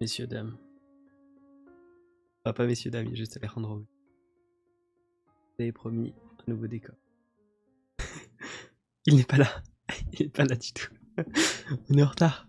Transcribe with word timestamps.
Messieurs, 0.00 0.26
dames. 0.26 0.56
Ah, 2.46 2.54
pas 2.54 2.66
messieurs, 2.66 2.90
dames, 2.90 3.04
il 3.08 3.12
y 3.12 3.16
juste 3.16 3.36
Alejandro. 3.36 3.80
Vous 3.80 3.86
avez 5.58 5.72
promis 5.72 6.14
un 6.38 6.44
nouveau 6.50 6.66
décor. 6.66 6.96
il 9.04 9.16
n'est 9.16 9.24
pas 9.24 9.36
là. 9.36 9.62
Il 10.14 10.22
n'est 10.22 10.30
pas 10.30 10.46
là 10.46 10.56
du 10.56 10.72
tout. 10.72 10.88
On 11.90 11.98
est 11.98 12.02
en 12.02 12.08
retard. 12.08 12.48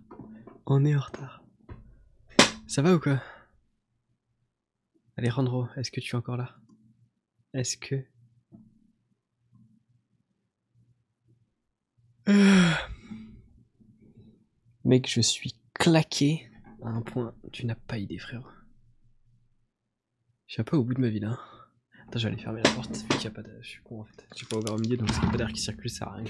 On 0.66 0.86
est 0.86 0.96
en 0.96 1.02
retard. 1.02 1.44
Ça 2.68 2.82
va 2.82 2.96
ou 2.96 3.00
quoi? 3.00 3.22
Alejandro, 5.18 5.68
est-ce 5.76 5.92
que 5.92 6.00
tu 6.00 6.16
es 6.16 6.18
encore 6.18 6.38
là? 6.38 6.56
Est-ce 7.54 7.76
que... 7.76 8.06
Mec, 14.86 15.10
je 15.10 15.20
suis 15.20 15.60
claqué 15.74 16.51
un 16.90 17.02
point, 17.02 17.34
tu 17.52 17.66
n'as 17.66 17.76
pas 17.76 17.98
idée, 17.98 18.18
frère. 18.18 18.66
Je 20.48 20.54
suis 20.54 20.62
un 20.62 20.66
peu 20.66 20.78
au 20.78 20.84
bout 20.84 20.94
de 20.94 21.02
ma 21.02 21.10
vie 21.10 21.20
là. 21.20 21.40
Attends, 22.08 22.20
je 22.20 22.28
vais 22.28 22.38
fermer 22.38 22.62
la 22.62 22.70
porte 22.72 22.96
vu 22.96 23.08
qu'il 23.08 23.24
y 23.24 23.28
a 23.28 23.32
pas 23.32 23.42
de. 23.42 23.58
Je 23.62 23.68
suis 23.68 23.82
con 23.84 24.02
en 24.02 24.04
fait. 24.04 24.28
J'ai 24.36 24.46
pas 24.46 24.58
ouvert 24.58 24.74
au 24.74 24.78
milieu 24.78 24.98
donc 24.98 25.10
n'y 25.10 25.28
a 25.28 25.32
pas 25.32 25.38
d'air 25.38 25.52
qui 25.54 25.62
circule, 25.62 25.90
ça 25.90 26.00
sert 26.00 26.08
à 26.10 26.16
rien. 26.16 26.26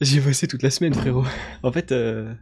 J'ai 0.00 0.20
bossé 0.20 0.46
toute 0.46 0.62
la 0.62 0.70
semaine, 0.70 0.94
frérot. 0.94 1.24
En 1.62 1.72
fait, 1.72 1.92
euh... 1.92 2.34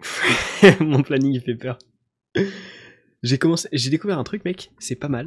mon 0.80 1.02
planning 1.02 1.32
il 1.32 1.40
fait 1.40 1.54
peur. 1.54 1.78
J'ai 3.22 3.38
commencé, 3.38 3.68
j'ai 3.72 3.90
découvert 3.90 4.18
un 4.18 4.24
truc, 4.24 4.44
mec. 4.44 4.72
C'est 4.78 4.96
pas 4.96 5.08
mal. 5.08 5.26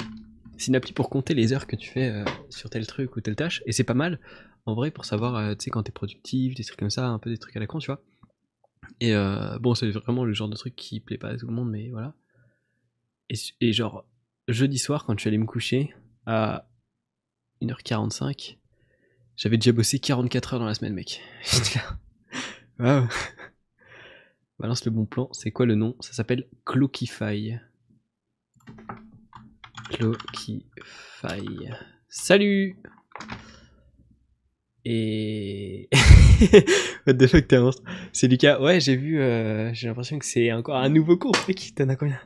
C'est 0.59 0.67
une 0.67 0.75
appli 0.75 0.91
pour 0.91 1.09
compter 1.09 1.33
les 1.33 1.53
heures 1.53 1.67
que 1.67 1.77
tu 1.77 1.89
fais 1.89 2.09
euh, 2.09 2.25
sur 2.49 2.69
tel 2.69 2.85
truc 2.85 3.15
ou 3.15 3.21
telle 3.21 3.37
tâche. 3.37 3.63
Et 3.65 3.71
c'est 3.71 3.85
pas 3.85 3.93
mal, 3.93 4.19
en 4.65 4.75
vrai, 4.75 4.91
pour 4.91 5.05
savoir, 5.05 5.37
euh, 5.37 5.55
tu 5.55 5.63
sais, 5.63 5.69
quand 5.69 5.83
t'es 5.83 5.93
productif, 5.93 6.53
des 6.53 6.65
trucs 6.65 6.77
comme 6.77 6.89
ça, 6.89 7.07
un 7.07 7.17
peu 7.17 7.29
des 7.29 7.37
trucs 7.37 7.55
à 7.55 7.61
la 7.61 7.65
con, 7.65 7.79
tu 7.79 7.87
vois. 7.87 8.03
Et 8.99 9.15
euh, 9.15 9.57
bon, 9.59 9.73
c'est 9.73 9.89
vraiment 9.89 10.25
le 10.25 10.33
genre 10.33 10.49
de 10.49 10.57
truc 10.57 10.75
qui 10.75 10.99
plaît 10.99 11.17
pas 11.17 11.29
à 11.29 11.37
tout 11.37 11.47
le 11.47 11.53
monde, 11.53 11.71
mais 11.71 11.89
voilà. 11.91 12.13
Et, 13.61 13.71
genre, 13.71 14.05
jeudi 14.49 14.79
soir, 14.79 15.05
quand 15.05 15.13
je 15.13 15.21
suis 15.21 15.29
allé 15.29 15.37
me 15.37 15.45
coucher, 15.45 15.93
à 16.25 16.67
1h45, 17.61 18.57
j'avais 19.37 19.57
déjà 19.57 19.71
bossé 19.71 19.99
44 19.99 20.55
heures 20.55 20.59
dans 20.59 20.65
la 20.65 20.73
semaine, 20.73 20.93
mec. 20.93 21.21
Waouh. 22.79 23.07
Balance 24.59 24.83
le 24.83 24.91
bon 24.91 25.05
plan. 25.05 25.29
C'est 25.31 25.51
quoi 25.51 25.65
le 25.65 25.75
nom? 25.75 25.95
Ça 26.01 26.11
s'appelle 26.11 26.49
Clockify. 26.65 27.59
Clockify. 29.89 31.45
Salut 32.07 32.77
Et... 34.85 35.89
What 37.05 37.15
the 37.15 37.27
fuck, 37.27 37.47
t'es 37.47 37.57
un 37.57 37.61
monstre. 37.61 37.83
C'est 38.13 38.27
Lucas. 38.27 38.61
Ouais, 38.61 38.79
j'ai 38.79 38.95
vu, 38.95 39.19
euh, 39.19 39.73
j'ai 39.73 39.87
l'impression 39.87 40.17
que 40.17 40.25
c'est 40.25 40.51
encore 40.51 40.77
un 40.77 40.89
nouveau 40.89 41.17
cours. 41.17 41.35
Mec, 41.47 41.73
t'en 41.75 41.89
as 41.89 41.95
combien? 41.95 42.19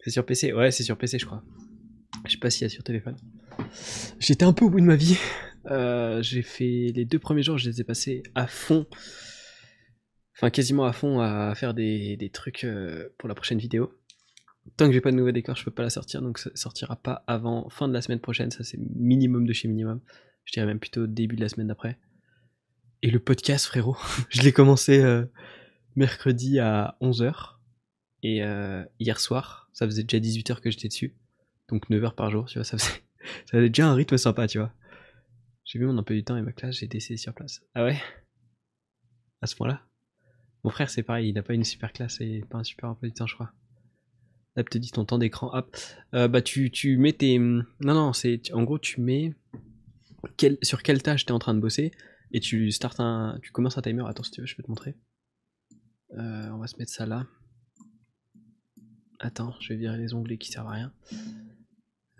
C'est 0.00 0.10
sur 0.10 0.24
PC 0.24 0.52
Ouais, 0.52 0.70
c'est 0.70 0.82
sur 0.82 0.96
PC, 0.98 1.18
je 1.18 1.26
crois. 1.26 1.42
Je 2.26 2.32
sais 2.32 2.38
pas 2.38 2.50
s'il 2.50 2.62
y 2.62 2.66
a 2.66 2.68
sur 2.68 2.82
téléphone. 2.82 3.16
J'étais 4.18 4.44
un 4.44 4.52
peu 4.52 4.64
au 4.64 4.70
bout 4.70 4.80
de 4.80 4.86
ma 4.86 4.96
vie. 4.96 5.18
Euh, 5.70 6.22
j'ai 6.22 6.42
fait 6.42 6.92
les 6.94 7.04
deux 7.04 7.18
premiers 7.18 7.42
jours, 7.42 7.58
je 7.58 7.68
les 7.68 7.80
ai 7.80 7.84
passés 7.84 8.22
à 8.34 8.46
fond. 8.46 8.86
Enfin, 10.36 10.50
quasiment 10.50 10.84
à 10.84 10.92
fond 10.92 11.20
à 11.20 11.54
faire 11.54 11.74
des, 11.74 12.16
des 12.16 12.30
trucs 12.30 12.64
euh, 12.64 13.08
pour 13.18 13.28
la 13.28 13.34
prochaine 13.34 13.58
vidéo. 13.58 13.92
Tant 14.76 14.86
que 14.86 14.92
j'ai 14.92 15.00
pas 15.00 15.10
de 15.10 15.16
nouveau 15.16 15.30
décor, 15.30 15.56
je 15.56 15.64
peux 15.64 15.70
pas 15.70 15.82
la 15.82 15.90
sortir, 15.90 16.22
donc 16.22 16.38
ça 16.38 16.50
sortira 16.54 16.96
pas 16.96 17.24
avant 17.26 17.68
fin 17.68 17.88
de 17.88 17.92
la 17.92 18.02
semaine 18.02 18.20
prochaine. 18.20 18.50
Ça, 18.50 18.64
c'est 18.64 18.78
minimum 18.78 19.46
de 19.46 19.52
chez 19.52 19.68
minimum. 19.68 20.00
Je 20.44 20.52
dirais 20.52 20.66
même 20.66 20.80
plutôt 20.80 21.06
début 21.06 21.36
de 21.36 21.40
la 21.40 21.48
semaine 21.48 21.68
d'après. 21.68 21.98
Et 23.02 23.10
le 23.10 23.18
podcast, 23.18 23.66
frérot, 23.66 23.96
je 24.30 24.42
l'ai 24.42 24.52
commencé 24.52 25.02
euh, 25.02 25.24
mercredi 25.94 26.58
à 26.58 26.96
11h. 27.00 27.56
Et 28.22 28.42
euh, 28.42 28.84
hier 28.98 29.20
soir, 29.20 29.70
ça 29.72 29.86
faisait 29.86 30.02
déjà 30.02 30.18
18h 30.18 30.60
que 30.60 30.70
j'étais 30.70 30.88
dessus. 30.88 31.14
Donc 31.68 31.88
9h 31.90 32.14
par 32.14 32.30
jour, 32.30 32.46
tu 32.46 32.58
vois, 32.58 32.64
ça 32.64 32.78
faisait, 32.78 32.90
ça 33.46 33.58
faisait 33.58 33.68
déjà 33.68 33.88
un 33.88 33.94
rythme 33.94 34.16
sympa, 34.16 34.46
tu 34.46 34.58
vois. 34.58 34.72
J'ai 35.64 35.78
vu 35.78 35.86
mon 35.86 35.98
emploi 35.98 36.16
du 36.16 36.24
temps 36.24 36.36
et 36.36 36.42
ma 36.42 36.52
classe, 36.52 36.76
j'ai 36.76 36.86
décidé 36.86 37.16
sur 37.16 37.34
place. 37.34 37.60
Ah 37.74 37.84
ouais? 37.84 38.00
À 39.42 39.46
ce 39.46 39.56
point-là? 39.56 39.82
Mon 40.62 40.70
frère, 40.70 40.90
c'est 40.90 41.02
pareil, 41.02 41.28
il 41.28 41.34
n'a 41.34 41.42
pas 41.42 41.54
une 41.54 41.64
super 41.64 41.92
classe 41.92 42.20
et 42.20 42.44
pas 42.48 42.58
un 42.58 42.64
super 42.64 42.88
emploi 42.88 43.08
du 43.08 43.14
temps, 43.14 43.26
je 43.26 43.34
crois. 43.34 43.52
Te 44.64 44.78
dit 44.78 44.90
ton 44.90 45.04
temps 45.04 45.18
d'écran. 45.18 45.50
Hop. 45.52 45.76
Euh, 46.14 46.28
bah, 46.28 46.40
tu, 46.40 46.96
mets 46.98 47.12
tes. 47.12 47.38
Non, 47.38 47.64
non, 47.80 48.12
c'est. 48.12 48.52
En 48.52 48.62
gros, 48.62 48.78
tu 48.78 49.00
mets. 49.00 49.34
Sur 50.62 50.82
quelle 50.82 51.02
tâche 51.02 51.26
tu 51.26 51.30
es 51.30 51.34
en 51.34 51.38
train 51.38 51.54
de 51.54 51.60
bosser. 51.60 51.92
Et 52.32 52.40
tu 52.40 52.70
startes 52.70 53.00
un. 53.00 53.38
Tu 53.42 53.52
commences 53.52 53.76
un 53.78 53.82
timer. 53.82 54.04
Attends, 54.06 54.22
si 54.22 54.30
tu 54.30 54.40
veux, 54.40 54.46
je 54.46 54.56
peux 54.56 54.62
te 54.62 54.70
montrer. 54.70 54.96
Euh, 56.12 56.48
on 56.50 56.58
va 56.58 56.66
se 56.66 56.76
mettre 56.78 56.92
ça 56.92 57.04
là. 57.04 57.26
Attends, 59.18 59.54
je 59.60 59.70
vais 59.70 59.76
virer 59.76 59.98
les 59.98 60.14
onglets 60.14 60.38
qui 60.38 60.50
servent 60.50 60.68
à 60.68 60.72
rien. 60.72 60.92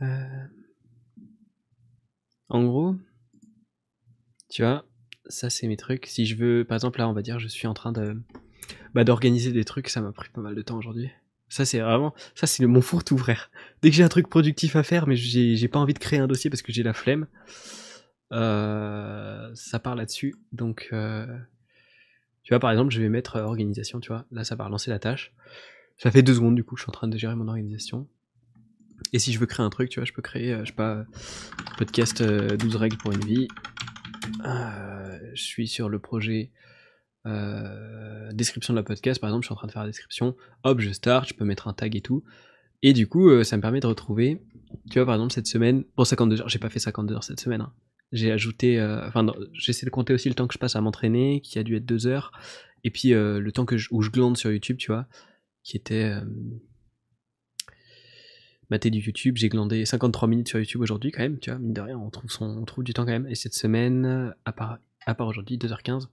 Euh... 0.02 0.46
En 2.48 2.64
gros, 2.64 2.96
tu 4.48 4.62
vois, 4.62 4.86
ça 5.26 5.50
c'est 5.50 5.66
mes 5.66 5.76
trucs. 5.76 6.06
Si 6.06 6.26
je 6.26 6.36
veux, 6.36 6.64
par 6.64 6.76
exemple, 6.76 6.98
là, 6.98 7.08
on 7.08 7.12
va 7.12 7.22
dire, 7.22 7.38
je 7.38 7.48
suis 7.48 7.66
en 7.66 7.74
train 7.74 7.92
de. 7.92 8.20
Bah, 8.94 9.04
d'organiser 9.04 9.52
des 9.52 9.64
trucs, 9.64 9.88
ça 9.88 10.00
m'a 10.00 10.12
pris 10.12 10.30
pas 10.30 10.40
mal 10.40 10.54
de 10.54 10.62
temps 10.62 10.76
aujourd'hui. 10.76 11.10
Ça, 11.48 11.64
c'est 11.64 11.78
vraiment, 11.78 12.14
ça, 12.34 12.46
c'est 12.46 12.66
mon 12.66 12.80
fourre-tout, 12.80 13.18
frère. 13.18 13.50
Dès 13.82 13.90
que 13.90 13.96
j'ai 13.96 14.02
un 14.02 14.08
truc 14.08 14.28
productif 14.28 14.74
à 14.76 14.82
faire, 14.82 15.06
mais 15.06 15.16
j'ai 15.16 15.68
pas 15.68 15.78
envie 15.78 15.94
de 15.94 15.98
créer 15.98 16.18
un 16.18 16.26
dossier 16.26 16.50
parce 16.50 16.62
que 16.62 16.72
j'ai 16.72 16.82
la 16.82 16.92
flemme, 16.92 17.26
euh, 18.32 19.50
ça 19.54 19.78
part 19.78 19.94
là-dessus. 19.94 20.34
Donc, 20.52 20.88
euh, 20.92 21.26
tu 22.42 22.52
vois, 22.52 22.58
par 22.58 22.70
exemple, 22.70 22.92
je 22.92 23.00
vais 23.00 23.08
mettre 23.08 23.36
euh, 23.36 23.42
organisation, 23.42 24.00
tu 24.00 24.08
vois. 24.08 24.26
Là, 24.32 24.44
ça 24.44 24.56
va 24.56 24.64
relancer 24.64 24.90
la 24.90 24.98
tâche. 24.98 25.32
Ça 25.98 26.10
fait 26.10 26.22
deux 26.22 26.34
secondes, 26.34 26.56
du 26.56 26.64
coup, 26.64 26.76
je 26.76 26.82
suis 26.82 26.90
en 26.90 26.92
train 26.92 27.08
de 27.08 27.16
gérer 27.16 27.36
mon 27.36 27.48
organisation. 27.48 28.08
Et 29.12 29.18
si 29.18 29.32
je 29.32 29.38
veux 29.38 29.46
créer 29.46 29.64
un 29.64 29.70
truc, 29.70 29.88
tu 29.88 30.00
vois, 30.00 30.04
je 30.04 30.12
peux 30.12 30.22
créer, 30.22 30.58
je 30.60 30.66
sais 30.66 30.72
pas, 30.72 31.04
podcast 31.78 32.22
12 32.22 32.76
règles 32.76 32.96
pour 32.96 33.12
une 33.12 33.24
vie. 33.24 33.46
Je 34.42 35.42
suis 35.42 35.68
sur 35.68 35.88
le 35.88 35.98
projet 35.98 36.50
euh, 37.26 38.30
description 38.32 38.72
de 38.72 38.78
la 38.78 38.82
podcast, 38.82 39.20
par 39.20 39.30
exemple, 39.30 39.44
je 39.44 39.48
suis 39.48 39.52
en 39.52 39.56
train 39.56 39.66
de 39.66 39.72
faire 39.72 39.82
la 39.82 39.88
description, 39.88 40.36
hop, 40.64 40.80
je 40.80 40.90
start, 40.90 41.28
je 41.28 41.34
peux 41.34 41.44
mettre 41.44 41.68
un 41.68 41.72
tag 41.72 41.96
et 41.96 42.00
tout. 42.00 42.24
Et 42.82 42.92
du 42.92 43.08
coup, 43.08 43.28
euh, 43.28 43.42
ça 43.42 43.56
me 43.56 43.62
permet 43.62 43.80
de 43.80 43.86
retrouver, 43.86 44.42
tu 44.90 44.98
vois, 44.98 45.06
par 45.06 45.14
exemple, 45.14 45.32
cette 45.32 45.46
semaine, 45.46 45.84
bon, 45.96 46.04
52 46.04 46.40
heures, 46.40 46.48
j'ai 46.48 46.58
pas 46.58 46.70
fait 46.70 46.78
52 46.78 47.14
heures 47.14 47.24
cette 47.24 47.40
semaine, 47.40 47.62
hein. 47.62 47.72
j'ai 48.12 48.30
ajouté, 48.30 48.78
euh, 48.78 49.06
enfin, 49.08 49.26
j'essaie 49.52 49.86
de 49.86 49.90
compter 49.90 50.12
aussi 50.12 50.28
le 50.28 50.34
temps 50.34 50.46
que 50.46 50.54
je 50.54 50.58
passe 50.58 50.76
à 50.76 50.80
m'entraîner, 50.80 51.40
qui 51.40 51.58
a 51.58 51.62
dû 51.62 51.76
être 51.76 51.86
2 51.86 52.06
heures, 52.06 52.32
et 52.84 52.90
puis 52.90 53.10
le 53.10 53.50
temps 53.50 53.64
que 53.64 53.76
je, 53.76 53.88
où 53.90 54.02
je 54.02 54.10
glande 54.10 54.36
sur 54.36 54.52
YouTube, 54.52 54.76
tu 54.76 54.92
vois, 54.92 55.06
qui 55.64 55.76
était. 55.76 56.14
Maté 58.68 58.90
du 58.90 58.98
YouTube, 58.98 59.36
j'ai 59.36 59.48
glandé 59.48 59.84
53 59.84 60.26
minutes 60.26 60.48
sur 60.48 60.58
YouTube 60.58 60.80
aujourd'hui 60.80 61.12
quand 61.12 61.22
même, 61.22 61.38
tu 61.38 61.50
vois, 61.50 61.58
mine 61.60 61.72
de 61.72 61.80
rien, 61.80 61.96
on 61.96 62.10
trouve, 62.10 62.30
on 62.40 62.64
trouve 62.64 62.82
du 62.82 62.94
temps 62.94 63.04
quand 63.04 63.12
même. 63.12 63.28
Et 63.28 63.36
cette 63.36 63.54
semaine, 63.54 64.34
à 64.44 64.52
part, 64.52 64.78
à 65.06 65.14
part 65.14 65.28
aujourd'hui, 65.28 65.56
2h15. 65.56 66.08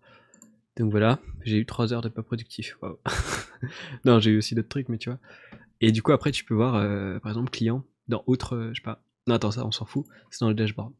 Donc 0.77 0.89
voilà, 0.91 1.19
j'ai 1.43 1.57
eu 1.57 1.65
3 1.65 1.93
heures 1.93 2.01
de 2.01 2.09
pas 2.09 2.23
productif. 2.23 2.77
Wow. 2.81 2.99
non, 4.05 4.19
j'ai 4.19 4.31
eu 4.31 4.37
aussi 4.37 4.55
d'autres 4.55 4.69
trucs, 4.69 4.89
mais 4.89 4.97
tu 4.97 5.09
vois. 5.09 5.19
Et 5.81 5.91
du 5.91 6.01
coup, 6.01 6.11
après, 6.11 6.31
tu 6.31 6.43
peux 6.45 6.53
voir, 6.55 6.75
euh, 6.75 7.19
par 7.19 7.31
exemple, 7.31 7.51
client, 7.51 7.83
dans 8.07 8.23
autre, 8.25 8.55
euh, 8.55 8.69
je 8.73 8.79
sais 8.79 8.83
pas. 8.83 9.03
Non, 9.27 9.35
attends, 9.35 9.51
ça, 9.51 9.65
on 9.65 9.71
s'en 9.71 9.85
fout, 9.85 10.05
c'est 10.31 10.39
dans 10.41 10.49
le 10.49 10.55
dashboard. 10.55 10.93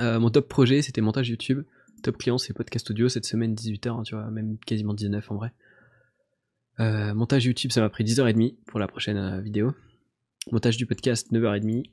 Euh, 0.00 0.18
mon 0.18 0.30
top 0.30 0.48
projet, 0.48 0.82
c'était 0.82 1.00
montage 1.00 1.28
YouTube. 1.28 1.62
Top 2.02 2.16
client, 2.18 2.38
c'est 2.38 2.52
podcast 2.52 2.90
audio, 2.90 3.08
cette 3.08 3.24
semaine, 3.24 3.54
18h, 3.54 3.88
hein, 3.90 4.02
tu 4.02 4.14
vois, 4.14 4.28
même 4.30 4.58
quasiment 4.58 4.94
19 4.94 5.30
en 5.30 5.36
vrai. 5.36 5.52
Montage 6.78 7.44
YouTube, 7.44 7.70
ça 7.70 7.80
m'a 7.80 7.88
pris 7.90 8.02
10h30 8.02 8.56
pour 8.66 8.80
la 8.80 8.88
prochaine 8.88 9.40
vidéo. 9.40 9.72
Montage 10.50 10.76
du 10.76 10.84
podcast, 10.84 11.30
9h30. 11.30 11.84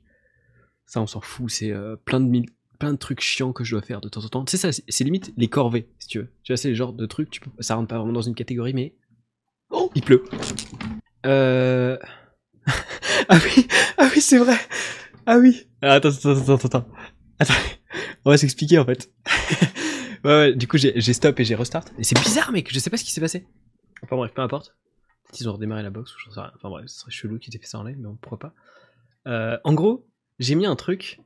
Ça, 0.86 1.00
on 1.00 1.06
s'en 1.06 1.20
fout, 1.20 1.48
c'est 1.48 1.72
plein, 2.04 2.18
de 2.18 2.26
mille- 2.26 2.50
plein 2.80 2.92
de 2.92 2.98
trucs 2.98 3.20
chiants 3.20 3.52
que 3.52 3.62
je 3.62 3.76
dois 3.76 3.82
faire 3.82 4.00
de 4.00 4.08
temps 4.08 4.24
en 4.24 4.28
temps. 4.28 4.44
Tu 4.44 4.52
sais, 4.52 4.56
ça, 4.56 4.72
c'est- 4.72 4.82
c'est 4.88 5.04
limite 5.04 5.32
les 5.36 5.46
corvées, 5.48 5.88
si 6.00 6.08
tu 6.08 6.18
veux. 6.18 6.28
Tu 6.42 6.52
vois, 6.52 6.56
c'est 6.56 6.70
le 6.70 6.74
genre 6.74 6.92
de 6.92 7.06
trucs, 7.06 7.30
tu 7.30 7.40
peux, 7.40 7.50
ça 7.60 7.76
rentre 7.76 7.86
pas 7.88 7.98
vraiment 7.98 8.12
dans 8.12 8.22
une 8.22 8.34
catégorie, 8.34 8.74
mais. 8.74 8.94
Oh, 9.70 9.90
il 9.94 10.02
pleut. 10.02 10.24
Euh. 11.26 11.96
ah 13.28 13.38
oui, 13.44 13.66
ah 13.98 14.08
oui, 14.12 14.20
c'est 14.20 14.38
vrai. 14.38 14.56
Ah 15.26 15.38
oui. 15.38 15.66
Ah, 15.82 15.92
attends, 15.92 16.08
attends, 16.08 16.30
attends, 16.32 16.54
attends, 16.54 16.86
attends. 17.38 17.54
On 18.24 18.30
va 18.30 18.36
s'expliquer 18.36 18.78
en 18.78 18.84
fait. 18.84 19.10
ouais, 20.24 20.30
ouais, 20.30 20.54
du 20.54 20.66
coup, 20.66 20.76
j'ai 20.78 21.12
stop 21.12 21.38
et 21.38 21.44
j'ai 21.44 21.54
restart. 21.54 21.84
Et 21.98 22.04
c'est 22.04 22.18
bizarre, 22.18 22.50
mec, 22.52 22.72
je 22.72 22.78
sais 22.78 22.90
pas 22.90 22.96
ce 22.96 23.04
qui 23.04 23.12
s'est 23.12 23.20
passé. 23.20 23.46
Enfin 24.02 24.16
bref, 24.16 24.32
peu 24.34 24.42
importe. 24.42 24.74
Peut-être 25.24 25.40
ils 25.40 25.48
ont 25.48 25.52
redémarré 25.52 25.82
la 25.82 25.90
box 25.90 26.14
ou 26.14 26.18
j'en 26.24 26.32
sais 26.32 26.40
rien. 26.40 26.52
Enfin 26.56 26.68
bref, 26.70 26.86
ce 26.86 27.00
serait 27.00 27.10
chelou 27.10 27.38
qu'ils 27.38 27.54
aient 27.54 27.58
fait 27.58 27.66
ça 27.66 27.78
en 27.78 27.84
live, 27.84 27.96
mais 27.98 28.08
bon, 28.08 28.16
pourquoi 28.20 28.38
pas. 28.38 28.54
Euh, 29.26 29.58
en 29.64 29.74
gros, 29.74 30.06
j'ai 30.38 30.54
mis 30.54 30.66
un 30.66 30.76
truc. 30.76 31.20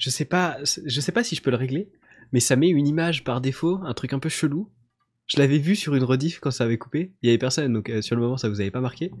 Je 0.00 0.10
sais 0.10 0.24
pas, 0.24 0.58
je 0.64 1.00
sais 1.00 1.12
pas 1.12 1.22
si 1.22 1.36
je 1.36 1.42
peux 1.42 1.50
le 1.50 1.56
régler, 1.56 1.92
mais 2.32 2.40
ça 2.40 2.56
met 2.56 2.70
une 2.70 2.88
image 2.88 3.22
par 3.22 3.40
défaut, 3.40 3.78
un 3.84 3.94
truc 3.94 4.12
un 4.14 4.18
peu 4.18 4.30
chelou. 4.30 4.68
Je 5.26 5.38
l'avais 5.38 5.58
vu 5.58 5.76
sur 5.76 5.94
une 5.94 6.02
rediff 6.02 6.40
quand 6.40 6.50
ça 6.50 6.64
avait 6.64 6.78
coupé. 6.78 7.12
Il 7.22 7.26
y 7.26 7.30
avait 7.30 7.38
personne, 7.38 7.72
donc 7.72 7.90
euh, 7.90 8.02
sur 8.02 8.16
le 8.16 8.22
moment 8.22 8.38
ça 8.38 8.48
vous 8.48 8.60
avait 8.60 8.70
pas 8.72 8.80
marqué. 8.80 9.12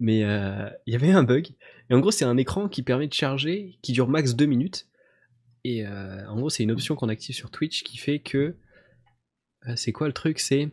mais 0.00 0.24
euh, 0.24 0.68
il 0.86 0.94
y 0.94 0.96
avait 0.96 1.12
un 1.12 1.22
bug. 1.22 1.48
Et 1.90 1.94
en 1.94 2.00
gros, 2.00 2.10
c'est 2.10 2.24
un 2.24 2.38
écran 2.38 2.68
qui 2.68 2.82
permet 2.82 3.06
de 3.06 3.12
charger, 3.12 3.78
qui 3.82 3.92
dure 3.92 4.08
max 4.08 4.34
2 4.34 4.46
minutes. 4.46 4.88
Et 5.64 5.86
euh, 5.86 6.26
en 6.28 6.36
gros, 6.36 6.48
c'est 6.48 6.62
une 6.62 6.70
option 6.70 6.96
qu'on 6.96 7.08
active 7.08 7.34
sur 7.34 7.50
Twitch 7.50 7.82
qui 7.82 7.98
fait 7.98 8.20
que. 8.20 8.56
Euh, 9.68 9.76
c'est 9.76 9.92
quoi 9.92 10.06
le 10.06 10.12
truc? 10.14 10.38
C'est. 10.38 10.70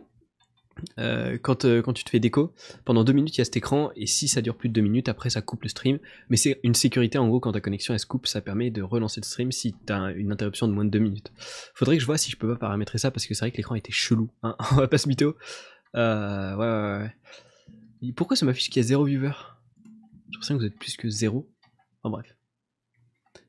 Quand, 0.97 1.65
quand 1.65 1.93
tu 1.93 2.03
te 2.03 2.09
fais 2.09 2.19
déco, 2.19 2.53
pendant 2.85 3.03
2 3.03 3.13
minutes 3.13 3.37
il 3.37 3.39
y 3.39 3.41
a 3.41 3.45
cet 3.45 3.57
écran, 3.57 3.91
et 3.95 4.05
si 4.05 4.27
ça 4.27 4.41
dure 4.41 4.55
plus 4.55 4.69
de 4.69 4.73
2 4.73 4.81
minutes, 4.81 5.09
après 5.09 5.29
ça 5.29 5.41
coupe 5.41 5.63
le 5.63 5.69
stream. 5.69 5.99
Mais 6.29 6.37
c'est 6.37 6.59
une 6.63 6.75
sécurité 6.75 7.17
en 7.17 7.27
gros, 7.27 7.39
quand 7.39 7.51
ta 7.51 7.61
connexion 7.61 7.93
elle 7.93 7.99
se 7.99 8.05
coupe, 8.05 8.27
ça 8.27 8.41
permet 8.41 8.69
de 8.71 8.81
relancer 8.81 9.21
le 9.21 9.25
stream 9.25 9.51
si 9.51 9.73
t'as 9.85 10.13
une 10.13 10.31
interruption 10.31 10.67
de 10.67 10.73
moins 10.73 10.85
de 10.85 10.89
2 10.89 10.99
minutes. 10.99 11.31
Faudrait 11.75 11.97
que 11.97 12.01
je 12.01 12.05
vois 12.05 12.17
si 12.17 12.31
je 12.31 12.37
peux 12.37 12.47
pas 12.47 12.57
paramétrer 12.59 12.97
ça 12.97 13.11
parce 13.11 13.25
que 13.25 13.33
c'est 13.33 13.41
vrai 13.45 13.51
que 13.51 13.57
l'écran 13.57 13.75
était 13.75 13.91
chelou, 13.91 14.29
hein. 14.43 14.55
on 14.71 14.75
va 14.75 14.87
pas 14.87 14.97
se 14.97 15.07
mytho. 15.07 15.35
ouais, 15.93 15.99
ouais, 16.01 17.11
ouais. 18.01 18.11
Pourquoi 18.15 18.35
ça 18.35 18.45
m'affiche 18.45 18.69
qu'il 18.69 18.81
y 18.81 18.85
a 18.85 18.87
0 18.87 19.05
viewer? 19.05 19.31
J'ai 19.83 20.33
l'impression 20.33 20.55
que 20.55 20.59
vous 20.61 20.65
êtes 20.67 20.77
plus 20.77 20.97
que 20.97 21.09
0. 21.09 21.49
En 22.03 22.09
bref. 22.09 22.35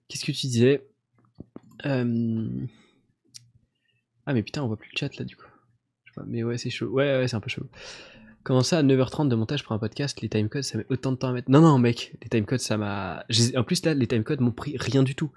Qu'est-ce 0.09 0.25
que 0.25 0.33
tu 0.33 0.47
disais? 0.47 0.87
Euh, 1.87 2.67
Ah 4.27 4.33
mais 4.33 4.43
putain, 4.43 4.63
on 4.63 4.69
voit 4.69 4.77
plus 4.77 4.91
le 4.93 4.99
chat 4.99 5.17
là 5.17 5.25
du 5.25 5.35
coup. 5.37 5.47
Mais 6.27 6.43
ouais, 6.43 6.59
c'est 6.59 6.71
chaud. 6.71 6.87
Ouais, 6.87 7.19
ouais, 7.19 7.29
c'est 7.29 7.37
un 7.37 7.41
peu 7.41 7.51
chaud. 7.51 7.67
Comment 8.43 8.63
ça, 8.63 8.79
à 8.79 8.83
9h30 8.83 9.29
de 9.29 9.35
montage 9.37 9.65
pour 9.65 9.73
un 9.73 9.79
podcast, 9.79 10.21
les 10.21 10.29
timecodes, 10.29 10.63
ça 10.63 10.77
met 10.77 10.87
autant 10.91 11.13
de 11.13 11.17
temps 11.17 11.29
à 11.29 11.33
mettre 11.33 11.51
Non, 11.51 11.61
non, 11.61 11.79
mec, 11.79 12.15
les 12.23 12.29
timecodes, 12.29 12.61
ça 12.61 12.77
m'a... 12.77 13.25
En 13.57 13.65
plus, 13.65 13.85
là, 13.85 13.95
les 13.95 14.07
timecodes 14.07 14.41
m'ont 14.41 14.53
pris 14.53 14.77
rien 14.77 15.03
du 15.03 15.15
tout. 15.15 15.31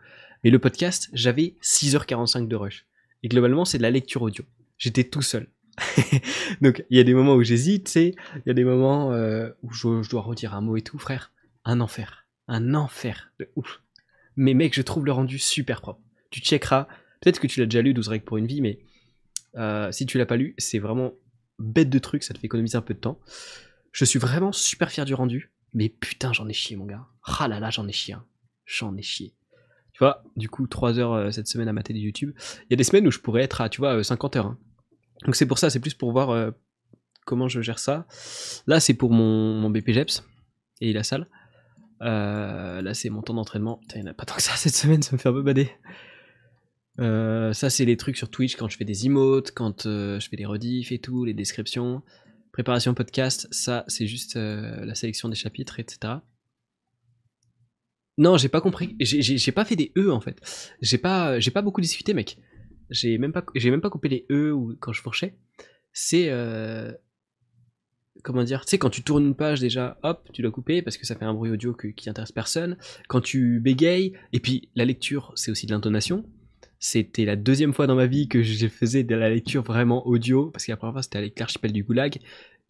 Mais 0.43 0.49
le 0.49 0.59
podcast, 0.59 1.09
j'avais 1.13 1.55
6h45 1.61 2.47
de 2.47 2.55
rush. 2.55 2.85
Et 3.23 3.29
globalement, 3.29 3.65
c'est 3.65 3.77
de 3.77 3.83
la 3.83 3.91
lecture 3.91 4.21
audio. 4.21 4.43
J'étais 4.77 5.05
tout 5.05 5.21
seul. 5.21 5.47
Donc 6.61 6.83
il 6.89 6.97
y 6.97 6.99
a 6.99 7.03
des 7.03 7.13
moments 7.13 7.35
où 7.35 7.43
j'hésite, 7.43 7.87
sais, 7.87 8.15
il 8.35 8.43
y 8.47 8.49
a 8.49 8.53
des 8.53 8.63
moments 8.63 9.13
euh, 9.13 9.49
où 9.63 9.71
je, 9.71 10.09
dois 10.09 10.21
redire 10.21 10.53
un 10.53 10.61
mot 10.61 10.75
et 10.75 10.81
tout, 10.81 10.97
frère. 10.97 11.31
Un 11.65 11.81
enfer. 11.81 12.25
Un 12.47 12.73
enfer 12.73 13.31
de 13.39 13.49
ouf. 13.55 13.81
Mais 14.35 14.53
mec, 14.53 14.73
je 14.73 14.81
trouve 14.81 15.05
le 15.05 15.11
rendu 15.11 15.39
super 15.39 15.81
propre. 15.81 16.01
Tu 16.29 16.41
checkeras. 16.41 16.87
Peut-être 17.21 17.39
que 17.39 17.47
tu 17.47 17.59
l'as 17.59 17.65
déjà 17.65 17.81
lu, 17.81 17.93
12 17.93 18.07
règles 18.09 18.25
pour 18.25 18.37
une 18.37 18.47
vie, 18.47 18.61
mais 18.61 18.79
euh, 19.55 19.91
si 19.91 20.05
tu 20.05 20.17
l'as 20.17 20.25
pas 20.25 20.37
lu, 20.37 20.55
c'est 20.57 20.79
vraiment 20.79 21.13
bête 21.59 21.89
de 21.89 21.99
truc, 21.99 22.23
ça 22.23 22.33
te 22.33 22.39
fait 22.39 22.45
économiser 22.45 22.77
un 22.77 22.81
peu 22.81 22.93
de 22.93 22.99
temps. 22.99 23.19
Je 23.91 24.05
suis 24.05 24.19
vraiment 24.19 24.51
super 24.51 24.91
fier 24.91 25.05
du 25.05 25.13
rendu, 25.13 25.51
mais 25.73 25.89
putain, 25.89 26.33
j'en 26.33 26.47
ai 26.47 26.53
chié, 26.53 26.75
mon 26.75 26.85
gars. 26.85 27.07
Ah 27.23 27.47
là 27.47 27.69
j'en 27.69 27.87
ai 27.87 27.91
chié. 27.91 28.13
Hein. 28.13 28.25
J'en 28.65 28.95
ai 28.95 29.01
chié. 29.01 29.33
Tu 29.93 29.99
vois, 29.99 30.23
du 30.35 30.47
coup, 30.47 30.67
3 30.67 30.99
heures 30.99 31.13
euh, 31.13 31.31
cette 31.31 31.47
semaine 31.47 31.67
à 31.67 31.73
mater 31.73 31.91
des 31.91 31.99
YouTube. 31.99 32.31
Il 32.37 32.67
y 32.69 32.73
a 32.73 32.77
des 32.77 32.83
semaines 32.83 33.07
où 33.07 33.11
je 33.11 33.19
pourrais 33.19 33.41
être 33.41 33.61
à, 33.61 33.69
tu 33.69 33.81
vois, 33.81 34.03
50 34.03 34.35
heures. 34.35 34.45
Hein. 34.45 34.59
Donc 35.25 35.35
c'est 35.35 35.47
pour 35.47 35.57
ça, 35.57 35.71
c'est 35.71 35.79
plus 35.79 35.95
pour 35.95 36.11
voir 36.11 36.29
euh, 36.29 36.51
comment 37.25 37.47
je 37.47 37.61
gère 37.61 37.79
ça. 37.79 38.05
Là, 38.67 38.79
c'est 38.79 38.93
pour 38.93 39.11
mon, 39.11 39.55
mon 39.55 39.71
BPGEPS 39.71 40.23
et 40.81 40.93
la 40.93 41.03
salle. 41.03 41.27
Euh, 42.01 42.81
là, 42.81 42.93
c'est 42.93 43.09
mon 43.09 43.21
temps 43.21 43.33
d'entraînement. 43.33 43.77
Putain, 43.77 43.99
il 43.99 44.03
n'y 44.03 44.07
en 44.07 44.11
a 44.11 44.13
pas 44.13 44.25
tant 44.25 44.35
que 44.35 44.41
ça 44.41 44.55
cette 44.55 44.75
semaine, 44.75 45.01
ça 45.01 45.13
me 45.13 45.17
fait 45.17 45.29
un 45.29 45.33
peu 45.33 45.41
bader. 45.41 45.71
Euh, 46.99 47.53
ça, 47.53 47.69
c'est 47.69 47.85
les 47.85 47.97
trucs 47.97 48.17
sur 48.17 48.29
Twitch 48.29 48.55
quand 48.55 48.69
je 48.69 48.77
fais 48.77 48.85
des 48.85 49.05
emotes, 49.05 49.51
quand 49.51 49.83
je 49.83 50.27
fais 50.29 50.37
des 50.37 50.45
rediffs 50.45 50.91
et 50.91 50.99
tout, 50.99 51.25
les 51.25 51.33
descriptions. 51.33 52.01
Préparation 52.51 52.93
podcast, 52.93 53.47
ça, 53.51 53.83
c'est 53.87 54.07
juste 54.07 54.35
la 54.35 54.95
sélection 54.95 55.29
des 55.29 55.35
chapitres, 55.35 55.79
etc. 55.79 56.15
Non, 58.17 58.37
j'ai 58.37 58.49
pas 58.49 58.61
compris. 58.61 58.95
J'ai 58.99 59.51
pas 59.51 59.63
fait 59.63 59.75
des 59.75 59.91
E 59.95 60.11
en 60.11 60.19
fait. 60.19 60.41
J'ai 60.81 60.97
pas, 60.97 61.37
pas 61.53 61.61
beaucoup 61.61 61.81
discuté, 61.81 62.15
mec 62.15 62.37
j'ai 62.89 63.17
même 63.17 63.33
pas 63.33 63.43
même 63.55 63.81
pas 63.81 63.89
coupé 63.89 64.09
les 64.09 64.25
e 64.31 64.51
ou 64.51 64.75
quand 64.79 64.93
je 64.93 65.01
fourchais 65.01 65.37
c'est 65.93 66.27
euh, 66.29 66.91
comment 68.23 68.43
dire? 68.43 68.65
Tu 68.65 68.71
sais 68.71 68.77
quand 68.77 68.89
tu 68.89 69.03
tournes 69.03 69.25
une 69.25 69.35
page 69.35 69.59
déjà 69.59 69.97
hop 70.03 70.29
tu 70.33 70.41
dois 70.41 70.51
couper 70.51 70.81
parce 70.81 70.97
que 70.97 71.05
ça 71.05 71.15
fait 71.15 71.25
un 71.25 71.33
bruit 71.33 71.51
audio 71.51 71.73
qui 71.73 72.09
intéresse 72.09 72.31
personne 72.31 72.77
quand 73.07 73.21
tu 73.21 73.59
bégayes 73.59 74.13
et 74.33 74.39
puis 74.39 74.69
la 74.75 74.85
lecture 74.85 75.33
c'est 75.35 75.51
aussi 75.51 75.65
de 75.65 75.71
l'intonation 75.71 76.25
c'était 76.79 77.25
la 77.25 77.35
deuxième 77.35 77.73
fois 77.73 77.87
dans 77.87 77.95
ma 77.95 78.07
vie 78.07 78.27
que 78.27 78.41
je 78.43 78.67
faisais 78.67 79.03
de 79.03 79.15
la 79.15 79.29
lecture 79.29 79.63
vraiment 79.63 80.05
audio 80.07 80.51
parce 80.51 80.65
que 80.65 80.71
la 80.71 80.77
première 80.77 80.93
fois 80.93 81.01
c'était 81.01 81.17
avec 81.17 81.39
l'archipel 81.39 81.71
du 81.71 81.83
goulag 81.83 82.17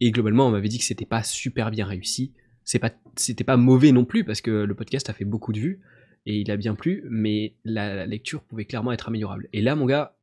et 0.00 0.10
globalement 0.10 0.46
on 0.46 0.50
m'avait 0.50 0.68
dit 0.68 0.78
que 0.78 0.84
c'était 0.84 1.06
pas 1.06 1.22
super 1.22 1.70
bien 1.70 1.86
réussi 1.86 2.32
pas 2.80 2.92
c'était 3.16 3.44
pas 3.44 3.56
mauvais 3.56 3.92
non 3.92 4.04
plus 4.04 4.24
parce 4.24 4.42
que 4.42 4.50
le 4.50 4.74
podcast 4.74 5.08
a 5.08 5.14
fait 5.14 5.24
beaucoup 5.24 5.52
de 5.52 5.58
vues 5.58 5.80
et 6.28 6.40
il 6.40 6.50
a 6.50 6.58
bien 6.58 6.74
plu, 6.74 7.04
mais 7.08 7.54
la, 7.64 8.04
lecture 8.04 8.42
pouvait 8.42 8.66
clairement 8.66 8.92
être 8.92 9.08
améliorable. 9.08 9.48
Et 9.54 9.62
là, 9.62 9.74
mon 9.74 9.86
gars, 9.86 10.14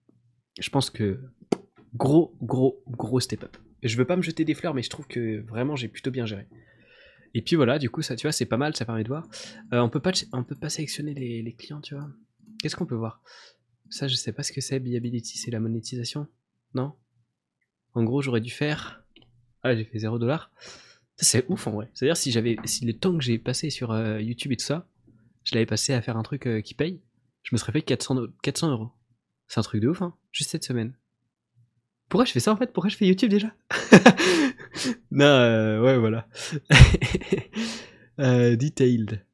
je 0.60 0.70
pense 0.70 0.92
que 0.92 1.20
gros, 1.96 2.38
gros, 2.44 2.84
gros 2.88 3.20
step 3.20 3.44
up. 3.44 3.58
Je 3.82 3.98
veux 3.98 4.06
pas 4.06 4.16
me 4.16 4.22
jeter 4.22 4.46
des 4.46 4.54
fleurs, 4.54 4.76
mais 4.76 4.84
je 4.84 4.90
trouve 4.92 5.08
que 5.08 5.42
vraiment 5.48 5.76
j'ai 5.76 5.88
plutôt 5.88 6.12
bien 6.12 6.28
géré. 6.28 6.48
Et 7.34 7.42
puis 7.42 7.56
voilà, 7.56 7.80
du 7.80 7.90
coup, 7.90 8.04
ça, 8.04 8.16
tu 8.16 8.28
vois, 8.28 8.32
c'est 8.32 8.46
pas 8.46 8.58
mal, 8.58 8.76
ça 8.76 8.86
permet 8.86 9.04
de 9.04 9.08
voir. 9.08 9.28
Euh, 9.74 9.80
on 9.80 9.90
peut 9.90 10.00
pas, 10.00 10.12
on 10.32 10.44
peut 10.44 10.56
pas 10.56 10.70
sélectionner 10.70 11.16
les, 11.16 11.54
clients, 11.54 11.82
tu 11.82 11.96
vois. 11.96 12.08
Qu'est-ce 12.62 12.76
qu'on 12.76 12.86
peut 12.86 12.94
voir? 12.94 13.24
Ça, 13.90 14.08
je 14.08 14.16
sais 14.16 14.32
pas 14.34 14.44
ce 14.44 14.52
que 14.52 14.62
c'est. 14.62 14.80
Viability, 14.80 15.38
c'est 15.38 15.52
la 15.52 15.60
monétisation 15.60 16.28
Non? 16.74 16.94
En 17.94 18.04
gros, 18.04 18.22
j'aurais 18.22 18.42
dû 18.42 18.50
faire. 18.50 19.04
Ah, 19.64 19.76
j'ai 19.76 19.86
fait 19.86 20.00
0 20.00 20.20
dollars. 20.20 20.52
C'est 21.18 21.46
ouf 21.50 21.68
en 21.68 21.72
vrai. 21.72 21.90
C'est-à-dire, 21.94 22.18
si 22.18 22.32
j'avais, 22.32 22.58
si 22.66 22.86
le 22.86 22.94
temps 22.94 23.18
que 23.18 23.24
j'ai 23.24 23.38
passé 23.40 23.70
sur 23.70 23.92
euh, 23.92 24.22
YouTube 24.22 24.52
et 24.52 24.58
tout 24.58 24.66
ça, 24.66 24.90
je 25.44 25.54
l'avais 25.54 25.66
passé 25.66 25.94
à 25.94 26.02
faire 26.02 26.18
un 26.18 26.24
truc 26.24 26.46
euh, 26.46 26.62
qui 26.62 26.74
paye, 26.74 27.02
je 27.44 27.56
me 27.56 27.58
serais 27.58 27.72
fait 27.72 27.82
400, 27.82 28.28
400 28.44 28.72
euros. 28.72 28.90
C'est 29.48 29.60
un 29.60 29.64
truc 29.64 29.82
de 29.82 29.88
ouf, 29.88 30.02
hein, 30.02 30.16
juste 30.32 30.50
cette 30.50 30.66
semaine. 30.66 30.98
Pourquoi 32.10 32.26
je 32.26 32.32
fais 32.32 32.40
ça 32.40 32.52
en 32.52 32.58
fait? 32.58 32.74
Pourquoi 32.74 32.90
je 32.90 32.98
fais 32.98 33.08
YouTube 33.08 33.30
déjà? 33.30 33.56
Non, 35.12 35.26
euh, 35.26 35.82
ouais, 35.82 35.98
voilà. 35.98 36.28
detailed. 38.18 39.26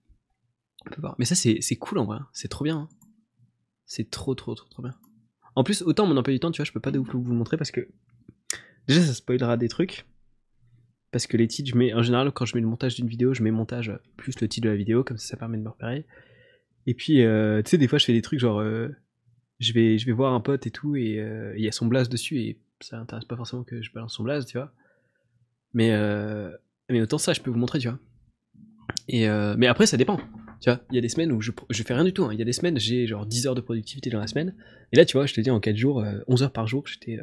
On 0.86 0.90
peut 0.92 1.02
voir. 1.02 1.16
Mais 1.18 1.26
ça, 1.26 1.34
c'est 1.36 1.76
cool 1.78 1.98
en 1.98 2.06
vrai. 2.06 2.18
Hein. 2.22 2.28
C'est 2.34 2.48
trop 2.48 2.64
bien. 2.64 2.78
Hein. 2.78 2.90
C'est 3.92 4.10
trop, 4.10 4.36
trop, 4.36 4.56
trop, 4.56 4.70
trop 4.70 4.82
bien. 4.82 4.96
En 5.54 5.66
plus, 5.66 5.82
autant 5.82 6.06
mon 6.06 6.16
emploi 6.16 6.34
du 6.34 6.40
temps, 6.40 6.50
tu 6.50 6.60
vois, 6.60 6.66
je 6.66 6.72
peux 6.72 6.80
pas 6.80 6.92
de 6.92 7.00
vous 7.00 7.12
le 7.12 7.36
montrer 7.36 7.58
parce 7.58 7.72
que. 7.72 7.90
Déjà, 8.88 9.02
ça 9.02 9.14
spoilera 9.14 9.58
des 9.58 9.68
trucs. 9.68 10.06
Parce 11.12 11.28
que 11.28 11.36
les 11.36 11.46
titres, 11.50 11.70
je 11.70 11.76
mets, 11.76 11.94
en 11.94 12.02
général, 12.02 12.32
quand 12.32 12.46
je 12.46 12.56
mets 12.56 12.62
le 12.62 12.70
montage 12.70 12.96
d'une 12.96 13.10
vidéo, 13.10 13.34
je 13.34 13.44
mets 13.44 13.52
montage 13.52 13.92
plus 14.16 14.40
le 14.40 14.48
titre 14.48 14.64
de 14.64 14.70
la 14.70 14.78
vidéo, 14.78 15.04
comme 15.04 15.18
ça, 15.18 15.28
ça 15.28 15.36
permet 15.36 15.58
de 15.58 15.64
me 15.64 15.68
repérer. 15.68 16.06
Et 16.88 16.94
puis, 16.94 17.22
euh, 17.22 17.62
tu 17.64 17.72
sais, 17.72 17.78
des 17.78 17.90
fois, 17.90 18.00
je 18.00 18.06
fais 18.06 18.14
des 18.14 18.22
trucs 18.22 18.40
genre, 18.40 18.62
euh, 18.62 18.88
je, 19.60 19.74
vais, 19.74 19.98
voir 20.14 20.32
un 20.32 20.40
pote 20.40 20.66
et 20.66 20.72
tout, 20.72 20.96
et 20.96 21.20
euh, 21.20 21.54
il 21.58 21.62
y 21.62 21.68
a 21.68 21.74
son 21.74 21.88
blaze 21.88 22.08
dessus, 22.08 22.40
et 22.40 22.62
ça 22.80 22.98
intéresse 22.98 23.26
pas 23.26 23.36
forcément 23.36 23.66
que 23.66 23.82
je 23.82 23.92
balance 23.92 24.16
son 24.16 24.24
blaze, 24.24 24.46
tu 24.46 24.58
vois. 24.58 24.72
Mais, 25.74 25.92
mais 26.90 27.02
autant 27.02 27.18
ça, 27.18 27.34
je 27.34 27.42
peux 27.42 27.52
vous 27.52 27.60
montrer, 27.60 27.80
tu 27.80 27.90
vois. 27.90 28.00
Et, 29.10 29.28
mais 29.58 29.68
après, 29.68 29.86
ça 29.86 29.98
dépend. 29.98 30.18
Tu 30.62 30.70
vois, 30.70 30.80
il 30.92 30.96
y 30.96 30.98
a 30.98 31.02
des 31.02 31.10
semaines 31.10 31.32
où 31.32 31.42
je, 31.42 31.52
je 31.70 31.84
fais 31.84 31.94
rien 31.94 32.06
du 32.06 32.14
tout. 32.14 32.24
Hein. 32.24 32.30
Il 32.32 32.40
y 32.40 32.42
a 32.42 32.46
des 32.46 32.54
semaines, 32.54 32.80
j'ai 32.80 33.08
genre 33.08 33.26
10 33.26 33.48
heures 33.48 33.56
de 33.56 33.62
productivité 33.62 34.10
dans 34.10 34.20
la 34.20 34.28
semaine. 34.28 34.54
Et 34.94 34.96
là, 34.96 35.06
tu 35.06 35.18
vois, 35.18 35.26
je 35.26 35.34
te 35.34 35.42
dis, 35.42 35.50
en 35.50 35.60
4 35.60 35.76
jours, 35.76 36.06
11 36.28 36.44
heures 36.44 36.54
par 36.54 36.68
jour, 36.68 36.88
j'étais 36.88 37.20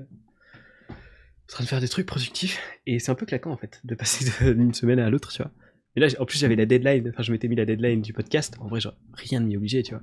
en 1.48 1.54
train 1.54 1.64
de 1.64 1.68
faire 1.68 1.80
des 1.80 1.88
trucs 1.88 2.06
productifs. 2.06 2.60
Et 2.86 2.98
c'est 2.98 3.10
un 3.10 3.14
peu 3.14 3.26
claquant 3.26 3.50
en 3.50 3.56
fait 3.56 3.80
de 3.84 3.94
passer 3.94 4.30
d'une 4.54 4.74
semaine 4.74 4.98
à 4.98 5.08
l'autre 5.10 5.32
tu 5.32 5.42
vois. 5.42 5.50
Et 5.96 6.00
là 6.00 6.08
en 6.18 6.26
plus 6.26 6.38
j'avais 6.38 6.56
la 6.56 6.66
deadline. 6.66 7.08
Enfin 7.08 7.22
je 7.22 7.32
m'étais 7.32 7.48
mis 7.48 7.56
la 7.56 7.64
deadline 7.64 8.02
du 8.02 8.12
podcast. 8.12 8.56
En 8.60 8.68
vrai 8.68 8.80
genre 8.80 8.94
rien 9.14 9.40
ne 9.40 9.46
m'y 9.46 9.56
obligeait 9.56 9.82
tu 9.82 9.94
vois. 9.94 10.02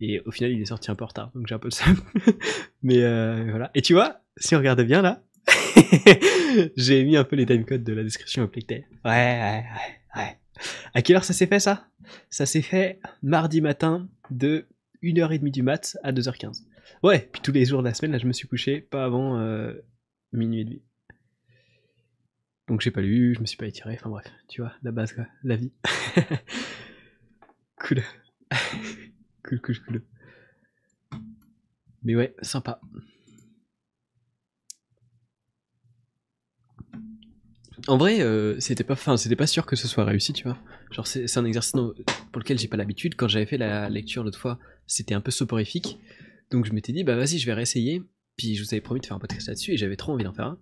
Et 0.00 0.20
au 0.20 0.30
final 0.30 0.52
il 0.52 0.60
est 0.60 0.66
sorti 0.66 0.90
un 0.90 0.94
peu 0.94 1.04
en 1.04 1.08
retard 1.08 1.30
donc 1.34 1.46
j'ai 1.46 1.54
un 1.54 1.58
peu 1.58 1.68
de 1.68 1.74
ça 1.74 1.84
mais 2.82 3.02
euh, 3.02 3.46
voilà. 3.50 3.70
Et 3.74 3.82
tu 3.82 3.92
vois 3.92 4.22
si 4.36 4.54
on 4.54 4.58
regarde 4.58 4.80
bien 4.82 5.02
là 5.02 5.22
j'ai 6.76 7.04
mis 7.04 7.16
un 7.16 7.24
peu 7.24 7.36
les 7.36 7.46
timecodes 7.46 7.84
de 7.84 7.92
la 7.92 8.02
description 8.02 8.44
au 8.44 8.46
ouais 8.46 8.70
ouais 9.04 9.04
ouais 9.04 9.64
ouais 10.16 10.38
à 10.94 11.02
quelle 11.02 11.16
heure 11.16 11.24
ça 11.24 11.32
s'est 11.32 11.46
fait 11.46 11.60
ça? 11.60 11.86
Ça 12.30 12.46
s'est 12.46 12.62
fait 12.62 13.00
mardi 13.22 13.60
matin 13.60 14.08
de 14.30 14.66
1h30 15.02 15.50
du 15.50 15.62
mat 15.62 15.96
à 16.02 16.12
2h15 16.12 16.64
ouais 17.02 17.28
puis 17.32 17.42
tous 17.42 17.52
les 17.52 17.64
jours 17.64 17.80
de 17.80 17.88
la 17.88 17.94
semaine 17.94 18.12
là 18.12 18.18
je 18.18 18.26
me 18.26 18.32
suis 18.32 18.46
couché 18.46 18.80
pas 18.80 19.04
avant 19.04 19.38
euh, 19.38 19.74
minuit 20.32 20.60
et 20.60 20.64
demi. 20.64 20.82
Donc 22.68 22.80
j'ai 22.80 22.90
pas 22.90 23.00
lu, 23.00 23.34
je 23.34 23.40
me 23.40 23.46
suis 23.46 23.56
pas 23.56 23.66
étiré, 23.66 23.94
enfin 23.94 24.08
bref, 24.08 24.26
tu 24.48 24.62
vois, 24.62 24.72
la 24.82 24.92
base 24.92 25.12
quoi, 25.12 25.26
la 25.42 25.56
vie. 25.56 25.72
cool. 27.76 28.02
cool, 29.44 29.60
cool, 29.60 29.80
cool. 29.80 30.02
Mais 32.02 32.16
ouais, 32.16 32.34
sympa. 32.42 32.80
En 37.88 37.96
vrai, 37.96 38.20
euh, 38.20 38.58
c'était 38.60 38.84
pas, 38.84 38.94
fin, 38.94 39.16
c'était 39.16 39.36
pas 39.36 39.46
sûr 39.46 39.66
que 39.66 39.74
ce 39.74 39.88
soit 39.88 40.04
réussi, 40.04 40.32
tu 40.32 40.44
vois. 40.44 40.56
Genre, 40.92 41.06
c'est 41.06 41.36
un 41.36 41.44
exercice 41.44 41.72
pour 41.72 42.38
lequel 42.40 42.58
j'ai 42.58 42.68
pas 42.68 42.76
l'habitude. 42.76 43.14
Quand 43.16 43.28
j'avais 43.28 43.46
fait 43.46 43.58
la 43.58 43.88
lecture 43.88 44.22
l'autre 44.22 44.38
fois, 44.38 44.58
c'était 44.86 45.14
un 45.14 45.20
peu 45.20 45.30
soporifique. 45.30 45.98
Donc 46.50 46.66
je 46.66 46.72
m'étais 46.72 46.92
dit, 46.92 47.02
bah 47.02 47.16
vas-y, 47.16 47.38
je 47.38 47.46
vais 47.46 47.54
réessayer. 47.54 48.02
Puis 48.36 48.54
je 48.54 48.62
vous 48.62 48.72
avais 48.72 48.80
promis 48.80 49.00
de 49.00 49.06
faire 49.06 49.16
un 49.16 49.20
podcast 49.20 49.48
là-dessus 49.48 49.72
et 49.72 49.76
j'avais 49.76 49.96
trop 49.96 50.12
envie 50.12 50.24
d'en 50.24 50.32
faire 50.32 50.46
un. 50.46 50.58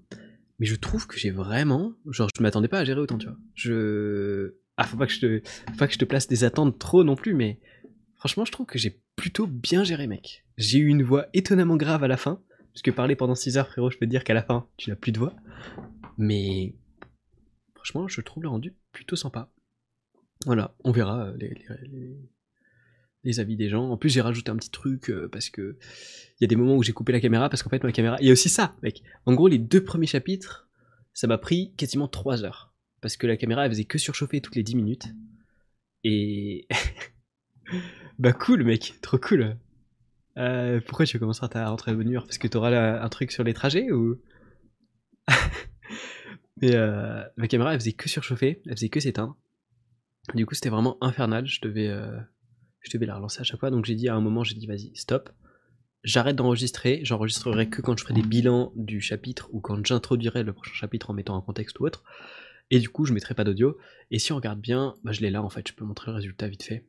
Mais 0.59 0.67
je 0.67 0.77
trouve 0.77 1.07
que 1.07 1.19
j'ai 1.19 1.31
vraiment. 1.31 1.93
Genre, 2.09 2.29
je 2.37 2.43
m'attendais 2.43 2.69
pas 2.69 2.81
à 2.81 2.85
gérer 2.85 3.01
autant, 3.01 3.19
tu 3.19 3.27
vois. 3.27 3.37
Je. 3.55 4.55
Ah, 4.77 4.85
faut 4.85 4.97
pas 4.97 5.07
que 5.07 5.13
je 5.13 5.21
te, 5.21 5.43
faut 5.71 5.77
pas 5.77 5.87
que 5.87 5.93
je 5.93 5.99
te 5.99 6.05
place 6.05 6.27
des 6.27 6.45
attentes 6.45 6.79
trop 6.79 7.05
non 7.05 7.17
plus, 7.17 7.35
mais 7.35 7.61
franchement, 8.17 8.45
je 8.45 8.53
trouve 8.53 8.67
que 8.67 8.79
j'ai 8.79 9.03
plutôt 9.17 9.47
bien 9.47 9.85
géré, 9.85 10.07
mec. 10.07 10.47
J'ai 10.57 10.79
eu 10.79 10.87
une 10.87 11.03
voix 11.03 11.27
étonnamment 11.35 11.77
grave 11.77 12.03
à 12.03 12.09
la 12.09 12.17
fin. 12.17 12.41
Parce 12.73 12.83
que 12.83 12.91
parler 12.93 13.17
pendant 13.17 13.35
6 13.35 13.59
heures, 13.59 13.67
frérot, 13.67 13.91
je 13.91 13.99
peux 13.99 14.07
te 14.07 14.11
dire 14.11 14.23
qu'à 14.23 14.33
la 14.33 14.43
fin, 14.43 14.69
tu 14.77 14.91
n'as 14.91 14.97
plus 14.97 15.13
de 15.13 15.19
voix. 15.19 15.35
Mais 16.19 16.77
franchement, 17.81 18.09
je 18.09 18.21
trouve 18.21 18.43
le 18.43 18.49
rendu 18.49 18.75
plutôt 18.93 19.17
sympa. 19.17 19.51
Voilà, 20.47 20.75
on 20.85 20.93
verra 20.93 21.33
les, 21.39 21.55
les, 23.25 23.41
avis 23.41 23.57
des 23.57 23.69
gens. 23.69 23.91
En 23.91 23.97
plus, 23.97 24.11
j'ai 24.11 24.21
rajouté 24.21 24.51
un 24.51 24.57
petit 24.57 24.71
truc 24.71 25.13
parce 25.33 25.51
que 25.51 25.79
il 26.39 26.43
y 26.43 26.45
a 26.45 26.49
des 26.49 26.57
moments 26.57 26.77
où 26.77 26.83
j'ai 26.83 26.93
coupé 26.93 27.13
la 27.13 27.21
caméra 27.21 27.51
parce 27.51 27.63
qu'en 27.63 27.71
fait, 27.71 27.83
ma 27.83 27.93
caméra. 27.93 28.17
Il 28.21 28.27
y 28.27 28.31
a 28.31 28.33
aussi 28.33 28.49
ça, 28.49 28.77
mec. 28.83 29.03
En 29.27 29.35
gros, 29.35 29.49
les 29.49 29.59
deux 29.59 29.85
premiers 29.85 30.07
chapitres, 30.07 30.69
ça 31.13 31.27
m'a 31.27 31.39
pris 31.39 31.75
quasiment 31.77 32.09
3 32.09 32.45
heures. 32.45 32.73
Parce 33.01 33.17
que 33.17 33.27
la 33.27 33.37
caméra, 33.37 33.65
elle 33.65 33.73
faisait 33.73 33.85
que 33.85 33.99
surchauffer 33.99 34.41
toutes 34.41 34.57
les 34.57 34.63
10 34.63 34.77
minutes. 34.77 35.09
Et. 36.05 36.67
bah, 38.19 38.33
cool, 38.33 38.65
mec, 38.65 38.95
trop 39.03 39.19
cool. 39.19 39.57
Euh, 40.37 40.81
pourquoi 40.87 41.07
tu 41.07 41.19
commenceras 41.19 41.49
ta 41.49 41.69
rentrée 41.69 41.93
de 41.93 41.97
bonne 41.97 42.13
Parce 42.15 42.39
que 42.39 42.49
tu 42.49 42.57
auras 42.57 43.03
un 43.03 43.09
truc 43.09 43.33
sur 43.33 43.45
les 43.45 43.55
trajets 43.55 43.91
ou? 43.91 44.21
Mais 46.61 46.75
euh, 46.75 47.23
ma 47.37 47.49
caméra, 47.49 47.73
elle 47.73 47.81
faisait 47.81 47.93
que 47.93 48.09
surchauffer, 48.09 48.61
elle 48.67 48.77
faisait 48.77 48.89
que 48.89 49.01
s'éteindre. 49.01 49.37
Du 50.35 50.47
coup, 50.47 50.55
c'était 50.55 50.69
vraiment 50.69 50.99
infernal. 51.01 51.47
Je 51.47 51.61
devais, 51.61 51.89
euh, 51.89 52.19
je 52.81 52.91
devais 52.93 53.07
la 53.07 53.17
relancer 53.17 53.41
à 53.41 53.45
chaque 53.45 53.61
fois. 53.61 53.71
Donc, 53.71 53.85
j'ai 53.85 53.95
dit 53.95 54.09
à 54.09 54.15
un 54.15 54.21
moment, 54.21 54.45
j'ai 54.45 54.55
dit, 54.55 54.67
vas-y, 54.67 54.95
stop. 54.95 55.31
J'arrête 56.03 56.37
d'enregistrer. 56.37 57.01
J'enregistrerai 57.03 57.69
que 57.69 57.83
quand 57.83 57.99
je 57.99 58.05
ferai 58.05 58.15
des 58.15 58.23
bilans 58.23 58.73
du 58.77 59.01
chapitre 59.01 59.49
ou 59.53 59.61
quand 59.61 59.85
j'introduirai 59.85 60.43
le 60.43 60.53
prochain 60.53 60.75
chapitre 60.75 61.11
en 61.11 61.15
mettant 61.15 61.37
un 61.37 61.43
contexte 61.43 61.79
ou 61.81 61.87
autre. 61.87 62.05
Et 62.71 62.79
du 62.79 62.89
coup, 62.89 63.05
je 63.05 63.13
mettrai 63.13 63.35
pas 63.35 63.45
d'audio. 63.45 63.77
Et 64.11 64.19
si 64.19 64.33
on 64.33 64.37
regarde 64.37 64.61
bien, 64.61 64.95
bah, 65.03 65.13
je 65.13 65.21
l'ai 65.21 65.31
là 65.31 65.43
en 65.43 65.51
fait. 65.51 65.67
Je 65.67 65.75
peux 65.75 65.85
montrer 65.85 66.11
le 66.11 66.17
résultat 66.17 66.49
vite 66.49 66.63
fait. 66.63 66.87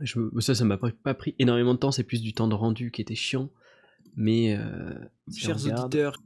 Je, 0.00 0.20
ça, 0.40 0.54
ça 0.54 0.64
m'a 0.64 0.76
pas 0.76 1.14
pris 1.14 1.34
énormément 1.38 1.74
de 1.74 1.78
temps. 1.78 1.92
C'est 1.92 2.04
plus 2.04 2.22
du 2.22 2.32
temps 2.32 2.48
de 2.48 2.54
rendu 2.54 2.90
qui 2.90 3.00
était 3.00 3.14
chiant. 3.14 3.50
Mais 4.16 4.56
euh, 4.56 4.94
chers 5.34 5.66
auditeurs, 5.66 6.22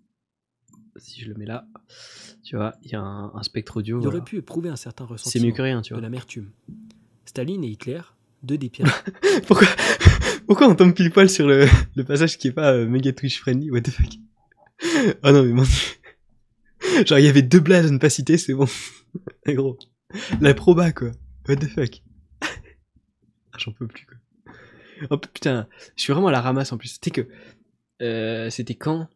si 0.99 1.21
je 1.21 1.29
le 1.29 1.35
mets 1.35 1.47
là, 1.47 1.67
tu 2.43 2.57
vois, 2.57 2.75
il 2.83 2.91
y 2.91 2.95
a 2.95 3.01
un, 3.01 3.43
spectre 3.43 3.79
audio. 3.79 4.01
Il 4.01 4.07
aurait 4.07 4.25
pu 4.25 4.37
éprouver 4.37 4.69
un 4.69 4.77
certain 4.77 5.05
ressentiment. 5.05 5.43
C'est 5.43 5.47
mieux 5.47 5.53
que 5.53 5.63
rien, 5.63 5.83
tu 5.83 5.93
vois. 5.93 6.01
De 6.01 6.03
l'amertume. 6.03 6.51
Staline 7.25 7.65
et 7.65 7.69
Hitler, 7.69 8.01
deux 8.43 8.59
des 8.59 8.69
pires. 8.71 8.87
pourquoi, 9.47 9.69
pourquoi 10.47 10.69
on 10.69 10.75
tombe 10.75 10.95
pile 10.95 11.11
poil 11.11 11.29
sur 11.29 11.47
le, 11.47 11.67
passage 12.05 12.39
qui 12.39 12.49
est 12.49 12.53
pas 12.53 12.73
euh, 12.73 12.87
méga 12.87 13.13
Twitch 13.13 13.41
friendly 13.41 13.71
What 13.71 13.83
the 13.83 13.91
fuck? 13.91 14.13
Oh 15.23 15.31
non, 15.33 15.43
mais 15.43 15.53
mon 15.53 15.65
Genre, 17.07 17.19
il 17.19 17.25
y 17.25 17.29
avait 17.29 17.43
deux 17.43 17.61
blagues 17.61 17.87
à 17.87 17.91
ne 17.91 17.99
pas 17.99 18.11
citer, 18.11 18.39
c'est 18.39 18.55
bon. 18.55 18.67
Gros. 19.47 19.79
La 20.41 20.55
proba, 20.55 20.93
quoi. 20.93 21.11
What 21.49 21.57
the 21.57 21.69
fuck? 21.69 22.03
Ah, 22.43 23.59
j'en 23.59 23.73
peux 23.73 23.87
plus, 23.87 24.07
quoi. 24.07 24.17
Oh 25.11 25.19
putain, 25.19 25.69
je 25.95 26.03
suis 26.03 26.13
vraiment 26.13 26.29
à 26.29 26.33
la 26.33 26.41
ramasse 26.41 26.73
en 26.73 26.79
plus. 26.79 26.89
C'était 26.89 27.11
que. 27.11 27.29
Euh, 28.03 28.51
c'était 28.51 28.75
quand? 28.75 29.09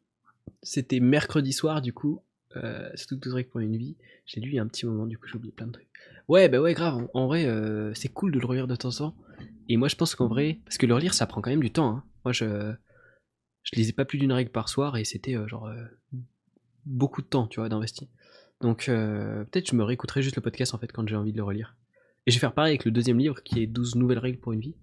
C'était 0.62 1.00
mercredi 1.00 1.52
soir, 1.52 1.80
du 1.80 1.92
coup. 1.92 2.22
Euh, 2.56 2.90
c'est 2.94 3.06
tout 3.06 3.30
vrai 3.30 3.44
pour 3.44 3.60
une 3.60 3.76
vie. 3.76 3.96
J'ai 4.26 4.40
lu 4.40 4.50
il 4.50 4.54
y 4.54 4.58
a 4.58 4.62
un 4.62 4.68
petit 4.68 4.86
moment, 4.86 5.06
du 5.06 5.18
coup, 5.18 5.26
j'ai 5.26 5.36
oublié 5.36 5.52
plein 5.52 5.66
de 5.66 5.72
trucs. 5.72 5.88
Ouais, 6.28 6.48
bah 6.48 6.60
ouais, 6.60 6.74
grave. 6.74 7.08
En, 7.14 7.26
vrai, 7.26 7.46
euh, 7.46 7.92
c'est 7.94 8.08
cool 8.08 8.32
de 8.32 8.38
le 8.38 8.46
relire 8.46 8.66
de 8.66 8.76
temps 8.76 8.88
en 8.88 9.10
temps. 9.10 9.16
Et 9.68 9.76
moi, 9.76 9.88
je 9.88 9.96
pense 9.96 10.14
qu'en 10.14 10.28
vrai. 10.28 10.58
Parce 10.64 10.78
que 10.78 10.86
le 10.86 10.94
relire, 10.94 11.14
ça 11.14 11.26
prend 11.26 11.40
quand 11.40 11.50
même 11.50 11.62
du 11.62 11.70
temps. 11.70 11.90
Hein. 11.90 12.04
Moi, 12.24 12.32
je. 12.32 12.72
Je 13.62 13.76
lisais 13.76 13.92
pas 13.92 14.06
plus 14.06 14.16
d'une 14.16 14.32
règle 14.32 14.50
par 14.50 14.70
soir 14.70 14.96
et 14.96 15.04
c'était 15.04 15.36
genre 15.46 15.70
beaucoup 16.86 17.20
de 17.20 17.26
temps, 17.26 17.46
tu 17.46 17.60
vois, 17.60 17.68
d'investir. 17.68 18.08
Donc 18.60 18.88
euh, 18.88 19.44
peut-être 19.44 19.70
je 19.70 19.76
me 19.76 19.82
réécouterai 19.82 20.22
juste 20.22 20.36
le 20.36 20.42
podcast 20.42 20.74
en 20.74 20.78
fait 20.78 20.92
quand 20.92 21.08
j'ai 21.08 21.16
envie 21.16 21.32
de 21.32 21.38
le 21.38 21.44
relire. 21.44 21.76
Et 22.26 22.30
je 22.30 22.36
vais 22.36 22.40
faire 22.40 22.52
pareil 22.52 22.72
avec 22.72 22.84
le 22.84 22.90
deuxième 22.90 23.18
livre 23.18 23.42
qui 23.42 23.62
est 23.62 23.66
12 23.66 23.96
nouvelles 23.96 24.18
règles 24.18 24.38
pour 24.38 24.52
une 24.52 24.60
vie. 24.60 24.76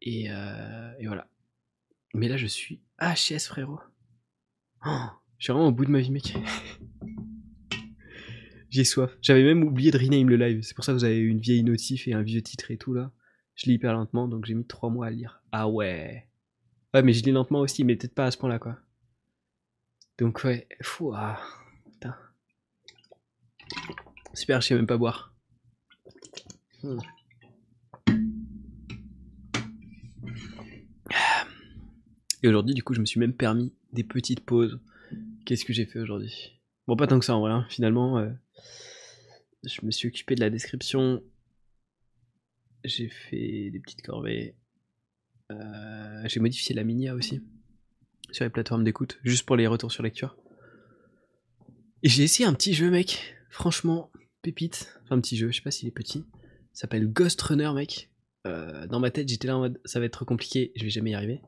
Et, 0.00 0.30
euh, 0.30 0.92
et 0.98 1.06
voilà. 1.06 1.28
Mais 2.14 2.28
là 2.28 2.36
je 2.36 2.46
suis 2.46 2.80
HS 3.00 3.46
frérot. 3.48 3.80
Je 4.82 5.44
suis 5.44 5.52
vraiment 5.52 5.68
au 5.68 5.72
bout 5.72 5.84
de 5.84 5.90
ma 5.90 6.00
vie 6.00 6.10
mec. 6.10 6.36
j'ai 8.70 8.84
soif. 8.84 9.16
J'avais 9.20 9.42
même 9.42 9.62
oublié 9.64 9.90
de 9.90 9.98
rename 9.98 10.28
le 10.28 10.36
live. 10.36 10.62
C'est 10.62 10.74
pour 10.74 10.84
ça 10.84 10.92
que 10.92 10.98
vous 10.98 11.04
avez 11.04 11.18
une 11.18 11.40
vieille 11.40 11.62
notif 11.64 12.08
et 12.08 12.14
un 12.14 12.22
vieux 12.22 12.42
titre 12.42 12.70
et 12.70 12.78
tout 12.78 12.94
là. 12.94 13.12
Je 13.54 13.66
lis 13.66 13.74
hyper 13.74 13.92
lentement 13.92 14.28
donc 14.28 14.46
j'ai 14.46 14.54
mis 14.54 14.66
3 14.66 14.90
mois 14.90 15.06
à 15.06 15.10
lire. 15.10 15.42
Ah 15.52 15.68
ouais. 15.68 16.26
Ouais 16.94 17.02
mais 17.02 17.12
je 17.12 17.22
lis 17.22 17.32
lentement 17.32 17.60
aussi 17.60 17.84
mais 17.84 17.96
peut-être 17.96 18.14
pas 18.14 18.26
à 18.26 18.30
ce 18.30 18.38
point 18.38 18.48
là 18.48 18.58
quoi. 18.58 18.78
Donc 20.18 20.44
ouais, 20.44 20.68
fou, 20.82 21.12
ah, 21.14 21.40
putain. 21.90 22.14
Super, 24.34 24.60
je 24.60 24.68
sais 24.68 24.74
même 24.74 24.86
pas 24.86 24.98
boire. 24.98 25.34
Hmm. 26.82 26.98
Et 32.42 32.48
aujourd'hui, 32.48 32.74
du 32.74 32.82
coup, 32.82 32.94
je 32.94 33.00
me 33.00 33.06
suis 33.06 33.20
même 33.20 33.34
permis 33.34 33.74
des 33.92 34.04
petites 34.04 34.40
pauses. 34.40 34.80
Qu'est-ce 35.44 35.64
que 35.64 35.72
j'ai 35.72 35.86
fait 35.86 35.98
aujourd'hui? 35.98 36.60
Bon, 36.86 36.96
pas 36.96 37.06
tant 37.06 37.18
que 37.18 37.24
ça 37.24 37.36
en 37.36 37.40
vrai, 37.40 37.52
hein. 37.52 37.66
finalement. 37.68 38.18
Euh, 38.18 38.30
je 39.64 39.84
me 39.84 39.90
suis 39.90 40.08
occupé 40.08 40.34
de 40.34 40.40
la 40.40 40.50
description. 40.50 41.22
J'ai 42.84 43.08
fait 43.08 43.70
des 43.70 43.80
petites 43.80 44.02
corvées. 44.02 44.56
Euh, 45.50 46.22
j'ai 46.26 46.40
modifié 46.40 46.74
la 46.74 46.84
minia 46.84 47.14
aussi 47.14 47.42
sur 48.32 48.44
les 48.44 48.50
plateformes 48.50 48.84
d'écoute, 48.84 49.18
juste 49.24 49.44
pour 49.44 49.56
les 49.56 49.66
retours 49.66 49.90
sur 49.92 50.02
lecture. 50.02 50.36
Et 52.02 52.08
j'ai 52.08 52.22
essayé 52.22 52.48
un 52.48 52.54
petit 52.54 52.72
jeu, 52.72 52.90
mec. 52.90 53.34
Franchement, 53.50 54.10
pépite. 54.42 54.96
Enfin, 55.02 55.16
un 55.16 55.20
petit 55.20 55.36
jeu, 55.36 55.50
je 55.50 55.56
sais 55.56 55.62
pas 55.62 55.70
s'il 55.70 55.88
est 55.88 55.92
petit. 55.92 56.24
S'appelle 56.72 57.12
Ghost 57.12 57.40
Runner, 57.42 57.72
mec. 57.74 58.10
Euh, 58.46 58.86
dans 58.86 59.00
ma 59.00 59.10
tête, 59.10 59.28
j'étais 59.28 59.48
là 59.48 59.56
en 59.56 59.60
mode 59.60 59.80
ça 59.84 60.00
va 60.00 60.06
être 60.06 60.24
compliqué, 60.24 60.72
je 60.76 60.84
vais 60.84 60.90
jamais 60.90 61.10
y 61.10 61.14
arriver. 61.14 61.42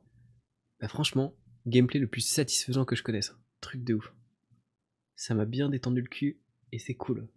Bah, 0.81 0.89
franchement, 0.89 1.35
gameplay 1.67 2.01
le 2.01 2.07
plus 2.07 2.21
satisfaisant 2.21 2.85
que 2.85 2.97
je 2.97 3.03
connaisse. 3.03 3.35
Truc 3.61 3.85
de 3.85 3.95
ouf. 3.95 4.13
Ça 5.17 5.35
m'a 5.35 5.45
bien 5.45 5.69
détendu 5.69 6.01
le 6.01 6.09
cul 6.09 6.41
et 6.73 6.79
c'est 6.79 6.95
cool. 6.95 7.29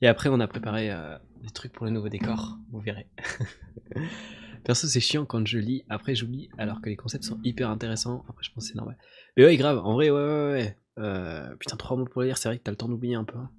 Et 0.00 0.06
après, 0.06 0.28
on 0.28 0.40
a 0.40 0.46
préparé 0.46 0.90
euh, 0.90 1.16
des 1.42 1.50
trucs 1.50 1.72
pour 1.72 1.86
les 1.86 1.92
nouveaux 1.92 2.08
décors, 2.08 2.58
vous 2.70 2.80
verrez. 2.80 3.06
Perso, 4.64 4.86
c'est 4.88 5.00
chiant 5.00 5.24
quand 5.24 5.46
je 5.46 5.58
lis, 5.58 5.84
après 5.88 6.14
j'oublie, 6.14 6.50
alors 6.58 6.82
que 6.82 6.90
les 6.90 6.96
concepts 6.96 7.24
sont 7.24 7.40
hyper 7.44 7.70
intéressants. 7.70 8.24
Après, 8.28 8.42
je 8.42 8.52
pense 8.52 8.66
c'est 8.66 8.74
normal. 8.74 8.98
Mais 9.36 9.44
ouais, 9.44 9.56
grave, 9.56 9.78
en 9.78 9.94
vrai, 9.94 10.10
ouais, 10.10 10.20
ouais, 10.20 10.52
ouais. 10.52 10.78
Euh, 10.98 11.54
putain, 11.56 11.76
trois 11.76 11.96
mots 11.96 12.04
pour 12.04 12.22
lire, 12.22 12.36
c'est 12.36 12.48
vrai 12.48 12.58
que 12.58 12.64
t'as 12.64 12.72
le 12.72 12.76
temps 12.76 12.88
d'oublier 12.88 13.14
un 13.14 13.24
peu. 13.24 13.38
Hein. 13.38 13.50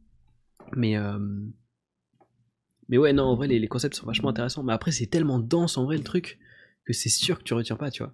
Mais, 0.76 0.98
euh, 0.98 1.18
mais 2.90 2.98
ouais, 2.98 3.14
non, 3.14 3.24
en 3.24 3.36
vrai, 3.36 3.48
les, 3.48 3.68
concepts 3.68 3.96
sont 3.96 4.06
vachement 4.06 4.30
intéressants. 4.30 4.64
Mais 4.64 4.74
après, 4.74 4.92
c'est 4.92 5.08
tellement 5.08 5.40
dense 5.40 5.78
en 5.78 5.86
vrai 5.86 5.98
le 5.98 6.04
truc 6.04 6.40
que 6.86 6.94
c'est 6.94 7.10
sûr 7.10 7.40
que 7.40 7.44
tu 7.44 7.54
retiens 7.54 7.76
pas, 7.76 7.92
tu 7.92 8.04
vois. 8.04 8.14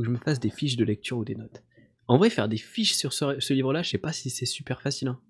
Que 0.00 0.06
je 0.06 0.10
me 0.10 0.18
fasse 0.18 0.40
des 0.40 0.50
fiches 0.50 0.76
de 0.76 0.84
lecture 0.84 1.18
ou 1.18 1.24
des 1.24 1.34
notes. 1.34 1.62
En 2.08 2.16
vrai, 2.16 2.30
faire 2.30 2.48
des 2.48 2.56
fiches 2.56 2.94
sur 2.94 3.12
ce, 3.12 3.38
ce 3.38 3.52
livre-là, 3.52 3.82
je 3.82 3.90
sais 3.90 3.98
pas 3.98 4.12
si 4.12 4.30
c'est 4.30 4.46
super 4.46 4.80
facile. 4.80 5.08
Hein. 5.08 5.20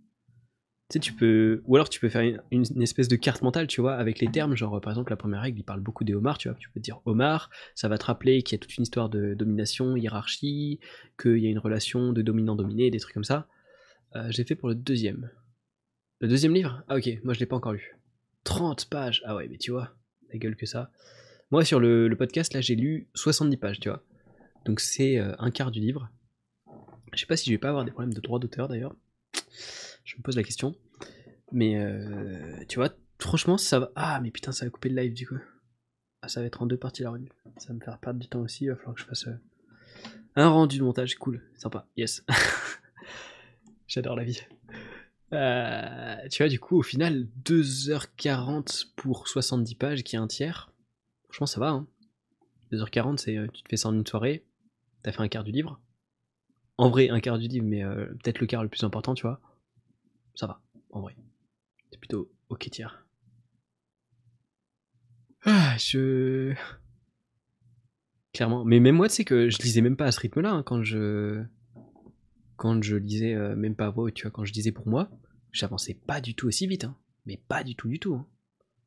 Tu 0.89 0.95
sais, 0.95 1.01
tu 1.01 1.13
peux. 1.13 1.63
Ou 1.67 1.75
alors 1.77 1.89
tu 1.89 1.99
peux 1.99 2.09
faire 2.09 2.41
une, 2.51 2.83
espèce 2.83 3.09
de 3.09 3.17
carte 3.17 3.43
mentale, 3.43 3.67
tu 3.67 3.81
vois, 3.81 3.95
avec 3.95 4.21
les 4.21 4.31
termes. 4.31 4.55
Genre, 4.57 4.81
par 4.81 4.93
exemple, 4.93 5.11
la 5.11 5.17
première 5.17 5.41
règle, 5.41 5.59
il 5.59 5.65
parle 5.65 5.81
beaucoup 5.81 6.05
des 6.05 6.15
homards, 6.15 6.39
tu 6.39 6.49
vois. 6.49 6.57
Tu 6.59 6.71
peux 6.71 6.81
dire 6.81 7.01
homard, 7.05 7.51
ça 7.75 7.89
va 7.89 7.99
te 7.99 8.05
rappeler 8.05 8.43
qu'il 8.43 8.57
y 8.57 8.59
a 8.59 8.61
toute 8.61 8.77
une 8.77 8.85
histoire 8.85 9.09
de 9.09 9.35
domination, 9.35 9.97
hiérarchie, 9.97 10.79
qu'il 11.21 11.39
y 11.39 11.47
a 11.47 11.51
une 11.51 11.59
relation 11.59 12.13
de 12.13 12.23
dominant-dominé, 12.23 12.91
des 12.91 13.01
trucs 13.01 13.15
comme 13.15 13.25
ça. 13.25 13.49
Euh, 14.15 14.27
j'ai 14.31 14.45
fait 14.45 14.55
pour 14.55 14.69
le 14.69 14.77
deuxième. 14.77 15.31
Le 16.21 16.29
deuxième 16.29 16.55
livre? 16.55 16.85
Ah, 16.89 16.97
ok, 16.97 17.09
moi 17.25 17.35
je 17.35 17.41
l'ai 17.41 17.47
pas 17.47 17.57
encore 17.57 17.73
lu. 17.73 17.97
30 18.45 18.89
pages 18.89 19.23
Ah 19.25 19.37
ouais, 19.37 19.49
mais 19.49 19.59
tu 19.59 19.71
vois, 19.71 19.95
la 20.33 20.39
gueule 20.39 20.57
que 20.57 20.67
ça. 20.67 20.91
Moi, 21.51 21.65
sur 21.65 21.81
le, 21.81 22.15
podcast, 22.17 22.55
là, 22.55 22.61
j'ai 22.61 22.77
lu 22.77 23.09
70 23.15 23.57
pages, 23.57 23.81
tu 23.81 23.89
vois. 23.89 24.05
Donc 24.65 24.81
c'est 24.81 25.19
euh, 25.19 25.35
un 25.39 25.51
quart 25.51 25.71
du 25.71 25.81
livre. 25.81 26.11
Je 27.13 27.21
sais 27.21 27.27
pas 27.27 27.37
si 27.37 27.47
je 27.47 27.55
vais 27.55 27.59
pas 27.59 27.69
avoir 27.69 27.85
des 27.85 27.91
problèmes 27.91 28.15
de 28.15 28.21
droit 28.21 28.39
d'auteur 28.39 28.69
d'ailleurs. 28.69 28.95
Je 30.05 30.17
me 30.17 30.23
pose 30.23 30.37
la 30.37 30.43
question. 30.43 30.75
Mais 31.53 31.77
euh, 31.77 32.65
tu 32.69 32.79
vois, 32.79 32.91
franchement, 33.19 33.59
ça 33.59 33.81
va. 33.81 33.93
Ah, 33.97 34.21
mais 34.23 34.31
putain, 34.31 34.53
ça 34.53 34.65
va 34.65 34.71
couper 34.71 34.89
le 34.89 35.01
live 35.01 35.15
du 35.15 35.27
coup. 35.27 35.39
Ah, 36.23 36.29
ça 36.29 36.41
va 36.41 36.47
être 36.47 36.63
en 36.63 36.67
deux 36.67 36.77
parties 36.77 37.03
la 37.03 37.11
revue. 37.11 37.29
Ça 37.57 37.69
va 37.69 37.75
me 37.75 37.81
faire 37.81 37.99
perdre 37.99 38.21
du 38.21 38.29
temps 38.29 38.41
aussi. 38.41 38.65
Il 38.65 38.71
va 38.71 38.77
falloir 38.77 38.95
que 38.95 39.01
je 39.01 39.07
fasse 39.07 39.27
euh, 39.27 39.39
un 40.37 40.49
rendu 40.49 40.79
de 40.79 40.85
montage. 40.85 41.17
Cool, 41.17 41.43
sympa. 41.57 41.87
Yes. 41.97 42.25
J'adore 43.89 44.17
la 44.17 44.25
vie. 44.25 44.41
Euh, 45.33 46.17
tu 46.29 46.43
vois, 46.43 46.49
du 46.49 46.61
coup, 46.61 46.79
au 46.79 46.83
final, 46.83 47.27
2h40 47.45 48.93
pour 48.97 49.29
70 49.29 49.75
pages, 49.75 50.03
qui 50.05 50.17
est 50.17 50.19
un 50.19 50.27
tiers. 50.27 50.73
Franchement, 51.25 51.47
ça 51.47 51.61
va. 51.61 51.71
Hein. 51.71 51.87
2h40, 52.73 53.17
c'est 53.17 53.37
tu 53.53 53.63
te 53.63 53.69
fais 53.69 53.77
ça 53.77 53.89
en 53.89 53.95
une 53.95 54.07
soirée. 54.07 54.45
T'as 55.03 55.13
fait 55.13 55.23
un 55.23 55.29
quart 55.29 55.45
du 55.45 55.53
livre? 55.53 55.81
En 56.79 56.91
vrai, 56.91 57.11
un 57.11 57.21
quart 57.21 57.39
du 57.39 57.49
livre, 57.49 57.67
mais 57.67 57.83
peut-être 57.83 58.41
le 58.41 58.47
quart 58.47 58.63
le 58.63 58.69
plus 58.69 58.85
important, 58.85 59.15
tu 59.15 59.27
vois 59.27 59.41
ça 60.35 60.47
va, 60.47 60.63
en 60.91 61.01
vrai. 61.01 61.15
C'est 61.91 61.99
plutôt 61.99 62.33
ok 62.49 62.71
tiers. 62.71 63.07
Ah, 65.45 65.77
je. 65.79 66.55
Clairement. 68.33 68.65
Mais 68.65 68.81
même 68.81 68.97
moi, 68.97 69.09
tu 69.09 69.17
sais 69.17 69.25
que 69.25 69.51
je 69.51 69.59
lisais 69.59 69.81
même 69.81 69.97
pas 69.97 70.07
à 70.07 70.13
ce 70.13 70.21
rythme-là 70.21 70.53
hein, 70.53 70.63
quand 70.63 70.83
je. 70.83 71.43
Quand 72.57 72.83
je 72.83 72.97
lisais 72.97 73.35
euh, 73.35 73.57
même 73.57 73.75
pas 73.75 73.87
à 73.87 73.91
voix, 73.91 74.11
tu 74.11 74.23
vois, 74.23 74.31
quand 74.31 74.45
je 74.45 74.53
disais 74.53 74.73
pour 74.73 74.87
moi, 74.87 75.11
j'avançais 75.51 75.95
pas 75.95 76.21
du 76.21 76.35
tout 76.35 76.47
aussi 76.47 76.67
vite. 76.67 76.85
Hein. 76.85 76.97
Mais 77.27 77.39
pas 77.49 77.65
du 77.65 77.75
tout, 77.75 77.89
du 77.89 77.99
tout. 77.99 78.15
Hein. 78.15 78.27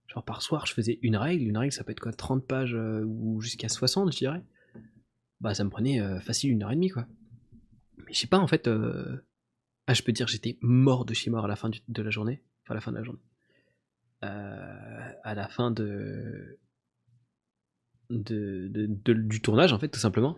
Genre 0.08 0.24
par 0.24 0.44
soir, 0.44 0.68
je 0.68 0.74
faisais 0.74 1.00
une 1.02 1.18
règle. 1.18 1.48
Une 1.48 1.58
règle, 1.58 1.74
ça 1.74 1.84
peut 1.84 1.92
être 1.92 2.00
quoi? 2.00 2.14
30 2.14 2.46
pages 2.46 2.76
euh, 2.76 3.04
ou 3.04 3.42
jusqu'à 3.42 3.70
60, 3.70 4.12
je 4.12 4.18
dirais. 4.18 4.44
Bah, 5.44 5.54
ça 5.54 5.64
me 5.64 5.70
prenait 5.70 6.00
euh, 6.02 6.20
facile 6.22 6.52
une 6.52 6.64
heure 6.64 6.72
et 6.72 6.76
demie, 6.76 6.90
quoi. 6.90 7.06
Mais 7.98 8.14
je 8.14 8.18
sais 8.20 8.28
pas, 8.28 8.40
en 8.40 8.48
fait 8.48 8.68
Ah, 9.88 9.94
je 9.94 10.02
peux 10.02 10.12
dire, 10.14 10.28
j'étais 10.28 10.58
mort 10.62 11.04
de 11.06 11.14
chez 11.14 11.30
mort 11.30 11.46
à 11.46 11.48
la 11.50 11.56
fin 11.58 11.70
de 11.70 12.02
la 12.02 12.10
journée. 12.10 12.42
Enfin, 12.64 12.72
à 12.72 12.76
la 12.76 12.82
fin 12.82 12.92
de 12.94 12.98
la 12.98 13.04
journée. 13.04 13.20
Euh, 14.24 15.12
à 15.24 15.36
la 15.36 15.50
fin 15.50 15.70
de, 15.70 16.58
de, 18.10 18.70
de- 18.72 19.14
du 19.14 19.42
tournage, 19.42 19.74
en 19.74 19.80
fait, 19.80 19.90
tout 19.90 20.00
simplement. 20.00 20.38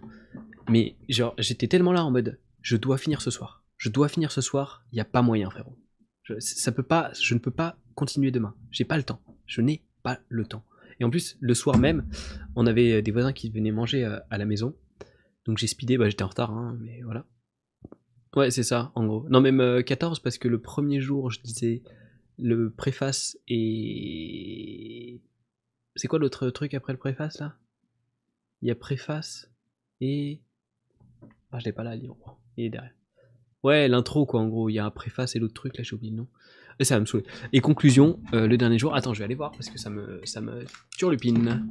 Mais 0.70 0.96
genre, 1.08 1.36
j'étais 1.38 1.68
tellement 1.68 1.92
là 1.94 2.04
en 2.04 2.10
mode, 2.10 2.40
je 2.62 2.76
dois 2.76 2.98
finir 2.98 3.22
ce 3.22 3.30
soir. 3.30 3.64
Je 3.78 3.90
dois 3.90 4.08
finir 4.10 4.32
ce 4.32 4.42
soir. 4.42 4.84
Il 4.92 4.96
n'y 4.96 5.02
a 5.02 5.06
pas 5.06 5.22
moyen, 5.22 5.50
frérot. 5.52 5.78
Je, 6.24 6.40
ça 6.40 6.72
peut 6.72 6.82
pas, 6.84 7.12
je 7.22 7.36
ne 7.36 7.40
peux 7.40 7.52
pas 7.52 7.78
continuer 7.94 8.32
demain. 8.32 8.56
J'ai 8.72 8.86
pas 8.86 8.98
le 8.98 9.04
temps. 9.04 9.22
Je 9.46 9.62
n'ai 9.62 9.84
pas 10.02 10.20
le 10.30 10.46
temps. 10.46 10.66
Et 11.00 11.04
en 11.04 11.12
plus, 11.12 11.38
le 11.40 11.54
soir 11.54 11.78
même, 11.78 12.08
on 12.56 12.66
avait 12.66 13.02
des 13.04 13.12
voisins 13.12 13.34
qui 13.34 13.52
venaient 13.52 13.72
manger 13.72 14.04
euh, 14.06 14.18
à 14.32 14.40
la 14.40 14.46
maison. 14.46 14.76
Donc 15.46 15.58
j'ai 15.58 15.68
speedé, 15.68 15.98
bah, 15.98 16.10
j'étais 16.10 16.24
en 16.24 16.28
retard, 16.28 16.52
hein, 16.52 16.78
mais 16.82 17.02
voilà. 17.04 17.26
Ouais, 18.36 18.52
c'est 18.52 18.64
ça, 18.64 18.92
en 18.96 19.06
gros. 19.06 19.26
Non, 19.30 19.40
même 19.40 19.62
euh, 19.62 19.82
14, 19.82 20.20
parce 20.20 20.38
que 20.38 20.48
le 20.48 20.60
premier 20.60 21.00
jour, 21.00 21.32
je 21.32 21.42
disais 21.42 21.84
le 22.38 22.70
préface 22.70 23.38
et. 23.48 25.22
C'est 25.96 26.10
quoi 26.10 26.20
l'autre 26.20 26.50
truc 26.50 26.74
après 26.74 26.92
le 26.92 27.00
préface 27.00 27.40
là? 27.40 27.56
Il 28.62 28.68
y 28.68 28.72
a 28.72 28.76
préface 28.76 29.50
et. 30.02 30.42
Ah, 31.52 31.60
je 31.60 31.66
l'ai 31.66 31.72
pas 31.72 31.84
là, 31.84 31.96
livre. 31.96 32.38
Il 32.58 32.66
est 32.66 32.70
derrière. 32.70 32.94
Ouais, 33.64 33.88
l'intro 33.88 34.26
quoi, 34.26 34.42
en 34.42 34.48
gros. 34.48 34.70
Il 34.70 34.74
y 34.74 34.80
a 34.80 34.86
un 34.86 34.92
préface 34.92 35.36
et 35.36 35.40
l'autre 35.40 35.54
truc 35.54 35.78
là, 35.78 35.84
j'ai 35.84 35.96
oublié 35.96 36.12
le 36.12 36.18
nom. 36.18 36.28
Et 36.80 36.84
ça 36.84 36.96
va 36.96 37.00
me 37.00 37.06
saouler. 37.06 37.26
Et 37.54 37.62
conclusion, 37.62 38.20
euh, 38.34 38.48
le 38.48 38.58
dernier 38.58 38.78
jour. 38.78 38.94
Attends, 38.94 39.14
je 39.14 39.20
vais 39.20 39.26
aller 39.26 39.36
voir 39.36 39.52
parce 39.52 39.70
que 39.70 39.78
ça 39.78 39.90
me, 39.90 40.20
ça 40.26 40.42
me 40.42 40.66
turlupine. 40.98 41.66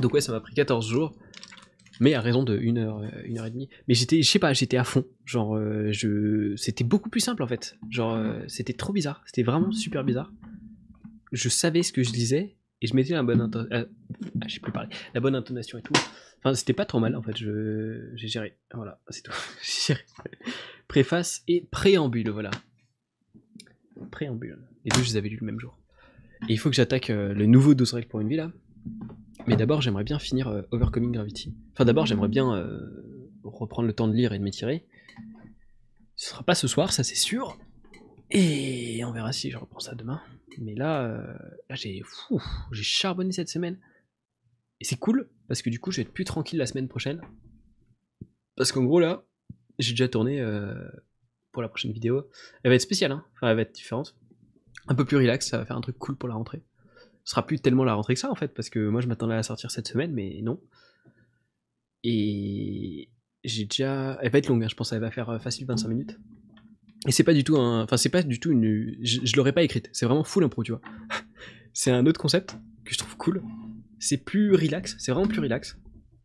Donc 0.00 0.14
ouais, 0.14 0.20
ça 0.20 0.32
m'a 0.32 0.40
pris 0.40 0.54
14 0.54 0.88
jours, 0.88 1.14
mais 2.00 2.14
à 2.14 2.20
raison 2.20 2.42
de 2.42 2.58
1 2.58 2.76
heure, 2.78 3.02
1 3.28 3.36
heure 3.36 3.46
et 3.46 3.50
demie. 3.50 3.68
Mais 3.88 3.94
j'étais, 3.94 4.22
je 4.22 4.30
sais 4.30 4.38
pas, 4.38 4.52
j'étais 4.52 4.76
à 4.76 4.84
fond. 4.84 5.04
Genre, 5.24 5.56
euh, 5.56 5.92
je, 5.92 6.54
c'était 6.56 6.84
beaucoup 6.84 7.10
plus 7.10 7.20
simple 7.20 7.42
en 7.42 7.46
fait. 7.46 7.76
Genre, 7.90 8.14
euh, 8.14 8.40
c'était 8.48 8.72
trop 8.72 8.92
bizarre. 8.92 9.22
C'était 9.26 9.42
vraiment 9.42 9.72
super 9.72 10.04
bizarre. 10.04 10.32
Je 11.32 11.48
savais 11.48 11.82
ce 11.82 11.92
que 11.92 12.02
je 12.02 12.10
disais 12.10 12.56
et 12.82 12.86
je 12.86 12.94
mettais 12.94 13.12
la 13.12 13.22
bonne 13.22 13.40
euh, 13.54 13.84
ah, 14.40 14.46
plus 14.62 14.72
parler, 14.72 14.88
la 15.14 15.20
bonne 15.20 15.34
intonation 15.34 15.78
et 15.78 15.82
tout. 15.82 15.92
Enfin, 16.38 16.54
c'était 16.54 16.72
pas 16.72 16.86
trop 16.86 16.98
mal 16.98 17.14
en 17.14 17.22
fait. 17.22 17.36
Je, 17.36 18.10
j'ai 18.14 18.28
géré. 18.28 18.56
Voilà, 18.72 19.00
c'est 19.10 19.22
tout. 19.22 19.32
J'ai 19.62 19.94
géré. 19.94 20.00
Préface 20.88 21.42
et 21.46 21.68
préambule, 21.70 22.30
voilà. 22.30 22.50
Préambule. 24.10 24.58
Les 24.84 24.90
deux, 24.90 25.02
je 25.02 25.10
les 25.10 25.16
avais 25.18 25.28
lus 25.28 25.38
le 25.38 25.46
même 25.46 25.60
jour. 25.60 25.78
Et 26.48 26.54
il 26.54 26.58
faut 26.58 26.70
que 26.70 26.76
j'attaque 26.76 27.10
euh, 27.10 27.34
le 27.34 27.46
nouveau 27.46 27.74
12 27.74 27.92
règles 27.92 28.08
pour 28.08 28.20
une 28.20 28.28
vie 28.28 28.36
là. 28.36 28.50
Mais 29.46 29.56
d'abord, 29.56 29.80
j'aimerais 29.80 30.04
bien 30.04 30.18
finir 30.18 30.48
euh, 30.48 30.62
Overcoming 30.70 31.12
Gravity. 31.12 31.54
Enfin, 31.72 31.84
d'abord, 31.84 32.06
j'aimerais 32.06 32.28
bien 32.28 32.54
euh, 32.54 33.30
reprendre 33.42 33.86
le 33.86 33.94
temps 33.94 34.08
de 34.08 34.14
lire 34.14 34.32
et 34.32 34.38
de 34.38 34.44
m'étirer. 34.44 34.86
Ce 36.16 36.30
sera 36.30 36.42
pas 36.42 36.54
ce 36.54 36.68
soir, 36.68 36.92
ça 36.92 37.02
c'est 37.02 37.14
sûr. 37.14 37.58
Et 38.30 39.02
on 39.04 39.12
verra 39.12 39.32
si 39.32 39.50
je 39.50 39.56
reprends 39.56 39.80
ça 39.80 39.94
demain. 39.94 40.20
Mais 40.58 40.74
là, 40.74 41.04
euh, 41.04 41.34
là 41.68 41.74
j'ai 41.74 42.02
j'ai 42.72 42.82
charbonné 42.82 43.32
cette 43.32 43.48
semaine. 43.48 43.78
Et 44.80 44.84
c'est 44.84 44.96
cool, 44.96 45.28
parce 45.48 45.62
que 45.62 45.70
du 45.70 45.78
coup, 45.78 45.90
je 45.90 45.98
vais 45.98 46.02
être 46.02 46.12
plus 46.12 46.24
tranquille 46.24 46.58
la 46.58 46.66
semaine 46.66 46.88
prochaine. 46.88 47.20
Parce 48.56 48.72
qu'en 48.72 48.84
gros, 48.84 49.00
là, 49.00 49.24
j'ai 49.78 49.92
déjà 49.92 50.08
tourné 50.08 50.40
euh, 50.40 50.74
pour 51.52 51.62
la 51.62 51.68
prochaine 51.68 51.92
vidéo. 51.92 52.30
Elle 52.62 52.70
va 52.70 52.74
être 52.76 52.82
spéciale, 52.82 53.12
hein. 53.12 53.24
Enfin, 53.34 53.48
elle 53.48 53.56
va 53.56 53.62
être 53.62 53.74
différente. 53.74 54.16
Un 54.88 54.94
peu 54.94 55.04
plus 55.04 55.16
relax, 55.16 55.48
ça 55.48 55.58
va 55.58 55.66
faire 55.66 55.76
un 55.76 55.80
truc 55.80 55.98
cool 55.98 56.16
pour 56.16 56.28
la 56.28 56.34
rentrée. 56.34 56.62
Ce 57.24 57.32
sera 57.32 57.46
plus 57.46 57.60
tellement 57.60 57.84
la 57.84 57.94
rentrée 57.94 58.14
que 58.14 58.20
ça, 58.20 58.30
en 58.30 58.34
fait, 58.34 58.54
parce 58.54 58.70
que 58.70 58.88
moi, 58.88 59.00
je 59.00 59.06
m'attendais 59.06 59.34
à 59.34 59.36
la 59.36 59.42
sortir 59.42 59.70
cette 59.70 59.88
semaine, 59.88 60.12
mais 60.12 60.40
non. 60.42 60.60
Et 62.02 63.10
j'ai 63.44 63.64
déjà. 63.64 64.18
Elle 64.22 64.30
va 64.30 64.38
être 64.38 64.48
longue, 64.48 64.64
hein, 64.64 64.68
je 64.68 64.74
pense 64.74 64.90
qu'elle 64.90 65.00
va 65.00 65.10
faire 65.10 65.28
euh, 65.30 65.38
facile 65.38 65.66
25 65.66 65.88
minutes. 65.88 66.18
Et 67.06 67.12
c'est 67.12 67.24
pas 67.24 67.34
du 67.34 67.44
tout 67.44 67.56
un. 67.56 67.82
Enfin, 67.82 67.96
c'est 67.96 68.08
pas 68.08 68.22
du 68.22 68.40
tout 68.40 68.50
une. 68.50 68.96
Je, 69.02 69.20
je 69.24 69.36
l'aurais 69.36 69.52
pas 69.52 69.62
écrite, 69.62 69.88
c'est 69.92 70.06
vraiment 70.06 70.24
full 70.24 70.44
impro, 70.44 70.62
tu 70.62 70.72
vois. 70.72 70.80
c'est 71.72 71.90
un 71.90 72.06
autre 72.06 72.20
concept 72.20 72.56
que 72.84 72.92
je 72.92 72.98
trouve 72.98 73.16
cool. 73.16 73.42
C'est 73.98 74.18
plus 74.18 74.54
relax, 74.54 74.96
c'est 74.98 75.12
vraiment 75.12 75.28
plus 75.28 75.40
relax. 75.40 75.78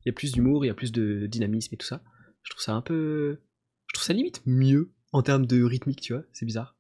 Il 0.05 0.09
y 0.09 0.11
a 0.11 0.13
plus 0.13 0.31
d'humour, 0.31 0.63
il 0.63 0.67
y 0.67 0.71
a 0.71 0.73
plus 0.73 0.91
de 0.91 1.27
dynamisme 1.27 1.73
et 1.73 1.77
tout 1.77 1.87
ça. 1.87 2.03
Je 2.43 2.51
trouve 2.51 2.61
ça 2.61 2.73
un 2.73 2.81
peu. 2.81 3.39
Je 3.87 3.93
trouve 3.93 4.05
ça 4.05 4.13
limite 4.13 4.41
mieux 4.45 4.93
en 5.11 5.21
termes 5.21 5.45
de 5.45 5.63
rythmique, 5.63 6.01
tu 6.01 6.13
vois, 6.13 6.23
c'est 6.33 6.45
bizarre. 6.45 6.75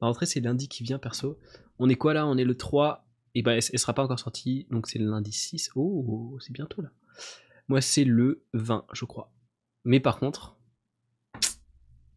La 0.00 0.08
rentrée, 0.08 0.26
c'est 0.26 0.40
lundi 0.40 0.68
qui 0.68 0.82
vient, 0.82 0.98
perso. 0.98 1.38
On 1.78 1.88
est 1.88 1.94
quoi 1.94 2.14
là? 2.14 2.26
On 2.26 2.36
est 2.36 2.44
le 2.44 2.56
3. 2.56 3.05
Et 3.36 3.42
ben, 3.42 3.52
elle, 3.52 3.78
sera 3.78 3.92
pas 3.92 4.02
encore 4.02 4.18
sortie, 4.18 4.66
donc 4.70 4.86
c'est 4.86 4.98
le 4.98 5.10
lundi 5.10 5.30
6. 5.30 5.72
Oh, 5.74 6.38
c'est 6.40 6.54
bientôt 6.54 6.80
là. 6.80 6.90
Moi, 7.68 7.82
c'est 7.82 8.04
le 8.04 8.46
20, 8.54 8.86
je 8.94 9.04
crois. 9.04 9.30
Mais 9.84 10.00
par 10.00 10.18
contre, 10.18 10.56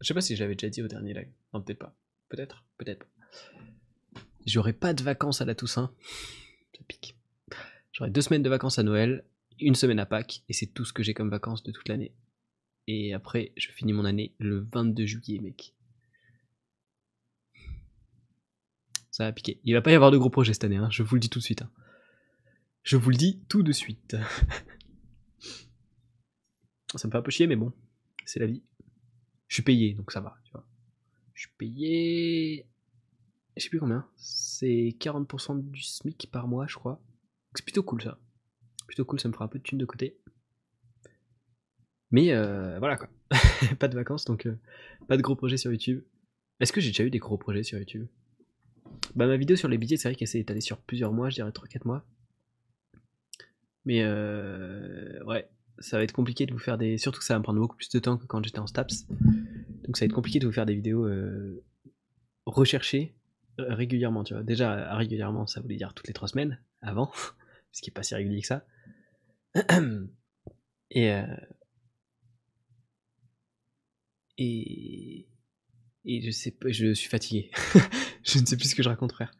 je 0.00 0.06
sais 0.06 0.14
pas 0.14 0.22
si 0.22 0.34
j'avais 0.34 0.54
déjà 0.54 0.70
dit 0.70 0.80
au 0.80 0.88
dernier 0.88 1.12
live. 1.12 1.28
Non, 1.52 1.60
peut-être 1.60 1.78
pas. 1.78 1.94
Peut-être, 2.30 2.64
peut-être 2.78 3.00
pas. 3.00 4.20
J'aurai 4.46 4.72
pas 4.72 4.94
de 4.94 5.02
vacances 5.02 5.42
à 5.42 5.44
la 5.44 5.54
Toussaint. 5.54 5.92
Ça 6.74 6.82
pique. 6.88 7.14
J'aurai 7.92 8.10
deux 8.10 8.22
semaines 8.22 8.42
de 8.42 8.48
vacances 8.48 8.78
à 8.78 8.82
Noël, 8.82 9.26
une 9.58 9.74
semaine 9.74 9.98
à 9.98 10.06
Pâques, 10.06 10.42
et 10.48 10.54
c'est 10.54 10.68
tout 10.68 10.86
ce 10.86 10.94
que 10.94 11.02
j'ai 11.02 11.12
comme 11.12 11.28
vacances 11.28 11.62
de 11.62 11.70
toute 11.70 11.90
l'année. 11.90 12.14
Et 12.86 13.12
après, 13.12 13.52
je 13.58 13.68
finis 13.72 13.92
mon 13.92 14.06
année 14.06 14.34
le 14.38 14.66
22 14.72 15.04
juillet, 15.04 15.38
mec. 15.38 15.74
Ça 19.10 19.24
va 19.24 19.32
piquer. 19.32 19.60
Il 19.64 19.74
va 19.74 19.82
pas 19.82 19.90
y 19.90 19.94
avoir 19.94 20.10
de 20.10 20.18
gros 20.18 20.30
projets 20.30 20.52
cette 20.52 20.64
année, 20.64 20.76
hein, 20.76 20.88
je 20.90 21.02
vous 21.02 21.14
le 21.16 21.20
dis 21.20 21.30
tout 21.30 21.38
de 21.40 21.44
suite. 21.44 21.62
hein. 21.62 21.70
Je 22.82 22.96
vous 22.96 23.10
le 23.10 23.16
dis 23.16 23.42
tout 23.48 23.62
de 23.62 23.72
suite. 23.72 24.16
ça 26.96 27.06
me 27.06 27.12
fait 27.12 27.18
un 27.18 27.22
peu 27.22 27.30
chier, 27.30 27.46
mais 27.46 27.56
bon, 27.56 27.72
c'est 28.24 28.40
la 28.40 28.46
vie. 28.46 28.62
Je 29.48 29.54
suis 29.54 29.62
payé, 29.62 29.94
donc 29.94 30.12
ça 30.12 30.20
va. 30.20 30.36
Je 31.34 31.46
suis 31.46 31.54
payé. 31.56 32.66
Je 33.56 33.62
sais 33.62 33.70
plus 33.70 33.80
combien. 33.80 34.06
C'est 34.16 34.94
40% 35.00 35.70
du 35.70 35.82
SMIC 35.82 36.28
par 36.30 36.46
mois, 36.48 36.66
je 36.66 36.74
crois. 36.74 37.02
C'est 37.54 37.64
plutôt 37.64 37.82
cool 37.82 38.02
ça. 38.02 38.18
Plutôt 38.86 39.06
cool, 39.06 39.20
ça 39.20 39.28
me 39.28 39.32
fera 39.32 39.46
un 39.46 39.48
peu 39.48 39.58
de 39.58 39.62
thunes 39.64 39.78
de 39.78 39.86
côté. 39.86 40.18
Mais 42.10 42.32
euh, 42.32 42.78
voilà 42.78 42.96
quoi. 42.96 43.08
pas 43.78 43.88
de 43.88 43.94
vacances, 43.94 44.24
donc 44.24 44.46
euh, 44.46 44.58
pas 45.08 45.16
de 45.16 45.22
gros 45.22 45.34
projets 45.36 45.56
sur 45.56 45.72
YouTube. 45.72 46.02
Est-ce 46.60 46.72
que 46.72 46.80
j'ai 46.80 46.90
déjà 46.90 47.04
eu 47.04 47.10
des 47.10 47.18
gros 47.18 47.38
projets 47.38 47.62
sur 47.62 47.78
YouTube? 47.78 48.06
Bah 49.14 49.26
ma 49.26 49.36
vidéo 49.36 49.56
sur 49.56 49.68
les 49.68 49.78
billets, 49.78 49.96
c'est 49.96 50.08
vrai 50.08 50.14
qu'elle 50.14 50.28
s'est 50.28 50.40
étalée 50.40 50.60
sur 50.60 50.78
plusieurs 50.78 51.12
mois, 51.12 51.30
je 51.30 51.36
dirais 51.36 51.50
3-4 51.50 51.86
mois. 51.86 52.04
Mais 53.84 54.02
euh, 54.02 55.22
ouais, 55.24 55.48
ça 55.78 55.96
va 55.96 56.04
être 56.04 56.12
compliqué 56.12 56.46
de 56.46 56.52
vous 56.52 56.58
faire 56.58 56.78
des... 56.78 56.98
Surtout 56.98 57.18
que 57.18 57.24
ça 57.24 57.34
va 57.34 57.38
me 57.38 57.42
prendre 57.42 57.58
beaucoup 57.58 57.76
plus 57.76 57.88
de 57.88 57.98
temps 57.98 58.16
que 58.16 58.26
quand 58.26 58.44
j'étais 58.44 58.58
en 58.58 58.66
STAPS. 58.66 59.06
Donc 59.84 59.96
ça 59.96 60.04
va 60.04 60.06
être 60.06 60.14
compliqué 60.14 60.38
de 60.38 60.46
vous 60.46 60.52
faire 60.52 60.66
des 60.66 60.74
vidéos 60.74 61.06
euh, 61.06 61.64
recherchées 62.46 63.14
euh, 63.58 63.74
régulièrement, 63.74 64.22
tu 64.22 64.34
vois. 64.34 64.42
Déjà, 64.42 64.94
régulièrement, 64.94 65.46
ça 65.46 65.60
voulait 65.60 65.76
dire 65.76 65.94
toutes 65.94 66.06
les 66.06 66.14
3 66.14 66.28
semaines, 66.28 66.60
avant, 66.82 67.10
ce 67.72 67.82
qui 67.82 67.90
est 67.90 67.92
pas 67.92 68.02
si 68.02 68.14
régulier 68.14 68.42
que 68.42 68.46
ça. 68.46 68.64
Et... 70.92 71.12
euh, 71.12 71.24
et 74.42 75.28
et 76.04 76.22
je 76.22 76.30
sais 76.30 76.50
pas, 76.50 76.70
je 76.70 76.92
suis 76.94 77.08
fatigué. 77.08 77.50
je 78.24 78.38
ne 78.38 78.46
sais 78.46 78.56
plus 78.56 78.70
ce 78.70 78.74
que 78.74 78.82
je 78.82 78.88
raconte, 78.88 79.12
frère. 79.12 79.32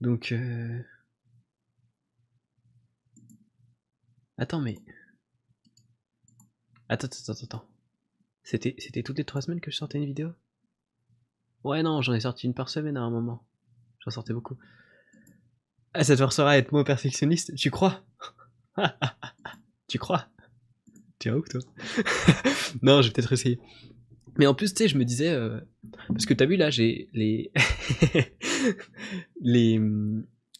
Donc, 0.00 0.32
euh... 0.32 0.82
attends, 4.36 4.60
mais 4.60 4.78
attends, 6.88 7.06
attends, 7.06 7.32
attends, 7.32 7.44
attends. 7.44 7.68
C'était, 8.44 9.02
toutes 9.02 9.18
les 9.18 9.24
trois 9.24 9.40
semaines 9.40 9.60
que 9.60 9.70
je 9.70 9.76
sortais 9.76 9.98
une 9.98 10.04
vidéo? 10.04 10.32
Ouais, 11.64 11.82
non, 11.82 12.02
j'en 12.02 12.12
ai 12.12 12.20
sorti 12.20 12.46
une 12.46 12.54
par 12.54 12.68
semaine 12.68 12.96
à 12.96 13.02
un 13.02 13.10
moment. 13.10 13.46
J'en 14.00 14.10
sortais 14.10 14.32
beaucoup. 14.32 14.58
Ah, 15.94 16.02
ça 16.02 16.14
te 16.14 16.18
forcera 16.18 16.52
à 16.52 16.58
être 16.58 16.72
moins 16.72 16.84
perfectionniste. 16.84 17.54
Tu 17.54 17.70
crois? 17.70 18.04
Tu 19.88 19.98
crois? 19.98 20.26
Tu 21.18 21.28
es 21.28 21.32
ouf, 21.32 21.46
toi 21.50 21.60
Non, 22.82 23.02
je 23.02 23.08
vais 23.08 23.12
peut-être 23.12 23.34
essayer. 23.34 23.60
Mais 24.38 24.46
en 24.46 24.54
plus, 24.54 24.72
tu 24.72 24.78
sais, 24.78 24.88
je 24.88 24.96
me 24.96 25.04
disais, 25.04 25.30
euh, 25.30 25.60
parce 26.08 26.24
que 26.26 26.34
t'as 26.34 26.46
vu 26.46 26.56
là, 26.56 26.70
j'ai 26.70 27.08
les 27.12 27.52
les 29.40 29.80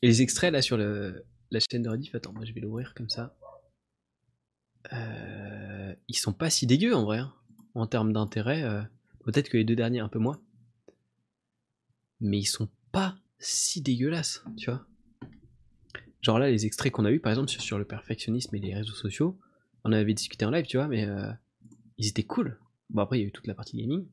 les 0.03 0.23
extraits 0.23 0.53
là 0.53 0.61
sur 0.63 0.77
le, 0.77 1.25
la 1.51 1.61
chaîne 1.61 1.83
de 1.83 1.89
Rediff. 1.89 2.15
Attends, 2.15 2.33
moi 2.33 2.45
je 2.45 2.53
vais 2.53 2.61
l'ouvrir 2.61 2.95
comme 2.95 3.09
ça. 3.09 3.37
Euh, 4.93 5.95
ils 6.09 6.17
sont 6.17 6.33
pas 6.33 6.51
si 6.51 6.67
dégueux 6.67 6.95
en 6.95 7.05
vrai, 7.05 7.19
hein, 7.19 7.33
en 7.75 7.87
termes 7.87 8.13
d'intérêt. 8.13 8.63
euh, 8.65 8.83
Peut-être 9.25 9.49
que 9.49 9.57
les 9.57 9.65
deux 9.65 9.77
derniers 9.77 10.01
un 10.01 10.09
peu 10.09 10.19
moins, 10.19 10.41
mais 12.21 12.39
ils 12.41 12.45
sont 12.45 12.69
pas 12.91 13.17
si 13.39 13.81
dégueulasses, 13.81 14.45
tu 14.57 14.69
vois. 14.71 14.85
Genre 16.23 16.39
là, 16.41 16.51
les 16.51 16.67
extraits 16.67 16.93
qu'on 16.93 17.05
a 17.05 17.11
eu, 17.13 17.21
par 17.21 17.31
exemple, 17.31 17.49
sur, 17.49 17.61
sur 17.63 17.79
le 17.79 17.85
perfectionnisme 17.85 18.55
et 18.57 18.59
les 18.61 18.75
réseaux 18.75 18.95
sociaux, 18.95 19.39
on 19.85 19.93
avait 19.93 20.13
discuté 20.15 20.45
en 20.45 20.51
live, 20.51 20.67
tu 20.67 20.77
vois, 20.77 20.89
mais 20.89 21.07
euh, 21.07 21.31
ils 21.99 22.09
étaient 22.09 22.25
cool. 22.25 22.59
Bon, 22.93 23.03
après, 23.03 23.19
il 23.19 23.23
y 23.23 23.25
a 23.25 23.29
eu 23.29 23.33
toute 23.33 23.47
la 23.47 23.55
partie 23.55 23.77
gaming. 23.77 24.07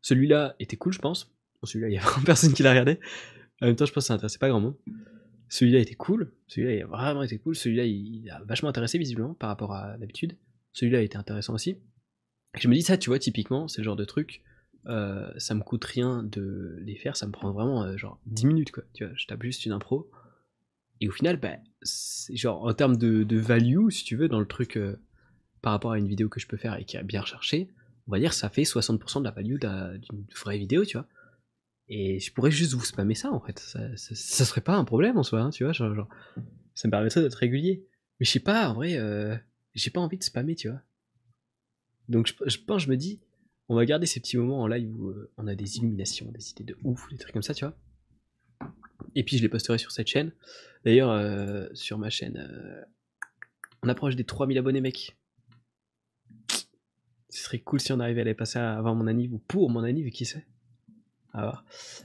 Celui-là 0.00 0.54
était 0.60 0.76
cool, 0.76 0.92
je 0.92 1.00
pense. 1.00 1.24
Bon, 1.60 1.66
celui-là, 1.66 1.88
il 1.88 1.94
y 1.94 1.98
a 1.98 2.00
vraiment 2.02 2.24
personne 2.24 2.52
qui 2.52 2.62
l'a 2.62 2.70
regardé. 2.70 3.00
En 3.60 3.66
même 3.66 3.76
temps, 3.76 3.86
je 3.86 3.92
pense 3.92 4.04
que 4.04 4.08
ça 4.08 4.14
intéressait 4.14 4.38
pas 4.38 4.48
grand 4.48 4.60
monde. 4.60 4.76
Celui-là 5.48 5.78
était 5.78 5.94
cool, 5.94 6.30
celui-là 6.46 6.74
il 6.74 6.82
a 6.82 6.86
vraiment 6.86 7.22
été 7.22 7.38
cool, 7.38 7.56
celui-là 7.56 7.86
il 7.86 8.28
a 8.30 8.42
vachement 8.44 8.68
intéressé 8.68 8.98
visiblement 8.98 9.32
par 9.32 9.48
rapport 9.48 9.72
à 9.72 9.96
d'habitude. 9.96 10.36
Celui-là 10.72 11.00
été 11.00 11.16
intéressant 11.16 11.54
aussi. 11.54 11.70
Et 11.70 12.60
je 12.60 12.68
me 12.68 12.74
dis 12.74 12.82
ça, 12.82 12.98
tu 12.98 13.08
vois, 13.08 13.18
typiquement, 13.18 13.66
c'est 13.66 13.80
le 13.80 13.84
genre 13.84 13.96
de 13.96 14.04
truc, 14.04 14.42
euh, 14.86 15.30
ça 15.38 15.54
me 15.54 15.62
coûte 15.62 15.84
rien 15.84 16.22
de 16.22 16.76
les 16.82 16.96
faire, 16.96 17.16
ça 17.16 17.26
me 17.26 17.32
prend 17.32 17.52
vraiment 17.52 17.82
euh, 17.82 17.96
genre 17.96 18.20
10 18.26 18.46
minutes 18.46 18.72
quoi. 18.72 18.84
Tu 18.92 19.04
vois, 19.04 19.14
je 19.16 19.26
tape 19.26 19.42
juste 19.42 19.64
une 19.64 19.72
impro. 19.72 20.10
Et 21.00 21.08
au 21.08 21.12
final, 21.12 21.38
bah, 21.38 21.56
genre 22.34 22.64
en 22.64 22.74
termes 22.74 22.96
de, 22.96 23.22
de, 23.22 23.38
value, 23.38 23.88
si 23.90 24.04
tu 24.04 24.16
veux, 24.16 24.28
dans 24.28 24.40
le 24.40 24.46
truc 24.46 24.76
euh, 24.76 24.96
par 25.62 25.72
rapport 25.72 25.92
à 25.92 25.98
une 25.98 26.08
vidéo 26.08 26.28
que 26.28 26.40
je 26.40 26.46
peux 26.46 26.56
faire 26.56 26.76
et 26.76 26.84
qui 26.84 26.96
a 26.96 27.02
bien 27.02 27.20
recherché, 27.20 27.68
on 28.06 28.12
va 28.12 28.18
dire 28.18 28.32
ça 28.32 28.48
fait 28.48 28.62
60% 28.62 29.20
de 29.20 29.24
la 29.24 29.30
value 29.30 29.58
d'une 29.58 30.24
vraie 30.34 30.58
vidéo, 30.58 30.84
tu 30.84 30.96
vois. 30.96 31.06
Et 31.88 32.20
je 32.20 32.32
pourrais 32.32 32.50
juste 32.50 32.74
vous 32.74 32.84
spammer 32.84 33.14
ça 33.14 33.30
en 33.32 33.40
fait. 33.40 33.58
Ça, 33.58 33.96
serait 34.44 34.60
pas 34.60 34.76
un 34.76 34.84
problème 34.84 35.16
en 35.16 35.22
soi, 35.22 35.40
hein, 35.40 35.50
tu 35.50 35.64
vois. 35.64 35.72
Ça 35.74 35.84
me 35.86 36.90
permettrait 36.90 37.22
d'être 37.22 37.34
régulier. 37.34 37.86
Mais 38.18 38.26
je 38.26 38.30
sais 38.30 38.40
pas, 38.40 38.68
en 38.68 38.74
vrai, 38.74 38.96
euh, 38.96 39.36
j'ai 39.74 39.90
pas 39.90 40.00
envie 40.00 40.18
de 40.18 40.24
spammer, 40.24 40.54
tu 40.54 40.68
vois. 40.68 40.80
Donc 42.08 42.26
je, 42.26 42.34
je, 42.46 42.58
pense, 42.58 42.82
je 42.82 42.90
me 42.90 42.96
dis, 42.96 43.20
on 43.68 43.76
va 43.76 43.84
garder 43.84 44.06
ces 44.06 44.20
petits 44.20 44.36
moments 44.36 44.62
en 44.62 44.66
live 44.66 44.90
où 44.98 45.08
euh, 45.08 45.30
on 45.36 45.46
a 45.46 45.54
des 45.54 45.76
illuminations, 45.76 46.30
des 46.32 46.50
idées 46.50 46.64
de 46.64 46.76
ouf, 46.84 47.08
des 47.10 47.18
trucs 47.18 47.32
comme 47.32 47.42
ça, 47.42 47.54
tu 47.54 47.64
vois. 47.64 47.76
Et 49.14 49.24
puis 49.24 49.36
je 49.38 49.42
les 49.42 49.48
posterai 49.48 49.78
sur 49.78 49.92
cette 49.92 50.08
chaîne. 50.08 50.32
D'ailleurs, 50.84 51.10
euh, 51.10 51.68
sur 51.74 51.98
ma 51.98 52.10
chaîne, 52.10 52.86
on 53.82 53.88
approche 53.88 54.16
des 54.16 54.24
3000 54.24 54.58
abonnés, 54.58 54.80
mec. 54.80 55.16
Ce 57.30 57.44
serait 57.44 57.58
cool 57.58 57.80
si 57.80 57.92
on 57.92 58.00
arrivait 58.00 58.22
à 58.22 58.24
les 58.24 58.34
passer 58.34 58.58
avant 58.58 58.94
mon 58.94 59.06
anniv 59.06 59.34
ou 59.34 59.38
pour 59.38 59.70
mon 59.70 59.82
anniv, 59.82 60.10
qui 60.10 60.24
sait. 60.24 60.46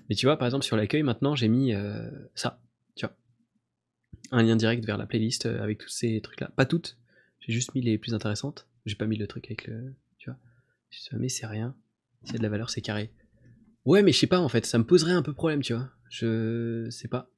Mais 0.10 0.16
tu 0.16 0.26
vois, 0.26 0.38
par 0.38 0.48
exemple, 0.48 0.66
sur 0.66 0.78
l'accueil, 0.78 1.04
maintenant, 1.04 1.36
j'ai 1.36 1.48
mis 1.48 1.74
euh, 1.74 2.10
ça, 2.36 2.62
tu 2.96 3.06
vois. 3.06 3.16
Un 4.32 4.44
lien 4.44 4.56
direct 4.56 4.86
vers 4.86 4.98
la 4.98 5.06
playlist 5.06 5.46
euh, 5.46 5.62
avec 5.62 5.80
tous 5.80 5.90
ces 5.90 6.22
trucs-là. 6.22 6.52
Pas 6.56 6.66
toutes, 6.66 6.98
j'ai 7.40 7.54
juste 7.54 7.74
mis 7.76 7.82
les 7.82 7.98
plus 7.98 8.14
intéressantes. 8.14 8.68
J'ai 8.86 8.96
pas 8.96 9.06
mis 9.06 9.18
le 9.18 9.28
truc 9.28 9.46
avec 9.46 9.66
le. 9.66 9.96
Tu 10.18 10.30
vois. 10.30 10.40
Mais 11.20 11.30
c'est 11.30 11.48
rien. 11.48 11.76
A 12.30 12.38
de 12.38 12.44
la 12.44 12.50
valeur, 12.50 12.70
c'est 12.70 12.82
carré. 12.82 13.12
Ouais, 13.86 14.02
mais 14.02 14.12
je 14.12 14.20
sais 14.20 14.28
pas, 14.28 14.40
en 14.40 14.50
fait, 14.50 14.66
ça 14.66 14.78
me 14.78 14.86
poserait 14.86 15.14
un 15.14 15.22
peu 15.22 15.34
problème, 15.34 15.62
tu 15.62 15.74
vois. 15.74 15.90
Je 16.10 16.88
sais 16.90 17.08
pas. 17.08 17.30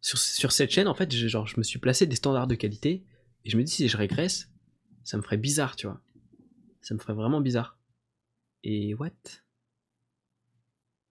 Sur, 0.00 0.18
sur 0.18 0.52
cette 0.52 0.70
chaîne, 0.70 0.86
en 0.86 0.94
fait, 0.94 1.14
je, 1.14 1.28
genre, 1.28 1.46
je 1.46 1.56
me 1.56 1.62
suis 1.62 1.78
placé 1.78 2.06
des 2.06 2.16
standards 2.16 2.46
de 2.46 2.54
qualité, 2.54 3.04
et 3.44 3.50
je 3.50 3.56
me 3.56 3.62
dis, 3.62 3.72
si 3.72 3.88
je 3.88 3.96
régresse, 3.96 4.50
ça 5.02 5.16
me 5.16 5.22
ferait 5.22 5.38
bizarre, 5.38 5.76
tu 5.76 5.86
vois. 5.86 6.00
Ça 6.80 6.94
me 6.94 6.98
ferait 6.98 7.14
vraiment 7.14 7.40
bizarre. 7.40 7.78
Et 8.64 8.94
what? 8.94 9.10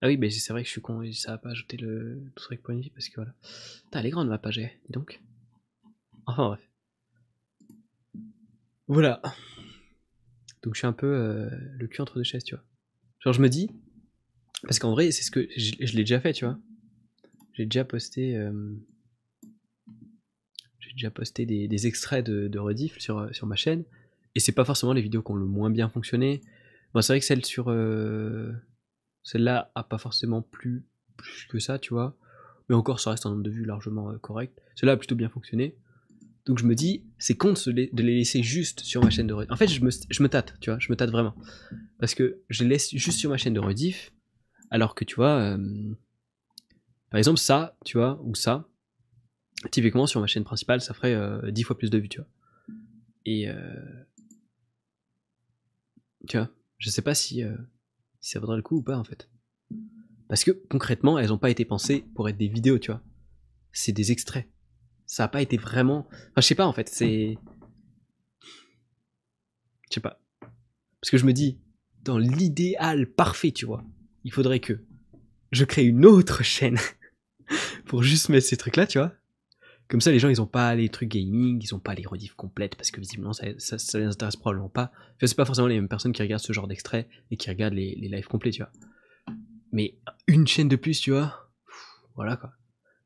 Ah 0.00 0.06
oui, 0.06 0.16
mais 0.16 0.30
c'est 0.30 0.52
vrai 0.52 0.62
que 0.62 0.68
je 0.68 0.72
suis 0.72 0.80
con, 0.80 1.02
et 1.02 1.12
ça 1.12 1.32
va 1.32 1.38
pas 1.38 1.50
ajouter 1.50 1.76
le 1.76 2.30
truc 2.36 2.62
positif 2.62 2.92
parce 2.92 3.08
que 3.08 3.16
voilà. 3.16 3.34
Putain, 3.84 4.00
elle 4.00 4.06
est 4.06 4.10
grande 4.10 4.28
ma 4.28 4.38
page, 4.38 4.58
eh, 4.58 4.70
dis 4.86 4.92
donc. 4.92 5.20
Enfin 6.26 6.46
bref. 6.46 6.70
Voilà. 8.86 9.20
Donc 10.62 10.74
je 10.74 10.78
suis 10.78 10.86
un 10.86 10.92
peu 10.92 11.06
euh, 11.06 11.50
le 11.78 11.88
cul 11.88 12.00
entre 12.00 12.16
deux 12.16 12.22
chaises, 12.22 12.44
tu 12.44 12.54
vois. 12.54 12.64
Genre 13.20 13.32
je 13.32 13.42
me 13.42 13.48
dis, 13.48 13.70
parce 14.62 14.78
qu'en 14.78 14.92
vrai, 14.92 15.10
c'est 15.10 15.22
ce 15.22 15.30
que 15.30 15.48
je, 15.56 15.96
l'ai 15.96 16.02
déjà 16.02 16.20
fait, 16.20 16.32
tu 16.32 16.44
vois. 16.44 16.58
J'ai 17.54 17.64
déjà 17.64 17.84
posté. 17.84 18.36
Euh, 18.36 18.74
j'ai 20.78 20.92
déjà 20.92 21.10
posté 21.10 21.44
des, 21.44 21.86
extraits 21.86 22.24
de, 22.24 22.46
de 22.46 22.58
rediff 22.58 22.98
sur, 23.00 23.34
sur 23.34 23.46
ma 23.46 23.56
chaîne. 23.56 23.84
Et 24.34 24.40
c'est 24.40 24.52
pas 24.52 24.64
forcément 24.64 24.92
les 24.92 25.02
vidéos 25.02 25.22
qui 25.22 25.32
ont 25.32 25.36
le 25.36 25.46
moins 25.46 25.70
bien 25.70 25.88
fonctionné. 25.88 26.42
C'est 26.94 27.12
vrai 27.12 27.20
que 27.20 27.26
celle 27.26 27.44
sur. 27.44 27.68
Euh, 27.68 28.52
celle-là 29.22 29.70
a 29.74 29.84
pas 29.84 29.98
forcément 29.98 30.42
plus, 30.42 30.86
plus 31.16 31.46
que 31.48 31.58
ça, 31.58 31.78
tu 31.78 31.92
vois. 31.92 32.16
Mais 32.68 32.74
encore, 32.74 33.00
ça 33.00 33.10
reste 33.10 33.26
un 33.26 33.30
nombre 33.30 33.42
de 33.42 33.50
vues 33.50 33.64
largement 33.64 34.10
euh, 34.10 34.18
correct. 34.18 34.58
Celle-là 34.74 34.92
a 34.92 34.96
plutôt 34.96 35.14
bien 35.14 35.28
fonctionné. 35.28 35.76
Donc 36.46 36.58
je 36.58 36.64
me 36.64 36.74
dis, 36.74 37.04
c'est 37.18 37.36
con 37.36 37.52
de, 37.52 37.70
les, 37.72 37.90
laisser 37.92 38.42
juste 38.42 38.80
sur 38.80 39.04
ma 39.04 39.10
chaîne 39.10 39.26
de 39.26 39.34
rediff. 39.34 39.52
En 39.52 39.56
fait, 39.56 39.68
je 39.68 39.84
me, 39.84 39.90
je 39.90 40.22
me, 40.22 40.28
tâte, 40.30 40.54
tu 40.60 40.70
vois, 40.70 40.78
je 40.78 40.90
me 40.90 40.96
tâte 40.96 41.10
vraiment. 41.10 41.34
Parce 41.98 42.14
que 42.14 42.40
je 42.48 42.62
les 42.62 42.70
laisse 42.70 42.94
juste 42.94 43.18
sur 43.18 43.28
ma 43.28 43.36
chaîne 43.36 43.52
de 43.52 43.60
rediff, 43.60 44.12
alors 44.70 44.94
que 44.94 45.04
tu 45.04 45.16
vois, 45.16 45.40
euh, 45.40 45.58
par 47.10 47.18
exemple, 47.18 47.38
ça, 47.38 47.76
tu 47.84 47.98
vois, 47.98 48.18
ou 48.24 48.34
ça, 48.34 48.66
typiquement 49.70 50.06
sur 50.06 50.22
ma 50.22 50.26
chaîne 50.26 50.44
principale, 50.44 50.80
ça 50.80 50.94
ferait 50.94 51.14
euh, 51.14 51.50
10 51.50 51.64
fois 51.64 51.76
plus 51.76 51.90
de 51.90 51.98
vues, 51.98 52.08
tu 52.08 52.18
vois. 52.18 52.28
Et. 53.26 53.48
Euh, 53.48 53.54
tu 56.28 56.36
vois, 56.36 56.50
je 56.78 56.90
sais 56.90 57.02
pas 57.02 57.14
si 57.14 57.42
si 58.20 58.32
ça 58.32 58.40
vaudrait 58.40 58.56
le 58.56 58.62
coup 58.62 58.76
ou 58.76 58.82
pas 58.82 58.96
en 58.96 59.04
fait. 59.04 59.28
Parce 60.28 60.44
que 60.44 60.50
concrètement, 60.50 61.18
elles 61.18 61.28
n'ont 61.28 61.38
pas 61.38 61.50
été 61.50 61.64
pensées 61.64 62.04
pour 62.14 62.28
être 62.28 62.36
des 62.36 62.48
vidéos, 62.48 62.78
tu 62.78 62.90
vois. 62.90 63.02
C'est 63.72 63.92
des 63.92 64.12
extraits. 64.12 64.46
Ça 65.06 65.24
n'a 65.24 65.28
pas 65.28 65.40
été 65.42 65.56
vraiment. 65.56 66.06
Enfin, 66.10 66.40
je 66.40 66.42
sais 66.42 66.54
pas 66.54 66.66
en 66.66 66.72
fait, 66.72 66.88
c'est. 66.88 67.38
Je 69.88 69.94
sais 69.94 70.00
pas. 70.00 70.20
Parce 71.00 71.10
que 71.10 71.16
je 71.16 71.24
me 71.24 71.32
dis, 71.32 71.58
dans 72.02 72.18
l'idéal 72.18 73.06
parfait, 73.06 73.52
tu 73.52 73.64
vois, 73.64 73.84
il 74.24 74.32
faudrait 74.32 74.60
que 74.60 74.84
je 75.50 75.64
crée 75.64 75.84
une 75.84 76.04
autre 76.04 76.42
chaîne 76.42 76.78
pour 77.86 78.02
juste 78.02 78.28
mettre 78.28 78.46
ces 78.46 78.58
trucs-là, 78.58 78.86
tu 78.86 78.98
vois. 78.98 79.14
Comme 79.88 80.02
ça, 80.02 80.10
les 80.10 80.18
gens, 80.18 80.28
ils 80.28 80.42
ont 80.42 80.46
pas 80.46 80.74
les 80.74 80.90
trucs 80.90 81.08
gaming, 81.08 81.60
ils 81.62 81.74
ont 81.74 81.78
pas 81.78 81.94
les 81.94 82.06
rediffs 82.06 82.34
complètes, 82.34 82.76
parce 82.76 82.90
que 82.90 83.00
visiblement, 83.00 83.32
ça, 83.32 83.46
ça, 83.58 83.98
les 83.98 84.04
intéresse 84.04 84.36
probablement 84.36 84.68
pas. 84.68 84.92
Enfin, 85.16 85.26
c'est 85.26 85.34
pas 85.34 85.46
forcément 85.46 85.66
les 85.66 85.76
mêmes 85.76 85.88
personnes 85.88 86.12
qui 86.12 86.20
regardent 86.20 86.42
ce 86.42 86.52
genre 86.52 86.68
d'extrait 86.68 87.08
et 87.30 87.38
qui 87.38 87.48
regardent 87.48 87.74
les, 87.74 87.94
lives 87.94 88.26
complets, 88.26 88.50
tu 88.50 88.62
vois. 88.62 88.70
Mais 89.72 89.98
une 90.26 90.46
chaîne 90.46 90.68
de 90.68 90.76
plus, 90.76 91.00
tu 91.00 91.12
vois, 91.12 91.50
voilà 92.16 92.36
quoi. 92.36 92.52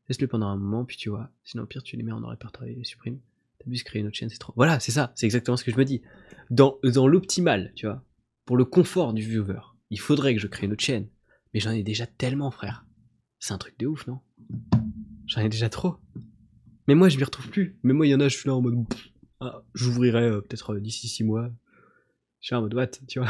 Laisse-le 0.09 0.27
pendant 0.27 0.49
un 0.49 0.57
moment, 0.57 0.85
puis 0.85 0.97
tu 0.97 1.09
vois. 1.09 1.31
Sinon, 1.45 1.67
pire, 1.67 1.85
tu 1.85 1.97
les 1.97 2.03
mets 2.03 2.13
en 2.13 2.27
répertoire 2.27 2.69
et 2.69 2.75
les 2.75 2.85
supprimes. 2.85 3.21
T'as 3.61 3.71
juste 3.71 3.85
créer 3.85 4.01
une 4.01 4.09
autre 4.09 4.17
chaîne, 4.17 4.29
c'est 4.29 4.39
trop. 4.39 4.53
Voilà, 4.57 4.81
c'est 4.81 4.91
ça, 4.91 5.13
c'est 5.15 5.27
exactement 5.27 5.57
ce 5.57 5.63
que 5.63 5.71
je 5.71 5.77
me 5.77 5.85
dis. 5.85 6.03
Dans, 6.51 6.79
dans 6.83 7.07
l'optimal, 7.07 7.73
tu 7.77 7.87
vois, 7.87 8.05
pour 8.45 8.57
le 8.57 8.65
confort 8.65 9.15
du 9.15 9.23
viewer, 9.23 9.61
il 9.91 10.01
faudrait 10.01 10.35
que 10.35 10.41
je 10.41 10.49
crée 10.49 10.67
une 10.67 10.73
autre 10.73 10.83
chaîne. 10.83 11.09
Mais 11.55 11.61
j'en 11.61 11.71
ai 11.71 11.85
déjà 11.85 12.07
tellement, 12.07 12.51
frère. 12.51 12.85
C'est 13.39 13.53
un 13.53 13.59
truc 13.59 13.79
de 13.79 13.87
ouf, 13.87 14.07
non? 14.09 14.21
J'en 15.27 15.43
ai 15.43 15.49
déjà 15.49 15.69
trop. 15.69 15.97
Mais 16.89 16.95
moi, 16.95 17.09
je 17.09 17.17
m'y 17.17 17.25
retrouve 17.25 17.49
plus. 17.49 17.77
Mais 17.83 17.93
moi, 17.93 18.07
il 18.07 18.11
y 18.11 18.15
en 18.15 18.21
a, 18.21 18.29
je 18.29 18.37
suis 18.37 18.49
là 18.49 18.55
en 18.55 18.61
mode. 18.61 18.85
Ah, 19.41 19.63
j'ouvrirai 19.75 20.25
euh, 20.25 20.41
peut-être 20.41 20.75
euh, 20.75 20.81
d'ici 20.81 21.09
6 21.09 21.25
mois. 21.25 21.51
Je 22.41 22.47
suis 22.47 22.55
en 22.55 22.63
mode 22.63 22.75
what, 22.75 22.89
tu 23.09 23.19
vois. 23.19 23.29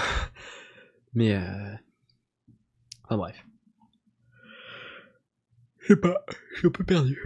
Mais. 1.14 1.34
Euh... 1.34 1.74
Enfin 3.04 3.16
bref. 3.16 3.44
Je 5.80 5.88
sais 5.88 6.00
pas, 6.00 6.24
je 6.52 6.58
suis 6.58 6.68
un 6.68 6.70
peu 6.70 6.84
perdu. 6.84 7.20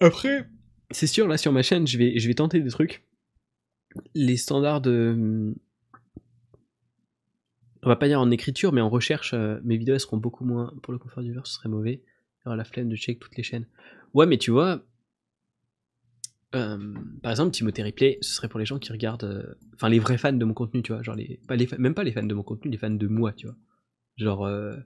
Après, 0.00 0.48
c'est 0.90 1.06
sûr, 1.06 1.28
là 1.28 1.36
sur 1.36 1.52
ma 1.52 1.62
chaîne, 1.62 1.86
je 1.86 1.98
vais, 1.98 2.18
je 2.18 2.26
vais 2.26 2.34
tenter 2.34 2.60
des 2.60 2.70
trucs. 2.70 3.04
Les 4.14 4.36
standards 4.36 4.80
de. 4.80 5.54
On 7.82 7.88
va 7.88 7.96
pas 7.96 8.08
dire 8.08 8.20
en 8.20 8.30
écriture, 8.30 8.72
mais 8.72 8.80
en 8.80 8.88
recherche, 8.88 9.34
euh, 9.34 9.60
mes 9.62 9.76
vidéos 9.76 9.98
seront 9.98 10.16
beaucoup 10.16 10.44
moins. 10.44 10.72
Pour 10.82 10.92
le 10.92 10.98
confort 10.98 11.22
du 11.22 11.32
verre, 11.32 11.46
ce 11.46 11.54
serait 11.54 11.68
mauvais. 11.68 12.02
Il 12.04 12.46
y 12.46 12.48
aura 12.48 12.56
la 12.56 12.64
flemme 12.64 12.88
de 12.88 12.96
check 12.96 13.18
toutes 13.20 13.36
les 13.36 13.42
chaînes. 13.42 13.66
Ouais, 14.14 14.26
mais 14.26 14.38
tu 14.38 14.50
vois, 14.50 14.82
euh, 16.54 16.94
par 17.22 17.30
exemple, 17.30 17.50
Timothée 17.50 17.82
Replay, 17.82 18.18
ce 18.22 18.34
serait 18.34 18.48
pour 18.48 18.58
les 18.58 18.64
gens 18.64 18.78
qui 18.78 18.90
regardent, 18.90 19.24
euh, 19.24 19.54
enfin 19.74 19.88
les 19.88 19.98
vrais 19.98 20.16
fans 20.16 20.32
de 20.32 20.44
mon 20.44 20.54
contenu, 20.54 20.82
tu 20.82 20.92
vois, 20.92 21.02
genre 21.02 21.14
les, 21.14 21.40
les, 21.50 21.68
même 21.78 21.94
pas 21.94 22.04
les 22.04 22.12
fans 22.12 22.22
de 22.22 22.34
mon 22.34 22.42
contenu, 22.42 22.70
les 22.70 22.78
fans 22.78 22.90
de 22.90 23.06
moi, 23.06 23.32
tu 23.34 23.46
vois, 23.46 23.56
genre 24.16 24.46
euh, 24.46 24.76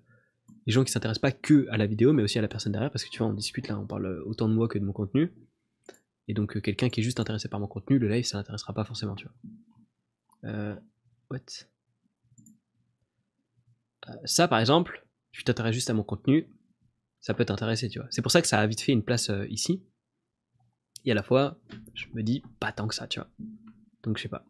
les 0.67 0.73
gens 0.73 0.83
qui 0.83 0.91
s'intéressent 0.91 1.21
pas 1.21 1.31
que 1.31 1.69
à 1.71 1.77
la 1.77 1.87
vidéo, 1.87 2.13
mais 2.13 2.23
aussi 2.23 2.39
à 2.39 2.43
la 2.43 2.49
personne 2.49 2.73
derrière, 2.73 2.91
parce 2.91 3.05
que 3.05 3.11
tu 3.11 3.19
vois, 3.19 3.29
on 3.29 3.33
discute 3.33 3.69
là, 3.69 3.79
on 3.79 3.87
parle 3.87 4.23
autant 4.27 4.49
de 4.49 4.55
moi 4.55 4.67
que 4.67 4.79
de 4.79 4.85
mon 4.85 4.93
contenu, 4.93 5.33
et 6.27 6.35
donc 6.35 6.61
quelqu'un 6.61 6.89
qui 6.89 7.01
est 7.01 7.05
juste 7.05 7.21
intéressé 7.21 7.49
par 7.49 7.61
mon 7.61 7.69
contenu, 7.69 7.99
le 7.99 8.09
live, 8.09 8.25
ça 8.25 8.39
l'intéressera 8.39 8.75
pas 8.75 8.85
forcément, 8.85 9.15
tu 9.15 9.29
vois. 10.43 10.77
what? 11.31 11.39
Ça, 14.25 14.49
par 14.49 14.59
exemple, 14.59 15.07
tu 15.31 15.45
t'intéresses 15.45 15.75
juste 15.75 15.91
à 15.91 15.95
mon 15.95 16.03
contenu, 16.03 16.49
ça 17.23 17.35
peut 17.35 17.45
t'intéresser, 17.45 17.89
tu 17.89 18.01
vois. 18.01 18.09
C'est 18.11 18.21
pour 18.21 18.33
ça 18.33 18.43
que 18.43 18.49
ça 18.49 18.59
a 18.59 18.67
vite 18.67 18.81
fait 18.81 18.93
une 18.93 19.05
place 19.05 19.31
euh, 19.31 19.47
ici. 19.49 19.83
Et 21.05 21.13
à 21.13 21.15
la 21.15 21.23
fois, 21.23 21.59
je 21.95 22.07
me 22.15 22.23
dis 22.23 22.43
pas 22.61 22.73
tant 22.73 22.87
que 22.87 22.95
ça, 22.95 23.07
tu 23.07 23.21
vois. 23.21 23.31
Donc 24.03 24.19
je 24.19 24.23
sais 24.23 24.29
pas. 24.29 24.45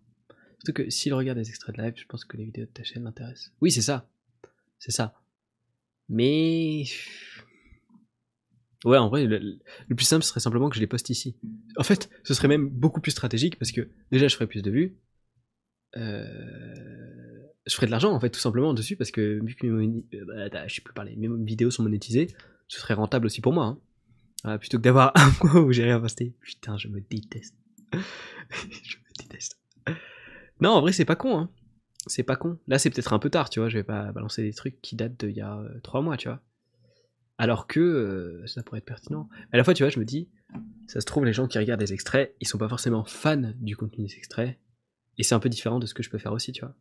Surtout 0.59 0.73
que 0.73 0.91
s'il 0.91 1.13
regarde 1.15 1.39
des 1.39 1.49
extraits 1.49 1.77
de 1.77 1.83
live, 1.83 1.95
je 1.97 2.07
pense 2.07 2.25
que 2.25 2.37
les 2.37 2.45
vidéos 2.45 2.65
de 2.65 2.71
ta 2.71 2.83
chaîne 2.83 3.05
l'intéressent. 3.05 3.53
Oui, 3.61 3.71
c'est 3.71 3.83
ça. 3.83 4.09
C'est 4.79 4.91
ça. 4.91 5.21
Mais. 6.09 6.85
Ouais, 8.85 8.99
en 8.99 9.09
vrai, 9.09 9.27
le, 9.27 9.61
plus 9.95 10.05
simple 10.05 10.25
serait 10.25 10.41
simplement 10.41 10.69
que 10.69 10.75
je 10.75 10.81
les 10.81 10.87
poste 10.87 11.11
ici. 11.11 11.37
En 11.77 11.85
fait, 11.85 12.11
ce 12.25 12.35
serait 12.35 12.49
même 12.49 12.69
beaucoup 12.69 13.01
plus 13.01 13.13
stratégique 13.13 13.59
parce 13.59 13.71
que 13.71 13.91
déjà, 14.11 14.29
je 14.29 14.35
ferais 14.35 14.49
plus 14.49 14.63
de 14.63 14.71
vues. 14.71 14.99
Euh, 15.97 16.27
je 17.67 17.75
ferais 17.75 17.87
de 17.87 17.91
l'argent 17.93 18.13
en 18.13 18.19
fait, 18.19 18.31
tout 18.31 18.41
simplement 18.41 18.73
dessus 18.73 18.97
parce 18.97 19.11
que 19.11 19.41
vu 19.45 19.55
que 19.55 19.67
mes, 19.67 20.05
euh, 20.15 20.49
bah, 20.51 20.67
je 20.67 20.75
sais 20.75 20.81
plus 20.81 20.95
parler, 20.95 21.15
mes 21.17 21.29
vidéos 21.45 21.71
sont 21.71 21.83
monétisées, 21.83 22.29
ce 22.73 22.81
serait 22.81 22.95
rentable 22.95 23.27
aussi 23.27 23.43
pour 23.43 23.53
moi. 23.53 23.79
Hein. 24.45 24.59
plutôt 24.59 24.79
que 24.79 24.83
d'avoir 24.83 25.13
un 25.15 25.31
mois 25.43 25.61
où 25.61 25.73
j'ai 25.73 25.85
rien 25.85 26.01
posté. 26.01 26.35
Putain, 26.41 26.79
je 26.79 26.89
me 26.89 27.01
déteste. 27.01 27.55
je 27.93 28.97
me 28.97 29.23
déteste. 29.23 29.59
Non, 30.59 30.71
en 30.71 30.81
vrai, 30.81 30.93
c'est 30.93 31.05
pas 31.05 31.17
con. 31.17 31.39
Hein. 31.39 31.51
C'est 32.07 32.23
pas 32.23 32.37
con. 32.37 32.59
Là, 32.67 32.79
c'est 32.79 32.89
peut-être 32.89 33.13
un 33.13 33.19
peu 33.19 33.29
tard, 33.29 33.51
tu 33.51 33.61
vois. 33.61 33.69
Je 33.69 33.77
vais 33.77 33.85
pas 33.85 34.11
balancer 34.13 34.43
des 34.43 34.55
trucs 34.55 34.81
qui 34.81 34.97
datent 34.97 35.23
d'il 35.23 35.37
y 35.37 35.43
a 35.43 35.59
euh, 35.59 35.81
trois 35.83 36.01
mois, 36.01 36.17
tu 36.17 36.29
vois. 36.29 36.41
Alors 37.37 37.67
que 37.67 37.81
euh, 37.81 38.47
ça 38.47 38.63
pourrait 38.63 38.79
être 38.79 38.87
pertinent. 38.87 39.29
À 39.53 39.59
la 39.59 39.65
fois, 39.65 39.75
tu 39.75 39.83
vois, 39.83 39.91
je 39.91 39.99
me 39.99 40.07
dis, 40.07 40.31
ça 40.87 41.01
se 41.01 41.05
trouve, 41.05 41.27
les 41.27 41.35
gens 41.35 41.49
qui 41.49 41.59
regardent 41.59 41.81
des 41.81 41.93
extraits, 41.93 42.35
ils 42.41 42.49
sont 42.49 42.59
pas 42.59 42.71
forcément 42.71 43.05
fans 43.05 43.53
du 43.61 43.77
contenu 43.77 44.07
des 44.07 44.15
extraits. 44.15 44.59
Et 45.19 45.25
c'est 45.25 45.35
un 45.35 45.41
peu 45.41 45.51
différent 45.51 45.79
de 45.79 45.85
ce 45.85 45.93
que 45.93 46.03
je 46.03 46.09
peux 46.09 46.19
faire 46.19 46.33
aussi, 46.33 46.53
tu 46.53 46.65
vois. 46.65 46.75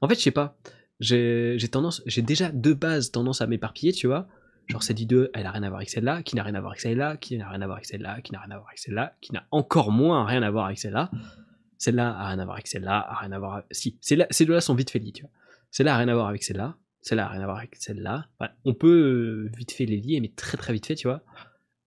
En 0.00 0.08
fait, 0.08 0.16
je 0.16 0.22
sais 0.22 0.32
pas. 0.32 0.58
J'ai 0.98 1.56
tendance, 1.70 2.02
j'ai 2.06 2.22
déjà 2.22 2.50
de 2.50 2.72
base 2.72 3.12
tendance 3.12 3.42
à 3.42 3.46
m'éparpiller, 3.46 3.92
tu 3.92 4.08
vois. 4.08 4.26
Genre 4.68 4.82
cette 4.82 4.98
vidéo, 4.98 5.28
elle 5.32 5.46
a 5.46 5.52
rien 5.52 5.62
à 5.62 5.68
voir 5.68 5.78
avec 5.78 5.90
celle-là, 5.90 6.22
qui 6.22 6.34
n'a 6.34 6.42
rien 6.42 6.54
à 6.54 6.60
voir 6.60 6.72
avec 6.72 6.80
celle-là, 6.80 7.16
qui 7.16 7.36
n'a 7.36 7.48
rien 7.48 7.62
à 7.62 7.66
voir 7.66 7.76
avec 7.76 7.86
celle-là, 7.86 8.20
qui 8.20 8.32
n'a 8.32 8.40
rien 8.40 8.50
à 8.50 8.56
voir 8.56 8.68
avec 8.68 8.78
celle-là, 8.78 9.16
qui 9.20 9.32
n'a 9.32 9.46
encore 9.52 9.92
moins 9.92 10.24
rien 10.24 10.42
à 10.42 10.50
voir 10.50 10.66
avec 10.66 10.78
celle-là. 10.78 11.10
Celle-là 11.78 12.10
a 12.10 12.28
rien 12.28 12.38
à 12.38 12.44
voir 12.44 12.56
avec 12.56 12.66
celle-là, 12.66 12.98
a 12.98 13.14
rien 13.20 13.32
à 13.32 13.38
voir 13.38 13.54
avec... 13.54 13.66
Si, 13.70 13.98
ces 14.00 14.44
deux-là 14.44 14.60
sont 14.60 14.74
vite 14.74 14.90
fait 14.90 14.98
liés, 14.98 15.12
tu 15.12 15.22
vois. 15.22 15.30
Celle-là 15.70 15.94
a 15.94 15.98
rien 15.98 16.08
à 16.08 16.14
voir 16.14 16.26
avec 16.28 16.42
celle-là, 16.42 16.76
celle-là 17.00 17.26
a 17.26 17.28
rien 17.28 17.42
à 17.42 17.44
voir 17.44 17.58
avec 17.58 17.76
celle-là. 17.76 18.28
on 18.64 18.74
peut 18.74 19.48
vite 19.56 19.72
fait 19.72 19.86
les 19.86 19.98
lier, 19.98 20.20
mais 20.20 20.32
très 20.34 20.56
très 20.56 20.72
vite 20.72 20.86
fait, 20.86 20.96
tu 20.96 21.06
vois. 21.06 21.22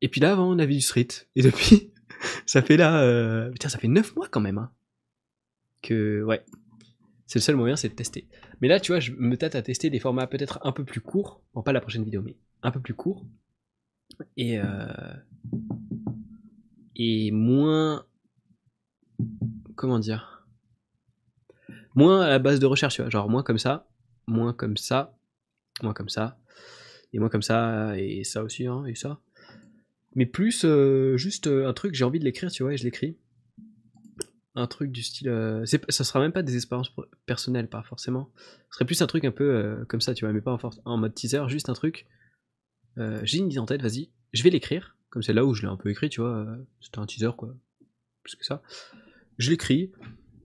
Et 0.02 0.08
puis 0.08 0.22
là, 0.22 0.32
avant, 0.32 0.50
on 0.50 0.60
avait 0.60 0.76
du 0.76 0.82
street. 0.82 1.08
Et 1.36 1.42
depuis, 1.42 1.92
ça 2.46 2.62
fait 2.62 2.78
là... 2.78 3.02
Euh... 3.02 3.50
Putain, 3.52 3.68
ça 3.68 3.78
fait 3.78 3.90
9 3.90 4.16
mois 4.16 4.30
quand 4.30 4.42
même, 4.42 4.58
hein. 4.58 4.72
Que, 5.82 6.24
ouais. 6.24 6.44
C'est 7.26 7.40
le 7.40 7.44
seul 7.44 7.56
moyen, 7.56 7.76
c'est 7.76 7.90
de 7.90 7.94
tester. 7.94 8.28
Mais 8.62 8.68
là, 8.68 8.80
tu 8.80 8.92
vois, 8.92 9.00
je 9.00 9.12
me 9.12 9.38
tâte 9.38 9.56
à 9.56 9.62
tester 9.62 9.90
des 9.90 10.00
formats 10.00 10.28
peut-être 10.28 10.60
un 10.64 10.72
peu 10.72 10.84
plus 10.84 11.02
courts. 11.02 11.44
Bon, 11.54 11.62
pas 11.62 11.74
la 11.74 11.82
prochaine 11.82 12.04
vidéo, 12.04 12.22
mais 12.22 12.38
un 12.64 12.72
peu 12.72 12.80
plus 12.80 12.94
courts. 12.94 13.26
Et, 14.38 14.60
euh, 14.60 15.14
et 16.96 17.32
moins. 17.32 18.06
Comment 19.76 20.00
dire 20.00 20.48
Moins 21.96 22.22
à 22.22 22.30
la 22.30 22.40
base 22.40 22.60
de 22.60 22.66
recherche. 22.66 23.02
Genre 23.10 23.30
moins 23.30 23.44
comme 23.44 23.58
ça, 23.58 23.88
moins 24.28 24.54
comme 24.54 24.78
ça, 24.78 25.18
moins 25.82 25.94
comme 25.94 26.10
ça, 26.10 26.40
et 27.14 27.20
moins 27.20 27.30
comme 27.30 27.42
ça, 27.42 27.98
et 27.98 28.24
ça 28.24 28.44
aussi, 28.44 28.68
hein, 28.68 28.86
et 28.86 28.96
ça. 28.96 29.20
Mais 30.16 30.26
plus 30.26 30.66
euh, 30.66 31.18
juste 31.18 31.48
un 31.48 31.74
truc, 31.74 31.96
j'ai 31.96 32.04
envie 32.04 32.20
de 32.20 32.26
l'écrire, 32.26 32.52
tu 32.52 32.64
vois, 32.64 32.74
et 32.74 32.78
je 32.78 32.84
l'écris 32.84 33.18
un 34.56 34.68
truc 34.68 34.92
du 34.92 35.04
style. 35.04 35.30
Euh, 35.30 35.66
ça 35.66 36.04
sera 36.04 36.20
même 36.20 36.32
pas 36.32 36.42
des 36.42 36.56
expériences 36.56 36.92
personnelles, 37.26 37.68
pas 37.68 37.84
forcément. 37.84 38.32
Ce 38.70 38.76
serait 38.76 38.86
plus 38.86 39.02
un 39.02 39.08
truc 39.08 39.26
un 39.26 39.32
peu 39.32 39.44
euh, 39.44 39.86
comme 39.86 40.02
ça, 40.02 40.14
tu 40.14 40.26
vois, 40.26 40.34
mais 40.34 40.42
pas 40.42 40.52
en, 40.52 40.70
en, 40.86 40.98
mode 40.98 41.14
teaser, 41.14 41.48
juste 41.48 41.70
un 41.70 41.74
truc. 41.74 42.08
Euh, 43.00 43.20
j'ai 43.24 43.40
une 43.40 43.48
idée 43.48 43.60
en 43.60 43.66
tête, 43.66 43.82
vas-y, 43.82 44.10
je 44.34 44.44
vais 44.44 44.50
l'écrire, 44.50 44.98
comme 45.10 45.24
c'est 45.24 45.34
là 45.34 45.46
où 45.46 45.54
je 45.54 45.62
l'ai 45.62 45.68
un 45.68 45.78
peu 45.78 45.90
écrit, 45.90 46.10
tu 46.10 46.22
vois. 46.22 46.46
C'était 46.82 47.00
un 47.00 47.06
teaser, 47.06 47.32
quoi. 47.38 47.56
Plus 48.24 48.36
que 48.36 48.46
ça. 48.46 48.62
Je 49.38 49.50
l'écris, 49.50 49.92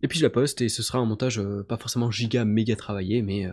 et 0.02 0.08
puis 0.08 0.18
je 0.18 0.24
la 0.24 0.30
poste, 0.30 0.60
et 0.60 0.68
ce 0.68 0.82
sera 0.82 0.98
un 0.98 1.04
montage 1.04 1.42
pas 1.68 1.76
forcément 1.76 2.10
giga 2.10 2.44
méga 2.44 2.76
travaillé, 2.76 3.22
mais. 3.22 3.48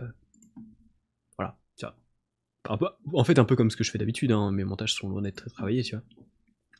voilà, 1.36 1.58
tu 1.76 1.86
vois. 1.86 2.98
En 3.12 3.24
fait, 3.24 3.38
un 3.38 3.44
peu 3.44 3.56
comme 3.56 3.70
ce 3.70 3.76
que 3.76 3.84
je 3.84 3.90
fais 3.90 3.98
d'habitude, 3.98 4.30
hein, 4.32 4.52
mes 4.52 4.64
montages 4.64 4.94
sont 4.94 5.08
loin 5.08 5.22
d'être 5.22 5.36
très 5.36 5.50
travaillés, 5.50 5.82
tu 5.82 5.96
vois. 5.96 6.04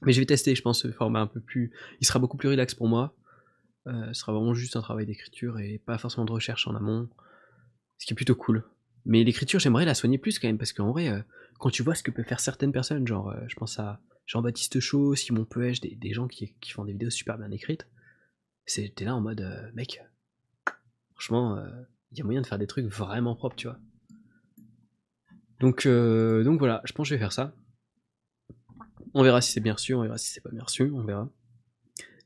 Mais 0.02 0.12
je 0.12 0.20
vais 0.20 0.26
tester, 0.26 0.54
je 0.54 0.62
pense, 0.62 0.82
ce 0.82 0.90
format 0.90 1.20
un 1.20 1.26
peu 1.26 1.40
plus. 1.40 1.72
Il 2.00 2.06
sera 2.06 2.18
beaucoup 2.18 2.36
plus 2.36 2.48
relax 2.48 2.74
pour 2.74 2.88
moi. 2.88 3.14
Euh, 3.86 4.12
ce 4.12 4.20
sera 4.20 4.32
vraiment 4.32 4.54
juste 4.54 4.76
un 4.76 4.80
travail 4.80 5.06
d'écriture 5.06 5.58
et 5.58 5.78
pas 5.78 5.98
forcément 5.98 6.24
de 6.24 6.32
recherche 6.32 6.66
en 6.68 6.74
amont, 6.74 7.08
ce 7.98 8.06
qui 8.06 8.12
est 8.12 8.16
plutôt 8.16 8.34
cool. 8.34 8.64
Mais 9.04 9.24
l'écriture, 9.24 9.58
j'aimerais 9.58 9.84
la 9.84 9.94
soigner 9.94 10.18
plus 10.18 10.38
quand 10.38 10.48
même, 10.48 10.58
parce 10.58 10.72
qu'en 10.72 10.90
vrai, 10.90 11.08
euh, 11.08 11.20
quand 11.62 11.70
tu 11.70 11.84
vois 11.84 11.94
ce 11.94 12.02
que 12.02 12.10
peuvent 12.10 12.26
faire 12.26 12.40
certaines 12.40 12.72
personnes, 12.72 13.06
genre, 13.06 13.30
euh, 13.30 13.40
je 13.46 13.54
pense 13.54 13.78
à 13.78 14.00
Jean-Baptiste 14.26 14.80
Chaud, 14.80 15.14
Simon 15.14 15.44
Peuèche, 15.44 15.80
des, 15.80 16.12
gens 16.12 16.26
qui, 16.26 16.54
font 16.72 16.84
des 16.84 16.92
vidéos 16.92 17.10
super 17.10 17.38
bien 17.38 17.50
écrites, 17.52 17.86
c'était 18.66 19.04
là 19.04 19.14
en 19.14 19.20
mode, 19.20 19.72
mec, 19.74 20.02
franchement, 21.12 21.62
il 22.10 22.18
y 22.18 22.20
a 22.20 22.24
moyen 22.24 22.40
de 22.40 22.46
faire 22.46 22.58
des 22.58 22.66
trucs 22.66 22.86
vraiment 22.86 23.36
propres, 23.36 23.56
tu 23.56 23.68
vois. 23.68 23.78
Donc, 25.60 25.86
donc 25.86 26.58
voilà, 26.58 26.80
je 26.84 26.92
pense 26.92 27.06
que 27.06 27.10
je 27.10 27.14
vais 27.14 27.20
faire 27.20 27.32
ça. 27.32 27.54
On 29.14 29.22
verra 29.22 29.40
si 29.40 29.52
c'est 29.52 29.60
bien 29.60 29.74
reçu, 29.74 29.94
on 29.94 30.02
verra 30.02 30.18
si 30.18 30.32
c'est 30.32 30.40
pas 30.40 30.50
bien 30.50 30.62
reçu, 30.62 30.90
on 30.94 31.04
verra. 31.04 31.30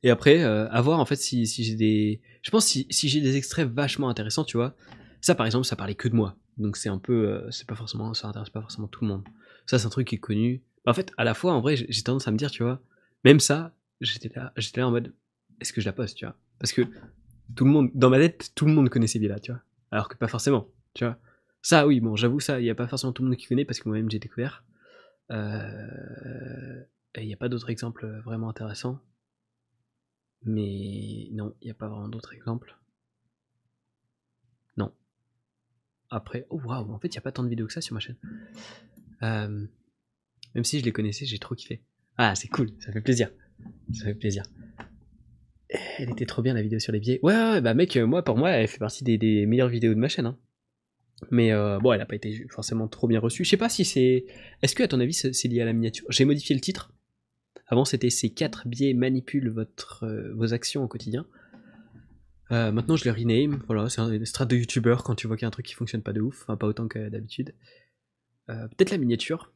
Et 0.02 0.10
après, 0.10 0.44
euh, 0.44 0.68
à 0.70 0.80
voir 0.82 1.00
en 1.00 1.04
fait 1.04 1.16
si, 1.16 1.46
si 1.46 1.64
j'ai 1.64 1.74
des. 1.74 2.22
Je 2.42 2.50
pense 2.50 2.64
si, 2.64 2.86
si 2.90 3.08
j'ai 3.08 3.20
des 3.20 3.36
extraits 3.36 3.68
vachement 3.68 4.08
intéressants, 4.08 4.44
tu 4.44 4.56
vois. 4.56 4.76
Ça 5.20 5.34
par 5.34 5.46
exemple, 5.46 5.66
ça 5.66 5.74
parlait 5.74 5.94
que 5.96 6.08
de 6.08 6.14
moi. 6.14 6.36
Donc 6.56 6.76
c'est 6.76 6.88
un 6.88 6.98
peu. 6.98 7.28
Euh, 7.28 7.50
c'est 7.50 7.66
pas 7.66 7.74
forcément. 7.74 8.14
Ça 8.14 8.28
intéresse 8.28 8.50
pas 8.50 8.60
forcément 8.60 8.88
tout 8.88 9.04
le 9.04 9.08
monde. 9.08 9.24
Ça, 9.66 9.78
c'est 9.78 9.86
un 9.86 9.90
truc 9.90 10.08
qui 10.08 10.16
est 10.16 10.18
connu. 10.18 10.62
En 10.86 10.94
fait, 10.94 11.12
à 11.16 11.24
la 11.24 11.34
fois, 11.34 11.52
en 11.52 11.60
vrai, 11.60 11.76
j'ai 11.76 12.02
tendance 12.02 12.28
à 12.28 12.30
me 12.30 12.36
dire, 12.36 12.50
tu 12.50 12.62
vois, 12.62 12.80
même 13.24 13.40
ça, 13.40 13.74
j'étais 14.00 14.30
là, 14.34 14.52
j'étais 14.56 14.80
là 14.80 14.88
en 14.88 14.92
mode, 14.92 15.12
est-ce 15.60 15.72
que 15.72 15.80
je 15.80 15.86
la 15.86 15.92
poste, 15.92 16.16
tu 16.16 16.24
vois? 16.24 16.36
Parce 16.60 16.72
que 16.72 16.82
tout 17.56 17.64
le 17.64 17.70
monde, 17.70 17.90
dans 17.94 18.10
ma 18.10 18.18
tête, 18.18 18.52
tout 18.54 18.66
le 18.66 18.72
monde 18.72 18.88
connaissait 18.88 19.18
là, 19.18 19.40
tu 19.40 19.50
vois? 19.50 19.60
Alors 19.90 20.08
que 20.08 20.16
pas 20.16 20.28
forcément, 20.28 20.68
tu 20.94 21.04
vois? 21.04 21.18
Ça, 21.62 21.86
oui, 21.86 21.98
bon, 22.00 22.14
j'avoue, 22.14 22.38
ça, 22.38 22.60
il 22.60 22.62
n'y 22.62 22.70
a 22.70 22.74
pas 22.76 22.86
forcément 22.86 23.12
tout 23.12 23.22
le 23.22 23.28
monde 23.28 23.36
qui 23.36 23.46
connaît 23.46 23.64
parce 23.64 23.80
que 23.80 23.88
moi-même 23.88 24.10
j'ai 24.10 24.20
découvert. 24.20 24.62
Euh, 25.32 26.84
il 27.16 27.26
n'y 27.26 27.34
a 27.34 27.36
pas 27.36 27.48
d'autres 27.48 27.70
exemples 27.70 28.06
vraiment 28.24 28.48
intéressants. 28.48 29.00
Mais 30.44 31.28
non, 31.32 31.54
il 31.60 31.64
n'y 31.64 31.70
a 31.70 31.74
pas 31.74 31.88
vraiment 31.88 32.08
d'autres 32.08 32.34
exemples. 32.34 32.76
Non. 34.76 34.92
Après, 36.10 36.46
oh 36.50 36.60
waouh, 36.64 36.92
en 36.92 36.98
fait, 36.98 37.08
il 37.08 37.12
n'y 37.12 37.18
a 37.18 37.22
pas 37.22 37.32
tant 37.32 37.42
de 37.42 37.48
vidéos 37.48 37.66
que 37.66 37.72
ça 37.72 37.80
sur 37.80 37.94
ma 37.94 38.00
chaîne. 38.00 38.16
Euh, 39.22 39.66
même 40.54 40.64
si 40.64 40.80
je 40.80 40.84
les 40.84 40.92
connaissais, 40.92 41.26
j'ai 41.26 41.38
trop 41.38 41.54
kiffé. 41.54 41.82
Ah, 42.16 42.34
c'est 42.34 42.48
cool, 42.48 42.70
ça 42.80 42.92
fait 42.92 43.00
plaisir. 43.00 43.30
Ça 43.92 44.04
fait 44.04 44.14
plaisir. 44.14 44.44
Elle 45.98 46.10
était 46.10 46.26
trop 46.26 46.42
bien 46.42 46.54
la 46.54 46.62
vidéo 46.62 46.78
sur 46.78 46.92
les 46.92 47.00
biais. 47.00 47.18
Ouais, 47.22 47.34
ouais, 47.34 47.60
bah 47.60 47.74
mec, 47.74 47.96
moi, 47.96 48.22
pour 48.22 48.36
moi, 48.36 48.50
elle 48.50 48.68
fait 48.68 48.78
partie 48.78 49.04
des, 49.04 49.46
meilleures 49.46 49.68
vidéos 49.68 49.94
de 49.94 49.98
ma 49.98 50.08
chaîne. 50.08 50.26
Hein. 50.26 50.38
Mais 51.30 51.52
euh, 51.52 51.78
bon, 51.78 51.92
elle 51.92 51.98
n'a 51.98 52.06
pas 52.06 52.14
été 52.14 52.46
forcément 52.50 52.88
trop 52.88 53.08
bien 53.08 53.20
reçue. 53.20 53.44
Je 53.44 53.50
sais 53.50 53.56
pas 53.56 53.68
si 53.68 53.84
c'est. 53.84 54.26
Est-ce 54.62 54.74
que, 54.74 54.82
à 54.82 54.88
ton 54.88 55.00
avis, 55.00 55.14
c'est 55.14 55.48
lié 55.48 55.62
à 55.62 55.64
la 55.64 55.72
miniature? 55.72 56.06
J'ai 56.10 56.24
modifié 56.24 56.54
le 56.54 56.60
titre 56.60 56.92
avant, 57.68 57.84
c'était 57.84 58.10
ces 58.10 58.30
quatre 58.30 58.68
biais 58.68 58.94
manipulent 58.94 59.50
votre, 59.50 60.04
euh, 60.04 60.32
vos 60.34 60.54
actions 60.54 60.84
au 60.84 60.88
quotidien. 60.88 61.26
Euh, 62.52 62.70
maintenant, 62.72 62.96
je 62.96 63.04
les 63.04 63.10
rename. 63.10 63.62
Voilà, 63.66 63.88
c'est 63.88 64.00
un 64.00 64.24
strat 64.24 64.46
de 64.46 64.56
youtubeur 64.56 65.02
quand 65.02 65.14
tu 65.14 65.26
vois 65.26 65.36
qu'il 65.36 65.42
y 65.42 65.46
a 65.46 65.48
un 65.48 65.52
truc 65.52 65.66
qui 65.66 65.74
fonctionne 65.74 66.02
pas 66.02 66.12
de 66.12 66.20
ouf, 66.20 66.42
enfin 66.42 66.56
pas 66.56 66.66
autant 66.66 66.88
que 66.88 67.08
d'habitude. 67.08 67.54
Euh, 68.48 68.68
peut-être 68.68 68.90
la 68.90 68.98
miniature, 68.98 69.52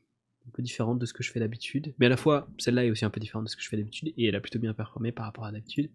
un 0.46 0.50
peu 0.50 0.62
différente 0.62 0.98
de 0.98 1.06
ce 1.06 1.12
que 1.12 1.22
je 1.22 1.30
fais 1.30 1.40
d'habitude, 1.40 1.94
mais 1.98 2.06
à 2.06 2.08
la 2.08 2.16
fois 2.16 2.48
celle-là 2.58 2.84
est 2.84 2.90
aussi 2.90 3.04
un 3.04 3.10
peu 3.10 3.20
différente 3.20 3.44
de 3.44 3.50
ce 3.50 3.56
que 3.56 3.62
je 3.62 3.68
fais 3.68 3.76
d'habitude 3.76 4.12
et 4.16 4.26
elle 4.26 4.34
a 4.34 4.40
plutôt 4.40 4.58
bien 4.58 4.74
performé 4.74 5.12
par 5.12 5.26
rapport 5.26 5.44
à 5.44 5.52
d'habitude. 5.52 5.90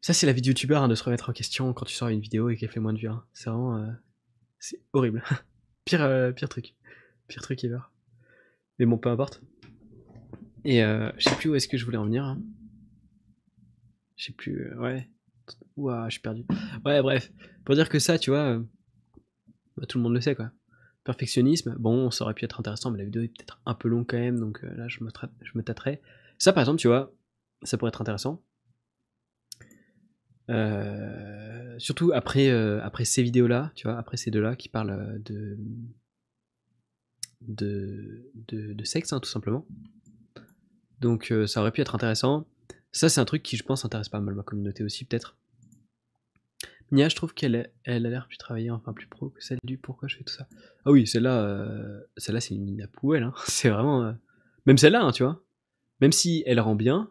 Ça, 0.00 0.14
c'est 0.14 0.26
la 0.26 0.32
vie 0.32 0.40
de 0.40 0.46
youtubeur 0.46 0.82
hein, 0.82 0.88
de 0.88 0.94
se 0.94 1.02
remettre 1.02 1.28
en 1.28 1.32
question 1.32 1.72
quand 1.74 1.84
tu 1.84 1.94
sors 1.94 2.08
une 2.08 2.20
vidéo 2.20 2.48
et 2.48 2.56
qu'elle 2.56 2.70
fait 2.70 2.80
moins 2.80 2.92
de 2.92 2.98
vues. 2.98 3.08
Hein. 3.08 3.24
C'est 3.34 3.50
vraiment. 3.50 3.92
c'est 4.58 4.80
horrible. 4.92 5.22
pire, 5.84 6.32
pire 6.34 6.48
truc. 6.48 6.74
Pire 7.28 7.42
truc 7.42 7.62
ever. 7.64 7.80
Mais 8.78 8.86
bon, 8.86 8.96
peu 8.96 9.10
importe. 9.10 9.42
Et 10.64 10.82
euh, 10.82 11.10
je 11.18 11.28
sais 11.28 11.36
plus 11.36 11.50
où 11.50 11.54
est-ce 11.54 11.68
que 11.68 11.76
je 11.76 11.84
voulais 11.84 11.98
en 11.98 12.04
venir. 12.04 12.24
Hein. 12.24 12.40
Je 14.20 14.26
sais 14.26 14.32
plus. 14.32 14.66
Euh, 14.66 14.76
ouais. 14.76 15.08
Ouah, 15.76 16.04
je 16.08 16.12
suis 16.12 16.20
perdu. 16.20 16.44
Ouais, 16.84 17.00
bref. 17.00 17.32
Pour 17.64 17.74
dire 17.74 17.88
que 17.88 17.98
ça, 17.98 18.18
tu 18.18 18.28
vois, 18.28 18.50
euh, 18.50 18.62
bah, 19.78 19.86
tout 19.86 19.96
le 19.96 20.04
monde 20.04 20.12
le 20.12 20.20
sait, 20.20 20.34
quoi. 20.34 20.50
Perfectionnisme, 21.04 21.74
bon, 21.78 22.10
ça 22.10 22.24
aurait 22.24 22.34
pu 22.34 22.44
être 22.44 22.60
intéressant, 22.60 22.90
mais 22.90 22.98
la 22.98 23.04
vidéo 23.04 23.22
est 23.22 23.28
peut-être 23.28 23.62
un 23.64 23.72
peu 23.72 23.88
longue 23.88 24.04
quand 24.06 24.18
même, 24.18 24.38
donc 24.38 24.60
là, 24.62 24.86
je 24.88 25.02
me, 25.02 25.62
tâterai. 25.62 26.02
Ça, 26.36 26.52
par 26.52 26.60
exemple, 26.60 26.78
tu 26.78 26.88
vois, 26.88 27.14
ça 27.62 27.78
pourrait 27.78 27.88
être 27.88 28.02
intéressant. 28.02 28.42
surtout 31.78 32.12
après, 32.12 32.50
après 32.50 33.06
ces 33.06 33.22
vidéos-là, 33.22 33.72
tu 33.74 33.88
vois, 33.88 33.96
après 33.96 34.18
ces 34.18 34.30
deux-là 34.30 34.54
qui 34.54 34.68
parlent 34.68 35.22
de, 35.22 35.56
de, 37.40 38.30
de, 38.74 38.84
sexe, 38.84 39.14
hein, 39.14 39.20
tout 39.20 39.30
simplement. 39.30 39.66
Donc 41.00 41.32
euh, 41.32 41.46
ça 41.46 41.60
aurait 41.60 41.72
pu 41.72 41.80
être 41.80 41.94
intéressant. 41.94 42.46
Ça, 42.92 43.08
c'est 43.08 43.20
un 43.20 43.24
truc 43.24 43.42
qui, 43.42 43.56
je 43.56 43.62
pense, 43.62 43.84
intéresse 43.84 44.08
pas 44.08 44.20
mal 44.20 44.34
ma 44.34 44.42
communauté 44.42 44.82
aussi, 44.82 45.04
peut-être. 45.04 45.36
Nia, 46.92 47.08
je 47.08 47.14
trouve 47.14 47.34
qu'elle 47.34 47.70
elle 47.84 48.06
a 48.06 48.10
l'air 48.10 48.26
plus 48.26 48.36
travaillée, 48.36 48.70
enfin 48.70 48.92
plus 48.92 49.06
pro 49.06 49.30
que 49.30 49.42
celle 49.42 49.58
du 49.62 49.78
pourquoi 49.78 50.08
je 50.08 50.16
fais 50.16 50.24
tout 50.24 50.32
ça. 50.32 50.48
Ah 50.84 50.90
oui, 50.90 51.06
celle-là, 51.06 51.40
euh, 51.44 52.00
celle-là, 52.16 52.40
c'est 52.40 52.54
une 52.54 52.64
Nina 52.64 52.88
poubelle. 52.88 53.22
Hein. 53.22 53.32
C'est 53.46 53.68
vraiment. 53.68 54.04
Euh, 54.04 54.12
même 54.66 54.76
celle-là, 54.76 55.02
hein, 55.02 55.12
tu 55.12 55.22
vois. 55.22 55.44
Même 56.00 56.12
si 56.12 56.42
elle 56.46 56.58
rend 56.58 56.74
bien, 56.74 57.10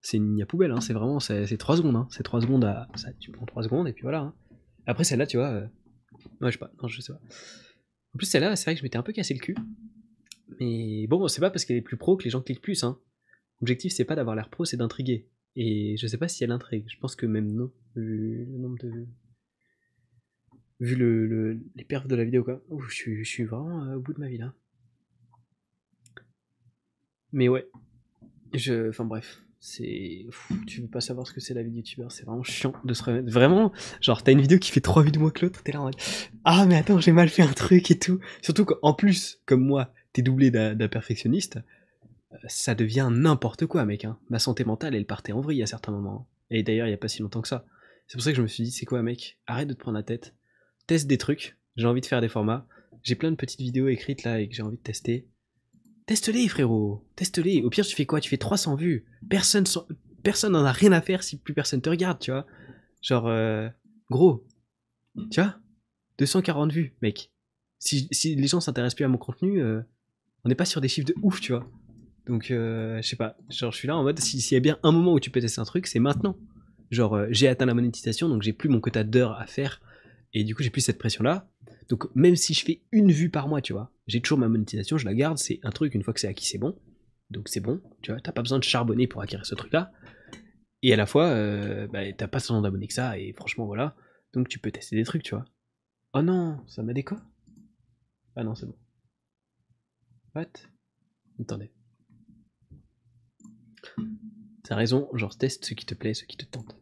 c'est 0.00 0.16
une 0.16 0.30
Nina 0.30 0.46
poubelle. 0.46 0.70
Hein. 0.72 0.80
C'est 0.80 0.94
vraiment. 0.94 1.20
C'est 1.20 1.56
3 1.56 1.76
secondes. 1.76 1.96
Hein. 1.96 2.08
C'est 2.10 2.22
3 2.22 2.40
secondes 2.40 2.64
à. 2.64 2.88
Ça, 2.94 3.12
tu 3.20 3.30
prends 3.32 3.44
3 3.44 3.64
secondes 3.64 3.86
et 3.86 3.92
puis 3.92 4.02
voilà. 4.02 4.20
Hein. 4.20 4.34
Après, 4.86 5.04
celle-là, 5.04 5.26
tu 5.26 5.36
vois. 5.36 5.52
Ouais, 6.40 6.50
je 6.50 6.52
sais 6.52 6.58
pas. 6.58 6.70
Non, 6.80 6.88
je 6.88 7.00
sais 7.00 7.12
pas. 7.12 7.20
En 8.14 8.18
plus, 8.18 8.26
celle-là, 8.26 8.56
c'est 8.56 8.64
vrai 8.64 8.74
que 8.74 8.78
je 8.78 8.84
m'étais 8.84 8.98
un 8.98 9.02
peu 9.02 9.12
cassé 9.12 9.34
le 9.34 9.40
cul. 9.40 9.56
Mais 10.58 11.06
bon, 11.06 11.28
c'est 11.28 11.40
pas 11.40 11.50
parce 11.50 11.64
qu'elle 11.64 11.76
est 11.76 11.82
plus 11.82 11.96
pro 11.96 12.16
que 12.16 12.24
les 12.24 12.30
gens 12.30 12.40
cliquent 12.40 12.62
plus. 12.62 12.82
Hein. 12.82 12.98
L'objectif, 13.62 13.92
c'est 13.92 14.04
pas 14.04 14.16
d'avoir 14.16 14.34
l'air 14.34 14.48
pro, 14.48 14.64
c'est 14.64 14.76
d'intriguer. 14.76 15.28
Et 15.54 15.96
je 15.96 16.08
sais 16.08 16.18
pas 16.18 16.26
si 16.26 16.42
elle 16.42 16.50
intrigue. 16.50 16.84
Je 16.88 16.98
pense 16.98 17.14
que 17.14 17.26
même 17.26 17.46
non, 17.52 17.70
vu 17.94 18.44
le 18.50 18.58
nombre 18.58 18.76
de. 18.78 19.06
Vu 20.80 20.96
le, 20.96 21.60
les 21.76 21.84
perfs 21.84 22.08
de 22.08 22.16
la 22.16 22.24
vidéo, 22.24 22.42
quoi. 22.42 22.60
je, 22.88 23.22
suis, 23.22 23.44
vraiment 23.44 23.84
euh, 23.84 23.96
au 23.96 24.00
bout 24.00 24.14
de 24.14 24.18
ma 24.18 24.28
vie 24.28 24.38
là. 24.38 24.52
Mais 27.30 27.48
ouais. 27.48 27.68
Je. 28.52 28.88
Enfin 28.88 29.04
bref. 29.04 29.44
c'est. 29.60 30.26
Tu 30.66 30.80
veux 30.80 30.88
pas 30.88 31.00
savoir 31.00 31.28
ce 31.28 31.32
que 31.32 31.40
c'est 31.40 31.54
la 31.54 31.62
vie 31.62 31.70
de 31.70 31.76
youtubeur, 31.76 32.10
c'est 32.10 32.24
vraiment 32.24 32.42
chiant 32.42 32.72
de 32.84 32.94
se 32.94 33.04
remettre. 33.04 33.30
Vraiment, 33.30 33.72
genre, 34.00 34.24
t'as 34.24 34.32
une 34.32 34.40
vidéo 34.40 34.58
qui 34.58 34.72
fait 34.72 34.80
3 34.80 35.04
vues 35.04 35.12
de 35.12 35.20
moins 35.20 35.30
que 35.30 35.44
l'autre, 35.44 35.62
t'es 35.62 35.70
là 35.70 35.82
en 35.82 35.84
mode 35.84 35.96
Ah, 36.42 36.66
mais 36.66 36.74
attends, 36.74 36.98
j'ai 36.98 37.12
mal 37.12 37.28
fait 37.28 37.42
un 37.42 37.52
truc 37.52 37.92
et 37.92 37.98
tout. 38.00 38.18
Surtout 38.40 38.64
qu'en 38.64 38.92
plus, 38.92 39.40
comme 39.46 39.64
moi, 39.64 39.94
t'es 40.12 40.22
doublé 40.22 40.50
d'un 40.50 40.88
perfectionniste, 40.88 41.60
ça 42.48 42.74
devient 42.74 43.08
n'importe 43.10 43.66
quoi, 43.66 43.84
mec. 43.84 44.04
Hein. 44.04 44.18
Ma 44.30 44.38
santé 44.38 44.64
mentale, 44.64 44.94
elle 44.94 45.06
partait 45.06 45.32
en 45.32 45.40
vrille 45.40 45.62
à 45.62 45.66
certains 45.66 45.92
moments. 45.92 46.28
Et 46.50 46.62
d'ailleurs, 46.62 46.86
il 46.86 46.90
y 46.90 46.94
a 46.94 46.98
pas 46.98 47.08
si 47.08 47.22
longtemps 47.22 47.42
que 47.42 47.48
ça. 47.48 47.64
C'est 48.06 48.16
pour 48.16 48.22
ça 48.24 48.30
que 48.32 48.36
je 48.36 48.42
me 48.42 48.46
suis 48.48 48.64
dit 48.64 48.70
C'est 48.70 48.86
quoi, 48.86 49.02
mec? 49.02 49.38
Arrête 49.46 49.68
de 49.68 49.74
te 49.74 49.78
prendre 49.78 49.96
la 49.96 50.02
tête. 50.02 50.34
Teste 50.86 51.06
des 51.06 51.18
trucs. 51.18 51.56
J'ai 51.76 51.86
envie 51.86 52.00
de 52.00 52.06
faire 52.06 52.20
des 52.20 52.28
formats. 52.28 52.66
J'ai 53.02 53.14
plein 53.14 53.30
de 53.30 53.36
petites 53.36 53.60
vidéos 53.60 53.88
écrites 53.88 54.22
là 54.24 54.40
et 54.40 54.48
que 54.48 54.54
j'ai 54.54 54.62
envie 54.62 54.76
de 54.76 54.82
tester. 54.82 55.26
Teste-les, 56.06 56.48
frérot. 56.48 57.06
Teste-les. 57.16 57.62
Au 57.62 57.70
pire, 57.70 57.86
tu 57.86 57.94
fais 57.96 58.06
quoi? 58.06 58.20
Tu 58.20 58.28
fais 58.28 58.36
300 58.36 58.76
vues. 58.76 59.06
Personne 59.30 59.66
s'en- 59.66 59.86
personne 60.22 60.52
n'en 60.52 60.64
a 60.64 60.72
rien 60.72 60.92
à 60.92 61.00
faire 61.00 61.22
si 61.22 61.38
plus 61.38 61.54
personne 61.54 61.80
te 61.80 61.88
regarde, 61.88 62.18
tu 62.18 62.30
vois. 62.32 62.46
Genre, 63.00 63.26
euh, 63.28 63.68
gros. 64.10 64.46
Tu 65.30 65.40
vois? 65.40 65.56
240 66.18 66.72
vues, 66.72 66.94
mec. 67.02 67.30
Si, 67.78 68.08
si 68.10 68.34
les 68.36 68.46
gens 68.46 68.60
s'intéressent 68.60 68.96
plus 68.96 69.04
à 69.04 69.08
mon 69.08 69.18
contenu, 69.18 69.60
euh, 69.62 69.80
on 70.44 70.48
n'est 70.48 70.54
pas 70.54 70.64
sur 70.64 70.80
des 70.80 70.88
chiffres 70.88 71.06
de 71.08 71.14
ouf, 71.22 71.40
tu 71.40 71.52
vois. 71.52 71.68
Donc, 72.26 72.50
euh, 72.50 73.00
je 73.02 73.08
sais 73.08 73.16
pas. 73.16 73.36
Genre, 73.50 73.72
je 73.72 73.76
suis 73.78 73.88
là 73.88 73.96
en 73.96 74.02
mode, 74.02 74.18
si- 74.18 74.40
s'il 74.40 74.54
y 74.54 74.58
a 74.58 74.60
bien 74.60 74.78
un 74.82 74.92
moment 74.92 75.12
où 75.12 75.20
tu 75.20 75.30
peux 75.30 75.40
tester 75.40 75.60
un 75.60 75.64
truc, 75.64 75.86
c'est 75.86 75.98
maintenant. 75.98 76.36
Genre, 76.90 77.14
euh, 77.16 77.26
j'ai 77.30 77.48
atteint 77.48 77.66
la 77.66 77.74
monétisation, 77.74 78.28
donc 78.28 78.42
j'ai 78.42 78.52
plus 78.52 78.68
mon 78.68 78.80
quota 78.80 79.02
d'heures 79.04 79.40
à 79.40 79.46
faire. 79.46 79.80
Et 80.34 80.44
du 80.44 80.54
coup, 80.54 80.62
j'ai 80.62 80.70
plus 80.70 80.80
cette 80.82 80.98
pression-là. 80.98 81.48
Donc, 81.88 82.04
même 82.14 82.36
si 82.36 82.54
je 82.54 82.64
fais 82.64 82.80
une 82.92 83.10
vue 83.12 83.28
par 83.28 83.48
mois, 83.48 83.60
tu 83.60 83.72
vois, 83.72 83.90
j'ai 84.06 84.20
toujours 84.20 84.38
ma 84.38 84.48
monétisation, 84.48 84.96
je 84.98 85.04
la 85.04 85.14
garde. 85.14 85.36
C'est 85.38 85.60
un 85.62 85.70
truc, 85.70 85.94
une 85.94 86.02
fois 86.02 86.14
que 86.14 86.20
c'est 86.20 86.28
acquis, 86.28 86.46
c'est 86.46 86.58
bon. 86.58 86.76
Donc, 87.30 87.48
c'est 87.48 87.60
bon. 87.60 87.80
Tu 88.02 88.12
vois, 88.12 88.20
t'as 88.20 88.32
pas 88.32 88.42
besoin 88.42 88.58
de 88.58 88.64
charbonner 88.64 89.06
pour 89.06 89.20
acquérir 89.22 89.44
ce 89.44 89.54
truc-là. 89.54 89.90
Et 90.82 90.92
à 90.92 90.96
la 90.96 91.06
fois, 91.06 91.26
euh, 91.28 91.86
bah, 91.88 92.00
t'as 92.12 92.28
pas 92.28 92.40
tant 92.40 92.60
d'abonnés 92.60 92.86
que 92.88 92.94
ça. 92.94 93.18
Et 93.18 93.32
franchement, 93.32 93.66
voilà. 93.66 93.94
Donc, 94.32 94.48
tu 94.48 94.58
peux 94.58 94.70
tester 94.70 94.96
des 94.96 95.04
trucs, 95.04 95.22
tu 95.22 95.34
vois. 95.34 95.44
Oh 96.14 96.22
non, 96.22 96.58
ça 96.66 96.82
m'a 96.82 96.92
déco 96.92 97.16
Ah 98.36 98.44
non, 98.44 98.54
c'est 98.54 98.66
bon. 98.66 98.76
What? 100.34 100.66
Attendez. 101.40 101.70
T'as 104.72 104.78
raison, 104.78 105.06
genre 105.12 105.36
teste 105.36 105.66
ce 105.66 105.74
qui 105.74 105.84
te 105.84 105.92
plaît, 105.94 106.14
ce 106.14 106.24
qui 106.24 106.38
te 106.38 106.46
tente. 106.46 106.78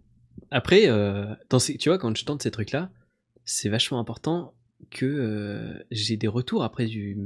Après, 0.52 0.88
euh, 0.88 1.34
dans 1.48 1.58
ces- 1.58 1.76
tu 1.76 1.88
vois, 1.88 1.98
quand 1.98 2.16
je 2.16 2.24
tente 2.24 2.40
ces 2.40 2.52
trucs-là, 2.52 2.92
c'est 3.44 3.68
vachement 3.68 3.98
important 3.98 4.54
que 4.90 5.06
euh, 5.06 5.84
j'ai 5.90 6.16
des 6.16 6.28
retours 6.28 6.62
après 6.62 6.86
du. 6.86 7.18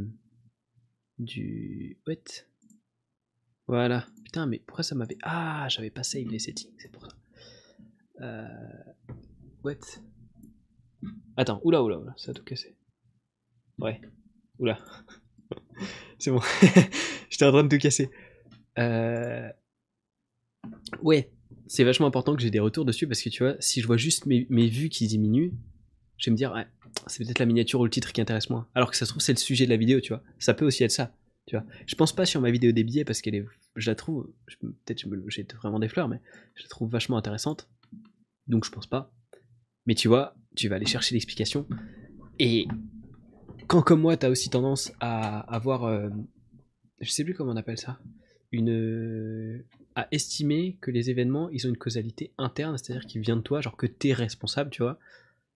Du. 1.18 1.98
What? 2.06 2.46
Voilà. 3.66 4.06
Putain, 4.24 4.46
mais 4.46 4.58
pourquoi 4.66 4.82
ça 4.84 4.94
m'avait. 4.94 5.18
Ah, 5.22 5.66
j'avais 5.68 5.90
pas 5.90 6.02
save 6.02 6.28
les 6.30 6.38
settings, 6.38 6.72
c'est 6.78 6.90
pour 6.90 7.04
ça. 7.04 7.14
Euh... 8.22 8.48
What? 9.64 10.00
Attends, 11.36 11.60
oula, 11.62 11.82
oula, 11.82 11.98
oula, 11.98 12.14
ça 12.16 12.30
a 12.30 12.34
tout 12.34 12.42
cassé. 12.42 12.74
Ouais. 13.78 14.00
Oula. 14.58 14.78
c'est 16.18 16.30
bon. 16.30 16.40
J'étais 17.28 17.44
en 17.44 17.52
train 17.52 17.64
de 17.64 17.68
tout 17.68 17.76
casser. 17.82 18.10
Euh... 18.78 19.50
Ouais, 21.02 21.30
c'est 21.66 21.84
vachement 21.84 22.06
important 22.06 22.34
que 22.34 22.42
j'ai 22.42 22.50
des 22.50 22.60
retours 22.60 22.84
dessus 22.84 23.06
parce 23.06 23.22
que 23.22 23.28
tu 23.28 23.42
vois, 23.42 23.56
si 23.60 23.80
je 23.80 23.86
vois 23.86 23.96
juste 23.96 24.26
mes, 24.26 24.68
vues 24.68 24.88
qui 24.88 25.06
diminuent, 25.06 25.52
je 26.18 26.26
vais 26.26 26.32
me 26.32 26.36
dire, 26.36 26.52
ouais, 26.52 26.66
c'est 27.06 27.24
peut-être 27.24 27.38
la 27.38 27.46
miniature 27.46 27.80
ou 27.80 27.84
le 27.84 27.90
titre 27.90 28.12
qui 28.12 28.20
intéresse 28.20 28.50
moins. 28.50 28.68
Alors 28.74 28.90
que 28.90 28.96
ça 28.96 29.04
se 29.06 29.10
trouve, 29.10 29.22
c'est 29.22 29.32
le 29.32 29.38
sujet 29.38 29.64
de 29.64 29.70
la 29.70 29.76
vidéo, 29.76 30.00
tu 30.00 30.12
vois. 30.12 30.22
Ça 30.38 30.54
peut 30.54 30.64
aussi 30.64 30.84
être 30.84 30.92
ça, 30.92 31.14
tu 31.46 31.56
vois. 31.56 31.64
Je 31.86 31.94
pense 31.94 32.14
pas 32.14 32.26
sur 32.26 32.40
ma 32.40 32.50
vidéo 32.50 32.72
des 32.72 32.84
billets 32.84 33.04
parce 33.04 33.20
qu'elle 33.20 33.34
est, 33.34 33.44
je 33.76 33.90
la 33.90 33.94
trouve, 33.94 34.30
peut-être 34.60 35.04
j'ai 35.28 35.46
vraiment 35.56 35.78
des 35.78 35.88
fleurs, 35.88 36.08
mais 36.08 36.20
je 36.54 36.62
la 36.62 36.68
trouve 36.68 36.90
vachement 36.90 37.16
intéressante. 37.16 37.68
Donc 38.46 38.64
je 38.64 38.70
pense 38.70 38.86
pas. 38.86 39.12
Mais 39.86 39.94
tu 39.94 40.08
vois, 40.08 40.36
tu 40.56 40.68
vas 40.68 40.76
aller 40.76 40.86
chercher 40.86 41.14
l'explication. 41.14 41.66
Et 42.38 42.66
quand, 43.66 43.82
comme 43.82 44.00
moi, 44.00 44.16
t'as 44.16 44.28
aussi 44.28 44.50
tendance 44.50 44.92
à 45.00 45.40
avoir, 45.54 45.84
euh, 45.84 46.08
je 47.00 47.10
sais 47.10 47.24
plus 47.24 47.34
comment 47.34 47.52
on 47.52 47.56
appelle 47.56 47.78
ça, 47.78 47.98
une, 48.54 48.70
euh, 48.70 49.64
à 49.94 50.08
estimer 50.10 50.76
que 50.80 50.90
les 50.90 51.10
événements, 51.10 51.48
ils 51.50 51.66
ont 51.66 51.70
une 51.70 51.76
causalité 51.76 52.32
interne, 52.38 52.78
c'est-à-dire 52.78 53.06
qu'ils 53.06 53.20
viennent 53.20 53.38
de 53.38 53.42
toi, 53.42 53.60
genre 53.60 53.76
que 53.76 53.86
t'es 53.86 54.12
responsable, 54.12 54.70
tu 54.70 54.82
vois. 54.82 54.98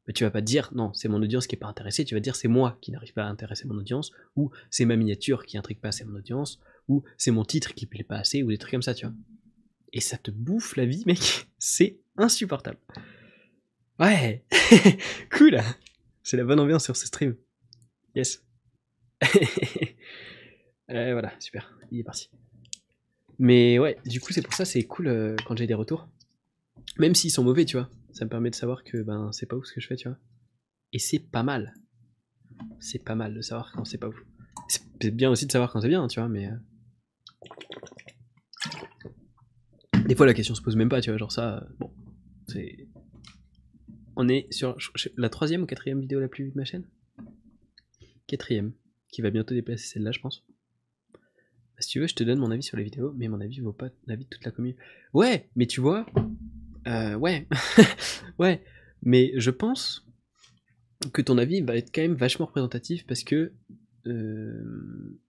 Mais 0.07 0.15
tu 0.15 0.25
vas 0.25 0.31
pas 0.31 0.41
dire, 0.41 0.71
non, 0.75 0.93
c'est 0.95 1.09
mon 1.09 1.23
audience 1.23 1.47
qui 1.47 1.55
est 1.55 1.59
pas 1.59 1.67
intéressée, 1.67 2.05
tu 2.05 2.15
vas 2.15 2.21
dire, 2.21 2.35
c'est 2.35 2.49
moi 2.49 2.79
qui 2.81 2.93
n'arrive 2.93 3.13
pas 3.13 3.25
à 3.25 3.29
intéresser 3.29 3.67
mon 3.67 3.77
audience, 3.77 4.11
ou 4.37 4.51
c'est 4.71 4.85
ma 4.85 4.97
miniature 4.97 5.45
qui 5.45 5.59
intrigue 5.59 5.81
pas 5.81 5.89
assez 5.89 6.05
mon 6.05 6.17
audience, 6.17 6.61
ou 6.89 7.03
c'est 7.19 7.31
mon 7.31 7.45
titre 7.45 7.75
qui 7.75 7.87
plaît 7.87 8.05
pas 8.05 8.17
assez, 8.17 8.43
ou 8.43 8.49
des 8.49 8.59
trucs 8.59 8.73
comme 8.73 8.83
ça, 8.83 8.95
tu 8.95 9.07
vois. 9.07 9.15
Et 9.93 10.01
ça 10.01 10.17
te 10.17 10.31
bouffe 10.31 10.77
la 10.77 10.87
vie, 10.87 11.03
mec. 11.07 11.47
C'est 11.59 11.99
insupportable. 12.17 12.79
Ouais, 13.99 14.45
cool. 15.31 15.59
C'est 16.23 16.37
la 16.37 16.45
bonne 16.45 16.61
ambiance 16.61 16.85
sur 16.85 16.97
ce 16.97 17.07
stream. 17.07 17.37
Yes. 18.15 18.45
Euh, 20.91 21.13
voilà, 21.13 21.31
super. 21.39 21.79
Il 21.91 22.01
est 22.01 22.03
parti. 22.03 22.31
Mais 23.39 23.79
ouais, 23.79 23.97
du 24.05 24.21
coup, 24.21 24.33
c'est 24.33 24.43
pour 24.43 24.55
ça, 24.55 24.65
c'est 24.65 24.83
cool 24.85 25.07
euh, 25.07 25.37
quand 25.47 25.57
j'ai 25.57 25.67
des 25.67 25.75
retours. 25.75 26.09
Même 26.99 27.15
s'ils 27.15 27.31
sont 27.31 27.45
mauvais, 27.45 27.65
tu 27.65 27.77
vois. 27.77 27.89
Ça 28.13 28.25
me 28.25 28.31
permet 28.31 28.51
de 28.51 28.55
savoir 28.57 28.83
que 28.83 29.03
ben 29.03 29.31
c'est 29.33 29.47
pas 29.47 29.57
ouf 29.57 29.67
ce 29.67 29.73
que 29.73 29.81
je 29.81 29.87
fais, 29.87 29.97
tu 29.97 30.09
vois. 30.09 30.19
Et 30.93 30.99
c'est 30.99 31.19
pas 31.21 31.43
mal. 31.43 31.75
C'est 32.81 33.05
pas 33.05 33.15
mal 33.15 33.35
de 33.35 33.41
savoir 33.41 33.71
quand 33.73 33.85
c'est 33.85 33.99
pas 33.99 34.09
ouf. 34.09 34.17
C'est 34.69 35.11
bien 35.15 35.31
aussi 35.31 35.47
de 35.47 35.53
savoir 35.53 35.73
quand 35.73 35.81
c'est 35.81 35.89
bien, 35.89 36.07
tu 36.09 36.19
vois, 36.19 36.29
mais. 36.29 36.49
euh, 36.49 36.57
Des 40.07 40.15
fois, 40.17 40.27
la 40.27 40.35
question 40.35 40.55
se 40.55 40.63
pose 40.63 40.75
même 40.77 40.89
pas, 40.89 41.01
tu 41.01 41.11
vois. 41.11 41.19
Genre 41.19 41.31
ça, 41.31 41.59
euh, 41.59 41.61
bon. 41.79 41.93
C'est. 42.49 42.89
On 44.17 44.29
est 44.29 44.53
sur 44.53 44.77
la 45.17 45.29
troisième 45.29 45.63
ou 45.63 45.67
quatrième 45.67 46.01
vidéo 46.01 46.19
la 46.19 46.27
plus 46.29 46.45
vue 46.45 46.51
de 46.51 46.57
ma 46.57 46.65
chaîne? 46.65 46.85
Quatrième. 48.27 48.73
Qui 49.13 49.23
va 49.23 49.31
bientôt 49.31 49.55
déplacer 49.55 49.87
celle-là, 49.87 50.11
je 50.11 50.19
pense. 50.21 50.45
Bah, 51.79 51.83
si 51.83 51.91
tu 51.91 52.01
veux, 52.01 52.09
je 52.09 52.15
te 52.17 52.25
donne 52.25 52.41
mon 52.41 52.51
avis 52.51 52.65
sur 52.65 52.77
les 52.77 52.83
vidéos, 52.83 53.15
mais 53.17 53.29
mon 53.29 53.41
avis 53.41 53.61
vaut 53.61 53.73
pas 53.73 53.89
l'avis 54.09 54.25
de 54.25 54.29
toute 54.29 54.45
la 54.45 54.51
commune. 54.51 54.75
Ouais, 55.15 55.49
mais 55.55 55.67
tu 55.67 55.81
vois, 55.81 56.07
euh, 56.89 57.15
ouais, 57.15 57.47
ouais, 58.41 58.65
mais 59.05 59.33
je 59.37 59.53
pense 59.53 60.05
que 61.13 61.23
ton 61.23 61.39
avis 61.39 61.61
va 61.61 61.77
être 61.77 61.95
quand 61.95 62.03
même 62.03 62.17
vachement 62.17 62.47
représentatif 62.47 63.07
parce 63.07 63.23
que 63.23 63.53
euh, 64.09 65.21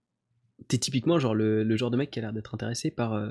t'es 0.66 0.78
typiquement 0.78 1.20
genre 1.20 1.36
le, 1.36 1.76
genre 1.76 1.92
de 1.92 1.96
mec 1.96 2.10
qui 2.10 2.18
a 2.18 2.22
l'air 2.22 2.32
d'être 2.32 2.52
intéressé 2.52 2.90
par, 2.90 3.12
euh, 3.12 3.30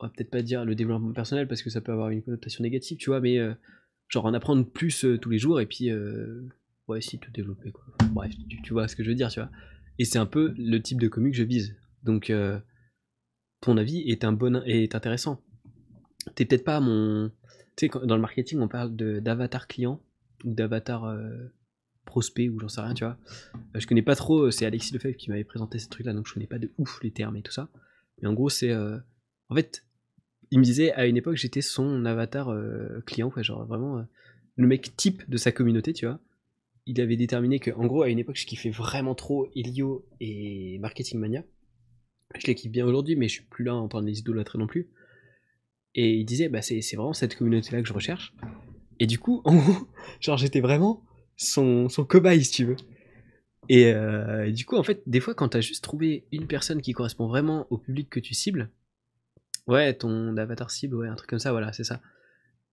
on 0.00 0.06
va 0.06 0.12
peut-être 0.14 0.30
pas 0.30 0.42
dire 0.42 0.66
le 0.66 0.74
développement 0.74 1.14
personnel 1.14 1.48
parce 1.48 1.62
que 1.62 1.70
ça 1.70 1.80
peut 1.80 1.92
avoir 1.92 2.10
une 2.10 2.20
connotation 2.22 2.62
négative, 2.62 2.98
tu 2.98 3.08
vois, 3.08 3.22
mais 3.22 3.38
genre 4.08 4.26
en 4.26 4.34
apprendre 4.34 4.66
plus 4.66 5.06
tous 5.22 5.30
les 5.30 5.38
jours 5.38 5.62
et 5.62 5.66
puis 5.66 5.90
ouais, 6.88 7.00
si 7.00 7.18
te 7.18 7.30
développer 7.30 7.72
quoi. 7.72 7.84
Bref, 8.10 8.34
tu 8.64 8.74
vois 8.74 8.86
ce 8.86 8.96
que 8.96 9.02
je 9.02 9.08
veux 9.08 9.14
dire, 9.14 9.30
tu 9.30 9.40
vois. 9.40 9.50
Et 9.98 10.04
c'est 10.04 10.18
un 10.18 10.26
peu 10.26 10.54
le 10.56 10.78
type 10.78 11.00
de 11.00 11.08
comique 11.08 11.32
que 11.32 11.38
je 11.38 11.44
vise. 11.44 11.76
Donc, 12.02 12.30
euh, 12.30 12.58
ton 13.60 13.76
avis 13.76 14.00
est, 14.00 14.24
un 14.24 14.32
bon, 14.32 14.62
est 14.64 14.94
intéressant. 14.94 15.42
T'es 16.34 16.44
peut-être 16.44 16.64
pas 16.64 16.80
mon. 16.80 17.30
Tu 17.76 17.88
sais, 17.88 18.06
dans 18.06 18.16
le 18.16 18.20
marketing, 18.20 18.60
on 18.60 18.68
parle 18.68 18.94
d'avatar 18.96 19.66
client 19.66 20.02
ou 20.44 20.54
d'avatar 20.54 21.04
euh, 21.04 21.52
prospect 22.04 22.48
ou 22.48 22.58
j'en 22.60 22.68
sais 22.68 22.80
rien, 22.80 22.94
tu 22.94 23.04
vois. 23.04 23.18
Euh, 23.74 23.80
je 23.80 23.86
connais 23.86 24.02
pas 24.02 24.16
trop, 24.16 24.50
c'est 24.50 24.66
Alexis 24.66 24.92
Lefebvre 24.94 25.16
qui 25.16 25.30
m'avait 25.30 25.44
présenté 25.44 25.78
ce 25.78 25.88
truc-là, 25.88 26.12
donc 26.12 26.26
je 26.26 26.34
connais 26.34 26.46
pas 26.46 26.58
de 26.58 26.70
ouf 26.78 27.02
les 27.02 27.10
termes 27.10 27.36
et 27.36 27.42
tout 27.42 27.52
ça. 27.52 27.68
Mais 28.20 28.28
en 28.28 28.34
gros, 28.34 28.48
c'est. 28.48 28.74
En 28.74 29.54
fait, 29.54 29.84
il 30.50 30.58
me 30.58 30.64
disait 30.64 30.92
à 30.92 31.06
une 31.06 31.16
époque, 31.16 31.36
j'étais 31.36 31.62
son 31.62 32.04
avatar 32.04 32.54
client, 33.06 33.30
quoi, 33.30 33.42
genre 33.42 33.66
vraiment 33.66 34.04
le 34.56 34.66
mec 34.66 34.94
type 34.96 35.28
de 35.28 35.36
sa 35.36 35.52
communauté, 35.52 35.92
tu 35.92 36.06
vois 36.06 36.20
il 36.90 37.00
avait 37.00 37.16
déterminé 37.16 37.60
que, 37.60 37.70
en 37.70 37.86
gros, 37.86 38.02
à 38.02 38.08
une 38.08 38.18
époque, 38.18 38.36
je 38.36 38.46
kiffais 38.46 38.70
vraiment 38.70 39.14
trop 39.14 39.48
Elio 39.54 40.04
et 40.18 40.76
Marketing 40.80 41.20
Mania. 41.20 41.44
Je 42.36 42.46
les 42.48 42.56
kiffe 42.56 42.72
bien 42.72 42.84
aujourd'hui, 42.84 43.14
mais 43.14 43.28
je 43.28 43.34
suis 43.34 43.44
plus 43.44 43.64
là 43.64 43.76
en 43.76 43.86
train 43.86 44.02
de 44.02 44.08
les 44.08 44.18
idolâtrer 44.18 44.58
non 44.58 44.66
plus. 44.66 44.90
Et 45.94 46.14
il 46.14 46.24
disait, 46.24 46.48
bah, 46.48 46.62
c'est 46.62 46.80
vraiment 46.96 47.12
cette 47.12 47.36
communauté-là 47.36 47.80
que 47.80 47.86
je 47.86 47.92
recherche. 47.92 48.34
Et 48.98 49.06
du 49.06 49.20
coup, 49.20 49.40
en 49.44 49.54
gros, 49.54 49.86
genre, 50.20 50.36
j'étais 50.36 50.60
vraiment 50.60 51.04
son, 51.36 51.88
son 51.88 52.04
cobaye, 52.04 52.44
si 52.44 52.50
tu 52.50 52.64
veux. 52.64 52.76
Et, 53.68 53.86
euh, 53.86 54.48
et 54.48 54.52
du 54.52 54.64
coup, 54.64 54.76
en 54.76 54.82
fait, 54.82 55.00
des 55.06 55.20
fois, 55.20 55.34
quand 55.34 55.50
t'as 55.50 55.60
juste 55.60 55.84
trouvé 55.84 56.26
une 56.32 56.48
personne 56.48 56.82
qui 56.82 56.92
correspond 56.92 57.28
vraiment 57.28 57.68
au 57.70 57.78
public 57.78 58.10
que 58.10 58.18
tu 58.18 58.34
cibles, 58.34 58.68
ouais, 59.68 59.94
ton 59.94 60.36
avatar 60.36 60.72
cible, 60.72 60.96
ouais, 60.96 61.08
un 61.08 61.14
truc 61.14 61.30
comme 61.30 61.38
ça, 61.38 61.52
voilà, 61.52 61.72
c'est 61.72 61.84
ça 61.84 62.00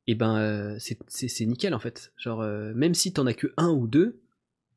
et 0.08 0.16
ben 0.16 0.38
euh, 0.38 0.78
c'est- 0.80 1.46
nickel 1.46 1.74
en 1.74 1.80
fait. 1.80 2.14
Genre, 2.18 2.42
euh, 2.42 2.74
même 2.74 2.94
si 2.94 3.14
t'en 3.14 3.26
as 3.26 3.34
que 3.34 3.54
un 3.58 3.70
ou 3.70 3.88
deux, 3.88 4.22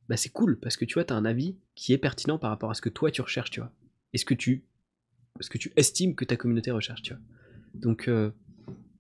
bah 0.09 0.17
c'est 0.17 0.31
cool 0.31 0.59
parce 0.59 0.77
que 0.77 0.85
tu 0.85 0.95
vois, 0.95 1.05
t'as 1.05 1.15
un 1.15 1.25
avis 1.25 1.57
qui 1.75 1.93
est 1.93 1.99
pertinent 1.99 2.39
par 2.39 2.51
rapport 2.51 2.71
à 2.71 2.75
ce 2.75 2.81
que 2.83 2.89
toi 2.89 3.11
tu 3.11 3.23
recherches, 3.23 3.51
tu 3.51 3.61
vois. 3.61 3.73
Et 4.13 4.19
ce 4.19 4.25
que 4.25 4.35
tu, 4.35 4.65
ce 5.41 5.49
que 5.49 5.59
tu 5.59 5.73
estimes 5.77 6.15
que 6.17 6.25
ta 6.25 6.37
communauté 6.37 6.71
recherche, 6.73 7.03
tu 7.03 7.15
vois. 7.15 7.23
Donc 7.75 8.09
euh, 8.09 8.31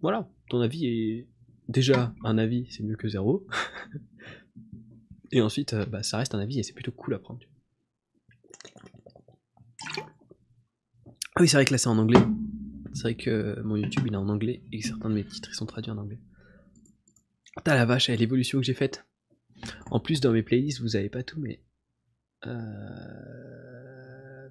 voilà, 0.00 0.28
ton 0.48 0.60
avis 0.60 0.86
est 0.86 1.26
déjà 1.68 2.14
un 2.24 2.38
avis, 2.38 2.66
c'est 2.70 2.84
mieux 2.84 2.96
que 2.96 3.08
zéro. 3.08 3.46
et 5.32 5.40
ensuite, 5.40 5.74
bah, 5.90 6.02
ça 6.02 6.18
reste 6.18 6.34
un 6.34 6.38
avis 6.38 6.60
et 6.60 6.62
c'est 6.62 6.72
plutôt 6.72 6.92
cool 6.92 7.14
à 7.14 7.18
prendre. 7.18 7.40
Ah 11.36 11.42
oui, 11.42 11.48
c'est 11.48 11.56
vrai 11.56 11.64
que 11.64 11.72
là 11.72 11.78
c'est 11.78 11.88
en 11.88 11.98
anglais. 11.98 12.20
C'est 12.92 13.02
vrai 13.02 13.14
que 13.14 13.60
mon 13.62 13.76
YouTube 13.76 14.04
il 14.06 14.12
est 14.12 14.16
en 14.16 14.28
anglais 14.28 14.62
et 14.72 14.82
certains 14.82 15.08
de 15.10 15.14
mes 15.14 15.24
titres 15.24 15.48
ils 15.52 15.54
sont 15.54 15.66
traduits 15.66 15.90
en 15.92 15.98
anglais. 15.98 16.18
T'as 17.64 17.74
la 17.74 17.84
vache, 17.84 18.08
l'évolution 18.08 18.58
que 18.58 18.64
j'ai 18.64 18.74
faite. 18.74 19.06
En 19.90 20.00
plus, 20.00 20.20
dans 20.20 20.32
mes 20.32 20.42
playlists, 20.42 20.80
vous 20.80 20.96
avez 20.96 21.10
pas 21.10 21.22
tout, 21.22 21.40
mais. 21.40 21.62
Euh... 22.46 24.48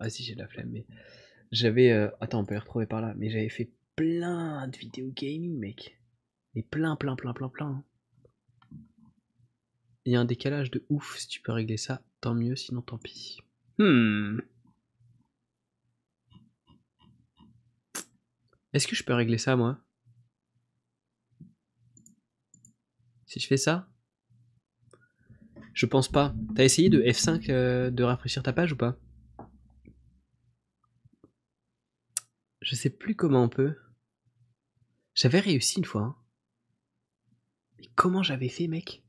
Ah, 0.00 0.10
si, 0.10 0.24
j'ai 0.24 0.34
de 0.34 0.40
la 0.40 0.48
flemme, 0.48 0.70
mais. 0.70 0.86
J'avais. 1.52 1.90
euh, 1.92 2.08
Attends, 2.20 2.40
on 2.40 2.44
peut 2.44 2.54
les 2.54 2.60
retrouver 2.60 2.86
par 2.86 3.00
là, 3.00 3.14
mais 3.16 3.30
j'avais 3.30 3.48
fait 3.48 3.70
plein 3.96 4.66
de 4.68 4.76
vidéos 4.76 5.12
gaming, 5.12 5.56
mec. 5.58 5.98
Mais 6.54 6.62
plein, 6.62 6.96
plein, 6.96 7.16
plein, 7.16 7.32
plein, 7.32 7.48
plein. 7.48 7.84
Il 10.04 10.12
y 10.12 10.16
a 10.16 10.20
un 10.20 10.24
décalage 10.24 10.70
de 10.70 10.84
ouf, 10.88 11.18
si 11.18 11.28
tu 11.28 11.40
peux 11.42 11.52
régler 11.52 11.76
ça, 11.76 12.02
tant 12.20 12.34
mieux, 12.34 12.56
sinon 12.56 12.82
tant 12.82 12.98
pis. 12.98 13.38
Hmm. 13.78 14.38
Est-ce 18.72 18.86
que 18.86 18.96
je 18.96 19.04
peux 19.04 19.14
régler 19.14 19.38
ça, 19.38 19.56
moi? 19.56 19.78
Si 23.28 23.38
je 23.40 23.46
fais 23.46 23.56
ça 23.58 23.88
Je 25.74 25.86
pense 25.86 26.08
pas. 26.08 26.34
T'as 26.56 26.64
essayé 26.64 26.88
de 26.90 27.00
F5 27.02 27.50
euh, 27.50 27.90
de 27.90 28.02
rafraîchir 28.02 28.42
ta 28.42 28.52
page 28.52 28.72
ou 28.72 28.76
pas? 28.76 28.98
Je 32.60 32.74
sais 32.74 32.90
plus 32.90 33.14
comment 33.14 33.44
on 33.44 33.48
peut. 33.48 33.76
J'avais 35.14 35.40
réussi 35.40 35.78
une 35.78 35.84
fois. 35.84 36.02
hein. 36.02 36.16
Mais 37.78 37.86
comment 37.94 38.22
j'avais 38.22 38.48
fait, 38.48 38.66
mec? 38.66 39.04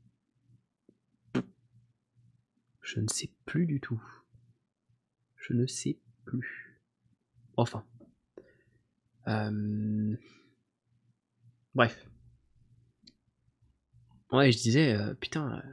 Je 2.82 3.00
ne 3.00 3.08
sais 3.08 3.32
plus 3.46 3.66
du 3.66 3.80
tout. 3.80 4.02
Je 5.36 5.52
ne 5.54 5.66
sais 5.66 5.98
plus. 6.24 6.80
Enfin. 7.56 7.84
Euh, 9.28 10.16
Bref. 11.74 12.06
Ouais, 14.32 14.52
je 14.52 14.58
disais, 14.58 14.92
euh, 14.94 15.14
putain, 15.14 15.56
euh, 15.56 15.70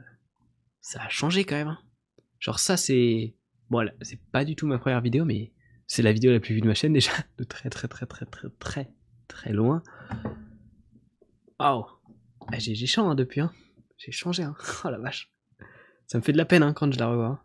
ça 0.80 1.02
a 1.02 1.08
changé 1.08 1.44
quand 1.44 1.54
même. 1.56 1.68
hein. 1.68 1.78
Genre 2.40 2.58
ça, 2.58 2.76
c'est... 2.76 3.34
Bon, 3.70 3.88
c'est 4.02 4.20
pas 4.32 4.44
du 4.44 4.56
tout 4.56 4.66
ma 4.66 4.78
première 4.78 5.00
vidéo, 5.00 5.24
mais 5.24 5.52
c'est 5.86 6.02
la 6.02 6.12
vidéo 6.12 6.32
la 6.32 6.40
plus 6.40 6.54
vue 6.54 6.60
de 6.60 6.66
ma 6.66 6.74
chaîne 6.74 6.92
déjà, 6.94 7.12
de 7.38 7.44
très 7.44 7.70
très 7.70 7.86
très 7.88 8.06
très 8.06 8.26
très 8.26 8.48
très 8.58 8.90
très 9.28 9.52
loin. 9.52 9.82
Waouh 11.60 11.86
Ah, 12.52 12.58
J'ai 12.58 12.74
changé 12.86 13.10
hein, 13.10 13.14
depuis, 13.14 13.40
hein. 13.40 13.52
J'ai 13.96 14.12
changé, 14.12 14.42
hein. 14.42 14.54
Oh 14.84 14.90
la 14.90 14.98
vache. 14.98 15.32
Ça 16.06 16.18
me 16.18 16.22
fait 16.22 16.32
de 16.32 16.38
la 16.38 16.44
peine 16.46 16.62
hein, 16.62 16.72
quand 16.72 16.92
je 16.92 16.98
la 16.98 17.08
revois. 17.08 17.26
hein. 17.26 17.40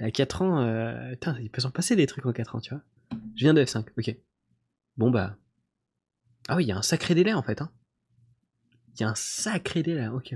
Et 0.00 0.04
à 0.04 0.10
4 0.12 0.42
ans, 0.42 0.60
euh... 0.62 1.10
putain, 1.12 1.36
il 1.40 1.50
peut 1.50 1.60
s'en 1.60 1.72
passer 1.72 1.96
des 1.96 2.06
trucs 2.06 2.24
en 2.24 2.32
4 2.32 2.54
ans, 2.54 2.60
tu 2.60 2.70
vois. 2.72 2.82
Je 3.34 3.40
viens 3.44 3.54
de 3.54 3.62
F5, 3.64 3.84
ok. 3.98 4.16
Bon 4.96 5.10
bah... 5.10 5.36
Ah 6.48 6.56
oui, 6.56 6.64
il 6.64 6.68
y 6.68 6.72
a 6.72 6.76
un 6.78 6.82
sacré 6.82 7.14
délai 7.14 7.32
en 7.34 7.42
fait, 7.42 7.60
hein. 7.60 7.70
Y 8.98 9.04
a 9.04 9.10
un 9.10 9.14
sacré 9.14 9.82
délai, 9.82 10.08
ok. 10.08 10.34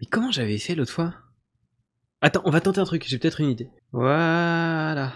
Mais 0.00 0.06
comment 0.10 0.30
j'avais 0.30 0.58
fait 0.58 0.74
l'autre 0.74 0.92
fois? 0.92 1.14
Attends, 2.20 2.42
on 2.44 2.50
va 2.50 2.60
tenter 2.60 2.80
un 2.80 2.84
truc, 2.84 3.04
j'ai 3.06 3.18
peut-être 3.18 3.40
une 3.40 3.50
idée. 3.50 3.70
Voilà. 3.90 5.12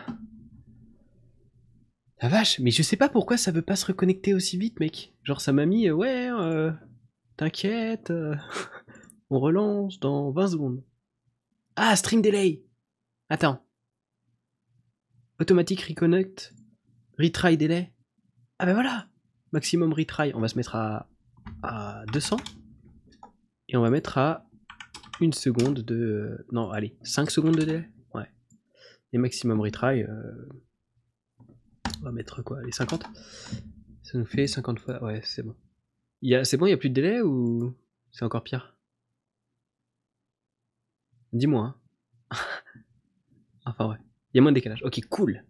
La 2.20 2.28
vache, 2.28 2.58
mais 2.58 2.70
je 2.72 2.82
sais 2.82 2.96
pas 2.96 3.08
pourquoi 3.08 3.36
ça 3.36 3.52
veut 3.52 3.62
pas 3.62 3.76
se 3.76 3.86
reconnecter 3.86 4.34
aussi 4.34 4.56
vite, 4.56 4.80
mec. 4.80 5.14
Genre 5.22 5.40
ça 5.40 5.52
m'a 5.52 5.66
mis, 5.66 5.86
euh, 5.86 5.92
ouais, 5.92 6.30
euh, 6.30 6.72
t'inquiète, 7.36 8.10
euh, 8.10 8.34
on 9.30 9.38
relance 9.38 10.00
dans 10.00 10.32
20 10.32 10.48
secondes. 10.48 10.82
Ah, 11.76 11.94
string 11.94 12.22
delay 12.22 12.64
Attends. 13.28 13.62
Automatic 15.38 15.82
reconnect, 15.82 16.54
retry 17.18 17.56
delay. 17.56 17.92
Ah 18.58 18.66
ben 18.66 18.72
voilà 18.72 19.08
Maximum 19.52 19.92
retry, 19.92 20.32
on 20.34 20.40
va 20.40 20.48
se 20.48 20.56
mettre 20.56 20.74
à, 20.76 21.08
à 21.62 22.04
200. 22.12 22.36
Et 23.68 23.76
on 23.76 23.80
va 23.82 23.90
mettre 23.90 24.18
à 24.18 24.46
une 25.20 25.32
seconde 25.32 25.80
de... 25.80 26.46
Non, 26.52 26.70
allez, 26.70 26.96
5 27.02 27.30
secondes 27.30 27.56
de 27.56 27.64
délai 27.64 27.88
Ouais. 28.14 28.28
Et 29.12 29.18
maximum 29.18 29.60
retry, 29.60 30.02
euh, 30.02 30.48
on 32.00 32.04
va 32.04 32.12
mettre 32.12 32.42
quoi 32.42 32.62
Les 32.62 32.72
50 32.72 33.04
Ça 34.02 34.18
nous 34.18 34.26
fait 34.26 34.46
50 34.46 34.78
fois... 34.78 35.02
Ouais, 35.02 35.20
c'est 35.24 35.42
bon. 35.42 35.54
C'est 36.44 36.56
bon, 36.56 36.66
il 36.66 36.70
n'y 36.70 36.74
a 36.74 36.78
plus 36.78 36.90
de 36.90 36.94
délai 36.94 37.20
ou 37.20 37.74
c'est 38.10 38.24
encore 38.24 38.42
pire? 38.42 38.76
Dis-moi. 41.32 41.76
hein. 42.30 42.36
enfin 43.66 43.88
ouais. 43.90 43.96
Il 44.32 44.38
y 44.38 44.40
a 44.40 44.42
moins 44.42 44.52
de 44.52 44.56
décalage. 44.56 44.82
Ok, 44.82 45.00
cool. 45.08 45.44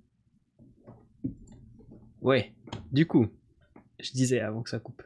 Ouais. 2.20 2.54
Du 2.92 3.06
coup, 3.06 3.28
je 3.98 4.12
disais 4.12 4.40
avant 4.40 4.62
que 4.62 4.70
ça 4.70 4.78
coupe. 4.78 5.02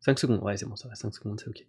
5 0.00 0.18
secondes. 0.18 0.42
Ouais, 0.42 0.56
c'est 0.56 0.66
bon, 0.66 0.76
ça 0.76 0.88
va. 0.88 0.94
5 0.94 1.14
secondes, 1.14 1.40
c'est 1.40 1.48
ok. 1.48 1.66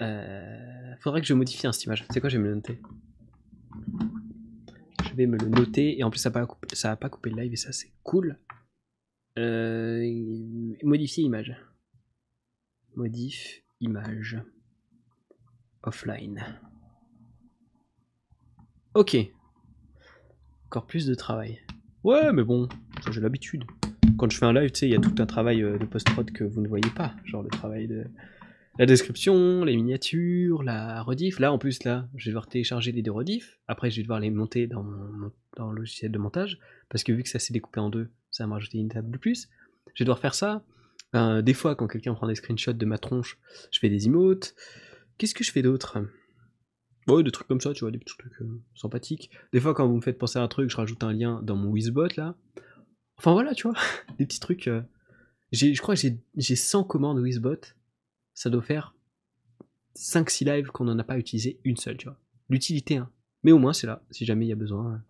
Euh, 0.00 0.96
faudrait 1.00 1.20
que 1.20 1.26
je 1.26 1.34
modifie 1.34 1.66
un 1.66 1.72
cette 1.72 1.84
image. 1.84 2.04
C'est 2.10 2.20
quoi, 2.20 2.28
je 2.28 2.36
vais 2.36 2.42
me 2.42 2.48
le 2.48 2.54
noter. 2.56 2.80
Je 5.04 5.14
vais 5.14 5.26
me 5.26 5.38
le 5.38 5.48
noter. 5.48 5.98
Et 5.98 6.04
en 6.04 6.10
plus, 6.10 6.18
ça 6.18 6.30
va 6.30 6.46
pas 6.46 6.96
pas 6.96 7.08
couper 7.08 7.30
le 7.30 7.42
live 7.42 7.52
et 7.52 7.56
ça, 7.56 7.72
c'est 7.72 7.92
cool. 8.02 8.38
Euh, 9.38 10.74
modifier 10.82 11.24
image. 11.24 11.56
Modif 12.94 13.62
image. 13.80 14.38
Offline. 15.82 16.44
Ok. 18.94 19.16
Encore 20.66 20.86
plus 20.86 21.06
de 21.06 21.14
travail. 21.14 21.60
Ouais, 22.04 22.32
mais 22.32 22.44
bon, 22.44 22.68
j'ai 23.10 23.20
l'habitude. 23.20 23.64
Quand 24.18 24.30
je 24.30 24.38
fais 24.38 24.46
un 24.46 24.52
live, 24.52 24.70
tu 24.70 24.80
sais, 24.80 24.88
il 24.88 24.92
y 24.92 24.96
a 24.96 25.00
tout 25.00 25.14
un 25.18 25.26
travail 25.26 25.62
euh, 25.62 25.78
de 25.78 25.84
post-prod 25.84 26.30
que 26.30 26.44
vous 26.44 26.60
ne 26.60 26.68
voyez 26.68 26.90
pas. 26.94 27.14
Genre 27.24 27.42
le 27.42 27.48
travail 27.48 27.88
de 27.88 28.04
la 28.78 28.86
description, 28.86 29.64
les 29.64 29.76
miniatures, 29.76 30.62
la 30.62 31.02
rediff. 31.02 31.38
Là, 31.38 31.52
en 31.52 31.58
plus, 31.58 31.82
là, 31.84 32.08
je 32.16 32.26
vais 32.26 32.30
devoir 32.30 32.46
télécharger 32.46 32.92
les 32.92 33.02
deux 33.02 33.12
rediffs. 33.12 33.58
Après, 33.68 33.90
je 33.90 33.96
vais 33.96 34.02
devoir 34.02 34.20
les 34.20 34.30
monter 34.30 34.66
dans, 34.66 34.82
mon, 34.82 35.32
dans 35.56 35.70
le 35.70 35.80
logiciel 35.80 36.10
de 36.10 36.18
montage. 36.18 36.58
Parce 36.88 37.04
que 37.04 37.12
vu 37.12 37.22
que 37.22 37.28
ça 37.28 37.38
s'est 37.38 37.52
découpé 37.52 37.80
en 37.80 37.90
deux, 37.90 38.10
ça 38.30 38.44
va 38.44 38.48
me 38.48 38.52
rajouter 38.54 38.78
une 38.78 38.88
table 38.88 39.10
de 39.10 39.18
plus. 39.18 39.48
Je 39.94 40.02
vais 40.02 40.06
devoir 40.06 40.18
faire 40.18 40.34
ça. 40.34 40.64
Euh, 41.14 41.42
des 41.42 41.54
fois, 41.54 41.74
quand 41.74 41.86
quelqu'un 41.86 42.14
prend 42.14 42.26
des 42.26 42.34
screenshots 42.34 42.72
de 42.72 42.86
ma 42.86 42.98
tronche, 42.98 43.38
je 43.70 43.78
fais 43.78 43.90
des 43.90 44.06
emotes. 44.06 44.54
Qu'est-ce 45.18 45.34
que 45.34 45.44
je 45.44 45.52
fais 45.52 45.62
d'autre? 45.62 45.98
Ouais, 47.08 47.22
des 47.22 47.30
trucs 47.30 47.48
comme 47.48 47.60
ça, 47.60 47.72
tu 47.74 47.80
vois, 47.80 47.90
des 47.90 47.98
petits 47.98 48.16
trucs 48.16 48.40
euh, 48.40 48.60
sympathiques. 48.74 49.30
Des 49.52 49.60
fois, 49.60 49.74
quand 49.74 49.86
vous 49.86 49.96
me 49.96 50.00
faites 50.00 50.18
penser 50.18 50.38
à 50.38 50.42
un 50.42 50.48
truc, 50.48 50.70
je 50.70 50.76
rajoute 50.76 51.02
un 51.02 51.12
lien 51.12 51.40
dans 51.42 51.56
mon 51.56 51.68
Wizbot, 51.70 52.08
là. 52.16 52.36
Enfin, 53.22 53.34
voilà, 53.34 53.54
tu 53.54 53.68
vois, 53.68 53.76
des 54.18 54.26
petits 54.26 54.40
trucs. 54.40 54.66
euh. 54.66 54.82
Je 55.52 55.80
crois 55.80 55.94
que 55.94 56.00
j'ai- 56.00 56.18
j'ai 56.34 56.56
100 56.56 56.82
commandes 56.82 57.18
Wizbot. 57.20 57.60
Ça 58.34 58.50
doit 58.50 58.62
faire 58.62 58.96
5-6 59.94 60.44
lives 60.44 60.68
qu'on 60.72 60.84
n'en 60.86 60.98
a 60.98 61.04
pas 61.04 61.18
utilisé 61.18 61.60
une 61.62 61.76
seule, 61.76 61.96
tu 61.98 62.08
vois. 62.08 62.18
L'utilité, 62.48 62.96
hein. 62.96 63.12
Mais 63.44 63.52
au 63.52 63.58
moins, 63.58 63.72
c'est 63.72 63.86
là, 63.86 64.02
si 64.10 64.24
jamais 64.24 64.46
il 64.46 64.48
y 64.48 64.52
a 64.52 64.56
besoin. 64.56 65.04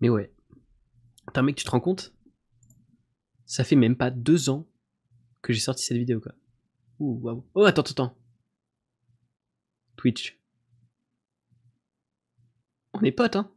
Mais 0.00 0.08
ouais. 0.08 0.32
Attends, 1.26 1.42
mec, 1.42 1.56
tu 1.56 1.64
te 1.64 1.70
rends 1.70 1.80
compte? 1.80 2.14
Ça 3.44 3.62
fait 3.62 3.76
même 3.76 3.96
pas 3.96 4.10
deux 4.10 4.48
ans 4.48 4.66
que 5.42 5.52
j'ai 5.52 5.60
sorti 5.60 5.84
cette 5.84 5.98
vidéo, 5.98 6.18
quoi. 6.20 6.32
Ouh, 6.98 7.18
waouh. 7.20 7.46
Oh, 7.54 7.64
attends, 7.64 7.82
attends. 7.82 8.16
Twitch. 9.96 10.40
On 12.94 13.02
est 13.02 13.12
potes, 13.12 13.36
hein. 13.36 13.52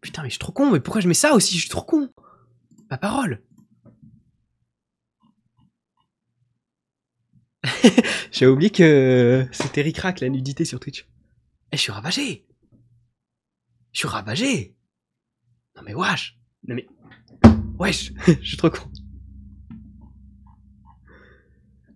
Putain, 0.00 0.22
mais 0.22 0.28
je 0.28 0.34
suis 0.34 0.38
trop 0.38 0.52
con, 0.52 0.70
mais 0.70 0.80
pourquoi 0.80 1.00
je 1.00 1.08
mets 1.08 1.14
ça 1.14 1.34
aussi? 1.34 1.56
Je 1.56 1.60
suis 1.60 1.68
trop 1.68 1.82
con. 1.82 2.08
Ma 2.90 2.98
parole. 2.98 3.42
J'ai 8.32 8.46
oublié 8.46 8.70
que 8.70 9.46
c'était 9.52 9.82
ricrac 9.82 10.20
la 10.20 10.28
nudité 10.28 10.64
sur 10.64 10.80
Twitch. 10.80 11.06
Eh, 11.72 11.76
je 11.76 11.82
suis 11.82 11.92
ravagé. 11.92 12.46
Je 13.92 13.98
suis 13.98 14.08
ravagé. 14.08 14.76
Non 15.76 15.82
mais 15.82 15.94
wesh. 15.94 16.38
Non 16.66 16.74
mais 16.74 16.86
wesh, 17.78 18.12
je 18.26 18.46
suis 18.46 18.56
trop 18.56 18.70
con. 18.70 18.90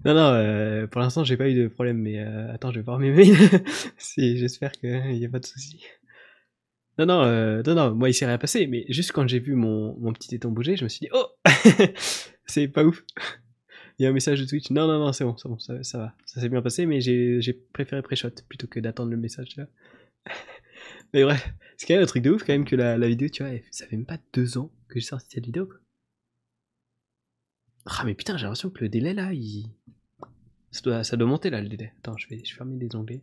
Non 0.05 0.13
non, 0.13 0.33
euh, 0.35 0.87
pour 0.87 1.01
l'instant 1.01 1.25
j'ai 1.25 1.37
pas 1.39 1.49
eu 1.49 1.55
de 1.55 1.67
problème, 1.69 1.99
mais 1.99 2.19
euh, 2.19 2.53
attends, 2.53 2.71
je 2.71 2.77
vais 2.77 2.85
voir 2.85 2.99
mes 2.99 3.11
mails. 3.11 3.37
j'espère 4.17 4.73
qu'il 4.73 5.17
y 5.17 5.25
a 5.25 5.29
pas 5.29 5.39
de 5.39 5.47
souci. 5.47 5.83
Non 6.99 7.07
non, 7.07 7.23
euh, 7.23 7.63
non 7.67 7.75
non, 7.75 7.95
moi 7.95 8.09
il 8.09 8.15
s'est 8.15 8.27
rien 8.27 8.39
passé, 8.39 8.67
mais 8.67 8.85
juste 8.89 9.13
quand 9.13 9.27
j'ai 9.27 9.41
vu 9.41 9.55
mon, 9.55 10.13
petit 10.13 10.29
téton 10.29 10.51
bouger, 10.51 10.77
je 10.77 10.85
me 10.85 10.89
suis 10.89 11.01
dit 11.01 11.09
oh, 11.13 11.27
c'est 12.47 12.69
pas 12.69 12.85
ouf. 12.85 13.05
Il 13.99 14.03
y 14.03 14.07
a 14.07 14.11
un 14.11 14.13
message 14.13 14.41
de 14.41 14.47
Twitch. 14.47 14.71
Non, 14.71 14.87
non, 14.87 14.99
non, 14.99 15.13
c'est 15.13 15.25
bon, 15.25 15.37
c'est 15.37 15.49
bon, 15.49 15.59
ça, 15.59 15.75
va. 15.75 16.15
Ça 16.27 16.41
s'est 16.41 16.49
bien 16.49 16.63
passé, 16.63 16.85
mais 16.87 17.01
j'ai 17.01 17.53
préféré 17.73 18.03
pré-shot 18.03 18.31
plutôt 18.49 18.67
que 18.67 18.81
d'attendre 18.81 19.11
le 19.11 19.17
message, 19.17 19.49
tu 19.49 19.61
vois. 19.61 19.71
mais 21.15 21.23
bref, 21.23 21.55
c'est 21.77 21.87
quand 21.87 21.95
même 21.95 22.03
un 22.03 22.07
truc 22.07 22.23
de 22.23 22.31
ouf, 22.31 22.43
quand 22.43 22.53
même, 22.53 22.65
que 22.65 22.75
la, 22.75 22.97
vidéo, 23.07 23.29
tu 23.29 23.45
vois, 23.45 23.53
ça 23.71 23.87
fait 23.87 23.97
même 23.97 24.07
pas 24.07 24.19
deux 24.33 24.59
ans 24.59 24.73
que 24.89 24.99
j'ai 24.99 25.07
sorti 25.07 25.29
cette 25.31 25.45
vidéo. 25.45 25.69
Ah, 27.87 28.03
mais 28.05 28.15
putain, 28.15 28.37
j'ai 28.37 28.45
l'impression 28.45 28.71
que 28.71 28.83
le 28.83 28.89
délai, 28.89 29.15
là, 29.15 29.33
il... 29.33 29.71
Ça 30.73 30.81
doit, 30.81 31.05
ça 31.05 31.17
doit 31.17 31.29
monter, 31.29 31.51
là, 31.51 31.61
le 31.61 31.69
délai. 31.69 31.93
Attends, 31.99 32.17
je 32.17 32.29
vais, 32.29 32.39
je 32.45 32.53
vais 32.53 32.57
fermer 32.57 32.77
les 32.79 32.97
onglets. 32.97 33.23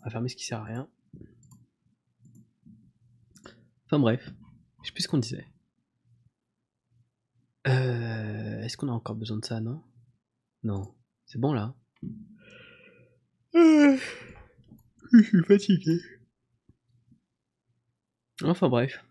On 0.00 0.04
va 0.04 0.10
fermer 0.10 0.30
ce 0.30 0.36
qui 0.36 0.46
sert 0.46 0.60
à 0.60 0.64
rien. 0.64 0.88
Enfin 3.92 4.00
bref, 4.00 4.32
je 4.80 4.86
sais 4.86 4.92
plus 4.94 5.02
ce 5.02 5.08
qu'on 5.08 5.18
disait. 5.18 5.46
Euh, 7.66 8.62
Est-ce 8.62 8.78
qu'on 8.78 8.88
a 8.88 8.92
encore 8.92 9.16
besoin 9.16 9.36
de 9.36 9.44
ça, 9.44 9.60
non? 9.60 9.82
Non. 10.62 10.94
C'est 11.26 11.38
bon 11.38 11.52
là 11.52 11.74
Je 13.52 13.98
suis 15.12 15.44
fatigué. 15.44 16.00
Enfin 18.42 18.70
bref. 18.70 19.04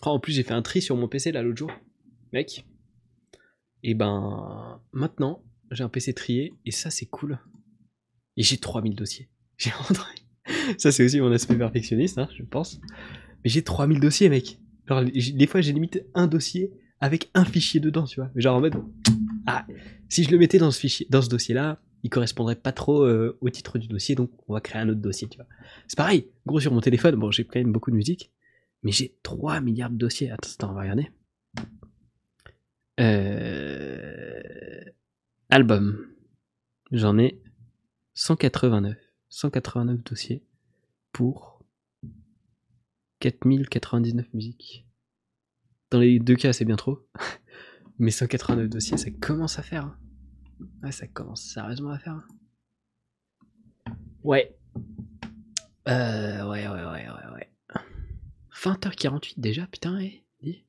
Oh, 0.00 0.08
en 0.08 0.20
plus, 0.20 0.32
j'ai 0.32 0.42
fait 0.42 0.54
un 0.54 0.62
tri 0.62 0.80
sur 0.80 0.96
mon 0.96 1.06
PC 1.06 1.30
là 1.30 1.42
l'autre 1.42 1.58
jour. 1.58 1.70
Mec. 2.32 2.64
Et 3.82 3.92
ben. 3.92 4.80
Maintenant, 4.92 5.44
j'ai 5.70 5.84
un 5.84 5.90
PC 5.90 6.14
trié 6.14 6.54
et 6.64 6.70
ça, 6.70 6.88
c'est 6.88 7.04
cool. 7.04 7.38
Et 8.38 8.42
j'ai 8.42 8.56
3000 8.56 8.96
dossiers. 8.96 9.28
J'ai 9.58 9.70
rentré. 9.88 10.14
Ça, 10.78 10.90
c'est 10.92 11.04
aussi 11.04 11.20
mon 11.20 11.30
aspect 11.30 11.58
perfectionniste, 11.58 12.16
hein, 12.16 12.30
je 12.34 12.42
pense. 12.42 12.80
Mais 13.44 13.50
j'ai 13.50 13.62
3000 13.62 14.00
dossiers, 14.00 14.28
mec. 14.28 14.58
Genre, 14.86 15.02
des 15.04 15.46
fois, 15.46 15.60
j'ai 15.60 15.72
limite 15.72 16.04
un 16.14 16.26
dossier 16.26 16.70
avec 17.00 17.30
un 17.34 17.44
fichier 17.44 17.80
dedans, 17.80 18.04
tu 18.04 18.20
vois. 18.20 18.30
Genre 18.36 18.56
en 18.56 18.60
mode. 18.60 18.82
Ah, 19.46 19.66
si 20.08 20.24
je 20.24 20.30
le 20.30 20.38
mettais 20.38 20.58
dans 20.58 20.70
ce 20.70 20.78
fichier, 20.78 21.06
dans 21.10 21.22
ce 21.22 21.28
dossier-là, 21.28 21.80
il 22.04 22.10
correspondrait 22.10 22.56
pas 22.56 22.72
trop 22.72 23.04
euh, 23.04 23.38
au 23.40 23.50
titre 23.50 23.78
du 23.78 23.88
dossier, 23.88 24.14
donc 24.14 24.30
on 24.48 24.54
va 24.54 24.60
créer 24.60 24.82
un 24.82 24.88
autre 24.88 25.00
dossier, 25.00 25.28
tu 25.28 25.36
vois. 25.36 25.46
C'est 25.88 25.96
pareil, 25.96 26.28
gros 26.46 26.60
sur 26.60 26.72
mon 26.72 26.80
téléphone, 26.80 27.16
bon, 27.16 27.30
j'ai 27.30 27.44
quand 27.44 27.58
même 27.58 27.72
beaucoup 27.72 27.90
de 27.90 27.96
musique, 27.96 28.32
mais 28.82 28.92
j'ai 28.92 29.16
3 29.22 29.60
milliards 29.60 29.90
de 29.90 29.96
dossiers. 29.96 30.30
Attends, 30.30 30.50
attends, 30.54 30.70
on 30.70 30.74
va 30.74 30.80
regarder. 30.82 31.10
Euh... 33.00 34.42
Album. 35.50 36.06
J'en 36.90 37.18
ai 37.18 37.40
189. 38.14 38.96
189 39.28 40.04
dossiers 40.04 40.42
pour 41.12 41.51
4099 43.30 44.34
musiques. 44.34 44.84
Dans 45.90 46.00
les 46.00 46.18
deux 46.18 46.34
cas, 46.34 46.52
c'est 46.52 46.64
bien 46.64 46.74
trop. 46.76 46.98
Mais 47.98 48.10
189 48.10 48.68
dossiers, 48.68 48.96
ça 48.96 49.10
commence 49.12 49.58
à 49.60 49.62
faire. 49.62 49.84
hein. 49.84 49.96
Ouais, 50.82 50.90
ça 50.90 51.06
commence 51.06 51.42
sérieusement 51.42 51.90
à 51.90 51.98
faire. 52.00 52.14
hein. 52.14 52.24
Ouais. 54.24 54.56
Euh, 55.88 56.48
ouais, 56.48 56.66
ouais, 56.66 56.84
ouais, 56.84 57.08
ouais, 57.08 57.32
ouais. 57.34 57.50
20h48 58.54 59.34
déjà, 59.38 59.66
putain, 59.66 59.98
eh, 60.00 60.24
dis. 60.42 60.64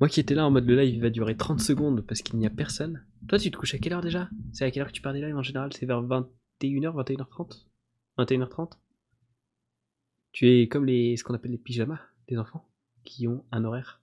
Moi 0.00 0.08
qui 0.08 0.18
étais 0.20 0.34
là 0.34 0.46
en 0.46 0.50
mode 0.50 0.66
le 0.66 0.80
live 0.80 1.00
va 1.02 1.10
durer 1.10 1.36
30 1.36 1.60
secondes 1.60 2.00
parce 2.04 2.22
qu'il 2.22 2.38
n'y 2.38 2.46
a 2.46 2.50
personne. 2.50 3.04
Toi, 3.28 3.38
tu 3.38 3.50
te 3.52 3.56
couches 3.56 3.74
à 3.74 3.78
quelle 3.78 3.92
heure 3.92 4.00
déjà? 4.02 4.28
C'est 4.52 4.64
à 4.64 4.70
quelle 4.72 4.82
heure 4.82 4.88
que 4.88 4.92
tu 4.92 5.02
pars 5.02 5.12
des 5.12 5.20
lives 5.20 5.36
en 5.36 5.42
général? 5.42 5.72
C'est 5.72 5.86
vers 5.86 6.02
21h, 6.02 6.26
21h30 6.60 7.66
21h30 8.18 8.72
Tu 10.34 10.50
es 10.50 10.66
comme 10.66 10.84
les, 10.84 11.16
ce 11.16 11.22
qu'on 11.22 11.32
appelle 11.32 11.52
les 11.52 11.58
pyjamas 11.58 12.00
des 12.26 12.36
enfants 12.38 12.68
qui 13.04 13.28
ont 13.28 13.44
un 13.52 13.62
horaire 13.62 14.02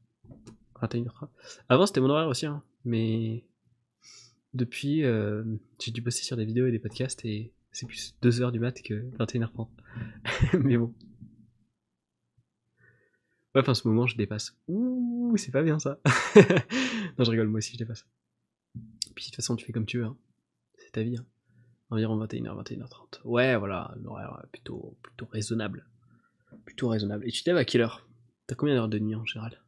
21h30. 0.82 1.28
Avant, 1.68 1.86
c'était 1.86 2.00
mon 2.00 2.10
horaire 2.10 2.30
aussi, 2.30 2.46
hein, 2.46 2.64
mais 2.86 3.44
depuis, 4.54 5.04
euh, 5.04 5.44
j'ai 5.78 5.92
dû 5.92 6.00
bosser 6.00 6.24
sur 6.24 6.38
des 6.38 6.46
vidéos 6.46 6.68
et 6.68 6.72
des 6.72 6.80
podcasts 6.80 7.26
et 7.26 7.52
c'est 7.74 7.86
plus 7.86 8.16
2h 8.22 8.54
du 8.54 8.60
mat 8.60 8.82
que 8.82 8.94
21h30. 9.18 9.68
mais 10.64 10.78
bon. 10.78 10.96
Ouais, 13.54 13.60
enfin, 13.60 13.74
en 13.74 13.76
ce 13.76 13.86
moment, 13.90 14.08
je 14.08 14.16
dépasse. 14.16 14.58
Ouh, 14.70 15.36
c'est 15.36 15.52
pas 15.52 15.64
bien 15.64 15.80
ça. 15.80 16.00
non, 17.18 17.26
je 17.26 17.30
rigole, 17.30 17.50
moi 17.50 17.58
aussi, 17.58 17.74
je 17.74 17.78
dépasse. 17.78 18.08
Puis 19.16 19.26
de 19.26 19.30
toute 19.32 19.36
façon, 19.36 19.58
tu 19.58 19.66
fais 19.66 19.74
comme 19.74 19.86
tu 19.86 19.98
veux. 19.98 20.06
Hein. 20.06 20.18
C'est 20.78 20.94
ta 20.94 21.04
vie. 21.04 21.18
Hein. 21.18 21.26
Environ 21.90 22.18
21h, 22.24 22.64
21h30. 22.64 23.20
Ouais, 23.26 23.58
voilà, 23.58 23.94
l'horaire 24.02 24.40
euh, 24.42 24.48
plutôt, 24.50 24.98
plutôt 25.04 25.26
raisonnable. 25.26 25.91
Plutôt 26.66 26.90
raisonnable. 26.90 27.28
Et 27.28 27.32
tu 27.32 27.44
te 27.44 27.50
lèves 27.50 27.58
à 27.58 27.66
quelle 27.66 27.82
heure? 27.82 28.08
T'as 28.48 28.56
combien 28.56 28.76
d'heures 28.76 28.90
de 28.90 29.00
nuit 29.00 29.16
en 29.16 29.26
général? 29.26 29.62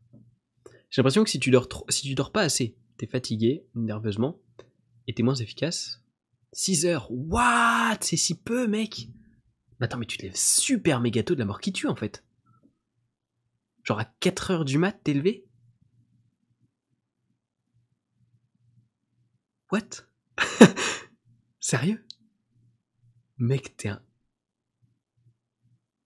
J'ai 0.89 1.01
l'impression 1.01 1.23
que 1.23 1.29
si 1.29 1.39
tu 1.39 1.49
dors 1.49 1.67
trop, 1.67 1.85
si 1.89 2.03
tu 2.03 2.15
dors 2.15 2.31
pas 2.31 2.41
assez, 2.41 2.75
t'es 2.97 3.07
fatigué 3.07 3.65
nerveusement 3.73 4.39
et 5.07 5.13
t'es 5.13 5.23
moins 5.23 5.35
efficace. 5.35 6.03
6 6.51 6.85
heures, 6.85 7.07
what? 7.09 7.97
C'est 8.01 8.17
si 8.17 8.35
peu, 8.35 8.67
mec 8.67 9.09
Attends, 9.79 9.97
mais 9.97 10.05
tu 10.05 10.17
te 10.17 10.23
lèves 10.23 10.35
super 10.35 11.01
méga 11.01 11.23
tôt 11.23 11.33
de 11.33 11.39
la 11.39 11.45
mort 11.45 11.59
qui 11.59 11.73
tue 11.73 11.87
en 11.87 11.95
fait? 11.95 12.23
Genre 13.83 13.99
à 13.99 14.05
4 14.05 14.51
heures 14.51 14.65
du 14.65 14.77
mat, 14.77 14.97
t'es 15.03 15.13
levé? 15.13 15.45
What? 19.71 20.05
Sérieux? 21.59 22.05
Mec, 23.37 23.75
t'es 23.75 23.89
un. 23.89 24.01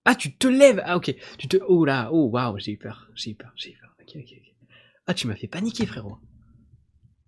Ah, 0.09 0.15
tu 0.15 0.35
te 0.37 0.47
lèves 0.47 0.81
Ah, 0.85 0.95
ok. 0.95 1.13
Tu 1.37 1.47
te. 1.49 1.57
Oh 1.67 1.83
là, 1.83 2.09
oh 2.13 2.29
waouh, 2.29 2.57
j'ai 2.59 2.71
eu 2.71 2.77
peur. 2.77 3.09
J'ai 3.13 3.31
eu 3.31 3.35
peur, 3.35 3.51
j'ai 3.55 3.73
eu 3.73 3.77
peur. 3.77 3.93
Ok, 4.01 4.15
ok, 4.15 4.33
ok. 4.37 4.53
Ah, 5.05 5.13
tu 5.13 5.27
m'as 5.27 5.35
fait 5.35 5.47
paniquer, 5.47 5.85
frérot. 5.85 6.17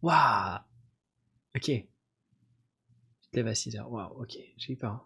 Waouh 0.01 0.59
Ok. 1.55 1.63
Tu 1.65 1.85
te 3.31 3.35
lèves 3.35 3.47
à 3.47 3.53
6h. 3.53 3.85
Waouh, 3.89 4.21
ok. 4.21 4.37
J'ai 4.57 4.73
eu 4.73 4.77
peur. 4.77 4.93
hein. 4.93 5.03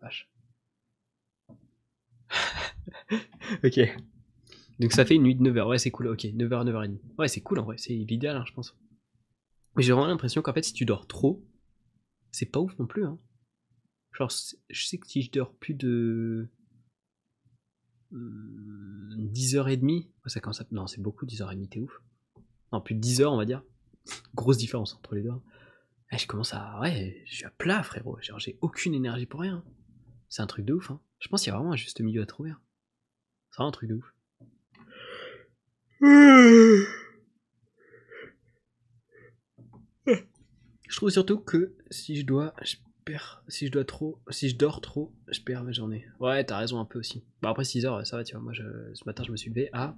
Vache. 0.00 0.28
ok. 3.64 3.80
Donc 4.80 4.92
ça 4.92 5.04
fait 5.04 5.14
une 5.14 5.22
nuit 5.22 5.36
de 5.36 5.42
9h. 5.50 5.68
Ouais, 5.68 5.78
c'est 5.78 5.90
cool. 5.92 6.08
Ok, 6.08 6.24
9h, 6.24 6.64
9h30. 6.64 6.98
Ouais, 7.18 7.28
c'est 7.28 7.42
cool 7.42 7.60
en 7.60 7.64
vrai. 7.64 7.76
C'est 7.78 7.92
l'idéal, 7.94 8.36
hein, 8.36 8.44
je 8.46 8.52
pense. 8.52 8.76
Mais 9.76 9.82
j'ai 9.82 9.92
vraiment 9.92 10.08
l'impression 10.08 10.42
qu'en 10.42 10.52
fait, 10.52 10.62
si 10.64 10.72
tu 10.72 10.84
dors 10.84 11.06
trop, 11.06 11.44
c'est 12.32 12.46
pas 12.46 12.58
ouf 12.60 12.76
non 12.78 12.86
plus. 12.86 13.04
Hein. 13.04 13.18
Genre, 14.12 14.30
je 14.68 14.86
sais 14.86 14.98
que 14.98 15.06
si 15.06 15.22
je 15.22 15.30
dors 15.30 15.54
plus 15.54 15.74
de. 15.74 16.50
Hum, 18.12 19.28
10h30, 19.32 20.06
ouais, 20.06 20.10
ça 20.26 20.40
commence 20.40 20.60
à. 20.60 20.66
Non, 20.70 20.86
c'est 20.86 21.00
beaucoup 21.00 21.26
10h30, 21.26 21.68
t'es 21.68 21.80
ouf. 21.80 22.00
Non, 22.72 22.80
plus 22.80 22.94
de 22.94 23.00
10h, 23.00 23.26
on 23.26 23.36
va 23.36 23.44
dire. 23.44 23.62
Grosse 24.34 24.56
différence 24.58 24.94
entre 24.94 25.14
les 25.14 25.22
deux. 25.22 25.30
hein. 25.30 25.42
Eh, 26.12 26.18
je 26.18 26.26
commence 26.26 26.54
à. 26.54 26.78
Ouais, 26.80 27.22
je 27.26 27.34
suis 27.36 27.44
à 27.44 27.50
plat, 27.50 27.82
frérot. 27.82 28.18
Genre, 28.20 28.38
j'ai 28.38 28.58
aucune 28.60 28.94
énergie 28.94 29.26
pour 29.26 29.40
rien. 29.40 29.64
C'est 30.28 30.42
un 30.42 30.46
truc 30.46 30.64
de 30.64 30.72
ouf. 30.74 30.90
Hein. 30.90 31.00
Je 31.20 31.28
pense 31.28 31.42
qu'il 31.42 31.50
y 31.50 31.54
a 31.54 31.56
vraiment 31.58 31.72
un 31.72 31.76
juste 31.76 32.00
milieu 32.00 32.22
à 32.22 32.26
trouver. 32.26 32.50
hein. 32.50 32.60
C'est 33.50 33.56
vraiment 33.58 33.68
un 33.68 33.72
truc 33.72 33.88
de 33.90 33.94
ouf. 33.94 34.14
Je 40.06 40.96
trouve 40.96 41.10
surtout 41.10 41.38
que 41.40 41.74
si 41.90 42.16
je 42.16 42.26
dois, 42.26 42.54
je 42.62 42.76
si 43.48 43.66
je 43.66 43.72
dois 43.72 43.84
trop, 43.84 44.22
si 44.30 44.48
je 44.48 44.56
dors 44.56 44.80
trop, 44.80 45.14
je 45.28 45.40
perds 45.40 45.64
ma 45.64 45.72
journée. 45.72 46.06
Ouais, 46.20 46.44
t'as 46.44 46.58
raison 46.58 46.80
un 46.80 46.84
peu 46.84 46.98
aussi. 46.98 47.24
Bon 47.42 47.48
après 47.48 47.64
6 47.64 47.84
heures, 47.86 48.06
ça 48.06 48.16
va, 48.16 48.24
tu 48.24 48.34
vois. 48.34 48.42
Moi, 48.42 48.52
je, 48.52 48.62
ce 48.94 49.04
matin, 49.06 49.22
je 49.24 49.32
me 49.32 49.36
suis 49.36 49.50
levé 49.50 49.68
à 49.72 49.96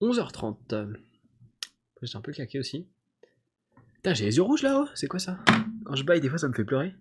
11h30. 0.00 0.56
Après, 0.74 0.86
J'étais 2.02 2.16
un 2.16 2.20
peu 2.20 2.32
claqué 2.32 2.58
aussi. 2.58 2.88
Putain, 3.94 4.14
j'ai 4.14 4.24
les 4.24 4.36
yeux 4.36 4.42
rouges 4.42 4.62
là-haut. 4.62 4.88
C'est 4.94 5.06
quoi 5.06 5.20
ça? 5.20 5.38
Quand 5.84 5.94
je 5.94 6.04
baille, 6.04 6.20
des 6.20 6.28
fois, 6.28 6.38
ça 6.38 6.48
me 6.48 6.52
fait 6.52 6.64
pleurer. 6.64 6.94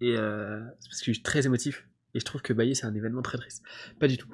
Et 0.00 0.16
euh, 0.16 0.60
c'est 0.80 0.88
parce 0.88 1.00
que 1.00 1.06
je 1.06 1.12
suis 1.12 1.22
très 1.22 1.46
émotif. 1.46 1.86
Et 2.14 2.20
je 2.20 2.24
trouve 2.24 2.42
que 2.42 2.52
bailler, 2.52 2.74
c'est 2.74 2.86
un 2.86 2.94
événement 2.94 3.22
très 3.22 3.38
triste. 3.38 3.62
Pas 4.00 4.08
du 4.08 4.16
tout. 4.16 4.28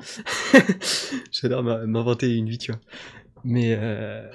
J'adore 1.33 1.63
m'inventer 1.63 2.35
une 2.35 2.49
vie, 2.49 2.59
tu 2.59 2.73
vois. 2.73 2.81
Mais 3.43 3.77
euh, 3.79 4.27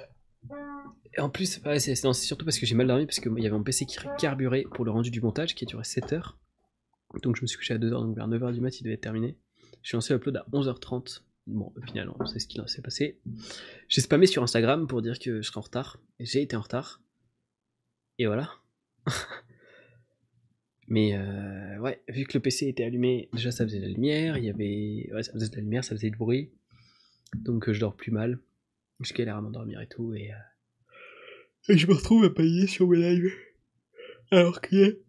en 1.20 1.30
plus, 1.30 1.60
c'est 1.80 1.96
surtout 2.14 2.46
parce 2.46 2.60
que 2.60 2.66
j'ai 2.66 2.76
mal 2.76 2.88
dormi, 2.88 3.06
parce 3.06 3.20
qu'il 3.20 3.32
y 3.40 3.48
avait 3.48 3.58
mon 3.58 3.64
PC 3.64 3.86
qui 3.86 3.98
carburait 4.18 4.64
pour 4.74 4.86
le 4.86 4.92
rendu 4.92 5.12
du 5.12 5.22
montage, 5.22 5.56
qui 5.56 5.66
a 5.66 5.68
duré 5.68 5.84
7 5.84 6.14
heures. 6.14 6.38
Donc 7.24 7.36
je 7.36 7.42
me 7.42 7.48
suis 7.48 7.58
couché 7.58 7.74
à 7.74 7.78
2h, 7.78 7.90
donc 7.90 8.16
vers 8.16 8.28
9h 8.28 8.54
du 8.54 8.62
mat, 8.62 8.80
il 8.80 8.84
devait 8.84 8.94
être 8.96 9.02
terminé. 9.02 9.38
Je 9.82 9.90
suis 9.90 9.96
lancé 9.96 10.14
l'upload 10.14 10.38
à 10.38 10.46
11h30. 10.52 11.22
Bon, 11.48 11.74
au 11.76 11.82
final, 11.82 12.12
on 12.20 12.26
sait 12.26 12.38
ce 12.38 12.46
qui 12.48 12.60
s'est 12.68 12.82
passé. 12.82 13.20
J'ai 13.88 14.02
spammé 14.02 14.28
sur 14.28 14.44
Instagram 14.44 14.86
pour 14.88 15.02
dire 15.02 15.18
que 15.18 15.42
je 15.42 15.48
serais 15.48 15.58
en 15.58 15.62
retard. 15.62 16.00
Et 16.20 16.26
J'ai 16.26 16.42
été 16.44 16.56
en 16.56 16.62
retard. 16.62 17.02
Et 18.20 18.28
voilà. 18.28 18.52
Mais 20.88 21.16
euh, 21.16 21.78
ouais, 21.80 22.04
vu 22.10 22.26
que 22.26 22.38
le 22.38 22.42
PC 22.42 22.68
était 22.68 22.84
allumé, 22.84 23.30
déjà 23.34 23.52
ça 23.52 23.64
faisait 23.64 23.80
de 23.80 23.86
la 23.86 23.92
lumière, 23.92 24.38
il 24.38 24.46
y 24.46 24.50
avait. 24.50 25.10
Ouais, 25.14 25.24
ça 25.24 25.32
faisait 25.34 25.50
de 25.50 25.56
la 25.56 25.62
lumière, 25.62 25.84
ça 25.84 25.96
faisait 25.96 26.10
du 26.10 26.18
bruit. 26.18 26.52
Donc 27.36 27.70
euh, 27.70 27.74
je 27.74 27.80
dors 27.80 27.96
plus 27.96 28.12
mal. 28.12 28.40
Je 29.00 29.14
galère 29.14 29.38
à 29.38 29.42
m'endormir 29.42 29.82
et 29.82 29.88
tout, 29.88 30.14
et. 30.14 30.32
euh, 30.32 30.36
Et 31.68 31.78
je 31.78 31.88
me 31.88 31.94
retrouve 31.94 32.24
à 32.24 32.30
pailler 32.30 32.68
sur 32.68 32.88
mes 32.88 32.98
lives. 32.98 33.32
Alors 34.32 34.62
qu'il 34.62 34.80
est. 34.80 35.00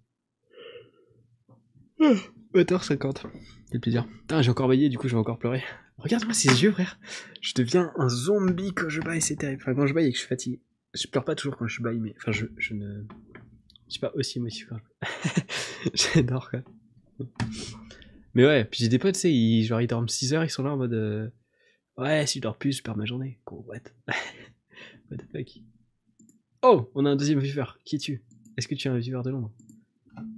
Ah, 2.01 2.15
20h50. 2.55 3.27
Quel 3.71 3.81
plaisir. 3.81 4.07
Putain, 4.23 4.43
j'ai 4.43 4.51
encore 4.51 4.69
baillé, 4.69 4.89
du 4.89 4.99
coup 4.99 5.07
je 5.09 5.15
vais 5.15 5.21
encore 5.21 5.39
pleurer. 5.39 5.63
Regarde-moi 5.99 6.35
ces 6.35 6.63
yeux, 6.63 6.73
frère. 6.73 6.99
Je 7.41 7.53
deviens 7.55 7.93
un 7.97 8.09
zombie 8.09 8.73
quand 8.73 8.89
je 8.89 9.01
baille, 9.01 9.21
c'est 9.23 9.37
terrible. 9.37 9.63
Enfin, 9.63 9.75
quand 9.75 9.87
je 9.87 9.95
baille 9.95 10.07
et 10.07 10.11
que 10.11 10.17
je 10.17 10.21
suis 10.21 10.29
fatigué. 10.29 10.61
Je 10.95 11.07
pleure 11.07 11.25
pas 11.25 11.35
toujours 11.35 11.57
quand 11.57 11.67
je 11.69 11.83
baille, 11.83 12.01
mais. 12.01 12.15
Enfin, 12.17 12.33
je, 12.33 12.47
je 12.57 12.75
ne. 12.75 13.05
Je 13.87 13.93
suis 13.93 14.01
pas 14.01 14.13
aussi 14.15 14.39
émotif 14.39 14.67
quand 14.69 14.77
je 15.05 15.41
J'adore, 16.15 16.51
quoi. 16.51 16.61
Mais 18.35 18.47
ouais, 18.47 18.65
puis 18.65 18.81
j'ai 18.81 18.89
des 18.89 18.99
potes, 18.99 19.15
tu 19.15 19.21
sais, 19.21 19.33
ils, 19.33 19.65
genre, 19.65 19.81
ils 19.81 19.87
dorment 19.89 20.09
6 20.09 20.33
heures, 20.35 20.45
ils 20.45 20.51
sont 20.51 20.63
là 20.63 20.73
en 20.73 20.77
mode. 20.77 20.93
euh, 20.95 21.29
Ouais, 21.99 22.27
si 22.27 22.39
je 22.39 22.43
dors 22.43 22.57
plus, 22.57 22.79
je 22.79 22.83
perds 22.83 22.97
ma 22.97 23.05
journée. 23.05 23.41
Gros, 23.45 23.65
what? 23.69 23.81
What 25.11 25.17
the 25.19 25.27
fuck? 25.33 25.49
Oh, 26.63 26.91
on 26.95 27.07
a 27.07 27.11
un 27.11 27.17
deuxième 27.17 27.39
viewer. 27.41 27.65
Qui 27.85 27.97
es-tu? 27.97 28.23
Est-ce 28.57 28.69
que 28.69 28.75
tu 28.75 28.89
es 28.89 28.91
un 28.91 28.99
viewer 28.99 29.23
de 29.25 29.31
Londres 29.31 29.53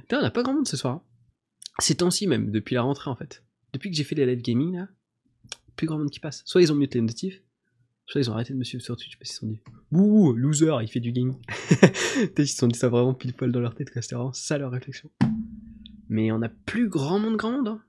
Putain, 0.00 0.20
on 0.20 0.24
a 0.24 0.30
pas 0.30 0.42
grand 0.42 0.54
monde 0.54 0.68
ce 0.68 0.76
soir. 0.76 0.94
hein. 0.96 1.02
Ces 1.78 1.96
temps-ci 1.96 2.26
même, 2.26 2.50
depuis 2.50 2.74
la 2.74 2.82
rentrée 2.82 3.10
en 3.10 3.16
fait. 3.16 3.42
Depuis 3.72 3.90
que 3.90 3.96
j'ai 3.96 4.04
fait 4.04 4.14
les 4.14 4.26
live 4.26 4.42
gaming 4.42 4.76
là, 4.76 4.88
plus 5.76 5.86
grand 5.86 5.98
monde 5.98 6.10
qui 6.10 6.20
passe. 6.20 6.42
Soit 6.44 6.62
ils 6.62 6.72
ont 6.72 6.76
muté 6.76 6.98
les 6.98 7.04
notifs, 7.04 7.42
soit 8.06 8.20
ils 8.20 8.30
ont 8.30 8.34
arrêté 8.34 8.52
de 8.52 8.58
me 8.58 8.64
suivre 8.64 8.82
sur 8.84 8.96
Twitch 8.96 9.16
parce 9.18 9.30
qu'ils 9.30 9.34
se 9.34 9.40
sont 9.40 9.46
dit 9.48 9.60
Ouh, 9.92 10.32
loser, 10.32 10.76
il 10.82 10.88
fait 10.88 11.00
du 11.00 11.10
gaming. 11.12 11.36
Qu'ils 12.36 12.48
se 12.48 12.56
sont 12.56 12.68
dit 12.68 12.78
ça 12.78 12.88
vraiment 12.88 13.14
pile 13.14 13.32
poil 13.32 13.50
dans 13.50 13.60
leur 13.60 13.74
tête, 13.74 13.90
c'était 14.00 14.14
vraiment 14.14 14.32
ça 14.32 14.56
leur 14.58 14.70
réflexion. 14.70 15.10
Mais 16.08 16.30
on 16.30 16.42
a 16.42 16.48
plus 16.48 16.88
grand 16.88 17.18
monde, 17.18 17.36
grand 17.36 17.50
monde. 17.50 17.68
Hein. 17.68 17.82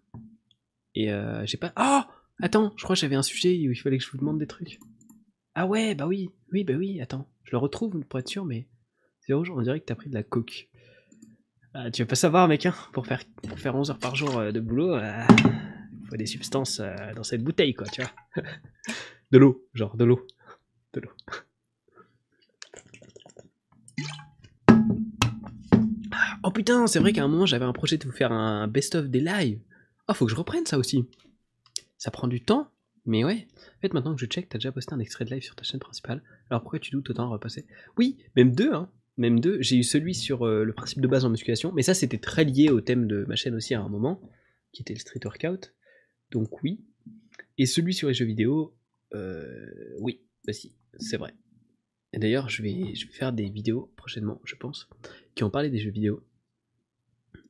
Et 0.95 1.11
euh, 1.11 1.45
j'ai 1.45 1.57
pas. 1.57 1.73
Oh 1.79 2.01
Attends, 2.41 2.73
je 2.75 2.83
crois 2.83 2.95
que 2.95 2.99
j'avais 2.99 3.15
un 3.15 3.23
sujet 3.23 3.49
où 3.67 3.71
il 3.71 3.75
fallait 3.75 3.97
que 3.97 4.03
je 4.03 4.09
vous 4.09 4.17
demande 4.17 4.39
des 4.39 4.47
trucs. 4.47 4.79
Ah 5.53 5.67
ouais, 5.67 5.95
bah 5.95 6.07
oui, 6.07 6.29
oui, 6.55 6.63
bah 6.63 6.75
oui, 6.77 7.01
attends. 7.01 7.27
Je 7.43 7.51
le 7.51 7.57
retrouve 7.57 7.99
pour 8.05 8.17
être 8.17 8.29
sûr, 8.29 8.45
mais 8.45 8.65
c'est 9.19 9.33
rouge, 9.33 9.51
on 9.51 9.61
dirait 9.61 9.81
que 9.81 9.85
t'as 9.85 9.95
pris 9.95 10.09
de 10.09 10.13
la 10.13 10.23
coke. 10.23 10.69
Ah, 11.73 11.91
tu 11.91 12.01
veux 12.01 12.07
pas 12.07 12.15
savoir, 12.15 12.47
mec, 12.47 12.65
hein, 12.65 12.73
pour 12.93 13.05
faire, 13.05 13.21
pour 13.45 13.59
faire 13.59 13.75
11 13.75 13.89
heures 13.91 13.99
par 13.99 14.15
jour 14.15 14.37
euh, 14.37 14.53
de 14.53 14.61
boulot, 14.61 14.95
euh, 14.95 15.21
faut 16.09 16.15
des 16.15 16.25
substances 16.25 16.79
euh, 16.79 16.95
dans 17.13 17.23
cette 17.23 17.43
bouteille, 17.43 17.73
quoi, 17.73 17.87
tu 17.87 18.01
vois. 18.01 18.43
de 19.31 19.37
l'eau, 19.37 19.67
genre, 19.73 19.97
de 19.97 20.05
l'eau. 20.05 20.25
De 20.93 21.01
l'eau. 21.01 21.11
Oh 26.43 26.51
putain, 26.51 26.87
c'est 26.87 26.99
vrai 26.99 27.11
qu'à 27.11 27.23
un 27.23 27.27
moment 27.27 27.47
j'avais 27.47 27.65
un 27.65 27.73
projet 27.73 27.97
de 27.97 28.05
vous 28.05 28.13
faire 28.13 28.31
un 28.31 28.69
best-of 28.69 29.07
des 29.07 29.19
lives. 29.19 29.59
Oh, 30.07 30.13
faut 30.13 30.25
que 30.25 30.31
je 30.31 30.37
reprenne 30.37 30.65
ça 30.65 30.77
aussi. 30.77 31.05
Ça 31.97 32.11
prend 32.11 32.29
du 32.29 32.41
temps, 32.41 32.71
mais 33.05 33.23
ouais. 33.23 33.47
En 33.77 33.79
fait, 33.81 33.93
maintenant 33.93 34.15
que 34.15 34.21
je 34.21 34.25
check, 34.25 34.49
t'as 34.49 34.57
déjà 34.57 34.71
posté 34.71 34.93
un 34.93 34.99
extrait 34.99 35.25
de 35.25 35.31
live 35.31 35.43
sur 35.43 35.55
ta 35.55 35.63
chaîne 35.63 35.79
principale. 35.79 36.23
Alors 36.49 36.61
pourquoi 36.61 36.79
tu 36.79 36.91
doutes 36.91 37.09
autant 37.09 37.29
repasser? 37.29 37.65
Oui, 37.97 38.17
même 38.35 38.53
deux, 38.53 38.73
hein. 38.73 38.91
Même 39.17 39.39
deux. 39.39 39.61
J'ai 39.61 39.77
eu 39.77 39.83
celui 39.83 40.13
sur 40.13 40.45
euh, 40.45 40.63
le 40.63 40.73
principe 40.73 40.99
de 40.99 41.07
base 41.07 41.23
en 41.23 41.29
musculation, 41.29 41.71
mais 41.71 41.83
ça 41.83 41.93
c'était 41.93 42.17
très 42.17 42.43
lié 42.43 42.69
au 42.69 42.81
thème 42.81 43.07
de 43.07 43.23
ma 43.25 43.35
chaîne 43.35 43.55
aussi 43.55 43.73
à 43.73 43.81
un 43.81 43.87
moment, 43.87 44.21
qui 44.73 44.81
était 44.81 44.93
le 44.93 44.99
street 44.99 45.21
workout. 45.23 45.73
Donc 46.31 46.61
oui. 46.63 46.85
Et 47.57 47.65
celui 47.65 47.93
sur 47.93 48.09
les 48.09 48.13
jeux 48.13 48.25
vidéo, 48.25 48.77
euh, 49.13 49.95
oui, 49.99 50.21
bah 50.45 50.51
si, 50.51 50.75
c'est 50.99 51.17
vrai. 51.17 51.33
Et 52.11 52.19
d'ailleurs, 52.19 52.49
je 52.49 52.61
vais, 52.61 52.95
je 52.95 53.07
vais 53.07 53.13
faire 53.13 53.31
des 53.31 53.49
vidéos 53.49 53.93
prochainement, 53.95 54.41
je 54.43 54.55
pense, 54.55 54.89
qui 55.35 55.43
ont 55.43 55.49
parlé 55.49 55.69
des 55.69 55.79
jeux 55.79 55.91
vidéo. 55.91 56.25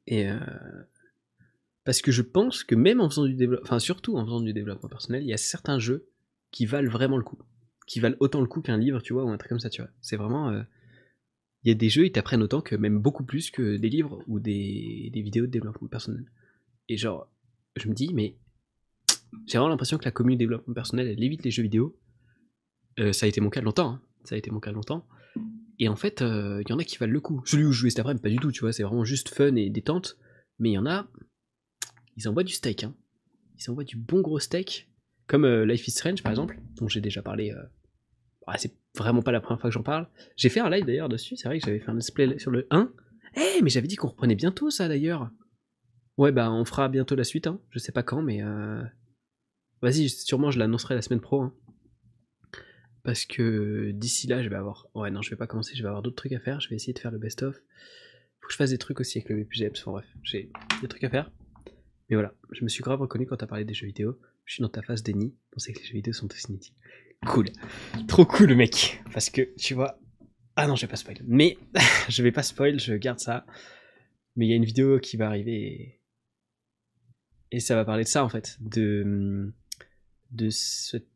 Et 0.07 0.29
euh, 0.29 0.39
parce 1.85 2.01
que 2.01 2.11
je 2.11 2.23
pense 2.23 2.63
que 2.63 2.75
même 2.75 2.99
en 2.99 3.09
faisant 3.09 3.25
du 3.25 3.35
développement, 3.35 3.65
enfin 3.65 3.79
surtout 3.79 4.17
en 4.17 4.25
faisant 4.25 4.41
du 4.41 4.53
développement 4.53 4.89
personnel, 4.89 5.23
il 5.23 5.29
y 5.29 5.33
a 5.33 5.37
certains 5.37 5.79
jeux 5.79 6.09
qui 6.51 6.65
valent 6.65 6.89
vraiment 6.89 7.17
le 7.17 7.23
coup. 7.23 7.37
Qui 7.85 7.99
valent 7.99 8.17
autant 8.19 8.41
le 8.41 8.47
coup 8.47 8.61
qu'un 8.61 8.77
livre, 8.77 9.01
tu 9.01 9.13
vois, 9.13 9.23
ou 9.23 9.29
un 9.29 9.37
truc 9.37 9.49
comme 9.49 9.59
ça, 9.59 9.69
tu 9.69 9.81
vois. 9.81 9.91
C'est 10.01 10.17
vraiment. 10.17 10.49
Euh, 10.49 10.63
il 11.63 11.69
y 11.69 11.71
a 11.71 11.75
des 11.75 11.89
jeux, 11.89 12.05
ils 12.05 12.11
t'apprennent 12.11 12.41
autant 12.41 12.61
que 12.61 12.75
même 12.75 12.99
beaucoup 12.99 13.23
plus 13.23 13.51
que 13.51 13.77
des 13.77 13.89
livres 13.89 14.23
ou 14.27 14.39
des, 14.39 15.11
vidéos 15.13 15.45
de 15.45 15.51
développement 15.51 15.87
personnel. 15.87 16.25
Et 16.89 16.97
genre, 16.97 17.27
je 17.75 17.87
me 17.87 17.93
dis, 17.93 18.13
mais 18.13 18.35
j'ai 19.47 19.57
vraiment 19.57 19.69
l'impression 19.69 19.97
que 19.97 20.05
la 20.05 20.11
commune 20.11 20.37
développement 20.37 20.73
personnel, 20.73 21.07
elle 21.07 21.23
évite 21.23 21.43
les 21.43 21.51
jeux 21.51 21.63
vidéo. 21.63 21.95
Euh, 22.99 23.13
ça 23.13 23.25
a 23.25 23.29
été 23.29 23.41
mon 23.41 23.49
cas 23.49 23.61
longtemps, 23.61 23.93
hein. 23.93 24.01
ça 24.23 24.35
a 24.35 24.37
été 24.37 24.51
mon 24.51 24.59
cas 24.59 24.71
longtemps. 24.71 25.07
Et 25.79 25.89
en 25.89 25.95
fait, 25.95 26.21
euh, 26.21 26.61
il 26.65 26.69
y 26.69 26.73
en 26.73 26.79
a 26.79 26.83
qui 26.83 26.97
valent 26.97 27.13
le 27.13 27.19
coup. 27.19 27.41
Celui 27.45 27.65
où 27.65 27.71
je 27.71 27.79
jouais 27.79 27.89
cet 27.89 27.99
après-midi, 27.99 28.21
pas 28.21 28.29
du 28.29 28.37
tout, 28.37 28.51
tu 28.51 28.61
vois, 28.61 28.71
c'est 28.71 28.83
vraiment 28.83 29.03
juste 29.03 29.29
fun 29.29 29.55
et 29.55 29.69
détente. 29.69 30.17
Mais 30.59 30.69
il 30.69 30.73
y 30.73 30.77
en 30.77 30.85
a, 30.85 31.07
ils 32.15 32.27
envoient 32.27 32.43
du 32.43 32.53
steak. 32.53 32.83
Hein. 32.83 32.95
Ils 33.57 33.69
envoient 33.69 33.83
du 33.83 33.97
bon 33.97 34.21
gros 34.21 34.39
steak. 34.39 34.89
Comme 35.27 35.45
euh, 35.45 35.65
Life 35.65 35.87
is 35.87 35.91
Strange, 35.91 36.21
par 36.21 36.31
exemple, 36.31 36.59
dont 36.75 36.87
j'ai 36.87 37.01
déjà 37.01 37.21
parlé. 37.21 37.51
Euh, 37.51 37.63
ah, 38.47 38.57
c'est 38.57 38.75
vraiment 38.95 39.21
pas 39.21 39.31
la 39.31 39.41
première 39.41 39.59
fois 39.59 39.69
que 39.69 39.73
j'en 39.73 39.83
parle. 39.83 40.07
J'ai 40.35 40.49
fait 40.49 40.59
un 40.59 40.69
live 40.69 40.85
d'ailleurs 40.85 41.09
dessus. 41.09 41.35
C'est 41.35 41.47
vrai 41.47 41.59
que 41.59 41.65
j'avais 41.65 41.79
fait 41.79 41.89
un 41.89 41.95
display 41.95 42.37
sur 42.37 42.51
le 42.51 42.67
1. 42.69 42.91
Eh, 43.35 43.61
mais 43.61 43.69
j'avais 43.69 43.87
dit 43.87 43.95
qu'on 43.95 44.09
reprenait 44.09 44.35
bientôt 44.35 44.69
ça 44.69 44.87
d'ailleurs. 44.87 45.31
Ouais, 46.17 46.31
bah 46.31 46.51
on 46.51 46.63
fera 46.63 46.87
bientôt 46.89 47.15
la 47.15 47.23
suite. 47.23 47.47
Hein. 47.47 47.59
Je 47.71 47.79
sais 47.79 47.91
pas 47.91 48.03
quand, 48.03 48.21
mais. 48.21 48.41
Euh... 48.43 48.83
Vas-y, 49.81 50.09
sûrement 50.09 50.51
je 50.51 50.59
l'annoncerai 50.59 50.95
la 50.95 51.01
semaine 51.01 51.19
pro. 51.19 51.41
Hein. 51.41 51.53
Parce 53.03 53.25
que 53.25 53.91
d'ici 53.91 54.27
là, 54.27 54.41
je 54.41 54.49
vais 54.49 54.55
avoir. 54.55 54.87
Ouais, 54.95 55.11
non, 55.11 55.21
je 55.21 55.29
vais 55.29 55.35
pas 55.35 55.47
commencer. 55.47 55.75
Je 55.75 55.81
vais 55.81 55.89
avoir 55.89 56.01
d'autres 56.01 56.15
trucs 56.15 56.31
à 56.33 56.39
faire. 56.39 56.59
Je 56.61 56.69
vais 56.69 56.75
essayer 56.75 56.93
de 56.93 56.99
faire 56.99 57.11
le 57.11 57.19
best-of. 57.19 57.55
Faut 57.55 58.47
que 58.47 58.53
je 58.53 58.57
fasse 58.57 58.69
des 58.69 58.77
trucs 58.77 58.99
aussi 58.99 59.17
avec 59.17 59.29
le 59.29 59.43
BPGEPS. 59.43 59.81
Enfin 59.81 59.91
bref, 59.91 60.05
j'ai 60.23 60.51
des 60.81 60.87
trucs 60.87 61.03
à 61.03 61.09
faire. 61.09 61.31
Mais 62.09 62.15
voilà, 62.15 62.33
je 62.51 62.63
me 62.63 62.69
suis 62.69 62.83
grave 62.83 63.01
reconnu 63.01 63.25
quand 63.25 63.37
t'as 63.37 63.47
parlé 63.47 63.65
des 63.65 63.73
jeux 63.73 63.87
vidéo. 63.87 64.19
Je 64.45 64.53
suis 64.53 64.61
dans 64.61 64.69
ta 64.69 64.83
phase 64.83 65.01
déni, 65.01 65.35
penser 65.51 65.73
que 65.73 65.79
les 65.79 65.85
jeux 65.85 65.93
vidéo 65.93 66.13
sont 66.13 66.31
aussi 66.31 66.45
inutiles. 66.49 66.75
Cool. 67.25 67.47
Trop 68.07 68.25
cool, 68.25 68.53
mec. 68.55 69.01
Parce 69.11 69.29
que, 69.29 69.55
tu 69.57 69.73
vois. 69.73 69.99
Ah 70.55 70.67
non, 70.67 70.75
je 70.75 70.81
vais 70.81 70.89
pas 70.89 70.97
spoil. 70.97 71.17
Mais, 71.25 71.57
je 72.09 72.21
vais 72.21 72.31
pas 72.31 72.43
spoil, 72.43 72.79
je 72.79 72.93
garde 72.93 73.19
ça. 73.19 73.45
Mais 74.35 74.45
il 74.45 74.49
y 74.49 74.53
a 74.53 74.55
une 74.55 74.65
vidéo 74.65 74.99
qui 74.99 75.17
va 75.17 75.27
arriver. 75.27 75.99
Et, 77.51 77.59
ça 77.59 77.75
va 77.75 77.85
parler 77.85 78.03
de 78.03 78.09
ça, 78.09 78.23
en 78.23 78.29
fait. 78.29 78.57
De. 78.61 79.51
De 80.29 80.49
cette 80.49 81.07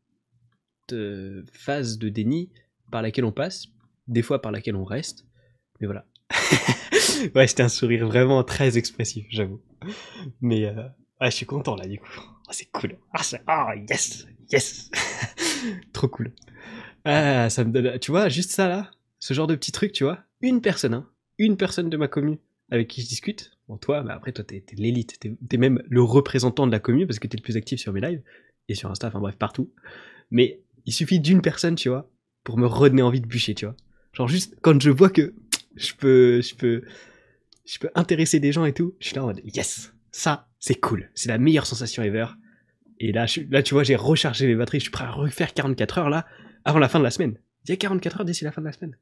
euh, 0.92 1.44
phase 1.52 1.98
de 1.98 2.08
déni 2.08 2.50
par 2.90 3.02
laquelle 3.02 3.24
on 3.24 3.32
passe. 3.32 3.66
Des 4.08 4.22
fois 4.22 4.42
par 4.42 4.50
laquelle 4.50 4.74
on 4.74 4.84
reste. 4.84 5.24
Mais 5.80 5.86
voilà. 5.86 6.06
ouais, 7.34 7.46
c'était 7.46 7.62
un 7.62 7.68
sourire 7.68 8.06
vraiment 8.06 8.42
très 8.42 8.76
expressif, 8.76 9.26
j'avoue. 9.30 9.60
Mais 10.40 10.66
euh, 10.66 10.82
je 11.22 11.30
suis 11.30 11.46
content 11.46 11.76
là, 11.76 11.86
du 11.86 11.98
coup. 11.98 12.10
Oh, 12.18 12.52
c'est 12.52 12.70
cool. 12.72 12.96
Ah, 13.12 13.22
ah 13.46 13.74
yes, 13.88 14.26
yes. 14.50 14.90
Trop 15.92 16.08
cool. 16.08 16.32
Ah, 17.04 17.48
ça 17.50 17.64
me 17.64 17.72
donne, 17.72 17.98
tu 17.98 18.10
vois, 18.10 18.28
juste 18.28 18.50
ça 18.50 18.68
là, 18.68 18.90
ce 19.18 19.34
genre 19.34 19.46
de 19.46 19.54
petit 19.54 19.72
truc, 19.72 19.92
tu 19.92 20.04
vois, 20.04 20.18
une 20.40 20.60
personne, 20.60 20.94
hein, 20.94 21.08
une 21.38 21.56
personne 21.56 21.88
de 21.88 21.96
ma 21.96 22.08
commune 22.08 22.38
avec 22.70 22.88
qui 22.88 23.02
je 23.02 23.08
discute. 23.08 23.52
Bon, 23.68 23.76
toi, 23.76 24.02
mais 24.02 24.12
après, 24.12 24.32
toi, 24.32 24.44
t'es, 24.44 24.64
l'élite, 24.76 25.18
t'es, 25.20 25.32
es 25.50 25.56
même 25.56 25.82
le 25.88 26.02
représentant 26.02 26.66
de 26.66 26.72
la 26.72 26.80
commune 26.80 27.06
parce 27.06 27.18
que 27.18 27.26
t'es 27.26 27.36
le 27.36 27.42
plus 27.42 27.56
actif 27.56 27.80
sur 27.80 27.92
mes 27.92 28.00
lives 28.00 28.22
et 28.68 28.74
sur 28.74 28.90
Insta, 28.90 29.08
enfin 29.08 29.20
bref, 29.20 29.36
partout. 29.36 29.70
Mais 30.30 30.60
il 30.86 30.92
suffit 30.92 31.20
d'une 31.20 31.42
personne, 31.42 31.74
tu 31.74 31.88
vois, 31.88 32.10
pour 32.44 32.58
me 32.58 32.66
redonner 32.66 33.02
envie 33.02 33.20
de 33.20 33.26
bûcher, 33.26 33.54
tu 33.54 33.66
vois. 33.66 33.76
Genre 34.12 34.28
juste 34.28 34.56
quand 34.60 34.80
je 34.80 34.90
vois 34.90 35.10
que 35.10 35.34
je 35.76 35.94
peux, 35.94 36.40
je 36.42 36.54
peux, 36.54 36.82
je 37.64 37.78
peux 37.78 37.90
intéresser 37.94 38.40
des 38.40 38.52
gens 38.52 38.64
et 38.64 38.72
tout. 38.72 38.94
Je 39.00 39.08
suis 39.08 39.16
là 39.16 39.22
en 39.22 39.26
mode 39.26 39.40
yes, 39.44 39.92
ça 40.10 40.48
c'est 40.58 40.74
cool, 40.74 41.10
c'est 41.14 41.28
la 41.28 41.38
meilleure 41.38 41.66
sensation 41.66 42.02
ever. 42.02 42.26
Et 42.98 43.12
là, 43.12 43.26
là 43.50 43.62
tu 43.62 43.74
vois, 43.74 43.82
j'ai 43.82 43.96
rechargé 43.96 44.46
mes 44.46 44.54
batteries, 44.54 44.80
je 44.80 44.84
suis 44.84 44.90
prêt 44.90 45.04
à 45.04 45.10
refaire 45.10 45.54
44 45.54 45.98
heures 45.98 46.10
là 46.10 46.26
avant 46.64 46.78
la 46.78 46.88
fin 46.88 46.98
de 46.98 47.04
la 47.04 47.10
semaine. 47.10 47.38
Il 47.64 47.70
y 47.70 47.72
a 47.72 47.76
44 47.76 48.20
heures 48.20 48.24
d'ici 48.24 48.44
la 48.44 48.52
fin 48.52 48.60
de 48.60 48.66
la 48.66 48.72
semaine. 48.72 48.96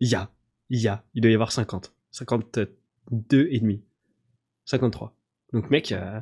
Il 0.00 0.08
y 0.08 0.14
a, 0.14 0.30
il 0.70 0.80
y 0.80 0.88
a, 0.88 1.04
il 1.14 1.22
doit 1.22 1.30
y 1.30 1.34
avoir 1.34 1.52
50, 1.52 1.94
52 2.10 3.48
et 3.50 3.60
demi, 3.60 3.82
53. 4.64 5.16
Donc 5.52 5.70
mec, 5.70 5.92
euh, 5.92 6.20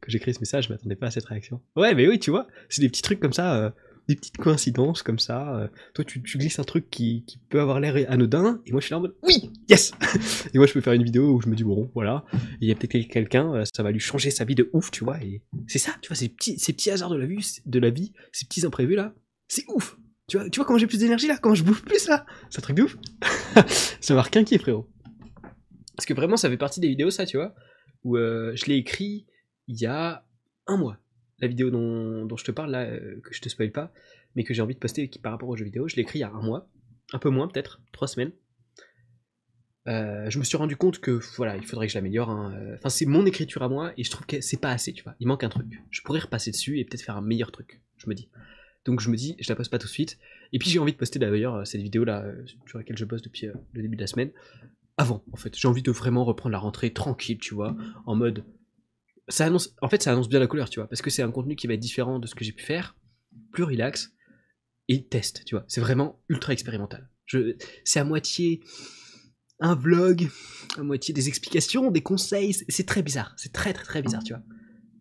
que 0.00 0.10
j'ai 0.10 0.18
écrit 0.18 0.34
ce 0.34 0.40
message, 0.40 0.66
je 0.66 0.72
m'attendais 0.72 0.96
pas 0.96 1.06
à 1.06 1.10
cette 1.10 1.24
réaction. 1.24 1.62
Ouais, 1.76 1.94
mais 1.94 2.08
oui, 2.08 2.18
tu 2.18 2.30
vois, 2.30 2.46
c'est 2.68 2.82
des 2.82 2.88
petits 2.88 3.02
trucs 3.02 3.20
comme 3.20 3.32
ça. 3.32 3.54
Euh, 3.54 3.70
des 4.08 4.16
petites 4.16 4.36
coïncidences 4.36 5.02
comme 5.02 5.18
ça. 5.18 5.56
Euh, 5.56 5.68
toi, 5.94 6.04
tu, 6.04 6.20
glisses 6.20 6.58
un 6.58 6.64
truc 6.64 6.90
qui, 6.90 7.24
peut 7.48 7.60
avoir 7.60 7.80
l'air 7.80 7.94
anodin, 8.10 8.60
et 8.66 8.72
moi 8.72 8.80
je 8.80 8.86
suis 8.86 8.92
là 8.92 8.98
en 8.98 9.02
mode 9.02 9.14
oui, 9.22 9.50
yes! 9.68 9.92
Et 10.54 10.58
moi 10.58 10.66
je 10.66 10.72
peux 10.72 10.80
faire 10.80 10.92
une 10.92 11.04
vidéo 11.04 11.34
où 11.34 11.40
je 11.40 11.48
me 11.48 11.54
dis 11.54 11.64
bon, 11.64 11.90
voilà, 11.94 12.24
il 12.60 12.68
y 12.68 12.72
a 12.72 12.74
peut-être 12.74 13.08
quelqu'un, 13.08 13.54
euh, 13.54 13.64
ça 13.72 13.82
va 13.82 13.90
lui 13.90 14.00
changer 14.00 14.30
sa 14.30 14.44
vie 14.44 14.54
de 14.54 14.70
ouf, 14.72 14.90
tu 14.90 15.04
vois, 15.04 15.22
et 15.22 15.42
c'est 15.66 15.78
ça, 15.78 15.92
tu 16.00 16.08
vois, 16.08 16.16
ces 16.16 16.28
petits, 16.28 16.90
hasards 16.90 17.10
de 17.10 17.16
la, 17.16 17.90
vie, 17.90 18.12
ces 18.32 18.46
petits 18.46 18.64
imprévus 18.64 18.96
là, 18.96 19.14
c'est 19.48 19.64
ouf! 19.68 19.98
Tu 20.28 20.38
vois, 20.38 20.48
tu 20.48 20.60
comment 20.62 20.78
j'ai 20.78 20.86
plus 20.86 20.98
d'énergie 20.98 21.26
là, 21.26 21.36
comment 21.36 21.54
je 21.54 21.64
bouffe 21.64 21.82
plus 21.82 22.08
là! 22.08 22.24
C'est 22.50 22.60
un 22.60 22.62
truc 22.62 22.76
de 22.76 22.82
ouf! 22.84 22.96
Ça 24.00 24.14
marque 24.14 24.36
un 24.36 24.44
qui 24.44 24.58
frérot. 24.58 24.88
Parce 25.96 26.06
que 26.06 26.14
vraiment, 26.14 26.36
ça 26.36 26.48
fait 26.48 26.56
partie 26.56 26.80
des 26.80 26.88
vidéos, 26.88 27.10
ça, 27.10 27.26
tu 27.26 27.36
vois, 27.36 27.54
où 28.02 28.16
euh, 28.16 28.52
je 28.56 28.64
l'ai 28.66 28.76
écrit 28.76 29.26
il 29.68 29.80
y 29.80 29.86
a 29.86 30.24
un 30.66 30.76
mois 30.76 30.98
la 31.42 31.48
vidéo 31.48 31.70
dont, 31.70 32.36
je 32.36 32.44
te 32.44 32.52
parle 32.52 32.70
là, 32.70 32.84
euh, 32.84 33.20
que 33.20 33.34
je 33.34 33.40
te 33.40 33.48
spoil 33.48 33.72
pas, 33.72 33.92
mais 34.36 34.44
que 34.44 34.54
j'ai 34.54 34.62
envie 34.62 34.74
de 34.74 34.78
poster 34.78 35.10
qui, 35.10 35.18
par 35.18 35.32
rapport 35.32 35.48
aux 35.48 35.56
jeux 35.56 35.64
vidéo, 35.64 35.88
je 35.88 35.96
l'ai 35.96 36.02
écrit 36.02 36.20
il 36.20 36.22
y 36.22 36.24
a 36.24 36.30
un 36.30 36.40
mois, 36.40 36.70
un 37.12 37.18
peu 37.18 37.28
moins 37.28 37.48
peut-être, 37.48 37.82
trois 37.92 38.08
semaines. 38.08 38.32
Euh, 39.88 40.30
je 40.30 40.38
me 40.38 40.44
suis 40.44 40.56
rendu 40.56 40.76
compte 40.76 41.00
que 41.00 41.18
voilà, 41.36 41.56
il 41.56 41.64
faudrait 41.64 41.88
que 41.88 41.92
je 41.92 41.98
l'améliore. 41.98 42.30
Hein. 42.30 42.56
Enfin, 42.74 42.88
c'est 42.88 43.04
mon 43.04 43.26
écriture 43.26 43.64
à 43.64 43.68
moi 43.68 43.92
et 43.96 44.04
je 44.04 44.10
trouve 44.10 44.26
que 44.26 44.40
c'est 44.40 44.60
pas 44.60 44.70
assez, 44.70 44.92
tu 44.92 45.02
vois. 45.02 45.16
Il 45.18 45.26
manque 45.26 45.42
un 45.42 45.48
truc. 45.48 45.82
Je 45.90 46.00
pourrais 46.02 46.20
repasser 46.20 46.52
dessus 46.52 46.78
et 46.78 46.84
peut-être 46.84 47.02
faire 47.02 47.16
un 47.16 47.22
meilleur 47.22 47.50
truc, 47.50 47.82
je 47.96 48.08
me 48.08 48.14
dis. 48.14 48.30
Donc 48.84 49.00
je 49.00 49.10
me 49.10 49.16
dis, 49.16 49.36
je 49.40 49.48
la 49.48 49.56
poste 49.56 49.72
pas 49.72 49.78
tout 49.78 49.88
de 49.88 49.92
suite. 49.92 50.18
Et 50.52 50.60
puis 50.60 50.70
j'ai 50.70 50.78
envie 50.78 50.92
de 50.92 50.96
poster 50.96 51.18
d'ailleurs 51.18 51.56
euh, 51.56 51.64
cette 51.64 51.82
vidéo 51.82 52.04
là 52.04 52.24
sur 52.66 52.78
laquelle 52.78 52.96
je 52.96 53.04
bosse 53.04 53.22
depuis 53.22 53.48
le 53.72 53.82
début 53.82 53.96
de 53.96 54.02
la 54.02 54.06
semaine. 54.06 54.30
Avant, 54.96 55.24
en 55.32 55.36
fait. 55.36 55.58
J'ai 55.58 55.66
envie 55.66 55.82
de 55.82 55.90
vraiment 55.90 56.24
reprendre 56.24 56.52
la 56.52 56.58
rentrée 56.58 56.92
tranquille, 56.92 57.38
tu 57.38 57.54
vois, 57.54 57.76
en 58.06 58.14
mode 58.14 58.44
ça 59.28 59.46
annonce, 59.46 59.74
en 59.80 59.88
fait, 59.88 60.02
ça 60.02 60.12
annonce 60.12 60.28
bien 60.28 60.40
la 60.40 60.46
couleur, 60.46 60.68
tu 60.70 60.80
vois, 60.80 60.88
parce 60.88 61.02
que 61.02 61.10
c'est 61.10 61.22
un 61.22 61.30
contenu 61.30 61.56
qui 61.56 61.66
va 61.66 61.74
être 61.74 61.80
différent 61.80 62.18
de 62.18 62.26
ce 62.26 62.34
que 62.34 62.44
j'ai 62.44 62.52
pu 62.52 62.64
faire, 62.64 62.96
plus 63.52 63.64
relax, 63.64 64.12
et 64.88 65.06
test, 65.06 65.44
tu 65.44 65.54
vois. 65.54 65.64
C'est 65.68 65.80
vraiment 65.80 66.20
ultra 66.28 66.52
expérimental. 66.52 67.08
Je, 67.26 67.56
c'est 67.84 68.00
à 68.00 68.04
moitié 68.04 68.60
un 69.60 69.74
vlog, 69.74 70.28
à 70.76 70.82
moitié 70.82 71.14
des 71.14 71.28
explications, 71.28 71.90
des 71.90 72.02
conseils, 72.02 72.52
c'est 72.68 72.86
très 72.86 73.02
bizarre, 73.02 73.32
c'est 73.36 73.52
très 73.52 73.72
très 73.72 73.84
très 73.84 74.02
bizarre, 74.02 74.24
tu 74.24 74.32
vois. 74.32 74.42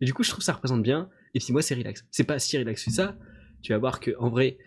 Et 0.01 0.05
du 0.05 0.13
coup, 0.13 0.23
je 0.23 0.29
trouve 0.29 0.39
que 0.39 0.45
ça 0.45 0.53
représente 0.53 0.83
bien, 0.83 1.09
et 1.33 1.39
puis 1.39 1.51
moi, 1.51 1.61
c'est 1.61 1.75
relax. 1.75 2.05
C'est 2.11 2.23
pas 2.23 2.37
si 2.39 2.57
relax 2.57 2.85
que 2.85 2.91
ça, 2.91 3.17
tu 3.61 3.71
vas 3.71 3.79
voir 3.79 3.99
que, 3.99 4.11
en 4.19 4.29
vrai, 4.29 4.59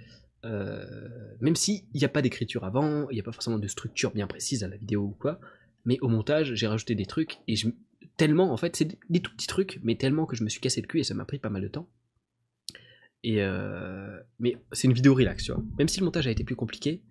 euh, 0.44 0.84
même 1.40 1.56
s'il 1.56 1.84
n'y 1.94 2.04
a 2.04 2.08
pas 2.08 2.22
d'écriture 2.22 2.64
avant, 2.64 3.08
il 3.10 3.14
n'y 3.14 3.20
a 3.20 3.22
pas 3.22 3.32
forcément 3.32 3.58
de 3.58 3.68
structure 3.68 4.12
bien 4.12 4.26
précise 4.26 4.64
à 4.64 4.68
la 4.68 4.76
vidéo 4.76 5.02
ou 5.02 5.16
quoi, 5.18 5.40
mais 5.84 5.98
au 6.00 6.08
montage, 6.08 6.54
j'ai 6.54 6.66
rajouté 6.66 6.94
des 6.94 7.06
trucs, 7.06 7.38
et 7.46 7.56
je, 7.56 7.68
tellement, 8.16 8.52
en 8.52 8.56
fait, 8.56 8.76
c'est 8.76 8.96
des 9.10 9.20
tout 9.20 9.32
petits 9.32 9.46
trucs, 9.46 9.80
mais 9.82 9.96
tellement 9.96 10.26
que 10.26 10.36
je 10.36 10.44
me 10.44 10.48
suis 10.48 10.60
cassé 10.60 10.80
le 10.80 10.86
cul 10.86 11.00
et 11.00 11.04
ça 11.04 11.14
m'a 11.14 11.24
pris 11.24 11.38
pas 11.38 11.50
mal 11.50 11.62
de 11.62 11.68
temps. 11.68 11.88
Et 13.22 13.42
euh, 13.42 14.20
mais 14.38 14.56
c'est 14.72 14.86
une 14.86 14.92
vidéo 14.92 15.14
relax, 15.14 15.44
tu 15.44 15.52
vois. 15.52 15.62
Même 15.78 15.88
si 15.88 16.00
le 16.00 16.04
montage 16.04 16.26
a 16.26 16.30
été 16.30 16.44
plus 16.44 16.56
compliqué, 16.56 17.02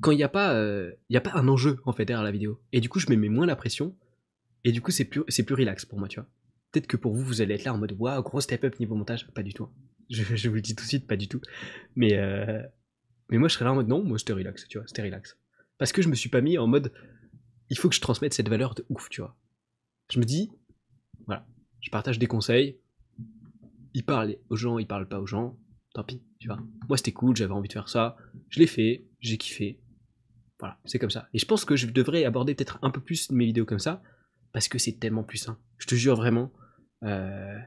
quand 0.00 0.10
il 0.10 0.16
n'y 0.16 0.24
a 0.24 0.28
pas, 0.28 0.54
euh, 0.54 0.92
il 1.08 1.14
y 1.14 1.16
a 1.16 1.20
pas 1.20 1.34
un 1.34 1.46
enjeu 1.46 1.78
en 1.84 1.92
fait 1.92 2.04
derrière 2.04 2.24
la 2.24 2.32
vidéo. 2.32 2.60
Et 2.72 2.80
du 2.80 2.88
coup, 2.88 2.98
je 2.98 3.08
me 3.10 3.16
mets 3.16 3.28
moins 3.28 3.46
la 3.46 3.56
pression. 3.56 3.96
Et 4.64 4.72
du 4.72 4.80
coup, 4.80 4.90
c'est 4.90 5.04
plus, 5.04 5.22
c'est 5.28 5.44
plus 5.44 5.54
relax 5.54 5.84
pour 5.84 5.98
moi, 5.98 6.08
tu 6.08 6.18
vois. 6.18 6.28
Peut-être 6.72 6.86
que 6.88 6.96
pour 6.96 7.14
vous, 7.14 7.22
vous 7.22 7.40
allez 7.42 7.54
être 7.54 7.64
là 7.64 7.72
en 7.72 7.78
mode 7.78 7.94
waouh, 7.96 8.22
gros 8.22 8.40
step 8.40 8.64
up 8.64 8.80
niveau 8.80 8.96
montage. 8.96 9.28
Pas 9.34 9.42
du 9.44 9.54
tout. 9.54 9.68
Je, 10.10 10.22
je 10.34 10.48
vous 10.48 10.56
le 10.56 10.60
dis 10.60 10.74
tout 10.74 10.82
de 10.82 10.88
suite, 10.88 11.06
pas 11.06 11.16
du 11.16 11.28
tout. 11.28 11.40
Mais 11.94 12.18
euh, 12.18 12.60
mais 13.30 13.38
moi, 13.38 13.48
je 13.48 13.54
serais 13.54 13.64
là 13.64 13.72
en 13.72 13.76
mode 13.76 13.88
non, 13.88 14.02
moi 14.02 14.18
c'était 14.18 14.32
relax, 14.32 14.66
tu 14.68 14.78
vois, 14.78 14.86
c'était 14.86 15.02
relax. 15.02 15.38
Parce 15.78 15.92
que 15.92 16.02
je 16.02 16.08
me 16.08 16.14
suis 16.14 16.28
pas 16.28 16.40
mis 16.40 16.58
en 16.58 16.66
mode 16.66 16.92
il 17.70 17.78
faut 17.78 17.88
que 17.88 17.94
je 17.94 18.00
transmette 18.00 18.34
cette 18.34 18.48
valeur 18.48 18.74
de 18.74 18.84
ouf, 18.88 19.08
tu 19.08 19.20
vois. 19.20 19.36
Je 20.10 20.18
me 20.18 20.24
dis 20.24 20.50
voilà, 21.26 21.46
je 21.80 21.90
partage 21.90 22.18
des 22.18 22.26
conseils. 22.26 22.78
Il 23.94 24.04
parle 24.04 24.36
aux 24.48 24.56
gens, 24.56 24.78
il 24.78 24.86
parle 24.86 25.08
pas 25.08 25.20
aux 25.20 25.26
gens. 25.26 25.56
Tant 25.94 26.02
pis, 26.02 26.22
tu 26.40 26.48
vois. 26.48 26.58
Moi, 26.88 26.96
c'était 26.96 27.12
cool, 27.12 27.36
j'avais 27.36 27.52
envie 27.52 27.68
de 27.68 27.72
faire 27.72 27.88
ça. 27.88 28.16
Je 28.48 28.58
l'ai 28.58 28.66
fait, 28.66 29.06
j'ai 29.20 29.38
kiffé. 29.38 29.80
Voilà, 30.58 30.78
c'est 30.84 30.98
comme 30.98 31.10
ça. 31.10 31.28
Et 31.32 31.38
je 31.38 31.46
pense 31.46 31.64
que 31.64 31.76
je 31.76 31.86
devrais 31.86 32.24
aborder 32.24 32.54
peut-être 32.54 32.78
un 32.82 32.90
peu 32.90 33.00
plus 33.00 33.30
mes 33.30 33.44
vidéos 33.44 33.64
comme 33.64 33.78
ça, 33.78 34.02
parce 34.52 34.68
que 34.68 34.78
c'est 34.78 34.98
tellement 34.98 35.22
plus 35.22 35.38
sain. 35.38 35.58
Je 35.78 35.86
te 35.86 35.94
jure 35.94 36.16
vraiment. 36.16 36.52
Euh, 37.04 37.58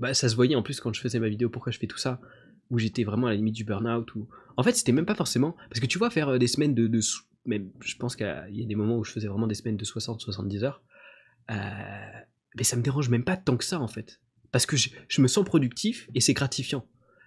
bah, 0.00 0.14
ça 0.14 0.28
se 0.28 0.34
voyait 0.34 0.56
en 0.56 0.62
plus 0.62 0.80
quand 0.80 0.92
je 0.92 1.00
faisais 1.00 1.20
ma 1.20 1.28
vidéo 1.28 1.50
pourquoi 1.50 1.70
je 1.70 1.78
fais 1.78 1.86
tout 1.86 1.98
ça, 1.98 2.20
où 2.70 2.78
j'étais 2.78 3.04
vraiment 3.04 3.28
à 3.28 3.30
la 3.30 3.36
limite 3.36 3.54
du 3.54 3.64
burn-out. 3.64 4.12
Ou... 4.16 4.28
En 4.56 4.64
fait, 4.64 4.72
c'était 4.72 4.92
même 4.92 5.06
pas 5.06 5.14
forcément. 5.14 5.56
Parce 5.68 5.78
que 5.78 5.86
tu 5.86 5.98
vois, 5.98 6.10
faire 6.10 6.30
euh, 6.30 6.38
des 6.38 6.48
semaines 6.48 6.74
de. 6.74 6.88
de... 6.88 7.00
Même, 7.44 7.70
je 7.80 7.96
pense 7.96 8.16
qu'il 8.16 8.26
y 8.26 8.62
a 8.62 8.66
des 8.66 8.74
moments 8.74 8.98
où 8.98 9.04
je 9.04 9.12
faisais 9.12 9.28
vraiment 9.28 9.46
des 9.46 9.54
semaines 9.54 9.76
de 9.76 9.84
60-70 9.84 10.64
heures. 10.64 10.82
Euh, 11.50 11.54
mais 12.56 12.64
ça 12.64 12.76
me 12.76 12.82
dérange 12.82 13.08
même 13.08 13.24
pas 13.24 13.36
tant 13.36 13.56
que 13.56 13.64
ça 13.64 13.80
en 13.80 13.88
fait. 13.88 14.20
Parce 14.50 14.66
que 14.66 14.76
je, 14.76 15.20
me 15.20 15.28
sens 15.28 15.44
productif 15.44 16.08
et 16.14 16.20
c'est 16.20 16.34
gratifiant. 16.34 16.86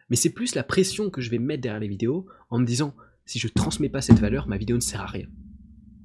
Mais 0.09 0.15
c'est 0.15 0.31
plus 0.31 0.55
la 0.55 0.63
pression 0.63 1.09
que 1.09 1.21
je 1.21 1.29
vais 1.29 1.37
mettre 1.37 1.61
derrière 1.61 1.79
les 1.79 1.87
vidéos 1.87 2.27
en 2.49 2.59
me 2.59 2.65
disant 2.65 2.95
si 3.25 3.39
je 3.39 3.47
transmets 3.47 3.89
pas 3.89 4.01
cette 4.01 4.19
valeur, 4.19 4.47
ma 4.47 4.57
vidéo 4.57 4.75
ne 4.75 4.81
sert 4.81 5.01
à 5.01 5.05
rien. 5.05 5.27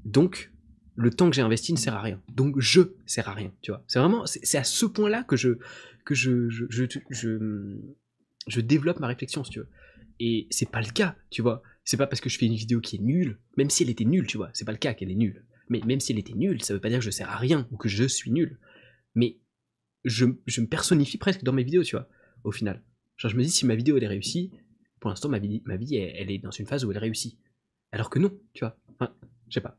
Donc, 0.05 0.53
le 0.95 1.11
temps 1.11 1.29
que 1.29 1.35
j'ai 1.35 1.43
investi 1.43 1.73
ne 1.73 1.79
sert 1.79 1.95
à 1.95 2.03
rien. 2.03 2.23
Donc, 2.33 2.61
je 2.61 2.83
sers 3.07 3.29
à 3.29 3.35
rien, 3.35 3.53
tu 3.63 3.73
vois. 3.73 3.83
C'est 3.89 3.99
vraiment, 3.99 4.27
c'est 4.27 4.59
à 4.59 4.65
ce 4.65 4.87
point-là 4.87 5.25
que 5.25 5.37
je, 5.37 5.59
que 6.05 6.15
je, 6.15 6.49
je, 6.49 6.87
je 8.47 8.61
développe 8.61 9.01
ma 9.01 9.09
réflexion, 9.09 9.43
si 9.43 9.51
tu 9.51 9.59
veux. 9.59 9.69
Et 10.21 10.47
c'est 10.51 10.71
pas 10.71 10.81
le 10.81 10.91
cas, 10.91 11.17
tu 11.31 11.43
vois. 11.43 11.63
C'est 11.85 11.97
pas 11.97 12.07
parce 12.07 12.21
que 12.21 12.29
je 12.29 12.39
fais 12.39 12.47
une 12.47 12.55
vidéo 12.55 12.81
qui 12.81 12.97
est 12.97 13.01
nulle, 13.01 13.39
même 13.57 13.71
si 13.71 13.83
elle 13.83 13.91
était 13.91 14.05
nulle, 14.05 14.27
tu 14.27 14.37
vois. 14.37 14.51
C'est 14.55 14.65
pas 14.65 14.73
le 14.73 14.79
cas 14.79 14.95
qu'elle 14.95 15.11
est 15.11 15.17
nulle. 15.17 15.45
Mais 15.69 15.81
même 15.85 16.01
si 16.01 16.13
elle 16.13 16.19
était 16.19 16.35
nulle, 16.35 16.63
ça 16.63 16.75
veut 16.75 16.81
pas 16.81 16.89
dire 16.89 16.99
que 16.99 17.05
je 17.05 17.11
sers 17.11 17.29
à 17.29 17.37
rien 17.37 17.67
ou 17.71 17.77
que 17.77 17.89
je 17.89 18.05
suis 18.05 18.31
nul. 18.31 18.59
Mais 19.15 19.39
je, 20.05 20.27
je 20.47 20.61
me 20.61 20.67
personnifie 20.67 21.19
presque 21.19 21.43
dans 21.43 21.53
mes 21.53 21.65
vidéos, 21.65 21.83
tu 21.83 21.97
vois, 21.97 22.09
au 22.45 22.53
final. 22.53 22.83
Genre, 23.17 23.31
je 23.31 23.37
me 23.37 23.43
dis, 23.43 23.51
si 23.51 23.67
ma 23.67 23.75
vidéo 23.75 23.97
elle 23.97 24.05
est 24.05 24.09
réussie, 24.09 24.53
pour 25.01 25.11
l'instant, 25.11 25.29
ma 25.29 25.39
vie, 25.39 25.63
ma 25.65 25.77
vie 25.77 25.97
elle, 25.97 26.31
est 26.31 26.39
dans 26.39 26.51
une 26.51 26.67
phase 26.67 26.85
où 26.85 26.91
elle 26.91 26.99
réussit. 26.99 27.39
Alors 27.93 28.11
que 28.11 28.19
non, 28.19 28.33
tu 28.53 28.65
vois. 28.65 28.79
Enfin, 28.95 29.15
je 29.49 29.55
sais 29.55 29.61
pas. 29.61 29.79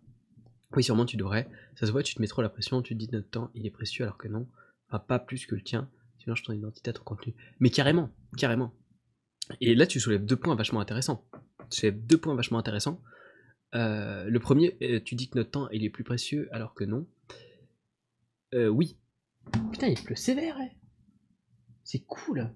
Oui, 0.75 0.83
sûrement 0.83 1.05
tu 1.05 1.17
devrais. 1.17 1.49
Ça 1.75 1.85
se 1.85 1.91
voit, 1.91 2.03
tu 2.03 2.15
te 2.15 2.21
mets 2.21 2.27
trop 2.27 2.41
la 2.41 2.49
pression, 2.49 2.81
tu 2.81 2.93
te 2.93 2.99
dis 2.99 3.09
notre 3.11 3.29
temps, 3.29 3.51
il 3.53 3.65
est 3.65 3.71
précieux, 3.71 4.03
alors 4.03 4.17
que 4.17 4.27
non. 4.27 4.47
Enfin, 4.89 4.99
pas 4.99 5.19
plus 5.19 5.45
que 5.45 5.55
le 5.55 5.61
tien. 5.61 5.89
Sinon, 6.19 6.35
je 6.35 6.43
ton 6.43 6.53
identité 6.53 6.89
à 6.89 6.93
ton 6.93 7.03
contenu. 7.03 7.35
Mais 7.59 7.69
carrément, 7.69 8.09
carrément. 8.37 8.73
Et 9.61 9.75
là, 9.75 9.87
tu 9.87 9.99
soulèves 9.99 10.25
deux 10.25 10.35
points 10.35 10.55
vachement 10.55 10.81
intéressants. 10.81 11.25
Tu 11.69 11.79
soulèves 11.79 12.05
deux 12.05 12.17
points 12.17 12.35
vachement 12.35 12.59
intéressants. 12.59 13.01
Euh, 13.75 14.25
le 14.29 14.39
premier, 14.39 14.77
euh, 14.81 14.99
tu 15.03 15.15
dis 15.15 15.29
que 15.29 15.37
notre 15.37 15.51
temps 15.51 15.69
il 15.69 15.83
est 15.83 15.89
plus 15.89 16.03
précieux 16.03 16.47
alors 16.51 16.73
que 16.73 16.83
non. 16.83 17.07
Euh, 18.53 18.67
oui. 18.67 18.97
Putain, 19.71 19.87
il 19.87 20.01
pleut 20.01 20.15
sévère, 20.15 20.57
hein. 20.57 20.69
C'est 21.83 22.05
cool. 22.05 22.51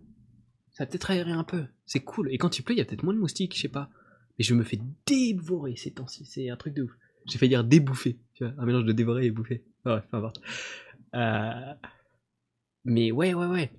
Ça 0.72 0.84
va 0.84 0.89
peut-être 0.89 1.12
aérer 1.12 1.32
un 1.32 1.43
peu. 1.43 1.66
C'est 1.86 2.01
cool. 2.01 2.32
Et 2.34 2.38
quand 2.38 2.57
il 2.57 2.64
pleut, 2.64 2.76
il 2.76 2.78
y 2.78 2.82
a 2.82 2.86
peut-être 2.86 3.03
moins 3.03 3.14
de 3.14 3.20
moustiques, 3.20 3.55
je 3.55 3.62
sais 3.62 3.70
pas. 3.70 3.89
Mais 4.38 4.43
je 4.43 4.53
me 4.53 4.64
fais 4.64 4.80
dévorer 5.05 5.76
ces 5.76 5.93
temps-ci. 5.93 6.26
C'est 6.26 6.49
un 6.49 6.57
truc 6.57 6.74
de 6.74 6.84
ouf. 6.84 6.91
J'ai 7.26 7.38
failli 7.38 7.49
dire 7.49 7.64
débouffer. 7.64 8.20
Tu 8.34 8.43
un 8.43 8.66
mélange 8.66 8.86
de 8.86 8.91
dévorer 8.91 9.26
et 9.26 9.32
bouffer. 9.32 9.64
Ouais, 9.86 10.01
peu 10.09 10.18
importe. 10.18 10.41
Mais 12.84 13.12
ouais, 13.12 13.34
ouais, 13.34 13.47
ouais. 13.47 13.72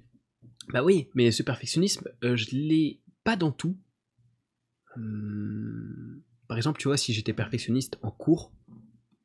Bah 0.69 0.83
oui, 0.85 1.09
mais 1.15 1.31
ce 1.33 1.43
perfectionnisme, 1.43 2.09
je 2.23 2.57
l'ai 2.57 3.01
pas 3.25 3.37
dans 3.37 3.53
tout. 3.53 3.77
Hum 4.97 6.12
par 6.53 6.59
exemple, 6.59 6.79
tu 6.79 6.89
vois, 6.89 6.99
si 6.99 7.15
j'étais 7.15 7.33
perfectionniste 7.33 7.99
en 8.03 8.11
cours, 8.11 8.53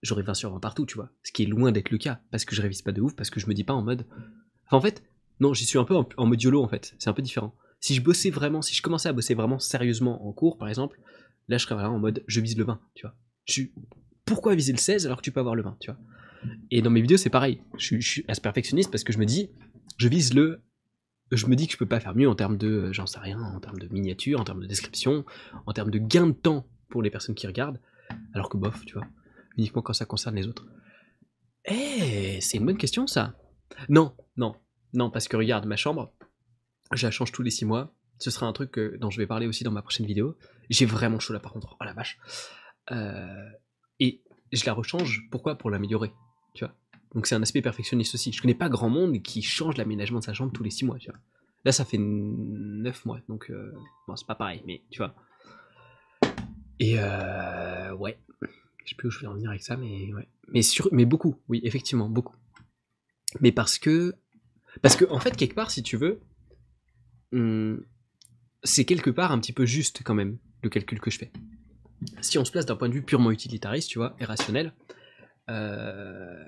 j'aurais 0.01 0.23
20 0.23 0.33
sur 0.33 0.49
20 0.49 0.61
partout, 0.61 0.85
tu 0.85 0.95
vois. 0.95 1.09
Ce 1.23 1.33
qui 1.33 1.43
est 1.43 1.45
loin 1.45 1.73
d'être 1.73 1.91
le 1.91 1.97
cas, 1.97 2.21
parce 2.31 2.45
que 2.45 2.55
je 2.55 2.61
révise 2.61 2.81
pas 2.81 2.93
de 2.93 3.01
ouf, 3.01 3.17
parce 3.17 3.29
que 3.29 3.41
je 3.41 3.47
me 3.47 3.53
dis 3.53 3.65
pas 3.65 3.73
en 3.73 3.81
mode. 3.81 4.05
Enfin, 4.65 4.77
en 4.77 4.79
fait, 4.79 5.03
non, 5.41 5.53
j'y 5.53 5.65
suis 5.65 5.77
un 5.77 5.83
peu 5.83 5.93
en, 5.93 6.25
mode 6.25 6.41
YOLO, 6.41 6.63
en 6.63 6.69
fait. 6.69 6.95
C'est 6.99 7.09
un 7.09 7.13
peu 7.13 7.21
différent. 7.21 7.53
Si 7.81 7.95
je 7.95 8.01
bossais 8.01 8.29
vraiment, 8.29 8.61
si 8.61 8.73
je 8.73 8.81
commençais 8.81 9.09
à 9.09 9.11
bosser 9.11 9.33
vraiment 9.33 9.59
sérieusement 9.59 10.25
en 10.25 10.31
cours, 10.31 10.57
par 10.57 10.69
exemple, 10.69 11.01
là, 11.49 11.57
je 11.57 11.65
serais 11.65 11.83
en 11.83 11.99
mode 11.99 12.23
je 12.27 12.39
vise 12.39 12.57
le 12.57 12.63
20, 12.63 12.79
tu 12.95 13.05
vois. 13.05 13.73
Pourquoi 14.23 14.55
viser 14.55 14.71
le 14.71 14.77
16 14.77 15.05
alors 15.05 15.17
que 15.17 15.23
tu 15.23 15.33
peux 15.33 15.41
avoir 15.41 15.55
le 15.55 15.63
20, 15.63 15.75
tu 15.81 15.91
vois? 15.91 15.99
Et 16.71 16.81
dans 16.81 16.91
mes 16.91 17.01
vidéos, 17.01 17.17
c'est 17.17 17.29
pareil. 17.29 17.59
Je, 17.77 17.99
suis 17.99 18.23
assez 18.29 18.39
perfectionniste 18.39 18.89
parce 18.89 19.03
que 19.03 19.11
je 19.11 19.17
me 19.17 19.25
dis, 19.25 19.49
je 19.97 20.07
vise 20.07 20.33
le 20.33 20.61
je 21.33 21.45
me 21.47 21.57
dis 21.57 21.67
que 21.67 21.73
je 21.73 21.77
peux 21.77 21.85
pas 21.85 21.99
faire 21.99 22.15
mieux 22.15 22.29
en 22.29 22.35
termes 22.35 22.55
de, 22.55 22.93
j'en 22.93 23.05
sais 23.05 23.19
rien, 23.19 23.37
en 23.41 23.59
termes 23.59 23.79
de 23.79 23.89
miniature, 23.89 24.39
en 24.39 24.45
termes 24.45 24.61
de 24.61 24.65
description, 24.65 25.25
en 25.65 25.73
termes 25.73 25.91
de 25.91 25.99
gain 25.99 26.27
de 26.27 26.31
temps 26.31 26.65
pour 26.89 27.01
les 27.01 27.09
personnes 27.09 27.35
qui 27.35 27.47
regardent, 27.47 27.79
alors 28.33 28.49
que 28.49 28.57
bof, 28.57 28.85
tu 28.85 28.93
vois, 28.93 29.07
uniquement 29.57 29.81
quand 29.81 29.93
ça 29.93 30.05
concerne 30.05 30.35
les 30.35 30.47
autres. 30.47 30.65
Eh, 31.65 32.39
c'est 32.41 32.57
une 32.57 32.65
bonne 32.65 32.77
question 32.77 33.07
ça. 33.07 33.35
Non, 33.89 34.15
non, 34.37 34.55
non, 34.93 35.09
parce 35.09 35.27
que 35.27 35.35
regarde, 35.35 35.65
ma 35.65 35.75
chambre, 35.75 36.13
je 36.93 37.05
la 37.05 37.11
change 37.11 37.31
tous 37.31 37.43
les 37.43 37.51
6 37.51 37.65
mois. 37.65 37.93
Ce 38.19 38.31
sera 38.31 38.47
un 38.47 38.53
truc 38.53 38.79
dont 38.99 39.09
je 39.09 39.17
vais 39.19 39.27
parler 39.27 39.47
aussi 39.47 39.63
dans 39.63 39.71
ma 39.71 39.81
prochaine 39.81 40.05
vidéo. 40.05 40.37
J'ai 40.69 40.85
vraiment 40.85 41.19
chaud 41.19 41.33
là 41.33 41.39
par 41.39 41.53
contre, 41.53 41.77
oh 41.79 41.83
la 41.83 41.93
vache. 41.93 42.19
Euh, 42.91 43.49
et 43.99 44.23
je 44.51 44.65
la 44.65 44.73
rechange, 44.73 45.27
pourquoi? 45.29 45.57
Pour 45.57 45.69
l'améliorer, 45.69 46.11
tu 46.53 46.65
vois. 46.65 46.73
Donc 47.13 47.27
c'est 47.27 47.35
un 47.35 47.41
aspect 47.41 47.61
perfectionniste 47.61 48.15
aussi. 48.15 48.31
Je 48.31 48.41
connais 48.41 48.55
pas 48.55 48.69
grand 48.69 48.89
monde 48.89 49.21
qui 49.21 49.41
change 49.41 49.77
l'aménagement 49.77 50.19
de 50.19 50.23
sa 50.23 50.33
chambre 50.33 50.51
tous 50.51 50.63
les 50.63 50.71
6 50.71 50.85
mois, 50.85 50.97
tu 50.97 51.11
vois. 51.11 51.19
Là 51.65 51.71
ça 51.71 51.85
fait 51.85 51.99
9 51.99 53.05
mois, 53.05 53.19
donc 53.27 53.49
euh, 53.49 53.73
c'est 54.15 54.27
pas 54.27 54.35
pareil, 54.35 54.63
mais 54.65 54.81
tu 54.89 54.99
vois. 54.99 55.13
Et 56.79 56.95
euh, 56.99 57.93
ouais, 57.95 58.17
je 58.83 58.89
sais 58.89 58.95
plus 58.95 59.07
où 59.07 59.11
je 59.11 59.19
vais 59.19 59.27
en 59.27 59.33
venir 59.33 59.49
avec 59.49 59.63
ça, 59.63 59.77
mais. 59.77 60.09
Mais, 60.49 60.61
mais 60.91 61.05
beaucoup, 61.05 61.35
oui, 61.49 61.61
effectivement, 61.63 62.09
beaucoup. 62.09 62.35
Mais 63.41 63.51
parce 63.51 63.77
que. 63.77 64.15
Parce 64.81 64.95
que, 64.95 65.05
en 65.09 65.19
fait, 65.19 65.35
quelque 65.35 65.55
part, 65.55 65.71
si 65.71 65.81
tu 65.81 65.97
veux, 65.97 66.21
hum, 67.31 67.83
c'est 68.63 68.85
quelque 68.85 69.09
part 69.09 69.31
un 69.31 69.39
petit 69.39 69.53
peu 69.53 69.65
juste 69.65 70.01
quand 70.03 70.13
même, 70.13 70.37
le 70.61 70.69
calcul 70.69 70.99
que 70.99 71.09
je 71.09 71.17
fais. 71.17 71.31
Si 72.21 72.37
on 72.37 72.45
se 72.45 72.51
place 72.51 72.65
d'un 72.65 72.75
point 72.75 72.89
de 72.89 72.93
vue 72.93 73.01
purement 73.01 73.31
utilitariste, 73.31 73.89
tu 73.89 73.97
vois, 73.97 74.15
et 74.19 74.25
rationnel, 74.25 74.73
euh, 75.49 76.43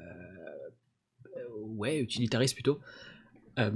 ouais, 1.59 1.99
utilitariste 1.99 2.53
plutôt. 2.53 2.80
Euh, 3.57 3.71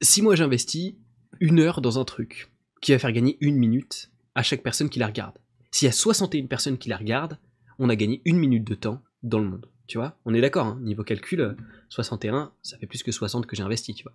si 0.00 0.22
moi 0.22 0.34
j'investis 0.34 0.94
une 1.40 1.60
heure 1.60 1.80
dans 1.80 1.98
un 1.98 2.04
truc 2.04 2.50
qui 2.80 2.92
va 2.92 2.98
faire 2.98 3.12
gagner 3.12 3.36
une 3.40 3.56
minute, 3.56 4.10
à 4.38 4.42
chaque 4.44 4.62
personne 4.62 4.88
qui 4.88 5.00
la 5.00 5.08
regarde. 5.08 5.36
S'il 5.72 5.86
y 5.86 5.88
a 5.88 5.92
61 5.92 6.46
personnes 6.46 6.78
qui 6.78 6.88
la 6.88 6.96
regardent, 6.96 7.38
on 7.80 7.88
a 7.88 7.96
gagné 7.96 8.22
une 8.24 8.38
minute 8.38 8.62
de 8.62 8.76
temps 8.76 9.02
dans 9.24 9.40
le 9.40 9.48
monde. 9.48 9.68
Tu 9.88 9.98
vois? 9.98 10.16
On 10.24 10.32
est 10.32 10.40
d'accord, 10.40 10.66
hein 10.66 10.78
niveau 10.80 11.02
calcul, 11.02 11.56
61, 11.88 12.52
ça 12.62 12.78
fait 12.78 12.86
plus 12.86 13.02
que 13.02 13.10
60 13.10 13.46
que 13.46 13.56
j'ai 13.56 13.64
investi, 13.64 13.94
tu 13.94 14.04
vois. 14.04 14.12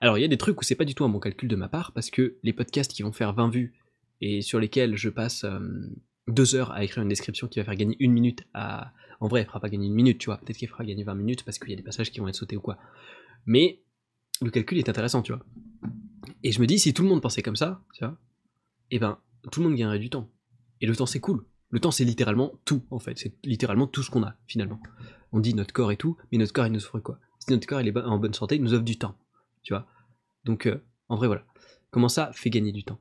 Alors 0.00 0.18
il 0.18 0.20
y 0.20 0.24
a 0.24 0.28
des 0.28 0.38
trucs 0.38 0.60
où 0.60 0.62
c'est 0.62 0.76
pas 0.76 0.84
du 0.84 0.94
tout 0.94 1.04
un 1.04 1.08
bon 1.08 1.18
calcul 1.18 1.48
de 1.48 1.56
ma 1.56 1.68
part, 1.68 1.90
parce 1.92 2.10
que 2.10 2.36
les 2.44 2.52
podcasts 2.52 2.92
qui 2.92 3.02
vont 3.02 3.10
faire 3.10 3.32
20 3.32 3.48
vues 3.48 3.74
et 4.20 4.40
sur 4.40 4.60
lesquels 4.60 4.96
je 4.96 5.08
passe 5.08 5.44
2 6.28 6.54
heures 6.54 6.70
à 6.70 6.84
écrire 6.84 7.02
une 7.02 7.08
description 7.08 7.48
qui 7.48 7.58
va 7.58 7.64
faire 7.64 7.74
gagner 7.74 7.96
une 7.98 8.12
minute 8.12 8.44
à... 8.54 8.92
En 9.18 9.26
vrai, 9.26 9.40
elle 9.40 9.46
fera 9.46 9.58
pas 9.58 9.68
gagner 9.68 9.88
une 9.88 9.94
minute, 9.94 10.18
tu 10.18 10.26
vois. 10.26 10.38
Peut-être 10.38 10.58
qu'il 10.58 10.68
fera 10.68 10.84
gagner 10.84 11.02
20 11.02 11.14
minutes 11.16 11.42
parce 11.42 11.58
qu'il 11.58 11.70
y 11.70 11.72
a 11.72 11.76
des 11.76 11.82
passages 11.82 12.12
qui 12.12 12.20
vont 12.20 12.28
être 12.28 12.36
sautés 12.36 12.56
ou 12.56 12.60
quoi. 12.60 12.78
Mais 13.46 13.82
le 14.40 14.50
calcul 14.50 14.78
est 14.78 14.88
intéressant, 14.88 15.22
tu 15.22 15.32
vois. 15.32 15.44
Et 16.44 16.52
je 16.52 16.60
me 16.60 16.66
dis, 16.66 16.78
si 16.78 16.94
tout 16.94 17.02
le 17.02 17.08
monde 17.08 17.20
pensait 17.20 17.42
comme 17.42 17.56
ça, 17.56 17.82
tu 17.94 18.04
vois, 18.04 18.16
eh 18.92 18.98
ben, 18.98 19.18
tout 19.50 19.60
le 19.60 19.68
monde 19.68 19.76
gagnerait 19.76 19.98
du 19.98 20.10
temps. 20.10 20.30
Et 20.80 20.86
le 20.86 20.96
temps, 20.96 21.06
c'est 21.06 21.20
cool. 21.20 21.44
Le 21.70 21.80
temps, 21.80 21.90
c'est 21.90 22.04
littéralement 22.04 22.52
tout, 22.64 22.82
en 22.90 22.98
fait. 22.98 23.18
C'est 23.18 23.34
littéralement 23.44 23.86
tout 23.86 24.02
ce 24.02 24.10
qu'on 24.10 24.22
a, 24.22 24.34
finalement. 24.46 24.80
On 25.32 25.40
dit 25.40 25.54
notre 25.54 25.72
corps 25.72 25.92
et 25.92 25.96
tout, 25.96 26.16
mais 26.30 26.38
notre 26.38 26.52
corps, 26.52 26.66
il 26.66 26.72
nous 26.72 26.84
offre 26.84 26.98
quoi? 26.98 27.18
Si 27.38 27.50
notre 27.52 27.66
corps, 27.66 27.80
il 27.80 27.88
est 27.88 27.96
en 27.96 28.18
bonne 28.18 28.34
santé, 28.34 28.56
il 28.56 28.62
nous 28.62 28.74
offre 28.74 28.84
du 28.84 28.98
temps. 28.98 29.16
Tu 29.62 29.72
vois? 29.72 29.86
Donc, 30.44 30.66
euh, 30.66 30.82
en 31.08 31.16
vrai, 31.16 31.26
voilà. 31.26 31.44
Comment 31.90 32.08
ça 32.08 32.32
fait 32.32 32.50
gagner 32.50 32.72
du 32.72 32.84
temps? 32.84 32.98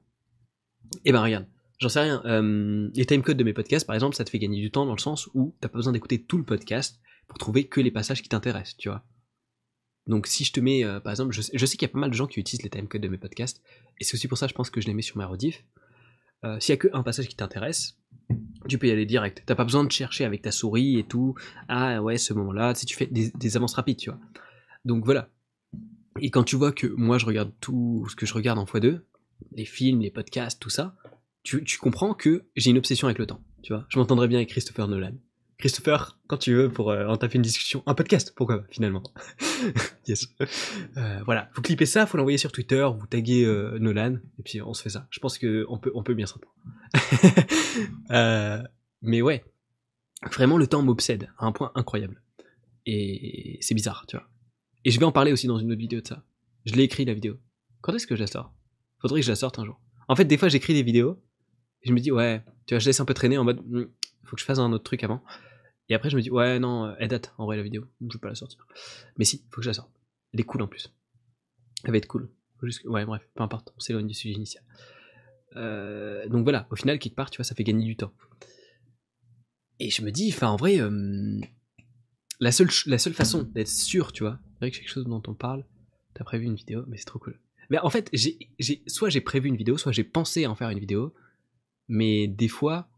Eh 1.06 1.12
ben, 1.12 1.22
regarde. 1.22 1.48
J'en 1.80 1.90
sais 1.90 2.02
rien. 2.02 2.22
Euh, 2.26 2.90
les 2.94 3.06
timecodes 3.06 3.38
de 3.38 3.44
mes 3.44 3.54
podcasts, 3.54 3.88
par 3.88 3.96
exemple, 3.96 4.16
ça 4.16 4.26
te 4.26 4.30
fait 4.30 4.40
gagner 4.40 4.60
du 4.60 4.70
temps 4.70 4.86
dans 4.86 4.96
le 4.96 5.00
sens 5.00 5.30
où 5.34 5.56
t'as 5.62 5.70
pas 5.70 5.78
besoin 5.78 5.94
d'écouter 5.94 6.22
tout 6.22 6.38
le 6.38 6.44
podcast 6.44 7.00
pour 7.28 7.38
trouver 7.38 7.68
que 7.68 7.80
les 7.80 7.92
passages 7.92 8.22
qui 8.22 8.30
t'intéressent, 8.30 8.76
tu 8.78 8.90
vois. 8.90 9.06
Donc 10.08 10.26
si 10.28 10.44
je 10.44 10.52
te 10.52 10.60
mets, 10.60 10.84
euh, 10.84 11.00
par 11.00 11.12
exemple, 11.12 11.32
je 11.32 11.42
sais, 11.42 11.52
qu'il 11.52 11.84
y 11.84 11.86
a 11.86 11.90
pas 11.90 12.00
mal 12.00 12.10
de 12.10 12.16
gens 12.16 12.26
qui 12.26 12.40
utilisent 12.40 12.64
les 12.64 12.70
timecodes 12.70 13.02
de 13.02 13.08
mes 13.08 13.20
podcasts, 13.20 13.62
et 14.00 14.04
c'est 14.04 14.16
aussi 14.16 14.28
pour 14.28 14.38
ça, 14.38 14.48
je 14.48 14.54
pense 14.54 14.72
que 14.72 14.82
je 14.82 14.88
les 14.88 14.94
mets 14.96 15.04
sur 15.04 15.18
ma 15.18 15.28
rediff, 15.28 15.64
euh, 16.46 16.60
s'il 16.60 16.74
y 16.74 16.78
a 16.78 16.78
que 16.78 16.88
un 16.94 17.04
passage 17.04 17.28
qui 17.28 17.36
t'intéresse, 17.36 17.98
tu 18.68 18.78
peux 18.78 18.88
y 18.88 18.92
aller 18.92 19.06
direct. 19.06 19.44
T'as 19.46 19.56
pas 19.56 19.64
besoin 19.64 19.84
de 19.84 19.92
chercher 19.92 20.26
avec 20.26 20.42
ta 20.42 20.52
souris 20.52 21.00
et 21.00 21.04
tout. 21.04 21.36
Ah 21.68 22.02
ouais, 22.02 22.18
ce 22.18 22.34
moment-là, 22.34 22.76
si 22.76 22.86
tu 22.86 22.96
fais 22.96 23.08
des, 23.08 23.58
avances 23.58 23.74
rapides, 23.74 23.98
tu 23.98 24.10
vois. 24.10 24.20
Donc 24.86 25.04
voilà. 25.06 25.30
Et 26.22 26.30
quand 26.32 26.44
tu 26.44 26.56
vois 26.56 26.72
que 26.72 26.88
moi 26.88 27.18
je 27.18 27.26
regarde 27.26 27.52
tout 27.60 28.06
ce 28.10 28.16
que 28.16 28.26
je 28.26 28.34
regarde 28.34 28.60
en 28.60 28.66
x2, 28.66 29.02
les 29.54 29.66
films, 29.66 30.02
les 30.02 30.12
podcasts, 30.12 30.60
tout 30.60 30.70
ça, 30.70 30.96
tu, 31.44 31.64
tu 31.64 31.78
comprends 31.80 32.14
que 32.14 32.46
j'ai 32.56 32.72
une 32.72 32.78
obsession 32.78 33.08
avec 33.08 33.20
le 33.20 33.26
temps. 33.26 33.42
Tu 33.64 33.74
vois, 33.74 33.86
je 33.90 34.00
m'entendrais 34.00 34.28
bien 34.28 34.38
avec 34.40 34.50
Christopher 34.50 34.88
Nolan. 34.88 35.14
Christopher, 35.60 36.18
quand 36.28 36.38
tu 36.38 36.56
veux, 36.56 36.72
pour 36.72 36.90
euh, 36.90 37.16
une 37.34 37.42
discussion, 37.42 37.84
un 37.86 37.94
podcast, 37.94 38.32
pourquoi 38.34 38.64
finalement 38.70 39.04
Yes. 40.08 40.34
Euh, 40.96 41.20
voilà, 41.26 41.50
vous 41.54 41.62
clippez 41.62 41.86
ça, 41.86 42.06
faut 42.06 42.18
l'envoyer 42.18 42.38
sur 42.38 42.54
Twitter, 42.54 42.88
vous 42.98 43.08
taguez 43.08 43.44
euh, 43.44 43.78
Nolan, 43.78 44.20
et 44.40 44.44
puis 44.44 44.62
on 44.62 44.74
se 44.74 44.82
fait 44.82 44.90
ça. 44.90 45.06
Je 45.12 45.20
pense 45.20 45.38
que 45.38 45.66
on 45.68 45.78
peut, 45.78 45.92
on 45.96 46.02
peut 46.02 46.14
bien 46.14 46.28
s'entendre. 46.28 46.56
euh, 48.12 48.64
mais 49.02 49.22
ouais, 49.22 49.44
vraiment 50.32 50.58
le 50.58 50.66
temps 50.66 50.82
m'obsède 50.82 51.30
à 51.38 51.46
un 51.46 51.52
point 51.52 51.74
incroyable. 51.76 52.24
Et 52.86 53.58
c'est 53.60 53.76
bizarre, 53.76 54.06
tu 54.08 54.16
vois. 54.16 54.30
Et 54.86 54.92
je 54.92 55.00
vais 55.00 55.06
en 55.06 55.12
parler 55.12 55.34
aussi 55.34 55.48
dans 55.48 55.60
une 55.60 55.72
autre 55.74 55.82
vidéo 55.82 56.00
de 56.00 56.08
ça. 56.08 56.24
Je 56.66 56.74
l'ai 56.74 56.84
écrit 56.84 57.04
la 57.04 57.14
vidéo. 57.14 57.36
Quand 57.82 57.94
est-ce 57.94 58.08
que 58.08 58.16
je 58.16 58.22
la 58.22 58.28
sors? 58.28 58.54
Faudrait 59.02 59.20
que 59.20 59.26
je 59.26 59.32
la 59.32 59.36
sorte 59.36 59.60
un 59.60 59.66
jour. 59.66 59.82
En 60.08 60.16
fait, 60.16 60.24
des 60.24 60.38
fois 60.38 60.48
j'écris 60.48 60.74
des 60.74 60.84
vidéos, 60.84 61.22
et 61.84 61.90
je 61.90 61.94
me 61.94 62.00
dis, 62.00 62.14
ouais, 62.14 62.46
tu 62.66 62.76
vois, 62.76 62.80
je 62.80 62.86
laisse 62.86 63.02
un 63.02 63.06
peu 63.06 63.14
traîner 63.14 63.38
en 63.38 63.44
mode, 63.44 63.60
hmm, 63.68 63.88
faut 64.24 64.38
que 64.38 64.42
je 64.42 64.46
fasse 64.46 64.60
un 64.60 64.72
autre 64.72 64.86
truc 64.86 65.04
avant. 65.04 65.22
Et 65.90 65.96
après, 65.96 66.10
je 66.10 66.16
me 66.16 66.22
dis, 66.22 66.30
ouais, 66.30 66.60
non, 66.60 66.96
elle 67.00 67.08
date 67.08 67.34
en 67.38 67.46
vrai 67.46 67.58
la 67.58 67.64
vidéo, 67.64 67.86
je 68.02 68.14
vais 68.14 68.20
pas 68.20 68.30
la 68.30 68.36
sortir. 68.36 68.66
Mais 69.18 69.26
si, 69.26 69.44
faut 69.50 69.58
que 69.58 69.64
je 69.64 69.70
la 69.70 69.74
sorte. 69.74 69.92
Elle 70.34 70.40
est 70.40 70.44
cool 70.44 70.62
en 70.62 70.68
plus. 70.68 70.94
Elle 71.84 71.92
va 71.92 71.98
être 71.98 72.08
cool. 72.08 72.30
Ouais, 72.86 73.06
bref, 73.06 73.28
peu 73.34 73.44
importe, 73.44 73.74
on 73.76 73.80
s'éloigne 73.80 74.08
du 74.08 74.14
sujet 74.14 74.36
initial. 74.36 74.64
Euh, 75.56 76.28
donc 76.28 76.44
voilà, 76.44 76.68
au 76.70 76.76
final, 76.76 77.00
quelque 77.00 77.16
part, 77.16 77.32
tu 77.32 77.38
vois, 77.38 77.46
ça 77.46 77.56
fait 77.56 77.64
gagner 77.64 77.86
du 77.86 77.96
temps. 77.96 78.14
Et 79.80 79.90
je 79.90 80.02
me 80.02 80.12
dis, 80.12 80.30
enfin, 80.34 80.50
en 80.50 80.58
vrai, 80.58 80.80
euh, 80.80 81.40
la, 82.40 82.52
seule, 82.52 82.70
la 82.86 82.98
seule 82.98 83.14
façon 83.14 83.44
d'être 83.44 83.70
sûr, 83.70 84.12
tu 84.12 84.24
vois, 84.24 84.40
c'est 84.54 84.60
vrai 84.60 84.72
que 84.72 84.78
quelque 84.78 84.90
chose 84.90 85.06
dont 85.06 85.24
on 85.28 85.34
parle, 85.34 85.66
t'as 86.14 86.24
prévu 86.24 86.46
une 86.46 86.56
vidéo, 86.56 86.84
mais 86.88 86.98
c'est 86.98 87.06
trop 87.06 87.20
cool. 87.20 87.40
Mais 87.70 87.80
en 87.80 87.90
fait, 87.90 88.12
soit 88.88 89.10
j'ai 89.10 89.22
prévu 89.22 89.48
une 89.48 89.56
vidéo, 89.56 89.78
soit 89.78 89.92
j'ai 89.92 90.04
pensé 90.04 90.46
en 90.48 90.56
faire 90.56 90.70
une 90.70 90.80
vidéo, 90.80 91.14
mais 91.88 92.28
des 92.28 92.48
fois, 92.48 92.90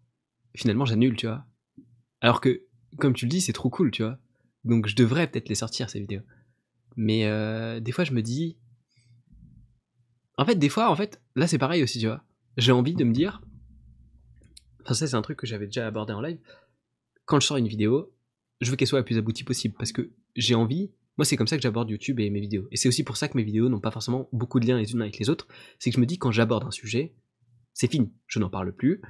finalement, 0.55 0.85
j'annule, 0.85 1.15
tu 1.15 1.27
vois. 1.27 1.45
Alors 2.21 2.41
que, 2.41 2.63
comme 2.97 3.13
tu 3.13 3.25
le 3.25 3.29
dis, 3.29 3.41
c'est 3.41 3.53
trop 3.53 3.69
cool, 3.69 3.91
tu 3.91 4.03
vois. 4.03 4.17
Donc 4.63 4.87
je 4.87 4.95
devrais 4.95 5.27
peut-être 5.27 5.49
les 5.49 5.55
sortir, 5.55 5.89
ces 5.89 5.99
vidéos. 5.99 6.21
Mais 6.95 7.25
euh, 7.25 7.79
des 7.79 7.91
fois, 7.91 8.03
je 8.03 8.13
me 8.13 8.21
dis... 8.21 8.57
En 10.37 10.45
fait, 10.45 10.55
des 10.55 10.69
fois, 10.69 10.89
en 10.89 10.95
fait, 10.95 11.21
là, 11.35 11.47
c'est 11.47 11.57
pareil 11.57 11.83
aussi, 11.83 11.99
tu 11.99 12.07
vois. 12.07 12.23
J'ai 12.57 12.71
envie 12.71 12.93
de 12.93 13.03
me 13.03 13.13
dire... 13.13 13.41
Enfin, 14.83 14.93
ça, 14.93 15.07
c'est 15.07 15.15
un 15.15 15.21
truc 15.21 15.37
que 15.37 15.47
j'avais 15.47 15.67
déjà 15.67 15.85
abordé 15.85 16.13
en 16.13 16.21
live. 16.21 16.39
Quand 17.25 17.39
je 17.39 17.47
sors 17.47 17.57
une 17.57 17.67
vidéo, 17.67 18.13
je 18.61 18.71
veux 18.71 18.75
qu'elle 18.75 18.87
soit 18.87 18.99
la 18.99 19.03
plus 19.03 19.17
aboutie 19.17 19.43
possible. 19.43 19.75
Parce 19.77 19.91
que 19.91 20.11
j'ai 20.35 20.55
envie... 20.55 20.91
Moi, 21.17 21.25
c'est 21.25 21.35
comme 21.35 21.47
ça 21.47 21.57
que 21.57 21.61
j'aborde 21.61 21.89
YouTube 21.89 22.19
et 22.19 22.29
mes 22.29 22.39
vidéos. 22.39 22.67
Et 22.71 22.77
c'est 22.77 22.87
aussi 22.87 23.03
pour 23.03 23.17
ça 23.17 23.27
que 23.27 23.37
mes 23.37 23.43
vidéos 23.43 23.69
n'ont 23.69 23.81
pas 23.81 23.91
forcément 23.91 24.29
beaucoup 24.31 24.59
de 24.59 24.65
liens 24.65 24.77
les 24.77 24.91
unes 24.93 25.01
avec 25.01 25.19
les 25.19 25.29
autres. 25.29 25.47
C'est 25.77 25.91
que 25.91 25.95
je 25.95 26.01
me 26.01 26.05
dis, 26.05 26.17
quand 26.17 26.31
j'aborde 26.31 26.63
un 26.63 26.71
sujet, 26.71 27.13
c'est 27.73 27.91
fini. 27.91 28.11
Je 28.27 28.39
n'en 28.39 28.49
parle 28.49 28.73
plus 28.73 29.01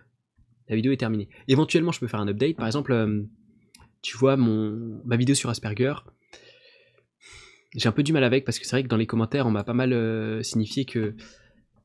la 0.72 0.78
vidéo 0.78 0.94
est 0.94 0.98
terminée. 0.98 1.28
Éventuellement, 1.50 1.92
je 1.92 2.00
peux 2.00 2.08
faire 2.08 2.22
un 2.22 2.28
update. 2.30 2.56
Par 2.56 2.66
exemple, 2.66 2.94
euh, 2.94 3.24
tu 4.02 4.18
vois, 4.18 4.38
mon, 4.38 5.02
ma 5.06 5.16
vidéo 5.16 5.36
sur 5.36 5.50
Asperger, 5.50 5.94
j'ai 7.76 7.88
un 7.88 7.92
peu 7.92 8.04
du 8.04 8.14
mal 8.14 8.24
avec 8.24 8.46
parce 8.46 8.60
que 8.60 8.66
c'est 8.66 8.76
vrai 8.76 8.84
que 8.84 8.88
dans 8.88 8.98
les 8.98 9.08
commentaires, 9.08 9.48
on 9.48 9.52
m'a 9.52 9.64
pas 9.64 9.74
mal 9.74 9.94
euh, 9.94 10.44
signifié 10.44 10.86
que 10.86 11.16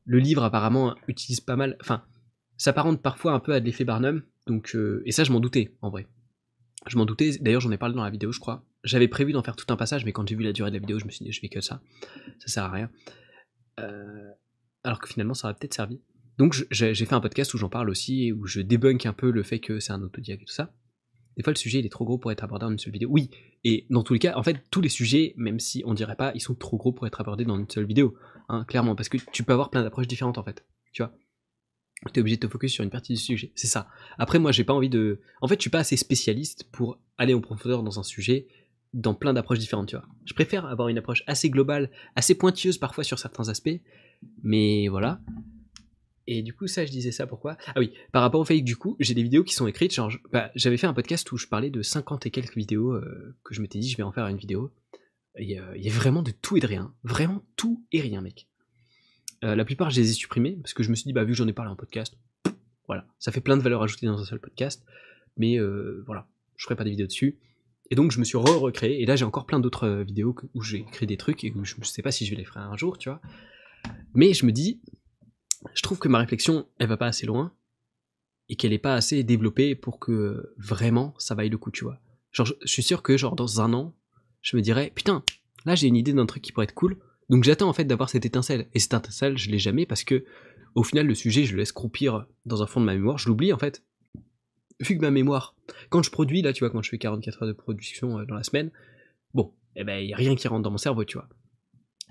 le 0.05 0.19
livre 0.19 0.43
apparemment 0.43 0.95
utilise 1.07 1.39
pas 1.39 1.55
mal. 1.55 1.77
Enfin, 1.81 2.03
s'apparente 2.57 3.01
parfois 3.01 3.33
un 3.33 3.39
peu 3.39 3.53
à 3.53 3.59
de 3.59 3.65
l'effet 3.65 3.85
Barnum. 3.85 4.23
Donc, 4.47 4.75
euh, 4.75 5.01
et 5.05 5.11
ça, 5.11 5.23
je 5.23 5.31
m'en 5.31 5.39
doutais 5.39 5.75
en 5.81 5.89
vrai. 5.89 6.07
Je 6.87 6.97
m'en 6.97 7.05
doutais. 7.05 7.37
D'ailleurs, 7.39 7.61
j'en 7.61 7.71
ai 7.71 7.77
parlé 7.77 7.95
dans 7.95 8.03
la 8.03 8.09
vidéo, 8.09 8.31
je 8.31 8.39
crois. 8.39 8.65
J'avais 8.83 9.07
prévu 9.07 9.33
d'en 9.33 9.43
faire 9.43 9.55
tout 9.55 9.71
un 9.73 9.75
passage, 9.75 10.05
mais 10.05 10.13
quand 10.13 10.27
j'ai 10.27 10.35
vu 10.35 10.43
la 10.43 10.53
durée 10.53 10.71
de 10.71 10.75
la 10.75 10.79
vidéo, 10.79 10.99
je 10.99 11.05
me 11.05 11.09
suis 11.09 11.25
dit, 11.25 11.31
je 11.31 11.39
fais 11.39 11.49
que 11.49 11.61
ça. 11.61 11.81
Ça 12.39 12.47
sert 12.47 12.63
à 12.63 12.71
rien. 12.71 12.89
alors 14.83 14.99
que 14.99 15.07
finalement, 15.07 15.33
ça 15.33 15.47
aurait 15.47 15.57
peut-être 15.59 15.73
servi. 15.73 15.99
Donc 16.37 16.55
j'ai 16.69 16.93
fait 16.93 17.13
un 17.13 17.19
podcast 17.19 17.53
où 17.53 17.57
j'en 17.57 17.69
parle 17.69 17.89
aussi, 17.89 18.31
où 18.31 18.45
je 18.45 18.61
débunk 18.61 19.05
un 19.05 19.13
peu 19.13 19.31
le 19.31 19.43
fait 19.43 19.59
que 19.59 19.79
c'est 19.79 19.91
un 19.91 20.01
autodiag 20.01 20.41
et 20.41 20.45
tout 20.45 20.53
ça. 20.53 20.71
Des 21.37 21.43
fois, 21.43 21.53
le 21.53 21.57
sujet 21.57 21.79
il 21.79 21.85
est 21.85 21.89
trop 21.89 22.03
gros 22.03 22.17
pour 22.17 22.31
être 22.31 22.43
abordé 22.43 22.65
en 22.65 22.71
une 22.71 22.79
seule 22.79 22.93
vidéo. 22.93 23.09
Oui, 23.11 23.29
et 23.63 23.85
dans 23.89 24.03
tous 24.03 24.13
les 24.13 24.19
cas, 24.19 24.35
en 24.35 24.43
fait, 24.43 24.57
tous 24.71 24.81
les 24.81 24.89
sujets, 24.89 25.33
même 25.37 25.59
si 25.59 25.83
on 25.85 25.93
dirait 25.93 26.15
pas, 26.15 26.31
ils 26.35 26.41
sont 26.41 26.55
trop 26.55 26.77
gros 26.77 26.91
pour 26.91 27.05
être 27.07 27.21
abordés 27.21 27.45
dans 27.45 27.57
une 27.57 27.69
seule 27.69 27.85
vidéo, 27.85 28.15
hein, 28.49 28.65
clairement, 28.67 28.95
parce 28.95 29.07
que 29.07 29.17
tu 29.31 29.43
peux 29.43 29.53
avoir 29.53 29.69
plein 29.69 29.83
d'approches 29.83 30.07
différentes 30.07 30.37
en 30.37 30.43
fait, 30.43 30.65
tu 30.91 31.03
vois. 31.03 31.13
T'es 32.13 32.21
obligé 32.21 32.37
de 32.37 32.41
te 32.41 32.51
focus 32.51 32.73
sur 32.73 32.83
une 32.83 32.89
partie 32.89 33.13
du 33.13 33.19
sujet, 33.19 33.51
c'est 33.55 33.67
ça. 33.67 33.87
Après, 34.17 34.39
moi, 34.39 34.51
j'ai 34.51 34.63
pas 34.63 34.73
envie 34.73 34.89
de. 34.89 35.19
En 35.41 35.47
fait, 35.47 35.55
je 35.55 35.61
suis 35.61 35.69
pas 35.69 35.79
assez 35.79 35.97
spécialiste 35.97 36.69
pour 36.71 36.99
aller 37.17 37.33
en 37.33 37.41
profondeur 37.41 37.81
dans 37.81 37.99
un 37.99 38.03
sujet 38.03 38.47
dans 38.93 39.13
plein 39.13 39.33
d'approches 39.33 39.59
différentes, 39.59 39.89
tu 39.89 39.95
vois. 39.95 40.05
Je 40.25 40.33
préfère 40.33 40.65
avoir 40.65 40.89
une 40.89 40.97
approche 40.97 41.23
assez 41.27 41.49
globale, 41.49 41.89
assez 42.15 42.35
pointilleuse 42.35 42.77
parfois 42.77 43.03
sur 43.03 43.19
certains 43.19 43.49
aspects, 43.49 43.79
mais 44.43 44.87
voilà. 44.87 45.19
Et 46.27 46.43
du 46.43 46.53
coup, 46.53 46.67
ça, 46.67 46.85
je 46.85 46.91
disais 46.91 47.11
ça 47.11 47.25
pourquoi? 47.25 47.57
Ah 47.67 47.79
oui, 47.79 47.93
par 48.11 48.21
rapport 48.21 48.41
au 48.41 48.45
fait 48.45 48.59
que 48.59 48.65
du 48.65 48.75
coup, 48.75 48.97
j'ai 48.99 49.13
des 49.13 49.23
vidéos 49.23 49.45
qui 49.45 49.53
sont 49.53 49.65
écrites. 49.65 49.93
Genre, 49.93 50.11
bah, 50.31 50.51
j'avais 50.55 50.75
fait 50.75 50.87
un 50.87 50.93
podcast 50.93 51.31
où 51.31 51.37
je 51.37 51.47
parlais 51.47 51.69
de 51.69 51.81
50 51.81 52.25
et 52.25 52.31
quelques 52.31 52.57
vidéos 52.57 52.91
euh, 52.91 53.35
que 53.43 53.53
je 53.53 53.61
m'étais 53.61 53.79
dit, 53.79 53.89
je 53.89 53.95
vais 53.95 54.03
en 54.03 54.11
faire 54.11 54.27
une 54.27 54.37
vidéo. 54.37 54.71
Il 55.39 55.49
y, 55.49 55.57
a, 55.57 55.91
vraiment 55.91 56.23
de 56.23 56.31
tout 56.31 56.57
et 56.57 56.59
de 56.59 56.67
rien. 56.67 56.93
Vraiment 57.03 57.43
tout 57.55 57.85
et 57.91 58.01
rien, 58.01 58.21
mec. 58.21 58.47
Euh, 59.43 59.55
la 59.55 59.63
plupart, 59.63 59.89
je 59.89 60.01
les 60.01 60.09
ai 60.09 60.13
supprimés 60.13 60.57
parce 60.61 60.73
que 60.73 60.83
je 60.83 60.89
me 60.89 60.95
suis 60.95 61.05
dit, 61.05 61.13
bah, 61.13 61.23
vu 61.23 61.31
que 61.31 61.37
j'en 61.37 61.47
ai 61.47 61.53
parlé 61.53 61.71
en 61.71 61.75
podcast, 61.75 62.17
voilà, 62.87 63.05
ça 63.19 63.31
fait 63.31 63.41
plein 63.41 63.55
de 63.55 63.61
valeur 63.61 63.81
ajoutée 63.83 64.07
dans 64.07 64.19
un 64.19 64.25
seul 64.25 64.39
podcast. 64.39 64.83
Mais 65.37 65.57
euh, 65.57 66.03
voilà, 66.07 66.27
je 66.57 66.65
ferai 66.65 66.75
pas 66.75 66.83
des 66.83 66.89
vidéos 66.89 67.07
dessus. 67.07 67.37
Et 67.89 67.95
donc, 67.95 68.11
je 68.11 68.19
me 68.19 68.25
suis 68.25 68.37
re-recréé. 68.37 69.01
Et 69.01 69.05
là, 69.05 69.15
j'ai 69.15 69.25
encore 69.25 69.45
plein 69.45 69.61
d'autres 69.61 70.03
vidéos 70.05 70.35
où 70.55 70.61
j'ai 70.61 70.79
écrit 70.79 71.05
des 71.05 71.15
trucs 71.15 71.45
et 71.45 71.53
où 71.55 71.63
je 71.63 71.75
ne 71.77 71.85
sais 71.85 72.01
pas 72.01 72.11
si 72.11 72.25
je 72.25 72.31
vais 72.31 72.37
les 72.37 72.45
faire 72.45 72.57
un 72.57 72.75
jour, 72.75 72.97
tu 72.97 73.07
vois. 73.07 73.21
Mais 74.13 74.33
je 74.33 74.45
me 74.45 74.51
dis, 74.51 74.81
je 75.73 75.81
trouve 75.81 75.99
que 75.99 76.07
ma 76.07 76.19
réflexion, 76.19 76.67
elle 76.79 76.87
va 76.87 76.97
pas 76.97 77.07
assez 77.07 77.25
loin 77.25 77.53
et 78.49 78.55
qu'elle 78.55 78.73
est 78.73 78.77
pas 78.79 78.95
assez 78.95 79.23
développée 79.23 79.75
pour 79.75 79.99
que 79.99 80.53
vraiment 80.57 81.13
ça 81.17 81.35
vaille 81.35 81.49
le 81.49 81.57
coup, 81.57 81.71
tu 81.71 81.83
vois. 81.83 81.99
Genre, 82.31 82.45
je, 82.45 82.67
suis 82.67 82.83
sûr 82.83 83.01
que 83.01 83.17
genre 83.17 83.35
dans 83.35 83.61
un 83.61 83.73
an, 83.73 83.95
je 84.41 84.55
me 84.55 84.61
dirais 84.61 84.91
putain, 84.93 85.23
là 85.65 85.75
j'ai 85.75 85.87
une 85.87 85.95
idée 85.95 86.13
d'un 86.13 86.25
truc 86.25 86.43
qui 86.43 86.51
pourrait 86.51 86.65
être 86.65 86.73
cool, 86.73 86.97
donc 87.29 87.43
j'attends 87.43 87.69
en 87.69 87.73
fait 87.73 87.85
d'avoir 87.85 88.09
cette 88.09 88.25
étincelle. 88.25 88.67
Et 88.73 88.79
cette 88.79 88.93
étincelle, 88.93 89.37
je 89.37 89.49
l'ai 89.49 89.59
jamais 89.59 89.85
parce 89.85 90.03
que 90.03 90.25
au 90.75 90.83
final 90.83 91.07
le 91.07 91.15
sujet, 91.15 91.43
je 91.43 91.53
le 91.53 91.59
laisse 91.59 91.71
croupir 91.71 92.25
dans 92.45 92.61
un 92.61 92.67
fond 92.67 92.79
de 92.79 92.85
ma 92.85 92.93
mémoire, 92.93 93.17
je 93.17 93.27
l'oublie 93.27 93.51
en 93.51 93.57
fait. 93.57 93.83
Vu 94.79 94.95
que 94.95 95.01
ma 95.01 95.11
mémoire, 95.11 95.55
quand 95.89 96.03
je 96.03 96.11
produis 96.11 96.43
là, 96.43 96.53
tu 96.53 96.63
vois, 96.63 96.69
quand 96.69 96.83
je 96.83 96.89
fais 96.89 96.99
44 96.99 97.41
heures 97.41 97.47
de 97.47 97.53
production 97.53 98.19
euh, 98.19 98.25
dans 98.25 98.35
la 98.35 98.43
semaine, 98.43 98.69
bon, 99.33 99.53
eh 99.75 99.83
ben 99.83 99.99
y 99.99 100.13
a 100.13 100.17
rien 100.17 100.35
qui 100.35 100.47
rentre 100.47 100.61
dans 100.61 100.69
mon 100.69 100.77
cerveau, 100.77 101.03
tu 101.03 101.17
vois. 101.17 101.27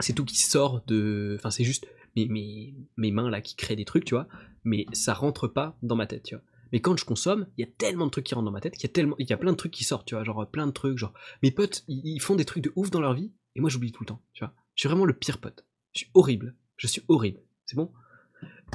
C'est 0.00 0.12
tout 0.12 0.24
qui 0.24 0.36
sort 0.36 0.82
de, 0.86 1.36
enfin 1.38 1.50
c'est 1.50 1.64
juste 1.64 1.86
mes, 2.16 2.74
mes, 2.96 3.10
mains 3.10 3.28
là 3.28 3.40
qui 3.42 3.56
créent 3.56 3.76
des 3.76 3.84
trucs, 3.84 4.04
tu 4.04 4.14
vois, 4.14 4.26
mais 4.64 4.86
ça 4.92 5.12
rentre 5.12 5.48
pas 5.48 5.76
dans 5.82 5.96
ma 5.96 6.06
tête, 6.06 6.22
tu 6.22 6.34
vois. 6.34 6.44
Mais 6.72 6.80
quand 6.80 6.96
je 6.96 7.04
consomme, 7.04 7.46
il 7.56 7.64
y 7.64 7.68
a 7.68 7.70
tellement 7.78 8.06
de 8.06 8.10
trucs 8.10 8.24
qui 8.24 8.34
rentrent 8.34 8.46
dans 8.46 8.50
ma 8.50 8.60
tête, 8.60 8.74
qu'il 8.74 8.84
y 8.84 8.90
a 8.90 8.92
tellement, 8.92 9.16
il 9.18 9.28
y 9.28 9.32
a 9.32 9.36
plein 9.36 9.52
de 9.52 9.56
trucs 9.56 9.72
qui 9.72 9.84
sortent, 9.84 10.06
tu 10.06 10.14
vois, 10.14 10.24
genre 10.24 10.48
plein 10.50 10.66
de 10.66 10.72
trucs, 10.72 10.98
genre 10.98 11.12
mes 11.42 11.50
potes, 11.50 11.84
ils, 11.88 12.18
font 12.20 12.34
des 12.34 12.44
trucs 12.44 12.64
de 12.64 12.72
ouf 12.74 12.90
dans 12.90 13.00
leur 13.00 13.14
vie, 13.14 13.32
et 13.54 13.60
moi 13.60 13.70
j'oublie 13.70 13.92
tout 13.92 14.02
le 14.02 14.08
temps, 14.08 14.22
tu 14.32 14.44
vois. 14.44 14.54
Je 14.74 14.80
suis 14.80 14.88
vraiment 14.88 15.04
le 15.04 15.14
pire 15.14 15.38
pote. 15.38 15.64
Je 15.92 16.00
suis 16.00 16.10
horrible. 16.14 16.54
Je 16.76 16.86
suis 16.86 17.02
horrible. 17.08 17.40
C'est 17.64 17.76
bon? 17.76 17.90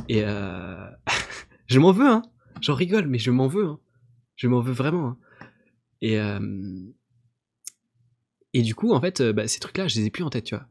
Et 0.10 0.24
euh... 0.24 0.90
je 1.68 1.80
m'en 1.80 1.92
veux, 1.92 2.08
hein. 2.08 2.24
J'en 2.62 2.74
rigole, 2.74 3.08
mais 3.08 3.20
je 3.20 3.32
m'en 3.32 3.48
veux, 3.48 3.66
hein. 3.66 3.80
Je 4.36 4.48
m'en 4.48 4.62
veux 4.62 4.74
vraiment. 4.74 5.10
Hein. 5.10 5.18
Et 6.02 6.20
euh... 6.20 6.40
et 8.54 8.64
du 8.64 8.74
coup, 8.74 8.92
en 8.92 9.02
fait, 9.02 9.22
euh, 9.22 9.34
bah, 9.34 9.48
ces 9.48 9.60
trucs-là, 9.60 9.88
je 9.88 10.00
les 10.00 10.08
ai 10.08 10.10
plus 10.10 10.24
en 10.24 10.32
tête, 10.32 10.46
tu 10.46 10.56
vois. 10.56 10.68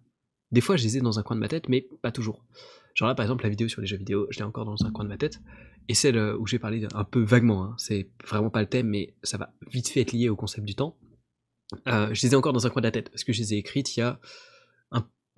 Des 0.52 0.60
fois, 0.60 0.76
je 0.76 0.82
les 0.84 0.98
ai 0.98 1.00
dans 1.00 1.18
un 1.18 1.22
coin 1.22 1.36
de 1.36 1.40
ma 1.40 1.48
tête, 1.48 1.68
mais 1.68 1.86
pas 2.02 2.10
toujours. 2.10 2.44
Genre 2.94 3.08
là, 3.08 3.14
par 3.14 3.24
exemple, 3.24 3.44
la 3.44 3.50
vidéo 3.50 3.68
sur 3.68 3.80
les 3.80 3.86
jeux 3.86 3.96
vidéo, 3.96 4.26
je 4.30 4.38
l'ai 4.38 4.44
encore 4.44 4.64
dans 4.64 4.84
un 4.84 4.90
coin 4.90 5.04
de 5.04 5.08
ma 5.08 5.16
tête. 5.16 5.40
Et 5.88 5.94
celle 5.94 6.18
euh, 6.18 6.36
où 6.38 6.46
j'ai 6.46 6.58
parlé 6.58 6.86
un 6.92 7.04
peu 7.04 7.22
vaguement, 7.22 7.64
hein, 7.64 7.74
c'est 7.78 8.10
vraiment 8.26 8.50
pas 8.50 8.60
le 8.60 8.68
thème, 8.68 8.88
mais 8.88 9.14
ça 9.22 9.38
va 9.38 9.52
vite 9.70 9.88
fait 9.88 10.00
être 10.00 10.12
lié 10.12 10.28
au 10.28 10.36
concept 10.36 10.66
du 10.66 10.74
temps. 10.74 10.96
Euh, 11.86 12.12
je 12.12 12.26
les 12.26 12.32
ai 12.32 12.36
encore 12.36 12.52
dans 12.52 12.66
un 12.66 12.70
coin 12.70 12.82
de 12.82 12.86
la 12.86 12.90
tête, 12.90 13.10
parce 13.10 13.24
que 13.24 13.32
je 13.32 13.40
les 13.40 13.54
ai 13.54 13.58
écrites 13.58 13.96
il 13.96 14.00
y 14.00 14.02
a 14.02 14.20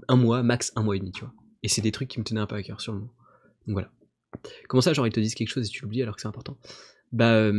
un, 0.09 0.17
mois, 0.17 0.43
max 0.43 0.73
un 0.77 0.83
mois 0.83 0.97
et 0.97 0.99
demi, 0.99 1.13
tu 1.13 1.21
vois. 1.21 1.33
Et 1.63 1.69
c'est 1.69 1.83
des 1.83 1.93
trucs 1.93 2.09
qui 2.09 2.19
me 2.19 2.25
tenaient 2.25 2.41
un 2.41 2.47
peu 2.47 2.57
à 2.57 2.63
cœur 2.63 2.81
sur 2.81 2.93
le 2.93 3.01
moment. 3.01 3.15
Donc 3.67 3.75
voilà. 3.75 3.93
Comment 4.69 4.81
ça, 4.81 4.93
genre, 4.95 5.07
ils 5.07 5.13
te 5.13 5.21
disent 5.21 5.35
quelque 5.35 5.49
chose 5.49 5.67
et 5.67 5.71
tu 5.71 5.83
l'oublies 5.83 6.03
alors 6.03 6.17
que 6.17 6.23
c'est 6.23 6.29
important? 6.29 6.59
Bah... 7.13 7.35
Euh... 7.35 7.53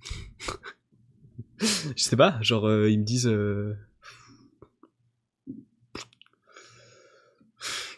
je 1.58 2.02
sais 2.02 2.16
pas, 2.16 2.38
genre, 2.40 2.70
ils 2.86 2.98
me 2.98 3.04
disent... 3.04 3.30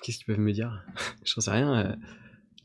Qu'est-ce 0.05 0.19
qu'ils 0.19 0.27
peuvent 0.27 0.39
me 0.39 0.53
dire? 0.53 0.85
Je 1.25 1.41
sais 1.41 1.51
rien. 1.51 1.75
Euh, 1.75 1.97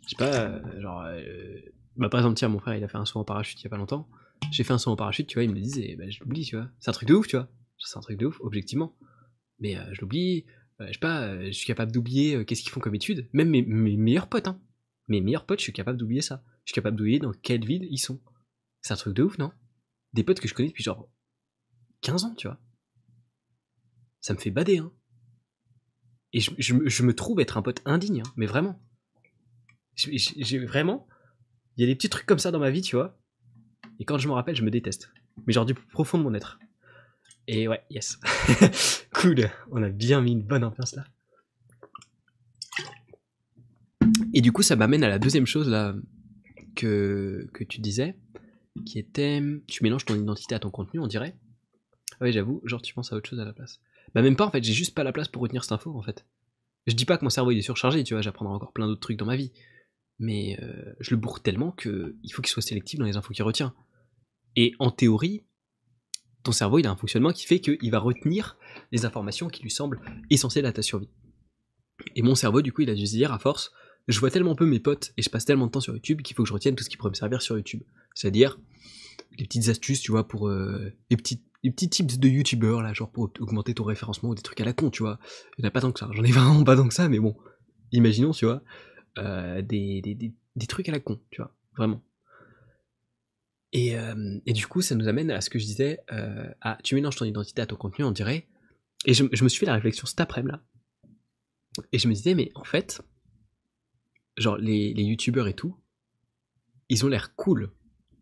je 0.01 0.09
sais 0.09 0.15
pas, 0.17 0.41
euh, 0.41 0.81
genre. 0.81 1.03
Euh, 1.05 1.57
bah, 1.95 2.09
par 2.09 2.19
exemple, 2.19 2.35
tiens, 2.35 2.49
mon 2.49 2.59
frère, 2.59 2.75
il 2.75 2.83
a 2.83 2.89
fait 2.89 2.97
un 2.97 3.05
saut 3.05 3.19
en 3.19 3.23
parachute 3.23 3.61
il 3.61 3.63
y 3.63 3.67
a 3.67 3.69
pas 3.69 3.77
longtemps. 3.77 4.09
J'ai 4.51 4.65
fait 4.65 4.73
un 4.73 4.77
saut 4.77 4.91
en 4.91 4.97
parachute, 4.97 5.27
tu 5.27 5.35
vois, 5.35 5.43
il 5.43 5.49
me 5.49 5.55
le 5.55 5.61
disait, 5.61 5.95
bah, 5.95 6.09
je 6.09 6.19
l'oublie, 6.19 6.43
tu 6.43 6.57
vois. 6.57 6.69
C'est 6.81 6.89
un 6.89 6.93
truc 6.93 7.07
de 7.07 7.13
ouf, 7.13 7.27
tu 7.27 7.37
vois. 7.37 7.47
C'est 7.77 7.97
un 7.97 8.01
truc 8.01 8.17
de 8.17 8.25
ouf, 8.25 8.41
objectivement. 8.41 8.97
Mais 9.59 9.77
je 9.93 10.01
l'oublie, 10.01 10.45
je 10.79 10.91
sais 10.91 10.99
pas, 10.99 11.45
je 11.45 11.51
suis 11.51 11.65
capable 11.65 11.93
d'oublier 11.93 12.43
qu'est-ce 12.43 12.61
qu'ils 12.61 12.71
font 12.71 12.81
comme 12.81 12.95
études. 12.95 13.29
Même 13.31 13.49
mes, 13.49 13.61
meilleurs 13.63 14.27
potes, 14.27 14.47
hein. 14.47 14.61
Mes 15.07 15.21
meilleurs 15.21 15.45
potes, 15.45 15.59
je 15.59 15.63
suis 15.63 15.73
capable 15.73 15.97
d'oublier 15.97 16.21
ça. 16.21 16.43
Je 16.65 16.71
suis 16.71 16.75
capable 16.75 16.97
d'oublier 16.97 17.19
dans 17.19 17.31
quelle 17.31 17.65
ville 17.65 17.87
ils 17.89 17.97
sont. 17.97 18.21
C'est 18.81 18.93
un 18.93 18.97
truc 18.97 19.15
de 19.15 19.23
ouf, 19.23 19.37
non? 19.37 19.51
Des 20.11 20.23
potes 20.23 20.41
que 20.41 20.47
je 20.47 20.53
connais 20.53 20.69
depuis 20.69 20.83
genre 20.83 21.09
15 22.01 22.25
ans, 22.25 22.35
tu 22.35 22.47
vois. 22.47 22.59
ça 24.19 24.33
me 24.33 24.39
fait 24.39 24.51
bader. 24.51 24.79
Hein. 24.79 24.91
Et 26.33 26.41
je, 26.41 27.03
me 27.03 27.13
trouve 27.13 27.39
être 27.39 27.57
un 27.57 27.61
pote 27.61 27.81
indigne, 27.85 28.21
hein, 28.21 28.31
mais 28.35 28.45
vraiment. 28.45 28.79
J'ai 29.95 30.59
vraiment. 30.59 31.07
Il 31.75 31.81
y 31.81 31.83
a 31.83 31.87
des 31.87 31.95
petits 31.95 32.09
trucs 32.09 32.25
comme 32.25 32.39
ça 32.39 32.51
dans 32.51 32.59
ma 32.59 32.69
vie, 32.69 32.81
tu 32.81 32.95
vois. 32.95 33.19
Et 33.99 34.05
quand 34.05 34.17
je 34.17 34.27
me 34.27 34.33
rappelle, 34.33 34.55
je 34.55 34.63
me 34.63 34.69
déteste. 34.69 35.11
Mais 35.47 35.53
genre 35.53 35.65
du 35.65 35.73
profond 35.73 36.17
de 36.17 36.23
mon 36.23 36.33
être. 36.33 36.59
Et 37.47 37.67
ouais, 37.67 37.81
yes. 37.89 38.19
cool. 39.13 39.49
On 39.71 39.81
a 39.81 39.89
bien 39.89 40.21
mis 40.21 40.33
une 40.33 40.43
bonne 40.43 40.63
ambiance 40.63 40.95
là. 40.95 41.05
Et 44.33 44.41
du 44.41 44.51
coup, 44.51 44.61
ça 44.61 44.75
m'amène 44.75 45.03
à 45.03 45.09
la 45.09 45.17
deuxième 45.17 45.47
chose 45.47 45.67
là 45.67 45.95
que, 46.75 47.47
que 47.53 47.63
tu 47.63 47.81
disais, 47.81 48.15
qui 48.85 48.99
était 48.99 49.41
tu 49.67 49.83
mélanges 49.83 50.05
ton 50.05 50.15
identité 50.15 50.53
à 50.53 50.59
ton 50.59 50.69
contenu, 50.69 50.99
on 50.99 51.07
dirait. 51.07 51.35
Ouais, 52.21 52.31
j'avoue, 52.31 52.61
genre 52.65 52.81
tu 52.81 52.93
penses 52.93 53.11
à 53.11 53.15
autre 53.15 53.29
chose 53.29 53.39
à 53.39 53.45
la 53.45 53.53
place. 53.53 53.81
Bah 54.13 54.21
même 54.21 54.35
pas 54.35 54.45
en 54.45 54.51
fait, 54.51 54.63
j'ai 54.63 54.73
juste 54.73 54.95
pas 54.95 55.03
la 55.03 55.11
place 55.11 55.27
pour 55.27 55.41
retenir 55.41 55.63
cette 55.63 55.71
info 55.71 55.95
en 55.95 56.01
fait. 56.01 56.25
Je 56.87 56.95
dis 56.95 57.05
pas 57.05 57.17
que 57.17 57.23
mon 57.23 57.29
cerveau 57.29 57.51
il 57.51 57.57
est 57.57 57.63
surchargé, 57.63 58.03
tu 58.03 58.13
vois, 58.13 58.21
j'apprendrai 58.21 58.53
encore 58.53 58.73
plein 58.73 58.87
d'autres 58.87 59.01
trucs 59.01 59.17
dans 59.17 59.25
ma 59.25 59.35
vie. 59.35 59.51
Mais 60.17 60.57
euh, 60.61 60.93
je 60.99 61.11
le 61.11 61.17
bourre 61.17 61.41
tellement 61.41 61.71
que 61.71 62.17
il 62.23 62.29
faut 62.31 62.41
qu'il 62.41 62.51
soit 62.51 62.61
sélectif 62.61 62.99
dans 62.99 63.05
les 63.05 63.15
infos 63.15 63.33
qu'il 63.33 63.43
retient. 63.43 63.73
Et 64.55 64.73
en 64.79 64.91
théorie, 64.91 65.45
ton 66.43 66.51
cerveau 66.51 66.79
il 66.79 66.87
a 66.87 66.91
un 66.91 66.95
fonctionnement 66.95 67.31
qui 67.31 67.45
fait 67.45 67.59
qu'il 67.59 67.91
va 67.91 67.99
retenir 67.99 68.57
les 68.91 69.05
informations 69.05 69.47
qui 69.47 69.61
lui 69.63 69.71
semblent 69.71 70.01
essentielles 70.29 70.65
à 70.65 70.73
ta 70.73 70.81
survie. 70.81 71.09
Et 72.15 72.21
mon 72.21 72.35
cerveau, 72.35 72.61
du 72.61 72.71
coup, 72.71 72.81
il 72.81 72.89
a 72.89 72.95
dû 72.95 73.05
se 73.07 73.13
dire 73.13 73.31
à 73.31 73.39
force, 73.39 73.71
je 74.07 74.19
vois 74.19 74.31
tellement 74.31 74.55
peu 74.55 74.65
mes 74.65 74.79
potes 74.79 75.13
et 75.17 75.21
je 75.21 75.29
passe 75.29 75.45
tellement 75.45 75.67
de 75.67 75.71
temps 75.71 75.81
sur 75.81 75.93
YouTube 75.93 76.21
qu'il 76.21 76.35
faut 76.35 76.43
que 76.43 76.49
je 76.49 76.53
retienne 76.53 76.75
tout 76.75 76.83
ce 76.83 76.89
qui 76.89 76.97
pourrait 76.97 77.11
me 77.11 77.15
servir 77.15 77.41
sur 77.41 77.55
YouTube. 77.55 77.83
C'est-à-dire 78.15 78.59
les 79.37 79.45
petites 79.45 79.69
astuces, 79.69 80.01
tu 80.01 80.11
vois, 80.11 80.27
pour 80.27 80.47
euh, 80.47 80.93
les 81.09 81.17
petits 81.17 81.41
les 81.63 81.71
petits 81.71 81.89
tips 81.89 82.17
de 82.19 82.27
youtubeurs 82.27 82.81
là, 82.81 82.93
genre 82.93 83.11
pour 83.11 83.31
augmenter 83.39 83.73
ton 83.73 83.83
référencement 83.83 84.29
ou 84.29 84.35
des 84.35 84.41
trucs 84.41 84.61
à 84.61 84.65
la 84.65 84.73
con, 84.73 84.89
tu 84.89 85.03
vois. 85.03 85.19
Il 85.57 85.61
n'y 85.61 85.65
en 85.65 85.69
a 85.69 85.71
pas 85.71 85.81
tant 85.81 85.91
que 85.91 85.99
ça. 85.99 86.09
J'en 86.13 86.23
ai 86.23 86.31
vraiment 86.31 86.63
pas 86.63 86.75
tant 86.75 86.87
que 86.87 86.93
ça, 86.93 87.09
mais 87.09 87.19
bon. 87.19 87.35
Imaginons, 87.91 88.31
tu 88.31 88.45
vois, 88.45 88.63
euh, 89.17 89.61
des, 89.61 90.01
des, 90.01 90.15
des, 90.15 90.67
trucs 90.67 90.87
à 90.89 90.91
la 90.91 90.99
con, 90.99 91.19
tu 91.31 91.41
vois, 91.41 91.55
vraiment. 91.75 92.03
Et, 93.73 93.97
euh, 93.97 94.39
et, 94.45 94.53
du 94.53 94.67
coup, 94.67 94.81
ça 94.81 94.95
nous 94.95 95.07
amène 95.07 95.31
à 95.31 95.41
ce 95.41 95.49
que 95.49 95.59
je 95.59 95.65
disais, 95.65 95.99
euh, 96.11 96.49
à 96.61 96.77
tu 96.83 96.95
mélanges 96.95 97.15
ton 97.15 97.25
identité 97.25 97.61
à 97.61 97.65
ton 97.65 97.75
contenu, 97.75 98.05
on 98.05 98.11
dirait. 98.11 98.47
Et 99.05 99.13
je, 99.13 99.25
je 99.31 99.43
me 99.43 99.49
suis 99.49 99.59
fait 99.59 99.65
la 99.65 99.73
réflexion 99.73 100.05
cet 100.05 100.21
après-midi 100.21 100.51
là. 100.51 100.63
Et 101.91 101.99
je 101.99 102.07
me 102.07 102.13
disais, 102.13 102.35
mais 102.35 102.51
en 102.55 102.63
fait, 102.63 103.01
genre 104.37 104.57
les, 104.57 104.93
les 104.93 105.03
youtubeurs 105.03 105.47
et 105.47 105.53
tout, 105.53 105.75
ils 106.89 107.05
ont 107.05 107.07
l'air 107.07 107.35
cool 107.35 107.71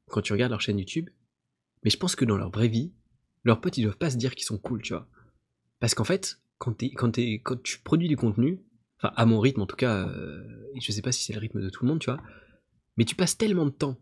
quand 0.07 0.21
tu 0.21 0.33
regardes 0.33 0.51
leur 0.51 0.61
chaîne 0.61 0.79
YouTube, 0.79 1.09
mais 1.83 1.89
je 1.89 1.97
pense 1.97 2.15
que 2.15 2.25
dans 2.25 2.37
leur 2.37 2.51
vraie 2.51 2.67
vie, 2.67 2.93
leurs 3.47 3.61
potes 3.61 3.77
ils 3.77 3.83
doivent 3.83 3.97
pas 3.97 4.09
se 4.09 4.17
dire 4.17 4.35
qu'ils 4.35 4.45
sont 4.45 4.57
cool, 4.57 4.81
tu 4.81 4.93
vois. 4.93 5.07
Parce 5.79 5.95
qu'en 5.95 6.03
fait, 6.03 6.39
quand, 6.57 6.73
tu 6.77 7.79
produis 7.83 8.07
du 8.07 8.17
contenu, 8.17 8.61
enfin 8.99 9.13
à 9.15 9.25
mon 9.25 9.39
rythme 9.39 9.61
en 9.61 9.65
tout 9.65 9.75
cas, 9.75 10.07
euh, 10.07 10.43
je 10.79 10.91
sais 10.91 11.01
pas 11.01 11.11
si 11.11 11.23
c'est 11.23 11.33
le 11.33 11.39
rythme 11.39 11.61
de 11.61 11.69
tout 11.69 11.83
le 11.83 11.89
monde, 11.89 11.99
tu 11.99 12.11
vois, 12.11 12.21
mais 12.97 13.05
tu 13.05 13.15
passes 13.15 13.37
tellement 13.37 13.65
de 13.65 13.71
temps 13.71 13.97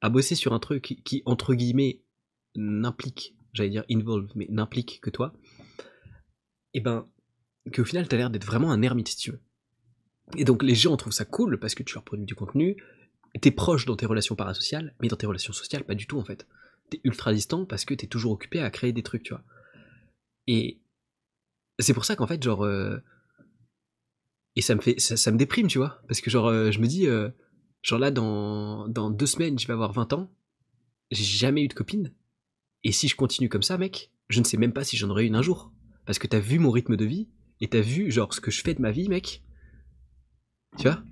à 0.00 0.08
bosser 0.08 0.34
sur 0.34 0.52
un 0.52 0.58
truc 0.58 1.00
qui, 1.04 1.22
entre 1.26 1.54
guillemets, 1.54 2.02
n'implique, 2.56 3.36
j'allais 3.52 3.70
dire 3.70 3.84
involve, 3.90 4.30
mais 4.34 4.46
n'implique 4.50 5.00
que 5.02 5.10
toi, 5.10 5.34
et 6.72 6.78
eh 6.78 6.80
ben, 6.80 7.08
qu'au 7.74 7.84
final, 7.84 8.08
t'as 8.08 8.16
l'air 8.16 8.30
d'être 8.30 8.46
vraiment 8.46 8.70
un 8.70 8.80
ermite, 8.80 9.14
tu 9.16 9.32
veux. 9.32 9.40
Et 10.36 10.44
donc, 10.44 10.62
les 10.62 10.76
gens 10.76 10.96
trouvent 10.96 11.12
ça 11.12 11.24
cool 11.24 11.58
parce 11.58 11.74
que 11.74 11.82
tu 11.82 11.94
leur 11.94 12.04
produis 12.04 12.24
du 12.24 12.36
contenu, 12.36 12.76
t'es 13.40 13.50
proche 13.50 13.86
dans 13.86 13.96
tes 13.96 14.06
relations 14.06 14.36
parasociales, 14.36 14.94
mais 15.00 15.08
dans 15.08 15.16
tes 15.16 15.26
relations 15.26 15.52
sociales, 15.52 15.84
pas 15.84 15.96
du 15.96 16.06
tout, 16.06 16.18
en 16.18 16.24
fait. 16.24 16.46
T'es 16.90 17.00
ultra 17.04 17.32
distant 17.32 17.64
parce 17.64 17.84
que 17.84 17.94
t'es 17.94 18.06
toujours 18.06 18.32
occupé 18.32 18.60
à 18.60 18.70
créer 18.70 18.92
des 18.92 19.02
trucs, 19.02 19.22
tu 19.22 19.32
vois. 19.32 19.44
Et 20.46 20.80
c'est 21.78 21.94
pour 21.94 22.04
ça 22.04 22.16
qu'en 22.16 22.26
fait, 22.26 22.42
genre. 22.42 22.64
Euh, 22.64 22.98
et 24.56 24.62
ça 24.62 24.74
me 24.74 24.80
fait. 24.80 24.98
Ça, 25.00 25.30
me 25.30 25.38
déprime, 25.38 25.68
tu 25.68 25.78
vois. 25.78 26.02
Parce 26.08 26.20
que, 26.20 26.30
genre, 26.30 26.48
euh, 26.48 26.70
je 26.70 26.80
me 26.80 26.86
dis. 26.86 27.06
Euh, 27.06 27.30
Genre 27.82 27.98
là, 27.98 28.10
dans, 28.10 28.88
dans 28.88 29.10
deux 29.10 29.26
semaines, 29.26 29.58
je 29.58 29.66
vais 29.66 29.72
avoir 29.72 29.92
20 29.92 30.12
ans. 30.12 30.30
J'ai 31.10 31.24
jamais 31.24 31.64
eu 31.64 31.68
de 31.68 31.74
copine. 31.74 32.12
Et 32.84 32.92
si 32.92 33.08
je 33.08 33.16
continue 33.16 33.48
comme 33.48 33.62
ça, 33.62 33.78
mec, 33.78 34.10
je 34.28 34.40
ne 34.40 34.44
sais 34.44 34.56
même 34.56 34.72
pas 34.72 34.84
si 34.84 34.96
j'en 34.96 35.10
aurai 35.10 35.26
une 35.26 35.34
un 35.34 35.42
jour. 35.42 35.72
Parce 36.06 36.18
que 36.18 36.26
t'as 36.26 36.38
vu 36.38 36.58
mon 36.58 36.70
rythme 36.70 36.96
de 36.96 37.04
vie, 37.04 37.28
et 37.60 37.68
t'as 37.68 37.80
vu, 37.80 38.10
genre, 38.10 38.32
ce 38.32 38.40
que 38.40 38.50
je 38.50 38.62
fais 38.62 38.74
de 38.74 38.82
ma 38.82 38.90
vie, 38.90 39.08
mec. 39.08 39.42
Tu 40.76 40.84
vois? 40.84 41.02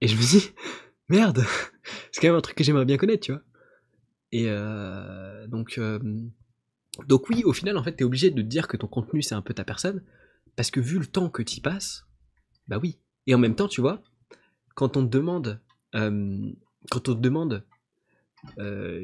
Et 0.00 0.08
je 0.08 0.16
me 0.16 0.20
dis, 0.20 0.50
merde, 1.08 1.44
c'est 2.12 2.20
quand 2.20 2.28
même 2.28 2.36
un 2.36 2.42
truc 2.42 2.56
que 2.56 2.64
j'aimerais 2.64 2.84
bien 2.84 2.98
connaître, 2.98 3.24
tu 3.24 3.32
vois. 3.32 3.42
Et 4.32 4.46
euh, 4.48 5.46
donc, 5.46 5.76
euh, 5.78 6.00
donc 7.06 7.28
oui, 7.28 7.44
au 7.44 7.52
final, 7.52 7.76
en 7.76 7.84
fait, 7.84 7.92
t'es 7.92 8.04
obligé 8.04 8.30
de 8.30 8.40
te 8.42 8.46
dire 8.46 8.66
que 8.66 8.76
ton 8.76 8.86
contenu, 8.86 9.22
c'est 9.22 9.34
un 9.34 9.42
peu 9.42 9.54
ta 9.54 9.64
personne. 9.64 10.02
Parce 10.56 10.70
que 10.70 10.80
vu 10.80 10.98
le 10.98 11.06
temps 11.06 11.28
que 11.28 11.42
t'y 11.42 11.60
passes, 11.60 12.06
bah 12.66 12.78
oui. 12.82 12.98
Et 13.26 13.34
en 13.34 13.38
même 13.38 13.54
temps, 13.54 13.68
tu 13.68 13.80
vois, 13.80 14.02
quand 14.74 14.96
on 14.96 15.06
te 15.06 15.10
demande, 15.10 15.60
euh, 15.94 16.50
quand 16.90 17.08
on 17.08 17.14
te 17.14 17.20
demande 17.20 17.64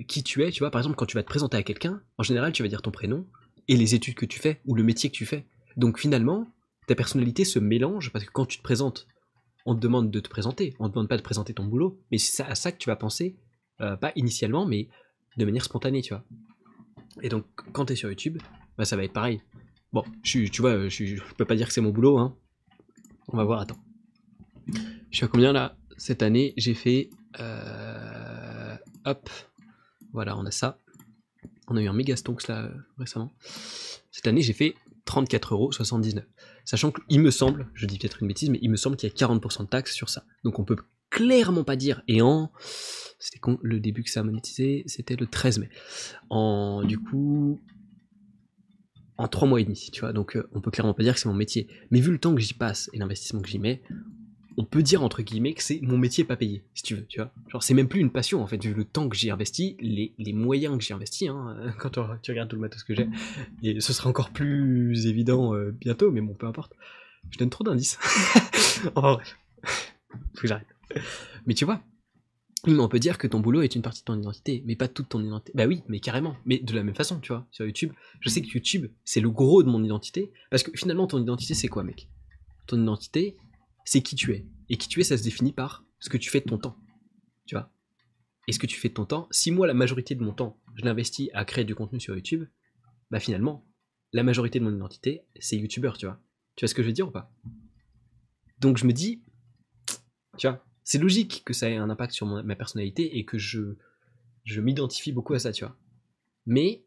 qui 0.09 0.25
tu 0.25 0.43
es, 0.43 0.51
tu 0.51 0.59
vois, 0.65 0.73
par 0.73 0.81
exemple, 0.81 0.97
quand 0.97 1.07
tu 1.07 1.17
vas 1.17 1.23
te 1.23 1.29
présenter 1.29 1.57
à 1.57 1.63
quelqu'un, 1.63 2.03
en 2.17 2.25
général, 2.25 2.51
tu 2.51 2.65
vas 2.65 2.69
dire 2.69 2.83
ton 2.83 2.91
prénom 2.91 3.25
et 3.69 3.77
les 3.77 3.95
études 3.95 4.17
que 4.17 4.27
tu 4.27 4.41
fais 4.41 4.61
ou 4.67 4.75
le 4.75 4.83
métier 4.83 5.11
que 5.11 5.15
tu 5.15 5.27
fais. 5.27 5.47
Donc 5.77 6.01
finalement, 6.01 6.49
ta 6.89 6.97
personnalité 6.97 7.45
se 7.45 7.61
mélange 7.61 8.11
parce 8.11 8.25
que 8.25 8.33
quand 8.33 8.47
tu 8.47 8.59
te 8.59 8.65
présentes, 8.65 9.07
on 9.65 9.77
te 9.77 9.81
demande 9.81 10.11
de 10.11 10.19
te 10.19 10.29
présenter, 10.29 10.75
on 10.81 10.89
te 10.89 10.95
demande 10.95 11.09
pas 11.09 11.17
de 11.17 11.23
présenter 11.23 11.55
ton 11.55 11.65
boulot, 11.65 12.03
mais 12.11 12.19
c'est 12.19 12.43
à 12.43 12.57
ça 12.57 12.73
que 12.73 12.79
tu 12.79 12.89
vas 12.89 12.97
penser, 12.97 13.39
pas 13.79 14.11
initialement, 14.17 14.67
mais 14.67 14.89
de 15.39 15.45
manière 15.45 15.65
spontanée, 15.65 16.03
tu 16.03 16.15
vois. 16.15 16.25
Et 17.23 17.29
donc, 17.29 17.45
quand 17.73 17.87
tu 17.87 17.95
es 17.95 17.97
sur 17.97 18.09
YouTube, 18.09 18.39
bah, 18.77 18.85
ça 18.85 18.97
va 18.97 19.05
être 19.05 19.13
pareil. 19.13 19.43
Bon, 19.93 20.05
je, 20.23 20.47
tu 20.49 20.61
vois, 20.61 20.89
je, 20.89 21.05
je 21.05 21.35
peux 21.37 21.45
pas 21.45 21.57
dire 21.57 21.69
que 21.69 21.73
c'est 21.73 21.81
mon 21.81 21.91
boulot, 21.91 22.19
hein. 22.19 22.37
On 23.29 23.37
va 23.37 23.45
voir, 23.45 23.61
attends. 23.61 23.79
Je 25.11 25.17
suis 25.17 25.25
à 25.25 25.29
combien 25.29 25.53
là 25.53 25.77
Cette 25.97 26.23
année, 26.23 26.55
j'ai 26.57 26.75
fait. 26.75 27.11
Euh, 27.41 28.77
hop. 29.05 29.31
Voilà, 30.13 30.37
on 30.37 30.45
a 30.47 30.51
ça. 30.51 30.79
On 31.69 31.77
a 31.77 31.83
eu 31.83 31.89
un 31.89 31.93
méga 31.93 32.17
stonks 32.17 32.49
là 32.49 32.71
récemment. 32.97 33.33
Cette 34.11 34.27
année, 34.27 34.41
j'ai 34.41 34.55
fait 34.55 34.75
34,79€. 35.07 36.25
Sachant 36.65 36.93
qu'il 36.93 37.21
me 37.21 37.31
semble, 37.31 37.71
je 37.75 37.87
dis 37.87 37.99
peut-être 37.99 38.23
une 38.23 38.29
bêtise, 38.29 38.51
mais 38.51 38.59
il 38.63 38.71
me 38.71 38.77
semble 38.77 38.97
qu'il 38.97 39.09
y 39.09 39.13
a 39.13 39.15
40% 39.15 39.63
de 39.63 39.69
taxes 39.69 39.95
sur 39.95 40.09
ça. 40.09 40.25
Donc 40.45 40.59
on 40.59 40.65
peut 40.65 40.77
clairement 41.11 41.65
pas 41.65 41.77
dire. 41.77 42.03
Et 42.09 42.23
en. 42.23 42.51
C'était 43.19 43.39
con, 43.39 43.59
le 43.63 43.81
début 43.81 44.05
que 44.05 44.11
ça 44.11 44.21
a 44.21 44.23
monétisé, 44.23 44.85
c'était 44.87 45.17
le 45.17 45.27
13 45.27 45.59
mai. 45.59 45.69
En. 46.31 46.83
Du 46.85 46.99
coup. 46.99 47.61
En 49.17 49.27
3 49.27 49.49
mois 49.49 49.61
et 49.61 49.65
demi, 49.65 49.91
tu 49.93 50.01
vois. 50.01 50.13
Donc 50.13 50.37
euh, 50.37 50.49
on 50.53 50.61
peut 50.61 50.71
clairement 50.71 50.95
pas 50.95 51.03
dire 51.03 51.15
que 51.15 51.21
c'est 51.21 51.29
mon 51.29 51.35
métier. 51.35 51.67
Mais 51.91 52.01
vu 52.01 52.13
le 52.13 52.19
temps 52.19 52.35
que 52.35 52.41
j'y 52.41 52.55
passe 52.55 52.89
et 52.93 52.99
l'investissement 52.99 53.41
que 53.41 53.49
j'y 53.49 53.59
mets, 53.59 53.83
on 54.59 54.65
peut 54.65 54.83
dire 54.83 55.05
entre 55.05 55.23
guillemets 55.23 55.55
que 55.55 55.63
c'est 55.63 55.81
mon 55.83 55.97
métier 55.97 56.25
pas 56.25 56.37
payé, 56.37 56.65
si 56.75 56.83
tu 56.83 56.97
veux, 56.97 57.07
tu 57.07 57.21
vois. 57.21 57.33
Genre 57.49 57.63
c'est 57.63 57.75
même 57.75 57.89
plus 57.89 58.01
une 58.01 58.11
passion 58.11 58.43
en 58.43 58.47
fait, 58.49 58.61
vu 58.61 58.75
le 58.75 58.85
temps 58.85 59.09
que 59.09 59.17
j'ai 59.17 59.31
investi, 59.31 59.77
les, 59.81 60.33
moyens 60.33 60.77
que 60.77 60.83
j'ai 60.83 60.95
investi, 60.95 61.29
hein, 61.29 61.57
quand 61.79 61.91
tu 61.91 62.31
regardes 62.31 62.49
tout 62.49 62.57
le 62.57 62.63
matos 62.63 62.83
que 62.83 62.95
j'ai, 62.95 63.09
et 63.63 63.81
ce 63.81 63.93
sera 63.93 64.11
encore 64.11 64.31
plus 64.31 65.07
évident 65.07 65.55
euh, 65.55 65.71
bientôt, 65.71 66.11
mais 66.11 66.21
bon, 66.21 66.35
peu 66.35 66.47
importe. 66.47 66.75
Je 67.31 67.39
donne 67.39 67.51
trop 67.51 67.63
d'indices. 67.63 67.99
enfin 68.97 69.15
bref, 69.15 69.39
faut 70.35 70.41
que 70.41 70.49
j'arrête. 70.49 70.78
Mais 71.47 71.55
tu 71.55 71.65
vois, 71.65 71.83
on 72.67 72.89
peut 72.89 72.99
dire 72.99 73.19
que 73.19 73.27
ton 73.27 73.41
boulot 73.41 73.63
est 73.63 73.75
une 73.75 73.83
partie 73.83 74.01
de 74.01 74.05
ton 74.05 74.19
identité, 74.19 74.63
mais 74.67 74.77
pas 74.77 74.89
toute 74.89 75.09
ton 75.09 75.23
identité. 75.23 75.53
Bah 75.55 75.67
oui, 75.67 75.83
mais 75.89 76.01
carrément. 76.01 76.37
Mais 76.45 76.59
de 76.59 76.75
la 76.75 76.83
même 76.83 76.95
façon, 76.95 77.21
tu 77.21 77.33
vois, 77.33 77.47
sur 77.51 77.65
YouTube, 77.65 77.93
je 78.21 78.29
sais 78.29 78.43
que 78.43 78.49
YouTube, 78.49 78.91
c'est 79.05 79.21
le 79.21 79.31
gros 79.31 79.63
de 79.63 79.69
mon 79.69 79.83
identité, 79.83 80.33
parce 80.51 80.63
que 80.63 80.71
finalement, 80.77 81.07
ton 81.07 81.21
identité, 81.21 81.55
c'est 81.55 81.69
quoi, 81.69 81.85
mec? 81.85 82.09
Ton 82.67 82.83
identité, 82.83 83.37
c'est 83.85 84.03
qui 84.03 84.17
tu 84.17 84.33
es. 84.33 84.47
Et 84.69 84.77
qui 84.77 84.89
tu 84.89 85.01
es, 85.01 85.05
ça 85.05 85.17
se 85.17 85.23
définit 85.23 85.53
par 85.53 85.85
ce 86.01 86.11
que 86.11 86.17
tu 86.17 86.31
fais 86.31 86.41
de 86.41 86.47
ton 86.47 86.59
temps. 86.59 86.77
Tu 87.47 87.55
vois? 87.55 87.71
Et 88.47 88.53
ce 88.53 88.59
que 88.59 88.67
tu 88.67 88.79
fais 88.79 88.89
de 88.89 88.95
ton 88.95 89.07
temps, 89.07 89.29
si 89.31 89.51
moi, 89.51 89.67
la 89.67 89.75
majorité 89.75 90.15
de 90.15 90.23
mon 90.23 90.33
temps, 90.33 90.61
je 90.75 90.85
l'investis 90.85 91.31
à 91.35 91.45
créer 91.45 91.65
du 91.65 91.75
contenu 91.75 92.01
sur 92.01 92.15
YouTube, 92.15 92.45
bah 93.11 93.21
finalement, 93.21 93.67
la 94.13 94.23
majorité 94.23 94.59
de 94.59 94.65
mon 94.65 94.75
identité, 94.75 95.23
c'est 95.39 95.57
YouTuber, 95.57 95.93
tu 95.99 96.07
vois? 96.07 96.21
Tu 96.57 96.65
vois 96.65 96.69
ce 96.69 96.75
que 96.75 96.83
je 96.83 96.89
veux 96.89 96.93
dire 96.93 97.09
ou 97.09 97.11
pas? 97.11 97.33
Donc 98.59 98.79
je 98.79 98.87
me 98.87 98.93
dis, 98.93 99.23
tu 100.37 100.49
vois, 100.49 100.65
c'est 100.89 100.97
logique 100.97 101.43
que 101.45 101.53
ça 101.53 101.69
ait 101.69 101.77
un 101.77 101.91
impact 101.91 102.15
sur 102.15 102.25
ma 102.25 102.57
personnalité 102.57 103.19
et 103.19 103.27
que 103.27 103.37
je, 103.37 103.75
m'identifie 104.57 105.13
beaucoup 105.13 105.35
à 105.35 105.39
ça, 105.39 105.53
tu 105.53 105.63
vois. 105.63 105.77
Mais 106.47 106.83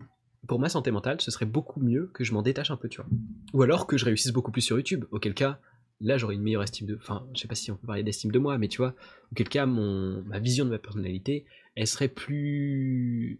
pour 0.48 0.58
ma 0.58 0.70
santé 0.70 0.90
mentale, 0.90 1.22
ce 1.22 1.30
serait 1.30 1.46
beaucoup 1.46 1.80
mieux 1.80 2.10
que 2.12 2.24
je 2.24 2.34
m'en 2.34 2.42
détache 2.42 2.72
un 2.72 2.78
peu, 2.78 2.90
tu 2.90 3.00
vois. 3.00 3.08
Ou 3.54 3.62
alors 3.62 3.86
que 3.86 4.00
je 4.00 4.06
réussisse 4.06 4.32
beaucoup 4.32 4.50
plus 4.50 4.64
sur 4.64 4.76
YouTube, 4.76 5.06
auquel 5.12 5.36
cas, 5.36 5.60
là 6.00 6.18
j'aurais 6.18 6.34
une 6.34 6.42
meilleure 6.42 6.64
estime 6.64 6.88
de. 6.88 6.96
Enfin, 6.96 7.28
je 7.36 7.42
sais 7.42 7.48
pas 7.48 7.54
si 7.54 7.70
on 7.70 7.76
peut 7.76 7.86
parler 7.86 8.02
d'estime 8.02 8.32
de 8.32 8.40
moi, 8.40 8.58
mais 8.58 8.70
tu 8.70 8.78
vois, 8.78 8.96
auquel 9.34 9.48
cas 9.48 9.68
ma 9.68 10.40
vision 10.40 10.66
de 10.66 10.72
ma 10.72 10.80
personnalité, 10.80 11.46
elle 11.76 11.86
serait 11.86 12.08
plus. 12.08 13.40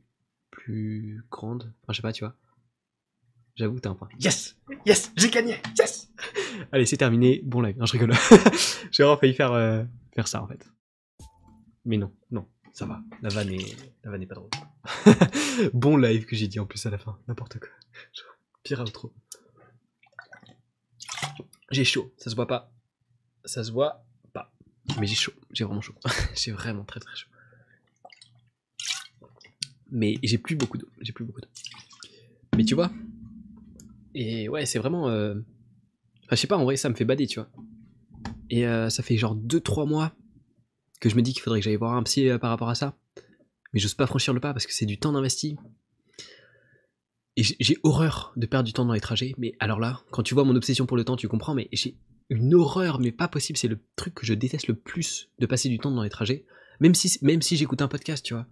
plus 0.52 1.26
grande. 1.32 1.74
Enfin, 1.82 1.94
je 1.94 1.96
sais 1.96 2.02
pas, 2.04 2.14
tu 2.14 2.24
vois. 2.24 2.36
J'avoue, 3.62 3.80
t'as 3.80 3.92
un 3.92 3.94
point. 3.94 4.10
Yes 4.20 4.58
Yes 4.88 5.12
J'ai 5.16 5.30
gagné 5.30 5.56
Yes 5.78 6.12
Allez, 6.72 6.88
c'est 6.88 6.98
terminé. 6.98 7.42
Bon 7.44 7.62
live. 7.62 7.78
Non, 7.78 7.86
je 7.86 7.92
rigole. 7.92 8.12
J'ai 8.92 9.04
vraiment 9.04 9.20
failli 9.20 9.36
faire, 9.36 9.52
euh, 9.52 9.84
faire 10.16 10.28
ça 10.28 10.42
en 10.42 10.48
fait. 10.48 10.68
Mais 11.86 11.98
non, 11.98 12.12
non, 12.32 12.48
ça 12.74 12.88
va. 12.88 13.04
La 13.22 13.30
vanne 13.30 13.52
est, 13.52 13.78
la 14.04 14.10
vanne 14.10 14.24
est 14.24 14.26
pas 14.26 14.34
drôle. 14.34 14.50
bon 15.76 15.96
live 15.96 16.26
que 16.26 16.36
j'ai 16.36 16.48
dit 16.48 16.60
en 16.60 16.66
plus 16.66 16.84
à 16.88 16.90
la 16.90 16.98
fin. 16.98 17.20
N'importe 17.28 17.60
quoi. 17.60 17.70
Pire 18.64 18.80
outro. 18.80 19.14
J'ai 21.70 21.86
chaud, 21.86 22.12
ça 22.18 22.32
se 22.32 22.36
voit 22.36 22.48
pas. 22.48 22.74
Ça 23.46 23.64
se 23.64 23.72
voit 23.72 24.04
pas. 24.34 24.52
Mais 25.00 25.06
j'ai 25.06 25.14
chaud, 25.14 25.34
j'ai 25.52 25.66
vraiment 25.66 25.82
chaud. 25.82 25.94
j'ai 26.36 26.52
vraiment 26.52 26.84
très 26.84 27.00
très 27.00 27.16
chaud. 27.16 27.30
Mais 29.92 30.16
j'ai 30.24 30.40
plus 30.40 30.56
beaucoup 30.56 30.80
d'eau, 30.80 30.90
j'ai 31.00 31.14
plus 31.14 31.26
beaucoup 31.26 31.42
d'eau. 31.42 31.50
Mais 32.58 32.66
tu 32.66 32.74
vois 32.74 32.90
Et 34.14 34.50
ouais, 34.50 34.66
c'est 34.66 34.80
vraiment... 34.80 35.10
Euh... 35.10 35.36
Enfin, 36.26 36.36
je 36.36 36.42
sais 36.42 36.48
pas, 36.48 36.58
en 36.58 36.64
vrai, 36.64 36.78
ça 36.78 36.90
me 36.90 36.96
fait 36.96 37.06
bader, 37.06 37.28
tu 37.28 37.40
vois. 37.40 37.50
Et 38.50 38.68
euh, 38.68 38.90
ça 38.90 39.02
fait 39.02 39.18
genre 39.18 39.36
2-3 39.36 39.88
mois 39.88 40.14
que 41.00 41.10
je 41.10 41.16
me 41.16 41.22
dis 41.22 41.34
qu'il 41.34 41.42
faudrait 41.42 41.60
que 41.60 41.64
j'aille 41.64 41.78
voir 41.78 41.94
un 41.94 42.04
psy 42.04 42.30
euh, 42.30 42.38
par 42.38 42.50
rapport 42.50 42.70
à 42.70 42.76
ça. 42.76 42.98
Mais 43.74 43.80
j'ose 43.80 43.94
pas 43.94 44.08
franchir 44.08 44.34
le 44.34 44.42
pas 44.42 44.54
parce 44.54 44.68
que 44.68 44.74
c'est 44.74 44.86
du 44.86 45.00
temps 45.00 45.14
d'investi. 45.14 45.58
Et 47.38 47.44
j'ai 47.44 47.78
horreur 47.84 48.34
de 48.36 48.46
perdre 48.46 48.68
du 48.68 48.74
temps 48.74 48.86
dans 48.86 48.94
les 48.94 49.00
trajets. 49.00 49.34
Mais 49.38 49.54
alors 49.60 49.80
là, 49.80 50.02
quand 50.12 50.22
tu 50.22 50.34
vois 50.34 50.44
mon 50.44 50.56
obsession 50.56 50.86
pour 50.86 50.98
le 50.98 51.06
temps, 51.06 51.16
tu 51.16 51.30
comprends. 51.30 51.56
Mais 51.56 51.70
j'ai 51.72 51.98
une 52.30 52.54
horreur, 52.54 53.00
mais 53.00 53.14
pas 53.14 53.30
possible. 53.30 53.58
C'est 53.58 53.70
le 53.70 53.80
truc 53.96 54.16
que 54.16 54.26
je 54.26 54.34
déteste 54.34 54.68
le 54.68 54.76
plus 54.76 55.30
de 55.40 55.46
passer 55.46 55.70
du 55.70 55.80
temps 55.80 55.92
dans 55.92 56.04
les 56.04 56.10
trajets. 56.10 56.46
Même 56.82 56.94
si, 56.94 57.18
même 57.22 57.42
si 57.42 57.56
j'écoute 57.56 57.82
un 57.82 57.88
podcast, 57.88 58.26
tu 58.26 58.34
vois. 58.34 58.48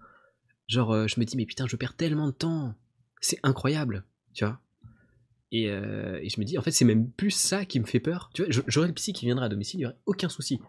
Genre, 0.69 1.09
je 1.09 1.19
me 1.19 1.25
dis, 1.25 1.35
mais 1.35 1.45
putain, 1.45 1.67
je 1.67 1.75
perds 1.75 1.97
tellement 1.97 2.27
de 2.27 2.31
temps. 2.31 2.73
C'est 3.19 3.39
incroyable, 3.43 4.05
tu 4.33 4.45
vois. 4.45 4.61
Et, 5.51 5.69
euh, 5.69 6.19
et, 6.21 6.29
je 6.29 6.39
me 6.39 6.45
dis, 6.45 6.57
en 6.57 6.61
fait, 6.61 6.71
c'est 6.71 6.85
même 6.85 7.09
plus 7.09 7.31
ça 7.31 7.65
qui 7.65 7.79
me 7.79 7.85
fait 7.85 7.99
peur. 7.99 8.29
Tu 8.33 8.43
vois, 8.43 8.63
j'aurais 8.67 8.87
le 8.87 8.93
psy 8.93 9.13
qui 9.13 9.25
viendrait 9.25 9.45
à 9.45 9.49
domicile, 9.49 9.79
il 9.79 9.81
n'y 9.81 9.85
aurait 9.87 9.97
aucun 10.05 10.29
souci. 10.29 10.59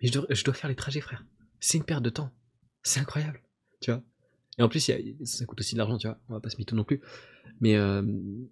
Mais 0.00 0.08
je 0.08 0.44
dois, 0.44 0.54
faire 0.54 0.70
les 0.70 0.76
trajets, 0.76 1.00
frère. 1.00 1.24
C'est 1.60 1.76
une 1.76 1.84
perte 1.84 2.02
de 2.02 2.10
temps. 2.10 2.30
C'est 2.82 3.00
incroyable, 3.00 3.42
tu 3.80 3.90
vois? 3.90 4.02
Et 4.58 4.62
en 4.62 4.68
plus, 4.68 4.80
ça 5.24 5.46
coûte 5.46 5.60
aussi 5.60 5.74
de 5.74 5.78
l'argent, 5.78 5.98
tu 5.98 6.06
vois. 6.06 6.18
On 6.28 6.34
va 6.34 6.40
pas 6.40 6.48
se 6.48 6.56
mytho 6.56 6.74
non 6.74 6.84
plus. 6.84 7.00
Mais 7.60 7.76
euh, 7.76 8.02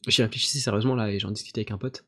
j'y 0.07 0.23
réfléchissais 0.23 0.59
sérieusement 0.59 0.95
là 0.95 1.11
et 1.11 1.19
j'en 1.19 1.31
discutais 1.31 1.61
avec 1.61 1.71
un 1.71 1.79
pote. 1.79 2.05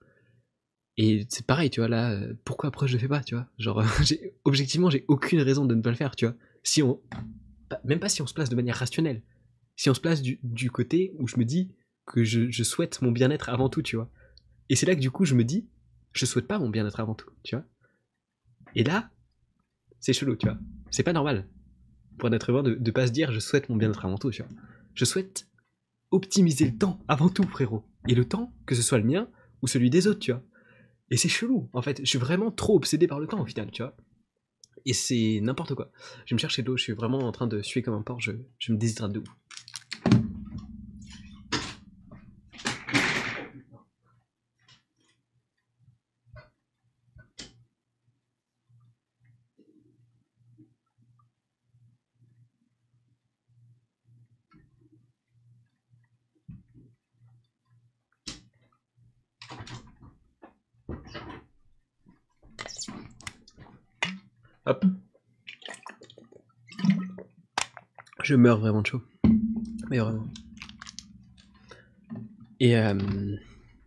Et 0.97 1.27
c'est 1.31 1.47
pareil, 1.47 1.71
tu 1.71 1.81
vois, 1.81 1.89
là, 1.89 2.13
euh, 2.13 2.35
pourquoi 2.45 2.69
après 2.69 2.87
je 2.87 2.93
le 2.93 2.99
fais 2.99 3.09
pas, 3.09 3.23
tu 3.23 3.35
vois? 3.35 3.49
Genre, 3.59 3.83
objectivement, 4.45 4.91
j'ai 4.91 5.05
aucune 5.09 5.41
raison 5.41 5.65
de 5.65 5.75
ne 5.75 5.81
pas 5.81 5.91
le 5.91 5.97
faire, 5.97 6.15
tu 6.15 6.27
vois. 6.27 6.35
Si 6.63 6.83
on. 6.83 7.01
Même 7.85 8.01
pas 8.01 8.09
si 8.09 8.21
on 8.21 8.27
se 8.27 8.35
place 8.35 8.51
de 8.51 8.57
manière 8.57 8.77
rationnelle. 8.77 9.23
Si 9.77 9.89
on 9.89 9.95
se 9.95 10.01
place 10.01 10.21
du, 10.21 10.41
du 10.43 10.71
côté 10.71 11.15
où 11.19 11.27
je 11.27 11.39
me 11.39 11.45
dis 11.45 11.71
que 12.07 12.25
je, 12.25 12.63
souhaite 12.63 13.03
mon 13.03 13.13
bien-être 13.13 13.49
avant 13.49 13.69
tout, 13.69 13.83
tu 13.83 13.97
vois. 13.97 14.11
Et 14.69 14.77
c'est 14.77 14.87
là 14.87 14.95
que 14.95 15.01
du 15.01 15.11
coup, 15.11 15.25
je 15.25 15.35
me 15.35 15.45
dis, 15.45 15.69
je 16.13 16.27
souhaite 16.27 16.47
pas 16.47 16.59
mon 16.59 16.69
bien-être 16.69 17.01
avant 17.01 17.15
tout, 17.15 17.31
tu 17.43 17.57
vois. 17.57 17.65
Et 18.75 18.85
là, 18.85 19.11
c'est 20.01 20.13
chelou, 20.13 20.37
tu 20.37 20.47
vois. 20.47 20.59
C'est 20.91 21.03
pas 21.03 21.13
normal 21.13 21.49
pour 22.19 22.29
un 22.29 22.33
être 22.33 22.51
humain 22.51 22.63
de, 22.63 22.75
de 22.75 22.91
pas 22.91 23.07
se 23.07 23.13
dire 23.13 23.33
je 23.33 23.41
souhaite 23.41 23.69
mon 23.69 23.77
bien-être 23.77 24.05
avant 24.05 24.19
tout, 24.19 24.31
tu 24.31 24.43
vois. 24.43 24.51
Je 24.95 25.05
souhaite 25.05 25.49
optimiser 26.11 26.67
le 26.67 26.77
temps 26.77 27.01
avant 27.09 27.29
tout, 27.29 27.45
frérot. 27.45 27.85
Et 28.09 28.15
le 28.15 28.25
temps, 28.27 28.53
que 28.67 28.75
ce 28.75 28.83
soit 28.83 28.99
le 28.99 29.05
mien 29.05 29.29
ou 29.63 29.67
celui 29.67 29.91
des 29.91 30.07
autres, 30.07 30.21
tu 30.21 30.33
vois. 30.33 30.43
Et 31.11 31.17
c'est 31.17 31.29
chelou, 31.29 31.69
en 31.73 31.83
fait. 31.83 32.01
Je 32.01 32.07
suis 32.07 32.19
vraiment 32.19 32.51
trop 32.51 32.77
obsédé 32.77 33.07
par 33.07 33.21
le 33.21 33.27
temps, 33.27 33.41
au 33.41 33.47
final, 33.47 33.71
tu 33.71 33.83
vois. 33.83 33.97
Et 34.87 34.93
c'est 34.93 35.41
n'importe 35.43 35.75
quoi. 35.75 35.91
Je 36.25 36.35
me 36.35 36.39
chercher 36.39 36.63
de 36.63 36.69
l'eau, 36.69 36.77
je 36.77 36.85
suis 36.85 36.93
vraiment 36.93 37.19
en 37.19 37.33
train 37.33 37.47
de 37.47 37.61
suer 37.63 37.83
comme 37.83 37.95
un 37.95 38.03
porc, 38.03 38.21
je, 38.21 38.33
je 38.59 38.73
me 38.73 38.79
déshydrate 38.79 39.13
de. 39.13 39.23
Je 68.23 68.35
meurs 68.35 68.61
vraiment 68.61 68.83
de 68.83 68.87
chaud. 68.87 69.03
Mais 69.89 69.99
vraiment. 69.99 70.27
Et 72.61 72.77
euh... 72.77 72.95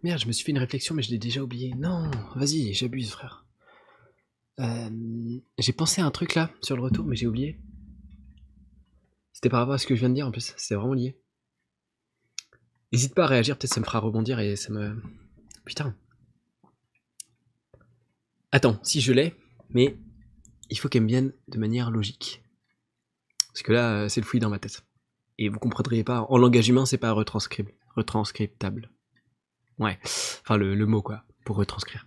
Merde, 0.04 0.20
je 0.20 0.28
me 0.28 0.34
suis 0.34 0.44
fait 0.44 0.52
une 0.52 0.58
réflexion, 0.58 0.96
mais 0.96 1.02
je 1.02 1.12
l'ai 1.12 1.18
déjà 1.18 1.42
oublié. 1.42 1.74
Non, 1.76 2.12
vas-y, 2.36 2.74
j'abuse, 2.74 3.12
frère. 3.12 3.46
Euh... 4.60 5.40
J'ai 5.58 5.74
pensé 5.74 6.02
à 6.02 6.06
un 6.06 6.12
truc 6.12 6.36
là, 6.36 6.52
sur 6.62 6.76
le 6.76 6.82
retour, 6.82 7.06
mais 7.06 7.16
j'ai 7.16 7.28
oublié. 7.28 7.60
C'était 9.32 9.50
par 9.50 9.62
rapport 9.62 9.76
à 9.76 9.78
ce 9.78 9.88
que 9.88 9.96
je 9.96 10.00
viens 10.00 10.10
de 10.10 10.16
dire 10.16 10.28
en 10.28 10.32
plus, 10.32 10.54
c'était 10.58 10.76
vraiment 10.76 10.94
lié. 10.94 11.18
N'hésite 12.92 13.16
pas 13.16 13.24
à 13.24 13.28
réagir, 13.28 13.58
peut-être 13.58 13.74
ça 13.74 13.80
me 13.80 13.86
fera 13.86 14.00
rebondir 14.00 14.40
et 14.40 14.56
ça 14.56 14.72
me. 14.72 15.02
Putain. 15.66 15.96
Attends, 18.52 18.80
si 18.84 19.02
je 19.02 19.14
l'ai, 19.14 19.36
mais 19.70 19.98
il 20.70 20.78
faut 20.78 20.90
qu'elle 20.90 21.04
me 21.04 21.08
vienne 21.08 21.34
de 21.48 21.58
manière 21.58 21.92
logique. 21.92 22.44
Parce 23.54 23.64
que 23.64 23.72
là, 23.72 24.10
c'est 24.10 24.22
le 24.22 24.26
fouillis 24.26 24.42
dans 24.42 24.50
ma 24.50 24.60
tête. 24.60 24.84
Et 25.38 25.50
vous 25.50 25.60
comprendriez 25.60 26.04
pas, 26.04 26.26
en 26.30 26.38
langage 26.38 26.70
humain, 26.70 26.86
c'est 26.86 26.98
pas 26.98 27.12
retranscriptible. 27.12 27.78
Retranscriptable. 27.96 28.90
Ouais. 29.78 30.00
Enfin, 30.04 30.58
le, 30.58 30.86
mot, 30.86 31.02
quoi, 31.02 31.24
pour 31.46 31.58
retranscrire. 31.58 32.06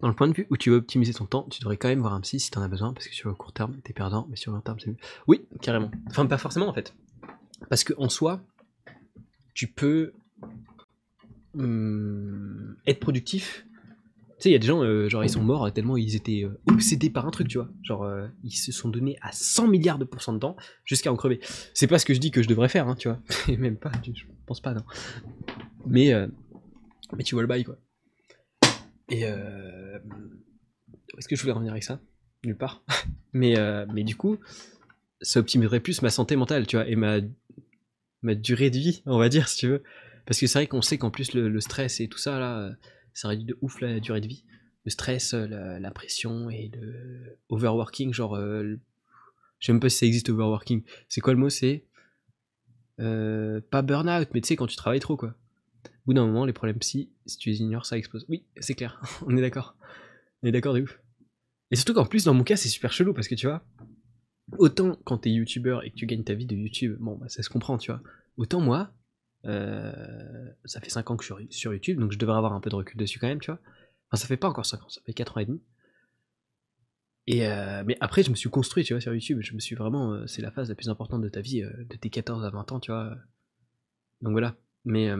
Dans 0.00 0.08
le 0.08 0.14
point 0.14 0.28
de 0.28 0.34
vue 0.34 0.46
où 0.50 0.56
tu 0.56 0.70
veux 0.70 0.76
optimiser 0.76 1.12
ton 1.12 1.26
temps, 1.26 1.48
tu 1.50 1.60
devrais 1.60 1.76
quand 1.76 1.88
même 1.88 2.00
voir 2.00 2.14
un 2.14 2.20
psy 2.20 2.38
si 2.38 2.52
t'en 2.52 2.62
as 2.62 2.68
besoin, 2.68 2.92
parce 2.92 3.08
que 3.08 3.14
sur 3.14 3.28
le 3.28 3.34
court 3.34 3.52
terme, 3.52 3.80
t'es 3.82 3.92
perdant, 3.92 4.26
mais 4.30 4.36
sur 4.36 4.52
le 4.52 4.58
long 4.58 4.62
terme, 4.62 4.78
c'est 4.78 4.88
mieux. 4.88 4.96
Oui, 5.26 5.48
carrément. 5.60 5.90
Enfin, 6.08 6.26
pas 6.26 6.38
forcément, 6.38 6.68
en 6.68 6.74
fait. 6.74 6.94
Parce 7.68 7.82
que 7.82 7.94
en 7.98 8.08
soi, 8.08 8.40
tu 9.54 9.66
peux 9.66 10.12
hum, 11.54 12.76
être 12.86 13.00
productif 13.00 13.66
sais, 14.42 14.50
il 14.50 14.52
y 14.52 14.56
a 14.56 14.58
des 14.58 14.66
gens, 14.66 14.82
euh, 14.82 15.08
genre, 15.08 15.24
ils 15.24 15.30
sont 15.30 15.42
morts 15.42 15.72
tellement 15.72 15.96
ils 15.96 16.14
étaient 16.14 16.44
euh, 16.44 16.60
obsédés 16.68 17.10
par 17.10 17.26
un 17.26 17.30
truc, 17.30 17.48
tu 17.48 17.58
vois. 17.58 17.68
Genre, 17.82 18.04
euh, 18.04 18.26
ils 18.44 18.52
se 18.52 18.72
sont 18.72 18.88
donnés 18.88 19.16
à 19.20 19.32
100 19.32 19.68
milliards 19.68 19.98
de 19.98 20.04
pourcents 20.04 20.32
de 20.32 20.38
temps 20.38 20.56
jusqu'à 20.84 21.12
en 21.12 21.16
crever. 21.16 21.40
C'est 21.74 21.86
pas 21.86 21.98
ce 21.98 22.06
que 22.06 22.14
je 22.14 22.20
dis 22.20 22.30
que 22.30 22.42
je 22.42 22.48
devrais 22.48 22.68
faire, 22.68 22.88
hein, 22.88 22.94
tu 22.94 23.08
vois. 23.08 23.20
Même 23.58 23.76
pas, 23.76 23.90
je 24.04 24.24
pense 24.46 24.60
pas, 24.60 24.74
non. 24.74 24.82
Mais, 25.86 26.12
mais 27.16 27.24
tu 27.24 27.34
vois 27.34 27.42
le 27.42 27.48
bail, 27.48 27.64
quoi. 27.64 27.78
Et 29.10 29.24
euh... 29.24 29.98
Est-ce 31.16 31.26
que 31.26 31.34
je 31.34 31.40
voulais 31.40 31.54
revenir 31.54 31.72
avec 31.72 31.82
ça? 31.82 32.00
Nulle 32.44 32.56
part. 32.56 32.84
mais, 33.32 33.56
mais 33.92 34.04
du 34.04 34.16
coup, 34.16 34.38
ça 35.20 35.40
optimiserait 35.40 35.80
plus 35.80 36.02
ma 36.02 36.10
santé 36.10 36.36
mentale, 36.36 36.66
tu 36.66 36.76
vois, 36.76 36.86
et 36.86 36.94
ma, 36.94 37.18
ma 38.22 38.34
durée 38.34 38.70
de 38.70 38.78
vie, 38.78 39.02
on 39.06 39.18
va 39.18 39.28
dire, 39.28 39.48
si 39.48 39.58
tu 39.58 39.68
veux. 39.68 39.82
Parce 40.26 40.38
que 40.38 40.46
c'est 40.46 40.58
vrai 40.58 40.66
qu'on 40.66 40.82
sait 40.82 40.98
qu'en 40.98 41.10
plus, 41.10 41.32
le, 41.32 41.48
le, 41.48 41.60
stress 41.60 42.00
et 42.00 42.08
tout 42.08 42.18
ça, 42.18 42.38
là 42.38 42.76
ça 43.18 43.26
réduit 43.28 43.46
de 43.46 43.58
ouf 43.62 43.80
la 43.80 43.98
durée 43.98 44.20
de 44.20 44.28
vie. 44.28 44.44
Le 44.84 44.90
stress, 44.90 45.34
la, 45.34 45.80
la 45.80 45.90
pression 45.90 46.50
et 46.50 46.70
le 46.72 47.36
overworking, 47.48 48.12
genre. 48.12 48.36
Euh, 48.36 48.76
je 49.58 49.66
sais 49.66 49.72
même 49.72 49.80
pas 49.80 49.88
si 49.88 49.98
ça 49.98 50.06
existe 50.06 50.28
overworking. 50.28 50.84
C'est 51.08 51.20
quoi 51.20 51.32
le 51.32 51.40
mot 51.40 51.50
C'est. 51.50 51.84
Euh, 53.00 53.60
pas 53.70 53.82
burn-out, 53.82 54.28
mais 54.32 54.40
tu 54.40 54.46
sais, 54.48 54.56
quand 54.56 54.68
tu 54.68 54.76
travailles 54.76 55.00
trop, 55.00 55.16
quoi. 55.16 55.34
Au 55.84 55.90
bout 56.06 56.14
d'un 56.14 56.26
moment, 56.26 56.44
les 56.44 56.52
problèmes 56.52 56.78
psy, 56.78 57.10
si 57.26 57.38
tu 57.38 57.48
les 57.48 57.60
ignores, 57.60 57.86
ça 57.86 57.98
explose. 57.98 58.24
Oui, 58.28 58.44
c'est 58.60 58.74
clair, 58.74 59.00
on 59.26 59.36
est 59.36 59.40
d'accord. 59.40 59.76
On 60.42 60.46
est 60.46 60.52
d'accord 60.52 60.74
de 60.74 60.82
ouf. 60.82 61.00
Et 61.72 61.76
surtout 61.76 61.94
qu'en 61.94 62.06
plus, 62.06 62.24
dans 62.24 62.34
mon 62.34 62.44
cas, 62.44 62.56
c'est 62.56 62.68
super 62.68 62.92
chelou 62.92 63.14
parce 63.14 63.26
que 63.26 63.34
tu 63.34 63.48
vois, 63.48 63.64
autant 64.58 64.96
quand 65.04 65.18
t'es 65.18 65.30
youtubeur 65.30 65.84
et 65.84 65.90
que 65.90 65.96
tu 65.96 66.06
gagnes 66.06 66.24
ta 66.24 66.34
vie 66.34 66.46
de 66.46 66.54
YouTube, 66.54 66.96
bon, 67.00 67.16
bah, 67.16 67.28
ça 67.28 67.42
se 67.42 67.50
comprend, 67.50 67.78
tu 67.78 67.90
vois. 67.90 68.00
Autant 68.36 68.60
moi, 68.60 68.92
euh, 69.44 70.50
ça 70.64 70.80
fait 70.80 70.90
5 70.90 71.10
ans 71.10 71.16
que 71.16 71.24
je 71.24 71.32
suis 71.32 71.46
sur 71.50 71.72
YouTube, 71.72 71.98
donc 71.98 72.12
je 72.12 72.18
devrais 72.18 72.36
avoir 72.36 72.52
un 72.52 72.60
peu 72.60 72.70
de 72.70 72.74
recul 72.74 72.98
dessus 72.98 73.18
quand 73.18 73.28
même, 73.28 73.40
tu 73.40 73.50
vois. 73.50 73.60
Enfin, 74.10 74.20
ça 74.20 74.26
fait 74.26 74.36
pas 74.36 74.48
encore 74.48 74.66
5 74.66 74.82
ans, 74.82 74.88
ça 74.88 75.00
fait 75.04 75.12
4 75.12 75.36
ans 75.36 75.40
et 75.40 75.46
demi. 75.46 75.62
Et 77.26 77.46
euh, 77.46 77.84
mais 77.86 77.96
après, 78.00 78.22
je 78.22 78.30
me 78.30 78.34
suis 78.34 78.48
construit, 78.48 78.84
tu 78.84 78.94
vois, 78.94 79.00
sur 79.00 79.12
YouTube. 79.12 79.40
Je 79.42 79.54
me 79.54 79.60
suis 79.60 79.76
vraiment. 79.76 80.14
Euh, 80.14 80.26
c'est 80.26 80.40
la 80.40 80.50
phase 80.50 80.70
la 80.70 80.74
plus 80.74 80.88
importante 80.88 81.20
de 81.22 81.28
ta 81.28 81.42
vie, 81.42 81.60
de 81.60 81.96
tes 81.96 82.08
14 82.08 82.44
à 82.44 82.50
20 82.50 82.72
ans, 82.72 82.80
tu 82.80 82.90
vois. 82.90 83.16
Donc 84.22 84.32
voilà. 84.32 84.56
Mais 84.84 85.10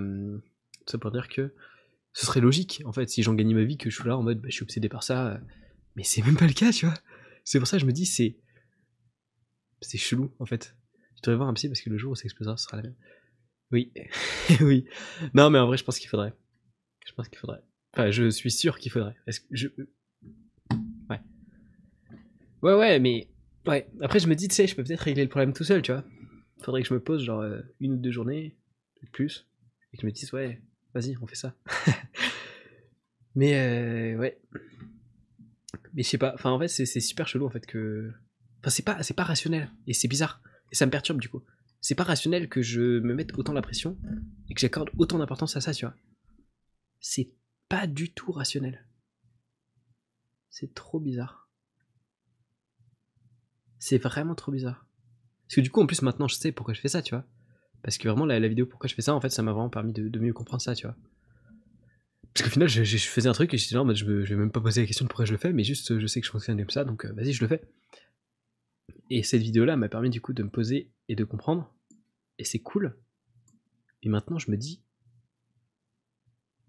ça 0.87 0.97
pour 0.97 1.11
dire 1.11 1.29
que 1.29 1.55
ce 2.15 2.25
serait 2.25 2.41
logique, 2.41 2.83
en 2.87 2.93
fait, 2.93 3.09
si 3.11 3.23
j'en 3.23 3.35
gagnais 3.35 3.53
ma 3.53 3.65
vie, 3.65 3.77
que 3.77 3.91
je 3.91 3.97
suis 3.97 4.09
là 4.09 4.17
en 4.17 4.23
mode, 4.23 4.41
bah, 4.41 4.49
je 4.49 4.55
suis 4.55 4.63
obsédé 4.63 4.89
par 4.89 5.03
ça. 5.03 5.39
mais 5.97 6.03
c'est 6.03 6.23
même 6.23 6.37
pas 6.37 6.47
le 6.47 6.55
cas, 6.55 6.73
tu 6.73 6.87
vois. 6.87 6.95
C'est 7.45 7.59
pour 7.59 7.69
ça 7.69 7.77
que 7.77 7.83
je 7.83 7.87
me 7.87 7.93
dis, 7.93 8.07
c'est. 8.07 8.37
C'est 9.81 9.99
chelou, 9.99 10.33
en 10.39 10.47
fait. 10.47 10.75
Je 11.17 11.23
devrais 11.23 11.37
voir 11.37 11.49
un 11.49 11.55
psy 11.55 11.69
parce 11.69 11.81
que 11.81 11.91
le 11.91 11.99
jour 11.99 12.13
où 12.13 12.15
ça 12.17 12.25
explosera, 12.25 12.57
ce 12.57 12.65
sera 12.65 12.79
la 12.79 12.85
même. 12.85 12.97
Oui, 13.71 13.93
oui. 14.61 14.87
Non, 15.35 15.51
mais 15.51 15.59
en 15.59 15.67
vrai, 15.67 15.77
je 15.77 15.85
pense 15.85 15.99
qu'il 15.99 16.09
faudrait. 16.09 16.33
Je 17.07 17.13
pense 17.13 17.29
qu'il 17.29 17.39
faudrait. 17.39 17.63
Enfin, 17.93 18.11
je 18.11 18.29
suis 18.31 18.51
sûr 18.51 18.79
qu'il 18.79 18.91
faudrait. 18.91 19.17
Est-ce 19.27 19.41
que 19.41 19.47
je. 19.51 19.69
Ouais. 21.11 21.21
Ouais, 22.63 22.75
ouais, 22.75 22.99
mais. 22.99 23.29
Ouais. 23.67 23.89
Après, 24.01 24.21
je 24.21 24.29
me 24.29 24.35
dis, 24.35 24.49
tu 24.49 24.55
sais, 24.55 24.67
je 24.67 24.75
peux 24.75 24.85
peut-être 24.85 25.01
régler 25.01 25.23
le 25.23 25.29
problème 25.29 25.53
tout 25.53 25.65
seul, 25.65 25.83
tu 25.83 25.93
vois. 25.93 26.05
Faudrait 26.63 26.83
que 26.83 26.89
je 26.89 26.95
me 26.95 27.01
pose, 27.01 27.23
genre, 27.23 27.41
euh, 27.41 27.61
une 27.81 27.93
ou 27.93 27.97
deux 27.97 28.11
journées, 28.11 28.57
plus, 29.13 29.47
et 29.93 29.97
que 29.97 30.03
je 30.03 30.07
me 30.07 30.13
dise, 30.13 30.33
ouais, 30.33 30.61
vas-y, 30.95 31.17
on 31.21 31.27
fait 31.27 31.37
ça. 31.37 31.55
mais, 33.35 33.55
euh, 33.55 34.19
ouais. 34.19 34.41
Mais 35.95 36.03
je 36.03 36.09
sais 36.09 36.19
pas. 36.19 36.33
Enfin, 36.35 36.51
en 36.51 36.59
fait, 36.59 36.69
c'est 36.69 37.01
super 37.01 37.29
chelou, 37.29 37.47
en 37.47 37.51
fait, 37.51 37.67
que. 37.67 38.11
Enfin, 38.61 38.71
c'est 38.71 38.85
pas, 38.85 38.99
pas 39.17 39.25
rationnel. 39.25 39.71
Et 39.87 39.93
c'est 39.93 40.09
bizarre. 40.09 40.43
Et 40.73 40.75
ça 40.75 40.87
me 40.87 40.91
perturbe, 40.91 41.21
du 41.21 41.29
coup. 41.29 41.43
C'est 41.81 41.95
pas 41.95 42.05
rationnel 42.05 42.49
que 42.49 42.63
je 42.63 43.01
me 43.01 43.15
mette 43.15 43.37
autant 43.39 43.53
la 43.53 43.63
pression 43.63 43.97
et 44.49 44.55
que 44.55 44.61
j'accorde 44.61 44.91
autant 44.99 45.19
d'importance 45.19 45.57
à 45.57 45.61
ça, 45.61 45.73
tu 45.73 45.85
vois. 45.85 45.95
C'est 47.01 47.31
pas 47.69 47.87
du 47.87 48.13
tout 48.13 48.33
rationnel. 48.33 48.87
C'est 50.51 50.75
trop 50.75 50.99
bizarre. 50.99 51.49
C'est 53.79 53.99
vraiment 53.99 54.35
trop 54.35 54.51
bizarre. 54.51 54.87
Parce 55.47 55.57
que 55.57 55.61
du 55.61 55.71
coup, 55.71 55.81
en 55.81 55.87
plus, 55.87 56.03
maintenant, 56.03 56.29
je 56.29 56.35
sais 56.35 56.53
pourquoi 56.53 56.75
je 56.75 56.81
fais 56.81 56.89
ça, 56.89 57.01
tu 57.01 57.15
vois. 57.15 57.25
Parce 57.83 57.97
que 57.97 58.09
vraiment, 58.09 58.27
la, 58.27 58.41
vidéo 58.49 58.67
pourquoi 58.67 58.89
je 58.89 58.95
fais 58.95 59.03
ça, 59.03 59.15
en 59.15 59.21
fait, 59.21 59.31
ça 59.31 59.43
m'a 59.43 59.53
vraiment 59.53 59.71
permis 59.71 59.93
de, 59.93 60.19
mieux 60.19 60.33
comprendre 60.33 60.61
ça, 60.61 60.75
tu 60.75 60.87
vois. 60.87 60.97
Parce 62.35 62.45
qu'au 62.45 62.53
final, 62.53 62.69
je, 62.69 62.83
faisais 62.97 63.29
un 63.29 63.33
truc 63.33 63.55
et 63.55 63.57
j'étais 63.57 63.75
genre, 63.75 63.89
je, 63.95 64.05
je 64.05 64.35
vais 64.35 64.41
même 64.41 64.51
pas 64.51 64.61
poser 64.61 64.81
la 64.81 64.87
question 64.87 65.05
de 65.05 65.09
pourquoi 65.09 65.25
je 65.25 65.33
le 65.33 65.39
fais, 65.39 65.53
mais 65.53 65.65
juste, 65.65 65.99
je 65.99 66.07
sais 66.07 66.21
que 66.21 66.27
je 66.27 66.31
fonctionne 66.31 66.59
comme 66.59 66.71
ça, 66.71 66.85
donc 66.85 67.05
euh, 67.05 67.13
vas-y, 67.13 67.33
je 67.33 67.43
le 67.43 67.49
fais. 67.49 67.63
Et 69.11 69.23
cette 69.23 69.43
vidéo-là 69.43 69.77
m'a 69.77 69.89
permis 69.89 70.11
du 70.11 70.21
coup 70.21 70.33
de 70.33 70.43
me 70.43 70.51
poser 70.51 70.91
et 71.09 71.17
de 71.17 71.25
comprendre. 71.25 71.73
Et 72.39 72.45
c'est 72.45 72.61
cool. 72.61 72.97
Et 74.03 74.09
maintenant, 74.09 74.39
je 74.39 74.51
me 74.51 74.57
dis, 74.57 74.81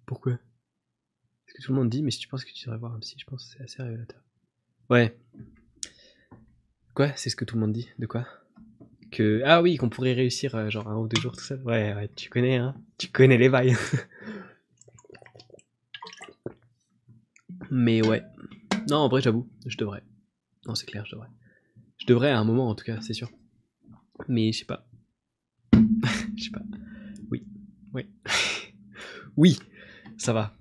pourquoi? 0.06 0.40
Parce 1.46 1.58
que 1.58 1.64
tout 1.64 1.72
le 1.72 1.78
monde 1.78 1.90
dit, 1.90 2.02
mais 2.02 2.12
si 2.12 2.20
tu 2.20 2.28
penses 2.28 2.44
que 2.44 2.52
tu 2.52 2.66
devrais 2.66 2.80
voir 2.80 2.94
un 2.94 3.00
psy, 3.00 3.16
je 3.18 3.26
pense 3.26 3.44
que 3.44 3.58
c'est 3.58 3.64
assez 3.64 3.84
révélateur. 3.84 4.22
Ouais. 4.90 5.18
Quoi? 6.96 7.16
C'est 7.16 7.30
ce 7.30 7.36
que 7.36 7.46
tout 7.46 7.56
le 7.56 7.62
monde 7.62 7.74
dit 7.74 7.90
De 8.00 8.08
quoi? 8.08 8.28
Que. 9.12 9.42
Ah 9.46 9.62
oui, 9.62 9.78
qu'on 9.78 9.90
pourrait 9.90 10.14
réussir 10.14 10.56
euh, 10.56 10.70
genre 10.70 10.88
un 10.88 10.98
ou 10.98 11.08
deux 11.08 11.22
jours 11.22 11.36
tout 11.36 11.44
seul. 11.44 11.62
Ouais, 11.64 11.94
ouais, 11.94 12.10
tu 12.16 12.30
connais, 12.30 12.58
hein 12.58 12.76
Tu 12.98 13.10
connais 13.10 13.38
les 13.38 13.50
bails. 13.50 13.76
mais 17.72 18.06
ouais. 18.06 18.24
Non, 18.90 18.98
en 18.98 19.10
vrai, 19.10 19.22
j'avoue, 19.22 19.50
je 19.66 19.78
devrais. 19.78 20.04
Non, 20.66 20.76
c'est 20.76 20.86
clair, 20.86 21.06
je 21.06 21.12
devrais. 21.12 21.30
Je 21.98 22.06
devrais 22.06 22.32
à 22.32 22.40
un 22.40 22.44
moment, 22.44 22.70
en 22.70 22.76
tout 22.76 22.86
cas, 22.86 23.00
c'est 23.02 23.14
sûr. 23.14 23.30
Mais 24.28 24.52
je 24.52 24.60
sais 24.60 24.66
pas. 24.66 24.86
Je 26.38 26.46
sais 26.46 26.52
pas. 26.52 26.62
Oui. 27.32 27.46
Oui. 27.94 28.06
oui, 29.38 29.58
ça 30.18 30.34
va. 30.34 30.56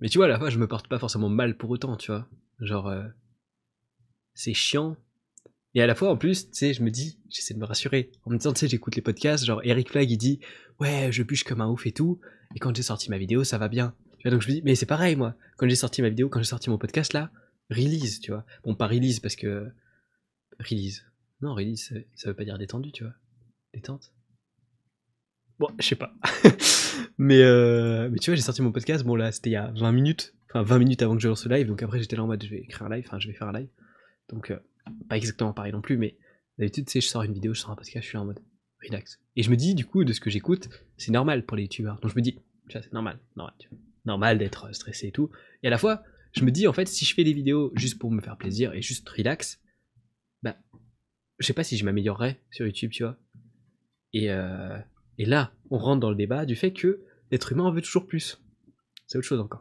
Mais 0.00 0.08
tu 0.08 0.18
vois, 0.18 0.26
à 0.26 0.28
la 0.28 0.38
fois, 0.38 0.50
je 0.50 0.58
me 0.58 0.68
porte 0.68 0.88
pas 0.88 0.98
forcément 0.98 1.28
mal 1.28 1.56
pour 1.56 1.70
autant, 1.70 1.96
tu 1.96 2.12
vois. 2.12 2.28
Genre, 2.60 2.86
euh, 2.88 3.04
c'est 4.34 4.54
chiant. 4.54 4.96
Et 5.74 5.82
à 5.82 5.86
la 5.86 5.94
fois, 5.94 6.10
en 6.10 6.16
plus, 6.16 6.50
tu 6.50 6.56
sais, 6.56 6.72
je 6.72 6.82
me 6.82 6.90
dis, 6.90 7.18
j'essaie 7.28 7.54
de 7.54 7.58
me 7.58 7.64
rassurer. 7.64 8.12
En 8.24 8.30
me 8.30 8.36
disant, 8.38 8.52
tu 8.52 8.60
sais, 8.60 8.68
j'écoute 8.68 8.96
les 8.96 9.02
podcasts, 9.02 9.44
genre 9.44 9.60
Eric 9.64 9.90
Flag, 9.90 10.10
il 10.10 10.16
dit, 10.16 10.40
ouais, 10.80 11.10
je 11.12 11.22
bûche 11.22 11.44
comme 11.44 11.60
un 11.60 11.68
ouf 11.68 11.86
et 11.86 11.92
tout. 11.92 12.20
Et 12.54 12.58
quand 12.58 12.74
j'ai 12.74 12.82
sorti 12.82 13.10
ma 13.10 13.18
vidéo, 13.18 13.44
ça 13.44 13.58
va 13.58 13.68
bien. 13.68 13.94
Donc 14.24 14.42
je 14.42 14.48
me 14.48 14.54
dis, 14.54 14.62
mais 14.64 14.74
c'est 14.74 14.86
pareil, 14.86 15.16
moi. 15.16 15.34
Quand 15.56 15.68
j'ai 15.68 15.76
sorti 15.76 16.02
ma 16.02 16.08
vidéo, 16.08 16.28
quand 16.28 16.40
j'ai 16.40 16.48
sorti 16.48 16.70
mon 16.70 16.78
podcast, 16.78 17.12
là, 17.12 17.30
release, 17.70 18.20
tu 18.20 18.30
vois. 18.30 18.44
Bon, 18.64 18.74
pas 18.74 18.86
release 18.86 19.20
parce 19.20 19.36
que. 19.36 19.68
Release. 20.58 21.04
Non, 21.40 21.54
release, 21.54 21.92
ça 22.14 22.28
veut 22.28 22.34
pas 22.34 22.44
dire 22.44 22.58
détendu, 22.58 22.92
tu 22.92 23.04
vois. 23.04 23.14
Détente. 23.72 24.12
Bon, 25.58 25.68
je 25.78 25.86
sais 25.86 25.96
pas. 25.96 26.14
mais, 27.18 27.42
euh, 27.42 28.08
mais 28.10 28.18
tu 28.18 28.30
vois, 28.30 28.36
j'ai 28.36 28.42
sorti 28.42 28.62
mon 28.62 28.72
podcast, 28.72 29.04
bon 29.04 29.16
là, 29.16 29.32
c'était 29.32 29.50
il 29.50 29.54
y 29.54 29.56
a 29.56 29.72
20 29.72 29.92
minutes. 29.92 30.34
Enfin, 30.50 30.62
20 30.62 30.78
minutes 30.78 31.02
avant 31.02 31.14
que 31.14 31.22
je 31.22 31.28
lance 31.28 31.44
le 31.46 31.54
live, 31.54 31.66
donc 31.66 31.82
après 31.82 31.98
j'étais 32.00 32.16
là 32.16 32.24
en 32.24 32.26
mode 32.26 32.42
je 32.42 32.48
vais 32.48 32.60
écrire 32.60 32.86
un 32.86 32.88
live, 32.94 33.04
enfin 33.06 33.18
je 33.18 33.28
vais 33.28 33.34
faire 33.34 33.48
un 33.48 33.52
live. 33.52 33.68
Donc, 34.30 34.50
euh, 34.50 34.58
pas 35.08 35.16
exactement 35.16 35.52
pareil 35.52 35.72
non 35.72 35.82
plus, 35.82 35.98
mais 35.98 36.16
d'habitude, 36.58 36.86
tu 36.86 36.92
sais, 36.92 37.00
je 37.00 37.08
sors 37.08 37.22
une 37.22 37.34
vidéo, 37.34 37.54
je 37.54 37.60
sors 37.60 37.70
un 37.70 37.76
podcast, 37.76 38.02
je 38.02 38.08
suis 38.08 38.18
en 38.18 38.24
mode 38.24 38.40
relax. 38.82 39.20
Et 39.36 39.42
je 39.42 39.50
me 39.50 39.56
dis, 39.56 39.74
du 39.74 39.84
coup, 39.84 40.04
de 40.04 40.12
ce 40.12 40.20
que 40.20 40.30
j'écoute, 40.30 40.68
c'est 40.96 41.12
normal 41.12 41.44
pour 41.44 41.56
les 41.56 41.64
youtubeurs. 41.64 42.00
Donc 42.00 42.10
je 42.12 42.16
me 42.16 42.22
dis, 42.22 42.38
vois, 42.72 42.82
c'est 42.82 42.92
normal, 42.92 43.18
normal, 43.36 43.54
normal 44.04 44.38
d'être 44.38 44.74
stressé 44.74 45.08
et 45.08 45.12
tout. 45.12 45.30
Et 45.62 45.66
à 45.66 45.70
la 45.70 45.78
fois, 45.78 46.02
je 46.32 46.44
me 46.44 46.50
dis, 46.50 46.66
en 46.66 46.72
fait, 46.72 46.86
si 46.86 47.04
je 47.04 47.14
fais 47.14 47.24
des 47.24 47.32
vidéos 47.32 47.72
juste 47.74 47.98
pour 47.98 48.10
me 48.10 48.20
faire 48.20 48.36
plaisir 48.36 48.72
et 48.74 48.82
juste 48.82 49.08
relax, 49.08 49.60
bah, 50.42 50.56
je 51.38 51.46
sais 51.46 51.52
pas 51.52 51.64
si 51.64 51.76
je 51.76 51.84
m'améliorerais 51.84 52.40
sur 52.50 52.66
YouTube, 52.66 52.90
tu 52.90 53.02
vois. 53.02 53.16
Et, 54.12 54.30
euh, 54.30 54.78
et 55.18 55.24
là, 55.24 55.52
on 55.70 55.78
rentre 55.78 56.00
dans 56.00 56.10
le 56.10 56.16
débat 56.16 56.46
du 56.46 56.56
fait 56.56 56.72
que 56.72 57.00
l'être 57.30 57.52
humain 57.52 57.64
en 57.64 57.72
veut 57.72 57.82
toujours 57.82 58.06
plus. 58.06 58.40
C'est 59.06 59.18
autre 59.18 59.26
chose 59.26 59.40
encore. 59.40 59.60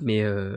Mais, 0.00 0.22
euh, 0.22 0.56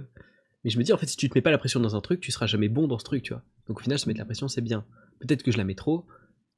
mais 0.64 0.70
je 0.70 0.78
me 0.78 0.84
dis, 0.84 0.94
en 0.94 0.98
fait, 0.98 1.08
si 1.08 1.18
tu 1.18 1.30
te 1.30 1.38
mets 1.38 1.42
pas 1.42 1.52
la 1.52 1.58
pression 1.58 1.80
dans 1.80 1.96
un 1.96 2.02
truc, 2.02 2.22
tu 2.22 2.32
seras 2.32 2.48
jamais 2.48 2.70
bon 2.70 2.88
dans 2.88 3.00
ce 3.00 3.06
truc, 3.06 3.24
tu 3.24 3.34
vois. 3.34 3.44
Donc 3.68 3.80
au 3.80 3.84
final, 3.84 4.00
se 4.00 4.08
mettre 4.08 4.20
la 4.20 4.26
pression, 4.26 4.48
c'est 4.48 4.62
bien. 4.62 4.86
Peut-être 5.20 5.44
que 5.44 5.52
je 5.52 5.58
la 5.58 5.64
mets 5.64 5.76
trop, 5.76 6.06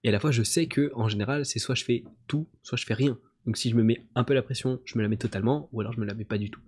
et 0.03 0.09
à 0.09 0.11
la 0.11 0.19
fois, 0.19 0.31
je 0.31 0.43
sais 0.43 0.67
que 0.67 0.91
en 0.95 1.07
général, 1.07 1.45
c'est 1.45 1.59
soit 1.59 1.75
je 1.75 1.83
fais 1.83 2.03
tout, 2.27 2.47
soit 2.61 2.77
je 2.77 2.85
fais 2.85 2.93
rien. 2.93 3.17
Donc 3.45 3.57
si 3.57 3.69
je 3.69 3.75
me 3.75 3.83
mets 3.83 4.05
un 4.15 4.23
peu 4.23 4.33
la 4.33 4.41
pression, 4.41 4.79
je 4.85 4.97
me 4.97 5.03
la 5.03 5.09
mets 5.09 5.17
totalement, 5.17 5.69
ou 5.71 5.81
alors 5.81 5.93
je 5.93 5.99
me 5.99 6.05
la 6.05 6.13
mets 6.13 6.25
pas 6.25 6.37
du 6.37 6.49
tout. 6.49 6.61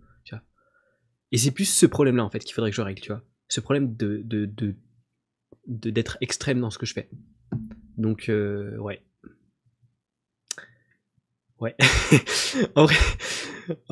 Et 1.31 1.37
c'est 1.37 1.51
plus 1.51 1.65
ce 1.65 1.85
problème-là, 1.85 2.23
en 2.23 2.29
fait, 2.29 2.39
qu'il 2.39 2.53
faudrait 2.53 2.69
que 2.69 2.77
je 2.77 2.81
règle, 2.81 3.01
tu 3.01 3.11
vois. 3.11 3.21
Ce 3.49 3.59
problème 3.59 3.95
de, 3.95 4.23
d'être 5.67 6.17
extrême 6.21 6.59
dans 6.59 6.69
ce 6.69 6.77
que 6.77 6.85
je 6.85 6.93
fais. 6.93 7.09
Donc, 7.97 8.29
euh, 8.29 8.77
ouais. 8.77 9.01
Ouais. 11.59 11.75
en, 12.75 12.85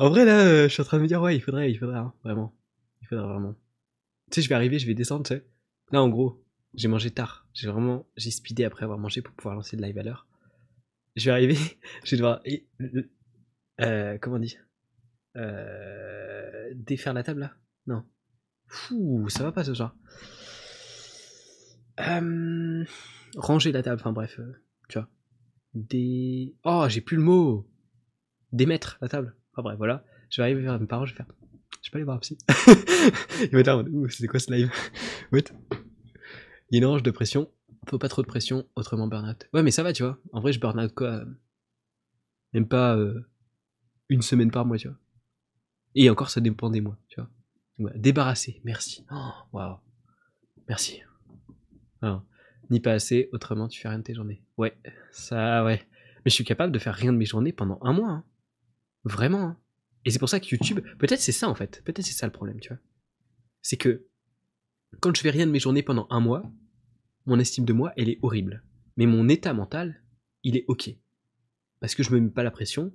vrai, 0.08 0.24
là, 0.24 0.40
euh, 0.40 0.68
je 0.68 0.72
suis 0.72 0.82
en 0.82 0.84
train 0.84 0.98
de 0.98 1.02
me 1.02 1.08
dire, 1.08 1.20
ouais, 1.20 1.36
il 1.36 1.40
faudrait, 1.40 1.70
il 1.70 1.78
faudrait, 1.78 1.98
hein, 1.98 2.12
vraiment. 2.22 2.54
Il 3.02 3.08
faudrait 3.08 3.26
vraiment. 3.26 3.54
Tu 4.30 4.36
sais, 4.36 4.42
je 4.42 4.48
vais 4.48 4.54
arriver, 4.54 4.78
je 4.78 4.86
vais 4.86 4.94
descendre, 4.94 5.24
tu 5.24 5.34
sais. 5.34 5.46
Là, 5.90 6.02
en 6.02 6.08
gros, 6.08 6.44
j'ai 6.74 6.88
mangé 6.88 7.10
tard. 7.10 7.46
J'ai 7.52 7.68
vraiment, 7.68 8.06
j'ai 8.16 8.30
speedé 8.30 8.64
après 8.64 8.84
avoir 8.84 8.98
mangé 8.98 9.22
pour 9.22 9.34
pouvoir 9.34 9.54
lancer 9.54 9.76
le 9.76 9.82
live 9.82 9.98
à 9.98 10.02
l'heure. 10.02 10.26
Je 11.16 11.26
vais 11.26 11.30
arriver, 11.30 11.56
je 12.04 12.10
vais 12.10 12.16
devoir, 12.16 12.42
euh, 13.80 14.18
comment 14.20 14.36
on 14.36 14.40
dit? 14.40 14.58
Euh, 15.36 16.72
Défaire 16.74 17.14
la 17.14 17.22
table, 17.22 17.40
là? 17.40 17.54
Non. 17.86 18.04
Fou, 18.66 19.28
ça 19.28 19.44
va 19.44 19.52
pas 19.52 19.64
ce 19.64 19.74
soir. 19.74 19.94
Euh, 22.00 22.84
ranger 23.36 23.72
la 23.72 23.82
table, 23.82 24.00
enfin 24.00 24.12
bref, 24.12 24.38
euh, 24.38 24.52
tu 24.88 24.98
vois. 24.98 25.08
Des. 25.74 26.54
Oh, 26.64 26.86
j'ai 26.88 27.00
plus 27.00 27.16
le 27.16 27.22
mot 27.22 27.68
Démettre 28.52 28.98
la 29.00 29.08
table. 29.08 29.36
Enfin 29.52 29.62
bref, 29.62 29.76
voilà. 29.76 30.04
Je 30.30 30.40
vais 30.40 30.44
arriver 30.44 30.62
vers 30.62 30.78
mes 30.78 30.86
parents, 30.86 31.06
je 31.06 31.12
vais 31.12 31.16
faire. 31.16 31.26
Je 31.82 31.90
peux 31.90 31.98
aller 31.98 32.04
voir 32.04 32.16
un 32.16 32.20
psy. 32.20 32.38
Il 33.52 33.62
va 33.62 33.76
mode, 33.76 33.88
ouh, 33.88 34.08
c'est 34.08 34.26
quoi 34.26 34.40
ce 34.40 34.52
live? 34.52 34.70
What? 35.32 35.40
Il 36.70 36.72
y 36.72 36.76
a 36.76 36.78
une 36.78 36.84
orange 36.84 37.02
de 37.02 37.10
pression. 37.10 37.50
Faut 37.88 37.98
pas 37.98 38.08
trop 38.08 38.22
de 38.22 38.26
pression, 38.26 38.66
autrement 38.76 39.06
burn-out. 39.06 39.48
Ouais, 39.52 39.62
mais 39.62 39.70
ça 39.70 39.82
va, 39.82 39.92
tu 39.92 40.02
vois. 40.02 40.18
En 40.32 40.40
vrai, 40.40 40.52
je 40.52 40.60
burn-out 40.60 40.94
quoi 40.94 41.08
euh, 41.08 41.24
Même 42.54 42.66
pas 42.66 42.96
une 44.08 44.22
semaine 44.22 44.50
par 44.50 44.64
mois, 44.64 44.78
tu 44.78 44.88
vois. 44.88 44.96
Et 45.94 46.08
encore, 46.10 46.30
ça 46.30 46.40
dépend 46.40 46.70
des 46.70 46.80
mois, 46.80 46.98
tu 47.08 47.20
vois. 47.20 47.92
débarrasser, 47.96 48.60
merci. 48.64 49.04
Oh, 49.12 49.30
waouh. 49.52 49.78
Merci. 50.68 51.02
Ni 52.70 52.80
pas 52.80 52.92
assez, 52.92 53.28
autrement 53.32 53.68
tu 53.68 53.80
fais 53.80 53.88
rien 53.88 53.98
de 53.98 54.04
tes 54.04 54.14
journées. 54.14 54.42
Ouais, 54.56 54.76
ça, 55.10 55.64
ouais. 55.64 55.86
Mais 56.24 56.30
je 56.30 56.34
suis 56.34 56.44
capable 56.44 56.72
de 56.72 56.78
faire 56.78 56.94
rien 56.94 57.12
de 57.12 57.18
mes 57.18 57.26
journées 57.26 57.52
pendant 57.52 57.78
un 57.82 57.92
mois. 57.92 58.10
Hein. 58.10 58.24
Vraiment. 59.04 59.42
Hein. 59.42 59.58
Et 60.04 60.10
c'est 60.10 60.18
pour 60.18 60.28
ça 60.28 60.40
que 60.40 60.46
YouTube, 60.50 60.80
peut-être 60.98 61.20
c'est 61.20 61.32
ça 61.32 61.48
en 61.48 61.54
fait. 61.54 61.82
Peut-être 61.84 62.06
c'est 62.06 62.12
ça 62.12 62.26
le 62.26 62.32
problème, 62.32 62.60
tu 62.60 62.68
vois. 62.68 62.78
C'est 63.62 63.76
que 63.76 64.06
quand 65.00 65.14
je 65.14 65.20
fais 65.20 65.30
rien 65.30 65.46
de 65.46 65.52
mes 65.52 65.58
journées 65.58 65.82
pendant 65.82 66.06
un 66.10 66.20
mois, 66.20 66.50
mon 67.26 67.38
estime 67.38 67.64
de 67.64 67.72
moi, 67.72 67.92
elle 67.96 68.08
est 68.08 68.18
horrible. 68.22 68.62
Mais 68.96 69.06
mon 69.06 69.28
état 69.28 69.52
mental, 69.52 70.02
il 70.42 70.56
est 70.56 70.64
ok. 70.68 70.90
Parce 71.80 71.94
que 71.94 72.02
je 72.02 72.10
me 72.12 72.20
mets 72.20 72.30
pas 72.30 72.42
la 72.42 72.50
pression. 72.50 72.92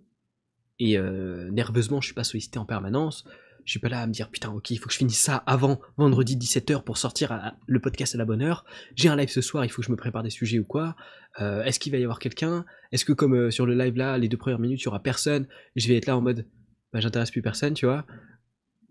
Et 0.78 0.98
euh, 0.98 1.52
nerveusement, 1.52 2.00
je 2.00 2.06
suis 2.06 2.16
pas 2.16 2.24
sollicité 2.24 2.58
en 2.58 2.66
permanence 2.66 3.26
je 3.70 3.74
suis 3.74 3.80
pas 3.80 3.90
là 3.90 4.02
à 4.02 4.08
me 4.08 4.12
dire 4.12 4.32
putain 4.32 4.50
ok 4.50 4.72
il 4.72 4.80
faut 4.80 4.88
que 4.88 4.94
je 4.94 4.98
finisse 4.98 5.20
ça 5.20 5.44
avant 5.46 5.80
vendredi 5.96 6.36
17h 6.36 6.82
pour 6.82 6.98
sortir 6.98 7.54
le 7.68 7.80
podcast 7.80 8.16
à 8.16 8.18
la 8.18 8.26
bonne 8.26 8.42
heure. 8.42 8.66
J'ai 8.96 9.10
un 9.10 9.16
live 9.16 9.30
ce 9.30 9.42
soir, 9.42 9.64
il 9.64 9.70
faut 9.70 9.84
que 9.84 9.86
je 9.86 9.92
me 9.92 9.96
prépare 9.96 10.24
des 10.24 10.32
sujets 10.32 10.58
ou 10.58 10.66
quoi. 10.66 10.96
Euh, 11.40 11.64
est-ce 11.64 11.80
qu'il 11.80 11.92
va 11.92 12.00
y 12.00 12.04
avoir 12.04 12.18
quelqu'un? 12.18 12.66
Est-ce 12.92 13.06
que 13.06 13.14
comme 13.14 13.36
euh, 13.36 13.52
sur 13.52 13.68
le 13.68 13.76
live 13.76 13.96
là, 13.96 14.18
les 14.18 14.28
deux 14.28 14.38
premières 14.38 14.58
minutes, 14.58 14.82
il 14.82 14.86
y 14.86 14.88
aura 14.88 15.04
personne? 15.04 15.48
Je 15.76 15.88
vais 15.88 15.98
être 15.98 16.08
là 16.08 16.18
en 16.18 16.22
mode 16.22 16.48
bah 16.92 17.00
j'intéresse 17.00 17.30
plus 17.30 17.44
personne, 17.44 17.76
tu 17.76 17.86
vois. 17.86 18.08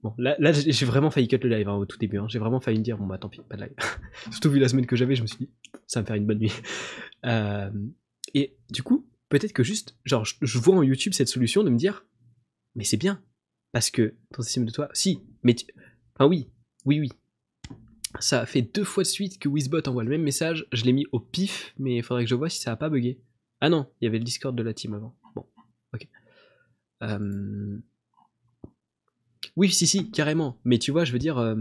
Bon, 0.04 0.14
là, 0.16 0.52
j'ai 0.52 0.86
vraiment 0.86 1.10
failli 1.10 1.26
cut 1.26 1.38
le 1.42 1.48
live 1.48 1.68
hein, 1.68 1.74
au 1.74 1.84
tout 1.84 1.98
début. 1.98 2.18
Hein. 2.18 2.26
J'ai 2.28 2.38
vraiment 2.38 2.60
failli 2.60 2.78
me 2.78 2.84
dire 2.84 2.98
bon 2.98 3.06
bah 3.06 3.18
tant 3.18 3.28
pis, 3.28 3.40
pas 3.48 3.56
de 3.56 3.62
live. 3.62 3.74
Surtout 4.30 4.52
vu 4.52 4.60
la 4.60 4.68
semaine 4.68 4.86
que 4.86 4.94
j'avais, 4.94 5.16
je 5.16 5.22
me 5.22 5.26
suis 5.26 5.38
dit 5.38 5.50
ça 5.88 5.98
va 5.98 6.02
me 6.02 6.06
faire 6.06 6.16
une 6.16 6.26
bonne 6.26 6.38
nuit. 6.38 6.52
Euh, 7.26 7.68
et 8.32 8.56
du 8.70 8.84
coup, 8.84 9.08
peut-être 9.28 9.52
que 9.52 9.64
juste, 9.64 9.96
genre, 10.04 10.24
je 10.24 10.58
vois 10.58 10.76
en 10.76 10.84
YouTube 10.84 11.14
cette 11.14 11.26
solution 11.26 11.64
de 11.64 11.68
me 11.68 11.76
dire 11.76 12.04
mais 12.76 12.84
c'est 12.84 12.96
bien, 12.96 13.20
parce 13.72 13.90
que 13.90 14.14
ton 14.32 14.42
système 14.42 14.66
de 14.66 14.72
toi. 14.72 14.88
Si, 14.92 15.20
mais. 15.42 15.56
Enfin, 16.14 16.28
oui, 16.28 16.48
oui, 16.84 17.00
oui. 17.00 17.10
Ça 18.20 18.46
fait 18.46 18.62
deux 18.62 18.84
fois 18.84 19.02
de 19.02 19.08
suite 19.08 19.38
que 19.38 19.48
Wizbot 19.48 19.86
envoie 19.86 20.04
le 20.04 20.10
même 20.10 20.22
message. 20.22 20.66
Je 20.72 20.84
l'ai 20.84 20.92
mis 20.92 21.06
au 21.12 21.20
pif, 21.20 21.74
mais 21.78 21.96
il 21.96 22.02
faudrait 22.02 22.24
que 22.24 22.30
je 22.30 22.34
vois 22.34 22.48
si 22.48 22.60
ça 22.60 22.72
a 22.72 22.76
pas 22.76 22.88
bugué. 22.88 23.20
Ah 23.60 23.68
non, 23.68 23.90
il 24.00 24.04
y 24.04 24.08
avait 24.08 24.18
le 24.18 24.24
Discord 24.24 24.56
de 24.56 24.62
la 24.62 24.72
team 24.72 24.94
avant. 24.94 25.14
Bon, 25.34 25.46
ok. 25.92 26.08
Euh, 27.02 27.78
oui, 29.56 29.70
si, 29.70 29.86
si, 29.86 30.10
carrément. 30.10 30.58
Mais 30.64 30.78
tu 30.78 30.90
vois, 30.90 31.04
je 31.04 31.12
veux 31.12 31.18
dire, 31.18 31.38
euh, 31.38 31.54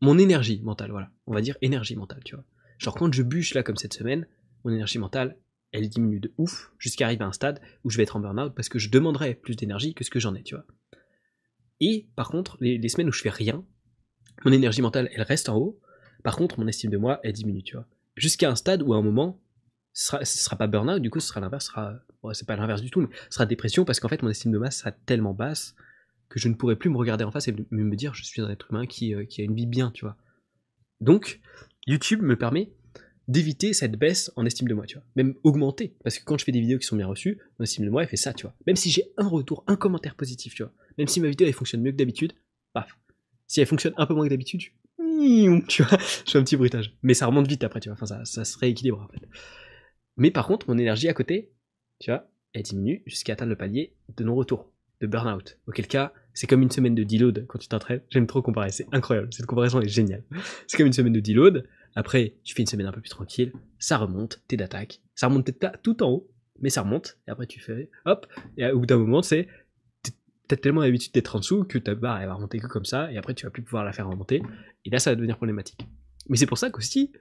mon 0.00 0.18
énergie 0.18 0.60
mentale, 0.62 0.90
voilà. 0.90 1.10
On 1.26 1.34
va 1.34 1.40
dire 1.40 1.56
énergie 1.60 1.96
mentale, 1.96 2.22
tu 2.24 2.34
vois. 2.34 2.44
Genre, 2.78 2.94
quand 2.94 3.12
je 3.12 3.22
bûche 3.22 3.54
là, 3.54 3.62
comme 3.62 3.76
cette 3.76 3.94
semaine, 3.94 4.26
mon 4.64 4.70
énergie 4.72 4.98
mentale, 4.98 5.36
elle 5.72 5.88
diminue 5.88 6.20
de 6.20 6.32
ouf, 6.38 6.72
jusqu'à 6.78 7.06
arriver 7.06 7.24
à 7.24 7.28
un 7.28 7.32
stade 7.32 7.60
où 7.84 7.90
je 7.90 7.96
vais 7.96 8.04
être 8.04 8.16
en 8.16 8.20
burn-out 8.20 8.54
parce 8.54 8.68
que 8.68 8.78
je 8.78 8.90
demanderai 8.90 9.34
plus 9.34 9.56
d'énergie 9.56 9.94
que 9.94 10.04
ce 10.04 10.10
que 10.10 10.20
j'en 10.20 10.34
ai, 10.34 10.42
tu 10.42 10.54
vois. 10.54 10.64
Et 11.80 12.08
par 12.16 12.28
contre, 12.28 12.56
les, 12.60 12.88
semaines 12.88 13.08
où 13.08 13.12
je 13.12 13.22
fais 13.22 13.30
rien, 13.30 13.64
mon 14.44 14.52
énergie 14.52 14.82
mentale, 14.82 15.10
elle 15.12 15.22
reste 15.22 15.48
en 15.48 15.56
haut. 15.56 15.80
Par 16.22 16.36
contre, 16.36 16.58
mon 16.58 16.66
estime 16.66 16.90
de 16.90 16.96
moi, 16.96 17.20
elle 17.22 17.32
diminue, 17.32 17.62
tu 17.62 17.76
vois. 17.76 17.86
Jusqu'à 18.16 18.50
un 18.50 18.56
stade 18.56 18.82
où 18.82 18.94
à 18.94 18.96
un 18.96 19.02
moment, 19.02 19.40
ce 19.92 20.06
sera, 20.06 20.24
sera 20.24 20.56
pas 20.56 20.66
burn-out, 20.66 21.00
du 21.00 21.10
coup, 21.10 21.20
ce 21.20 21.28
sera 21.28 21.40
l'inverse, 21.40 21.66
sera, 21.66 22.00
pas 22.46 22.56
l'inverse 22.56 22.82
du 22.82 22.90
tout, 22.90 23.00
mais 23.00 23.08
ce 23.28 23.34
sera 23.34 23.46
dépression 23.46 23.84
parce 23.84 24.00
qu'en 24.00 24.08
fait, 24.08 24.22
mon 24.22 24.30
estime 24.30 24.52
de 24.52 24.58
masse 24.58 24.78
sera 24.78 24.92
tellement 24.92 25.34
basse 25.34 25.74
que 26.28 26.40
je 26.40 26.48
ne 26.48 26.54
pourrai 26.54 26.76
plus 26.76 26.90
me 26.90 26.96
regarder 26.96 27.24
en 27.24 27.30
face 27.30 27.48
et 27.48 27.52
me 27.52 27.84
me 27.84 27.96
dire, 27.96 28.14
je 28.14 28.24
suis 28.24 28.40
un 28.40 28.50
être 28.50 28.68
humain 28.70 28.86
qui, 28.86 29.14
euh, 29.14 29.24
qui 29.24 29.42
a 29.42 29.44
une 29.44 29.54
vie 29.54 29.66
bien, 29.66 29.90
tu 29.90 30.04
vois. 30.04 30.16
Donc, 31.00 31.40
YouTube 31.86 32.22
me 32.22 32.36
permet 32.36 32.72
d'éviter 33.28 33.72
cette 33.72 33.96
baisse 33.96 34.32
en 34.36 34.46
estime 34.46 34.68
de 34.68 34.74
moi, 34.74 34.86
tu 34.86 34.96
vois. 34.96 35.04
Même 35.16 35.34
augmenter, 35.42 35.96
parce 36.02 36.18
que 36.18 36.24
quand 36.24 36.38
je 36.38 36.44
fais 36.44 36.52
des 36.52 36.60
vidéos 36.60 36.78
qui 36.78 36.86
sont 36.86 36.96
bien 36.96 37.06
reçues, 37.06 37.38
mon 37.58 37.64
estime 37.64 37.84
de 37.84 37.90
moi, 37.90 38.02
elle 38.02 38.08
fait 38.08 38.16
ça, 38.16 38.32
tu 38.32 38.42
vois. 38.42 38.54
Même 38.66 38.76
si 38.76 38.90
j'ai 38.90 39.12
un 39.16 39.28
retour, 39.28 39.64
un 39.66 39.76
commentaire 39.76 40.14
positif, 40.14 40.54
tu 40.54 40.62
vois. 40.62 40.72
Même 40.98 41.08
si 41.08 41.20
ma 41.20 41.28
vidéo, 41.28 41.46
elle 41.46 41.52
fonctionne 41.54 41.82
mieux 41.82 41.92
que 41.92 41.96
d'habitude, 41.96 42.32
paf. 42.72 42.96
Si 43.46 43.60
elle 43.60 43.66
fonctionne 43.66 43.94
un 43.96 44.06
peu 44.06 44.14
moins 44.14 44.24
que 44.24 44.30
d'habitude, 44.30 44.60
je- 44.60 44.70
tu 45.68 45.82
vois, 45.82 45.98
je 45.98 46.30
fais 46.30 46.38
un 46.38 46.42
petit 46.44 46.56
bruitage. 46.56 46.94
Mais 47.02 47.14
ça 47.14 47.26
remonte 47.26 47.46
vite 47.48 47.64
après, 47.64 47.80
tu 47.80 47.88
vois. 47.88 47.98
Enfin, 48.00 48.24
ça, 48.24 48.44
se 48.44 48.58
rééquilibre, 48.58 49.00
en 49.00 49.08
fait. 49.08 49.26
Mais 50.16 50.30
par 50.30 50.46
contre, 50.46 50.68
mon 50.68 50.78
énergie 50.78 51.08
à 51.08 51.14
côté, 51.14 51.52
tu 51.98 52.10
vois, 52.10 52.28
elle 52.52 52.62
diminue 52.62 53.02
jusqu'à 53.06 53.34
atteindre 53.34 53.50
le 53.50 53.56
palier 53.56 53.94
de 54.16 54.24
non-retour, 54.24 54.72
de 55.00 55.06
burn-out. 55.06 55.58
Auquel 55.66 55.86
cas, 55.86 56.12
c'est 56.32 56.46
comme 56.46 56.62
une 56.62 56.70
semaine 56.70 56.94
de 56.94 57.04
deload 57.04 57.46
quand 57.48 57.58
tu 57.58 57.68
t'entraînes. 57.68 58.00
J'aime 58.10 58.26
trop 58.26 58.42
comparer, 58.42 58.70
c'est 58.70 58.86
incroyable. 58.92 59.28
Cette 59.32 59.46
comparaison 59.46 59.80
est 59.80 59.88
géniale. 59.88 60.24
C'est 60.66 60.76
comme 60.76 60.86
une 60.86 60.92
semaine 60.92 61.12
de 61.12 61.20
deload. 61.20 61.66
Après, 61.94 62.34
tu 62.44 62.54
fais 62.54 62.62
une 62.62 62.66
semaine 62.66 62.86
un 62.86 62.92
peu 62.92 63.00
plus 63.00 63.08
tranquille, 63.08 63.52
ça 63.78 63.96
remonte, 63.96 64.42
t'es 64.48 64.56
d'attaque. 64.58 65.00
Ça 65.14 65.28
remonte 65.28 65.46
peut-être 65.46 65.80
tout 65.82 66.02
en 66.02 66.10
haut, 66.10 66.30
mais 66.60 66.68
ça 66.68 66.82
remonte. 66.82 67.18
Et 67.26 67.30
après, 67.30 67.46
tu 67.46 67.58
fais 67.58 67.88
hop. 68.04 68.26
Et 68.58 68.66
au 68.66 68.80
bout 68.80 68.86
d'un 68.86 68.98
moment, 68.98 69.22
c'est 69.22 69.48
t'as 70.48 70.56
tellement 70.56 70.82
l'habitude 70.82 71.12
d'être 71.12 71.36
en 71.36 71.40
dessous 71.40 71.64
que 71.64 71.78
ta 71.78 71.94
barre 71.94 72.20
elle 72.20 72.28
va 72.28 72.34
remonter 72.34 72.58
que 72.58 72.66
comme 72.66 72.84
ça. 72.84 73.10
Et 73.12 73.16
après, 73.18 73.34
tu 73.34 73.44
vas 73.46 73.50
plus 73.50 73.62
pouvoir 73.62 73.84
la 73.84 73.92
faire 73.92 74.08
remonter. 74.08 74.42
Et 74.84 74.90
là, 74.90 74.98
ça 74.98 75.10
va 75.10 75.16
devenir 75.16 75.36
problématique. 75.36 75.86
Mais 76.28 76.36
c'est 76.36 76.46
pour 76.46 76.58
ça 76.58 76.70
qu'aussi, 76.70 77.12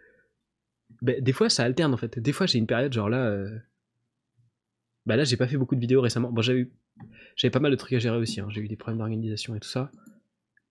ben, 1.02 1.22
des 1.22 1.34
fois, 1.34 1.50
ça 1.50 1.64
alterne 1.64 1.94
en 1.94 1.98
fait. 1.98 2.18
Des 2.20 2.32
fois, 2.32 2.46
j'ai 2.46 2.58
une 2.60 2.68
période 2.68 2.94
genre 2.94 3.10
là. 3.10 3.26
euh, 3.26 3.58
Bah 5.06 5.16
là, 5.16 5.24
j'ai 5.24 5.38
pas 5.38 5.48
fait 5.48 5.58
beaucoup 5.58 5.76
de 5.76 5.80
vidéos 5.82 6.02
récemment. 6.02 6.32
Bon, 6.32 6.42
j'avais 6.42 6.70
j'avais 7.36 7.52
pas 7.52 7.60
mal 7.60 7.72
de 7.72 7.76
trucs 7.76 7.94
à 7.94 8.00
gérer 8.00 8.18
aussi. 8.18 8.40
hein. 8.40 8.48
J'ai 8.50 8.62
eu 8.62 8.68
des 8.68 8.78
problèmes 8.78 9.00
d'organisation 9.00 9.56
et 9.56 9.60
tout 9.60 9.68
ça. 9.70 9.92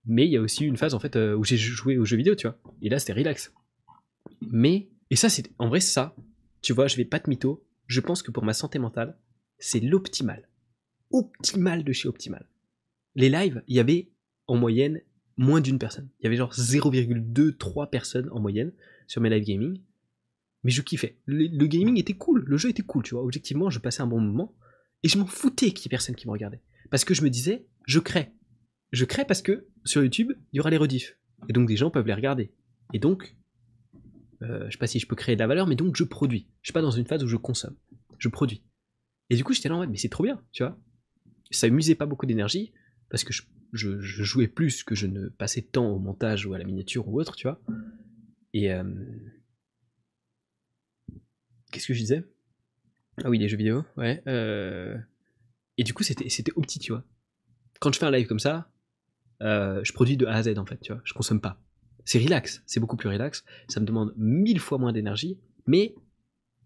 Mais 0.07 0.27
il 0.27 0.33
y 0.33 0.37
a 0.37 0.41
aussi 0.41 0.65
une 0.65 0.77
phase 0.77 0.95
en 0.95 0.99
fait 0.99 1.17
euh, 1.17 1.35
où 1.35 1.45
j'ai 1.45 1.57
joué 1.57 1.97
aux 1.99 2.05
jeux 2.05 2.17
vidéo, 2.17 2.35
tu 2.35 2.47
vois. 2.47 2.59
Et 2.83 2.89
là, 2.89 2.99
c'était 2.99 3.13
relax. 3.15 3.53
Mais, 4.41 4.89
et 5.11 5.17
ça, 5.17 5.29
c'est 5.29 5.51
en 5.59 5.69
vrai, 5.69 5.81
ça, 5.81 6.15
tu 6.63 6.73
vois, 6.73 6.87
je 6.87 6.97
vais 6.97 7.05
pas 7.05 7.21
te 7.21 7.29
mytho. 7.31 7.65
Je 7.87 8.01
pense 8.01 8.23
que 8.23 8.31
pour 8.31 8.45
ma 8.45 8.53
santé 8.55 8.79
mentale, 8.79 9.17
c'est 9.59 9.81
l'optimal. 9.81 10.49
Optimal 11.11 11.85
de 11.85 11.93
chez 11.93 12.09
optimal. 12.09 12.47
Les 13.15 13.29
lives, 13.29 13.63
il 13.69 13.77
y 13.77 13.81
avait 13.81 14.11
en 14.47 14.57
moyenne 14.57 15.01
moins 15.37 15.61
d'une 15.61 15.79
personne. 15.79 16.09
Il 16.21 16.25
y 16.25 16.27
avait 16.27 16.37
genre 16.37 16.53
0,23 16.53 17.91
personnes 17.91 18.29
en 18.31 18.41
moyenne 18.41 18.73
sur 19.07 19.21
mes 19.21 19.31
live 19.31 19.45
gaming. 19.45 19.81
Mais 20.63 20.71
je 20.71 20.83
kiffais. 20.83 21.19
Le, 21.27 21.47
le 21.47 21.67
gaming 21.67 21.99
était 21.99 22.15
cool, 22.15 22.45
le 22.47 22.57
jeu 22.57 22.71
était 22.71 22.83
cool, 22.83 23.03
tu 23.03 23.15
vois. 23.15 23.23
Objectivement, 23.23 23.71
je 23.71 23.79
passais 23.79 24.03
un 24.03 24.07
bon 24.07 24.21
moment. 24.21 24.55
Et 25.03 25.09
je 25.09 25.19
m'en 25.19 25.27
foutais 25.27 25.71
qu'il 25.73 25.85
y 25.85 25.89
ait 25.89 25.91
personne 25.91 26.15
qui 26.15 26.27
me 26.27 26.33
regardait. 26.33 26.63
Parce 26.91 27.05
que 27.05 27.15
je 27.15 27.23
me 27.23 27.31
disais, 27.31 27.67
je 27.87 28.01
crée. 28.01 28.33
Je 28.93 29.05
crée 29.05 29.25
parce 29.25 29.43
que 29.43 29.67
sur 29.85 30.03
YouTube, 30.03 30.33
il 30.53 30.57
y 30.57 30.61
aura 30.61 30.71
les 30.71 30.77
rediffs. 30.77 31.19
Et 31.49 31.53
donc 31.53 31.69
des 31.69 31.77
gens 31.77 31.91
peuvent 31.91 32.07
les 32.07 32.15
regarder. 32.15 32.53
Et 32.93 32.99
donc, 32.99 33.37
euh, 34.43 34.67
je 34.67 34.73
sais 34.73 34.79
pas 34.79 34.87
si 34.87 34.99
je 34.99 35.07
peux 35.07 35.17
créer 35.17 35.37
de 35.37 35.41
la 35.41 35.47
valeur, 35.47 35.67
mais 35.67 35.77
donc 35.77 35.97
je 35.97 36.05
produis. 36.05 36.49
Je 36.63 36.69
suis 36.69 36.73
pas 36.73 36.83
dans 36.83 36.91
une 36.91 37.07
phase 37.07 37.23
où 37.23 37.29
je 37.29 37.37
consomme. 37.37 37.77
Je 38.19 38.29
produis. 38.29 38.63
Et 39.31 39.37
du 39.37 39.45
coup, 39.45 39.53
j'étais 39.53 39.69
là 39.69 39.75
en 39.75 39.79
mode, 39.79 39.91
mais 39.91 39.97
c'est 39.97 40.09
trop 40.09 40.25
bien, 40.25 40.43
tu 40.53 40.63
vois. 40.63 40.79
Ça 41.51 41.69
m'usait 41.69 41.95
pas 41.95 42.07
beaucoup 42.07 42.27
d'énergie, 42.27 42.73
parce 43.11 43.25
que 43.25 43.33
je, 43.73 44.01
jouais 44.01 44.49
plus 44.49 44.83
que 44.83 44.95
je 44.95 45.07
ne 45.07 45.29
passais 45.29 45.61
de 45.61 45.67
temps 45.67 45.89
au 45.89 45.99
montage 45.99 46.47
ou 46.47 46.55
à 46.55 46.59
la 46.59 46.65
miniature 46.65 47.09
ou 47.09 47.21
autre, 47.21 47.37
tu 47.37 47.47
vois. 47.47 47.61
Et. 48.53 48.73
euh, 48.73 48.85
Qu'est-ce 51.71 51.89
que 51.89 51.95
je 51.95 52.01
disais? 52.01 52.25
Ah 53.25 53.31
oui, 53.31 53.39
les 53.39 53.49
jeux 53.49 53.57
vidéo, 53.57 53.85
ouais. 53.97 54.23
euh, 54.27 54.97
Et 55.77 55.83
du 55.85 55.93
coup, 55.93 56.03
c'était 56.05 56.29
c'était 56.29 56.53
au 56.55 56.61
petit, 56.61 56.79
tu 56.79 56.93
vois. 56.93 57.05
Quand 57.81 57.93
je 57.93 57.99
fais 57.99 58.07
un 58.07 58.11
live 58.11 58.27
comme 58.27 58.39
ça, 58.39 58.71
euh, 59.43 59.83
je 59.83 59.93
produis 59.93 60.17
de 60.17 60.27
A 60.27 60.35
à 60.35 60.43
Z, 60.43 60.57
en 60.59 60.67
fait, 60.67 60.79
tu 60.79 60.93
vois. 60.93 61.03
Je 61.05 61.13
consomme 61.15 61.41
pas. 61.41 61.61
C'est 62.05 62.19
relax, 62.19 62.63
c'est 62.67 62.81
beaucoup 62.81 62.97
plus 62.97 63.09
relax. 63.09 63.45
Ça 63.69 63.81
me 63.81 63.87
demande 63.87 64.13
mille 64.17 64.61
fois 64.61 64.79
moins 64.79 64.93
d'énergie, 64.93 65.41
mais 65.67 65.95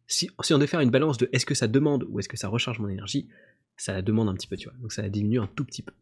si, 0.07 0.31
si 0.43 0.53
on 0.53 0.59
devait 0.59 0.67
faire 0.67 0.81
une 0.81 0.91
balance 0.91 1.17
de 1.17 1.29
est-ce 1.33 1.47
que 1.47 1.55
ça 1.55 1.69
demande 1.69 2.05
ou 2.09 2.19
est-ce 2.19 2.29
que 2.29 2.37
ça 2.37 2.49
recharge 2.49 2.79
mon 2.81 2.89
énergie, 2.89 3.29
ça 3.79 3.95
la 3.95 4.03
demande 4.03 4.29
un 4.29 4.35
petit 4.35 4.47
peu, 4.47 4.57
tu 4.57 4.69
vois. 4.69 4.77
Donc 4.81 4.93
ça 4.93 5.03
la 5.03 5.09
diminue 5.09 5.41
un 5.41 5.47
tout 5.47 5.65
petit 5.65 5.83
peu. 5.83 5.93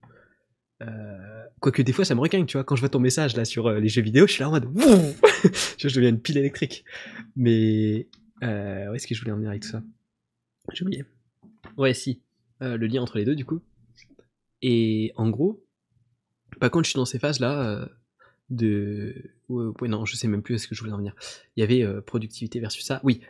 Euh, 0.83 1.45
Quoique 1.61 1.81
des 1.81 1.93
fois 1.93 2.05
ça 2.05 2.15
me 2.15 2.21
requinque, 2.21 2.49
tu 2.49 2.57
vois, 2.57 2.65
quand 2.65 2.77
je 2.77 2.81
vois 2.81 2.91
ton 2.91 3.01
message 3.01 3.35
là 3.37 3.45
sur 3.45 3.67
euh, 3.67 3.81
les 3.81 3.89
jeux 3.89 4.03
vidéo, 4.03 4.27
je 4.27 4.33
suis 4.33 4.41
là 4.41 4.49
en 4.49 4.53
mode 4.53 4.69
je 5.79 5.89
deviens 5.89 6.11
une 6.11 6.21
pile 6.21 6.39
électrique. 6.39 6.85
Mais 7.35 8.09
euh, 8.43 8.91
où 8.91 8.95
est-ce 8.95 9.07
que 9.07 9.15
je 9.15 9.21
voulais 9.21 9.33
en 9.33 9.37
venir 9.37 9.51
avec 9.51 9.65
ça? 9.65 9.83
J'ai 10.73 10.85
oublié. 10.85 11.05
Ouais, 11.77 11.95
si. 11.95 12.23
Euh, 12.63 12.77
le 12.77 12.87
lien 12.87 13.03
entre 13.03 13.19
les 13.19 13.25
deux, 13.25 13.35
du 13.35 13.45
coup. 13.45 13.61
Et 14.63 15.13
en 15.17 15.31
gros, 15.31 15.65
bah, 16.61 16.71
quand 16.71 16.83
je 16.85 16.91
suis 16.91 16.97
dans 16.97 17.05
ces 17.05 17.19
phases-là, 17.19 17.63
euh, 17.63 17.87
de. 18.51 19.33
Ouais, 19.49 19.89
non, 19.89 20.05
je 20.05 20.17
sais 20.17 20.29
même 20.29 20.43
plus 20.43 20.55
où 20.55 20.57
est-ce 20.57 20.69
que 20.69 20.75
je 20.75 20.81
voulais 20.81 20.93
en 20.93 20.99
venir. 20.99 21.15
Il 21.57 21.61
y 21.61 21.63
avait 21.63 21.85
productivité 22.03 22.61
versus 22.61 22.85
ça. 22.85 23.01
Oui. 23.05 23.21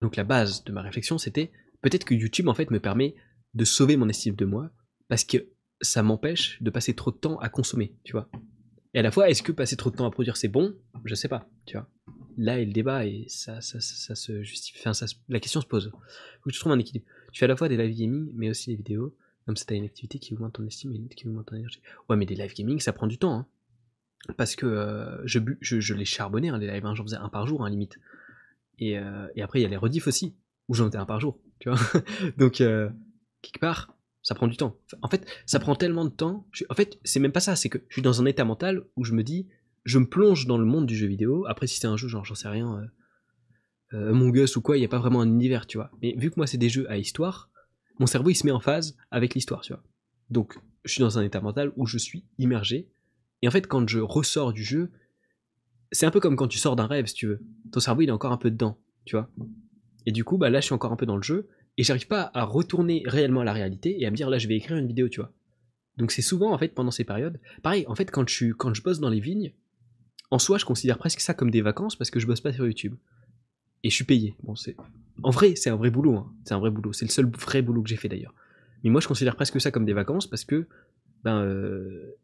Donc 0.00 0.16
la 0.16 0.24
base 0.24 0.64
de 0.64 0.72
ma 0.72 0.82
réflexion, 0.82 1.18
c'était 1.18 1.50
peut-être 1.82 2.04
que 2.04 2.14
YouTube, 2.14 2.48
en 2.48 2.54
fait, 2.54 2.70
me 2.70 2.80
permet 2.80 3.14
de 3.54 3.64
sauver 3.64 3.96
mon 3.96 4.08
estime 4.08 4.34
de 4.34 4.44
moi 4.44 4.70
parce 5.08 5.24
que 5.24 5.38
ça 5.80 6.02
m'empêche 6.02 6.60
de 6.62 6.70
passer 6.70 6.94
trop 6.94 7.10
de 7.10 7.16
temps 7.16 7.38
à 7.38 7.48
consommer, 7.48 7.94
tu 8.04 8.12
vois. 8.12 8.28
Et 8.94 8.98
à 8.98 9.02
la 9.02 9.10
fois, 9.10 9.28
est-ce 9.30 9.42
que 9.42 9.52
passer 9.52 9.76
trop 9.76 9.90
de 9.90 9.96
temps 9.96 10.06
à 10.06 10.10
produire, 10.10 10.36
c'est 10.36 10.48
bon? 10.48 10.74
Je 11.04 11.14
sais 11.14 11.28
pas, 11.28 11.48
tu 11.66 11.76
vois. 11.76 11.88
Là 12.36 12.60
est 12.60 12.64
le 12.64 12.72
débat 12.72 13.04
et 13.06 13.24
ça, 13.28 13.60
ça, 13.60 13.80
ça, 13.80 13.94
ça 13.96 14.14
se 14.14 14.42
justifie. 14.42 14.78
Enfin, 14.86 15.06
la 15.28 15.40
question 15.40 15.60
se 15.60 15.66
pose. 15.66 15.90
Faut 15.92 16.50
que 16.50 16.54
tu 16.54 16.58
trouves 16.60 16.72
un 16.72 16.78
équilibre. 16.78 17.06
Tu 17.32 17.38
fais 17.40 17.44
à 17.44 17.48
la 17.48 17.56
fois 17.56 17.68
des 17.68 17.76
live 17.76 17.96
gaming, 17.96 18.30
mais 18.34 18.48
aussi 18.50 18.70
des 18.70 18.76
vidéos. 18.76 19.14
Comme 19.46 19.56
ça, 19.56 19.64
t'as 19.66 19.74
une 19.76 19.84
activité 19.84 20.18
qui 20.18 20.34
augmente 20.34 20.54
ton 20.54 20.66
estime 20.66 20.92
et 20.94 21.14
qui 21.14 21.26
augmente 21.26 21.46
ton 21.46 21.56
énergie. 21.56 21.80
Ouais, 22.08 22.16
mais 22.16 22.26
des 22.26 22.34
live 22.34 22.54
gaming, 22.54 22.80
ça 22.80 22.92
prend 22.92 23.06
du 23.06 23.18
temps. 23.18 23.34
Hein. 23.34 23.46
Parce 24.36 24.56
que 24.56 24.66
euh, 24.66 25.20
je, 25.26 25.38
bu- 25.38 25.58
je, 25.60 25.80
je 25.80 25.94
les 25.94 26.04
charbonnais, 26.04 26.48
hein, 26.48 26.58
les 26.58 26.66
lives. 26.70 26.84
hein. 26.86 26.94
J'en 26.94 27.04
faisais 27.04 27.16
un 27.16 27.28
par 27.28 27.46
jour, 27.46 27.64
hein, 27.64 27.70
limite. 27.70 27.98
Et, 28.78 28.98
euh, 28.98 29.26
et 29.34 29.42
après, 29.42 29.58
il 29.60 29.62
y 29.62 29.66
a 29.66 29.68
les 29.68 29.76
rediffs 29.76 30.06
aussi, 30.06 30.34
où 30.68 30.74
j'en 30.74 30.86
faisais 30.86 30.98
un 30.98 31.06
par 31.06 31.18
jour. 31.20 31.38
Tu 31.60 31.70
vois 31.70 31.78
Donc, 32.36 32.60
euh, 32.60 32.88
quelque 33.42 33.60
part, 33.60 33.94
ça 34.22 34.34
prend 34.34 34.46
du 34.46 34.56
temps. 34.56 34.76
En 35.02 35.08
fait, 35.08 35.26
ça 35.46 35.58
prend 35.58 35.74
tellement 35.74 36.04
de 36.04 36.10
temps. 36.10 36.46
En 36.68 36.74
fait, 36.74 36.98
c'est 37.04 37.20
même 37.20 37.32
pas 37.32 37.40
ça. 37.40 37.56
C'est 37.56 37.68
que 37.68 37.78
je 37.88 37.94
suis 37.94 38.02
dans 38.02 38.20
un 38.20 38.26
état 38.26 38.44
mental 38.44 38.84
où 38.96 39.04
je 39.04 39.12
me 39.12 39.22
dis, 39.22 39.48
je 39.84 39.98
me 39.98 40.06
plonge 40.06 40.46
dans 40.46 40.58
le 40.58 40.64
monde 40.64 40.86
du 40.86 40.96
jeu 40.96 41.06
vidéo. 41.06 41.46
Après, 41.46 41.66
si 41.66 41.78
c'est 41.78 41.86
un 41.86 41.96
jeu, 41.96 42.08
genre, 42.08 42.24
j'en 42.24 42.34
sais 42.34 42.48
rien, 42.48 42.90
euh, 43.92 44.10
euh, 44.12 44.46
ou 44.56 44.60
quoi, 44.60 44.76
il 44.76 44.80
n'y 44.80 44.86
a 44.86 44.88
pas 44.88 44.98
vraiment 44.98 45.22
un 45.22 45.28
univers, 45.28 45.66
tu 45.66 45.78
vois. 45.78 45.90
Mais 46.02 46.14
vu 46.18 46.30
que 46.30 46.34
moi, 46.36 46.46
c'est 46.46 46.58
des 46.58 46.68
jeux 46.68 46.90
à 46.90 46.98
histoire, 46.98 47.50
mon 47.98 48.06
cerveau, 48.06 48.30
il 48.30 48.34
se 48.34 48.44
met 48.44 48.52
en 48.52 48.60
phase 48.60 48.96
avec 49.10 49.34
l'histoire, 49.34 49.62
tu 49.62 49.72
vois. 49.72 49.82
Donc, 50.30 50.58
je 50.84 50.92
suis 50.92 51.00
dans 51.00 51.18
un 51.18 51.22
état 51.22 51.40
mental 51.40 51.72
où 51.76 51.86
je 51.86 51.98
suis 51.98 52.24
immergé. 52.38 52.88
Et 53.42 53.48
en 53.48 53.50
fait, 53.50 53.66
quand 53.66 53.88
je 53.88 53.98
ressors 53.98 54.52
du 54.52 54.62
jeu, 54.62 54.90
c'est 55.90 56.06
un 56.06 56.10
peu 56.10 56.20
comme 56.20 56.36
quand 56.36 56.48
tu 56.48 56.58
sors 56.58 56.76
d'un 56.76 56.86
rêve, 56.86 57.06
si 57.06 57.14
tu 57.14 57.26
veux. 57.26 57.40
Ton 57.72 57.80
cerveau, 57.80 58.02
il 58.02 58.08
est 58.08 58.12
encore 58.12 58.32
un 58.32 58.36
peu 58.36 58.50
dedans, 58.50 58.78
tu 59.04 59.16
vois. 59.16 59.30
Et 60.06 60.12
du 60.12 60.24
coup, 60.24 60.38
bah 60.38 60.50
là, 60.50 60.60
je 60.60 60.66
suis 60.66 60.74
encore 60.74 60.92
un 60.92 60.96
peu 60.96 61.06
dans 61.06 61.16
le 61.16 61.22
jeu. 61.22 61.48
Et 61.78 61.84
j'arrive 61.84 62.08
pas 62.08 62.30
à 62.34 62.44
retourner 62.44 63.02
réellement 63.06 63.40
à 63.40 63.44
la 63.44 63.54
réalité 63.54 63.98
et 64.00 64.06
à 64.06 64.10
me 64.10 64.16
dire, 64.16 64.28
là, 64.28 64.36
je 64.36 64.48
vais 64.48 64.56
écrire 64.56 64.76
une 64.76 64.88
vidéo, 64.88 65.08
tu 65.08 65.20
vois. 65.20 65.32
Donc, 65.96 66.10
c'est 66.10 66.22
souvent, 66.22 66.52
en 66.52 66.58
fait, 66.58 66.74
pendant 66.74 66.90
ces 66.90 67.04
périodes. 67.04 67.40
Pareil, 67.62 67.84
en 67.88 67.94
fait, 67.94 68.10
quand 68.10 68.28
je, 68.28 68.52
quand 68.52 68.74
je 68.74 68.82
bosse 68.82 69.00
dans 69.00 69.08
les 69.08 69.20
vignes, 69.20 69.54
en 70.30 70.38
soi, 70.38 70.58
je 70.58 70.64
considère 70.64 70.98
presque 70.98 71.20
ça 71.20 71.32
comme 71.34 71.50
des 71.50 71.62
vacances 71.62 71.96
parce 71.96 72.10
que 72.10 72.20
je 72.20 72.26
bosse 72.26 72.40
pas 72.40 72.52
sur 72.52 72.66
YouTube. 72.66 72.96
Et 73.84 73.90
je 73.90 73.94
suis 73.94 74.04
payé. 74.04 74.36
Bon, 74.42 74.54
c'est. 74.56 74.76
En 75.22 75.30
vrai, 75.30 75.54
c'est 75.54 75.70
un 75.70 75.76
vrai 75.76 75.90
boulot. 75.90 76.16
hein. 76.16 76.32
C'est 76.44 76.52
un 76.54 76.58
vrai 76.58 76.70
boulot. 76.70 76.92
C'est 76.92 77.04
le 77.04 77.10
seul 77.10 77.26
vrai 77.26 77.62
boulot 77.62 77.82
que 77.82 77.88
j'ai 77.88 77.96
fait 77.96 78.08
d'ailleurs. 78.08 78.34
Mais 78.84 78.90
moi, 78.90 79.00
je 79.00 79.08
considère 79.08 79.36
presque 79.36 79.60
ça 79.60 79.70
comme 79.70 79.84
des 79.84 79.92
vacances 79.92 80.26
parce 80.26 80.44
que, 80.44 80.66
ben, 81.22 81.42
euh, 81.42 82.16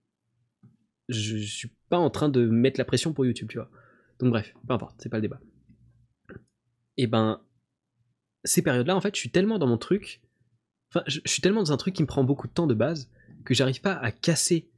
je, 1.08 1.38
je 1.38 1.54
suis 1.54 1.70
pas 1.88 1.98
en 1.98 2.10
train 2.10 2.28
de 2.28 2.46
mettre 2.46 2.78
la 2.78 2.84
pression 2.84 3.12
pour 3.12 3.24
YouTube, 3.24 3.48
tu 3.48 3.58
vois. 3.58 3.70
Donc 4.18 4.30
bref, 4.30 4.52
peu 4.66 4.74
importe, 4.74 4.96
c'est 5.00 5.08
pas 5.08 5.18
le 5.18 5.22
débat. 5.22 5.40
Et 6.96 7.06
ben, 7.06 7.40
ces 8.44 8.62
périodes-là, 8.62 8.94
en 8.94 9.00
fait, 9.00 9.14
je 9.14 9.20
suis 9.20 9.30
tellement 9.30 9.58
dans 9.58 9.66
mon 9.66 9.78
truc. 9.78 10.20
Enfin, 10.90 11.02
je, 11.06 11.20
suis 11.24 11.42
tellement 11.42 11.60
dans 11.60 11.72
un 11.72 11.76
truc 11.76 11.94
qui 11.94 12.02
me 12.02 12.06
prend 12.06 12.24
beaucoup 12.24 12.46
de 12.46 12.52
temps 12.52 12.66
de 12.66 12.74
base 12.74 13.10
que 13.44 13.54
j'arrive 13.54 13.80
pas 13.80 13.94
à 13.94 14.12
casser 14.12 14.70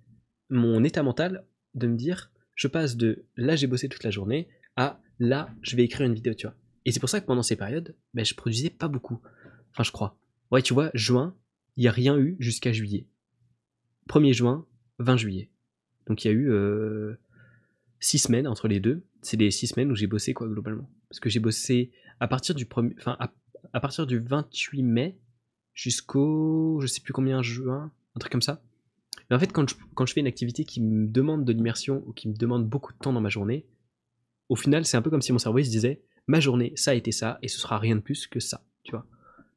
mon 0.48 0.82
état 0.84 1.02
mental 1.02 1.44
de 1.74 1.86
me 1.86 1.97
dire, 1.97 2.30
je 2.55 2.68
passe 2.68 2.97
de 2.97 3.26
là 3.36 3.56
j'ai 3.56 3.66
bossé 3.66 3.88
toute 3.88 4.05
la 4.05 4.10
journée 4.10 4.48
à 4.76 5.01
là 5.18 5.51
je 5.62 5.76
vais 5.76 5.84
écrire 5.84 6.06
une 6.06 6.14
vidéo, 6.14 6.34
tu 6.34 6.47
vois. 6.47 6.56
Et 6.84 6.93
c'est 6.93 7.01
pour 7.01 7.09
ça 7.09 7.20
que 7.20 7.26
pendant 7.26 7.43
ces 7.43 7.56
périodes, 7.56 7.97
ben, 8.14 8.24
je 8.24 8.34
produisais 8.34 8.70
pas 8.70 8.88
beaucoup. 8.88 9.20
Enfin, 9.72 9.82
je 9.82 9.90
crois. 9.90 10.18
Ouais, 10.51 10.62
tu 10.62 10.72
vois, 10.72 10.90
juin, 10.94 11.36
il 11.76 11.82
n'y 11.82 11.88
a 11.88 11.93
rien 11.93 12.16
eu 12.16 12.36
jusqu'à 12.38 12.72
juillet. 12.72 13.06
1er 14.09 14.32
juin, 14.32 14.66
20 15.01 15.16
juillet. 15.16 15.51
Donc 16.06 16.24
il 16.24 16.28
y 16.28 16.30
a 16.30 16.34
eu 16.34 16.48
6 17.98 18.18
semaines 18.18 18.47
entre 18.47 18.68
les 18.68 18.80
deux. 18.80 19.05
C'est 19.22 19.36
les 19.36 19.51
6 19.51 19.68
semaines 19.68 19.90
où 19.90 19.97
j'ai 19.97 20.06
bossé, 20.06 20.32
quoi, 20.32 20.47
globalement. 20.47 20.88
Parce 21.09 21.18
que 21.18 21.28
j'ai 21.28 21.40
bossé 21.40 21.90
à 22.20 22.28
partir 22.28 22.55
du, 22.55 22.66
premier, 22.66 22.94
enfin, 22.98 23.16
à 23.72 23.80
partir 23.80 24.06
du 24.06 24.18
28 24.18 24.82
mai 24.82 25.18
jusqu'au, 25.74 26.78
je 26.80 26.86
sais 26.86 27.01
plus 27.01 27.12
combien, 27.12 27.43
juin, 27.43 27.93
un 28.14 28.18
truc 28.18 28.32
comme 28.32 28.43
ça. 28.43 28.62
Mais 29.28 29.36
en 29.36 29.38
fait, 29.38 29.52
quand 29.52 29.68
je, 29.68 29.74
quand 29.94 30.06
je 30.06 30.12
fais 30.12 30.20
une 30.20 30.26
activité 30.26 30.64
qui 30.64 30.80
me 30.80 31.06
demande 31.06 31.44
de 31.44 31.52
l'immersion 31.52 32.02
ou 32.06 32.12
qui 32.12 32.28
me 32.28 32.34
demande 32.34 32.68
beaucoup 32.68 32.93
de 32.93 32.98
temps 32.98 33.12
dans 33.12 33.20
ma 33.20 33.28
journée, 33.28 33.66
au 34.48 34.56
final, 34.56 34.84
c'est 34.84 34.97
un 34.97 35.02
peu 35.02 35.10
comme 35.10 35.22
si 35.22 35.32
mon 35.32 35.38
cerveau 35.38 35.59
se 35.62 35.70
disait 35.70 36.02
ma 36.26 36.40
journée, 36.40 36.72
ça 36.76 36.93
a 36.93 36.94
été 36.94 37.12
ça, 37.12 37.38
et 37.43 37.48
ce 37.48 37.59
sera 37.59 37.78
rien 37.78 37.97
de 37.97 38.01
plus 38.01 38.26
que 38.26 38.40
ça, 38.40 38.64
tu 38.82 38.93
vois. 38.93 39.06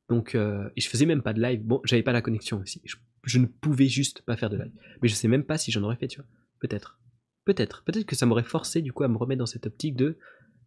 Donc, 0.08 0.36
euh, 0.36 0.70
et 0.76 0.82
je 0.82 0.90
faisais 0.90 1.06
même 1.06 1.22
pas 1.22 1.34
de 1.34 1.42
live. 1.42 1.62
Bon, 1.64 1.82
j'avais 1.84 2.04
pas 2.04 2.12
la 2.12 2.22
connexion 2.22 2.60
aussi. 2.60 2.82
Je, 2.84 2.96
je, 3.24 3.40
ne 3.40 3.46
pouvais 3.46 3.88
juste 3.88 4.22
pas 4.24 4.36
faire 4.36 4.50
de 4.50 4.58
live. 4.58 4.72
Mais 5.02 5.08
je 5.08 5.14
sais 5.14 5.28
même 5.28 5.44
pas 5.44 5.58
si 5.58 5.72
j'en 5.72 5.84
aurais 5.84 5.98
fait, 5.98 6.08
tu 6.08 6.20
vois. 6.20 6.28
Peut-être. 6.60 7.00
Peut-être. 7.46 7.84
Peut-être 7.84 8.06
que 8.06 8.16
ça 8.16 8.26
m'aurait 8.26 8.44
forcé, 8.44 8.82
du 8.82 8.92
coup, 8.92 9.04
à 9.04 9.08
me 9.08 9.18
remettre 9.18 9.40
dans 9.40 9.46
cette 9.46 9.68
optique 9.68 9.96
de 9.96 10.18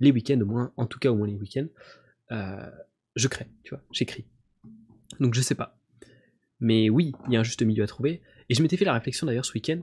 les 0.00 0.12
week-ends, 0.12 0.40
au 0.40 0.46
moins, 0.46 0.72
en 0.76 0.86
tout 0.86 0.98
cas, 0.98 1.10
au 1.10 1.16
moins 1.16 1.26
les 1.26 1.34
week-ends. 1.34 1.66
Euh, 2.30 2.70
je 3.14 3.28
crée, 3.28 3.48
tu 3.64 3.70
vois. 3.70 3.82
J'écris. 3.92 4.24
Donc, 5.20 5.34
je 5.34 5.40
sais 5.40 5.54
pas. 5.54 5.78
Mais 6.60 6.90
oui, 6.90 7.12
il 7.26 7.34
y 7.34 7.36
a 7.36 7.40
un 7.40 7.44
juste 7.44 7.62
milieu 7.62 7.82
à 7.82 7.86
trouver. 7.86 8.22
Et 8.48 8.54
je 8.54 8.62
m'étais 8.62 8.76
fait 8.76 8.84
la 8.84 8.94
réflexion 8.94 9.26
d'ailleurs 9.26 9.44
ce 9.44 9.52
week-end 9.52 9.80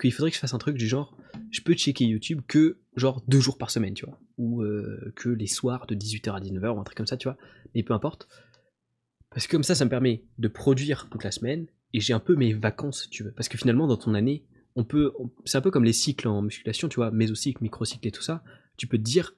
qu'il 0.00 0.12
faudrait 0.12 0.30
que 0.30 0.34
je 0.34 0.40
fasse 0.40 0.54
un 0.54 0.58
truc 0.58 0.76
du 0.76 0.88
genre, 0.88 1.16
je 1.50 1.60
peux 1.60 1.74
checker 1.74 2.04
YouTube 2.04 2.40
que 2.48 2.78
genre 2.96 3.22
deux 3.28 3.40
jours 3.40 3.58
par 3.58 3.70
semaine, 3.70 3.94
tu 3.94 4.04
vois, 4.04 4.18
ou 4.36 4.62
euh, 4.62 5.12
que 5.16 5.28
les 5.28 5.46
soirs 5.46 5.86
de 5.86 5.94
18h 5.94 6.34
à 6.34 6.40
19h 6.40 6.74
ou 6.74 6.80
un 6.80 6.84
truc 6.84 6.96
comme 6.96 7.06
ça, 7.06 7.16
tu 7.16 7.28
vois, 7.28 7.36
mais 7.74 7.82
peu 7.82 7.94
importe. 7.94 8.28
Parce 9.30 9.46
que 9.46 9.52
comme 9.52 9.62
ça, 9.62 9.74
ça 9.74 9.84
me 9.84 9.90
permet 9.90 10.24
de 10.38 10.48
produire 10.48 11.08
toute 11.10 11.24
la 11.24 11.30
semaine 11.30 11.66
et 11.92 12.00
j'ai 12.00 12.12
un 12.12 12.20
peu 12.20 12.36
mes 12.36 12.52
vacances, 12.52 13.08
tu 13.10 13.22
veux. 13.22 13.32
Parce 13.32 13.48
que 13.48 13.58
finalement, 13.58 13.86
dans 13.86 13.96
ton 13.96 14.14
année, 14.14 14.44
on 14.74 14.84
peut, 14.84 15.12
c'est 15.44 15.58
un 15.58 15.60
peu 15.60 15.70
comme 15.70 15.84
les 15.84 15.92
cycles 15.92 16.28
en 16.28 16.42
musculation, 16.42 16.88
tu 16.88 16.96
vois, 16.96 17.10
mésocycle, 17.10 17.62
microcycle 17.62 18.08
et 18.08 18.10
tout 18.10 18.22
ça. 18.22 18.42
Tu 18.76 18.86
peux 18.86 18.98
te 18.98 19.02
dire, 19.02 19.34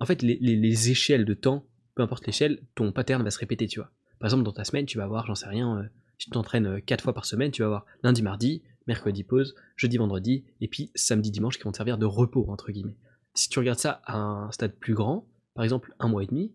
en 0.00 0.06
fait, 0.06 0.22
les, 0.22 0.90
échelles 0.90 1.24
de 1.24 1.34
temps, 1.34 1.66
peu 1.98 2.04
importe 2.04 2.28
l'échelle, 2.28 2.60
ton 2.76 2.92
pattern 2.92 3.24
va 3.24 3.32
se 3.32 3.40
répéter, 3.40 3.66
tu 3.66 3.80
vois. 3.80 3.90
Par 4.20 4.28
exemple, 4.28 4.44
dans 4.44 4.52
ta 4.52 4.62
semaine, 4.62 4.86
tu 4.86 4.98
vas 4.98 5.04
avoir, 5.04 5.26
j'en 5.26 5.34
sais 5.34 5.48
rien, 5.48 5.78
euh, 5.78 5.82
si 6.16 6.26
tu 6.26 6.30
t'entraînes 6.30 6.80
4 6.80 7.02
fois 7.02 7.12
par 7.12 7.24
semaine, 7.24 7.50
tu 7.50 7.62
vas 7.62 7.66
avoir 7.66 7.86
lundi, 8.04 8.22
mardi, 8.22 8.62
mercredi 8.86 9.24
pause, 9.24 9.56
jeudi, 9.74 9.96
vendredi, 9.96 10.44
et 10.60 10.68
puis 10.68 10.92
samedi, 10.94 11.32
dimanche 11.32 11.58
qui 11.58 11.64
vont 11.64 11.72
te 11.72 11.76
servir 11.76 11.98
de 11.98 12.06
repos, 12.06 12.46
entre 12.50 12.70
guillemets. 12.70 12.94
Si 13.34 13.48
tu 13.48 13.58
regardes 13.58 13.80
ça 13.80 14.00
à 14.04 14.16
un 14.16 14.52
stade 14.52 14.76
plus 14.76 14.94
grand, 14.94 15.26
par 15.54 15.64
exemple 15.64 15.92
un 15.98 16.06
mois 16.06 16.22
et 16.22 16.26
demi, 16.26 16.52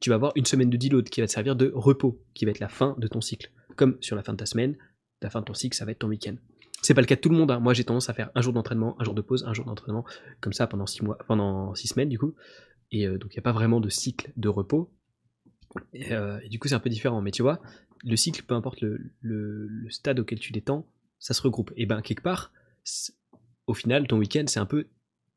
tu 0.00 0.10
vas 0.10 0.16
avoir 0.16 0.32
une 0.34 0.44
semaine 0.44 0.68
de 0.68 0.76
deload 0.76 1.08
qui 1.08 1.22
va 1.22 1.26
te 1.26 1.32
servir 1.32 1.56
de 1.56 1.72
repos, 1.74 2.22
qui 2.34 2.44
va 2.44 2.50
être 2.50 2.60
la 2.60 2.68
fin 2.68 2.94
de 2.98 3.06
ton 3.08 3.22
cycle. 3.22 3.50
Comme 3.76 3.96
sur 4.02 4.14
la 4.14 4.22
fin 4.22 4.34
de 4.34 4.38
ta 4.38 4.46
semaine, 4.46 4.76
la 5.22 5.30
fin 5.30 5.40
de 5.40 5.46
ton 5.46 5.54
cycle, 5.54 5.74
ça 5.74 5.86
va 5.86 5.92
être 5.92 6.00
ton 6.00 6.08
week-end. 6.08 6.34
C'est 6.82 6.92
pas 6.92 7.00
le 7.00 7.06
cas 7.06 7.14
de 7.14 7.20
tout 7.20 7.30
le 7.30 7.36
monde. 7.36 7.50
Hein. 7.50 7.60
Moi, 7.60 7.72
j'ai 7.72 7.84
tendance 7.84 8.10
à 8.10 8.12
faire 8.12 8.30
un 8.34 8.42
jour 8.42 8.52
d'entraînement, 8.52 9.00
un 9.00 9.04
jour 9.04 9.14
de 9.14 9.22
pause, 9.22 9.44
un 9.46 9.54
jour 9.54 9.64
d'entraînement, 9.64 10.04
comme 10.40 10.52
ça 10.52 10.66
pendant 10.66 10.86
six 10.86 11.02
mois, 11.02 11.16
pendant 11.28 11.74
six 11.74 11.88
semaines 11.88 12.10
du 12.10 12.18
coup. 12.18 12.34
Et 12.92 13.06
euh, 13.06 13.18
donc, 13.18 13.34
il 13.34 13.38
n'y 13.38 13.40
a 13.40 13.42
pas 13.42 13.52
vraiment 13.52 13.80
de 13.80 13.88
cycle 13.88 14.32
de 14.36 14.48
repos. 14.48 14.92
Euh, 15.94 16.38
et, 16.44 16.48
du 16.48 16.58
coup, 16.58 16.68
c'est 16.68 16.74
un 16.74 16.80
peu 16.80 16.90
différent. 16.90 17.20
Mais 17.22 17.30
tu 17.30 17.42
vois, 17.42 17.60
le 18.04 18.16
cycle, 18.16 18.42
peu 18.44 18.54
importe 18.54 18.82
le, 18.82 19.86
stade 19.88 20.20
auquel 20.20 20.38
tu 20.38 20.52
l'étends, 20.52 20.86
ça 21.18 21.34
se 21.34 21.42
regroupe. 21.42 21.72
Et 21.76 21.86
ben 21.86 22.02
quelque 22.02 22.22
part, 22.22 22.52
au 23.66 23.74
final, 23.74 24.06
ton 24.06 24.18
week-end, 24.18 24.44
c'est 24.46 24.60
un 24.60 24.66
peu 24.66 24.88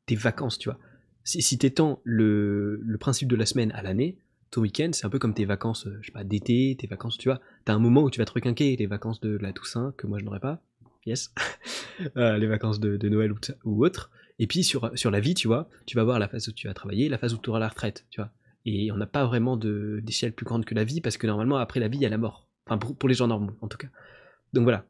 tes 0.04 0.14
vacances, 0.14 0.58
tu 0.58 0.68
vois. 0.68 0.78
Si, 1.24 1.42
si 1.42 1.58
t'étends 1.58 2.00
le, 2.04 2.80
le 2.84 2.98
principe 2.98 3.28
de 3.28 3.36
la 3.36 3.46
semaine 3.46 3.72
à 3.72 3.82
l'année, 3.82 4.18
ton 4.50 4.60
week-end, 4.60 4.90
c'est 4.92 5.06
un 5.06 5.10
peu 5.10 5.18
comme 5.18 5.34
tes 5.34 5.44
vacances, 5.44 5.86
euh, 5.86 5.98
je 6.00 6.06
sais 6.06 6.12
pas, 6.12 6.22
d'été, 6.22 6.76
tes 6.78 6.86
vacances, 6.86 7.18
tu 7.18 7.28
vois. 7.28 7.40
T'as 7.64 7.74
un 7.74 7.78
moment 7.78 8.02
où 8.02 8.10
tu 8.10 8.18
vas 8.18 8.24
te 8.24 8.32
requinquer, 8.32 8.76
les 8.76 8.86
vacances 8.86 9.20
de 9.20 9.36
la 9.36 9.52
Toussaint, 9.52 9.92
que 9.96 10.06
moi 10.06 10.18
je 10.18 10.24
n'aurais 10.24 10.40
pas, 10.40 10.62
yes, 11.04 11.32
les 12.16 12.46
vacances 12.46 12.78
de, 12.78 12.96
de 12.96 13.08
Noël 13.08 13.32
ou, 13.32 13.38
ou, 13.64 13.84
autre. 13.84 14.10
Et 14.38 14.46
puis 14.46 14.64
sur, 14.64 14.90
sur 14.94 15.10
la 15.10 15.20
vie, 15.20 15.34
tu 15.34 15.48
vois, 15.48 15.68
tu 15.86 15.96
vas 15.96 16.04
voir 16.04 16.18
la 16.18 16.28
phase 16.28 16.48
où 16.48 16.52
tu 16.52 16.66
vas 16.66 16.74
travailler, 16.74 17.08
la 17.08 17.18
phase 17.18 17.34
où 17.34 17.38
tu 17.38 17.50
auras 17.50 17.58
la 17.58 17.68
retraite, 17.68 18.06
tu 18.10 18.20
vois. 18.20 18.30
Et 18.64 18.90
on 18.92 18.96
n'a 18.96 19.06
pas 19.06 19.24
vraiment 19.24 19.56
d'échelle 19.56 20.32
plus 20.32 20.44
grande 20.44 20.64
que 20.64 20.74
la 20.74 20.84
vie, 20.84 21.00
parce 21.00 21.16
que 21.16 21.26
normalement, 21.26 21.56
après 21.56 21.80
la 21.80 21.88
vie, 21.88 21.98
il 21.98 22.02
y 22.02 22.06
a 22.06 22.10
la 22.10 22.18
mort. 22.18 22.48
Enfin, 22.66 22.78
pour, 22.78 22.96
pour 22.96 23.08
les 23.08 23.14
gens 23.14 23.28
normaux, 23.28 23.56
en 23.60 23.68
tout 23.68 23.78
cas. 23.78 23.88
Donc 24.52 24.64
voilà, 24.64 24.84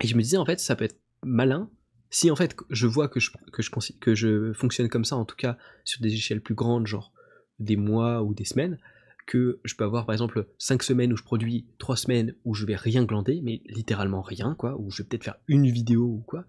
et 0.00 0.06
je 0.06 0.16
me 0.16 0.22
disais, 0.22 0.36
en 0.36 0.44
fait, 0.44 0.60
ça 0.60 0.76
peut 0.76 0.84
être 0.84 0.98
malin 1.22 1.70
si 2.12 2.30
en 2.30 2.36
fait 2.36 2.54
je 2.68 2.86
vois 2.86 3.08
que 3.08 3.18
je, 3.18 3.30
que 3.52 3.62
je, 3.62 3.70
que 3.98 4.14
je 4.14 4.52
fonctionne 4.52 4.88
comme 4.88 5.04
ça, 5.04 5.16
en 5.16 5.24
tout 5.24 5.34
cas 5.34 5.56
sur 5.82 6.00
des 6.02 6.12
échelles 6.12 6.42
plus 6.42 6.54
grandes, 6.54 6.86
genre 6.86 7.12
des 7.58 7.76
mois 7.76 8.22
ou 8.22 8.34
des 8.34 8.44
semaines, 8.44 8.78
que 9.26 9.60
je 9.64 9.74
peux 9.74 9.84
avoir 9.84 10.06
par 10.06 10.12
exemple 10.12 10.46
5 10.58 10.82
semaines 10.82 11.12
où 11.12 11.16
je 11.16 11.22
produis 11.22 11.66
3 11.78 11.96
semaines 11.96 12.34
où 12.44 12.54
je 12.54 12.66
vais 12.66 12.76
rien 12.76 13.04
glander, 13.04 13.40
mais 13.42 13.62
littéralement 13.66 14.22
rien, 14.22 14.54
quoi, 14.54 14.78
où 14.80 14.90
je 14.90 15.02
vais 15.02 15.08
peut-être 15.08 15.24
faire 15.24 15.36
une 15.48 15.68
vidéo 15.68 16.04
ou 16.04 16.24
quoi. 16.26 16.44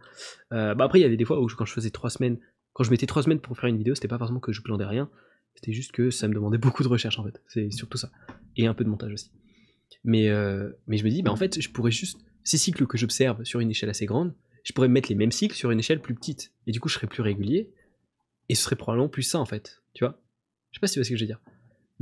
Euh, 0.51 0.75
bah 0.75 0.85
après, 0.85 0.99
il 0.99 1.03
y 1.03 1.05
avait 1.05 1.17
des 1.17 1.25
fois 1.25 1.41
où 1.41 1.47
quand 1.47 1.65
je 1.65 1.73
faisais 1.73 1.91
3 1.91 2.09
semaines, 2.09 2.39
quand 2.73 2.83
je 2.83 2.91
mettais 2.91 3.05
3 3.05 3.23
semaines 3.23 3.39
pour 3.39 3.57
faire 3.57 3.69
une 3.69 3.77
vidéo, 3.77 3.95
c'était 3.95 4.07
pas 4.07 4.17
forcément 4.17 4.39
que 4.39 4.51
je 4.51 4.61
glandais 4.61 4.85
rien, 4.85 5.09
c'était 5.55 5.73
juste 5.73 5.91
que 5.91 6.09
ça 6.09 6.27
me 6.27 6.33
demandait 6.33 6.57
beaucoup 6.59 6.83
de 6.83 6.87
recherche 6.87 7.19
en 7.19 7.23
fait, 7.23 7.41
c'est 7.47 7.71
surtout 7.71 7.97
ça. 7.97 8.11
Et 8.57 8.67
un 8.67 8.73
peu 8.73 8.83
de 8.83 8.89
montage 8.89 9.13
aussi. 9.13 9.31
Mais, 10.03 10.29
euh, 10.29 10.71
mais 10.87 10.97
je 10.97 11.05
me 11.05 11.09
dis, 11.09 11.21
bah 11.21 11.31
en 11.31 11.35
fait, 11.35 11.61
je 11.61 11.69
pourrais 11.69 11.91
juste 11.91 12.19
ces 12.43 12.57
cycles 12.57 12.87
que 12.87 12.97
j'observe 12.97 13.43
sur 13.43 13.59
une 13.59 13.69
échelle 13.69 13.89
assez 13.89 14.05
grande, 14.05 14.33
je 14.63 14.71
pourrais 14.71 14.87
mettre 14.87 15.09
les 15.09 15.15
mêmes 15.15 15.31
cycles 15.31 15.55
sur 15.55 15.71
une 15.71 15.79
échelle 15.79 16.01
plus 16.01 16.15
petite. 16.15 16.53
Et 16.67 16.71
du 16.71 16.79
coup, 16.79 16.89
je 16.89 16.95
serais 16.95 17.07
plus 17.07 17.21
régulier. 17.21 17.71
Et 18.49 18.55
ce 18.55 18.63
serait 18.63 18.75
probablement 18.75 19.09
plus 19.09 19.23
sain, 19.23 19.39
en 19.39 19.45
fait. 19.45 19.81
Tu 19.93 20.03
vois? 20.03 20.21
Je 20.71 20.77
sais 20.77 20.81
pas 20.81 20.87
si 20.87 20.93
tu 20.93 20.99
vois 20.99 21.05
ce 21.05 21.09
que 21.09 21.15
je 21.17 21.23
veux 21.23 21.27
dire. 21.27 21.39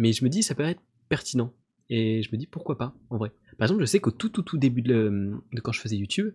Mais 0.02 0.14
je 0.14 0.24
me 0.24 0.30
dis, 0.30 0.42
ça 0.42 0.56
peut 0.56 0.64
être 0.64 0.82
pertinent. 1.10 1.54
Et 1.88 2.24
je 2.24 2.32
me 2.32 2.38
dis, 2.38 2.48
pourquoi 2.48 2.76
pas, 2.76 2.96
en 3.12 3.18
vrai. 3.18 3.32
Par 3.60 3.68
exemple, 3.68 3.82
je 3.82 3.86
sais 3.86 4.00
qu'au 4.00 4.10
tout, 4.10 4.30
tout, 4.30 4.42
tout 4.42 4.58
début 4.58 4.82
de, 4.82 5.40
quand 5.62 5.72
je 5.72 5.80
faisais 5.80 5.96
YouTube, 5.96 6.34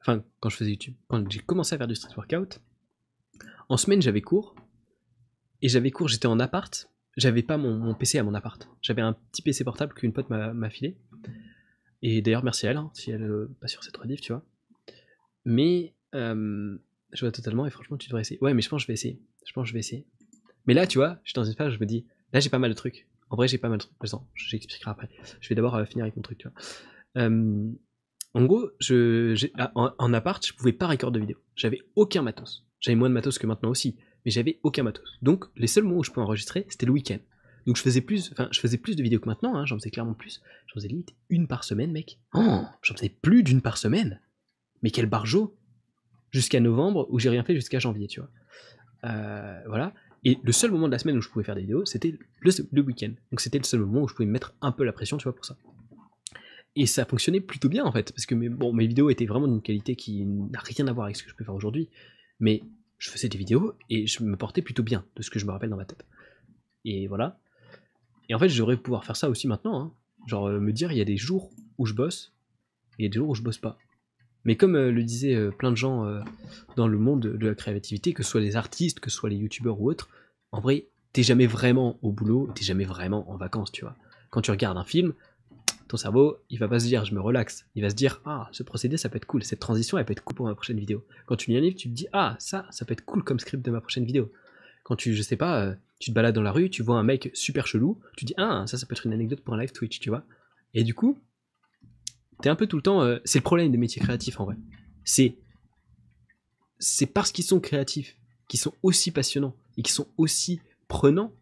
enfin, 0.00 0.24
quand 0.40 0.48
je 0.48 0.56
faisais 0.56 0.70
YouTube, 0.70 0.94
quand 1.06 1.30
j'ai 1.30 1.40
commencé 1.40 1.74
à 1.74 1.78
faire 1.78 1.86
du 1.86 1.94
street 1.94 2.16
workout, 2.16 2.58
en 3.68 3.76
semaine, 3.76 4.00
j'avais 4.00 4.22
cours. 4.22 4.54
Et 5.60 5.68
j'avais 5.68 5.90
cours, 5.90 6.08
j'étais 6.08 6.24
en 6.24 6.40
appart. 6.40 6.90
J'avais 7.18 7.42
pas 7.42 7.58
mon, 7.58 7.94
PC 7.94 8.16
à 8.16 8.22
mon 8.22 8.32
appart. 8.32 8.66
J'avais 8.80 9.02
un 9.02 9.12
petit 9.12 9.42
PC 9.42 9.62
portable 9.62 9.92
qu'une 9.92 10.14
pote 10.14 10.30
m'a 10.30 10.70
filé. 10.70 10.96
Et 12.00 12.22
d'ailleurs, 12.22 12.44
merci 12.44 12.66
à 12.66 12.70
elle, 12.70 12.78
hein, 12.78 12.90
si 12.94 13.10
elle 13.10 13.24
euh, 13.24 13.54
pas 13.60 13.68
sur 13.68 13.84
cette 13.84 13.98
rediff, 13.98 14.22
tu 14.22 14.32
vois. 14.32 14.42
Mais 15.44 15.94
euh, 16.14 16.78
je 17.12 17.20
vois 17.20 17.30
totalement, 17.30 17.66
et 17.66 17.70
franchement, 17.70 17.98
tu 17.98 18.08
devrais 18.08 18.22
essayer. 18.22 18.40
Ouais, 18.40 18.54
mais 18.54 18.62
je 18.62 18.70
pense 18.70 18.80
que 18.80 18.84
je 18.84 18.86
vais 18.86 18.94
essayer. 18.94 19.20
Je 19.44 19.52
pense 19.52 19.64
que 19.64 19.68
je 19.68 19.74
vais 19.74 19.80
essayer. 19.80 20.06
Mais 20.64 20.72
là, 20.72 20.86
tu 20.86 20.96
vois, 20.96 21.18
je 21.24 21.32
suis 21.32 21.34
dans 21.34 21.44
une 21.44 21.54
phase 21.54 21.74
je 21.74 21.78
me 21.78 21.84
dis, 21.84 22.06
là, 22.32 22.40
j'ai 22.40 22.50
pas 22.50 22.58
mal 22.58 22.70
de 22.70 22.76
trucs. 22.76 23.06
En 23.30 23.36
vrai, 23.36 23.48
j'ai 23.48 23.58
pas 23.58 23.68
mal 23.68 23.78
de 23.78 23.84
trucs. 23.84 23.94
Attends, 24.00 24.26
j'expliquerai 24.34 24.90
après. 24.90 25.08
Je 25.40 25.48
vais 25.48 25.54
d'abord 25.54 25.74
euh, 25.76 25.84
finir 25.84 26.04
avec 26.04 26.16
mon 26.16 26.22
truc, 26.22 26.38
tu 26.38 26.48
vois. 26.48 27.26
en 28.34 28.44
gros, 28.44 28.70
ah, 29.58 29.72
en, 29.74 29.92
en, 29.98 30.12
appart, 30.14 30.44
je 30.44 30.54
pouvais 30.54 30.72
pas 30.72 30.86
recorder 30.86 31.18
de 31.18 31.24
vidéo. 31.24 31.38
J'avais 31.54 31.80
aucun 31.96 32.22
matos. 32.22 32.66
J'avais 32.80 32.96
moins 32.96 33.08
de 33.08 33.14
matos 33.14 33.38
que 33.38 33.46
maintenant 33.46 33.70
aussi, 33.70 33.96
mais 34.24 34.30
j'avais 34.30 34.58
aucun 34.62 34.82
matos. 34.82 35.18
Donc, 35.22 35.44
les 35.56 35.66
seuls 35.66 35.84
moments 35.84 35.98
où 35.98 36.04
je 36.04 36.10
pouvais 36.10 36.24
enregistrer, 36.24 36.66
c'était 36.68 36.86
le 36.86 36.92
week-end. 36.92 37.18
Donc 37.66 37.76
je 37.76 37.82
faisais 37.82 38.00
plus, 38.00 38.30
enfin 38.32 38.48
je 38.50 38.60
faisais 38.60 38.78
plus 38.78 38.96
de 38.96 39.02
vidéos 39.02 39.20
que 39.20 39.28
maintenant, 39.28 39.54
hein, 39.54 39.66
j'en 39.66 39.76
faisais 39.76 39.90
clairement 39.90 40.14
plus. 40.14 40.40
J'en 40.66 40.74
faisais 40.74 40.88
limite 40.88 41.14
une 41.28 41.46
par 41.46 41.64
semaine, 41.64 41.92
mec. 41.92 42.18
Oh, 42.34 42.62
j'en 42.82 42.94
faisais 42.94 43.08
plus 43.08 43.42
d'une 43.42 43.60
par 43.60 43.76
semaine. 43.76 44.20
Mais 44.82 44.90
quel 44.90 45.06
barjo 45.06 45.56
Jusqu'à 46.30 46.60
novembre, 46.60 47.06
où 47.10 47.18
j'ai 47.18 47.28
rien 47.28 47.42
fait 47.42 47.54
jusqu'à 47.54 47.80
janvier, 47.80 48.06
tu 48.06 48.20
vois. 48.20 48.30
Euh, 49.04 49.60
voilà. 49.66 49.92
Et 50.24 50.38
le 50.42 50.52
seul 50.52 50.70
moment 50.70 50.86
de 50.86 50.92
la 50.92 50.98
semaine 50.98 51.16
où 51.16 51.22
je 51.22 51.28
pouvais 51.28 51.44
faire 51.44 51.54
des 51.54 51.62
vidéos, 51.62 51.84
c'était 51.86 52.18
le, 52.40 52.82
week-end. 52.82 53.12
Donc 53.30 53.40
c'était 53.40 53.58
le 53.58 53.64
seul 53.64 53.80
moment 53.80 54.02
où 54.02 54.08
je 54.08 54.14
pouvais 54.14 54.26
me 54.26 54.32
mettre 54.32 54.54
un 54.60 54.72
peu 54.72 54.84
la 54.84 54.92
pression, 54.92 55.16
tu 55.16 55.24
vois, 55.24 55.34
pour 55.34 55.44
ça. 55.44 55.56
Et 56.76 56.86
ça 56.86 57.04
fonctionnait 57.04 57.40
plutôt 57.40 57.68
bien 57.68 57.84
en 57.84 57.92
fait, 57.92 58.12
parce 58.12 58.26
que 58.26 58.34
mes 58.34 58.86
vidéos 58.86 59.10
étaient 59.10 59.26
vraiment 59.26 59.48
d'une 59.48 59.62
qualité 59.62 59.96
qui 59.96 60.24
n'a 60.24 60.60
rien 60.60 60.86
à 60.86 60.92
voir 60.92 61.06
avec 61.06 61.16
ce 61.16 61.24
que 61.24 61.30
je 61.30 61.34
peux 61.34 61.44
faire 61.44 61.54
aujourd'hui. 61.54 61.88
Mais 62.38 62.62
je 62.98 63.10
faisais 63.10 63.28
des 63.28 63.38
vidéos 63.38 63.74
et 63.88 64.06
je 64.06 64.22
me 64.22 64.36
portais 64.36 64.62
plutôt 64.62 64.82
bien 64.82 65.04
de 65.16 65.22
ce 65.22 65.30
que 65.30 65.38
je 65.38 65.46
me 65.46 65.52
rappelle 65.52 65.70
dans 65.70 65.76
ma 65.76 65.86
tête. 65.86 66.04
Et 66.84 67.06
voilà. 67.08 67.40
Et 68.28 68.34
en 68.34 68.38
fait, 68.38 68.48
j'aurais 68.48 68.76
pouvoir 68.76 69.04
faire 69.04 69.16
ça 69.16 69.28
aussi 69.28 69.48
maintenant. 69.48 69.80
Hein. 69.80 69.94
Genre 70.26 70.46
euh, 70.46 70.60
me 70.60 70.72
dire, 70.72 70.92
il 70.92 70.98
y 70.98 71.00
a 71.00 71.04
des 71.04 71.16
jours 71.16 71.50
où 71.78 71.86
je 71.86 71.94
bosse 71.94 72.34
et 72.98 73.02
il 73.02 73.04
y 73.04 73.06
a 73.06 73.08
des 73.08 73.16
jours 73.16 73.30
où 73.30 73.34
je 73.34 73.42
bosse 73.42 73.58
pas. 73.58 73.78
Mais 74.44 74.56
comme 74.56 74.74
euh, 74.74 74.90
le 74.90 75.02
disaient 75.02 75.34
euh, 75.34 75.50
plein 75.50 75.70
de 75.70 75.76
gens 75.76 76.06
dans 76.76 76.88
le 76.88 76.98
monde 76.98 77.20
de, 77.20 77.46
la 77.46 77.54
créativité, 77.54 78.12
que 78.12 78.22
ce 78.22 78.30
soit 78.30 78.40
les 78.40 78.56
artistes, 78.56 79.00
que 79.00 79.10
ce 79.10 79.16
soit 79.16 79.30
les 79.30 79.36
youtubeurs 79.36 79.80
ou 79.80 79.90
autres, 79.90 80.08
en 80.52 80.60
vrai, 80.60 80.86
t'es 81.12 81.22
jamais 81.22 81.46
vraiment 81.46 81.98
au 82.02 82.12
boulot, 82.12 82.48
t'es 82.54 82.64
jamais 82.64 82.84
vraiment 82.84 83.30
en 83.30 83.36
vacances, 83.36 83.72
tu 83.72 83.82
vois. 83.82 83.96
Quand 84.30 84.40
tu 84.40 84.50
regardes 84.50 84.78
un 84.78 84.84
film, 84.84 85.12
ton 85.88 85.96
cerveau, 85.96 86.38
il 86.50 86.58
va 86.58 86.68
pas 86.68 86.78
se 86.78 86.86
dire 86.86 87.04
je 87.04 87.14
me 87.14 87.20
relaxe, 87.20 87.66
il 87.74 87.82
va 87.82 87.90
se 87.90 87.96
dire 87.96 88.20
ah 88.24 88.48
ce 88.52 88.62
procédé 88.62 88.96
ça 88.96 89.08
peut 89.08 89.16
être 89.16 89.26
cool, 89.26 89.42
cette 89.42 89.58
transition 89.58 89.98
elle 89.98 90.04
peut 90.04 90.12
être 90.12 90.22
cool 90.22 90.36
pour 90.36 90.46
ma 90.46 90.54
prochaine 90.54 90.78
vidéo. 90.78 91.04
Quand 91.26 91.34
tu 91.34 91.50
lis 91.50 91.56
un 91.56 91.60
livre, 91.60 91.76
tu 91.76 91.88
te 91.88 91.94
dis 91.94 92.06
ah 92.12 92.36
ça 92.38 92.66
ça 92.70 92.84
peut 92.84 92.92
être 92.92 93.04
cool 93.04 93.24
comme 93.24 93.40
script 93.40 93.64
de 93.64 93.72
ma 93.72 93.80
prochaine 93.80 94.04
vidéo. 94.04 94.30
Quand 94.84 94.94
tu 94.94 95.14
je 95.14 95.22
sais 95.22 95.36
pas 95.36 95.74
tu 95.98 96.10
te 96.10 96.14
balades 96.14 96.34
dans 96.34 96.42
la 96.42 96.52
rue, 96.52 96.70
tu 96.70 96.84
vois 96.84 96.96
un 96.96 97.02
mec 97.02 97.30
super 97.34 97.66
chelou, 97.66 97.98
tu 98.16 98.24
dis 98.24 98.34
ah 98.36 98.64
ça 98.68 98.78
ça 98.78 98.86
peut 98.86 98.94
être 98.94 99.04
une 99.04 99.12
anecdote 99.12 99.40
pour 99.40 99.54
un 99.54 99.58
live 99.60 99.72
Twitch, 99.72 99.98
tu 99.98 100.10
vois. 100.10 100.22
Et 100.74 100.84
du 100.84 100.94
coup, 100.94 101.18
t'es 102.40 102.48
un 102.48 102.56
peu 102.56 102.66
tout 102.66 102.76
le 102.76 102.82
temps. 102.82 103.02
Euh, 103.02 103.18
c'est 103.24 103.38
le 103.38 103.44
problème 103.44 103.70
des 103.70 103.78
métiers 103.78 104.00
créatifs 104.02 104.40
en 104.40 104.44
vrai. 104.44 104.56
C'est 105.04 105.36
c'est 106.78 107.06
parce 107.06 107.30
qu'ils 107.30 107.44
sont 107.44 107.60
créatifs, 107.60 108.16
qu'ils 108.48 108.60
sont 108.60 108.72
aussi 108.82 109.10
passionnants 109.10 109.54
et 109.76 109.82
qu'ils 109.82 109.94
sont 109.94 110.08
aussi 110.16 110.60
prenants, 110.88 111.32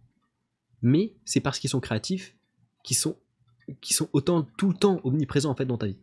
mais 0.83 1.15
c'est 1.25 1.41
parce 1.41 1.59
qu'ils 1.59 1.71
sont 1.71 1.81
créatifs 1.81 2.35
qu'ils 2.83 2.97
sont 2.97 3.17
qui 3.81 3.95
sont 3.95 4.09
autant 4.13 4.43
tout 4.43 4.69
le 4.69 4.75
temps 4.75 5.01
omniprésents 5.05 5.51
en 5.51 5.55
fait 5.55 5.67
dans 5.67 5.79
ta 5.79 5.87
vie. 5.87 5.99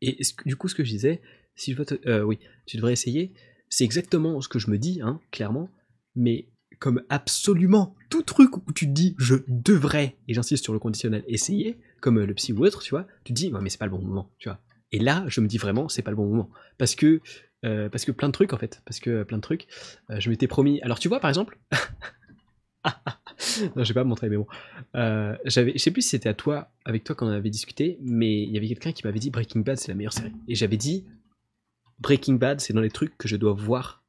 Et 0.00 0.18
du 0.44 0.56
coup, 0.56 0.68
ce 0.68 0.74
que 0.74 0.84
je 0.84 0.90
disais, 0.90 1.20
si 1.54 1.72
je 1.72 1.76
veux 1.76 1.84
te, 1.84 2.08
euh, 2.08 2.22
oui, 2.22 2.38
tu 2.66 2.76
devrais 2.76 2.92
essayer. 2.92 3.32
C'est 3.68 3.84
exactement 3.84 4.40
ce 4.40 4.48
que 4.48 4.58
je 4.58 4.70
me 4.70 4.78
dis, 4.78 5.00
hein, 5.02 5.20
clairement. 5.30 5.68
Mais 6.14 6.46
comme 6.78 7.02
absolument 7.08 7.94
tout 8.10 8.22
truc 8.22 8.56
où 8.56 8.72
tu 8.72 8.86
te 8.86 8.92
dis 8.92 9.14
je 9.18 9.36
devrais, 9.48 10.16
et 10.28 10.34
j'insiste 10.34 10.64
sur 10.64 10.72
le 10.72 10.78
conditionnel, 10.78 11.24
essayer, 11.26 11.78
comme 12.06 12.20
le 12.20 12.34
psy 12.34 12.52
ou 12.52 12.64
autre, 12.64 12.82
tu 12.82 12.90
vois, 12.90 13.04
tu 13.24 13.32
te 13.32 13.36
dis, 13.36 13.50
mais 13.50 13.68
c'est 13.68 13.78
pas 13.78 13.86
le 13.86 13.90
bon 13.90 14.00
moment, 14.00 14.30
tu 14.38 14.48
vois. 14.48 14.60
Et 14.92 15.00
là, 15.00 15.24
je 15.26 15.40
me 15.40 15.48
dis 15.48 15.58
vraiment, 15.58 15.88
c'est 15.88 16.02
pas 16.02 16.12
le 16.12 16.16
bon 16.16 16.28
moment. 16.28 16.48
Parce 16.78 16.94
que, 16.94 17.20
euh, 17.64 17.88
parce 17.88 18.04
que 18.04 18.12
plein 18.12 18.28
de 18.28 18.32
trucs, 18.32 18.52
en 18.52 18.58
fait, 18.58 18.80
parce 18.84 19.00
que 19.00 19.24
plein 19.24 19.38
de 19.38 19.42
trucs, 19.42 19.66
euh, 20.10 20.20
je 20.20 20.30
m'étais 20.30 20.46
promis. 20.46 20.80
Alors, 20.82 21.00
tu 21.00 21.08
vois, 21.08 21.18
par 21.18 21.30
exemple, 21.30 21.58
non, 22.84 23.82
je 23.82 23.88
vais 23.88 23.94
pas 23.94 24.04
montrer, 24.04 24.28
mais 24.28 24.36
bon. 24.36 24.46
Euh, 24.94 25.36
j'avais, 25.46 25.72
je 25.72 25.78
sais 25.78 25.90
plus 25.90 26.02
si 26.02 26.10
c'était 26.10 26.28
à 26.28 26.34
toi, 26.34 26.70
avec 26.84 27.02
toi 27.02 27.16
qu'on 27.16 27.26
avait 27.26 27.50
discuté, 27.50 27.98
mais 28.02 28.40
il 28.40 28.50
y 28.50 28.56
avait 28.56 28.68
quelqu'un 28.68 28.92
qui 28.92 29.04
m'avait 29.04 29.18
dit 29.18 29.30
Breaking 29.30 29.62
Bad 29.62 29.78
c'est 29.78 29.88
la 29.88 29.96
meilleure 29.96 30.12
série. 30.12 30.32
Et 30.46 30.54
j'avais 30.54 30.76
dit 30.76 31.06
Breaking 31.98 32.34
Bad 32.34 32.60
c'est 32.60 32.72
dans 32.72 32.82
les 32.82 32.90
trucs 32.90 33.18
que 33.18 33.26
je 33.26 33.34
dois 33.34 33.52
voir. 33.52 34.04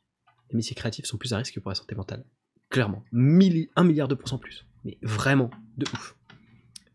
Les 0.52 0.56
métiers 0.56 0.76
créatifs 0.76 1.06
sont 1.06 1.18
plus 1.18 1.34
à 1.34 1.38
risque 1.38 1.60
pour 1.60 1.72
la 1.72 1.76
santé 1.76 1.96
mentale. 1.96 2.24
Clairement. 2.70 3.04
un 3.12 3.84
milliard 3.84 4.08
de 4.08 4.14
pourcents 4.14 4.38
plus. 4.38 4.68
Mais 4.86 5.00
vraiment, 5.02 5.50
de 5.78 5.88
ouf. 5.92 6.17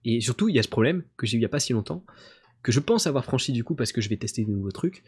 Et 0.05 0.21
surtout, 0.21 0.49
il 0.49 0.55
y 0.55 0.59
a 0.59 0.63
ce 0.63 0.69
problème 0.69 1.05
que 1.17 1.27
j'ai 1.27 1.37
eu 1.37 1.41
il 1.41 1.43
y 1.43 1.47
a 1.47 1.49
pas 1.49 1.61
si 1.61 1.73
longtemps, 1.73 2.05
que 2.63 2.73
je 2.73 2.81
pense 2.81 3.07
avoir 3.07 3.25
franchi 3.25 3.53
du 3.53 3.65
coup 3.65 3.75
parce 3.75 3.93
que 3.93 4.01
je 4.01 4.09
vais 4.09 4.17
tester 4.17 4.45
de 4.45 4.51
nouveaux 4.51 4.71
trucs. 4.71 5.03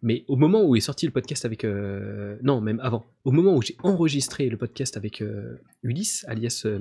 Mais 0.00 0.24
au 0.28 0.36
moment 0.36 0.62
où 0.62 0.76
est 0.76 0.80
sorti 0.80 1.06
le 1.06 1.12
podcast 1.12 1.44
avec... 1.44 1.64
Euh, 1.64 2.36
non, 2.42 2.60
même 2.60 2.78
avant. 2.80 3.04
Au 3.24 3.32
moment 3.32 3.56
où 3.56 3.62
j'ai 3.62 3.76
enregistré 3.82 4.48
le 4.48 4.56
podcast 4.56 4.96
avec 4.96 5.20
euh, 5.20 5.60
Ulysse, 5.82 6.24
alias 6.28 6.62
euh, 6.66 6.78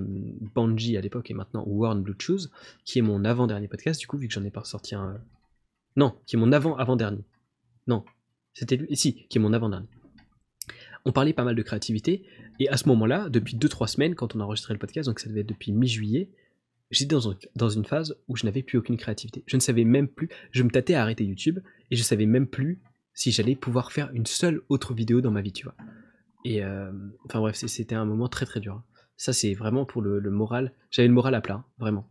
Banji 0.54 0.98
à 0.98 1.02
l'époque 1.02 1.32
et 1.32 1.34
maintenant 1.34 1.64
Warren 1.66 2.04
Blue 2.04 2.16
Shoes, 2.20 2.50
qui 2.86 3.00
est 3.00 3.02
mon 3.02 3.26
avant-dernier 3.26 3.68
podcast, 3.68 4.00
du 4.00 4.06
coup, 4.06 4.18
vu 4.18 4.28
que 4.28 4.34
j'en 4.34 4.44
ai 4.44 4.52
pas 4.52 4.64
sorti 4.64 4.94
un... 4.94 5.20
Non, 5.96 6.16
qui 6.28 6.36
est 6.36 6.40
mon 6.40 6.52
avant-avant-dernier. 6.52 7.24
Non, 7.88 8.06
c'était 8.54 8.76
lui... 8.76 8.96
Si, 8.96 9.26
qui 9.30 9.40
est 9.40 9.42
mon 9.42 9.54
avant-dernier. 9.54 9.88
On 11.06 11.12
parlait 11.12 11.34
pas 11.34 11.44
mal 11.44 11.56
de 11.56 11.62
créativité, 11.64 12.24
et 12.60 12.70
à 12.70 12.78
ce 12.78 12.88
moment-là, 12.90 13.30
depuis 13.30 13.56
2-3 13.56 13.88
semaines, 13.88 14.14
quand 14.14 14.36
on 14.36 14.42
a 14.42 14.44
enregistré 14.44 14.74
le 14.74 14.80
podcast, 14.80 15.08
donc 15.08 15.20
ça 15.20 15.30
devait 15.30 15.42
être 15.42 15.50
depuis 15.50 15.72
mi-juillet, 15.72 16.30
j'étais 16.92 17.16
dans, 17.56 17.70
une 17.70 17.86
phase 17.86 18.16
où 18.28 18.36
je 18.36 18.46
n'avais 18.46 18.64
plus 18.64 18.78
aucune 18.78 18.98
créativité. 18.98 19.44
Je 19.46 19.56
ne 19.56 19.62
savais 19.62 19.84
même 19.84 20.08
plus, 20.08 20.30
je 20.52 20.64
me 20.64 20.70
tâtais 20.70 20.94
à 20.94 21.02
arrêter 21.02 21.26
YouTube, 21.26 21.60
et 21.92 21.96
je 21.96 22.04
savais 22.04 22.26
même 22.26 22.48
plus 22.48 22.82
si 23.14 23.32
j'allais 23.32 23.56
pouvoir 23.56 23.92
faire 23.92 24.10
une 24.14 24.26
seule 24.26 24.62
autre 24.70 24.94
vidéo 24.94 25.22
dans 25.22 25.32
ma 25.32 25.42
vie, 25.42 25.52
tu 25.52 25.64
vois. 25.64 25.76
Et 26.46 26.64
euh, 26.64 26.92
enfin 27.26 27.40
bref, 27.40 27.56
c'était 27.56 27.96
un 27.96 28.06
moment 28.06 28.30
très 28.30 28.46
très 28.46 28.60
dur. 28.60 28.82
Ça, 29.18 29.34
c'est 29.34 29.54
vraiment 29.54 29.86
pour 29.86 30.02
le, 30.02 30.22
moral. 30.30 30.74
J'avais 30.92 31.08
le 31.08 31.14
moral 31.14 31.34
à 31.34 31.42
plat, 31.42 31.66
vraiment. 31.80 32.08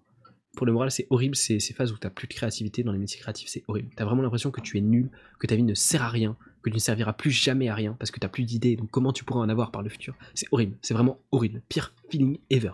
Pour 0.56 0.66
le 0.66 0.72
moral, 0.72 0.90
c'est 0.90 1.06
horrible 1.10 1.36
ces, 1.36 1.60
ces 1.60 1.74
phases 1.74 1.92
où 1.92 1.98
t'as 1.98 2.10
plus 2.10 2.26
de 2.26 2.32
créativité 2.32 2.82
dans 2.82 2.92
les 2.92 2.98
métiers 2.98 3.20
créatifs, 3.20 3.48
c'est 3.48 3.62
horrible. 3.68 3.90
T'as 3.94 4.04
vraiment 4.04 4.22
l'impression 4.22 4.50
que 4.50 4.60
tu 4.60 4.78
es 4.78 4.80
nul, 4.80 5.10
que 5.38 5.46
ta 5.46 5.54
vie 5.54 5.62
ne 5.62 5.74
sert 5.74 6.02
à 6.02 6.08
rien, 6.08 6.36
que 6.62 6.70
tu 6.70 6.74
ne 6.74 6.80
serviras 6.80 7.12
plus 7.12 7.30
jamais 7.30 7.68
à 7.68 7.74
rien 7.74 7.94
parce 7.98 8.10
que 8.10 8.18
t'as 8.18 8.28
plus 8.28 8.44
d'idées, 8.44 8.74
donc 8.74 8.90
comment 8.90 9.12
tu 9.12 9.22
pourras 9.22 9.40
en 9.40 9.48
avoir 9.48 9.70
par 9.70 9.82
le 9.82 9.90
futur? 9.90 10.16
C'est 10.34 10.48
horrible, 10.50 10.76
c'est 10.82 10.94
vraiment 10.94 11.20
horrible. 11.30 11.62
Pire 11.68 11.94
feeling 12.10 12.38
ever. 12.50 12.72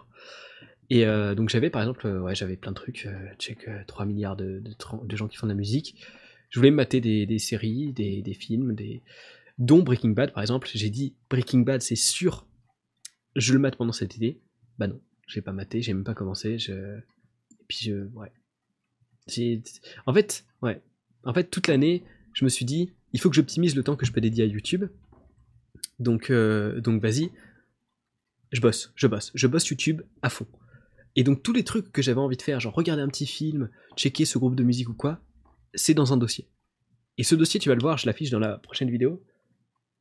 Et 0.90 1.06
euh, 1.06 1.34
donc 1.34 1.48
j'avais 1.48 1.70
par 1.70 1.82
exemple, 1.82 2.06
ouais, 2.06 2.34
j'avais 2.34 2.56
plein 2.56 2.72
de 2.72 2.76
trucs, 2.76 3.08
check 3.38 3.68
3 3.86 4.04
milliards 4.04 4.36
de, 4.36 4.60
de, 4.60 5.16
gens 5.16 5.28
qui 5.28 5.36
font 5.36 5.46
de 5.46 5.52
la 5.52 5.56
musique 5.56 5.96
je 6.52 6.60
voulais 6.60 6.70
mater 6.70 7.00
des, 7.00 7.38
séries, 7.38 7.94
des, 7.94 8.34
films, 8.34 8.74
des... 8.74 9.02
dont 9.58 9.82
Breaking 9.82 10.10
Bad 10.10 10.34
par 10.34 10.42
exemple. 10.42 10.68
J'ai 10.72 10.90
dit 10.90 11.16
Breaking 11.30 11.60
Bad, 11.60 11.80
c'est 11.80 11.96
sûr, 11.96 12.46
je 13.34 13.54
le 13.54 13.58
mate 13.58 13.76
pendant 13.76 13.92
cette 13.92 14.16
idée. 14.16 14.42
Bah 14.78 14.86
non, 14.86 15.00
j'ai 15.26 15.40
pas 15.40 15.52
maté, 15.52 15.80
j'ai 15.80 15.94
même 15.94 16.04
pas 16.04 16.12
commencé. 16.12 16.58
Je... 16.58 16.72
Et 16.72 17.64
puis 17.66 17.78
je, 17.80 18.04
ouais. 18.14 18.30
En 20.04 20.12
fait, 20.12 20.44
ouais. 20.60 20.82
En 21.24 21.32
fait, 21.32 21.44
toute 21.44 21.68
l'année, 21.68 22.04
je 22.34 22.44
me 22.44 22.50
suis 22.50 22.66
dit, 22.66 22.92
il 23.14 23.20
faut 23.20 23.30
que 23.30 23.36
j'optimise 23.36 23.74
le 23.74 23.82
temps 23.82 23.96
que 23.96 24.04
je 24.04 24.12
peux 24.12 24.20
dédier 24.20 24.44
à 24.44 24.46
YouTube. 24.46 24.84
Donc, 26.00 26.28
euh, 26.28 26.82
donc 26.82 27.00
vas-y, 27.00 27.30
je 28.50 28.60
bosse, 28.60 28.92
je 28.94 29.06
bosse, 29.06 29.32
je 29.34 29.46
bosse 29.46 29.66
YouTube 29.68 30.02
à 30.20 30.28
fond. 30.28 30.46
Et 31.16 31.24
donc 31.24 31.42
tous 31.42 31.52
les 31.52 31.64
trucs 31.64 31.92
que 31.92 32.02
j'avais 32.02 32.20
envie 32.20 32.36
de 32.36 32.42
faire, 32.42 32.60
genre 32.60 32.74
regarder 32.74 33.02
un 33.02 33.08
petit 33.08 33.26
film, 33.26 33.70
checker 33.96 34.24
ce 34.24 34.38
groupe 34.38 34.54
de 34.54 34.62
musique 34.62 34.88
ou 34.88 34.94
quoi, 34.94 35.20
c'est 35.74 35.94
dans 35.94 36.12
un 36.12 36.16
dossier. 36.16 36.48
Et 37.18 37.24
ce 37.24 37.34
dossier, 37.34 37.60
tu 37.60 37.68
vas 37.68 37.74
le 37.74 37.82
voir, 37.82 37.98
je 37.98 38.06
l'affiche 38.06 38.30
dans 38.30 38.38
la 38.38 38.58
prochaine 38.58 38.90
vidéo, 38.90 39.22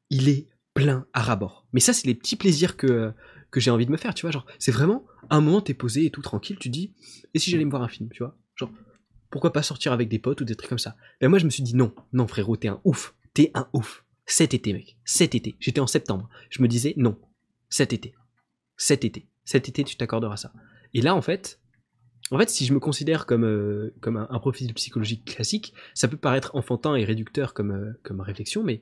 il 0.09 0.29
est 0.29 0.47
plein 0.73 1.05
à 1.13 1.21
rabord. 1.21 1.67
Mais 1.73 1.79
ça, 1.79 1.93
c'est 1.93 2.07
les 2.07 2.15
petits 2.15 2.35
plaisirs 2.35 2.77
que, 2.77 3.11
que 3.51 3.59
j'ai 3.59 3.71
envie 3.71 3.85
de 3.85 3.91
me 3.91 3.97
faire, 3.97 4.13
tu 4.13 4.21
vois. 4.21 4.31
Genre, 4.31 4.45
c'est 4.59 4.71
vraiment 4.71 5.05
un 5.29 5.41
moment, 5.41 5.61
t'es 5.61 5.73
posé 5.73 6.05
et 6.05 6.11
tout 6.11 6.21
tranquille, 6.21 6.57
tu 6.59 6.69
dis, 6.69 6.93
et 7.33 7.39
si 7.39 7.51
j'allais 7.51 7.65
me 7.65 7.69
voir 7.69 7.83
un 7.83 7.89
film, 7.89 8.09
tu 8.13 8.23
vois 8.23 8.37
Genre, 8.55 8.71
pourquoi 9.29 9.53
pas 9.53 9.63
sortir 9.63 9.93
avec 9.93 10.09
des 10.09 10.19
potes 10.19 10.41
ou 10.41 10.45
des 10.45 10.55
trucs 10.55 10.69
comme 10.69 10.79
ça 10.79 10.95
Ben 11.19 11.29
moi, 11.29 11.39
je 11.39 11.45
me 11.45 11.49
suis 11.49 11.63
dit, 11.63 11.75
non, 11.75 11.93
non, 12.13 12.27
frérot, 12.27 12.57
t'es 12.57 12.67
un 12.67 12.81
ouf. 12.83 13.15
T'es 13.33 13.51
un 13.53 13.67
ouf. 13.73 14.05
Cet 14.25 14.53
été, 14.53 14.73
mec. 14.73 14.97
Cet 15.05 15.35
été. 15.35 15.55
J'étais 15.59 15.79
en 15.79 15.87
septembre. 15.87 16.29
Je 16.49 16.61
me 16.61 16.67
disais, 16.67 16.93
non, 16.97 17.19
cet 17.69 17.93
été. 17.93 18.13
Cet 18.77 19.05
été. 19.05 19.27
Cet 19.43 19.69
été, 19.69 19.83
tu 19.83 19.95
t'accorderas 19.95 20.37
ça. 20.37 20.53
Et 20.93 21.01
là, 21.01 21.15
en 21.15 21.21
fait, 21.21 21.59
en 22.31 22.37
fait, 22.37 22.49
si 22.49 22.65
je 22.65 22.73
me 22.73 22.79
considère 22.79 23.25
comme, 23.25 23.43
euh, 23.43 23.93
un, 24.05 24.39
profil 24.39 24.73
psychologique 24.73 25.25
classique, 25.25 25.73
ça 25.93 26.07
peut 26.07 26.17
paraître 26.17 26.55
enfantin 26.55 26.95
et 26.95 27.03
réducteur 27.03 27.53
comme, 27.53 27.71
euh, 27.71 28.23
réflexion, 28.23 28.63
mais 28.63 28.81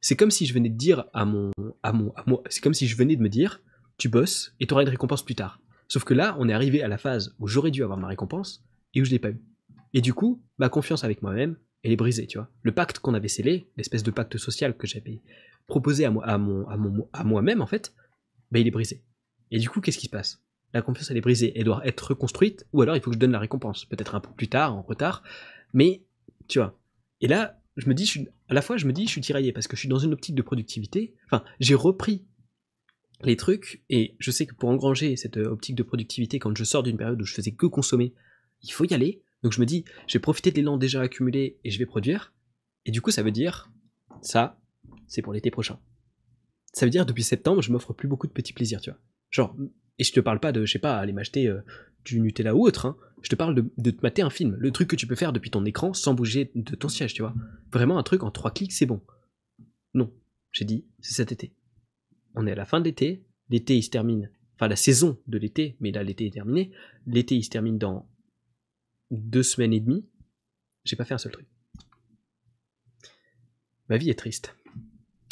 c'est 0.00 0.16
comme 0.16 0.30
si 0.30 0.46
je 0.46 0.54
venais 0.54 0.70
de 0.70 0.76
dire 0.76 1.04
à 1.12 1.24
mon, 1.24 1.50
à 1.82 1.92
moi, 1.92 2.14
c'est 2.48 2.62
comme 2.62 2.74
si 2.74 2.86
je 2.86 2.96
venais 2.96 3.16
de 3.16 3.22
me 3.22 3.28
dire, 3.28 3.60
tu 3.98 4.08
bosses 4.08 4.54
et 4.60 4.66
tu 4.66 4.72
auras 4.72 4.82
une 4.82 4.88
récompense 4.88 5.24
plus 5.24 5.34
tard. 5.34 5.60
Sauf 5.88 6.04
que 6.04 6.14
là, 6.14 6.36
on 6.38 6.48
est 6.48 6.52
arrivé 6.52 6.82
à 6.82 6.88
la 6.88 6.98
phase 6.98 7.34
où 7.38 7.46
j'aurais 7.46 7.70
dû 7.70 7.82
avoir 7.82 7.98
ma 7.98 8.08
récompense 8.08 8.64
et 8.94 9.02
où 9.02 9.04
je 9.04 9.10
l'ai 9.10 9.18
pas 9.18 9.30
eu. 9.30 9.40
Et 9.92 10.00
du 10.00 10.14
coup, 10.14 10.42
ma 10.58 10.68
confiance 10.68 11.04
avec 11.04 11.22
moi-même, 11.22 11.56
elle 11.82 11.92
est 11.92 11.96
brisée, 11.96 12.26
tu 12.26 12.38
vois. 12.38 12.50
Le 12.62 12.72
pacte 12.72 12.98
qu'on 13.00 13.14
avait 13.14 13.28
scellé, 13.28 13.70
l'espèce 13.76 14.02
de 14.02 14.10
pacte 14.10 14.36
social 14.38 14.76
que 14.76 14.86
j'avais 14.86 15.20
proposé 15.66 16.04
à 16.04 16.10
moi, 16.10 16.24
à 16.26 16.38
mon, 16.38 16.66
à 16.68 16.76
mon, 16.76 17.08
à 17.12 17.24
moi-même 17.24 17.60
en 17.60 17.66
fait, 17.66 17.94
ben 18.50 18.60
il 18.60 18.66
est 18.66 18.72
brisé. 18.72 19.02
Et 19.50 19.58
du 19.58 19.68
coup, 19.68 19.80
qu'est-ce 19.80 19.98
qui 19.98 20.06
se 20.06 20.10
passe? 20.10 20.42
La 20.72 20.82
confiance 20.82 21.10
elle 21.10 21.16
est 21.16 21.22
brisée, 21.22 21.52
elle 21.56 21.64
doit 21.64 21.86
être 21.86 22.08
reconstruite, 22.08 22.66
ou 22.72 22.82
alors 22.82 22.96
il 22.96 23.02
faut 23.02 23.10
que 23.10 23.14
je 23.16 23.20
donne 23.20 23.32
la 23.32 23.38
récompense, 23.38 23.84
peut-être 23.84 24.14
un 24.14 24.20
peu 24.20 24.30
plus 24.36 24.48
tard, 24.48 24.74
en 24.74 24.82
retard, 24.82 25.22
mais 25.72 26.02
tu 26.46 26.58
vois. 26.58 26.78
Et 27.20 27.28
là, 27.28 27.60
je 27.76 27.88
me 27.88 27.94
dis, 27.94 28.26
à 28.48 28.54
la 28.54 28.62
fois 28.62 28.76
je 28.76 28.86
me 28.86 28.92
dis, 28.92 29.06
je 29.06 29.10
suis 29.10 29.20
tiraillé 29.20 29.52
parce 29.52 29.68
que 29.68 29.76
je 29.76 29.80
suis 29.80 29.88
dans 29.88 29.98
une 29.98 30.12
optique 30.12 30.34
de 30.34 30.42
productivité. 30.42 31.14
Enfin, 31.26 31.44
j'ai 31.60 31.74
repris 31.74 32.24
les 33.22 33.36
trucs 33.36 33.82
et 33.88 34.16
je 34.18 34.30
sais 34.30 34.46
que 34.46 34.54
pour 34.54 34.68
engranger 34.68 35.16
cette 35.16 35.38
euh, 35.38 35.50
optique 35.50 35.74
de 35.74 35.82
productivité, 35.82 36.38
quand 36.38 36.56
je 36.56 36.64
sors 36.64 36.82
d'une 36.82 36.96
période 36.96 37.20
où 37.20 37.24
je 37.24 37.34
faisais 37.34 37.52
que 37.52 37.66
consommer, 37.66 38.14
il 38.62 38.70
faut 38.70 38.84
y 38.84 38.94
aller. 38.94 39.22
Donc 39.42 39.52
je 39.52 39.60
me 39.60 39.66
dis, 39.66 39.84
je 40.06 40.14
vais 40.14 40.20
profiter 40.20 40.50
de 40.50 40.56
l'élan 40.56 40.76
déjà 40.76 41.00
accumulé 41.00 41.58
et 41.64 41.70
je 41.70 41.78
vais 41.78 41.86
produire. 41.86 42.32
Et 42.84 42.90
du 42.90 43.00
coup, 43.00 43.10
ça 43.10 43.22
veut 43.22 43.30
dire, 43.30 43.70
ça, 44.22 44.60
c'est 45.06 45.22
pour 45.22 45.32
l'été 45.32 45.50
prochain. 45.50 45.78
Ça 46.72 46.86
veut 46.86 46.90
dire, 46.90 47.06
depuis 47.06 47.22
septembre, 47.22 47.62
je 47.62 47.72
m'offre 47.72 47.92
plus 47.92 48.08
beaucoup 48.08 48.26
de 48.26 48.32
petits 48.32 48.52
plaisirs, 48.52 48.80
tu 48.80 48.90
vois. 48.90 48.98
Genre, 49.30 49.56
et 49.98 50.04
je 50.04 50.12
te 50.12 50.20
parle 50.20 50.40
pas 50.40 50.52
de, 50.52 50.64
je 50.64 50.72
sais 50.72 50.78
pas, 50.78 50.96
aller 50.98 51.12
m'acheter 51.12 51.48
euh, 51.48 51.60
du 52.04 52.20
Nutella 52.20 52.54
ou 52.54 52.66
autre, 52.66 52.86
hein. 52.86 52.96
Je 53.22 53.28
te 53.28 53.34
parle 53.34 53.54
de, 53.54 53.90
te 53.90 54.00
mater 54.02 54.22
un 54.22 54.30
film. 54.30 54.56
Le 54.60 54.70
truc 54.70 54.88
que 54.88 54.96
tu 54.96 55.06
peux 55.06 55.16
faire 55.16 55.32
depuis 55.32 55.50
ton 55.50 55.64
écran 55.64 55.92
sans 55.92 56.14
bouger 56.14 56.52
de 56.54 56.76
ton 56.76 56.88
siège, 56.88 57.14
tu 57.14 57.22
vois. 57.22 57.34
Vraiment 57.72 57.98
un 57.98 58.04
truc 58.04 58.22
en 58.22 58.30
trois 58.30 58.52
clics, 58.52 58.72
c'est 58.72 58.86
bon. 58.86 59.00
Non. 59.94 60.12
J'ai 60.52 60.64
dit, 60.64 60.86
c'est 61.00 61.14
cet 61.14 61.32
été. 61.32 61.52
On 62.34 62.46
est 62.46 62.52
à 62.52 62.54
la 62.54 62.64
fin 62.64 62.78
de 62.78 62.84
l'été. 62.84 63.24
L'été, 63.50 63.76
il 63.76 63.82
se 63.82 63.90
termine. 63.90 64.30
Enfin, 64.54 64.68
la 64.68 64.76
saison 64.76 65.18
de 65.26 65.38
l'été, 65.38 65.76
mais 65.80 65.90
là, 65.90 66.04
l'été 66.04 66.26
est 66.26 66.32
terminé. 66.32 66.70
L'été, 67.06 67.34
il 67.36 67.42
se 67.42 67.50
termine 67.50 67.78
dans 67.78 68.08
deux 69.10 69.42
semaines 69.42 69.72
et 69.72 69.80
demie. 69.80 70.06
J'ai 70.84 70.96
pas 70.96 71.04
fait 71.04 71.14
un 71.14 71.18
seul 71.18 71.32
truc. 71.32 71.48
Ma 73.88 73.96
vie 73.96 74.10
est 74.10 74.18
triste. 74.18 74.54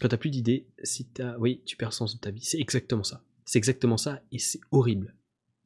Quand 0.00 0.08
t'as 0.08 0.16
plus 0.16 0.30
d'idées, 0.30 0.66
si 0.82 1.06
t'as. 1.06 1.38
Oui, 1.38 1.62
tu 1.64 1.76
perds 1.76 1.92
sens 1.92 2.14
de 2.14 2.20
ta 2.20 2.30
vie. 2.30 2.42
C'est 2.42 2.60
exactement 2.60 3.04
ça. 3.04 3.22
C'est 3.46 3.58
exactement 3.58 3.96
ça, 3.96 4.20
et 4.32 4.38
c'est 4.38 4.60
horrible. 4.72 5.14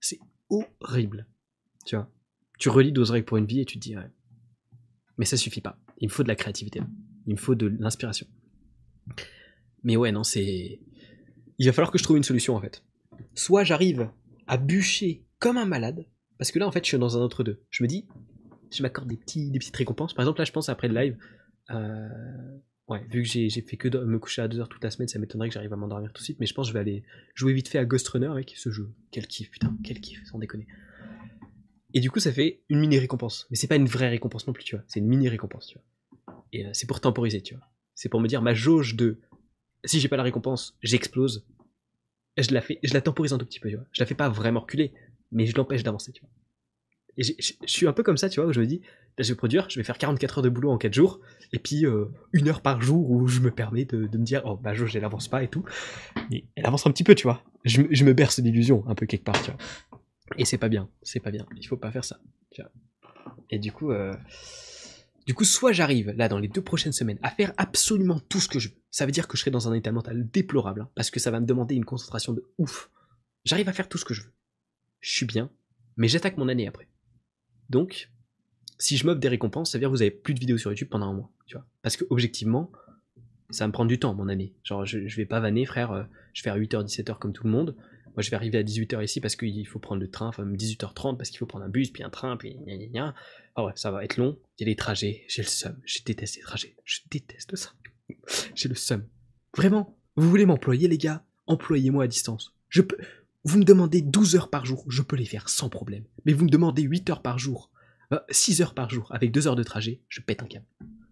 C'est 0.01 0.20
horrible. 0.51 1.27
Tu 1.86 1.97
vois? 1.97 2.09
Tu 2.59 2.69
relis 2.69 2.93
12 2.93 3.11
règles 3.11 3.24
pour 3.24 3.39
une 3.39 3.47
vie 3.47 3.61
et 3.61 3.65
tu 3.65 3.78
te 3.78 3.82
dis. 3.82 3.97
Mais 5.16 5.24
ça 5.24 5.36
suffit 5.36 5.62
pas. 5.62 5.78
Il 5.98 6.09
me 6.09 6.12
faut 6.12 6.23
de 6.23 6.28
la 6.28 6.36
créativité. 6.36 6.81
Il 7.27 7.32
me 7.32 7.39
faut 7.39 7.55
de 7.55 7.66
l'inspiration. 7.66 8.27
Mais 9.82 9.97
ouais, 9.97 10.12
non, 10.12 10.24
c'est. 10.24 10.81
Il 11.59 11.66
va 11.66 11.73
falloir 11.73 11.90
que 11.90 11.98
je 11.98 12.05
trouve 12.05 12.19
une 12.19 12.23
solution 12.23 12.55
en 12.55 12.61
fait. 12.61 12.85
Soit 13.35 13.65
j'arrive 13.65 14.11
à 14.47 14.59
bûcher 14.59 15.24
comme 15.39 15.57
un 15.57 15.66
malade, 15.66 16.07
parce 16.39 16.52
que 16.52 16.59
là 16.59 16.66
en 16.66 16.73
fait 16.73 16.85
je 16.85 16.89
suis 16.89 16.98
dans 16.98 17.16
un 17.16 17.20
autre 17.20 17.44
deux. 17.44 17.62
Je 17.70 17.82
me 17.82 17.89
dis, 17.89 18.07
je 18.70 18.82
m'accorde 18.82 19.09
des, 19.09 19.16
petits, 19.16 19.51
des 19.51 19.59
petites 19.59 19.77
récompenses. 19.77 20.12
Par 20.12 20.24
exemple, 20.24 20.40
là 20.40 20.44
je 20.44 20.52
pense 20.52 20.69
après 20.69 20.89
le 20.89 20.94
live, 20.94 21.16
euh, 21.70 22.59
Ouais, 22.90 23.06
vu 23.08 23.22
que 23.22 23.28
j'ai 23.28 23.48
fait 23.48 23.76
que 23.76 23.86
me 23.98 24.18
coucher 24.18 24.42
à 24.42 24.48
2h 24.48 24.66
toute 24.66 24.82
la 24.82 24.90
semaine, 24.90 25.06
ça 25.06 25.20
m'étonnerait 25.20 25.48
que 25.48 25.54
j'arrive 25.54 25.72
à 25.72 25.76
m'endormir 25.76 26.12
tout 26.12 26.20
de 26.20 26.24
suite, 26.24 26.40
mais 26.40 26.46
je 26.46 26.54
pense 26.54 26.66
que 26.66 26.70
je 26.70 26.74
vais 26.74 26.80
aller 26.80 27.04
jouer 27.36 27.52
vite 27.52 27.68
fait 27.68 27.78
à 27.78 27.84
Ghost 27.84 28.08
Runner 28.08 28.26
avec 28.26 28.52
ce 28.56 28.68
jeu. 28.70 28.90
Quel 29.12 29.28
kiff, 29.28 29.48
putain, 29.48 29.76
quel 29.84 30.00
kiff, 30.00 30.24
sans 30.26 30.40
déconner. 30.40 30.66
Et 31.94 32.00
du 32.00 32.10
coup, 32.10 32.18
ça 32.18 32.32
fait 32.32 32.62
une 32.68 32.80
mini 32.80 32.98
récompense. 32.98 33.46
Mais 33.50 33.56
c'est 33.56 33.68
pas 33.68 33.76
une 33.76 33.86
vraie 33.86 34.08
récompense 34.08 34.48
non 34.48 34.52
plus, 34.52 34.64
tu 34.64 34.74
vois. 34.74 34.84
C'est 34.88 34.98
une 34.98 35.06
mini 35.06 35.28
récompense, 35.28 35.68
tu 35.68 35.78
vois. 35.78 36.34
Et 36.52 36.66
euh, 36.66 36.70
c'est 36.72 36.88
pour 36.88 37.00
temporiser, 37.00 37.40
tu 37.42 37.54
vois. 37.54 37.64
C'est 37.94 38.08
pour 38.08 38.20
me 38.20 38.26
dire, 38.26 38.42
ma 38.42 38.54
jauge 38.54 38.96
de 38.96 39.20
si 39.84 40.00
j'ai 40.00 40.08
pas 40.08 40.16
la 40.16 40.24
récompense, 40.24 40.76
j'explose. 40.82 41.46
Je 42.36 42.52
la 42.52 42.60
fais, 42.60 42.80
je 42.82 42.92
la 42.92 43.00
temporise 43.00 43.32
un 43.32 43.38
tout 43.38 43.46
petit 43.46 43.60
peu, 43.60 43.68
tu 43.68 43.76
vois. 43.76 43.86
Je 43.92 44.02
la 44.02 44.06
fais 44.06 44.16
pas 44.16 44.28
vraiment 44.28 44.60
reculer, 44.60 44.92
mais 45.30 45.46
je 45.46 45.54
l'empêche 45.54 45.84
d'avancer, 45.84 46.10
tu 46.10 46.22
vois. 46.22 46.30
Et 47.20 47.36
je 47.38 47.52
suis 47.66 47.86
un 47.86 47.92
peu 47.92 48.02
comme 48.02 48.16
ça, 48.16 48.30
tu 48.30 48.40
vois, 48.40 48.48
où 48.48 48.52
je 48.55 48.60
me 48.60 48.66
dis, 48.66 48.80
je 49.18 49.28
vais 49.28 49.36
produire, 49.36 49.68
je 49.68 49.78
vais 49.78 49.84
faire 49.84 49.98
44 49.98 50.38
heures 50.38 50.42
de 50.42 50.48
boulot 50.48 50.70
en 50.70 50.78
4 50.78 50.94
jours, 50.94 51.20
et 51.52 51.59
puis 51.59 51.84
euh, 51.84 52.06
une 52.32 52.48
heure 52.48 52.62
par 52.62 52.80
jour 52.80 53.10
où 53.10 53.28
je 53.28 53.40
me 53.40 53.51
permets 53.51 53.84
de, 53.84 54.09
me 54.16 54.24
dire, 54.24 54.40
oh, 54.47 54.56
bah, 54.56 54.72
jauge, 54.72 54.97
elle 54.97 55.05
avance 55.05 55.28
pas 55.28 55.42
et 55.42 55.48
tout. 55.48 55.62
Mais 56.30 56.44
elle 56.56 56.64
avance 56.64 56.86
un 56.86 56.90
petit 56.90 57.05
peu, 57.05 57.14
tu 57.14 57.24
vois. 57.24 57.44
Je, 57.64 57.82
me 57.82 58.14
berce 58.14 58.40
d'illusions, 58.40 58.84
un 58.86 58.94
peu 58.94 59.05
quelque 59.05 59.24
part, 59.24 59.38
tu 59.42 59.51
vois. 59.51 59.60
Et 60.38 60.47
c'est 60.47 60.56
pas 60.56 60.70
bien, 60.70 60.88
c'est 61.02 61.20
pas 61.20 61.30
bien. 61.30 61.44
Il 61.59 61.66
faut 61.66 61.76
pas 61.76 61.90
faire 61.90 62.06
ça, 62.06 62.20
tu 62.52 62.62
vois. 62.62 62.70
Et 63.51 63.59
du 63.59 63.70
coup, 63.70 63.90
euh, 63.90 64.16
du 65.26 65.34
coup, 65.34 65.44
soit 65.44 65.72
j'arrive, 65.72 66.12
là, 66.12 66.26
dans 66.28 66.38
les 66.38 66.48
deux 66.48 66.62
prochaines 66.62 66.92
semaines, 66.92 67.18
à 67.22 67.28
faire 67.28 67.52
absolument 67.59 68.18
tout 68.30 68.40
ce 68.40 68.48
que 68.48 68.59
je 68.59 68.70
veux. 68.70 68.74
Ça 68.90 69.05
veut 69.05 69.12
dire 69.12 69.28
que 69.28 69.36
je 69.36 69.42
serai 69.42 69.51
dans 69.51 69.68
un 69.68 69.74
état 69.74 69.92
mental 69.92 70.26
déplorable, 70.30 70.80
hein, 70.82 70.90
parce 70.94 71.10
que 71.10 71.20
ça 71.20 71.30
va 71.30 71.40
me 71.40 71.47
demander 71.47 71.74
une 71.74 71.84
concentration 71.84 72.32
de 72.32 72.51
ouf. 72.56 72.90
j'arrive 73.44 73.68
à 73.68 73.74
faire 73.74 73.90
tout 73.90 73.98
ce 73.98 74.06
que 74.06 74.14
je 74.14 74.22
veux. 74.22 74.32
Je 75.01 75.10
suis 75.10 75.26
bien, 75.26 75.51
mais 75.97 76.09
j'attaque 76.09 76.38
mon 76.38 76.48
année 76.48 76.66
après. 76.66 76.89
Donc, 77.70 78.10
si 78.78 78.97
je 78.97 79.06
m'offre 79.06 79.20
des 79.20 79.28
récompenses, 79.28 79.72
ça 79.72 79.78
veut 79.78 79.80
dire 79.80 79.88
que 79.88 79.94
vous 79.94 80.02
avez 80.02 80.10
plus 80.10 80.34
de 80.34 80.40
vidéos 80.40 80.59
sur 80.59 80.70
YouTube 80.70 80.88
pendant 80.90 81.06
un 81.06 81.14
mois, 81.14 81.30
tu 81.47 81.56
vois. 81.56 81.66
Parce 81.82 81.97
que 81.97 82.05
objectivement, 82.10 82.70
ça 83.51 83.64
va 83.64 83.68
me 83.68 83.72
prendre 83.72 83.88
du 83.88 83.98
temps, 83.98 84.14
mon 84.14 84.28
année. 84.28 84.55
Genre, 84.64 84.84
je, 84.84 85.06
je 85.06 85.16
vais 85.16 85.26
pas 85.26 85.40
vanner, 85.40 85.64
frère, 85.64 85.92
euh, 85.92 86.02
je 86.34 86.42
vais 86.42 86.51
faire 86.51 86.59
8h, 86.59 86.84
17h 86.84 87.18
comme 87.18 87.32
tout 87.32 87.44
le 87.44 87.51
monde. 87.51 87.76
Moi, 88.16 88.22
je 88.22 88.30
vais 88.30 88.36
arriver 88.36 88.59
à 88.59 88.62
18h 88.62 89.02
ici 89.05 89.20
parce 89.20 89.36
qu'il 89.36 89.66
faut 89.66 89.78
prendre 89.78 90.01
le 90.01 90.10
train, 90.10 90.28
enfin, 90.28 90.44
même 90.44 90.56
18h30 90.56 91.16
parce 91.16 91.30
qu'il 91.30 91.38
faut 91.38 91.47
prendre 91.47 91.64
un 91.64 91.68
bus, 91.68 91.90
puis 91.90 92.02
un 92.02 92.10
train, 92.10 92.36
puis 92.36 92.56
gna 92.66 92.76
gna 92.76 92.86
gna. 92.86 93.14
Ah 93.55 93.64
ouais, 93.64 93.72
ça 93.76 93.90
va 93.90 94.05
être 94.05 94.16
long. 94.16 94.38
Il 94.59 94.62
y 94.62 94.64
a 94.64 94.70
les 94.70 94.76
trajets, 94.76 95.24
j'ai 95.28 95.42
le 95.42 95.48
seum. 95.48 95.78
Je 95.84 96.01
déteste 96.05 96.36
les 96.36 96.42
trajets. 96.42 96.76
Je 96.84 97.01
déteste 97.10 97.55
ça. 97.56 97.70
j'ai 98.55 98.68
le 98.68 98.74
seum. 98.74 99.06
Vraiment, 99.56 99.97
vous 100.16 100.28
voulez 100.28 100.47
m'employer, 100.47 100.88
les 100.88 100.98
gars? 100.98 101.24
Employez-moi 101.47 102.05
à 102.05 102.06
distance. 102.09 102.55
Je 102.68 102.82
peux. 102.82 102.98
Vous 103.44 103.58
me 103.58 103.64
demandez 103.64 104.02
12 104.02 104.36
heures 104.36 104.50
par 104.50 104.66
jour, 104.66 104.84
je 104.88 105.02
peux 105.02 105.16
les 105.16 105.24
faire 105.24 105.48
sans 105.48 105.68
problème. 105.68 106.04
Mais 106.24 106.32
vous 106.32 106.44
me 106.44 106.50
demandez 106.50 106.82
8 106.82 107.10
heures 107.10 107.22
par 107.22 107.38
jour, 107.38 107.70
6 108.28 108.60
heures 108.62 108.74
par 108.74 108.90
jour, 108.90 109.10
avec 109.12 109.32
2 109.32 109.46
heures 109.46 109.56
de 109.56 109.62
trajet, 109.62 110.00
je 110.08 110.20
pète 110.20 110.42
un 110.42 110.46
câble. 110.46 110.66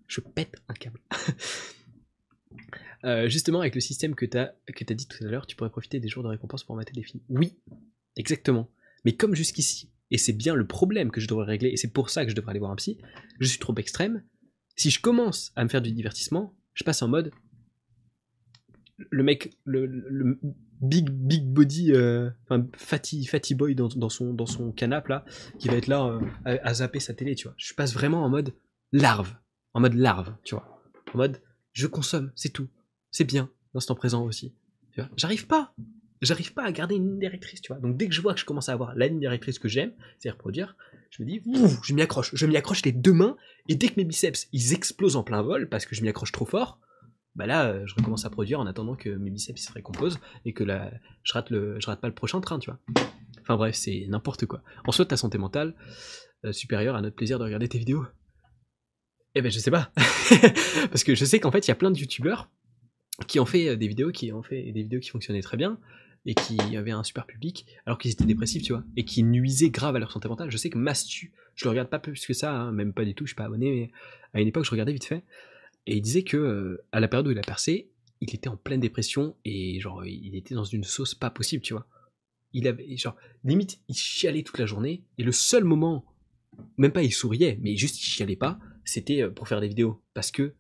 Je 0.07 0.21
pète 0.21 0.57
un 0.69 0.75
câble. 0.75 1.01
Euh, 3.05 3.29
justement, 3.29 3.61
avec 3.61 3.77
le 3.77 3.81
système 3.81 4.17
que 4.17 4.27
tu 4.27 4.37
as 4.37 4.95
dit 4.95 5.07
tout 5.07 5.25
à 5.25 5.29
l'heure, 5.29 5.47
tu 5.47 5.55
pourrais 5.55 5.71
profiter 5.71 6.01
des 6.01 6.09
jours 6.09 6.25
de 6.25 6.29
récompense 6.29 6.65
pour 6.65 6.75
mater 6.75 6.93
des 6.93 7.05
films. 7.05 7.23
Oui, 7.29 7.57
exactement. 8.17 8.69
Mais 9.05 9.15
comme 9.15 9.37
jusqu'ici, 9.37 9.93
et 10.11 10.19
c'est 10.19 10.33
bien 10.33 10.55
le 10.55 10.67
problème 10.67 11.13
que 11.13 11.21
je 11.21 11.29
devrais 11.29 11.47
régler, 11.47 11.69
et 11.69 11.77
c'est 11.77 11.93
pour 11.93 12.11
ça 12.11 12.25
que 12.25 12.31
je 12.31 12.35
devrais 12.35 12.51
aller 12.51 12.59
voir 12.59 12.73
un 12.73 12.77
psy, 12.77 12.99
je 13.39 13.47
suis 13.47 13.61
trop 13.61 13.75
extrême. 13.77 14.25
Si 14.75 14.91
je 14.91 15.01
commence 15.01 15.53
à 15.55 15.63
me 15.63 15.69
faire 15.69 15.81
du 15.81 15.93
divertissement, 15.93 16.55
je 16.75 16.83
passe 16.83 17.03
en 17.03 17.09
mode 17.09 17.31
le 19.11 19.23
mec, 19.23 19.57
le, 19.65 20.39
big 20.81 21.11
big 21.11 21.45
body, 21.45 21.93
euh, 21.93 22.31
enfin 22.45 22.67
fatty, 22.77 23.25
fatty 23.25 23.55
boy 23.55 23.75
dans, 23.75 23.89
dans, 23.89 24.09
son 24.09 24.33
dans 24.33 24.47
son 24.47 24.73
canapé 24.73 25.09
là, 25.11 25.25
qui 25.59 25.69
va 25.69 25.75
être 25.75 25.87
là 25.87 26.07
euh, 26.07 26.21
à, 26.63 26.75
zapper 26.75 27.01
sa 27.01 27.15
télé, 27.15 27.35
tu 27.35 27.49
vois. 27.49 27.55
Je 27.57 27.75
passe 27.75 27.95
vraiment 27.95 28.25
en 28.25 28.29
mode 28.29 28.55
larve, 28.93 29.35
en 29.75 29.81
mode 29.81 29.95
larve, 29.95 30.35
tu 30.45 30.55
vois, 30.55 30.83
en 31.15 31.19
mode 31.19 31.41
je 31.73 31.87
consomme, 31.87 32.33
c'est 32.35 32.51
tout, 32.51 32.69
c'est 33.11 33.25
bien 33.25 33.51
l'instant 33.75 33.95
présent 33.95 34.25
aussi. 34.25 34.55
Tu 34.93 35.01
vois. 35.01 35.11
J'arrive 35.17 35.47
pas, 35.47 35.75
j'arrive 36.23 36.55
pas 36.55 36.65
à 36.65 36.73
garder 36.73 36.97
une 36.97 37.07
ligne 37.07 37.19
directrice, 37.19 37.61
tu 37.61 37.73
vois. 37.73 37.81
Donc 37.81 37.97
dès 37.97 38.09
que 38.09 38.15
je 38.15 38.21
vois 38.21 38.35
que 38.35 38.41
je 38.41 38.45
commence 38.45 38.69
à 38.69 38.73
avoir 38.73 38.95
la 38.95 39.07
ligne 39.07 39.21
directrice 39.21 39.59
que 39.59 39.69
j'aime, 39.69 39.93
c'est 40.19 40.31
reproduire, 40.31 40.77
je 41.11 41.23
me 41.23 41.29
dis, 41.29 41.43
ouf, 41.47 41.81
je 41.85 41.95
m'y 41.95 42.03
accroche, 42.03 42.35
je 42.35 42.47
m'y 42.47 42.57
accroche 42.57 42.85
les 42.85 42.93
deux 42.93 43.13
mains, 43.13 43.37
et 43.69 43.75
dès 43.75 43.89
que 43.89 43.95
mes 43.97 44.05
biceps 44.05 44.49
ils 44.53 44.73
explosent 44.73 45.17
en 45.17 45.23
plein 45.23 45.43
vol 45.43 45.69
parce 45.69 45.87
que 45.87 45.95
je 45.95 46.03
m'y 46.03 46.09
accroche 46.09 46.33
trop 46.33 46.47
fort, 46.47 46.81
bah 47.35 47.47
là, 47.47 47.69
euh, 47.69 47.87
je 47.87 47.95
recommence 47.95 48.25
à 48.25 48.31
produire 48.31 48.61
en 48.61 48.67
attendant 48.67 48.97
que 48.97 49.11
mes 49.11 49.31
biceps 49.31 49.63
se 49.63 49.73
récomposent 49.73 50.19
et 50.45 50.53
que 50.53 50.65
là, 50.65 50.91
je 51.23 51.33
rate 51.33 51.51
le, 51.51 51.79
je 51.81 51.87
rate 51.87 52.01
pas 52.01 52.09
le 52.09 52.15
prochain 52.15 52.41
train, 52.41 52.59
tu 52.59 52.71
vois. 52.71 52.81
Enfin 53.43 53.57
bref, 53.57 53.75
c'est 53.75 54.07
n'importe 54.09 54.47
quoi. 54.47 54.63
En 54.87 54.93
soit 54.93 55.07
ta 55.07 55.17
santé 55.17 55.39
mentale 55.39 55.75
euh, 56.45 56.53
supérieure 56.53 56.97
à 56.97 57.01
notre 57.01 57.17
plaisir 57.17 57.39
de 57.39 57.45
regarder 57.45 57.69
tes 57.69 57.79
vidéos. 57.79 58.05
Eh 59.35 59.43
ben 59.43 59.51
je 59.51 59.59
sais 59.59 59.71
pas, 59.71 59.91
parce 60.91 61.05
que 61.05 61.15
je 61.15 61.25
sais 61.25 61.39
qu'en 61.39 61.51
fait 61.51 61.67
il 61.67 61.69
y 61.69 61.73
a 61.73 61.77
plein 61.77 61.91
de 61.91 61.99
youtubeurs 61.99 62.51
qui 63.27 63.39
ont 63.41 63.47
fait 63.47 63.69
euh, 63.69 63.77
des 63.77 63.89
vidéos, 63.89 64.11
qui 64.11 64.33
ont 64.33 64.43
fait 64.43 64.73
des 64.73 64.83
vidéos 64.83 65.01
qui 65.01 65.11
fonctionnaient 65.11 65.43
très 65.43 65.57
bien 65.57 65.79
et 66.27 66.35
qui 66.35 66.77
avaient 66.77 66.93
un 66.93 67.05
super 67.05 67.27
public 67.27 67.67
alors 67.87 67.99
qu'ils 67.99 68.11
étaient 68.11 68.25
dépressifs, 68.25 68.63
tu 68.63 68.73
vois, 68.73 68.85
et 68.97 69.05
qui 69.05 69.23
nuisaient 69.23 69.71
grave 69.71 69.97
à 69.97 69.99
leur 69.99 70.13
santé 70.13 70.29
mentale. 70.29 70.51
Je 70.51 70.57
sais 70.57 70.71
que 70.71 70.79
Mastu, 70.79 71.33
je 71.55 71.65
le 71.65 71.71
regarde 71.71 71.89
pas 71.89 71.99
plus 71.99 72.27
que 72.27 72.35
ça, 72.35 72.53
hein, 72.53 72.73
même 72.73 72.93
pas 72.93 73.05
du 73.05 73.15
tout, 73.15 73.25
je 73.27 73.31
suis 73.31 73.37
pas 73.37 73.45
abonné, 73.45 73.71
mais 73.71 74.39
à 74.39 74.41
une 74.41 74.49
époque 74.49 74.65
je 74.65 74.71
regardais 74.71 74.93
vite 74.93 75.05
fait. 75.05 75.25
Et 75.89 75.97
il 75.97 76.03
disait 76.03 76.23
que 76.23 76.37
euh, 76.37 76.85
à 76.93 77.01
la 77.01 77.09
période 77.09 77.29
où 77.29 77.31
il 77.31 77.39
a 77.39 77.43
percé, 77.43 77.91
il 78.21 78.35
était 78.35 78.51
en 78.51 78.59
pleine 78.59 78.79
dépression 78.79 79.35
et 79.47 79.81
genre 79.81 80.05
il 80.05 80.37
était 80.37 80.55
dans 80.55 80.65
une 80.65 80.85
sauce 80.85 81.15
pas 81.15 81.31
possible, 81.31 81.63
tu 81.63 81.73
vois. 81.73 81.89
Il 82.53 82.69
avait 82.69 82.95
genre 82.99 83.17
limite 83.43 83.81
il 83.89 83.95
chialait 83.95 84.43
toute 84.43 84.59
la 84.59 84.67
journée 84.67 85.07
et 85.17 85.23
le 85.23 85.33
seul 85.33 85.65
moment, 85.65 86.05
même 86.77 86.93
pas 86.93 87.03
il 87.03 87.11
souriait, 87.11 87.59
mais 87.63 87.75
juste 87.75 87.99
il 87.99 88.03
chialait 88.03 88.37
pas, 88.37 88.59
c'était 88.85 89.23
euh, 89.23 89.31
pour 89.31 89.49
faire 89.49 89.63
des 89.63 89.69
vidéos 89.69 90.03
parce 90.13 90.31
que 90.31 90.55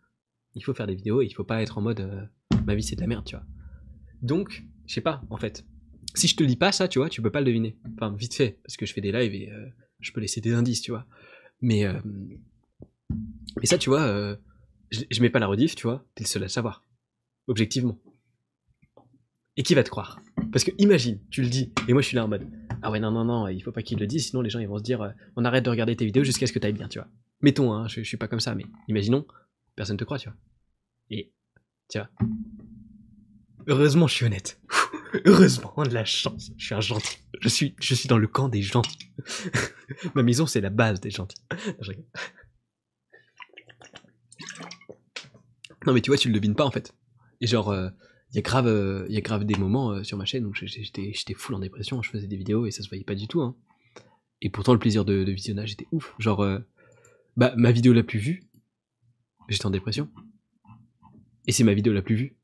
il 0.55 0.65
faut 0.65 0.73
faire 0.73 0.87
des 0.87 0.95
vidéos 0.95 1.21
et 1.21 1.27
il 1.27 1.35
faut 1.35 1.45
pas 1.45 1.63
être 1.63 1.77
en 1.77 1.83
mode 1.83 2.01
euh, 2.01 2.23
ma 2.65 2.75
vie 2.75 2.83
c'est 2.83 2.97
de 2.97 3.03
la 3.03 3.07
merde, 3.07 3.27
tu 3.27 3.37
vois. 3.37 3.45
Donc 4.23 4.65
je 4.87 4.95
sais 4.95 5.03
pas 5.03 5.23
en 5.29 5.37
fait. 5.37 5.67
Si 6.15 6.27
je 6.27 6.37
te 6.37 6.43
lis 6.43 6.57
pas 6.57 6.73
ça, 6.73 6.89
tu 6.89 7.01
vois, 7.01 7.11
tu 7.11 7.21
peux 7.21 7.31
pas 7.31 7.41
le 7.41 7.47
deviner. 7.47 7.77
Enfin 7.93 8.17
vite 8.17 8.33
fait 8.33 8.61
parce 8.63 8.79
que 8.79 8.87
je 8.87 8.95
fais 8.95 9.03
des 9.03 9.13
lives 9.13 9.35
et 9.35 9.53
je 10.01 10.11
peux 10.11 10.23
laisser 10.23 10.41
des 10.41 10.55
indices, 10.55 10.81
tu 10.81 10.91
vois. 10.91 11.05
Mais 11.61 11.85
mais 13.61 13.67
ça, 13.67 13.77
tu 13.77 13.91
vois 13.91 14.39
je, 14.91 15.21
mets 15.21 15.31
pas 15.31 15.39
la 15.39 15.47
rediff, 15.47 15.75
tu 15.75 15.87
vois, 15.87 16.05
t'es 16.15 16.25
le 16.25 16.29
seul 16.29 16.45
à 16.45 16.49
savoir. 16.49 16.85
Objectivement. 17.47 17.99
Et 19.57 19.63
qui 19.63 19.75
va 19.75 19.83
te 19.83 19.91
croire? 19.91 20.21
Parce 20.53 20.65
que 20.65 20.71
imagine, 20.79 21.21
tu 21.31 21.43
le 21.43 21.49
dis, 21.49 21.73
et 21.89 21.93
moi 21.93 22.03
je 22.03 22.07
suis 22.07 22.17
là 22.17 22.25
en 22.25 22.29
mode 22.29 22.49
Ah 22.83 22.91
ouais, 22.91 23.01
non, 23.01 23.11
non, 23.11 23.25
non, 23.25 23.49
il 23.49 23.61
faut 23.63 23.73
pas 23.73 23.83
qu'il 23.83 23.99
le 23.99 24.07
dise, 24.07 24.29
sinon 24.29 24.41
les 24.41 24.51
gens 24.51 24.61
ils 24.61 24.69
vont 24.69 24.79
se 24.79 24.83
dire 24.83 25.03
euh, 25.03 25.11
On 25.37 25.45
arrête 25.45 25.65
de 25.65 25.71
regarder 25.71 25.97
tes 25.97 26.05
vidéos 26.05 26.25
jusqu'à 26.25 26.47
ce 26.47 26.53
que 26.53 26.59
t'ailles 26.59 26.73
bien, 26.73 26.89
tu 26.89 26.99
vois. 26.99 27.09
Mettons, 27.41 27.73
hein, 27.73 27.89
je, 27.89 28.03
suis 28.03 28.17
pas 28.17 28.29
comme 28.29 28.41
ça, 28.41 28.55
mais 28.55 28.67
imaginons, 28.89 29.27
personne 29.77 29.97
te 29.97 30.05
croit, 30.05 30.19
tu 30.19 30.29
vois. 30.29 30.37
Et, 31.11 31.33
tu 31.89 31.99
vois. 31.99 32.09
Heureusement, 33.67 34.07
je 34.07 34.15
suis 34.15 34.25
honnête. 34.25 34.61
Heureusement, 35.25 35.73
on 35.77 35.83
a 35.83 35.87
de 35.89 35.95
la 35.95 36.05
chance. 36.05 36.53
Je 36.57 36.65
suis 36.67 36.75
un 36.75 36.81
gentil. 36.81 37.19
Je 37.41 37.49
suis, 37.49 37.75
je 37.81 37.95
suis 37.95 38.09
dans 38.09 38.19
le 38.19 38.27
camp 38.27 38.49
des 38.49 38.63
gentils. 38.63 39.11
Ma 40.15 40.23
maison, 40.23 40.47
c'est 40.47 40.61
la 40.61 40.71
base 40.71 41.01
des 41.01 41.11
gentils. 41.11 41.41
Non, 45.89 45.95
mais 45.95 46.03
tu 46.03 46.11
vois, 46.11 46.19
tu 46.19 46.29
le 46.29 46.35
devines 46.35 46.55
pas 46.55 46.67
en 46.67 46.71
fait. 46.71 46.95
Et 47.41 47.47
genre, 47.47 47.73
il 47.73 47.79
euh, 47.79 47.91
y, 48.35 48.39
a 48.39 48.43
grave, 48.43 49.07
il 49.09 49.15
y 49.15 49.17
a 49.17 49.23
grave 49.23 49.45
des 49.45 49.55
moments 49.55 49.93
euh, 49.93 50.05
sur 50.05 50.19
ma 50.19 50.27
chaîne 50.27 50.45
où 50.45 50.53
j'étais, 50.53 51.15
j'étais 51.15 51.33
full 51.33 51.55
en 51.55 51.61
dépression, 51.61 52.03
je 52.03 52.11
faisais 52.11 52.27
des 52.27 52.37
vidéos 52.37 52.67
et 52.67 52.71
ça 52.71 52.83
se 52.83 52.91
voyait 52.91 53.05
pas 53.05 53.15
du 53.15 53.27
tout. 53.27 53.41
Hein. 53.41 53.57
Et 54.43 54.51
pourtant, 54.51 54.75
le 54.75 54.79
plaisir 54.79 55.07
de, 55.07 55.15
visionnage 55.31 55.73
était 55.73 55.87
ouf. 55.91 56.15
Genre, 56.19 56.43
euh, 56.43 56.59
bah, 57.39 57.55
ma 57.57 57.73
vidéo 57.73 57.95
la 57.95 58.03
plus 58.03 58.19
vue, 58.19 58.43
j'étais 59.49 59.65
en 59.65 59.71
dépression. 59.71 60.11
Et 61.47 61.53
c'est 61.53 61.65
ma 61.65 61.73
vidéo 61.73 61.95
la 61.95 62.03
plus 62.03 62.17
vue. 62.17 62.37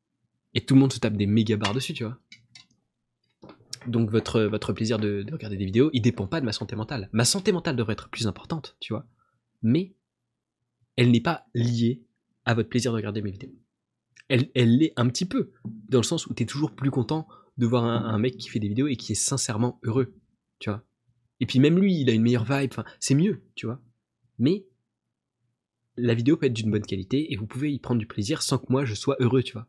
Et 0.55 0.65
tout 0.65 0.73
le 0.73 0.81
monde 0.81 0.95
se 0.95 0.99
tape 0.99 1.19
des 1.19 1.27
méga 1.27 1.59
barres 1.59 1.75
dessus, 1.75 1.93
tu 1.93 2.05
vois. 2.05 2.19
Donc 3.87 4.09
votre, 4.09 4.41
votre 4.45 4.73
plaisir 4.73 4.99
de, 4.99 5.23
de, 5.23 5.33
regarder 5.35 5.59
des 5.59 5.67
vidéos, 5.67 5.91
il 5.93 6.01
dépend 6.01 6.27
pas 6.27 6.41
de 6.41 6.47
ma 6.47 6.53
santé 6.53 6.77
mentale. 6.77 7.11
Ma 7.13 7.27
santé 7.27 7.53
mentale 7.53 7.77
devrait 7.77 7.93
être 7.93 8.09
plus 8.09 8.27
importante, 8.27 8.79
tu 8.81 8.95
vois. 8.95 9.05
Mais 9.61 9.93
elle 10.97 11.11
n'est 11.11 11.21
pas 11.21 11.45
liée 11.53 12.01
à 12.45 12.55
votre 12.55 12.69
plaisir 12.69 12.93
de 12.93 12.97
regarder 12.97 13.23
mes 13.23 13.31
vidéos. 13.31 13.55
Elle, 14.29 14.51
elle 14.55 14.79
l'est 14.79 14.93
un 14.97 15.09
petit 15.09 15.27
peu, 15.27 15.53
dans 15.65 15.99
le 15.99 16.05
sens 16.05 16.27
où 16.27 16.35
tu 16.35 16.43
es 16.43 16.47
toujours 16.47 16.75
plus 16.75 16.91
content 16.91 17.27
de 17.57 17.67
voir 17.67 17.85
un, 17.85 18.19
mec 18.19 18.37
qui 18.37 18.49
fait 18.49 18.59
des 18.59 18.69
vidéos 18.69 18.89
et 18.89 18.97
qui 18.97 19.13
est 19.13 19.17
sincèrement 19.17 19.79
heureux, 19.83 20.15
tu 20.59 20.71
vois. 20.71 20.83
Et 21.41 21.47
puis 21.47 21.61
même 21.61 21.79
lui, 21.79 22.01
il 22.01 22.11
a 22.11 22.13
une 22.13 22.23
meilleure 22.23 22.45
vibe, 22.45 22.73
c'est 23.01 23.15
mieux, 23.15 23.45
tu 23.55 23.67
vois. 23.67 23.81
Mais 24.39 24.67
la 25.97 26.15
vidéo 26.15 26.37
peut 26.37 26.47
être 26.47 26.53
d'une 26.53 26.71
bonne 26.71 26.85
qualité 26.85 27.33
et 27.33 27.37
vous 27.37 27.47
pouvez 27.47 27.73
y 27.73 27.79
prendre 27.79 28.01
du 28.01 28.07
plaisir 28.07 28.43
sans 28.43 28.59
que 28.59 28.67
moi 28.71 28.85
je 28.85 28.95
sois 28.95 29.17
heureux, 29.21 29.43
tu 29.43 29.53
vois. 29.53 29.69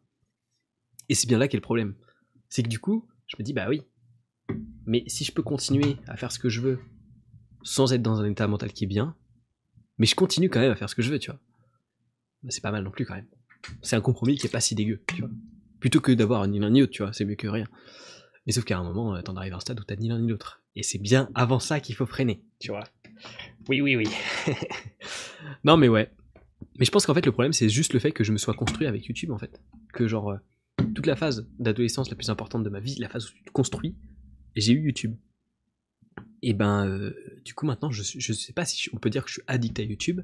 Et 1.10 1.16
c'est 1.16 1.28
bien 1.28 1.38
là 1.38 1.48
qu'est 1.48 1.58
le 1.58 1.62
problème. 1.62 1.96
C'est 2.50 2.64
que 2.64 2.70
du 2.70 2.80
coup, 2.80 3.08
je 3.28 3.36
me 3.38 3.44
dis, 3.44 3.54
bah 3.54 3.68
oui, 3.70 3.82
mais 4.86 5.04
si 5.08 5.24
je 5.24 5.32
peux 5.32 5.44
continuer 5.44 5.98
à 6.08 6.18
faire 6.18 6.32
ce 6.32 6.40
que 6.40 6.50
je 6.50 6.62
veux 6.62 6.80
sans 7.64 7.94
être 7.94 8.02
dans 8.02 8.22
un 8.22 8.30
état 8.30 8.48
mental 8.48 8.72
qui 8.72 8.86
est 8.86 8.88
bien, 8.88 9.16
mais 9.98 10.06
je 10.06 10.16
continue 10.16 10.50
quand 10.50 10.60
même 10.60 10.72
à 10.72 10.76
faire 10.76 10.90
ce 10.90 10.96
que 10.96 11.02
je 11.02 11.12
veux, 11.12 11.20
tu 11.20 11.32
vois. 11.32 11.40
Bah, 12.46 12.52
c'est 12.52 12.62
pas 12.62 12.72
mal 12.72 12.84
non 12.84 12.92
plus 12.92 13.06
quand 13.06 13.16
même. 13.16 13.26
C'est 13.82 13.96
un 13.96 14.02
compromis 14.02 14.38
qui 14.38 14.46
est 14.46 14.52
pas 14.52 14.62
si 14.62 14.76
dégueu, 14.76 15.02
tu 15.08 15.22
vois. 15.22 15.32
Plutôt 15.80 16.00
que 16.00 16.12
d'avoir 16.12 16.48
ni 16.48 16.60
l'un 16.60 16.70
ni 16.70 16.82
l'autre, 16.82 16.92
tu 16.92 17.02
vois, 17.02 17.12
c'est 17.12 17.26
mieux 17.26 17.36
que 17.36 17.48
rien. 17.48 17.68
Mais 18.46 18.54
sauf 18.54 18.64
qu'à 18.64 18.78
un 18.78 18.84
moment, 18.84 19.16
euh, 19.16 19.22
t'en 19.22 19.36
arrives 19.36 19.54
à 19.54 19.58
un 19.58 19.60
stade 19.60 19.80
où 19.80 19.84
t'as 19.84 19.96
ni 19.96 20.10
l'un 20.10 20.20
ni 20.20 20.30
l'autre. 20.30 20.62
Et 20.76 20.84
c'est 20.84 21.00
bien 21.00 21.30
avant 21.34 21.60
ça 21.60 21.80
qu'il 21.80 21.96
faut 21.96 22.06
freiner, 22.06 22.44
tu 22.60 22.70
vois. 22.70 22.84
Oui, 23.68 23.82
oui, 23.82 23.96
oui. 23.96 24.08
non, 25.64 25.76
mais 25.76 25.88
ouais. 25.88 26.12
Mais 26.78 26.86
je 26.86 26.92
pense 26.92 27.08
qu'en 27.08 27.16
fait, 27.16 27.26
le 27.26 27.32
problème, 27.32 27.54
c'est 27.54 27.70
juste 27.70 27.94
le 27.94 28.00
fait 28.00 28.12
que 28.12 28.24
je 28.24 28.32
me 28.32 28.38
sois 28.38 28.54
construit 28.54 28.86
avec 28.86 29.06
YouTube, 29.08 29.32
en 29.32 29.40
fait. 29.40 29.60
Que 29.92 30.08
genre, 30.08 30.32
euh, 30.32 30.38
toute 30.94 31.08
la 31.08 31.16
phase 31.16 31.50
d'adolescence 31.58 32.12
la 32.12 32.16
plus 32.16 32.30
importante 32.30 32.64
de 32.64 32.70
ma 32.70 32.80
vie, 32.80 32.96
la 33.00 33.10
phase 33.10 33.28
où 33.28 33.34
tu 33.34 33.44
te 33.44 33.52
construis, 33.52 33.96
j'ai 34.56 34.74
eu 34.74 34.86
YouTube. 34.86 35.16
Et 36.44 36.54
ben, 36.54 36.88
euh, 36.88 37.16
du 37.44 37.56
coup, 37.56 37.66
maintenant, 37.66 37.90
je, 37.90 38.04
je 38.04 38.34
sais 38.34 38.54
pas 38.54 38.66
si 38.66 38.88
on 38.94 38.98
peut 38.98 39.10
dire 39.10 39.24
que 39.24 39.30
je 39.30 39.36
suis 39.36 39.44
addict 39.48 39.80
à 39.80 39.84
YouTube. 39.84 40.22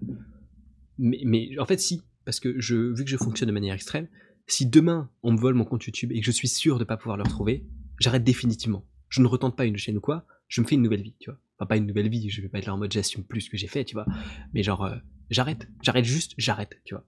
Mais, 1.00 1.22
mais 1.26 1.58
en 1.58 1.66
fait, 1.66 1.80
si 1.80 2.04
parce 2.26 2.40
que 2.40 2.60
je, 2.60 2.76
vu 2.76 3.04
que 3.04 3.10
je 3.10 3.18
fonctionne 3.18 3.48
de 3.48 3.54
manière 3.54 3.74
extrême, 3.74 4.08
si 4.48 4.66
demain 4.66 5.10
on 5.24 5.32
me 5.32 5.38
vole 5.38 5.54
mon 5.54 5.66
compte 5.66 5.86
YouTube 5.86 6.12
et 6.12 6.20
que 6.20 6.26
je 6.26 6.32
suis 6.32 6.48
sûr 6.48 6.80
de 6.80 6.84
pas 6.84 6.98
pouvoir 6.98 7.18
le 7.18 7.24
retrouver, 7.24 7.66
j'arrête 8.00 8.24
définitivement. 8.24 8.86
Je 9.10 9.22
ne 9.22 9.28
retente 9.28 9.56
pas 9.56 9.66
une 9.66 9.78
chaîne 9.78 9.98
ou 9.98 10.02
quoi, 10.02 10.26
je 10.48 10.62
me 10.62 10.68
fais 10.68 10.76
une 10.76 10.82
nouvelle 10.82 11.02
vie, 11.02 11.16
tu 11.20 11.30
vois. 11.30 11.40
Enfin, 11.58 11.68
pas 11.68 11.78
une 11.78 11.86
nouvelle 11.86 12.10
vie, 12.10 12.30
je 12.30 12.42
vais 12.42 12.50
pas 12.50 12.60
être 12.60 12.66
là 12.66 12.74
en 12.74 12.78
mode 12.78 12.92
j'assume 12.92 13.24
plus 13.24 13.42
ce 13.42 13.50
que 13.50 13.58
j'ai 13.58 13.68
fait, 13.68 13.86
tu 13.86 13.94
vois. 13.94 14.06
Mais 14.54 14.64
genre, 14.64 14.84
euh, 14.84 14.96
j'arrête, 15.30 15.68
j'arrête 15.82 16.06
juste, 16.06 16.34
j'arrête, 16.38 16.80
tu 16.84 16.94
vois. 16.94 17.06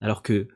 Alors 0.00 0.22
que 0.22 0.48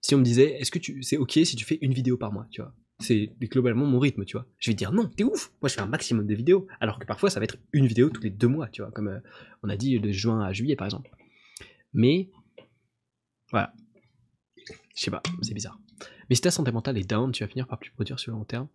si 0.00 0.14
on 0.14 0.18
me 0.18 0.24
disait, 0.24 0.60
est-ce 0.60 0.70
que 0.70 0.78
tu, 0.78 1.02
c'est 1.02 1.16
ok 1.16 1.32
si 1.32 1.56
tu 1.56 1.64
fais 1.64 1.78
une 1.80 1.94
vidéo 1.94 2.16
par 2.16 2.32
mois, 2.32 2.46
tu 2.50 2.60
vois. 2.60 2.74
C'est 3.00 3.34
globalement 3.40 3.86
mon 3.86 3.98
rythme, 3.98 4.24
tu 4.24 4.36
vois. 4.36 4.46
Je 4.58 4.70
vais 4.70 4.74
dire 4.74 4.92
non, 4.92 5.08
t'es 5.08 5.24
ouf. 5.24 5.52
Moi, 5.60 5.68
je 5.68 5.74
fais 5.74 5.80
un 5.80 5.86
maximum 5.86 6.26
de 6.26 6.34
vidéos. 6.34 6.66
Alors 6.80 6.98
que 6.98 7.06
parfois, 7.06 7.28
ça 7.28 7.40
va 7.40 7.44
être 7.44 7.56
une 7.72 7.86
vidéo 7.86 8.08
tous 8.08 8.22
les 8.22 8.30
deux 8.30 8.46
mois, 8.46 8.68
tu 8.68 8.82
vois. 8.82 8.92
Comme 8.92 9.08
euh, 9.08 9.18
on 9.62 9.68
a 9.68 9.76
dit 9.76 9.98
de 9.98 10.12
juin 10.12 10.42
à 10.44 10.52
juillet, 10.52 10.76
par 10.76 10.86
exemple. 10.86 11.10
Mais 11.92 12.30
voilà. 13.50 13.72
Je 14.94 15.02
sais 15.02 15.10
pas, 15.10 15.22
c'est 15.42 15.54
bizarre. 15.54 15.78
Mais 16.28 16.36
si 16.36 16.42
ta 16.42 16.50
santé 16.50 16.72
mentale 16.72 16.98
est 16.98 17.08
down, 17.08 17.32
tu 17.32 17.44
vas 17.44 17.48
finir 17.48 17.66
par 17.66 17.78
plus 17.78 17.90
produire 17.90 18.18
sur 18.18 18.32
le 18.32 18.38
long 18.38 18.44
terme. 18.44 18.68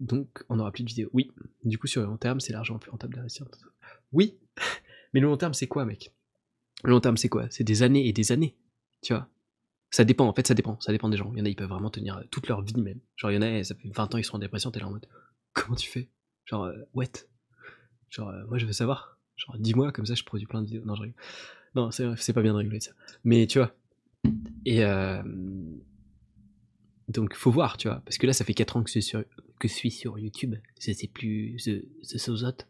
donc 0.00 0.44
on 0.48 0.56
n'aura 0.56 0.72
plus 0.72 0.84
de 0.84 0.88
vidéos. 0.88 1.10
Oui, 1.12 1.30
du 1.64 1.78
coup 1.78 1.86
sur 1.86 2.00
le 2.00 2.06
long 2.06 2.16
terme, 2.16 2.40
c'est 2.40 2.52
l'argent 2.52 2.78
plus 2.78 2.90
rentable 2.90 3.14
d'investir. 3.14 3.46
Oui, 4.12 4.38
mais 5.12 5.20
le 5.20 5.26
long 5.26 5.36
terme, 5.36 5.54
c'est 5.54 5.68
quoi, 5.68 5.84
mec? 5.84 6.12
Le 6.84 6.90
long 6.90 7.00
terme, 7.00 7.16
c'est 7.16 7.28
quoi? 7.28 7.46
C'est 7.50 7.64
des 7.64 7.82
années 7.82 8.06
et 8.08 8.12
des 8.12 8.32
années, 8.32 8.56
tu 9.02 9.12
vois? 9.12 9.28
Ça 9.90 10.04
dépend, 10.04 10.26
en 10.26 10.32
fait, 10.32 10.46
ça 10.46 10.54
dépend, 10.54 10.78
ça 10.80 10.92
dépend 10.92 11.08
des 11.08 11.16
gens. 11.16 11.32
Il 11.32 11.38
y 11.40 11.42
en 11.42 11.44
a, 11.44 11.48
ils 11.48 11.56
peuvent 11.56 11.68
vraiment 11.68 11.90
tenir 11.90 12.18
euh, 12.18 12.22
toute 12.30 12.46
leur 12.46 12.62
vie 12.62 12.80
même. 12.80 13.00
Genre, 13.16 13.32
il 13.32 13.34
y 13.34 13.38
en 13.38 13.42
a, 13.42 13.64
ça 13.64 13.74
fait 13.74 13.88
20 13.88 14.14
ans, 14.14 14.18
ils 14.18 14.24
sont 14.24 14.36
en 14.36 14.38
dépression, 14.38 14.70
t'es 14.70 14.78
là 14.78 14.86
en 14.86 14.92
mode, 14.92 15.06
comment 15.52 15.74
tu 15.74 15.90
fais? 15.90 16.10
Genre, 16.44 16.64
euh, 16.64 16.78
what? 16.94 17.06
Genre, 18.08 18.28
euh, 18.28 18.46
moi, 18.46 18.58
je 18.58 18.66
veux 18.66 18.72
savoir. 18.72 19.18
Genre, 19.36 19.56
dis-moi, 19.58 19.90
comme 19.90 20.06
ça, 20.06 20.14
je 20.14 20.22
produis 20.22 20.46
plein 20.46 20.62
de 20.62 20.66
vidéos. 20.66 20.84
Non, 20.84 20.94
je 20.94 21.02
rigole. 21.02 21.16
Non, 21.74 21.90
c'est 21.90 22.32
pas 22.32 22.42
bien 22.42 22.52
de 22.52 22.58
rigoler 22.58 22.78
de 22.78 22.84
ça. 22.84 22.92
Mais 23.24 23.46
tu 23.46 23.58
vois. 23.58 23.74
Et 24.66 24.84
euh, 24.84 25.22
donc, 27.08 27.34
faut 27.34 27.50
voir, 27.50 27.76
tu 27.76 27.88
vois. 27.88 28.02
Parce 28.04 28.18
que 28.18 28.26
là, 28.26 28.32
ça 28.32 28.44
fait 28.44 28.54
4 28.54 28.76
ans 28.76 28.82
que, 28.82 29.00
sur, 29.00 29.24
que 29.58 29.68
je 29.68 29.72
suis 29.72 29.90
sur 29.90 30.18
YouTube. 30.18 30.54
C'est 30.78 30.94
plus 31.12 31.56
The, 31.56 32.16
the 32.16 32.66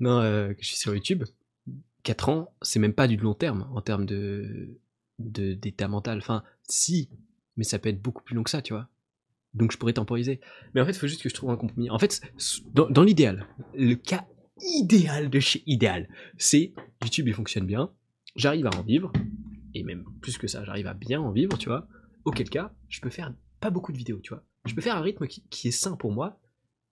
Non, 0.00 0.20
euh, 0.20 0.52
que 0.52 0.62
je 0.62 0.68
suis 0.68 0.76
sur 0.76 0.94
YouTube. 0.94 1.24
4 2.02 2.28
ans, 2.28 2.54
c'est 2.62 2.78
même 2.78 2.94
pas 2.94 3.06
du 3.06 3.16
long 3.16 3.34
terme 3.34 3.68
en 3.74 3.80
termes 3.80 4.06
de 4.06 4.78
d'état 5.18 5.86
mental. 5.86 6.16
Enfin, 6.16 6.42
si, 6.66 7.10
mais 7.58 7.64
ça 7.64 7.78
peut 7.78 7.90
être 7.90 8.00
beaucoup 8.00 8.22
plus 8.22 8.34
long 8.34 8.42
que 8.42 8.48
ça, 8.48 8.62
tu 8.62 8.72
vois. 8.72 8.88
Donc 9.52 9.70
je 9.70 9.76
pourrais 9.76 9.92
temporiser. 9.92 10.40
Mais 10.72 10.80
en 10.80 10.86
fait, 10.86 10.92
il 10.92 10.98
faut 10.98 11.08
juste 11.08 11.22
que 11.22 11.28
je 11.28 11.34
trouve 11.34 11.50
un 11.50 11.56
compromis. 11.56 11.90
En 11.90 11.98
fait, 11.98 12.22
dans, 12.72 12.88
dans 12.88 13.02
l'idéal, 13.02 13.46
le 13.74 13.96
cas 13.96 14.26
idéal 14.62 15.28
de 15.28 15.40
chez 15.40 15.62
idéal, 15.66 16.08
c'est 16.38 16.72
YouTube 17.02 17.28
il 17.28 17.34
fonctionne 17.34 17.66
bien, 17.66 17.92
j'arrive 18.36 18.66
à 18.66 18.70
en 18.76 18.82
vivre, 18.82 19.12
et 19.74 19.82
même 19.82 20.04
plus 20.20 20.38
que 20.38 20.46
ça, 20.46 20.64
j'arrive 20.64 20.86
à 20.86 20.94
bien 20.94 21.20
en 21.20 21.32
vivre, 21.32 21.56
tu 21.58 21.68
vois, 21.68 21.86
auquel 22.24 22.48
cas, 22.48 22.72
je 22.88 23.00
peux 23.00 23.10
faire 23.10 23.32
pas 23.60 23.70
beaucoup 23.70 23.92
de 23.92 23.96
vidéos, 23.96 24.20
tu 24.20 24.30
vois. 24.30 24.44
Je 24.66 24.74
peux 24.74 24.80
faire 24.80 24.96
un 24.96 25.00
rythme 25.00 25.26
qui, 25.26 25.68
est 25.68 25.72
sain 25.72 25.96
pour 25.96 26.12
moi, 26.12 26.40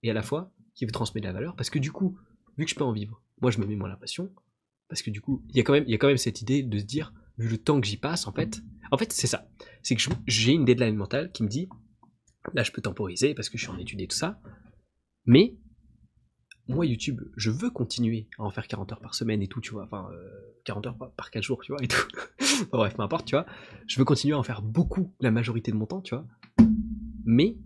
et 0.02 0.10
à 0.10 0.14
la 0.14 0.22
fois 0.22 0.52
qui 0.74 0.84
veut 0.84 0.92
transmettre 0.92 1.26
de 1.26 1.28
la 1.28 1.34
valeur, 1.34 1.56
parce 1.56 1.70
que 1.70 1.78
du 1.78 1.90
coup, 1.90 2.18
vu 2.56 2.64
que 2.64 2.70
je 2.70 2.76
peux 2.76 2.84
en 2.84 2.92
vivre, 2.92 3.22
moi 3.40 3.50
je 3.50 3.58
me 3.58 3.66
mets 3.66 3.76
moins 3.76 3.88
la 3.88 3.96
pression, 3.96 4.32
parce 4.88 5.02
que 5.02 5.10
du 5.10 5.20
coup, 5.20 5.44
il 5.50 5.56
y, 5.56 5.60
a 5.60 5.64
quand 5.64 5.72
même, 5.72 5.84
y 5.86 5.94
a 5.94 5.98
quand 5.98 6.06
même 6.06 6.18
cette 6.18 6.40
idée 6.40 6.62
de 6.62 6.78
se 6.78 6.84
dire, 6.84 7.12
vu 7.36 7.48
le 7.48 7.58
temps 7.58 7.80
que 7.80 7.86
j'y 7.86 7.96
passe, 7.96 8.26
en 8.26 8.32
fait, 8.32 8.60
en 8.90 8.96
fait 8.96 9.12
c'est 9.12 9.26
ça, 9.26 9.48
c'est 9.82 9.96
que 9.96 10.02
j'ai 10.26 10.52
une 10.52 10.64
deadline 10.64 10.94
mentale 10.94 11.32
qui 11.32 11.42
me 11.42 11.48
dit, 11.48 11.68
là 12.54 12.62
je 12.62 12.72
peux 12.72 12.80
temporiser 12.80 13.34
parce 13.34 13.48
que 13.48 13.58
je 13.58 13.64
suis 13.64 13.72
en 13.72 13.78
étude 13.78 14.00
et 14.00 14.06
tout 14.06 14.16
ça, 14.16 14.40
mais 15.26 15.56
moi, 16.68 16.84
YouTube, 16.84 17.22
je 17.36 17.50
veux 17.50 17.70
continuer 17.70 18.28
à 18.38 18.42
en 18.42 18.50
faire 18.50 18.68
40 18.68 18.92
heures 18.92 19.00
par 19.00 19.14
semaine 19.14 19.40
et 19.42 19.48
tout, 19.48 19.60
tu 19.60 19.70
vois. 19.70 19.84
Enfin, 19.84 20.10
40 20.64 20.86
euh, 20.86 20.90
heures 20.90 21.12
par 21.16 21.30
4 21.30 21.42
jours, 21.42 21.62
tu 21.62 21.72
vois, 21.72 21.82
et 21.82 21.88
tout. 21.88 22.06
bref, 22.72 22.94
peu 22.94 23.02
importe, 23.02 23.26
tu 23.26 23.34
vois. 23.34 23.46
Je 23.86 23.98
veux 23.98 24.04
continuer 24.04 24.34
à 24.34 24.38
en 24.38 24.42
faire 24.42 24.60
beaucoup 24.60 25.14
la 25.20 25.30
majorité 25.30 25.72
de 25.72 25.76
mon 25.76 25.86
temps, 25.86 26.02
tu 26.02 26.14
vois. 26.14 26.26
Mais 27.24 27.56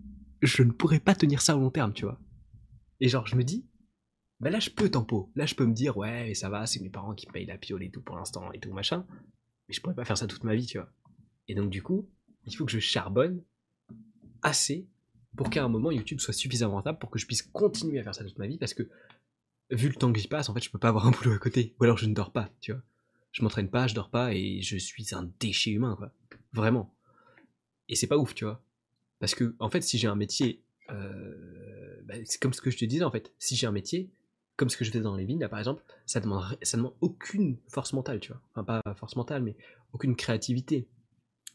je 0.41 0.63
ne 0.63 0.71
pourrais 0.71 1.01
pas 1.01 1.15
tenir 1.15 1.41
ça 1.41 1.57
au 1.57 1.59
long 1.59 1.69
terme, 1.69 1.93
tu 1.93 2.05
vois. 2.05 2.19
Et 3.01 3.09
genre, 3.09 3.27
je 3.27 3.35
me 3.35 3.43
dis, 3.43 3.67
bah 4.39 4.49
là, 4.49 4.59
je 4.59 4.69
peux 4.69 4.89
tempo. 4.89 5.31
Là, 5.35 5.45
je 5.45 5.55
peux 5.55 5.65
me 5.65 5.73
dire, 5.73 5.97
ouais, 5.97 6.33
ça 6.33 6.49
va, 6.49 6.65
c'est 6.65 6.81
mes 6.81 6.89
parents 6.89 7.13
qui 7.13 7.25
payent 7.25 7.45
la 7.45 7.57
piole 7.57 7.83
et 7.83 7.91
tout 7.91 8.01
pour 8.01 8.15
l'instant 8.15 8.51
et 8.53 8.59
tout, 8.59 8.71
machin. 8.71 9.05
Mais 9.67 9.73
je 9.73 9.81
pourrais 9.81 9.95
pas 9.95 10.05
faire 10.05 10.17
ça 10.17 10.27
toute 10.27 10.45
ma 10.45 10.55
vie, 10.55 10.65
tu 10.65 10.77
vois. 10.77 10.89
Et 11.49 11.55
donc, 11.55 11.69
du 11.69 11.83
coup, 11.83 12.09
il 12.45 12.55
faut 12.55 12.65
que 12.65 12.71
je 12.71 12.79
charbonne 12.79 13.43
assez 14.41 14.89
pour 15.35 15.49
qu'à 15.49 15.63
un 15.63 15.67
moment 15.67 15.91
YouTube 15.91 16.19
soit 16.19 16.33
suffisamment 16.33 16.75
rentable 16.75 16.99
pour 16.99 17.09
que 17.09 17.19
je 17.19 17.25
puisse 17.25 17.41
continuer 17.41 17.99
à 17.99 18.03
faire 18.03 18.15
ça 18.15 18.23
toute 18.23 18.37
ma 18.37 18.47
vie 18.47 18.57
parce 18.57 18.73
que 18.73 18.87
vu 19.69 19.87
le 19.87 19.95
temps 19.95 20.11
que 20.11 20.19
j'y 20.19 20.27
passe, 20.27 20.49
en 20.49 20.53
fait, 20.53 20.63
je 20.63 20.69
peux 20.69 20.77
pas 20.79 20.89
avoir 20.89 21.07
un 21.07 21.11
boulot 21.11 21.33
à 21.33 21.39
côté. 21.39 21.75
Ou 21.79 21.83
alors 21.83 21.97
je 21.97 22.05
ne 22.05 22.13
dors 22.13 22.31
pas, 22.31 22.49
tu 22.61 22.71
vois. 22.71 22.81
Je 23.31 23.41
m'entraîne 23.41 23.69
pas, 23.69 23.87
je 23.87 23.95
dors 23.95 24.09
pas 24.09 24.33
et 24.33 24.61
je 24.61 24.77
suis 24.77 25.15
un 25.15 25.31
déchet 25.39 25.71
humain, 25.71 25.95
quoi. 25.97 26.11
Vraiment. 26.53 26.93
Et 27.89 27.95
c'est 27.95 28.07
pas 28.07 28.17
ouf, 28.17 28.35
tu 28.35 28.45
vois. 28.45 28.63
Parce 29.19 29.33
que, 29.33 29.55
en 29.59 29.69
fait, 29.69 29.81
si 29.81 29.97
j'ai 29.97 30.07
un 30.07 30.15
métier, 30.15 30.63
euh, 30.91 32.01
bah, 32.05 32.15
c'est 32.25 32.39
comme 32.39 32.53
ce 32.53 32.61
que 32.61 32.69
je 32.69 32.77
te 32.77 32.85
disais, 32.85 33.03
en 33.03 33.11
fait. 33.11 33.33
Si 33.39 33.55
j'ai 33.55 33.65
un 33.65 33.71
métier, 33.71 34.11
comme 34.55 34.69
ce 34.69 34.77
que 34.77 34.85
je 34.85 34.91
fais 34.91 34.99
dans 34.99 35.15
les 35.15 35.25
vignes, 35.25 35.39
là, 35.39 35.49
par 35.49 35.59
exemple, 35.59 35.83
ça 36.05 36.19
demande, 36.19 36.43
ça 36.61 36.77
demande 36.77 36.93
aucune 37.01 37.57
force 37.69 37.93
mentale, 37.93 38.19
tu 38.19 38.31
vois. 38.31 38.41
Enfin, 38.51 38.63
pas 38.63 38.93
force 38.95 39.15
mentale, 39.15 39.41
mais 39.41 39.55
aucune 39.93 40.15
créativité. 40.15 40.87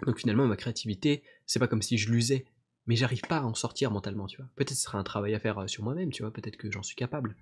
Donc 0.04 0.18
finalement, 0.18 0.46
ma 0.46 0.56
créativité, 0.56 1.22
c'est 1.46 1.58
pas 1.58 1.68
comme 1.68 1.82
si 1.82 1.98
je 1.98 2.10
l'usais 2.10 2.44
mais 2.88 2.96
j'arrive 2.96 3.20
pas 3.20 3.38
à 3.38 3.44
en 3.44 3.54
sortir 3.54 3.90
mentalement, 3.90 4.26
tu 4.26 4.38
vois. 4.38 4.48
Peut-être 4.56 4.70
ce 4.70 4.82
sera 4.82 4.98
un 4.98 5.04
travail 5.04 5.34
à 5.34 5.38
faire 5.38 5.58
euh, 5.58 5.66
sur 5.66 5.84
moi-même, 5.84 6.10
tu 6.10 6.22
vois, 6.22 6.32
peut-être 6.32 6.56
que 6.56 6.72
j'en 6.72 6.82
suis 6.82 6.96
capable. 6.96 7.36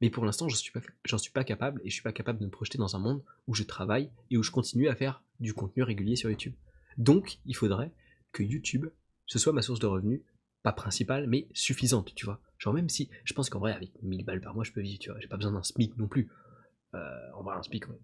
Mais 0.00 0.10
pour 0.10 0.24
l'instant, 0.24 0.48
j'en 0.48 0.56
suis, 0.56 0.72
pas, 0.72 0.80
suis 1.18 1.30
pas 1.30 1.44
capable 1.44 1.80
et 1.84 1.90
je 1.90 1.94
suis 1.94 2.02
pas 2.02 2.12
capable 2.12 2.38
de 2.38 2.46
me 2.46 2.50
projeter 2.50 2.78
dans 2.78 2.96
un 2.96 2.98
monde 2.98 3.22
où 3.46 3.54
je 3.54 3.62
travaille 3.62 4.10
et 4.30 4.38
où 4.38 4.42
je 4.42 4.50
continue 4.50 4.88
à 4.88 4.96
faire 4.96 5.22
du 5.38 5.54
contenu 5.54 5.82
régulier 5.82 6.16
sur 6.16 6.30
YouTube. 6.30 6.54
Donc, 6.98 7.38
il 7.44 7.54
faudrait 7.54 7.92
que 8.32 8.42
YouTube, 8.42 8.86
ce 9.26 9.38
soit 9.38 9.52
ma 9.52 9.62
source 9.62 9.80
de 9.80 9.86
revenus, 9.86 10.22
pas 10.62 10.72
principale, 10.72 11.26
mais 11.26 11.46
suffisante, 11.52 12.14
tu 12.14 12.24
vois. 12.24 12.40
Genre, 12.58 12.74
même 12.74 12.88
si, 12.88 13.10
je 13.24 13.34
pense 13.34 13.50
qu'en 13.50 13.58
vrai, 13.58 13.72
avec 13.72 13.90
1000 14.02 14.24
balles 14.24 14.40
par 14.40 14.54
mois, 14.54 14.64
je 14.64 14.72
peux 14.72 14.80
vivre, 14.80 14.98
tu 14.98 15.10
vois. 15.10 15.20
J'ai 15.20 15.28
pas 15.28 15.36
besoin 15.36 15.52
d'un 15.52 15.62
SMIC 15.62 15.96
non 15.98 16.08
plus. 16.08 16.30
Euh, 16.94 16.98
en 17.34 17.42
vrai, 17.42 17.54
un 17.54 17.62
SMIC, 17.62 17.86
ouais. 17.88 18.00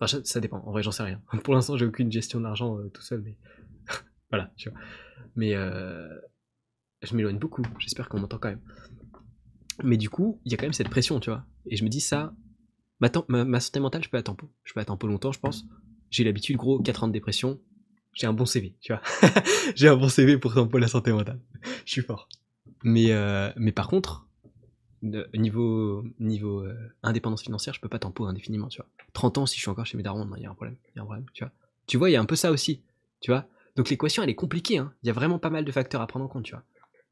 Enfin, 0.00 0.20
ça, 0.24 0.40
dépend. 0.40 0.58
En 0.58 0.70
vrai, 0.70 0.82
j'en 0.82 0.92
sais 0.92 1.02
rien. 1.02 1.20
Pour 1.44 1.54
l'instant, 1.54 1.76
j'ai 1.76 1.86
aucune 1.86 2.10
gestion 2.10 2.40
d'argent 2.40 2.78
euh, 2.78 2.88
tout 2.88 3.02
seul, 3.02 3.20
mais 3.20 3.36
voilà, 4.30 4.50
tu 4.56 4.70
vois. 4.70 4.78
Mais 5.36 5.54
euh, 5.54 6.08
je 7.02 7.14
m'éloigne 7.14 7.38
beaucoup, 7.38 7.62
j'espère 7.78 8.08
qu'on 8.08 8.20
m'entend 8.20 8.38
quand 8.38 8.48
même. 8.48 8.60
Mais 9.82 9.96
du 9.96 10.10
coup, 10.10 10.40
il 10.44 10.52
y 10.52 10.54
a 10.54 10.58
quand 10.58 10.66
même 10.66 10.72
cette 10.72 10.90
pression, 10.90 11.20
tu 11.20 11.30
vois. 11.30 11.44
Et 11.66 11.76
je 11.76 11.84
me 11.84 11.88
dis 11.88 12.00
ça, 12.00 12.34
ma, 13.00 13.60
santé 13.60 13.80
mentale, 13.80 14.04
je 14.04 14.10
peux 14.10 14.18
attendre, 14.18 14.48
je 14.64 14.72
peux 14.72 14.80
un 14.86 14.96
peu 14.96 15.06
longtemps, 15.06 15.32
je 15.32 15.40
pense. 15.40 15.64
J'ai 16.10 16.24
l'habitude, 16.24 16.56
gros, 16.56 16.80
4 16.80 17.04
ans 17.04 17.08
de 17.08 17.12
dépression, 17.12 17.60
j'ai 18.12 18.26
un 18.26 18.32
bon 18.32 18.46
CV, 18.46 18.74
tu 18.80 18.92
vois. 18.92 19.02
j'ai 19.74 19.88
un 19.88 19.96
bon 19.96 20.08
CV 20.08 20.38
pour 20.38 20.54
tempo 20.54 20.78
la 20.78 20.88
santé 20.88 21.12
mentale. 21.12 21.40
je 21.84 21.92
suis 21.92 22.02
fort. 22.02 22.28
Mais, 22.82 23.12
euh, 23.12 23.50
mais 23.56 23.72
par 23.72 23.88
contre, 23.88 24.26
niveau, 25.02 26.04
niveau 26.18 26.60
euh, 26.60 26.76
indépendance 27.02 27.42
financière, 27.42 27.74
je 27.74 27.80
peux 27.80 27.88
pas 27.88 27.98
tempo 27.98 28.26
indéfiniment, 28.26 28.68
tu 28.68 28.78
vois. 28.78 28.88
30 29.12 29.38
ans, 29.38 29.46
si 29.46 29.56
je 29.56 29.62
suis 29.62 29.70
encore 29.70 29.86
chez 29.86 29.96
mes 29.96 30.02
darons, 30.02 30.28
il 30.36 30.42
y 30.42 30.46
a 30.46 30.50
un 30.50 30.54
problème, 30.54 30.76
il 30.94 30.96
y 30.96 30.98
a 30.98 31.02
un 31.02 31.06
problème, 31.06 31.26
tu 31.32 31.44
vois. 31.44 31.52
Tu 31.86 31.96
vois, 31.96 32.10
il 32.10 32.12
y 32.12 32.16
a 32.16 32.20
un 32.20 32.26
peu 32.26 32.36
ça 32.36 32.50
aussi, 32.50 32.82
tu 33.20 33.30
vois. 33.30 33.46
Donc 33.76 33.90
l'équation, 33.90 34.22
elle 34.22 34.30
est 34.30 34.34
compliquée. 34.34 34.78
Hein. 34.78 34.92
Il 35.02 35.06
y 35.06 35.10
a 35.10 35.12
vraiment 35.12 35.38
pas 35.38 35.50
mal 35.50 35.64
de 35.64 35.72
facteurs 35.72 36.00
à 36.00 36.06
prendre 36.06 36.24
en 36.24 36.28
compte, 36.28 36.44
tu 36.44 36.52
vois. 36.52 36.64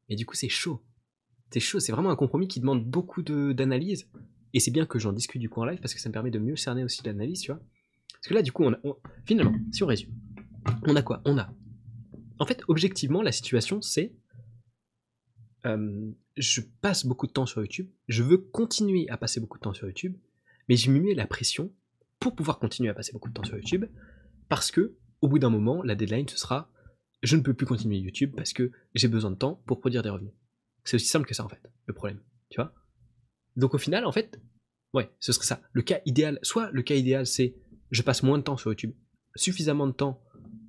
Et 0.08 0.16
du 0.16 0.26
coup, 0.26 0.34
c'est 0.34 0.48
chaud. 0.48 0.82
C'est 1.50 1.60
chaud, 1.60 1.80
c'est 1.80 1.92
vraiment 1.92 2.10
un 2.10 2.16
compromis 2.16 2.48
qui 2.48 2.60
demande 2.60 2.84
beaucoup 2.84 3.22
d'analyse. 3.22 4.08
Et 4.54 4.60
c'est 4.60 4.70
bien 4.70 4.86
que 4.86 4.98
j'en 4.98 5.12
discute 5.12 5.40
du 5.40 5.48
coup 5.48 5.60
en 5.60 5.66
live 5.66 5.80
parce 5.80 5.94
que 5.94 6.00
ça 6.00 6.08
me 6.08 6.12
permet 6.12 6.30
de 6.30 6.38
mieux 6.38 6.56
cerner 6.56 6.84
aussi 6.84 7.02
l'analyse, 7.04 7.40
tu 7.40 7.52
vois. 7.52 7.60
Parce 8.12 8.28
que 8.28 8.34
là, 8.34 8.42
du 8.42 8.52
coup, 8.52 8.64
on 8.64 8.72
a, 8.72 8.78
finalement, 9.24 9.54
si 9.72 9.82
on 9.82 9.86
résume, 9.86 10.12
on 10.86 10.96
a 10.96 11.02
quoi? 11.02 11.22
On 11.24 11.38
a. 11.38 11.52
En 12.38 12.46
fait, 12.46 12.62
objectivement, 12.68 13.22
la 13.22 13.32
situation, 13.32 13.80
c'est. 13.80 14.14
Euh, 15.66 16.10
je 16.36 16.60
passe 16.80 17.04
beaucoup 17.04 17.26
de 17.26 17.32
temps 17.32 17.46
sur 17.46 17.60
YouTube. 17.60 17.88
Je 18.06 18.22
veux 18.22 18.38
continuer 18.38 19.08
à 19.08 19.16
passer 19.16 19.40
beaucoup 19.40 19.58
de 19.58 19.62
temps 19.62 19.74
sur 19.74 19.86
YouTube. 19.86 20.16
Mais 20.68 20.76
je 20.76 20.90
me 20.90 21.00
mets 21.00 21.14
la 21.14 21.26
pression 21.26 21.72
pour 22.20 22.34
pouvoir 22.34 22.58
continuer 22.58 22.90
à 22.90 22.94
passer 22.94 23.12
beaucoup 23.12 23.28
de 23.28 23.34
temps 23.34 23.44
sur 23.44 23.56
YouTube. 23.56 23.86
Parce 24.48 24.70
que 24.70 24.96
au 25.20 25.28
bout 25.28 25.38
d'un 25.38 25.50
moment, 25.50 25.82
la 25.82 25.94
deadline, 25.94 26.28
ce 26.28 26.36
sera 26.36 26.70
je 27.22 27.36
ne 27.36 27.42
peux 27.42 27.54
plus 27.54 27.66
continuer 27.66 27.98
YouTube 27.98 28.34
parce 28.36 28.52
que 28.52 28.70
j'ai 28.94 29.08
besoin 29.08 29.30
de 29.30 29.36
temps 29.36 29.62
pour 29.66 29.80
produire 29.80 30.02
des 30.02 30.10
revenus. 30.10 30.32
C'est 30.84 30.96
aussi 30.96 31.08
simple 31.08 31.26
que 31.26 31.34
ça, 31.34 31.44
en 31.44 31.48
fait, 31.48 31.60
le 31.86 31.94
problème. 31.94 32.20
Tu 32.50 32.60
vois 32.60 32.72
Donc 33.56 33.74
au 33.74 33.78
final, 33.78 34.04
en 34.04 34.12
fait, 34.12 34.40
ouais, 34.94 35.10
ce 35.18 35.32
serait 35.32 35.46
ça. 35.46 35.60
Le 35.72 35.82
cas 35.82 36.00
idéal, 36.06 36.38
soit 36.42 36.70
le 36.72 36.82
cas 36.82 36.94
idéal, 36.94 37.26
c'est 37.26 37.56
je 37.90 38.02
passe 38.02 38.22
moins 38.22 38.38
de 38.38 38.42
temps 38.42 38.56
sur 38.56 38.70
YouTube, 38.70 38.94
suffisamment 39.34 39.86
de 39.86 39.92
temps, 39.92 40.22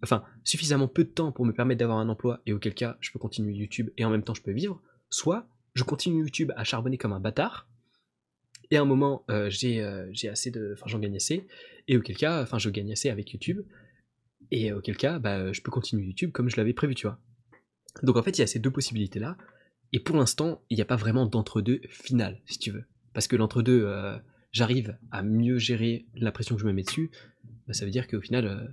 enfin, 0.03 0.23
suffisamment 0.43 0.88
peu 0.88 1.03
de 1.03 1.09
temps 1.09 1.31
pour 1.31 1.45
me 1.45 1.53
permettre 1.53 1.80
d'avoir 1.80 1.99
un 1.99 2.09
emploi 2.09 2.41
et 2.45 2.53
auquel 2.53 2.73
cas 2.73 2.97
je 2.99 3.11
peux 3.11 3.19
continuer 3.19 3.53
YouTube 3.53 3.89
et 3.97 4.05
en 4.05 4.09
même 4.09 4.23
temps 4.23 4.34
je 4.34 4.41
peux 4.41 4.51
vivre, 4.51 4.81
soit 5.09 5.47
je 5.76 5.84
continue 5.84 6.21
YouTube 6.21 6.51
à 6.55 6.63
charbonner 6.63 6.97
comme 6.97 7.13
un 7.13 7.19
bâtard 7.19 7.69
et 8.71 8.77
à 8.77 8.81
un 8.81 8.85
moment 8.85 9.26
euh, 9.30 9.49
euh, 9.63 10.09
j'ai 10.11 10.30
assez 10.30 10.51
de 10.51 10.73
enfin 10.73 10.85
j'en 10.88 10.99
gagne 10.99 11.15
assez 11.15 11.47
et 11.88 11.97
auquel 11.97 12.17
cas 12.17 12.41
enfin 12.41 12.57
je 12.57 12.69
gagne 12.69 12.91
assez 12.91 13.09
avec 13.09 13.31
YouTube 13.31 13.61
et 14.51 14.73
auquel 14.73 14.97
cas, 14.97 15.19
bah, 15.19 15.51
je 15.53 15.61
peux 15.61 15.71
continuer 15.71 16.05
YouTube 16.05 16.31
comme 16.31 16.49
je 16.49 16.57
l'avais 16.57 16.73
prévu, 16.73 16.95
tu 16.95 17.07
vois. 17.07 17.19
Donc 18.03 18.17
en 18.17 18.23
fait, 18.23 18.38
il 18.38 18.41
y 18.41 18.43
a 18.43 18.47
ces 18.47 18.59
deux 18.59 18.71
possibilités-là. 18.71 19.38
Et 19.91 19.99
pour 19.99 20.15
l'instant, 20.15 20.63
il 20.69 20.76
n'y 20.76 20.81
a 20.81 20.85
pas 20.85 20.95
vraiment 20.95 21.26
d'entre-deux 21.26 21.81
final, 21.89 22.41
si 22.45 22.59
tu 22.59 22.71
veux. 22.71 22.85
Parce 23.13 23.27
que 23.27 23.35
l'entre-deux, 23.35 23.84
euh, 23.85 24.17
j'arrive 24.51 24.97
à 25.11 25.23
mieux 25.23 25.57
gérer 25.57 26.05
la 26.13 26.31
pression 26.31 26.55
que 26.55 26.61
je 26.61 26.67
me 26.67 26.73
mets 26.73 26.84
dessus. 26.84 27.11
Bah, 27.67 27.73
ça 27.73 27.85
veut 27.85 27.91
dire 27.91 28.07
qu'au 28.07 28.21
final, 28.21 28.45
euh, 28.45 28.67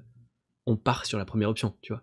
on 0.66 0.77
part 0.77 1.07
sur 1.07 1.19
la 1.19 1.24
première 1.24 1.48
option, 1.48 1.74
tu 1.81 1.93
vois. 1.93 2.03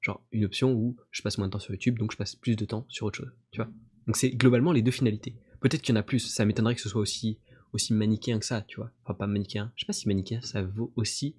Genre 0.00 0.24
une 0.32 0.44
option 0.44 0.72
où 0.72 0.96
je 1.12 1.22
passe 1.22 1.38
moins 1.38 1.46
de 1.46 1.52
temps 1.52 1.60
sur 1.60 1.72
YouTube, 1.72 1.98
donc 1.98 2.10
je 2.10 2.16
passe 2.16 2.34
plus 2.34 2.56
de 2.56 2.64
temps 2.64 2.86
sur 2.88 3.06
autre 3.06 3.18
chose, 3.18 3.32
tu 3.52 3.60
vois. 3.60 3.70
Donc 4.06 4.16
c'est 4.16 4.30
globalement 4.30 4.72
les 4.72 4.82
deux 4.82 4.90
finalités. 4.90 5.36
Peut-être 5.60 5.82
qu'il 5.82 5.94
y 5.94 5.98
en 5.98 6.00
a 6.00 6.02
plus, 6.02 6.18
ça 6.18 6.44
m'étonnerait 6.44 6.74
que 6.74 6.80
ce 6.80 6.88
soit 6.88 7.00
aussi, 7.00 7.38
aussi 7.72 7.94
manichéen 7.94 8.40
que 8.40 8.44
ça, 8.44 8.62
tu 8.62 8.76
vois. 8.76 8.90
Enfin, 9.04 9.14
pas 9.14 9.28
manichéen, 9.28 9.72
je 9.76 9.82
sais 9.82 9.86
pas 9.86 9.92
si 9.92 10.08
manichéen 10.08 10.40
ça 10.40 10.62
vaut 10.62 10.92
aussi 10.96 11.36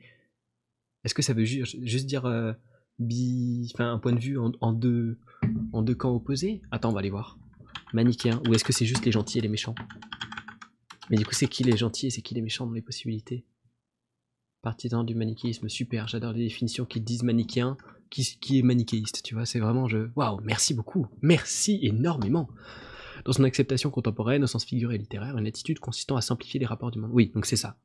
est-ce 1.03 1.13
que 1.13 1.21
ça 1.21 1.33
veut 1.33 1.45
juste 1.45 2.05
dire 2.05 2.25
euh, 2.25 2.53
un 3.79 3.99
point 3.99 4.13
de 4.13 4.19
vue 4.19 4.37
en, 4.37 4.73
deux, 4.73 5.17
camps 5.97 6.15
opposés? 6.15 6.61
Attends, 6.71 6.89
on 6.89 6.93
va 6.93 6.99
aller 6.99 7.09
voir. 7.09 7.37
Manichéen, 7.93 8.41
ou 8.47 8.53
est-ce 8.53 8.63
que 8.63 8.73
c'est 8.73 8.85
juste 8.85 9.05
les 9.05 9.11
gentils 9.11 9.39
et 9.39 9.41
les 9.41 9.49
méchants? 9.49 9.75
Mais 11.09 11.17
du 11.17 11.25
coup, 11.25 11.33
c'est 11.33 11.47
qui 11.47 11.63
les 11.63 11.75
gentils 11.75 12.07
et 12.07 12.09
c'est 12.09 12.21
qui 12.21 12.33
les 12.33 12.41
méchants 12.41 12.65
dans 12.65 12.73
les 12.73 12.81
possibilités? 12.81 13.45
Partisan 14.61 15.03
du 15.03 15.13
manichéisme, 15.13 15.67
super, 15.67 16.07
j'adore 16.07 16.31
les 16.31 16.45
définitions 16.45 16.85
qui 16.85 17.01
disent 17.01 17.23
manichéen, 17.23 17.75
qui, 18.09 18.37
qui 18.39 18.59
est 18.59 18.61
manichéiste, 18.61 19.21
tu 19.21 19.35
vois, 19.35 19.45
c'est 19.45 19.59
vraiment 19.59 19.89
je. 19.89 20.07
Waouh, 20.15 20.39
merci 20.41 20.73
beaucoup, 20.73 21.07
merci 21.21 21.79
énormément. 21.81 22.47
dans 23.25 23.33
son 23.33 23.43
acceptation 23.43 23.89
contemporaine 23.89 24.43
au 24.43 24.47
sens 24.47 24.63
figuré 24.63 24.95
et 24.95 24.97
littéraire, 24.97 25.37
une 25.37 25.47
attitude 25.47 25.79
consistant 25.79 26.15
à 26.15 26.21
simplifier 26.21 26.61
les 26.61 26.65
rapports 26.65 26.91
du 26.91 26.99
monde. 26.99 27.11
Oui, 27.13 27.31
donc 27.35 27.45
c'est 27.45 27.57
ça. 27.57 27.77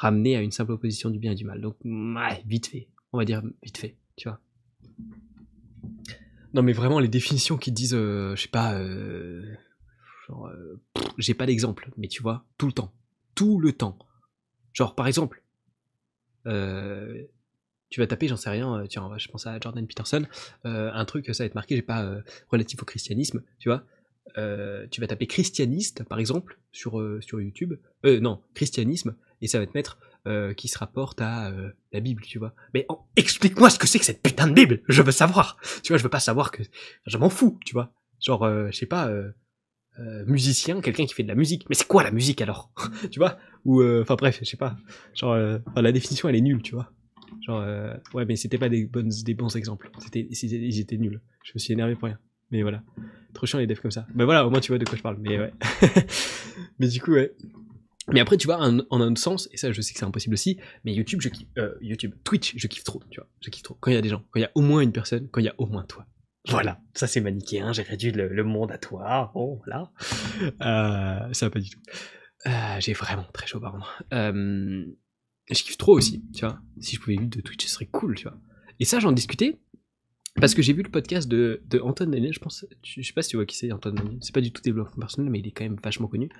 Ramener 0.00 0.34
à 0.36 0.40
une 0.40 0.50
simple 0.50 0.72
opposition 0.72 1.10
du 1.10 1.18
bien 1.18 1.32
et 1.32 1.34
du 1.34 1.44
mal. 1.44 1.60
Donc, 1.60 1.76
ouais, 1.84 2.42
vite 2.46 2.68
fait. 2.68 2.88
On 3.12 3.18
va 3.18 3.26
dire 3.26 3.42
vite 3.62 3.76
fait, 3.76 3.98
tu 4.16 4.30
vois. 4.30 4.40
Non, 6.54 6.62
mais 6.62 6.72
vraiment, 6.72 6.98
les 7.00 7.08
définitions 7.08 7.58
qui 7.58 7.70
disent, 7.70 7.94
euh, 7.94 8.34
je 8.34 8.42
sais 8.42 8.48
pas, 8.48 8.74
euh, 8.78 9.44
euh, 10.30 10.76
j'ai 11.18 11.34
pas 11.34 11.44
d'exemple, 11.44 11.90
mais 11.98 12.08
tu 12.08 12.22
vois, 12.22 12.46
tout 12.56 12.66
le 12.66 12.72
temps. 12.72 12.94
Tout 13.34 13.60
le 13.60 13.72
temps. 13.72 13.98
Genre, 14.72 14.94
par 14.94 15.06
exemple, 15.06 15.42
tu 16.44 18.00
vas 18.00 18.06
taper, 18.06 18.26
j'en 18.26 18.38
sais 18.38 18.48
rien, 18.48 18.84
tiens, 18.88 19.10
je 19.18 19.28
pense 19.28 19.46
à 19.46 19.60
Jordan 19.60 19.86
Peterson, 19.86 20.24
un 20.64 21.04
truc, 21.04 21.26
ça 21.34 21.42
va 21.42 21.46
être 21.46 21.54
marqué, 21.54 21.76
j'ai 21.76 21.82
pas 21.82 22.22
relatif 22.48 22.82
au 22.82 22.86
christianisme, 22.86 23.42
tu 23.58 23.68
vois. 23.68 23.84
Tu 24.90 25.00
vas 25.00 25.06
taper 25.06 25.26
christianiste, 25.26 26.04
par 26.04 26.18
exemple, 26.18 26.58
sur, 26.72 27.02
sur 27.20 27.40
YouTube. 27.40 27.74
Non, 28.04 28.42
christianisme, 28.54 29.14
et 29.40 29.48
ça 29.48 29.58
va 29.58 29.66
te 29.66 29.72
mettre 29.74 29.98
euh, 30.26 30.52
qui 30.52 30.68
se 30.68 30.76
rapporte 30.78 31.22
à 31.22 31.48
euh, 31.48 31.70
la 31.92 32.00
Bible, 32.00 32.22
tu 32.22 32.38
vois. 32.38 32.54
Mais 32.74 32.86
explique-moi 33.16 33.70
ce 33.70 33.78
que 33.78 33.86
c'est 33.86 33.98
que 33.98 34.04
cette 34.04 34.22
putain 34.22 34.46
de 34.46 34.52
Bible 34.52 34.82
Je 34.86 35.00
veux 35.00 35.12
savoir 35.12 35.56
Tu 35.82 35.92
vois, 35.92 35.96
je 35.96 36.02
veux 36.02 36.10
pas 36.10 36.20
savoir 36.20 36.50
que... 36.50 36.62
Je 37.06 37.16
m'en 37.16 37.30
fous, 37.30 37.58
tu 37.64 37.72
vois. 37.72 37.92
Genre, 38.20 38.42
euh, 38.44 38.68
je 38.70 38.76
sais 38.76 38.86
pas, 38.86 39.10
musicien, 40.26 40.80
quelqu'un 40.80 41.06
qui 41.06 41.14
fait 41.14 41.22
de 41.22 41.28
la 41.28 41.34
musique. 41.34 41.64
Mais 41.70 41.74
c'est 41.74 41.86
quoi 41.86 42.02
la 42.02 42.10
musique 42.10 42.42
alors 42.42 42.70
Tu 43.10 43.18
vois 43.18 43.38
Ou, 43.64 43.82
enfin 43.82 44.14
bref, 44.14 44.38
je 44.40 44.44
sais 44.44 44.58
pas. 44.58 44.76
Genre, 45.14 45.36
la 45.74 45.92
définition, 45.92 46.28
elle 46.28 46.36
est 46.36 46.42
nulle, 46.42 46.62
tu 46.62 46.74
vois. 46.74 46.92
Genre, 47.46 47.64
ouais, 48.12 48.26
mais 48.26 48.36
c'était 48.36 48.58
pas 48.58 48.68
des, 48.68 48.84
bons 48.86 49.56
exemples. 49.56 49.90
C'était- 50.00 50.28
ils 50.30 50.80
étaient 50.80 50.98
nuls. 50.98 51.20
Je 51.44 51.52
me 51.54 51.58
suis 51.58 51.72
énervé 51.72 51.94
pour 51.94 52.04
rien. 52.04 52.18
Mais 52.50 52.62
voilà. 52.62 52.82
Trop 53.32 53.46
chiant 53.46 53.58
les 53.58 53.66
devs 53.66 53.80
comme 53.80 53.90
ça. 53.90 54.06
Mais 54.14 54.24
voilà, 54.24 54.46
au 54.46 54.50
moins 54.50 54.60
tu 54.60 54.72
vois 54.72 54.78
de 54.78 54.84
quoi 54.84 54.98
je 54.98 55.02
parle. 55.02 55.16
Mais 55.20 55.38
ouais. 55.38 55.52
mais 56.78 56.88
du 56.88 57.00
coup, 57.00 57.12
ouais. 57.12 57.32
Mais 58.12 58.20
après, 58.20 58.36
tu 58.36 58.46
vois, 58.46 58.58
en, 58.58 59.00
un 59.00 59.16
sens, 59.16 59.48
et 59.52 59.56
ça 59.56 59.72
je 59.72 59.80
sais 59.80 59.92
que 59.92 59.98
c'est 59.98 60.04
impossible 60.04 60.34
aussi, 60.34 60.58
mais 60.84 60.92
YouTube, 60.94 61.20
je 61.20 61.28
kiffe, 61.28 61.48
euh, 61.58 61.74
YouTube, 61.80 62.14
Twitch, 62.24 62.54
je 62.56 62.66
kiffe 62.66 62.84
trop, 62.84 63.02
tu 63.10 63.20
vois. 63.20 63.28
Je 63.40 63.50
kiffe 63.50 63.62
trop. 63.62 63.76
Quand 63.80 63.90
il 63.90 63.94
y 63.94 63.98
a 63.98 64.02
des 64.02 64.08
gens, 64.08 64.24
quand 64.30 64.40
il 64.40 64.42
y 64.42 64.46
a 64.46 64.52
au 64.54 64.60
moins 64.60 64.80
une 64.80 64.92
personne, 64.92 65.28
quand 65.30 65.40
il 65.40 65.46
y 65.46 65.48
a 65.48 65.54
au 65.58 65.66
moins 65.66 65.84
toi. 65.84 66.06
Voilà, 66.48 66.80
ça 66.94 67.06
c'est 67.06 67.20
manichéen, 67.20 67.72
j'ai 67.72 67.82
réduit 67.82 68.12
le, 68.12 68.44
monde 68.44 68.72
à 68.72 68.78
toi, 68.78 69.30
bon, 69.34 69.60
voilà. 69.64 69.92
Euh, 70.42 71.32
ça 71.32 71.46
va 71.46 71.50
pas 71.50 71.60
du 71.60 71.68
tout. 71.68 71.80
Euh, 72.46 72.50
j'ai 72.78 72.94
vraiment 72.94 73.26
très 73.34 73.46
chaud 73.46 73.60
par 73.60 73.72
contre. 73.72 74.02
Euh, 74.14 74.84
je 75.50 75.62
kiffe 75.62 75.76
trop 75.76 75.96
aussi, 75.96 76.24
tu 76.34 76.46
vois. 76.46 76.58
Si 76.80 76.96
je 76.96 77.00
pouvais 77.00 77.16
vivre 77.16 77.28
de 77.28 77.40
Twitch, 77.40 77.66
ce 77.66 77.70
serait 77.70 77.86
cool, 77.86 78.14
tu 78.14 78.24
vois. 78.24 78.38
Et 78.78 78.84
ça, 78.84 79.00
j'en 79.00 79.12
discutais 79.12 79.60
parce 80.36 80.54
que 80.54 80.62
j'ai 80.62 80.72
vu 80.72 80.82
le 80.82 80.90
podcast 80.90 81.28
de, 81.28 81.62
de 81.66 81.80
Antoine 81.80 82.10
Daniel, 82.10 82.32
je 82.32 82.40
pense. 82.40 82.64
Je 82.82 83.02
sais 83.02 83.12
pas 83.12 83.22
si 83.22 83.30
tu 83.30 83.36
vois 83.36 83.44
qui 83.44 83.56
c'est, 83.56 83.70
Antoine 83.72 83.96
Daniel. 83.96 84.18
C'est 84.22 84.34
pas 84.34 84.40
du 84.40 84.52
tout 84.52 84.62
développement 84.62 85.00
personnel, 85.00 85.30
mais 85.30 85.40
il 85.40 85.46
est 85.46 85.50
quand 85.50 85.64
même 85.64 85.78
vachement 85.82 86.08
connu. 86.08 86.30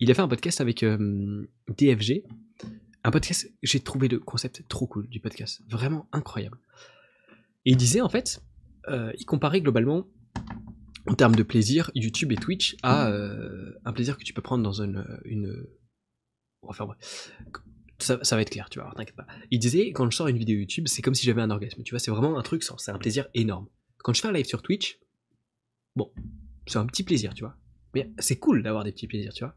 Il 0.00 0.10
a 0.10 0.14
fait 0.14 0.22
un 0.22 0.28
podcast 0.28 0.60
avec 0.60 0.82
euh, 0.82 1.48
DFG. 1.76 2.22
Un 3.02 3.10
podcast, 3.10 3.52
j'ai 3.62 3.80
trouvé 3.80 4.08
le 4.08 4.20
concept 4.20 4.62
trop 4.68 4.86
cool 4.86 5.08
du 5.08 5.18
podcast. 5.18 5.60
Vraiment 5.68 6.08
incroyable. 6.12 6.58
Et 7.64 7.72
il 7.72 7.76
disait, 7.76 8.00
en 8.00 8.08
fait, 8.08 8.40
euh, 8.88 9.12
il 9.18 9.24
comparait 9.24 9.60
globalement, 9.60 10.06
en 11.06 11.14
termes 11.14 11.34
de 11.34 11.42
plaisir, 11.42 11.90
YouTube 11.94 12.30
et 12.32 12.36
Twitch 12.36 12.76
à 12.82 13.08
euh, 13.08 13.72
un 13.84 13.92
plaisir 13.92 14.16
que 14.16 14.24
tu 14.24 14.32
peux 14.32 14.42
prendre 14.42 14.62
dans 14.62 14.82
une. 14.82 15.04
Enfin, 16.62 16.86
bref. 16.86 17.32
Ça, 17.98 18.36
va 18.36 18.42
être 18.42 18.50
clair, 18.50 18.70
tu 18.70 18.78
vois, 18.78 18.92
t'inquiète 18.94 19.16
pas. 19.16 19.26
Il 19.50 19.58
disait, 19.58 19.90
quand 19.90 20.08
je 20.08 20.16
sors 20.16 20.28
une 20.28 20.38
vidéo 20.38 20.56
YouTube, 20.56 20.86
c'est 20.86 21.02
comme 21.02 21.16
si 21.16 21.26
j'avais 21.26 21.42
un 21.42 21.50
orgasme. 21.50 21.82
Tu 21.82 21.90
vois, 21.90 21.98
c'est 21.98 22.12
vraiment 22.12 22.38
un 22.38 22.42
truc, 22.42 22.62
c'est 22.62 22.92
un 22.92 22.98
plaisir 22.98 23.26
énorme. 23.34 23.66
Quand 24.04 24.12
je 24.12 24.20
fais 24.20 24.28
un 24.28 24.32
live 24.32 24.46
sur 24.46 24.62
Twitch, 24.62 25.00
bon, 25.96 26.12
c'est 26.68 26.78
un 26.78 26.86
petit 26.86 27.02
plaisir, 27.02 27.34
tu 27.34 27.42
vois. 27.42 27.56
Mais 27.96 28.12
c'est 28.20 28.38
cool 28.38 28.62
d'avoir 28.62 28.84
des 28.84 28.92
petits 28.92 29.08
plaisirs, 29.08 29.32
tu 29.32 29.42
vois. 29.42 29.56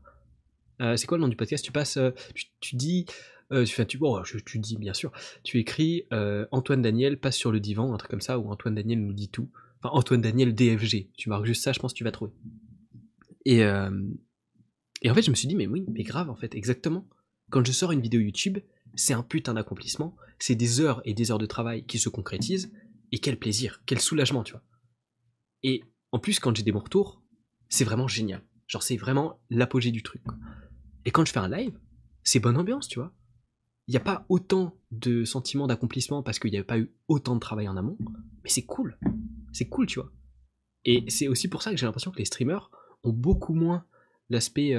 Euh, 0.81 0.97
c'est 0.97 1.07
quoi 1.07 1.17
le 1.17 1.21
nom 1.21 1.27
du 1.27 1.35
podcast? 1.35 1.63
Tu 1.63 1.71
passes, 1.71 1.97
euh, 1.97 2.11
tu, 2.59 2.75
dis, 2.75 3.05
euh, 3.51 3.65
tu, 3.65 3.97
bon, 3.97 4.23
je- 4.23 4.37
tu 4.39 4.59
dis 4.59 4.77
bien 4.77 4.93
sûr, 4.93 5.11
tu 5.43 5.59
écris 5.59 6.05
euh, 6.11 6.45
Antoine 6.51 6.81
Daniel 6.81 7.19
passe 7.19 7.37
sur 7.37 7.51
le 7.51 7.59
divan, 7.59 7.93
un 7.93 7.97
truc 7.97 8.09
comme 8.11 8.21
ça, 8.21 8.39
ou 8.39 8.49
Antoine 8.51 8.75
Daniel 8.75 8.99
nous 8.99 9.13
dit 9.13 9.29
tout. 9.29 9.49
Enfin, 9.83 9.93
Antoine 9.95 10.21
Daniel 10.21 10.53
DFG. 10.55 11.09
Tu 11.17 11.29
marques 11.29 11.45
juste 11.45 11.63
ça, 11.63 11.71
je 11.73 11.79
pense 11.79 11.93
que 11.93 11.97
tu 11.97 12.03
vas 12.03 12.11
trouver. 12.11 12.31
Et, 13.45 13.59
et 13.59 15.09
en 15.09 15.13
fait, 15.15 15.21
je 15.23 15.31
me 15.31 15.35
suis 15.35 15.47
dit, 15.47 15.55
mais 15.55 15.65
oui, 15.67 15.83
mais 15.87 16.03
grave, 16.03 16.29
en 16.29 16.35
fait, 16.35 16.53
exactement. 16.55 17.07
Quand 17.49 17.65
je 17.65 17.71
sors 17.71 17.91
une 17.91 18.01
vidéo 18.01 18.19
YouTube, 18.21 18.59
c'est 18.95 19.13
un 19.13 19.23
putain 19.23 19.53
d'accomplissement. 19.55 20.15
C'est 20.39 20.55
des 20.55 20.79
heures 20.79 21.01
et 21.05 21.13
des 21.13 21.31
heures 21.31 21.39
de 21.39 21.45
travail 21.47 21.83
qui 21.85 21.97
se 21.99 22.09
concrétisent. 22.09 22.71
Et 23.11 23.17
quel 23.19 23.37
plaisir, 23.37 23.81
quel 23.85 23.99
soulagement, 23.99 24.43
tu 24.43 24.53
vois. 24.53 24.63
Et 25.63 25.83
en 26.11 26.19
plus, 26.19 26.39
quand 26.39 26.55
j'ai 26.55 26.63
des 26.63 26.71
bons 26.71 26.79
retours, 26.79 27.21
c'est 27.67 27.83
vraiment 27.83 28.07
génial. 28.07 28.43
Genre, 28.67 28.83
c'est 28.83 28.95
vraiment 28.97 29.39
l'apogée 29.49 29.91
du 29.91 30.01
truc. 30.03 30.23
quoi. 30.23 30.35
Et 31.05 31.11
quand 31.11 31.25
je 31.25 31.31
fais 31.31 31.39
un 31.39 31.49
live, 31.49 31.77
c'est 32.23 32.39
bonne 32.39 32.57
ambiance, 32.57 32.87
tu 32.87 32.99
vois. 32.99 33.13
Il 33.87 33.91
n'y 33.91 33.97
a 33.97 34.01
pas 34.01 34.25
autant 34.29 34.77
de 34.91 35.25
sentiments 35.25 35.67
d'accomplissement 35.67 36.23
parce 36.23 36.39
qu'il 36.39 36.51
n'y 36.51 36.57
avait 36.57 36.65
pas 36.65 36.77
eu 36.77 36.93
autant 37.07 37.35
de 37.35 37.39
travail 37.39 37.67
en 37.67 37.77
amont, 37.77 37.97
mais 38.43 38.49
c'est 38.49 38.65
cool. 38.65 38.97
C'est 39.51 39.67
cool, 39.67 39.87
tu 39.87 39.99
vois. 39.99 40.11
Et 40.85 41.03
c'est 41.09 41.27
aussi 41.27 41.47
pour 41.47 41.61
ça 41.61 41.71
que 41.71 41.77
j'ai 41.77 41.85
l'impression 41.85 42.11
que 42.11 42.19
les 42.19 42.25
streamers 42.25 42.71
ont 43.03 43.11
beaucoup 43.11 43.53
moins 43.53 43.85
l'aspect 44.29 44.75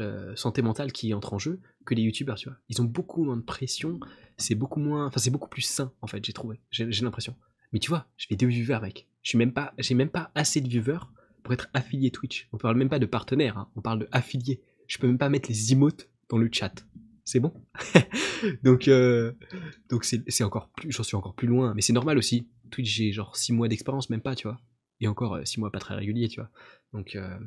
euh, 0.00 0.36
santé 0.36 0.62
mentale 0.62 0.92
qui 0.92 1.12
entre 1.12 1.34
en 1.34 1.38
jeu 1.38 1.60
que 1.84 1.94
les 1.94 2.02
youtubeurs, 2.02 2.36
tu 2.36 2.48
vois. 2.48 2.58
Ils 2.68 2.80
ont 2.80 2.84
beaucoup 2.84 3.24
moins 3.24 3.36
de 3.36 3.42
pression, 3.42 4.00
c'est 4.36 4.54
beaucoup 4.54 4.80
moins. 4.80 5.06
Enfin, 5.06 5.20
c'est 5.20 5.30
beaucoup 5.30 5.48
plus 5.48 5.62
sain, 5.62 5.92
en 6.00 6.06
fait, 6.06 6.24
j'ai 6.24 6.32
trouvé. 6.32 6.60
J'ai 6.70 7.04
l'impression. 7.04 7.36
Mais 7.72 7.78
tu 7.78 7.90
vois, 7.90 8.06
je 8.16 8.26
fais 8.26 8.36
deux 8.36 8.46
viewers, 8.46 8.80
mec. 8.80 9.08
Je 9.22 9.30
suis 9.30 9.38
même 9.38 9.52
pas, 9.52 9.74
j'ai 9.78 9.94
même 9.94 10.10
pas 10.10 10.30
assez 10.34 10.60
de 10.60 10.68
viewers 10.68 11.06
pour 11.42 11.52
être 11.52 11.68
affilié 11.74 12.10
Twitch. 12.10 12.48
On 12.52 12.58
parle 12.58 12.76
même 12.76 12.88
pas 12.88 12.98
de 12.98 13.06
partenaire, 13.06 13.58
hein, 13.58 13.68
on 13.76 13.80
parle 13.80 14.00
de 14.00 14.08
affilié. 14.12 14.62
Je 14.92 14.98
peux 14.98 15.06
même 15.06 15.16
pas 15.16 15.30
mettre 15.30 15.48
les 15.48 15.72
emotes 15.72 16.10
dans 16.28 16.36
le 16.36 16.50
chat. 16.52 16.86
C'est 17.24 17.40
bon? 17.40 17.54
Donc, 18.62 18.88
euh, 18.88 19.32
donc 19.88 20.04
c'est 20.04 20.44
encore 20.44 20.68
plus, 20.68 20.92
j'en 20.92 21.02
suis 21.02 21.16
encore 21.16 21.34
plus 21.34 21.46
loin. 21.48 21.72
Mais 21.74 21.80
c'est 21.80 21.94
normal 21.94 22.18
aussi. 22.18 22.46
Twitch, 22.70 22.94
j'ai 22.94 23.10
genre 23.10 23.34
6 23.34 23.54
mois 23.54 23.68
d'expérience, 23.68 24.10
même 24.10 24.20
pas, 24.20 24.34
tu 24.34 24.48
vois. 24.48 24.60
Et 25.00 25.08
encore 25.08 25.40
6 25.46 25.60
mois 25.60 25.72
pas 25.72 25.78
très 25.78 25.94
régulier, 25.94 26.28
tu 26.28 26.40
vois. 26.40 26.50
Donc, 26.92 27.16
euh... 27.16 27.38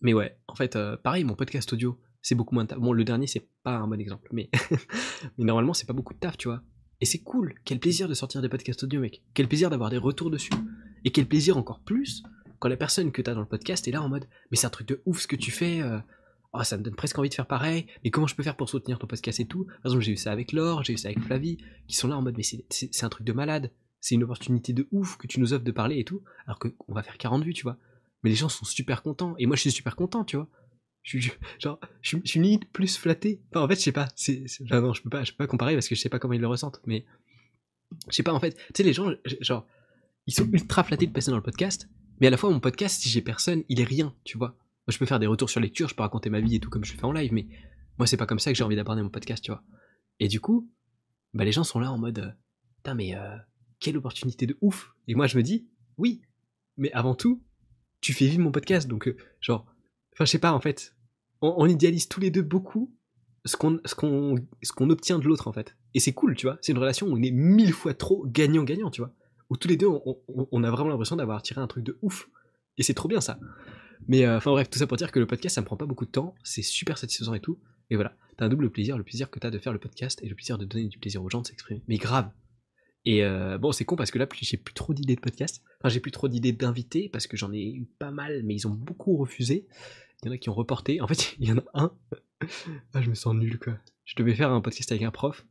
mais 0.00 0.14
ouais, 0.14 0.36
en 0.48 0.56
fait, 0.56 0.74
euh, 0.74 0.96
pareil, 0.96 1.22
mon 1.22 1.36
podcast 1.36 1.72
audio, 1.72 1.96
c'est 2.22 2.34
beaucoup 2.34 2.56
moins 2.56 2.64
de 2.64 2.70
taf. 2.70 2.80
Bon, 2.80 2.92
le 2.92 3.04
dernier, 3.04 3.28
c'est 3.28 3.48
pas 3.62 3.76
un 3.76 3.86
bon 3.86 4.00
exemple, 4.00 4.30
mais, 4.32 4.50
mais 5.38 5.44
normalement, 5.44 5.74
c'est 5.74 5.86
pas 5.86 5.92
beaucoup 5.92 6.14
de 6.14 6.18
taf, 6.18 6.36
tu 6.36 6.48
vois. 6.48 6.62
Et 7.00 7.04
c'est 7.04 7.22
cool. 7.22 7.54
Quel 7.64 7.78
plaisir 7.78 8.08
de 8.08 8.14
sortir 8.14 8.42
des 8.42 8.48
podcasts 8.48 8.82
audio, 8.82 9.00
mec. 9.00 9.22
Quel 9.32 9.46
plaisir 9.46 9.70
d'avoir 9.70 9.90
des 9.90 9.98
retours 9.98 10.30
dessus. 10.30 10.54
Et 11.04 11.12
quel 11.12 11.26
plaisir 11.26 11.56
encore 11.56 11.78
plus 11.84 12.24
quand 12.62 12.68
la 12.68 12.76
personne 12.76 13.10
que 13.10 13.20
t'as 13.22 13.34
dans 13.34 13.40
le 13.40 13.46
podcast 13.46 13.88
est 13.88 13.90
là 13.90 14.00
en 14.02 14.08
mode, 14.08 14.26
mais 14.50 14.56
c'est 14.56 14.66
un 14.68 14.70
truc 14.70 14.86
de 14.86 15.02
ouf 15.04 15.20
ce 15.22 15.26
que 15.26 15.36
tu 15.36 15.50
fais. 15.50 15.80
euh, 15.82 15.98
Oh, 16.54 16.62
ça 16.64 16.76
me 16.76 16.82
donne 16.82 16.94
presque 16.94 17.18
envie 17.18 17.30
de 17.30 17.34
faire 17.34 17.46
pareil. 17.46 17.86
Mais 18.04 18.10
comment 18.10 18.26
je 18.26 18.34
peux 18.34 18.42
faire 18.42 18.56
pour 18.56 18.68
soutenir 18.68 18.98
ton 18.98 19.06
podcast 19.06 19.40
et 19.40 19.46
tout? 19.46 19.64
Par 19.64 19.86
exemple, 19.86 20.02
j'ai 20.02 20.12
eu 20.12 20.16
ça 20.18 20.30
avec 20.32 20.52
Laure, 20.52 20.84
j'ai 20.84 20.92
eu 20.92 20.98
ça 20.98 21.08
avec 21.08 21.18
Flavie, 21.20 21.56
qui 21.88 21.96
sont 21.96 22.08
là 22.08 22.16
en 22.18 22.20
mode, 22.22 22.36
mais 22.36 22.42
c'est- 22.42 23.02
un 23.04 23.08
truc 23.08 23.26
de 23.26 23.32
malade. 23.32 23.70
C'est 24.00 24.14
une 24.16 24.22
opportunité 24.24 24.72
de 24.74 24.86
ouf 24.92 25.16
que 25.16 25.26
tu 25.26 25.40
nous 25.40 25.54
offres 25.54 25.64
de 25.64 25.72
parler 25.72 25.98
et 25.98 26.04
tout. 26.04 26.22
Alors 26.46 26.58
qu'on 26.58 26.92
va 26.92 27.02
faire 27.02 27.16
40 27.16 27.42
vues, 27.42 27.54
tu 27.54 27.62
vois. 27.62 27.78
Mais 28.22 28.28
les 28.30 28.36
gens 28.36 28.48
sont 28.50 28.64
super 28.66 29.02
contents. 29.02 29.34
Et 29.38 29.46
moi, 29.46 29.56
je 29.56 29.62
suis 29.62 29.70
super 29.72 29.96
content, 29.96 30.24
tu 30.24 30.36
vois. 30.36 30.46
Je 31.02 31.18
je- 31.18 31.30
genre, 31.58 31.80
je 32.02 32.18
suis, 32.24 32.38
limite 32.40 32.70
plus 32.70 32.96
flatté. 32.98 33.40
En 33.54 33.66
fait, 33.66 33.76
je 33.76 33.80
sais 33.80 33.92
pas. 33.92 34.08
C'est, 34.14 34.44
non, 34.70 34.92
je 34.92 35.02
peux 35.02 35.10
pas, 35.10 35.24
je 35.24 35.32
peux 35.32 35.38
pas 35.38 35.46
comparer 35.46 35.72
parce 35.74 35.88
que 35.88 35.94
je 35.94 36.00
sais 36.02 36.10
pas 36.10 36.18
comment 36.18 36.34
ils 36.34 36.40
le 36.40 36.46
ressentent. 36.48 36.80
Mais 36.86 37.06
je 38.10 38.14
sais 38.14 38.22
pas, 38.22 38.32
en 38.34 38.40
fait. 38.40 38.54
Tu 38.56 38.62
sais, 38.76 38.82
les 38.82 38.92
gens, 38.92 39.10
genre, 39.40 39.66
ils 40.26 40.34
sont 40.34 40.46
ultra 40.52 40.84
flattés 40.84 41.06
de 41.06 41.12
passer 41.12 41.30
dans 41.30 41.36
le 41.38 41.42
podcast. 41.42 41.88
Mais 42.22 42.28
à 42.28 42.30
la 42.30 42.36
fois, 42.36 42.50
mon 42.50 42.60
podcast, 42.60 43.02
si 43.02 43.08
j'ai 43.08 43.20
personne, 43.20 43.64
il 43.68 43.80
est 43.80 43.84
rien, 43.84 44.14
tu 44.22 44.38
vois. 44.38 44.50
Moi, 44.50 44.92
je 44.92 44.98
peux 44.98 45.06
faire 45.06 45.18
des 45.18 45.26
retours 45.26 45.50
sur 45.50 45.58
lecture, 45.60 45.88
je 45.88 45.96
peux 45.96 46.04
raconter 46.04 46.30
ma 46.30 46.38
vie 46.38 46.54
et 46.54 46.60
tout 46.60 46.70
comme 46.70 46.84
je 46.84 46.92
le 46.92 46.98
fais 46.98 47.04
en 47.04 47.10
live, 47.10 47.32
mais 47.32 47.48
moi, 47.98 48.06
c'est 48.06 48.16
pas 48.16 48.26
comme 48.26 48.38
ça 48.38 48.52
que 48.52 48.56
j'ai 48.56 48.62
envie 48.62 48.76
d'aborder 48.76 49.02
mon 49.02 49.08
podcast, 49.08 49.42
tu 49.42 49.50
vois. 49.50 49.64
Et 50.20 50.28
du 50.28 50.38
coup, 50.38 50.70
bah, 51.34 51.44
les 51.44 51.50
gens 51.50 51.64
sont 51.64 51.80
là 51.80 51.90
en 51.90 51.98
mode, 51.98 52.20
euh, 52.20 52.30
putain, 52.76 52.94
mais 52.94 53.16
euh, 53.16 53.36
quelle 53.80 53.96
opportunité 53.96 54.46
de 54.46 54.56
ouf. 54.60 54.94
Et 55.08 55.16
moi, 55.16 55.26
je 55.26 55.36
me 55.36 55.42
dis, 55.42 55.66
oui, 55.98 56.22
mais 56.76 56.92
avant 56.92 57.16
tout, 57.16 57.42
tu 58.00 58.12
fais 58.12 58.28
vivre 58.28 58.44
mon 58.44 58.52
podcast, 58.52 58.86
donc, 58.86 59.08
euh, 59.08 59.16
genre, 59.40 59.66
enfin, 60.12 60.24
je 60.24 60.30
sais 60.30 60.38
pas, 60.38 60.52
en 60.52 60.60
fait, 60.60 60.94
on, 61.40 61.52
on 61.56 61.66
idéalise 61.66 62.06
tous 62.06 62.20
les 62.20 62.30
deux 62.30 62.42
beaucoup 62.42 62.94
ce 63.46 63.56
qu'on 63.56 63.80
ce 63.84 63.96
qu'on 63.96 64.36
ce 64.62 64.72
qu'on 64.72 64.90
obtient 64.90 65.18
de 65.18 65.24
l'autre, 65.24 65.48
en 65.48 65.52
fait. 65.52 65.76
Et 65.94 65.98
c'est 65.98 66.12
cool, 66.12 66.36
tu 66.36 66.46
vois. 66.46 66.56
C'est 66.62 66.70
une 66.70 66.78
relation 66.78 67.08
où 67.08 67.16
on 67.16 67.20
est 67.20 67.32
mille 67.32 67.72
fois 67.72 67.94
trop 67.94 68.24
gagnant-gagnant, 68.28 68.92
tu 68.92 69.00
vois. 69.00 69.12
Où 69.52 69.56
tous 69.58 69.68
les 69.68 69.76
deux, 69.76 69.86
on, 69.86 70.64
a 70.64 70.70
vraiment 70.70 70.88
l'impression 70.88 71.14
d'avoir 71.14 71.42
tiré 71.42 71.60
un 71.60 71.66
truc 71.66 71.84
de 71.84 71.98
ouf. 72.00 72.30
Et 72.78 72.82
c'est 72.82 72.94
trop 72.94 73.06
bien, 73.06 73.20
ça. 73.20 73.38
Mais 74.08 74.24
euh, 74.24 74.38
enfin 74.38 74.50
bref, 74.50 74.70
tout 74.70 74.78
ça 74.78 74.86
pour 74.86 74.96
dire 74.96 75.12
que 75.12 75.18
le 75.18 75.26
podcast, 75.26 75.56
ça 75.56 75.60
me 75.60 75.66
prend 75.66 75.76
pas 75.76 75.84
beaucoup 75.84 76.06
de 76.06 76.10
temps, 76.10 76.34
c'est 76.42 76.62
super 76.62 76.96
satisfaisant 76.96 77.34
et 77.34 77.40
tout. 77.40 77.58
Et 77.90 77.96
voilà, 77.96 78.16
t'as 78.38 78.46
un 78.46 78.48
double 78.48 78.70
plaisir, 78.70 78.96
le 78.96 79.04
plaisir 79.04 79.30
que 79.30 79.38
t'as 79.38 79.50
de 79.50 79.58
faire 79.58 79.74
le 79.74 79.78
podcast 79.78 80.20
et 80.22 80.28
le 80.30 80.34
plaisir 80.34 80.56
de 80.56 80.64
donner 80.64 80.88
du 80.88 80.98
plaisir 80.98 81.22
aux 81.22 81.28
gens 81.28 81.42
de 81.42 81.46
s'exprimer. 81.46 81.82
Mais 81.86 81.98
grave. 81.98 82.30
Et 83.04 83.24
euh, 83.24 83.58
bon, 83.58 83.72
c'est 83.72 83.84
con 83.84 83.94
parce 83.94 84.10
que 84.10 84.18
là, 84.18 84.26
j'ai 84.40 84.56
plus 84.56 84.72
trop 84.72 84.94
d'idées 84.94 85.16
de 85.16 85.20
podcast. 85.20 85.62
Enfin, 85.80 85.90
j'ai 85.90 86.00
plus 86.00 86.12
trop 86.12 86.28
d'idées 86.28 86.52
d'invités 86.52 87.10
parce 87.10 87.26
que 87.26 87.36
j'en 87.36 87.52
ai 87.52 87.74
eu 87.74 87.84
pas 87.98 88.10
mal, 88.10 88.44
mais 88.44 88.54
ils 88.54 88.66
ont 88.66 88.72
beaucoup 88.74 89.18
refusé. 89.18 89.66
Il 90.22 90.28
y 90.28 90.30
en 90.30 90.32
a 90.32 90.38
qui 90.38 90.48
ont 90.48 90.54
reporté. 90.54 91.02
En 91.02 91.06
fait, 91.06 91.36
il 91.40 91.46
y 91.46 91.52
en 91.52 91.58
a 91.58 91.64
un. 91.74 91.92
ah, 92.94 93.02
je 93.02 93.10
me 93.10 93.14
sens 93.14 93.34
nul 93.34 93.58
quoi. 93.58 93.74
Je 94.06 94.16
devais 94.16 94.34
faire 94.34 94.50
un 94.50 94.62
podcast 94.62 94.92
avec 94.92 95.02
un 95.02 95.10
prof 95.10 95.44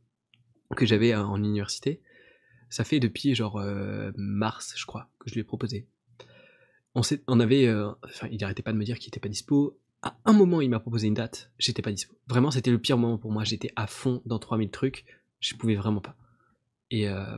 que 0.74 0.86
j'avais 0.86 1.12
euh, 1.12 1.22
en 1.24 1.38
université. 1.38 2.02
Ça 2.72 2.84
fait 2.84 3.00
depuis 3.00 3.34
genre 3.34 3.58
euh, 3.58 4.12
mars, 4.16 4.72
je 4.78 4.86
crois, 4.86 5.10
que 5.18 5.28
je 5.28 5.34
lui 5.34 5.42
ai 5.42 5.44
proposé. 5.44 5.86
on, 6.94 7.02
on 7.26 7.38
avait, 7.38 7.66
euh, 7.66 7.90
enfin, 8.02 8.28
il 8.32 8.42
arrêtait 8.42 8.62
pas 8.62 8.72
de 8.72 8.78
me 8.78 8.84
dire 8.84 8.98
qu'il 8.98 9.08
était 9.08 9.20
pas 9.20 9.28
dispo. 9.28 9.78
À 10.00 10.16
un 10.24 10.32
moment, 10.32 10.62
il 10.62 10.70
m'a 10.70 10.80
proposé 10.80 11.06
une 11.06 11.12
date, 11.12 11.52
j'étais 11.58 11.82
pas 11.82 11.92
dispo. 11.92 12.16
Vraiment, 12.28 12.50
c'était 12.50 12.70
le 12.70 12.78
pire 12.78 12.96
moment 12.96 13.18
pour 13.18 13.30
moi. 13.30 13.44
J'étais 13.44 13.70
à 13.76 13.86
fond 13.86 14.22
dans 14.24 14.38
3000 14.38 14.70
trucs, 14.70 15.04
je 15.38 15.54
pouvais 15.54 15.74
vraiment 15.74 16.00
pas. 16.00 16.16
Et, 16.90 17.10
euh, 17.10 17.36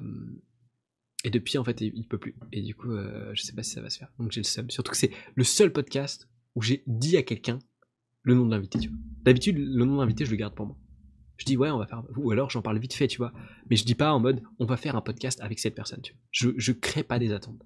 depuis, 1.24 1.58
en 1.58 1.64
fait, 1.64 1.80
il, 1.80 2.06
peut 2.06 2.18
plus. 2.18 2.36
Et 2.52 2.62
du 2.62 2.76
coup, 2.76 2.92
je 3.32 3.42
sais 3.42 3.54
pas 3.54 3.64
si 3.64 3.72
ça 3.72 3.80
va 3.80 3.90
se 3.90 3.98
faire. 3.98 4.12
Donc 4.20 4.30
j'ai 4.30 4.40
le 4.40 4.44
seum. 4.44 4.70
Surtout 4.70 4.92
que 4.92 4.96
c'est 4.96 5.10
le 5.34 5.42
seul 5.42 5.72
podcast 5.72 6.28
où 6.54 6.62
j'ai 6.62 6.84
dit 6.86 7.16
à 7.16 7.24
quelqu'un 7.24 7.58
le 8.22 8.34
nom 8.34 8.46
de 8.46 8.52
l'invité. 8.52 8.78
D'habitude, 9.24 9.58
le 9.58 9.84
nom 9.84 9.96
de 9.96 10.00
l'invité, 10.00 10.24
je 10.26 10.30
le 10.30 10.36
garde 10.36 10.54
pour 10.54 10.66
moi. 10.66 10.76
Je 11.36 11.44
dis 11.44 11.56
ouais, 11.56 11.70
on 11.70 11.78
va 11.78 11.86
faire. 11.86 12.02
Ou 12.16 12.30
alors 12.30 12.50
j'en 12.50 12.62
parle 12.62 12.78
vite 12.78 12.94
fait, 12.94 13.08
tu 13.08 13.18
vois. 13.18 13.32
Mais 13.68 13.76
je 13.76 13.84
dis 13.84 13.94
pas 13.94 14.12
en 14.12 14.20
mode 14.20 14.42
on 14.58 14.66
va 14.66 14.76
faire 14.76 14.96
un 14.96 15.00
podcast 15.00 15.40
avec 15.40 15.58
cette 15.58 15.74
personne, 15.74 16.00
tu 16.02 16.12
vois. 16.12 16.20
Je, 16.30 16.50
je 16.56 16.72
crée 16.72 17.02
pas 17.02 17.18
des 17.18 17.32
attentes. 17.32 17.62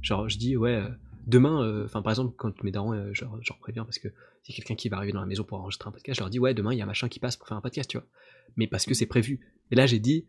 Genre, 0.00 0.28
je 0.28 0.38
dis 0.38 0.56
ouais, 0.56 0.76
euh, 0.76 0.88
demain, 1.26 1.62
euh, 1.62 1.84
enfin 1.84 2.02
par 2.02 2.12
exemple, 2.12 2.34
quand 2.36 2.62
mes 2.64 2.70
darons, 2.70 2.92
euh, 2.92 3.10
je 3.12 3.24
leur 3.24 3.58
préviens 3.60 3.84
parce 3.84 3.98
que 3.98 4.08
c'est 4.42 4.52
quelqu'un 4.52 4.74
qui 4.74 4.88
va 4.88 4.96
arriver 4.96 5.12
dans 5.12 5.20
la 5.20 5.26
maison 5.26 5.44
pour 5.44 5.58
enregistrer 5.58 5.88
un 5.88 5.92
podcast, 5.92 6.16
je 6.16 6.22
leur 6.22 6.30
dis 6.30 6.38
ouais, 6.38 6.54
demain 6.54 6.72
il 6.72 6.78
y 6.78 6.82
a 6.82 6.86
machin 6.86 7.08
qui 7.08 7.20
passe 7.20 7.36
pour 7.36 7.46
faire 7.46 7.56
un 7.56 7.60
podcast, 7.60 7.88
tu 7.88 7.98
vois. 7.98 8.06
Mais 8.56 8.66
parce 8.66 8.86
que 8.86 8.94
c'est 8.94 9.06
prévu. 9.06 9.40
Et 9.70 9.76
là, 9.76 9.86
j'ai 9.86 9.98
dit 9.98 10.26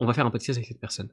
on 0.00 0.06
va 0.06 0.14
faire 0.14 0.26
un 0.26 0.30
podcast 0.30 0.58
avec 0.58 0.68
cette 0.68 0.80
personne. 0.80 1.10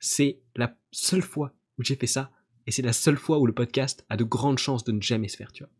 C'est 0.00 0.42
la 0.56 0.76
seule 0.90 1.22
fois 1.22 1.54
où 1.78 1.82
j'ai 1.82 1.96
fait 1.96 2.06
ça. 2.06 2.30
Et 2.66 2.70
c'est 2.70 2.82
la 2.82 2.92
seule 2.92 3.16
fois 3.16 3.38
où 3.38 3.46
le 3.46 3.54
podcast 3.54 4.04
a 4.08 4.16
de 4.16 4.24
grandes 4.24 4.58
chances 4.58 4.84
de 4.84 4.92
ne 4.92 5.00
jamais 5.00 5.28
se 5.28 5.36
faire, 5.36 5.52
tu 5.52 5.64
vois. 5.64 5.72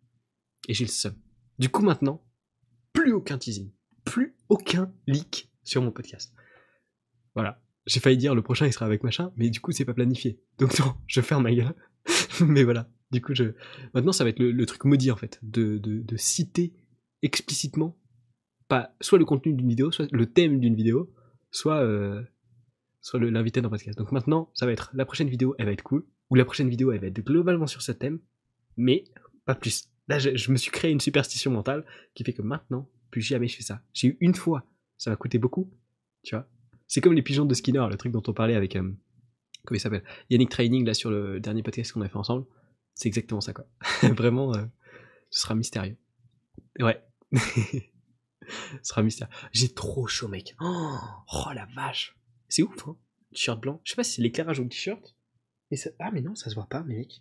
Et 0.69 0.75
j'ai 0.75 0.85
le 0.85 0.91
seum. 0.91 1.15
Du 1.59 1.69
coup, 1.69 1.83
maintenant, 1.83 2.25
plus 2.93 3.13
aucun 3.13 3.37
teasing. 3.37 3.71
Plus 4.11 4.35
aucun 4.49 4.93
leak 5.07 5.51
sur 5.65 5.83
mon 5.83 5.91
podcast. 5.91 6.33
Voilà. 7.35 7.63
J'ai 7.87 8.01
failli 8.01 8.17
dire 8.17 8.35
le 8.35 8.43
prochain 8.43 8.67
il 8.67 8.73
sera 8.73 8.87
avec 8.87 9.03
machin, 9.03 9.33
mais 9.37 9.51
du 9.51 9.61
coup 9.61 9.73
c'est 9.73 9.85
pas 9.85 9.95
planifié. 9.95 10.41
Donc 10.59 10.79
non, 10.79 10.95
je 11.07 11.21
ferme 11.21 11.45
ma 11.45 11.55
gueule. 11.55 11.75
mais 12.41 12.65
voilà. 12.65 12.91
Du 13.11 13.23
coup, 13.23 13.35
je... 13.35 13.55
maintenant 13.95 14.13
ça 14.13 14.25
va 14.25 14.31
être 14.31 14.39
le, 14.39 14.51
le 14.53 14.67
truc 14.67 14.85
maudit 14.85 15.11
en 15.11 15.17
fait, 15.17 15.39
de, 15.43 15.79
de, 15.79 16.03
de 16.03 16.17
citer 16.17 16.75
explicitement 17.23 17.99
pas 18.69 18.95
soit 19.01 19.19
le 19.19 19.25
contenu 19.25 19.55
d'une 19.55 19.69
vidéo, 19.69 19.91
soit 19.91 20.13
le 20.13 20.27
thème 20.27 20.61
d'une 20.61 20.75
vidéo, 20.75 21.11
soit 21.51 21.83
euh, 21.83 22.23
soit 23.01 23.19
le- 23.19 23.31
l'invité 23.31 23.63
d'un 23.63 23.71
podcast. 23.71 23.97
Donc 23.97 24.13
maintenant, 24.13 24.51
ça 24.53 24.67
va 24.67 24.73
être 24.73 24.91
la 24.93 25.07
prochaine 25.07 25.31
vidéo, 25.31 25.55
elle 25.59 25.67
va 25.67 25.73
être 25.73 25.83
cool, 25.83 26.05
ou 26.29 26.35
la 26.35 26.45
prochaine 26.45 26.69
vidéo, 26.69 26.93
elle 26.93 27.01
va 27.01 27.07
être 27.07 27.25
globalement 27.25 27.67
sur 27.67 27.81
ce 27.81 27.93
thème, 27.93 28.21
mais 28.77 29.05
pas 29.47 29.55
plus. 29.55 29.89
Là, 30.09 30.19
je 30.19 30.53
me 30.53 30.57
suis 30.57 30.71
créé 30.71 30.91
une 30.91 31.01
superstition 31.01 31.51
mentale 31.51 31.85
qui 32.15 32.25
fait 32.25 32.35
que 32.35 32.43
maintenant, 32.43 32.91
plus 33.11 33.23
jamais 33.23 33.49
je 33.49 33.57
fais 33.57 33.63
ça. 33.63 33.83
J'ai 33.93 34.09
eu 34.09 34.17
une 34.21 34.35
fois, 34.35 34.65
ça 34.97 35.11
m'a 35.11 35.17
coûté 35.17 35.39
beaucoup, 35.39 35.71
tu 36.23 36.35
vois. 36.35 36.49
C'est 36.87 37.01
comme 37.01 37.13
les 37.15 37.23
pigeons 37.23 37.45
de 37.45 37.55
Skinner, 37.55 37.87
le 37.91 37.97
truc 37.97 38.13
dont 38.13 38.23
on 38.27 38.33
parlait 38.33 38.55
avec, 38.55 38.77
euh, 38.77 38.83
comment 39.65 39.77
il 39.77 39.81
s'appelle? 39.81 40.05
Yannick 40.31 40.51
Training, 40.51 40.87
là, 40.87 40.95
sur 40.95 41.11
le 41.11 41.39
dernier 41.41 41.63
podcast 41.63 41.93
qu'on 41.93 42.01
a 42.01 42.09
fait 42.09 42.17
ensemble. 42.17 42.47
C'est 42.95 43.09
exactement 43.09 43.41
ça, 43.41 43.53
quoi. 43.53 43.67
Vraiment, 44.03 44.55
euh, 44.55 44.65
ce 45.31 45.43
sera 45.43 45.55
mystérieux. 45.55 45.99
Ouais. 46.81 47.03
ce 47.33 47.81
sera 48.83 49.03
mystérieux. 49.03 49.33
J'ai 49.53 49.73
trop 49.73 50.07
chaud, 50.07 50.29
mec. 50.29 50.57
Oh, 50.61 50.97
oh 51.33 51.53
la 51.55 51.67
vache. 51.75 52.19
C'est 52.49 52.63
ouf, 52.63 52.89
hein. 52.89 52.97
T-shirt 53.35 53.61
blanc. 53.61 53.81
Je 53.85 53.93
sais 53.93 53.97
pas 53.97 54.05
si 54.05 54.15
c'est 54.15 54.23
l'éclairage 54.23 54.59
ou 54.59 54.63
le 54.63 54.71
t-shirt. 54.71 55.15
Ah, 55.99 56.11
mais 56.11 56.23
non, 56.23 56.35
ça 56.35 56.49
se 56.49 56.55
voit 56.55 56.69
pas, 56.69 56.83
mec. 56.83 57.21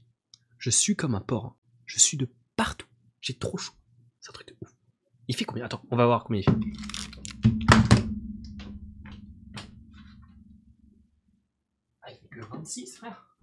Je 0.57 0.69
suis 0.69 0.95
comme 0.95 1.15
un 1.15 1.21
porc. 1.21 1.45
hein. 1.45 1.55
Je 1.85 1.99
suis 1.99 2.17
de 2.17 2.29
partout. 2.55 2.87
J'ai 3.21 3.37
trop 3.37 3.57
chaud. 3.57 3.73
C'est 4.21 4.29
un 4.29 4.33
truc 4.33 4.47
de 4.47 4.55
ouf. 4.61 4.73
Il 5.27 5.35
fait 5.35 5.45
combien? 5.45 5.65
Attends, 5.65 5.81
on 5.91 5.97
va 5.97 6.05
voir 6.05 6.23
combien 6.23 6.41
il 6.41 6.45
fait. 6.45 6.57
Ah, 12.01 12.11
il 12.11 12.17
fait 12.17 12.27
que 12.29 12.39
26, 12.41 12.97
frère. 12.97 13.35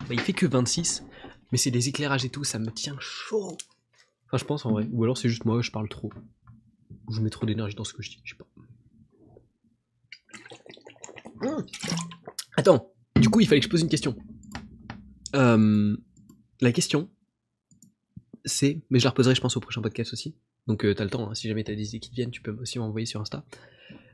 Bah, 0.00 0.12
il 0.12 0.20
fait 0.20 0.32
que 0.32 0.46
26, 0.46 1.04
mais 1.50 1.58
c'est 1.58 1.70
des 1.70 1.88
éclairages 1.88 2.24
et 2.24 2.30
tout, 2.30 2.44
ça 2.44 2.58
me 2.58 2.70
tient 2.70 2.96
chaud. 3.00 3.56
Enfin, 4.26 4.38
je 4.38 4.44
pense 4.44 4.66
en 4.66 4.72
vrai. 4.72 4.86
Ou 4.92 5.04
alors 5.04 5.18
c'est 5.18 5.28
juste 5.28 5.44
moi, 5.44 5.60
je 5.62 5.70
parle 5.70 5.88
trop. 5.88 6.12
Ou 7.08 7.12
je 7.12 7.20
mets 7.20 7.30
trop 7.30 7.46
d'énergie 7.46 7.74
dans 7.74 7.84
ce 7.84 7.92
que 7.92 8.02
je 8.02 8.10
dis, 8.10 8.20
je 8.24 8.34
sais 8.34 8.38
pas. 8.38 8.46
Attends, 12.56 12.92
du 13.20 13.28
coup, 13.28 13.40
il 13.40 13.48
fallait 13.48 13.60
que 13.60 13.66
je 13.66 13.70
pose 13.70 13.82
une 13.82 13.88
question. 13.88 14.16
Euh, 15.34 15.96
la 16.60 16.72
question, 16.72 17.10
c'est, 18.44 18.82
mais 18.90 18.98
je 19.00 19.04
la 19.04 19.10
reposerai, 19.10 19.34
je 19.34 19.40
pense, 19.40 19.56
au 19.56 19.60
prochain 19.60 19.82
podcast 19.82 20.12
aussi. 20.12 20.36
Donc, 20.66 20.84
euh, 20.84 20.94
t'as 20.94 21.04
le 21.04 21.10
temps, 21.10 21.30
hein, 21.30 21.34
si 21.34 21.48
jamais 21.48 21.64
t'as 21.64 21.74
des 21.74 21.88
idées 21.90 22.00
qui 22.00 22.10
te 22.10 22.14
viennent, 22.14 22.30
tu 22.30 22.40
peux 22.40 22.52
aussi 22.60 22.78
m'envoyer 22.78 23.06
sur 23.06 23.20
Insta. 23.20 23.44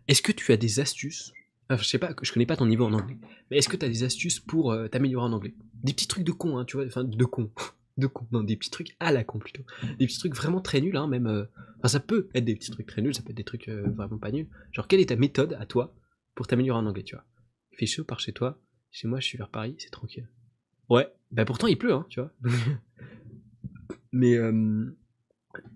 Est-ce 0.08 0.22
que 0.22 0.32
tu 0.32 0.52
as 0.52 0.56
des 0.56 0.80
astuces 0.80 1.32
Enfin, 1.68 1.80
je 1.80 1.86
sais 1.86 1.98
pas, 1.98 2.12
je 2.20 2.32
connais 2.32 2.46
pas 2.46 2.56
ton 2.56 2.66
niveau 2.66 2.84
en 2.84 2.92
anglais, 2.92 3.16
mais 3.50 3.58
est-ce 3.58 3.68
que 3.68 3.76
t'as 3.76 3.88
des 3.88 4.02
astuces 4.02 4.40
pour 4.40 4.72
euh, 4.72 4.88
t'améliorer 4.88 5.24
en 5.26 5.32
anglais? 5.32 5.54
Des 5.84 5.92
petits 5.92 6.08
trucs 6.08 6.24
de 6.24 6.32
con, 6.32 6.58
hein, 6.58 6.64
tu 6.64 6.76
vois, 6.76 6.86
enfin, 6.86 7.04
de 7.04 7.24
con. 7.24 7.52
de 7.96 8.08
con, 8.08 8.26
non, 8.32 8.42
des 8.42 8.56
petits 8.56 8.70
trucs 8.70 8.96
à 8.98 9.12
la 9.12 9.22
con 9.22 9.38
plutôt. 9.38 9.62
Des 10.00 10.06
petits 10.06 10.18
trucs 10.18 10.34
vraiment 10.34 10.60
très 10.60 10.80
nuls, 10.80 10.96
hein, 10.96 11.06
même. 11.06 11.26
euh, 11.28 11.44
Enfin, 11.78 11.88
ça 11.88 12.00
peut 12.00 12.28
être 12.34 12.44
des 12.44 12.56
petits 12.56 12.70
trucs 12.72 12.86
très 12.88 13.00
nuls, 13.02 13.14
ça 13.14 13.22
peut 13.22 13.30
être 13.30 13.36
des 13.36 13.44
trucs 13.44 13.68
vraiment 13.68 14.18
pas 14.18 14.32
nuls. 14.32 14.48
Genre, 14.72 14.86
quelle 14.88 15.00
est 15.00 15.06
ta 15.10 15.16
méthode 15.16 15.56
à 15.60 15.64
toi 15.66 15.94
pour 16.34 16.46
t'améliorer 16.48 16.78
en 16.80 16.86
anglais, 16.86 17.04
tu 17.04 17.14
vois? 17.14 17.24
Il 17.72 17.78
fait 17.78 17.86
chaud 17.86 18.04
par 18.04 18.18
chez 18.20 18.32
toi, 18.32 18.60
chez 18.90 19.06
moi, 19.06 19.20
je 19.20 19.26
suis 19.26 19.38
vers 19.38 19.48
Paris, 19.48 19.76
c'est 19.78 19.90
tranquille. 19.90 20.28
Ouais, 20.88 21.08
bah 21.30 21.44
pourtant 21.44 21.68
il 21.68 21.78
pleut, 21.78 21.92
hein, 21.94 22.04
tu 22.10 22.20
vois. 22.20 22.32
Mais 24.12 24.34
euh, 24.36 24.90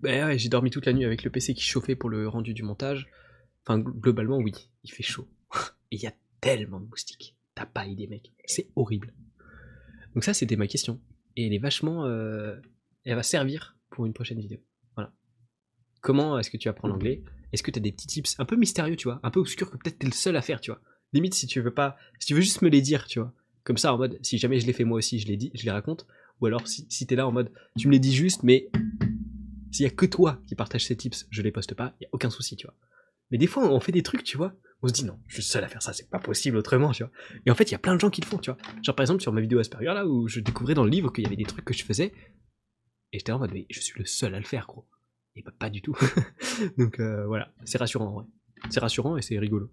bah 0.01 0.27
ouais, 0.27 0.37
j'ai 0.37 0.49
dormi 0.49 0.69
toute 0.71 0.85
la 0.85 0.93
nuit 0.93 1.05
avec 1.05 1.23
le 1.23 1.29
PC 1.29 1.53
qui 1.53 1.63
chauffait 1.63 1.95
pour 1.95 2.09
le 2.09 2.27
rendu 2.27 2.53
du 2.53 2.63
montage. 2.63 3.07
Enfin, 3.65 3.79
gl- 3.79 3.99
globalement, 3.99 4.37
oui, 4.37 4.53
il 4.83 4.91
fait 4.91 5.03
chaud. 5.03 5.27
Et 5.91 5.95
il 5.97 6.01
y 6.01 6.07
a 6.07 6.13
tellement 6.41 6.79
de 6.79 6.85
moustiques. 6.87 7.35
T'as 7.55 7.65
pas 7.65 7.85
idée, 7.85 8.07
mec. 8.07 8.31
C'est 8.45 8.69
horrible. 8.75 9.13
Donc 10.13 10.23
ça, 10.23 10.33
c'était 10.33 10.55
ma 10.55 10.67
question. 10.67 10.99
Et 11.35 11.47
elle 11.47 11.53
est 11.53 11.57
vachement... 11.59 12.05
euh, 12.05 12.55
Elle 13.03 13.15
va 13.15 13.23
servir 13.23 13.75
pour 13.89 14.05
une 14.05 14.13
prochaine 14.13 14.39
vidéo. 14.39 14.59
Voilà. 14.95 15.11
Comment 16.01 16.37
est-ce 16.39 16.49
que 16.49 16.57
tu 16.57 16.69
apprends 16.69 16.87
l'anglais? 16.87 17.23
Est-ce 17.53 17.63
que 17.63 17.71
t'as 17.71 17.79
des 17.79 17.91
petits 17.91 18.07
tips? 18.07 18.39
Un 18.39 18.45
peu 18.45 18.55
mystérieux, 18.55 18.95
tu 18.95 19.07
vois 19.07 19.19
Un 19.23 19.31
peu 19.31 19.39
obscurs 19.39 19.71
que 19.71 19.77
peut-être 19.77 19.99
t'es 19.99 20.07
le 20.07 20.13
seul 20.13 20.35
à 20.35 20.41
faire, 20.41 20.59
tu 20.61 20.71
vois 20.71 20.81
Limite, 21.13 21.33
si 21.33 21.47
tu 21.47 21.61
veux 21.61 21.73
pas... 21.73 21.95
Si 22.19 22.27
tu 22.27 22.33
veux 22.33 22.41
juste 22.41 22.61
me 22.61 22.69
les 22.69 22.81
dire, 22.81 23.05
tu 23.07 23.19
vois 23.19 23.33
Comme 23.63 23.77
ça, 23.77 23.93
en 23.93 23.97
mode, 23.97 24.19
si 24.21 24.37
jamais 24.37 24.59
je 24.59 24.65
les 24.67 24.73
fais 24.73 24.83
moi 24.83 24.97
aussi, 24.97 25.19
je 25.19 25.27
les 25.27 25.37
dis, 25.37 25.51
je 25.53 25.63
les 25.63 25.71
raconte. 25.71 26.05
Ou 26.41 26.47
alors, 26.47 26.67
si, 26.67 26.85
si 26.89 27.07
t'es 27.07 27.15
là 27.15 27.25
en 27.27 27.31
mode, 27.31 27.51
tu 27.77 27.87
me 27.87 27.93
les 27.93 27.99
dis 27.99 28.13
juste, 28.13 28.43
mais 28.43 28.67
s'il 29.75 29.83
y 29.83 29.87
a 29.87 29.91
que 29.91 30.05
toi 30.05 30.41
qui 30.47 30.55
partage 30.55 30.85
ces 30.85 30.95
tips, 30.95 31.27
je 31.29 31.41
les 31.41 31.51
poste 31.51 31.73
pas, 31.73 31.93
y 31.99 32.05
a 32.05 32.09
aucun 32.13 32.29
souci, 32.29 32.55
tu 32.55 32.65
vois. 32.65 32.75
Mais 33.29 33.37
des 33.37 33.47
fois, 33.47 33.69
on 33.69 33.79
fait 33.81 33.91
des 33.91 34.03
trucs, 34.03 34.23
tu 34.23 34.37
vois, 34.37 34.53
on 34.81 34.87
se 34.87 34.93
dit 34.93 35.03
non, 35.03 35.19
je 35.27 35.33
suis 35.33 35.43
seul 35.43 35.65
à 35.65 35.67
faire 35.67 35.81
ça, 35.81 35.91
c'est 35.91 36.09
pas 36.09 36.19
possible 36.19 36.55
autrement, 36.55 36.91
tu 36.91 37.03
vois. 37.03 37.11
Et 37.45 37.51
en 37.51 37.55
fait, 37.55 37.65
il 37.65 37.71
y 37.73 37.75
a 37.75 37.79
plein 37.79 37.93
de 37.93 37.99
gens 37.99 38.09
qui 38.09 38.21
le 38.21 38.25
font, 38.25 38.37
tu 38.37 38.51
vois. 38.51 38.57
Genre 38.83 38.95
par 38.95 39.03
exemple 39.03 39.21
sur 39.21 39.33
ma 39.33 39.41
vidéo 39.41 39.59
Asperger 39.59 39.93
là 39.93 40.07
où 40.07 40.29
je 40.29 40.39
découvrais 40.39 40.75
dans 40.75 40.85
le 40.85 40.89
livre 40.89 41.11
qu'il 41.11 41.25
y 41.25 41.27
avait 41.27 41.35
des 41.35 41.43
trucs 41.43 41.65
que 41.65 41.73
je 41.73 41.83
faisais 41.83 42.13
et 43.11 43.19
j'étais 43.19 43.33
en 43.33 43.39
mode 43.39 43.51
je 43.69 43.79
suis 43.81 43.99
le 43.99 44.05
seul 44.05 44.33
à 44.33 44.39
le 44.39 44.45
faire, 44.45 44.65
gros. 44.65 44.87
Et 45.35 45.43
pas 45.59 45.69
du 45.69 45.81
tout. 45.81 45.97
Donc 46.77 47.01
euh, 47.01 47.25
voilà, 47.27 47.51
c'est 47.65 47.77
rassurant 47.77 48.07
en 48.07 48.13
vrai. 48.13 48.25
C'est 48.69 48.79
rassurant 48.79 49.17
et 49.17 49.21
c'est 49.21 49.37
rigolo. 49.37 49.69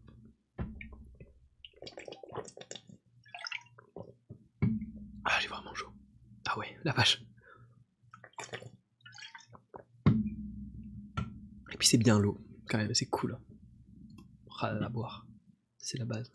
Ah, 5.24 5.38
j'ai 5.40 5.46
vraiment 5.46 5.72
chaud. 5.74 5.92
Ah 6.46 6.58
ouais, 6.58 6.76
la 6.82 6.92
vache. 6.92 7.22
Puis 11.82 11.88
c'est 11.88 11.98
bien 11.98 12.20
l'eau, 12.20 12.40
quand 12.68 12.78
même, 12.78 12.94
c'est 12.94 13.06
cool. 13.06 13.36
Ah, 14.60 14.72
la 14.72 14.88
boire. 14.88 15.26
C'est 15.78 15.98
la 15.98 16.04
base. 16.04 16.32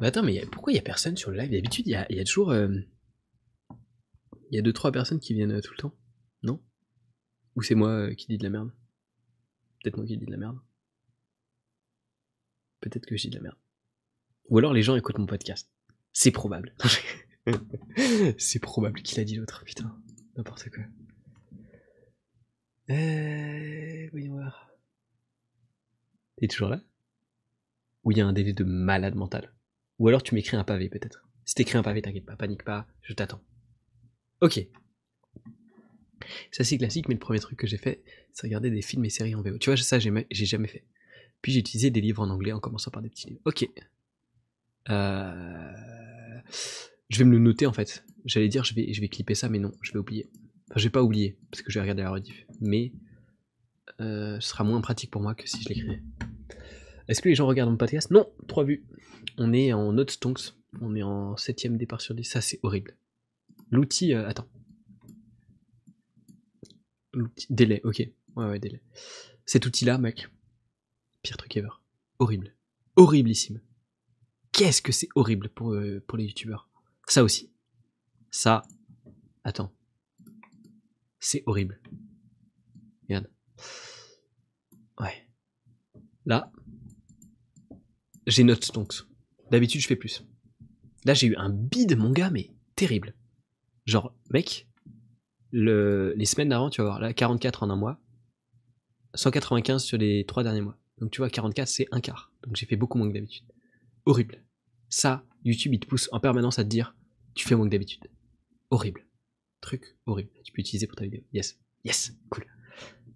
Attends, 0.00 0.22
mais 0.22 0.46
pourquoi 0.46 0.72
il 0.72 0.76
y 0.76 0.78
a 0.78 0.82
personne 0.82 1.16
sur 1.16 1.32
le 1.32 1.38
live? 1.38 1.50
D'habitude, 1.50 1.88
il 1.88 1.90
y 1.90 1.96
a, 1.96 2.24
toujours. 2.24 2.52
euh, 2.52 2.68
Il 4.52 4.56
y 4.56 4.58
a 4.60 4.62
2-3 4.62 4.92
personnes 4.92 5.18
qui 5.18 5.34
viennent 5.34 5.50
euh, 5.50 5.60
tout 5.60 5.72
le 5.72 5.78
temps. 5.78 5.92
Non? 6.44 6.62
Ou 7.56 7.62
c'est 7.62 7.74
moi 7.74 7.88
euh, 7.88 8.14
qui 8.14 8.28
dis 8.28 8.38
de 8.38 8.44
la 8.44 8.50
merde? 8.50 8.70
Peut-être 9.82 9.96
moi 9.96 10.06
qui 10.06 10.16
dis 10.16 10.24
de 10.26 10.30
la 10.30 10.36
merde. 10.36 10.60
Peut-être 12.78 13.06
que 13.06 13.16
je 13.16 13.22
dis 13.22 13.30
de 13.30 13.34
la 13.34 13.42
merde. 13.42 13.58
Ou 14.50 14.58
alors 14.58 14.72
les 14.72 14.82
gens 14.82 14.94
écoutent 14.94 15.18
mon 15.18 15.26
podcast. 15.26 15.68
C'est 16.12 16.30
probable. 16.30 16.76
c'est 18.38 18.60
probable 18.60 19.02
qu'il 19.02 19.18
a 19.18 19.24
dit 19.24 19.34
l'autre, 19.34 19.64
putain. 19.64 20.00
N'importe 20.36 20.70
quoi. 20.70 20.84
Euh, 22.90 24.08
voyons 24.10 24.32
voir. 24.32 24.70
T'es 26.36 26.48
toujours 26.48 26.68
là? 26.68 26.80
Ou 28.04 28.12
il 28.12 28.18
y 28.18 28.20
a 28.20 28.26
un 28.26 28.32
délai 28.32 28.52
de 28.52 28.64
malade 28.64 29.14
mental? 29.14 29.52
Ou 29.98 30.08
alors 30.08 30.22
tu 30.22 30.34
m'écris 30.34 30.56
un 30.56 30.64
pavé 30.64 30.88
peut-être? 30.88 31.28
Si 31.44 31.54
t'écris 31.54 31.78
un 31.78 31.82
pavé, 31.82 32.02
t'inquiète 32.02 32.26
pas, 32.26 32.36
panique 32.36 32.64
pas, 32.64 32.86
je 33.02 33.12
t'attends. 33.12 33.42
Ok. 34.40 34.60
C'est 36.50 36.78
classique, 36.78 37.08
mais 37.08 37.14
le 37.14 37.20
premier 37.20 37.40
truc 37.40 37.58
que 37.58 37.66
j'ai 37.66 37.78
fait, 37.78 38.02
c'est 38.32 38.46
regarder 38.46 38.70
des 38.70 38.82
films 38.82 39.04
et 39.04 39.10
séries 39.10 39.34
en 39.34 39.42
VO. 39.42 39.58
Tu 39.58 39.70
vois, 39.70 39.76
ça 39.76 39.98
j'ai 39.98 40.24
jamais 40.30 40.68
fait. 40.68 40.84
Puis 41.42 41.52
j'ai 41.52 41.60
utilisé 41.60 41.90
des 41.90 42.00
livres 42.00 42.22
en 42.22 42.30
anglais 42.30 42.52
en 42.52 42.60
commençant 42.60 42.90
par 42.90 43.02
des 43.02 43.08
petits 43.08 43.28
livres. 43.28 43.40
Ok. 43.44 43.68
Euh... 44.90 45.72
Je 47.08 47.18
vais 47.18 47.24
me 47.24 47.32
le 47.32 47.38
noter 47.38 47.66
en 47.66 47.72
fait. 47.72 48.04
J'allais 48.24 48.48
dire 48.48 48.64
je 48.64 48.74
vais, 48.74 48.92
je 48.92 49.00
vais 49.00 49.08
clipper 49.08 49.34
ça, 49.34 49.48
mais 49.48 49.58
non, 49.58 49.72
je 49.82 49.92
vais 49.92 49.98
oublier. 49.98 50.28
Enfin, 50.70 50.80
je 50.80 50.84
vais 50.84 50.90
pas 50.90 51.02
oublier, 51.02 51.38
parce 51.50 51.62
que 51.62 51.70
je 51.70 51.78
vais 51.78 51.82
regarder 51.82 52.02
la 52.02 52.10
rediff. 52.10 52.46
Mais 52.60 52.92
euh, 54.00 54.38
ce 54.40 54.48
sera 54.50 54.64
moins 54.64 54.80
pratique 54.80 55.10
pour 55.10 55.22
moi 55.22 55.34
que 55.34 55.48
si 55.48 55.62
je 55.62 55.68
l'écrivais. 55.68 56.02
Est-ce 57.08 57.22
que 57.22 57.28
les 57.28 57.34
gens 57.34 57.46
regardent 57.46 57.70
mon 57.70 57.76
podcast? 57.76 58.10
Non, 58.10 58.30
trois 58.46 58.64
vues. 58.64 58.84
On 59.38 59.52
est 59.52 59.72
en 59.72 59.92
notes 59.92 60.10
stonks. 60.10 60.52
On 60.80 60.94
est 60.94 61.02
en 61.02 61.36
septième 61.38 61.78
départ 61.78 62.00
sur 62.02 62.14
10. 62.14 62.24
Ça, 62.24 62.40
c'est 62.42 62.60
horrible. 62.62 62.96
L'outil. 63.70 64.12
euh, 64.14 64.28
attends. 64.28 64.46
L'outil. 67.14 67.46
Délai, 67.48 67.80
ok. 67.84 68.02
Ouais, 68.36 68.46
ouais, 68.46 68.58
délai. 68.58 68.82
Cet 69.46 69.64
outil-là, 69.64 69.96
mec. 69.96 70.28
Pire 71.22 71.38
truc 71.38 71.56
ever. 71.56 71.70
Horrible. 72.18 72.54
Horriblissime. 72.96 73.60
Qu'est-ce 74.52 74.82
que 74.82 74.92
c'est 74.92 75.08
horrible 75.14 75.48
pour, 75.48 75.72
euh, 75.72 76.04
pour 76.06 76.18
les 76.18 76.24
youtubeurs? 76.24 76.68
Ça 77.06 77.24
aussi. 77.24 77.50
Ça. 78.30 78.62
Attends. 79.44 79.72
C'est 81.30 81.42
horrible. 81.44 81.78
Regarde. 83.02 83.28
Ouais. 84.98 85.28
Là. 86.24 86.50
J'ai 88.26 88.44
note 88.44 88.64
stonks. 88.64 89.02
D'habitude, 89.50 89.82
je 89.82 89.88
fais 89.88 89.96
plus. 89.96 90.24
Là, 91.04 91.12
j'ai 91.12 91.26
eu 91.26 91.36
un 91.36 91.50
bide, 91.50 91.98
mon 91.98 92.12
gars, 92.12 92.30
mais 92.30 92.54
terrible. 92.76 93.14
Genre, 93.84 94.16
mec, 94.30 94.70
le, 95.50 96.14
les 96.16 96.24
semaines 96.24 96.48
d'avant, 96.48 96.70
tu 96.70 96.80
vas 96.80 96.86
voir, 96.86 96.98
là, 96.98 97.12
44 97.12 97.62
en 97.62 97.68
un 97.68 97.76
mois, 97.76 98.00
195 99.12 99.84
sur 99.84 99.98
les 99.98 100.24
trois 100.24 100.44
derniers 100.44 100.62
mois. 100.62 100.78
Donc, 100.96 101.10
tu 101.10 101.18
vois, 101.18 101.28
44, 101.28 101.68
c'est 101.68 101.88
un 101.90 102.00
quart. 102.00 102.32
Donc, 102.42 102.56
j'ai 102.56 102.64
fait 102.64 102.76
beaucoup 102.76 102.96
moins 102.96 103.08
que 103.08 103.12
d'habitude. 103.12 103.44
Horrible. 104.06 104.42
Ça, 104.88 105.26
YouTube, 105.44 105.74
il 105.74 105.80
te 105.80 105.86
pousse 105.86 106.08
en 106.10 106.20
permanence 106.20 106.58
à 106.58 106.64
te 106.64 106.70
dire, 106.70 106.96
tu 107.34 107.46
fais 107.46 107.54
moins 107.54 107.66
que 107.66 107.72
d'habitude. 107.72 108.08
Horrible. 108.70 109.07
Truc 109.60 109.96
horrible. 110.06 110.30
Tu 110.44 110.52
peux 110.52 110.60
utiliser 110.60 110.86
pour 110.86 110.96
ta 110.96 111.04
vidéo. 111.04 111.22
Yes. 111.32 111.58
Yes. 111.84 112.12
Cool. 112.30 112.46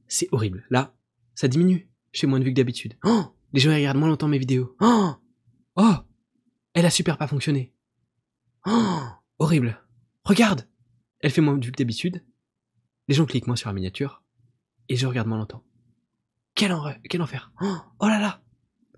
C'est 0.09 0.29
horrible. 0.33 0.65
Là, 0.71 0.95
ça 1.35 1.49
diminue. 1.49 1.89
Je 2.13 2.21
fais 2.21 2.27
moins 2.27 2.39
de 2.41 2.45
vues 2.45 2.51
que 2.53 2.57
d'habitude. 2.57 2.97
Oh 3.05 3.25
Les 3.53 3.61
gens 3.61 3.73
regardent 3.75 3.99
moins 3.99 4.09
longtemps 4.09 4.29
mes 4.29 4.39
vidéos. 4.39 4.77
Oh 4.81 5.13
Oh 5.77 5.95
Elle 6.75 6.85
a 6.87 6.91
super 6.91 7.17
pas 7.19 7.27
fonctionné. 7.27 7.73
Oh 8.67 9.01
Horrible. 9.39 9.81
Regarde 10.25 10.69
Elle 11.21 11.31
fait 11.31 11.41
moins 11.41 11.57
de 11.57 11.65
vues 11.65 11.73
que 11.73 11.79
d'habitude. 11.79 12.23
Les 13.09 13.15
gens 13.15 13.25
cliquent 13.27 13.47
moins 13.47 13.57
sur 13.57 13.69
la 13.69 13.75
miniature. 13.75 14.23
Et 14.89 14.97
je 14.97 15.07
regarde 15.07 15.29
moins 15.29 15.39
longtemps. 15.39 15.65
Quel, 16.55 16.73
en- 16.73 16.95
quel 17.09 17.23
enfer. 17.23 17.51
Oh, 17.63 17.77
oh 18.01 18.07
là 18.09 18.21
là 18.21 18.43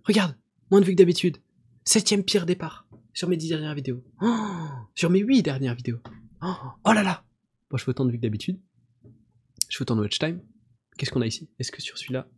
Regarde 0.05 0.37
Moins 0.71 0.81
de 0.81 0.87
vues 0.87 0.93
que 0.93 0.99
d'habitude. 0.99 1.39
Septième 1.85 2.25
pire 2.25 2.47
départ. 2.47 2.87
Sur 3.13 3.29
mes 3.29 3.37
dix 3.37 3.49
dernières 3.51 3.75
vidéos. 3.75 4.03
Oh 4.21 4.37
sur 4.97 5.11
mes 5.11 5.21
huit 5.21 5.43
dernières 5.43 5.75
vidéos. 5.75 6.01
Oh, 6.43 6.55
oh 6.85 6.93
là 6.93 7.03
là 7.03 7.25
Bon, 7.75 7.79
je 7.79 7.83
fais 7.83 7.91
autant 7.91 8.05
de 8.05 8.13
vues 8.13 8.19
que 8.19 8.23
d'habitude. 8.23 8.61
Je 9.69 9.77
fais 9.77 9.83
autant 9.83 9.97
de 9.97 10.01
watch 10.03 10.21
time. 10.21 10.41
Qu'est-ce 10.97 11.11
qu'on 11.11 11.23
a 11.23 11.27
ici? 11.27 11.51
Est-ce 11.59 11.73
que 11.73 11.83
sur 11.83 11.99
celui-là? 11.99 12.29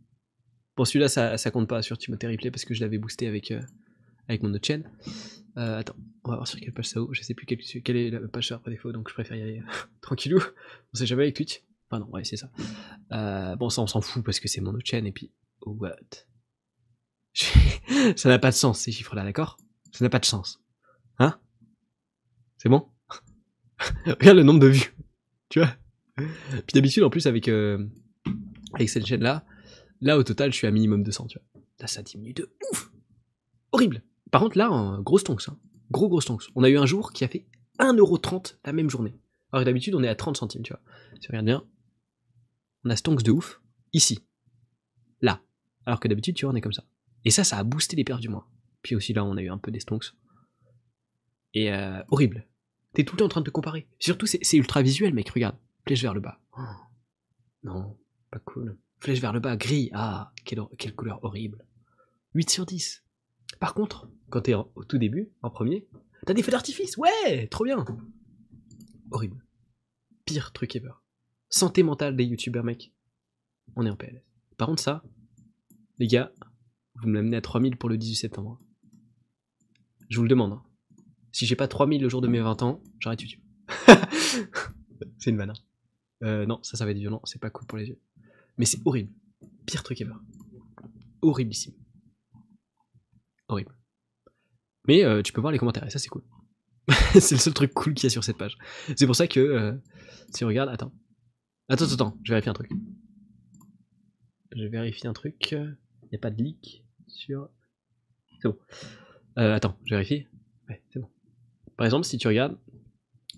Bon, 0.75 0.83
celui-là, 0.83 1.09
ça, 1.09 1.51
compte 1.51 1.69
pas 1.69 1.83
sur 1.83 1.95
Timothée 1.95 2.25
Replay 2.25 2.49
parce 2.49 2.65
que 2.65 2.73
je 2.73 2.81
l'avais 2.81 2.97
boosté 2.97 3.27
avec, 3.27 3.51
euh, 3.51 3.61
avec 4.27 4.41
mon 4.41 4.51
autre 4.51 4.65
chaîne. 4.65 4.89
Euh, 5.57 5.77
attends, 5.77 5.95
on 6.23 6.31
va 6.31 6.37
voir 6.37 6.47
sur 6.47 6.59
quelle 6.59 6.73
page 6.73 6.87
ça 6.87 6.99
ouvre. 6.99 7.13
Je 7.13 7.21
sais 7.21 7.35
plus 7.35 7.45
quelle, 7.45 7.97
est 7.97 8.09
la 8.09 8.27
page 8.27 8.49
par 8.49 8.63
défaut, 8.63 8.91
donc 8.91 9.09
je 9.09 9.13
préfère 9.13 9.37
y 9.37 9.43
aller 9.43 9.61
tranquillou. 10.01 10.41
On 10.91 10.97
sait 10.97 11.05
jamais 11.05 11.21
avec 11.21 11.35
Twitch. 11.35 11.61
Enfin, 11.91 12.03
non, 12.03 12.09
ouais, 12.09 12.23
c'est 12.23 12.37
ça. 12.37 12.49
Euh, 13.11 13.55
bon, 13.57 13.69
ça, 13.69 13.83
on 13.83 13.87
s'en 13.87 14.01
fout 14.01 14.25
parce 14.25 14.39
que 14.39 14.47
c'est 14.47 14.61
mon 14.61 14.73
autre 14.73 14.87
chaîne 14.87 15.05
et 15.05 15.11
puis. 15.11 15.31
What? 15.61 15.97
Ça 18.15 18.27
n'a 18.27 18.39
pas 18.39 18.49
de 18.49 18.55
sens 18.55 18.79
ces 18.79 18.91
chiffres-là, 18.91 19.23
d'accord? 19.23 19.57
Ça 19.91 20.03
n'a 20.03 20.09
pas 20.09 20.17
de 20.17 20.25
sens. 20.25 20.63
Hein? 21.19 21.39
C'est 22.57 22.69
bon? 22.69 22.89
Regarde 24.07 24.37
le 24.37 24.43
nombre 24.43 24.61
de 24.61 24.69
vues. 24.69 24.97
Tu 25.49 25.59
vois? 25.59 25.75
Puis 26.15 26.73
d'habitude, 26.73 27.03
en 27.03 27.09
plus, 27.09 27.27
avec, 27.27 27.47
euh, 27.47 27.85
avec 28.73 28.89
cette 28.89 29.05
chaîne-là, 29.05 29.45
là, 30.01 30.17
au 30.17 30.23
total, 30.23 30.51
je 30.51 30.57
suis 30.57 30.67
à 30.67 30.71
minimum 30.71 31.03
200, 31.03 31.27
tu 31.27 31.39
vois. 31.39 31.61
Là, 31.79 31.87
ça 31.87 32.01
diminue 32.01 32.33
de 32.33 32.49
ouf 32.71 32.91
Horrible 33.71 34.01
Par 34.31 34.41
contre, 34.41 34.57
là, 34.57 34.99
gros 35.01 35.19
stonks. 35.19 35.47
Hein. 35.47 35.57
Gros, 35.91 36.09
gros 36.09 36.21
stonks. 36.21 36.43
On 36.55 36.63
a 36.63 36.69
eu 36.69 36.77
un 36.77 36.85
jour 36.85 37.13
qui 37.13 37.23
a 37.23 37.27
fait 37.27 37.45
1,30€ 37.79 38.57
la 38.65 38.73
même 38.73 38.89
journée. 38.89 39.15
Alors 39.51 39.63
que 39.63 39.65
d'habitude, 39.65 39.95
on 39.95 40.03
est 40.03 40.07
à 40.07 40.15
30 40.15 40.37
centimes, 40.37 40.63
tu 40.63 40.73
vois. 40.73 40.81
Si 41.21 41.27
on 41.27 41.31
regarde 41.31 41.45
bien, 41.45 41.63
on 42.83 42.89
a 42.89 42.95
stonks 42.95 43.23
de 43.23 43.31
ouf, 43.31 43.61
ici. 43.93 44.19
Là. 45.21 45.41
Alors 45.85 45.99
que 45.99 46.07
d'habitude, 46.07 46.35
tu 46.35 46.45
vois, 46.45 46.53
on 46.53 46.57
est 46.57 46.61
comme 46.61 46.73
ça. 46.73 46.83
Et 47.25 47.31
ça, 47.31 47.43
ça 47.43 47.57
a 47.57 47.63
boosté 47.63 47.95
les 47.95 48.03
perfs 48.03 48.19
du 48.19 48.29
mois. 48.29 48.49
Puis 48.81 48.95
aussi, 48.95 49.13
là, 49.13 49.23
on 49.23 49.37
a 49.37 49.41
eu 49.41 49.49
un 49.49 49.57
peu 49.57 49.71
des 49.71 49.79
stonks. 49.79 50.13
Et 51.53 51.71
euh, 51.71 52.01
horrible. 52.09 52.47
T'es 52.93 53.03
tout 53.03 53.15
le 53.15 53.19
temps 53.19 53.25
en 53.25 53.29
train 53.29 53.41
de 53.41 53.45
te 53.45 53.51
comparer. 53.51 53.87
Surtout, 53.99 54.25
c'est 54.25 54.57
ultra 54.57 54.81
visuel, 54.81 55.13
mec. 55.13 55.29
Regarde. 55.29 55.57
Flèche 55.85 56.01
vers 56.01 56.13
le 56.13 56.19
bas. 56.21 56.39
Oh. 56.57 56.61
Non, 57.63 57.97
pas 58.31 58.39
cool. 58.39 58.77
Flèche 58.99 59.19
vers 59.21 59.33
le 59.33 59.39
bas, 59.39 59.55
gris. 59.55 59.89
Ah, 59.93 60.31
quelle, 60.45 60.95
couleur 60.95 61.23
horrible. 61.23 61.65
8 62.33 62.49
sur 62.49 62.65
10. 62.65 63.03
Par 63.59 63.73
contre, 63.73 64.09
quand 64.29 64.41
t'es 64.41 64.53
au 64.53 64.83
tout 64.87 64.97
début, 64.97 65.31
en 65.41 65.49
premier, 65.49 65.87
t'as 66.25 66.33
des 66.33 66.43
feux 66.43 66.51
d'artifice. 66.51 66.97
Ouais, 66.97 67.47
trop 67.47 67.63
bien. 67.63 67.85
Horrible. 69.11 69.45
Pire 70.25 70.51
truc 70.51 70.75
ever. 70.75 70.91
Santé 71.49 71.83
mentale 71.83 72.15
des 72.15 72.25
youtubeurs, 72.25 72.63
mec. 72.63 72.91
On 73.75 73.85
est 73.85 73.89
en 73.89 73.95
PLS. 73.95 74.21
Par 74.57 74.67
contre, 74.67 74.81
ça, 74.81 75.03
les 75.99 76.07
gars, 76.07 76.31
vous 76.95 77.07
me 77.07 77.13
l'amenez 77.13 77.37
à 77.37 77.41
3000 77.41 77.77
pour 77.77 77.89
le 77.89 77.97
18 77.97 78.15
septembre. 78.15 78.59
Je 80.09 80.17
vous 80.17 80.23
le 80.23 80.29
demande. 80.29 80.53
hein. 80.53 80.63
Si 81.37 81.45
j'ai 81.45 81.55
pas 81.55 81.67
3000 81.67 82.01
le 82.01 82.09
jour 82.09 82.19
de 82.19 82.27
mes 82.27 82.39
20 82.39 82.63
ans, 82.63 82.81
j'arrête 82.99 83.21
YouTube. 83.21 83.41
c'est 85.19 85.29
une 85.29 85.37
vanne. 85.37 85.51
hein. 85.51 86.23
Euh, 86.23 86.47
non, 86.47 86.57
ça, 86.63 86.77
ça 86.77 86.83
va 86.83 86.89
être 86.89 86.97
violent. 86.97 87.21
C'est 87.25 87.39
pas 87.39 87.51
cool 87.51 87.67
pour 87.67 87.77
les 87.77 87.85
yeux. 87.89 88.01
Mais 88.57 88.65
c'est 88.65 88.79
horrible. 88.85 89.13
Pire 89.67 89.83
truc 89.83 90.01
ever. 90.01 90.15
Horriblissime. 91.21 91.75
Horrible. 93.49 93.77
Mais 94.87 95.05
euh, 95.05 95.21
tu 95.21 95.31
peux 95.31 95.39
voir 95.39 95.51
les 95.53 95.59
commentaires 95.59 95.85
et 95.85 95.91
ça, 95.91 95.99
c'est 95.99 96.09
cool. 96.09 96.23
c'est 97.13 97.33
le 97.35 97.39
seul 97.39 97.53
truc 97.53 97.71
cool 97.71 97.93
qu'il 97.93 98.05
y 98.05 98.07
a 98.07 98.09
sur 98.09 98.23
cette 98.23 98.39
page. 98.39 98.57
C'est 98.95 99.05
pour 99.05 99.15
ça 99.15 99.27
que, 99.27 99.39
euh, 99.39 99.73
si 100.33 100.43
on 100.43 100.47
regarde, 100.47 100.69
attends. 100.69 100.91
Attends, 101.69 101.85
attends, 101.85 101.93
attends, 101.93 102.17
je 102.23 102.31
vérifie 102.31 102.49
un 102.49 102.53
truc. 102.53 102.71
Je 104.55 104.65
vérifie 104.65 105.05
un 105.05 105.13
truc. 105.13 105.51
Il 105.51 105.77
n'y 106.11 106.15
a 106.17 106.19
pas 106.19 106.31
de 106.31 106.41
leak 106.41 106.83
sur. 107.05 107.47
C'est 108.41 108.47
bon. 108.47 108.57
Attends, 109.35 109.77
je 109.85 109.93
vérifie. 109.93 110.25
Ouais, 110.67 110.81
c'est 110.91 110.99
bon. 110.99 111.11
Par 111.77 111.85
exemple, 111.85 112.05
si 112.05 112.17
tu 112.17 112.27
regardes, 112.27 112.57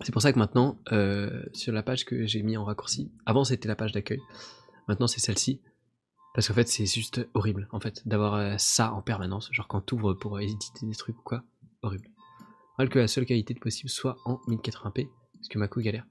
c'est 0.02 0.12
pour 0.12 0.22
ça 0.22 0.32
que 0.32 0.38
maintenant, 0.38 0.78
euh, 0.92 1.44
sur 1.52 1.72
la 1.72 1.82
page 1.82 2.06
que 2.06 2.26
j'ai 2.26 2.42
mis 2.42 2.56
en 2.56 2.64
raccourci, 2.64 3.12
avant 3.26 3.44
c'était 3.44 3.68
la 3.68 3.76
page 3.76 3.92
d'accueil, 3.92 4.20
maintenant 4.88 5.06
c'est 5.06 5.20
celle-ci. 5.20 5.60
Parce 6.34 6.46
qu'en 6.48 6.54
fait, 6.54 6.68
c'est 6.68 6.86
juste 6.86 7.28
horrible, 7.34 7.68
en 7.72 7.80
fait, 7.80 8.06
d'avoir 8.06 8.34
euh, 8.34 8.54
ça 8.56 8.92
en 8.92 9.02
permanence. 9.02 9.50
Genre 9.52 9.66
quand 9.66 9.80
t'ouvres 9.80 10.14
pour 10.14 10.40
éditer 10.40 10.86
des 10.86 10.94
trucs 10.94 11.18
ou 11.18 11.22
quoi, 11.22 11.42
horrible. 11.82 12.08
Mal 12.78 12.88
que 12.88 12.98
la 12.98 13.08
seule 13.08 13.26
qualité 13.26 13.52
possible 13.54 13.90
soit 13.90 14.16
en 14.24 14.36
1080p, 14.48 15.08
parce 15.34 15.48
que 15.48 15.80
galère. 15.80 16.06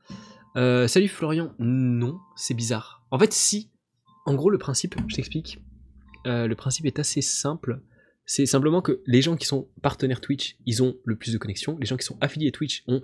Euh, 0.56 0.88
salut 0.88 1.08
Florian, 1.08 1.54
non, 1.58 2.20
c'est 2.36 2.54
bizarre. 2.54 3.02
En 3.12 3.18
fait, 3.18 3.34
si, 3.34 3.72
en 4.26 4.36
gros, 4.36 4.50
le 4.50 4.58
principe, 4.58 4.96
je 5.08 5.16
t'explique. 5.16 5.64
Le 6.26 6.54
principe 6.54 6.86
est 6.86 7.00
assez 7.00 7.22
simple. 7.22 7.82
C'est 8.32 8.46
simplement 8.46 8.84
que 8.84 9.02
les 9.08 9.24
gens 9.24 9.36
qui 9.36 9.48
sont 9.48 9.68
partenaires 9.82 10.22
Twitch, 10.22 10.56
ils 10.68 10.84
ont 10.84 10.96
le 11.04 11.16
plus 11.16 11.34
de 11.34 11.40
connexions. 11.40 11.80
Les 11.80 11.88
gens 11.88 11.98
qui 11.98 12.06
sont 12.06 12.16
affiliés 12.22 12.52
Twitch 12.52 12.84
ont, 12.86 13.02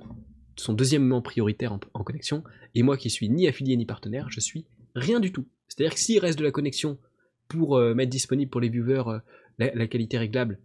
sont 0.55 0.73
deuxièmement 0.73 1.23
prioritaires 1.23 1.73
en, 1.73 1.79
en 1.95 2.03
connexion. 2.03 2.43
Et 2.75 2.83
moi 2.83 2.95
qui 2.95 3.09
suis 3.09 3.27
ni 3.27 3.47
affilié 3.47 3.75
ni 3.75 3.87
partenaire, 3.87 4.29
je 4.29 4.39
suis 4.39 4.67
rien 4.93 5.19
du 5.19 5.31
tout. 5.31 5.47
C'est-à-dire 5.67 5.95
que 5.95 5.99
s'il 5.99 6.19
reste 6.19 6.37
de 6.37 6.43
la 6.43 6.51
connexion 6.51 6.99
pour 7.47 7.75
euh, 7.75 7.95
mettre 7.95 8.11
disponible 8.11 8.51
pour 8.51 8.61
les 8.61 8.69
viewers 8.69 9.03
euh, 9.07 9.19
la, 9.57 9.87
qualité 9.87 10.19
réglable, 10.19 10.59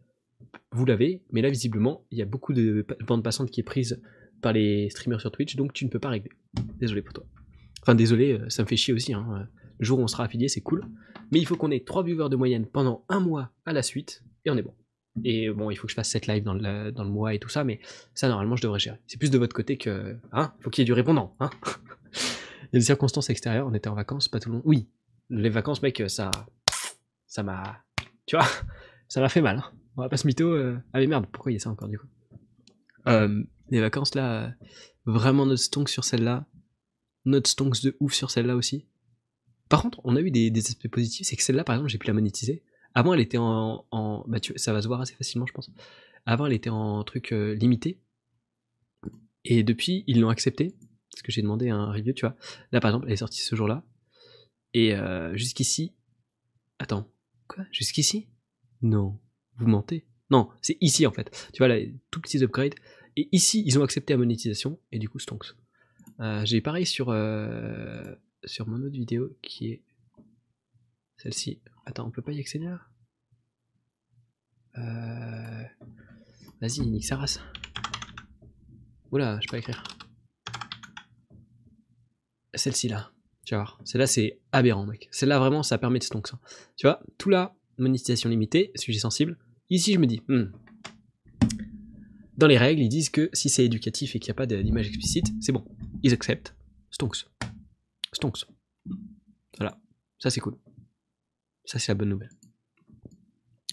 vous 0.73 0.85
l'avez. 0.85 1.23
Mais 1.32 1.41
là, 1.41 1.49
visiblement, 1.49 2.05
il 2.11 2.19
y 2.19 2.23
a 2.23 2.27
beaucoup 2.27 2.53
de 2.53 2.85
bande 3.07 3.24
passante 3.24 3.51
qui 3.51 3.61
est 3.61 3.65
prise 3.65 4.03
par 4.43 4.53
les 4.53 4.91
streamers 4.91 5.23
sur 5.23 5.32
Twitch, 5.32 5.57
donc 5.57 5.73
tu 5.73 5.87
ne 5.87 5.91
peux 5.91 5.99
pas 5.99 6.11
régler. 6.11 6.32
Désolé 6.78 7.01
pour 7.01 7.15
toi. 7.15 7.24
Enfin, 7.81 7.95
désolé, 7.95 8.35
euh, 8.35 8.51
ça 8.51 8.62
me 8.62 8.69
fait 8.69 8.77
chier 8.77 8.93
aussi. 8.93 9.15
hein. 9.15 9.49
Le 9.78 9.87
jour 9.87 9.99
où 9.99 10.03
on 10.03 10.07
sera 10.07 10.24
affilié, 10.24 10.49
c'est 10.49 10.61
cool. 10.61 10.85
Mais 11.32 11.39
il 11.39 11.47
faut 11.47 11.57
qu'on 11.57 11.70
ait 11.70 11.81
3 11.81 12.03
viewers 12.03 12.28
de 12.28 12.37
moyenne 12.37 12.66
pendant 12.66 13.07
un 13.09 13.20
mois 13.20 13.53
à 13.65 13.73
la 13.73 13.82
suite, 13.82 14.23
et 14.44 14.50
on 14.50 14.56
est 14.56 14.62
bon. 14.62 14.74
Et 15.24 15.50
bon, 15.50 15.70
il 15.70 15.76
faut 15.76 15.86
que 15.86 15.90
je 15.90 15.94
fasse 15.96 16.08
7 16.10 16.26
lives 16.28 16.44
dans 16.44 16.54
le, 16.54 16.92
dans 16.92 17.02
le 17.04 17.10
mois 17.10 17.34
et 17.34 17.38
tout 17.40 17.48
ça, 17.48 17.64
mais 17.64 17.80
ça, 18.14 18.28
normalement, 18.28 18.56
je 18.56 18.62
devrais 18.62 18.78
gérer. 18.78 18.98
C'est 19.06 19.18
plus 19.18 19.30
de 19.30 19.38
votre 19.38 19.54
côté 19.54 19.76
que. 19.76 20.16
Hein 20.32 20.52
Faut 20.60 20.70
qu'il 20.70 20.82
y 20.82 20.84
ait 20.84 20.86
du 20.86 20.92
répondant, 20.92 21.34
hein 21.40 21.50
Il 22.14 22.66
y 22.72 22.76
a 22.76 22.78
des 22.78 22.80
circonstances 22.82 23.28
extérieures, 23.30 23.66
on 23.66 23.74
était 23.74 23.88
en 23.88 23.94
vacances, 23.94 24.28
pas 24.28 24.38
tout 24.40 24.48
le 24.50 24.54
monde. 24.56 24.62
Oui, 24.64 24.88
les 25.28 25.50
vacances, 25.50 25.82
mec, 25.82 26.02
ça. 26.08 26.30
Ça 27.26 27.42
m'a. 27.42 27.82
Tu 28.26 28.36
vois 28.36 28.46
Ça 29.08 29.20
m'a 29.20 29.28
fait 29.28 29.40
mal. 29.42 29.58
hein. 29.58 29.64
On 29.96 30.02
va 30.02 30.08
pas 30.08 30.16
se 30.16 30.26
mytho. 30.26 30.46
euh, 30.54 30.76
Ah, 30.92 31.00
mais 31.00 31.06
merde, 31.08 31.26
pourquoi 31.32 31.50
il 31.50 31.56
y 31.56 31.58
a 31.58 31.60
ça 31.60 31.70
encore 31.70 31.88
du 31.88 31.98
coup? 31.98 32.06
Euh, 33.08 33.42
Les 33.70 33.80
vacances 33.80 34.14
là, 34.14 34.44
euh, 34.44 34.48
vraiment 35.06 35.44
notre 35.46 35.62
stonks 35.62 35.88
sur 35.88 36.04
celle-là. 36.04 36.46
Notre 37.24 37.50
stonks 37.50 37.82
de 37.82 37.96
ouf 38.00 38.14
sur 38.14 38.30
celle-là 38.30 38.54
aussi. 38.54 38.86
Par 39.68 39.82
contre, 39.82 40.00
on 40.04 40.14
a 40.16 40.20
eu 40.20 40.30
des 40.30 40.52
aspects 40.58 40.88
positifs, 40.88 41.26
c'est 41.26 41.36
que 41.36 41.42
celle-là, 41.42 41.64
par 41.64 41.74
exemple, 41.74 41.90
j'ai 41.90 41.98
pu 41.98 42.06
la 42.06 42.12
monétiser. 42.12 42.62
Avant, 42.94 43.14
elle 43.14 43.20
était 43.20 43.38
en, 43.38 43.84
bah, 44.26 44.40
tu- 44.40 44.52
ça 44.56 44.72
va 44.72 44.82
se 44.82 44.86
voir 44.88 45.00
assez 45.00 45.14
facilement, 45.14 45.46
je 45.46 45.52
pense. 45.52 45.70
Avant, 46.26 46.46
elle 46.46 46.52
était 46.52 46.70
en 46.70 47.02
truc 47.04 47.32
euh, 47.32 47.54
limité. 47.54 48.00
Et 49.44 49.62
depuis, 49.62 50.04
ils 50.06 50.20
l'ont 50.20 50.28
accepté. 50.28 50.74
Parce 51.12 51.22
que 51.22 51.32
j'ai 51.32 51.42
demandé 51.42 51.68
un 51.70 51.90
review, 51.92 52.12
tu 52.12 52.26
vois. 52.26 52.36
Là, 52.72 52.80
par 52.80 52.90
exemple, 52.90 53.06
elle 53.06 53.14
est 53.14 53.16
sortie 53.16 53.40
ce 53.40 53.56
jour-là. 53.56 53.84
Et 54.74 54.94
euh, 54.94 55.36
jusqu'ici. 55.36 55.94
Attends. 56.78 57.10
Quoi? 57.48 57.64
Jusqu'ici? 57.72 58.28
Non. 58.82 59.18
Vous 59.56 59.66
mentez? 59.66 60.06
Non, 60.30 60.48
c'est 60.62 60.78
ici 60.80 61.06
en 61.06 61.10
fait. 61.10 61.48
Tu 61.52 61.58
vois 61.58 61.66
là, 61.68 61.76
tout 62.12 62.20
petits 62.20 62.42
upgrades. 62.44 62.74
Et 63.16 63.28
ici, 63.32 63.64
ils 63.66 63.78
ont 63.78 63.82
accepté 63.82 64.12
la 64.12 64.18
monétisation 64.18 64.78
et 64.92 64.98
du 65.00 65.08
coup, 65.08 65.18
stonks. 65.18 65.54
Euh, 66.20 66.44
J'ai 66.44 66.60
pareil 66.60 66.86
sur 66.86 67.06
sur 68.44 68.68
mon 68.68 68.76
autre 68.82 68.92
vidéo 68.94 69.36
qui 69.42 69.72
est 69.72 69.82
celle-ci. 71.16 71.60
Attends, 71.86 72.07
on 72.07 72.11
peut 72.11 72.23
pas 72.23 72.32
y 72.32 72.40
accéder 72.40 72.66
là 72.66 72.81
euh... 74.78 75.65
Vas-y, 76.61 76.81
nique 76.81 77.05
sa 77.05 77.16
race. 77.16 77.40
Oula, 79.11 79.39
je 79.40 79.47
peux 79.47 79.52
pas 79.52 79.59
écrire. 79.59 79.82
Celle-ci 82.55 82.89
là. 82.89 83.11
Tu 83.44 83.55
vas 83.55 83.62
voir. 83.62 83.81
Celle-là, 83.85 84.07
c'est 84.07 84.40
aberrant, 84.52 84.86
mec. 84.86 85.09
Celle-là, 85.11 85.39
vraiment, 85.39 85.62
ça 85.62 85.78
permet 85.78 85.98
de 85.98 86.05
stonks. 86.05 86.28
ça. 86.28 86.39
Tu 86.77 86.86
vois, 86.86 87.02
tout 87.19 87.31
là, 87.31 87.57
monétisation 87.78 88.28
limitée, 88.28 88.70
sujet 88.77 88.98
sensible. 88.98 89.39
Ici, 89.70 89.94
je 89.94 89.98
me 89.98 90.07
dis, 90.07 90.20
hmm. 90.28 90.52
dans 92.36 92.47
les 92.47 92.59
règles, 92.59 92.82
ils 92.82 92.89
disent 92.89 93.11
que 93.11 93.31
si 93.32 93.48
c'est 93.48 93.65
éducatif 93.65 94.15
et 94.15 94.20
qu'il 94.20 94.28
n'y 94.28 94.32
a 94.32 94.35
pas 94.35 94.47
d'image 94.47 94.89
explicite, 94.89 95.27
c'est 95.40 95.52
bon. 95.52 95.65
Ils 96.02 96.12
acceptent. 96.12 96.55
Stonks. 96.90 97.27
Stonks. 98.12 98.44
Voilà. 99.57 99.81
Ça, 100.19 100.31
c'est 100.31 100.40
cool. 100.40 100.57
Ça, 101.70 101.78
c'est 101.78 101.92
la 101.92 101.94
bonne 101.94 102.09
nouvelle. 102.09 102.32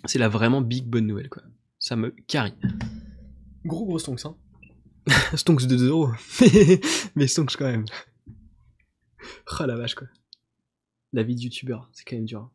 C'est 0.05 0.19
la 0.19 0.29
vraiment 0.29 0.61
big 0.61 0.85
bonne 0.85 1.07
nouvelle, 1.07 1.29
quoi. 1.29 1.41
Ça 1.79 1.95
me 1.95 2.11
carie. 2.11 2.53
Gros, 3.65 3.87
gros 3.87 3.97
stonks, 3.97 4.23
hein. 4.23 4.37
stonks 5.35 5.65
de 5.65 5.75
2 5.75 5.87
euros. 5.87 6.11
Mais 7.15 7.25
stonks 7.25 7.57
quand 7.57 7.65
même. 7.65 7.85
Oh 9.59 9.65
la 9.65 9.75
vache, 9.75 9.95
quoi. 9.95 10.07
La 11.11 11.23
vie 11.23 11.33
de 11.33 11.41
youtubeur, 11.41 11.89
c'est 11.91 12.03
quand 12.03 12.17
même 12.17 12.25
dur. 12.25 12.51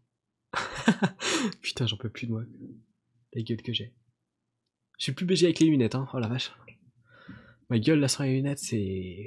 hein. 0.53 1.17
Putain, 1.61 1.89
j'en 1.89 1.97
peux 1.97 2.09
plus 2.09 2.29
de 2.29 2.31
moi. 2.31 2.45
La 3.33 3.43
gueule 3.43 3.63
que 3.63 3.73
j'ai. 3.73 3.93
Je 4.97 5.03
suis 5.07 5.13
plus 5.13 5.27
BG 5.27 5.47
avec 5.47 5.59
les 5.59 5.67
lunettes, 5.67 5.97
hein. 5.97 6.09
Oh 6.15 6.21
la 6.21 6.29
vache. 6.29 6.53
Ma 7.69 7.81
gueule 7.81 7.99
là 7.99 8.07
sans 8.07 8.23
les 8.23 8.35
lunettes, 8.35 8.61
c'est. 8.61 9.27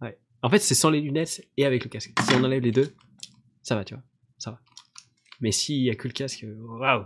Ouais. 0.00 0.18
En 0.42 0.50
fait, 0.50 0.58
c'est 0.58 0.74
sans 0.74 0.90
les 0.90 1.00
lunettes 1.00 1.48
et 1.56 1.64
avec 1.64 1.84
le 1.84 1.88
casque. 1.88 2.12
Si 2.20 2.34
on 2.34 2.42
enlève 2.42 2.64
les 2.64 2.72
deux, 2.72 2.96
ça 3.62 3.76
va, 3.76 3.84
tu 3.84 3.94
vois. 3.94 4.02
Ça 4.38 4.50
va. 4.50 4.60
Mais 5.40 5.52
s'il 5.52 5.82
y 5.82 5.90
a 5.90 5.94
que 5.94 6.08
le 6.08 6.12
casque, 6.14 6.44
waouh. 6.48 7.04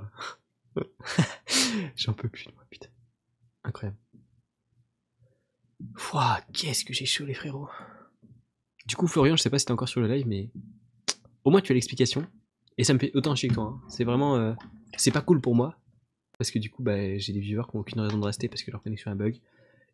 J'en 1.96 2.12
peux 2.12 2.28
plus 2.28 2.46
de 2.46 2.52
moi, 2.52 2.64
putain. 2.70 2.88
Incroyable. 3.64 3.98
Ouah, 6.12 6.40
qu'est-ce 6.52 6.84
que 6.84 6.92
j'ai 6.92 7.06
chaud, 7.06 7.24
les 7.24 7.34
frérots. 7.34 7.68
Du 8.86 8.96
coup, 8.96 9.06
Florian, 9.06 9.36
je 9.36 9.42
sais 9.42 9.50
pas 9.50 9.58
si 9.58 9.66
t'es 9.66 9.72
encore 9.72 9.88
sur 9.88 10.00
le 10.00 10.08
live, 10.08 10.26
mais 10.26 10.50
au 11.44 11.50
moins 11.50 11.60
tu 11.60 11.72
as 11.72 11.74
l'explication. 11.74 12.26
Et 12.76 12.84
ça 12.84 12.94
me 12.94 12.98
fait 12.98 13.10
autant 13.14 13.34
chier 13.34 13.48
que 13.48 13.54
toi. 13.54 13.64
hein. 13.64 13.80
C'est 13.88 14.04
vraiment. 14.04 14.36
euh, 14.36 14.54
C'est 14.96 15.10
pas 15.10 15.20
cool 15.20 15.40
pour 15.40 15.54
moi. 15.54 15.76
Parce 16.38 16.50
que 16.52 16.58
du 16.60 16.70
coup, 16.70 16.82
bah, 16.82 17.18
j'ai 17.18 17.32
des 17.32 17.40
viewers 17.40 17.64
qui 17.68 17.76
ont 17.76 17.80
aucune 17.80 18.00
raison 18.00 18.18
de 18.18 18.24
rester 18.24 18.48
parce 18.48 18.62
que 18.62 18.70
leur 18.70 18.82
connexion 18.82 19.10
a 19.10 19.14
bug. 19.16 19.40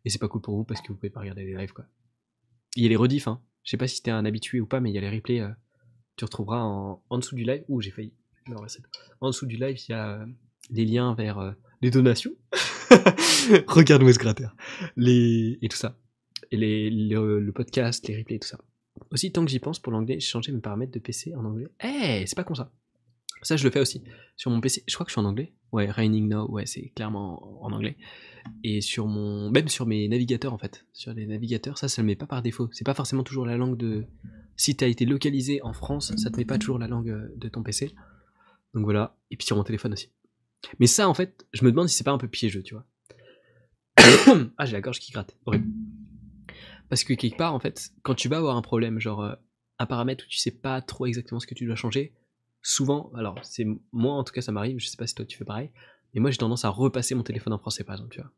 Et 0.05 0.09
c'est 0.11 0.19
pas 0.19 0.27
cool 0.27 0.41
pour 0.41 0.55
vous 0.55 0.63
parce 0.63 0.81
que 0.81 0.89
vous 0.89 0.95
pouvez 0.95 1.09
pas 1.09 1.19
regarder 1.21 1.43
les 1.43 1.55
lives, 1.55 1.73
quoi. 1.73 1.85
Il 2.75 2.83
y 2.83 2.85
a 2.85 2.89
les 2.89 2.95
rediffs, 2.95 3.27
hein. 3.27 3.41
Je 3.63 3.71
sais 3.71 3.77
pas 3.77 3.87
si 3.87 4.03
t'es 4.03 4.11
un 4.11 4.25
habitué 4.25 4.61
ou 4.61 4.67
pas, 4.67 4.79
mais 4.79 4.91
il 4.91 4.93
y 4.93 4.97
a 4.99 5.01
les 5.01 5.09
replays. 5.09 5.41
euh, 5.41 5.49
tu 6.15 6.23
retrouveras 6.25 6.61
en, 6.61 7.03
en 7.09 7.17
dessous 7.17 7.35
du 7.35 7.43
live. 7.43 7.63
Ouh, 7.67 7.81
j'ai 7.81 7.89
failli. 7.91 8.13
En 9.21 9.29
dessous 9.29 9.47
du 9.47 9.57
live, 9.57 9.77
il 9.87 9.91
y 9.91 9.95
a 9.95 10.19
euh, 10.19 10.25
les 10.69 10.85
liens 10.85 11.15
vers 11.15 11.39
euh, 11.39 11.51
les 11.81 11.89
donations. 11.89 12.31
Regarde-moi 13.67 14.13
ce 14.13 14.19
gratteur. 14.19 14.55
Les... 14.95 15.57
Et 15.63 15.67
tout 15.67 15.77
ça. 15.77 15.97
Et 16.51 16.57
les, 16.57 16.91
le, 16.91 17.51
podcast, 17.51 18.07
les 18.07 18.17
replays 18.17 18.37
tout 18.37 18.47
ça. 18.47 18.59
Aussi, 19.11 19.31
tant 19.31 19.43
que 19.43 19.49
j'y 19.49 19.59
pense, 19.59 19.79
pour 19.79 19.91
l'anglais, 19.91 20.19
j'ai 20.19 20.27
changé 20.27 20.51
mes 20.51 20.61
paramètres 20.61 20.91
de 20.91 20.99
PC 20.99 21.33
en 21.35 21.43
anglais. 21.43 21.67
Eh, 21.83 22.23
c'est 22.27 22.35
pas 22.35 22.43
con 22.43 22.53
ça. 22.53 22.71
Ça, 23.41 23.57
je 23.57 23.63
le 23.63 23.71
fais 23.71 23.79
aussi. 23.79 24.03
Sur 24.37 24.51
mon 24.51 24.61
PC, 24.61 24.83
je 24.87 24.93
crois 24.93 25.05
que 25.05 25.09
je 25.09 25.13
suis 25.13 25.21
en 25.21 25.25
anglais. 25.25 25.53
Ouais, 25.71 25.89
Raining 25.89 26.29
Now, 26.29 26.49
ouais, 26.49 26.67
c'est 26.67 26.89
clairement 26.95 27.63
en 27.63 27.71
en 27.71 27.75
anglais. 27.75 27.97
Et 28.63 28.81
sur 28.81 29.07
mon. 29.07 29.49
Même 29.49 29.69
sur 29.69 29.87
mes 29.87 30.07
navigateurs, 30.07 30.53
en 30.53 30.57
fait. 30.59 30.85
Sur 30.93 31.13
les 31.13 31.25
navigateurs, 31.25 31.79
ça, 31.79 31.87
ça 31.87 32.01
le 32.03 32.05
met 32.05 32.15
pas 32.15 32.27
par 32.27 32.43
défaut. 32.43 32.69
C'est 32.71 32.85
pas 32.85 32.93
forcément 32.93 33.23
toujours 33.23 33.45
la 33.45 33.57
langue 33.57 33.77
de. 33.77 34.05
Si 34.55 34.75
t'as 34.75 34.87
été 34.87 35.05
localisé 35.05 35.61
en 35.63 35.73
France, 35.73 36.13
ça 36.15 36.29
te 36.29 36.37
met 36.37 36.45
pas 36.45 36.57
toujours 36.57 36.77
la 36.77 36.87
langue 36.87 37.09
euh, 37.09 37.33
de 37.37 37.49
ton 37.49 37.63
PC. 37.63 37.93
Donc 38.75 38.83
voilà. 38.83 39.17
Et 39.31 39.37
puis 39.37 39.47
sur 39.47 39.57
mon 39.57 39.63
téléphone 39.63 39.93
aussi. 39.93 40.11
Mais 40.79 40.87
ça, 40.87 41.09
en 41.09 41.13
fait, 41.13 41.47
je 41.53 41.63
me 41.65 41.71
demande 41.71 41.89
si 41.89 41.95
c'est 41.97 42.03
pas 42.03 42.11
un 42.11 42.17
peu 42.17 42.27
piégeux, 42.27 42.61
tu 42.61 42.75
vois. 42.75 42.85
ah, 44.57 44.65
j'ai 44.65 44.73
la 44.73 44.81
gorge 44.81 44.99
qui 44.99 45.11
gratte. 45.11 45.37
Parce 46.89 47.03
que 47.03 47.13
quelque 47.13 47.37
part, 47.37 47.53
en 47.53 47.59
fait, 47.59 47.91
quand 48.03 48.13
tu 48.13 48.29
vas 48.29 48.37
avoir 48.37 48.57
un 48.57 48.61
problème, 48.61 48.99
genre 48.99 49.23
euh, 49.23 49.35
un 49.79 49.85
paramètre 49.85 50.25
où 50.25 50.27
tu 50.27 50.37
sais 50.37 50.51
pas 50.51 50.81
trop 50.81 51.05
exactement 51.05 51.39
ce 51.39 51.47
que 51.47 51.55
tu 51.55 51.65
dois 51.65 51.75
changer, 51.75 52.13
souvent, 52.61 53.11
alors 53.15 53.39
c'est 53.43 53.65
moi 53.91 54.13
en 54.13 54.23
tout 54.23 54.33
cas 54.33 54.41
ça 54.41 54.51
m'arrive, 54.51 54.79
je 54.79 54.87
sais 54.87 54.97
pas 54.97 55.07
si 55.07 55.15
toi 55.15 55.25
tu 55.25 55.37
fais 55.37 55.45
pareil, 55.45 55.71
mais 56.13 56.21
moi 56.21 56.31
j'ai 56.31 56.37
tendance 56.37 56.65
à 56.65 56.69
repasser 56.69 57.15
mon 57.15 57.23
téléphone 57.23 57.53
en 57.53 57.59
français 57.59 57.83
par 57.83 57.95
exemple, 57.95 58.13
tu 58.13 58.21
vois. 58.21 58.31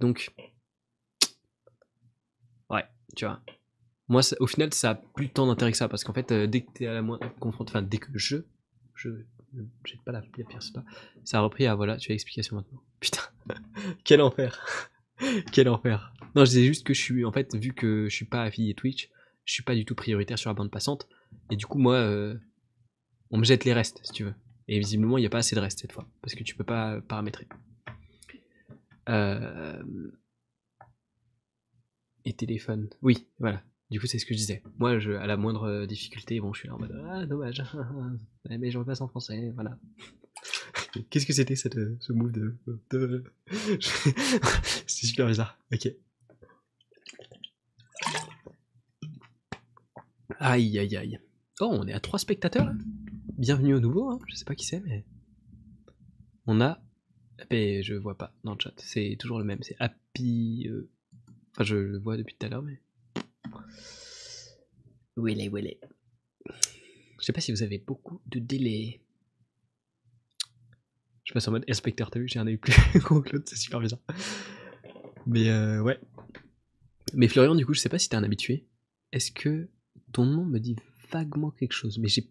Donc, 0.00 0.34
ouais, 2.70 2.84
tu 3.16 3.24
vois. 3.24 3.40
Moi, 4.08 4.22
au 4.38 4.46
final, 4.46 4.72
ça 4.72 4.90
a 4.90 4.94
plus 4.94 5.30
tant 5.30 5.46
d'intérêt 5.46 5.72
que 5.72 5.78
ça, 5.78 5.88
parce 5.88 6.04
qu'en 6.04 6.12
fait, 6.12 6.30
euh, 6.30 6.46
dès 6.46 6.62
que 6.62 6.70
t'es 6.72 6.86
à 6.86 6.92
la 6.92 7.02
moindre 7.02 7.28
confronte, 7.40 7.70
enfin, 7.70 7.82
dès 7.82 7.98
que 7.98 8.06
je, 8.14 8.36
ne 9.52 9.62
jette 9.84 10.02
pas 10.02 10.12
la, 10.12 10.20
la 10.20 10.44
pierre, 10.44 10.58
pas, 10.74 10.84
ça 11.24 11.38
a 11.38 11.40
repris 11.40 11.66
à 11.66 11.74
voilà, 11.74 11.96
tu 11.96 12.10
as 12.10 12.14
l'explication 12.14 12.56
maintenant. 12.56 12.82
Putain, 13.00 13.22
quel 14.04 14.20
enfer, 14.20 14.90
quel 15.52 15.68
enfer. 15.68 16.12
Non, 16.34 16.44
je 16.44 16.50
disais 16.50 16.66
juste 16.66 16.86
que 16.86 16.94
je 16.94 17.00
suis, 17.00 17.24
en 17.24 17.32
fait, 17.32 17.54
vu 17.54 17.72
que 17.72 18.08
je 18.08 18.14
suis 18.14 18.24
pas 18.24 18.42
affilié 18.42 18.74
Twitch, 18.74 19.10
je 19.44 19.52
suis 19.52 19.62
pas 19.62 19.74
du 19.74 19.84
tout 19.84 19.94
prioritaire 19.94 20.38
sur 20.38 20.50
la 20.50 20.54
bande 20.54 20.70
passante, 20.70 21.08
et 21.50 21.56
du 21.56 21.66
coup, 21.66 21.78
moi, 21.78 21.94
euh, 21.94 22.36
on 23.30 23.38
me 23.38 23.44
jette 23.44 23.64
les 23.64 23.72
restes, 23.72 24.00
si 24.02 24.12
tu 24.12 24.24
veux. 24.24 24.34
Et 24.68 24.78
visiblement, 24.78 25.18
il 25.18 25.20
n'y 25.20 25.26
a 25.26 25.30
pas 25.30 25.38
assez 25.38 25.54
de 25.54 25.60
restes 25.60 25.80
cette 25.80 25.92
fois, 25.92 26.08
parce 26.22 26.34
que 26.34 26.42
tu 26.42 26.54
peux 26.56 26.64
pas 26.64 27.00
paramétrer. 27.02 27.46
Euh... 29.08 29.82
Et 32.24 32.32
téléphone. 32.32 32.90
Oui, 33.02 33.28
voilà. 33.38 33.62
Du 33.90 34.00
coup, 34.00 34.06
c'est 34.06 34.18
ce 34.18 34.26
que 34.26 34.34
je 34.34 34.38
disais. 34.38 34.62
Moi, 34.78 34.98
je, 34.98 35.12
à 35.12 35.26
la 35.26 35.36
moindre 35.36 35.62
euh, 35.64 35.86
difficulté, 35.86 36.40
bon, 36.40 36.52
je 36.52 36.60
suis 36.60 36.68
là 36.68 36.74
en 36.74 36.78
mode 36.78 37.00
Ah, 37.08 37.24
dommage. 37.26 37.62
Mais 38.50 38.70
je 38.70 38.78
repasse 38.78 39.00
en 39.00 39.08
français, 39.08 39.52
voilà. 39.54 39.78
Qu'est-ce 41.10 41.26
que 41.26 41.32
c'était 41.32 41.54
euh, 41.78 41.96
ce 42.00 42.12
move 42.12 42.32
de. 42.32 42.56
c'est 44.86 45.06
super 45.06 45.26
bizarre. 45.28 45.58
Ok. 45.72 45.88
Aïe, 50.38 50.78
aïe, 50.78 50.96
aïe. 50.96 51.20
Oh, 51.60 51.68
on 51.70 51.86
est 51.86 51.92
à 51.92 52.00
trois 52.00 52.18
spectateurs 52.18 52.66
là 52.66 52.74
Bienvenue 53.38 53.74
au 53.74 53.80
nouveau, 53.80 54.10
hein. 54.10 54.18
je 54.28 54.34
sais 54.34 54.44
pas 54.44 54.54
qui 54.54 54.66
c'est, 54.66 54.80
mais. 54.80 55.04
On 56.46 56.60
a. 56.60 56.82
Mais 57.50 57.82
je 57.82 57.94
vois 57.94 58.16
pas 58.16 58.34
dans 58.44 58.54
le 58.54 58.58
chat, 58.60 58.72
c'est 58.78 59.16
toujours 59.18 59.38
le 59.38 59.44
même, 59.44 59.62
c'est 59.62 59.76
Happy. 59.78 60.66
euh, 60.70 60.88
Enfin, 61.52 61.64
je 61.64 61.76
le 61.76 61.98
vois 61.98 62.16
depuis 62.16 62.34
tout 62.36 62.46
à 62.46 62.48
l'heure, 62.48 62.62
mais. 62.62 62.80
Il 65.18 65.40
est 65.40 65.80
Je 67.18 67.24
sais 67.24 67.32
pas 67.32 67.40
si 67.40 67.52
vous 67.52 67.62
avez 67.62 67.78
beaucoup 67.78 68.20
de 68.26 68.38
délai. 68.38 69.00
Je 71.24 71.32
passe 71.32 71.48
en 71.48 71.52
mode 71.52 71.64
inspecteur, 71.68 72.10
t'as 72.10 72.20
vu, 72.20 72.28
j'ai 72.28 72.38
un 72.38 72.46
œil 72.46 72.56
plus 72.58 72.74
gros 73.00 73.20
que 73.20 73.36
c'est 73.46 73.56
super 73.56 73.80
bizarre. 73.80 73.98
Mais 75.26 75.48
euh, 75.48 75.82
ouais. 75.82 75.98
Mais 77.14 77.26
Florian, 77.28 77.54
du 77.54 77.66
coup, 77.66 77.74
je 77.74 77.80
sais 77.80 77.88
pas 77.88 77.98
si 77.98 78.08
t'es 78.08 78.16
un 78.16 78.22
habitué. 78.22 78.66
Est-ce 79.12 79.32
que 79.32 79.68
ton 80.12 80.24
nom 80.24 80.44
me 80.44 80.58
dit 80.60 80.76
vaguement 81.10 81.50
quelque 81.50 81.72
chose? 81.72 81.98
Mais 81.98 82.08
j'ai 82.08 82.30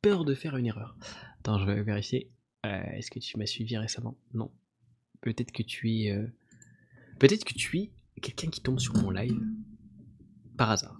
peur 0.00 0.24
de 0.24 0.34
faire 0.34 0.56
une 0.56 0.66
erreur. 0.66 0.96
Attends, 1.40 1.58
je 1.58 1.66
vais 1.66 1.82
vérifier. 1.82 2.32
Euh, 2.66 2.82
Est-ce 2.94 3.10
que 3.10 3.18
tu 3.20 3.38
m'as 3.38 3.46
suivi 3.46 3.76
récemment? 3.76 4.16
Non. 4.34 4.50
Peut-être 5.20 5.52
que 5.52 5.62
tu 5.62 5.92
es. 6.00 6.10
euh, 6.12 6.26
Peut-être 7.20 7.44
que 7.44 7.54
tu 7.54 7.78
es 7.78 7.92
quelqu'un 8.20 8.48
qui 8.48 8.60
tombe 8.60 8.80
sur 8.80 8.94
mon 8.96 9.10
live 9.10 9.38
par 10.62 10.70
hasard. 10.70 10.96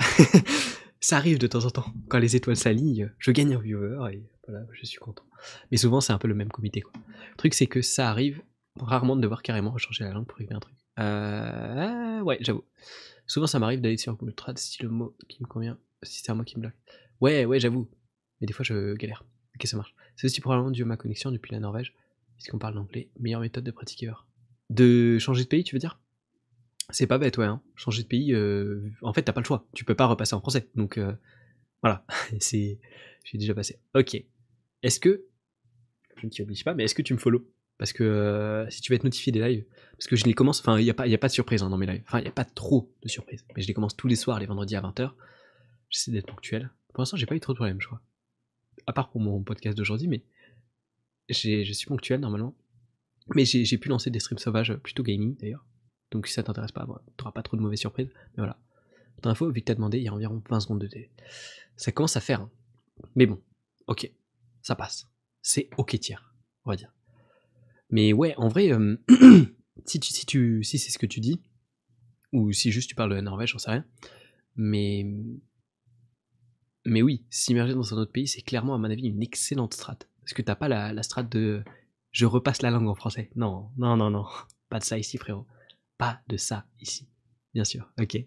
ça 1.00 1.18
arrive 1.18 1.38
de 1.38 1.46
temps 1.46 1.64
en 1.64 1.70
temps. 1.70 1.86
Quand 2.08 2.18
les 2.18 2.34
étoiles 2.34 2.56
s'alignent, 2.56 3.12
je 3.20 3.30
gagne 3.30 3.54
un 3.54 3.60
viewer 3.60 4.12
et 4.12 4.28
voilà, 4.48 4.66
je 4.72 4.84
suis 4.86 4.98
content. 4.98 5.22
Mais 5.70 5.76
souvent, 5.76 6.00
c'est 6.00 6.12
un 6.12 6.18
peu 6.18 6.26
le 6.26 6.34
même 6.34 6.48
comité. 6.48 6.80
Quoi. 6.80 6.92
Le 7.30 7.36
truc, 7.36 7.54
c'est 7.54 7.68
que 7.68 7.80
ça 7.80 8.10
arrive 8.10 8.42
rarement 8.80 9.14
de 9.14 9.20
devoir 9.20 9.42
carrément 9.42 9.78
changer 9.78 10.02
la 10.02 10.10
langue 10.10 10.26
pour 10.26 10.36
régler 10.36 10.56
un 10.56 10.58
truc. 10.58 10.74
Euh, 10.98 12.20
ouais, 12.22 12.38
j'avoue. 12.40 12.64
Souvent, 13.28 13.46
ça 13.46 13.60
m'arrive 13.60 13.80
d'aller 13.80 13.98
sur 13.98 14.16
Google 14.16 14.34
Trad 14.34 14.58
si 14.58 14.82
le 14.82 14.88
mot 14.88 15.16
qui 15.28 15.40
me 15.44 15.46
convient, 15.46 15.78
si 16.02 16.20
c'est 16.20 16.32
un 16.32 16.34
mot 16.34 16.42
qui 16.42 16.56
me 16.56 16.62
bloque. 16.62 16.74
Ouais, 17.20 17.44
ouais, 17.44 17.60
j'avoue. 17.60 17.88
Mais 18.40 18.48
des 18.48 18.52
fois, 18.52 18.64
je 18.64 18.94
galère. 18.94 19.24
Ok, 19.54 19.64
ça 19.68 19.76
marche. 19.76 19.94
C'est 20.16 20.26
aussi 20.26 20.40
probablement 20.40 20.72
dû 20.72 20.82
à 20.82 20.86
ma 20.86 20.96
connexion 20.96 21.30
depuis 21.30 21.52
la 21.52 21.60
Norvège, 21.60 21.94
puisqu'on 22.34 22.58
parle 22.58 22.74
l'anglais. 22.74 23.10
Meilleure 23.20 23.42
méthode 23.42 23.62
de 23.62 23.70
pratiquer. 23.70 24.10
De 24.70 25.20
changer 25.20 25.44
de 25.44 25.48
pays, 25.48 25.62
tu 25.62 25.76
veux 25.76 25.80
dire? 25.80 26.00
C'est 26.90 27.06
pas 27.06 27.18
bête, 27.18 27.36
ouais. 27.38 27.44
Hein. 27.46 27.60
Changer 27.74 28.02
de 28.02 28.08
pays, 28.08 28.32
euh, 28.32 28.90
en 29.02 29.12
fait, 29.12 29.22
t'as 29.22 29.32
pas 29.32 29.40
le 29.40 29.46
choix. 29.46 29.66
Tu 29.74 29.84
peux 29.84 29.94
pas 29.94 30.06
repasser 30.06 30.34
en 30.34 30.40
français. 30.40 30.68
Donc, 30.74 30.96
euh, 30.98 31.12
voilà. 31.82 32.04
c'est, 32.40 32.78
j'ai 33.24 33.38
déjà 33.38 33.54
passé. 33.54 33.78
Ok. 33.94 34.22
Est-ce 34.82 34.98
que, 35.00 35.24
je 36.16 36.26
ne 36.26 36.30
t'y 36.30 36.42
oblige 36.42 36.64
pas, 36.64 36.74
mais 36.74 36.84
est-ce 36.84 36.94
que 36.94 37.02
tu 37.02 37.12
me 37.12 37.18
follow? 37.18 37.46
Parce 37.76 37.92
que 37.92 38.02
euh, 38.02 38.68
si 38.70 38.80
tu 38.80 38.90
veux 38.90 38.96
être 38.96 39.04
notifié 39.04 39.32
des 39.32 39.40
lives, 39.40 39.64
parce 39.92 40.06
que 40.06 40.16
je 40.16 40.24
les 40.24 40.34
commence, 40.34 40.60
enfin, 40.60 40.78
il 40.78 40.84
n'y 40.84 40.90
a, 40.90 40.94
pas- 40.94 41.08
a 41.08 41.18
pas 41.18 41.28
de 41.28 41.32
surprise 41.32 41.62
hein, 41.62 41.70
dans 41.70 41.76
mes 41.78 41.86
lives. 41.86 42.02
Enfin, 42.06 42.18
il 42.18 42.22
n'y 42.22 42.28
a 42.28 42.32
pas 42.32 42.44
trop 42.44 42.92
de 43.02 43.08
surprises. 43.08 43.44
Mais 43.54 43.62
je 43.62 43.68
les 43.68 43.74
commence 43.74 43.96
tous 43.96 44.08
les 44.08 44.16
soirs, 44.16 44.40
les 44.40 44.46
vendredis 44.46 44.74
à 44.74 44.80
20h. 44.80 45.12
J'essaie 45.90 46.10
d'être 46.10 46.26
ponctuel. 46.26 46.70
Pour 46.92 47.02
l'instant, 47.02 47.16
j'ai 47.16 47.26
pas 47.26 47.36
eu 47.36 47.40
trop 47.40 47.52
de 47.52 47.58
problèmes, 47.58 47.80
je 47.80 47.86
crois. 47.86 48.00
À 48.86 48.92
part 48.92 49.10
pour 49.10 49.20
mon 49.20 49.42
podcast 49.42 49.76
d'aujourd'hui, 49.76 50.08
mais 50.08 50.24
je 51.28 51.72
suis 51.72 51.86
ponctuel 51.86 52.20
normalement. 52.20 52.56
Mais 53.34 53.44
j'ai 53.44 53.78
pu 53.78 53.88
lancer 53.88 54.10
des 54.10 54.20
streams 54.20 54.38
sauvages, 54.38 54.74
plutôt 54.76 55.02
gaming 55.02 55.36
d'ailleurs. 55.36 55.64
Donc 56.10 56.26
si 56.26 56.34
ça 56.34 56.42
t'intéresse 56.42 56.72
pas, 56.72 56.86
t'auras 57.16 57.32
pas 57.32 57.42
trop 57.42 57.56
de 57.56 57.62
mauvaises 57.62 57.80
surprises. 57.80 58.08
Mais 58.36 58.38
voilà. 58.38 58.58
Pour 59.20 59.30
info, 59.30 59.50
vu 59.50 59.60
que 59.60 59.66
t'as 59.66 59.74
demandé, 59.74 59.98
il 59.98 60.04
y 60.04 60.08
a 60.08 60.12
environ 60.12 60.42
20 60.48 60.60
secondes 60.60 60.80
de 60.80 60.86
télé. 60.86 61.10
Ça 61.76 61.92
commence 61.92 62.16
à 62.16 62.20
faire. 62.20 62.42
hein. 62.42 62.50
Mais 63.14 63.26
bon, 63.26 63.40
ok, 63.86 64.10
ça 64.62 64.74
passe. 64.76 65.08
C'est 65.42 65.68
ok 65.76 65.98
tiers, 65.98 66.34
on 66.64 66.70
va 66.70 66.76
dire. 66.76 66.92
Mais 67.90 68.12
ouais, 68.12 68.34
en 68.36 68.48
vrai, 68.48 68.72
euh, 68.72 68.96
si, 69.86 70.00
si, 70.02 70.12
si 70.62 70.78
c'est 70.78 70.90
ce 70.90 70.98
que 70.98 71.06
tu 71.06 71.20
dis, 71.20 71.40
ou 72.32 72.52
si 72.52 72.70
juste 72.70 72.88
tu 72.88 72.94
parles 72.94 73.10
de 73.10 73.14
la 73.16 73.22
Norvège, 73.22 73.52
j'en 73.52 73.58
sais 73.58 73.70
rien. 73.70 73.84
Mais, 74.56 75.06
mais 76.84 77.02
oui, 77.02 77.24
s'immerger 77.30 77.74
dans 77.74 77.94
un 77.94 77.98
autre 77.98 78.12
pays, 78.12 78.28
c'est 78.28 78.42
clairement, 78.42 78.74
à 78.74 78.78
mon 78.78 78.90
avis, 78.90 79.06
une 79.06 79.22
excellente 79.22 79.74
strat. 79.74 79.98
Parce 80.20 80.32
que 80.34 80.42
t'as 80.42 80.56
pas 80.56 80.68
la, 80.68 80.92
la 80.92 81.02
strat 81.02 81.22
de 81.22 81.62
je 82.10 82.26
repasse 82.26 82.62
la 82.62 82.70
langue 82.70 82.88
en 82.88 82.94
français. 82.94 83.30
Non, 83.36 83.70
non, 83.76 83.96
non, 83.96 84.10
non. 84.10 84.24
Pas 84.68 84.78
de 84.78 84.84
ça 84.84 84.98
ici, 84.98 85.16
frérot. 85.16 85.46
Pas 85.98 86.20
de 86.28 86.36
ça 86.36 86.66
ici. 86.80 87.08
Bien 87.54 87.64
sûr, 87.64 87.90
ok. 88.00 88.24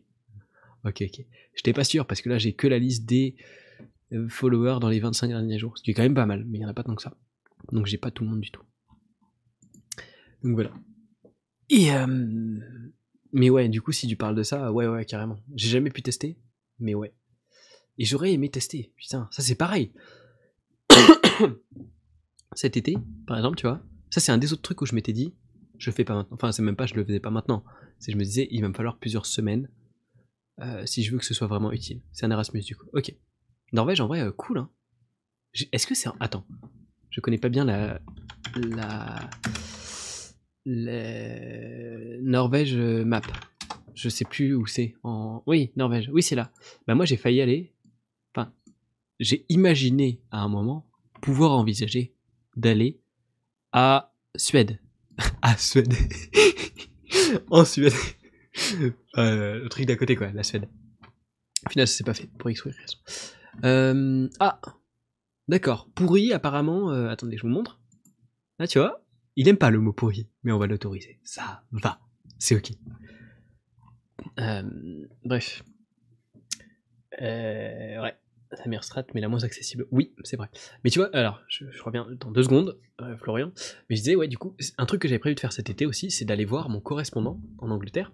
Ok, 0.83 1.03
ok. 1.03 1.25
J'étais 1.55 1.73
pas 1.73 1.83
sûr 1.83 2.05
parce 2.05 2.21
que 2.21 2.29
là, 2.29 2.37
j'ai 2.37 2.53
que 2.53 2.67
la 2.67 2.79
liste 2.79 3.05
des 3.05 3.35
euh, 4.13 4.27
followers 4.29 4.79
dans 4.79 4.89
les 4.89 4.99
25 4.99 5.27
derniers 5.27 5.59
jours. 5.59 5.77
Ce 5.77 5.83
qui 5.83 5.91
est 5.91 5.93
quand 5.93 6.03
même 6.03 6.15
pas 6.15 6.25
mal, 6.25 6.43
mais 6.45 6.57
il 6.57 6.61
y 6.61 6.65
en 6.65 6.69
a 6.69 6.73
pas 6.73 6.83
tant 6.83 6.95
que 6.95 7.01
ça. 7.01 7.15
Donc 7.71 7.85
j'ai 7.85 7.97
pas 7.97 8.11
tout 8.11 8.23
le 8.23 8.29
monde 8.29 8.41
du 8.41 8.51
tout. 8.51 8.63
Donc 10.43 10.55
voilà. 10.55 10.71
Et 11.69 11.93
euh, 11.93 12.59
mais 13.31 13.49
ouais, 13.49 13.69
du 13.69 13.81
coup, 13.81 13.91
si 13.91 14.07
tu 14.07 14.15
parles 14.15 14.35
de 14.35 14.43
ça, 14.43 14.71
ouais, 14.71 14.87
ouais, 14.87 15.05
carrément. 15.05 15.39
J'ai 15.55 15.69
jamais 15.69 15.89
pu 15.89 16.01
tester, 16.01 16.37
mais 16.79 16.95
ouais. 16.95 17.13
Et 17.97 18.05
j'aurais 18.05 18.33
aimé 18.33 18.49
tester. 18.49 18.91
Putain, 18.97 19.29
ça 19.31 19.41
c'est 19.41 19.55
pareil. 19.55 19.93
Cet 22.53 22.75
été, 22.75 22.97
par 23.25 23.37
exemple, 23.37 23.57
tu 23.57 23.67
vois, 23.67 23.81
ça 24.09 24.19
c'est 24.19 24.31
un 24.31 24.37
des 24.37 24.51
autres 24.51 24.61
trucs 24.61 24.81
où 24.81 24.85
je 24.85 24.95
m'étais 24.95 25.13
dit, 25.13 25.33
je 25.81 25.89
fais 25.89 26.03
pas 26.03 26.13
maintenant. 26.13 26.35
Enfin, 26.35 26.51
c'est 26.51 26.61
même 26.61 26.75
pas, 26.75 26.85
je 26.85 26.93
le 26.93 27.03
faisais 27.03 27.19
pas 27.19 27.31
maintenant. 27.31 27.63
C'est 27.97 28.11
je 28.11 28.17
me 28.17 28.23
disais, 28.23 28.47
il 28.51 28.61
va 28.61 28.69
me 28.69 28.73
falloir 28.73 28.99
plusieurs 28.99 29.25
semaines 29.25 29.67
euh, 30.61 30.85
si 30.85 31.01
je 31.01 31.11
veux 31.11 31.17
que 31.17 31.25
ce 31.25 31.33
soit 31.33 31.47
vraiment 31.47 31.71
utile. 31.71 32.01
C'est 32.11 32.25
un 32.25 32.31
Erasmus 32.31 32.61
du 32.61 32.75
coup. 32.75 32.85
Ok. 32.93 33.15
Norvège, 33.73 33.99
en 33.99 34.07
vrai, 34.07 34.21
euh, 34.21 34.31
cool. 34.31 34.59
Hein. 34.59 34.69
Est-ce 35.71 35.87
que 35.87 35.95
c'est 35.95 36.07
un... 36.07 36.15
Attends. 36.19 36.45
Je 37.09 37.19
connais 37.19 37.39
pas 37.39 37.49
bien 37.49 37.65
la... 37.65 37.99
La... 38.55 39.29
la... 40.65 42.21
Norvège 42.21 42.75
euh, 42.75 43.03
map. 43.03 43.21
Je 43.95 44.07
sais 44.07 44.25
plus 44.25 44.53
où 44.53 44.67
c'est. 44.67 44.93
En... 45.01 45.41
Oui, 45.47 45.71
Norvège. 45.77 46.11
Oui, 46.13 46.21
c'est 46.21 46.35
là. 46.35 46.51
Bah 46.85 46.93
moi, 46.93 47.05
j'ai 47.05 47.17
failli 47.17 47.41
aller... 47.41 47.73
Enfin, 48.35 48.53
j'ai 49.19 49.47
imaginé 49.49 50.21
à 50.29 50.41
un 50.43 50.47
moment 50.47 50.87
pouvoir 51.21 51.53
envisager 51.53 52.13
d'aller 52.55 53.01
à 53.71 54.13
Suède. 54.35 54.79
à 55.41 55.57
Suède. 55.57 55.93
en 57.49 57.65
Suède. 57.65 57.93
Euh, 59.17 59.63
le 59.63 59.69
truc 59.69 59.85
d'à 59.85 59.95
côté, 59.95 60.17
quoi, 60.17 60.29
la 60.31 60.43
Suède. 60.43 60.67
Au 61.65 61.69
final, 61.69 61.87
ça 61.87 61.97
s'est 61.97 62.03
pas 62.03 62.13
fait, 62.13 62.29
pour 62.37 62.49
X 62.49 62.65
ou 62.65 62.69
raison. 62.69 62.97
Euh, 63.63 64.27
ah, 64.41 64.59
d'accord. 65.47 65.89
Pourri, 65.95 66.33
apparemment. 66.33 66.91
euh, 66.91 67.07
attendez, 67.09 67.37
je 67.37 67.43
vous 67.43 67.47
montre. 67.47 67.79
Là, 68.59 68.67
tu 68.67 68.77
vois, 68.79 69.05
il 69.37 69.47
aime 69.47 69.57
pas 69.57 69.69
le 69.69 69.79
mot 69.79 69.93
pourri, 69.93 70.29
mais 70.43 70.51
on 70.51 70.57
va 70.59 70.67
l'autoriser. 70.67 71.19
Ça 71.23 71.63
va, 71.71 72.01
c'est 72.39 72.55
ok. 72.57 72.71
Bref. 75.23 75.63
Ouais, 77.19 78.15
la 78.59 78.65
meilleure 78.67 78.83
strat, 78.83 79.05
mais 79.13 79.21
la 79.21 79.29
moins 79.29 79.43
accessible. 79.43 79.87
Oui, 79.91 80.13
c'est 80.23 80.37
vrai. 80.37 80.49
Mais 80.83 80.89
tu 80.89 80.99
vois, 80.99 81.09
alors, 81.15 81.41
je, 81.47 81.65
reviens 81.83 82.07
dans 82.19 82.31
deux 82.31 82.43
secondes, 82.43 82.77
euh, 83.01 83.17
Florian. 83.17 83.51
Mais 83.89 83.95
je 83.95 84.01
disais, 84.01 84.15
ouais, 84.15 84.27
du 84.27 84.37
coup, 84.37 84.55
un 84.77 84.85
truc 84.85 85.01
que 85.01 85.07
j'avais 85.07 85.19
prévu 85.19 85.35
de 85.35 85.39
faire 85.39 85.53
cet 85.53 85.69
été 85.69 85.85
aussi, 85.85 86.11
c'est 86.11 86.25
d'aller 86.25 86.45
voir 86.45 86.69
mon 86.69 86.81
correspondant 86.81 87.41
en 87.59 87.69
Angleterre, 87.71 88.11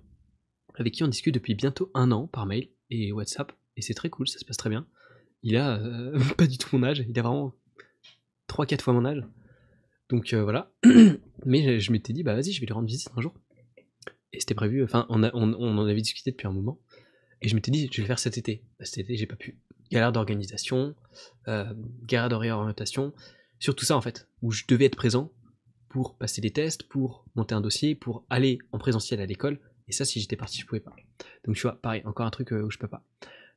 avec 0.75 0.93
qui 0.93 1.03
on 1.03 1.07
discute 1.07 1.33
depuis 1.33 1.55
bientôt 1.55 1.91
un 1.93 2.11
an 2.11 2.27
par 2.27 2.45
mail 2.45 2.69
et 2.89 3.11
WhatsApp, 3.11 3.51
et 3.75 3.81
c'est 3.81 3.93
très 3.93 4.09
cool, 4.09 4.27
ça 4.27 4.39
se 4.39 4.45
passe 4.45 4.57
très 4.57 4.69
bien. 4.69 4.87
Il 5.43 5.55
a 5.55 5.79
euh, 5.79 6.19
pas 6.37 6.47
du 6.47 6.57
tout 6.57 6.75
mon 6.77 6.83
âge, 6.83 7.03
il 7.07 7.17
a 7.17 7.21
vraiment 7.21 7.53
3-4 8.49 8.81
fois 8.81 8.93
mon 8.93 9.05
âge. 9.05 9.23
Donc 10.09 10.33
euh, 10.33 10.43
voilà. 10.43 10.71
Mais 11.45 11.79
je, 11.79 11.91
m'étais 11.91 12.13
dit, 12.13 12.23
bah 12.23 12.33
vas-y, 12.33 12.51
je 12.51 12.59
vais 12.59 12.65
lui 12.65 12.73
rendre 12.73 12.87
visite 12.87 13.09
un 13.15 13.21
jour. 13.21 13.33
Et 14.33 14.39
c'était 14.39 14.55
prévu, 14.55 14.83
enfin, 14.83 15.05
on, 15.09 15.23
en 15.23 15.87
avait 15.87 16.01
discuté 16.01 16.31
depuis 16.31 16.47
un 16.47 16.51
moment. 16.51 16.79
Et 17.41 17.47
je 17.47 17.55
m'étais 17.55 17.71
dit, 17.71 17.87
je 17.91 17.97
vais 17.97 18.03
le 18.03 18.07
faire 18.07 18.19
cet 18.19 18.37
été. 18.37 18.63
Cet 18.81 18.97
été, 18.99 19.15
j'ai 19.15 19.25
pas 19.25 19.35
pu. 19.35 19.59
Galère 19.91 20.11
d'organisation, 20.11 20.95
euh, 21.47 21.73
galère 22.03 22.29
de 22.29 22.35
réorientation, 22.35 23.13
surtout 23.59 23.85
ça 23.85 23.95
en 23.95 24.01
fait, 24.01 24.27
où 24.41 24.51
je 24.51 24.63
devais 24.67 24.85
être 24.85 24.95
présent 24.95 25.31
pour 25.89 26.17
passer 26.17 26.41
des 26.41 26.51
tests, 26.51 26.83
pour 26.83 27.25
monter 27.35 27.55
un 27.55 27.61
dossier, 27.61 27.95
pour 27.95 28.25
aller 28.29 28.59
en 28.71 28.77
présentiel 28.77 29.21
à 29.21 29.25
l'école. 29.25 29.59
Et 29.87 29.93
ça, 29.93 30.03
si 30.03 30.19
j'étais 30.19 30.35
parti, 30.35 30.59
je 30.59 30.65
pouvais 30.65 30.81
pas. 30.81 30.95
Donc 31.45 31.55
tu 31.55 31.61
vois, 31.61 31.81
pareil, 31.81 32.01
encore 32.05 32.25
un 32.25 32.31
truc 32.31 32.51
euh, 32.51 32.63
où 32.63 32.71
je 32.71 32.77
peux 32.77 32.89
pas. 32.89 33.03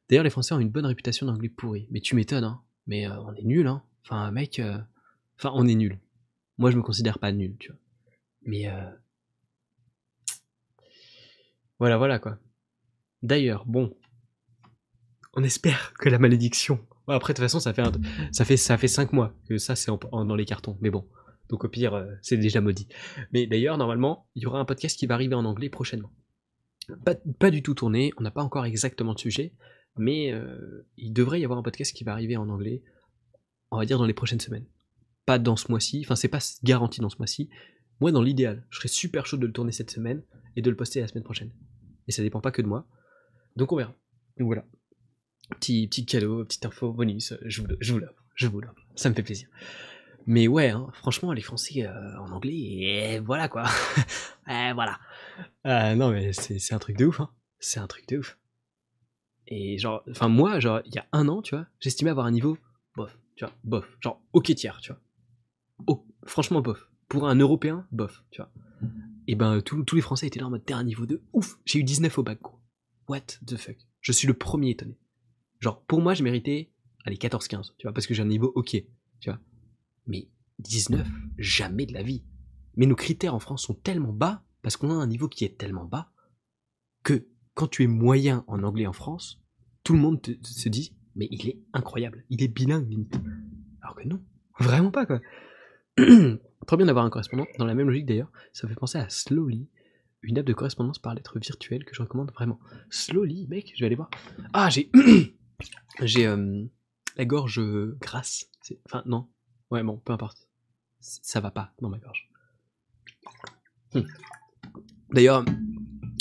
D'ailleurs, 0.09 0.25
les 0.25 0.31
Français 0.31 0.55
ont 0.55 0.61
une 0.61 0.71
bonne 0.71 0.87
réputation 0.87 1.27
d'anglais 1.27 1.49
pourri. 1.49 1.89
Mais 1.91 2.01
tu 2.01 2.15
m'étonnes, 2.15 2.45
hein. 2.45 2.63
Mais 2.87 3.09
euh, 3.09 3.21
on 3.21 3.35
est 3.35 3.45
nul, 3.45 3.67
hein. 3.67 3.83
Enfin, 4.05 4.31
mec, 4.31 4.61
enfin, 5.39 5.53
on 5.55 5.67
est 5.67 5.75
nul. 5.75 5.99
Moi, 6.59 6.71
je 6.71 6.77
me 6.77 6.83
considère 6.83 7.19
pas 7.19 7.33
nul, 7.33 7.57
tu 7.59 7.69
vois. 7.69 7.79
Mais 8.43 8.67
voilà, 11.81 11.97
voilà 11.97 12.19
quoi. 12.19 12.39
D'ailleurs, 13.23 13.65
bon, 13.67 13.97
on 15.35 15.43
espère 15.43 15.93
que 15.99 16.09
la 16.09 16.19
malédiction. 16.19 16.81
Après, 17.09 17.33
de 17.33 17.37
toute 17.37 17.45
façon, 17.45 17.61
ça 17.61 17.73
fait 17.75 17.83
un- 17.83 17.93
ça 18.33 18.45
fait 18.45 18.57
ça 18.57 18.79
fait 18.79 18.89
cinq 18.89 19.13
mois 19.13 19.35
que 19.49 19.59
ça 19.59 19.75
c'est 19.77 19.91
dans 20.13 20.35
les 20.37 20.45
cartons. 20.45 20.77
Mais 20.81 20.91
bon, 20.91 21.09
donc 21.49 21.65
au 21.65 21.69
pire, 21.69 21.95
euh, 21.95 22.07
c'est 22.23 22.37
déjà 22.37 22.61
maudit. 22.61 22.89
Mais 23.33 23.47
d'ailleurs, 23.47 23.79
normalement, 23.79 24.29
il 24.35 24.43
y 24.43 24.47
aura 24.47 24.61
un 24.61 24.65
podcast 24.65 24.99
qui 24.99 25.07
va 25.07 25.15
arriver 25.15 25.35
en 25.35 25.45
anglais 25.45 25.69
prochainement. 25.71 26.11
Pas, 27.05 27.15
pas 27.39 27.51
du 27.51 27.63
tout 27.63 27.75
tourné, 27.75 28.13
on 28.17 28.23
n'a 28.23 28.31
pas 28.31 28.43
encore 28.43 28.65
exactement 28.65 29.15
de 29.15 29.19
sujet, 29.19 29.53
mais 29.97 30.33
euh, 30.33 30.87
il 30.97 31.13
devrait 31.13 31.41
y 31.41 31.45
avoir 31.45 31.59
un 31.59 31.63
podcast 31.63 31.95
qui 31.95 32.05
va 32.05 32.13
arriver 32.13 32.37
en 32.37 32.49
anglais, 32.49 32.83
on 33.71 33.79
va 33.79 33.85
dire 33.87 33.99
dans 33.99 34.07
les 34.07 34.15
prochaines 34.15 34.41
semaines. 34.41 34.67
Pas 35.27 35.39
dans 35.39 35.57
ce 35.57 35.71
mois-ci, 35.71 36.03
enfin 36.05 36.17
c'est 36.17 36.29
pas 36.29 36.41
garanti 36.65 37.01
dans 37.01 37.09
ce 37.11 37.19
mois-ci. 37.19 37.49
Moi, 38.01 38.11
dans 38.13 38.23
l'idéal, 38.23 38.65
je 38.71 38.79
serais 38.79 38.89
super 38.89 39.27
chaud 39.27 39.37
de 39.37 39.47
le 39.47 39.53
tourner 39.53 39.73
cette 39.73 39.91
semaine 39.91 40.23
et 40.57 40.63
de 40.63 40.71
le 40.71 40.77
poster 40.77 41.01
la 41.01 41.07
semaine 41.09 41.23
prochaine. 41.23 41.51
Et 42.09 42.13
ça 42.13 42.23
dépend 42.23 42.41
pas 42.41 42.51
que 42.51 42.63
de 42.63 42.67
moi. 42.67 42.87
Donc 43.57 43.73
on 43.73 43.77
verra. 43.77 43.95
Donc 44.39 44.47
voilà. 44.47 44.65
Petit, 45.51 45.87
petit 45.89 46.07
cadeau, 46.07 46.45
petite 46.45 46.65
info 46.67 46.93
bonus, 46.93 47.35
je 47.45 47.63
vous, 47.63 47.69
je 47.81 47.95
l'offre, 47.95 48.25
je 48.35 48.47
vous 48.47 48.61
l'offre. 48.61 48.87
Ça 48.95 49.11
me 49.11 49.15
fait 49.15 49.23
plaisir. 49.23 49.49
Mais 50.27 50.49
ouais, 50.49 50.69
hein, 50.69 50.89
franchement, 50.93 51.33
les 51.33 51.43
Français 51.43 51.87
euh, 51.87 52.19
en 52.19 52.31
anglais, 52.31 52.53
et 52.53 53.19
voilà 53.19 53.49
quoi. 53.49 53.65
voilà. 54.47 54.99
Ah 55.65 55.95
non, 55.95 56.11
mais 56.11 56.33
c'est 56.33 56.75
un 56.75 56.79
truc 56.79 56.97
de 56.97 57.07
ouf, 57.07 57.21
hein. 57.21 57.31
C'est 57.59 57.81
un 57.81 57.87
truc 57.87 58.09
de 58.09 58.19
ouf. 58.19 58.39
Et 59.47 59.79
genre, 59.79 60.03
enfin, 60.09 60.29
moi, 60.29 60.61
genre, 60.61 60.81
il 60.85 60.95
y 60.95 60.99
a 60.99 61.07
un 61.13 61.29
an, 61.29 61.43
tu 61.43 61.55
vois, 61.55 61.67
j'estimais 61.81 62.11
avoir 62.11 62.27
un 62.27 62.31
niveau 62.31 62.57
bof, 62.97 63.19
tu 63.37 63.45
vois, 63.45 63.55
bof. 63.65 63.97
Genre, 64.01 64.23
ok 64.33 64.55
tiers, 64.55 64.81
tu 64.81 64.93
vois. 64.93 65.01
Oh, 65.87 66.07
franchement, 66.25 66.61
bof. 66.61 66.89
Pour 67.09 67.29
un 67.29 67.35
Européen, 67.35 67.87
bof, 67.91 68.23
tu 68.31 68.41
vois. 68.41 68.53
Et 69.27 69.35
ben, 69.35 69.61
tous 69.61 69.83
tous 69.85 69.97
les 69.97 70.03
Français 70.03 70.27
étaient 70.27 70.41
là 70.41 70.47
en 70.47 70.51
mode, 70.51 70.65
t'es 70.65 70.75
un 70.75 70.85
niveau 70.85 71.07
de 71.07 71.23
ouf. 71.33 71.59
J'ai 71.65 71.81
eu 71.81 71.85
19 71.85 72.19
au 72.19 72.23
bac, 72.23 72.41
gros. 72.41 72.61
What 73.09 73.21
the 73.47 73.57
fuck? 73.57 73.77
Je 74.01 74.13
suis 74.13 74.29
le 74.29 74.35
premier 74.35 74.71
étonné. 74.71 74.97
Genre, 75.61 75.83
pour 75.85 76.01
moi, 76.01 76.15
je 76.15 76.23
méritais, 76.23 76.71
allez, 77.05 77.17
14-15, 77.17 77.73
tu 77.79 77.87
vois, 77.87 77.93
parce 77.93 78.07
que 78.07 78.15
j'ai 78.15 78.23
un 78.23 78.27
niveau 78.27 78.51
ok, 78.55 78.71
tu 79.21 79.31
vois. 79.31 79.39
Mais 80.07 80.29
19, 80.59 81.07
jamais 81.39 81.87
de 81.87 81.93
la 81.93 82.03
vie. 82.03 82.25
Mais 82.77 82.87
nos 82.87 82.97
critères 82.97 83.35
en 83.35 83.41
France 83.41 83.63
sont 83.63 83.75
tellement 83.75 84.13
bas, 84.13 84.43
parce 84.63 84.77
qu'on 84.77 84.91
a 84.91 84.95
un 84.95 85.07
niveau 85.07 85.29
qui 85.29 85.45
est 85.45 85.59
tellement 85.59 85.85
bas, 85.85 86.11
que 87.03 87.27
quand 87.55 87.69
tu 87.69 87.83
es 87.83 87.87
moyen 87.87 88.45
en 88.47 88.63
anglais 88.63 88.87
en 88.87 88.93
France, 88.93 89.43
tout 89.85 89.93
le 89.93 89.99
monde 89.99 90.21
se 90.43 90.69
dit, 90.69 90.97
mais 91.15 91.29
il 91.31 91.49
est 91.49 91.61
incroyable, 91.73 92.25
il 92.31 92.43
est 92.43 92.49
bilingue 92.49 92.89
limite. 92.89 93.21
Alors 93.83 93.97
que 93.97 94.07
non, 94.07 94.23
vraiment 94.59 94.91
pas 94.91 95.07
quoi. 95.07 95.21
Trop 96.67 96.77
bien 96.77 96.87
d'avoir 96.87 97.05
un 97.05 97.11
correspondant, 97.11 97.47
dans 97.59 97.67
la 97.67 97.75
même 97.75 97.89
logique 97.89 98.07
d'ailleurs, 98.07 98.31
ça 98.53 98.67
me 98.67 98.73
fait 98.73 98.79
penser 98.79 98.99
à 98.99 99.09
Slowly, 99.09 99.69
une 100.23 100.39
app 100.39 100.47
de 100.47 100.53
correspondance 100.53 100.99
par 100.99 101.15
lettres 101.15 101.39
virtuelles 101.39 101.85
que 101.85 101.95
je 101.95 102.03
recommande 102.03 102.31
vraiment. 102.33 102.61
Slowly, 102.91 103.47
mec, 103.49 103.73
je 103.75 103.81
vais 103.81 103.87
aller 103.87 103.97
voir. 103.97 104.11
Ah, 104.53 104.69
j'ai. 104.71 104.91
j'ai 106.03 106.27
euh, 106.27 106.65
la 107.17 107.25
gorge 107.25 107.59
euh, 107.59 107.97
grasse. 108.01 108.47
Enfin, 108.87 109.03
non. 109.07 109.29
Ouais, 109.71 109.83
bon, 109.83 109.99
peu 109.99 110.13
importe. 110.13 110.49
Ça 111.01 111.41
va 111.41 111.51
pas 111.51 111.73
dans 111.81 111.89
ma 111.89 111.99
gorge. 111.99 112.29
Hmm. 113.95 114.03
D'ailleurs, 115.13 115.45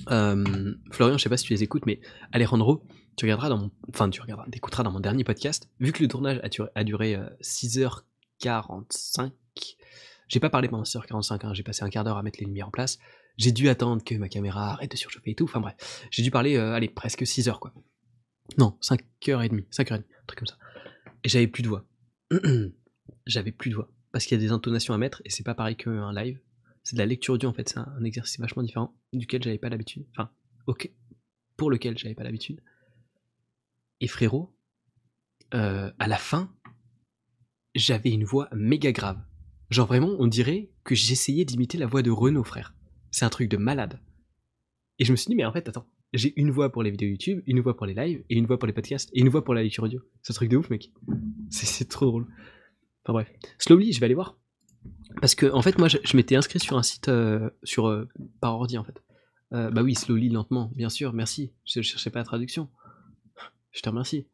euh, 0.10 0.74
Florian, 0.92 1.18
je 1.18 1.24
sais 1.24 1.30
pas 1.30 1.38
si 1.38 1.46
tu 1.46 1.54
les 1.54 1.64
écoutes, 1.64 1.86
mais 1.86 2.00
Alejandro, 2.32 2.84
tu 3.18 3.26
regarderas 3.26 3.50
dans 3.50 3.58
mon. 3.58 3.72
Enfin, 3.90 4.10
tu 4.10 4.22
regarderas, 4.22 4.48
t'écouteras 4.50 4.84
dans 4.84 4.92
mon 4.92 5.00
dernier 5.00 5.24
podcast. 5.24 5.70
Vu 5.80 5.92
que 5.92 6.02
le 6.02 6.08
tournage 6.08 6.40
a, 6.44 6.50
duré- 6.50 6.70
a 6.76 6.84
duré 6.84 7.16
euh, 7.16 7.28
6h45, 7.42 9.32
j'ai 10.28 10.40
pas 10.40 10.50
parlé 10.50 10.70
pendant 10.70 10.84
6h45, 10.84 11.46
hein, 11.46 11.54
j'ai 11.54 11.64
passé 11.64 11.84
un 11.84 11.90
quart 11.90 12.04
d'heure 12.04 12.18
à 12.18 12.24
mettre 12.24 12.40
les 12.40 12.46
lumières 12.46 12.68
en 12.68 12.72
place. 12.72 13.00
J'ai 13.38 13.52
dû 13.52 13.70
attendre 13.70 14.04
que 14.04 14.16
ma 14.16 14.28
caméra 14.30 14.72
arrête 14.74 14.92
de 14.92 14.98
surchauffer 14.98 15.32
et 15.32 15.36
tout. 15.36 15.46
Enfin 15.46 15.60
bref, 15.60 16.08
j'ai 16.12 16.24
dû 16.24 16.32
parler, 16.32 16.58
allez, 16.58 16.90
presque 16.90 17.26
6 17.26 17.48
heures 17.50 17.60
quoi. 17.60 17.74
Non, 18.58 18.78
5h30, 18.82 19.70
5h30, 19.70 19.94
un 19.94 20.04
truc 20.28 20.40
comme 20.40 20.48
ça. 20.48 20.58
Et 21.24 21.30
j'avais 21.30 21.48
plus 21.48 21.64
de 21.64 21.70
voix. 21.70 21.86
j'avais 23.26 23.52
plus 23.52 23.70
de 23.70 23.76
voix. 23.76 23.92
Parce 24.12 24.26
qu'il 24.26 24.38
y 24.38 24.42
a 24.42 24.44
des 24.44 24.52
intonations 24.52 24.94
à 24.94 24.98
mettre 24.98 25.22
et 25.26 25.30
c'est 25.30 25.44
pas 25.44 25.54
pareil 25.54 25.76
qu'un 25.76 26.14
live. 26.14 26.40
C'est 26.84 26.96
de 26.96 27.00
la 27.00 27.06
lecture 27.06 27.36
audio 27.36 27.50
en 27.50 27.54
fait, 27.54 27.70
c'est 27.70 27.78
un, 27.78 27.94
un 27.98 28.04
exercice 28.04 28.40
vachement 28.40 28.64
différent 28.64 28.96
duquel 29.14 29.44
j'avais 29.44 29.58
pas 29.58 29.70
l'habitude. 29.70 30.06
Enfin, 30.12 30.32
ok, 30.66 30.90
pour 31.58 31.70
lequel 31.70 31.98
j'avais 31.98 32.16
pas 32.16 32.24
l'habitude. 32.24 32.62
Et 34.02 34.08
frérot, 34.08 34.56
euh, 35.54 35.92
à 36.00 36.08
la 36.08 36.18
fin, 36.18 36.54
j'avais 37.76 38.12
une 38.12 38.24
voix 38.24 38.50
méga 38.54 38.92
grave. 38.92 39.20
Genre 39.70 39.88
vraiment, 39.88 40.16
on 40.20 40.28
dirait 40.28 40.72
que 40.84 40.96
j'essayais 40.96 41.46
d'imiter 41.46 41.78
la 41.78 41.86
voix 41.86 42.02
de 42.02 42.12
Renaud, 42.12 42.44
frère. 42.44 42.74
C'est 43.12 43.26
un 43.26 43.30
truc 43.30 43.50
de 43.50 43.58
malade. 43.58 44.00
Et 44.98 45.06
je 45.06 45.12
me 45.12 45.18
suis 45.18 45.28
dit, 45.28 45.36
mais 45.36 45.46
en 45.46 45.54
fait, 45.54 45.68
attends, 45.68 45.88
j'ai 46.14 46.34
une 46.40 46.52
voix 46.52 46.72
pour 46.72 46.84
les 46.84 46.92
vidéos 46.92 47.10
YouTube, 47.10 47.42
une 47.46 47.60
voix 47.60 47.76
pour 47.76 47.86
les 47.86 47.94
lives, 47.94 48.24
et 48.30 48.36
une 48.36 48.46
voix 48.46 48.58
pour 48.58 48.68
les 48.68 48.74
podcasts, 48.74 49.10
et 49.14 49.20
une 49.20 49.30
voix 49.30 49.44
pour 49.44 49.54
la 49.54 49.64
lecture 49.64 49.84
audio. 49.84 50.02
C'est 50.22 50.34
un 50.34 50.36
truc 50.36 50.50
de 50.50 50.58
ouf, 50.58 50.70
mec. 50.70 50.92
C'est- 51.50 51.90
trop 51.90 52.06
drôle. 52.06 52.28
Enfin 53.04 53.14
bref. 53.14 53.32
Slowly, 53.58 53.94
je 53.94 54.00
vais 54.00 54.06
aller 54.06 54.16
voir. 54.16 54.38
Parce 55.22 55.36
que, 55.36 55.52
en 55.52 55.62
fait, 55.62 55.78
moi, 55.78 55.88
je, 55.88 56.16
m'étais 56.16 56.36
inscrit 56.36 56.60
sur 56.60 56.78
un 56.78 56.84
site 56.84 57.10
euh, 57.10 57.50
sur, 57.64 57.88
euh, 57.88 58.08
par 58.42 58.54
ordi, 58.54 58.78
en 58.78 58.84
fait. 58.84 59.04
Euh, 59.54 59.72
bah 59.72 59.82
oui, 59.82 59.96
slowly, 59.96 60.30
lentement, 60.30 60.72
bien 60.76 60.90
sûr, 60.90 61.14
merci. 61.14 61.52
Je, 61.66 61.82
je 61.82 61.90
cherchais 61.90 62.10
pas 62.10 62.20
la 62.20 62.26
traduction. 62.26 62.70
Je 63.72 63.82
te 63.82 63.90
remercie. 63.90 64.26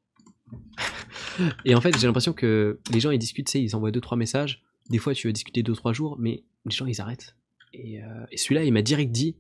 Et 1.66 1.76
en 1.76 1.82
fait, 1.82 1.98
j'ai 1.98 2.08
l'impression 2.08 2.34
que 2.34 2.80
les 2.92 3.00
gens, 3.00 3.12
ils 3.12 3.20
discutent, 3.20 3.48
tu 3.48 3.52
sais, 3.54 3.64
ils 3.64 3.76
envoient 3.76 3.92
2-3 3.92 4.18
messages. 4.18 4.64
Des 4.90 4.98
fois, 4.98 5.14
tu 5.14 5.28
veux 5.28 5.34
discuter 5.34 5.64
2-3 5.64 5.94
jours, 5.94 6.18
mais 6.20 6.44
les 6.66 6.72
gens, 6.72 6.86
ils 6.86 7.02
arrêtent. 7.02 7.36
Et 7.74 8.02
celui-là, 8.38 8.64
il 8.64 8.72
m'a 8.72 8.82
direct 8.82 9.12
dit 9.12 9.36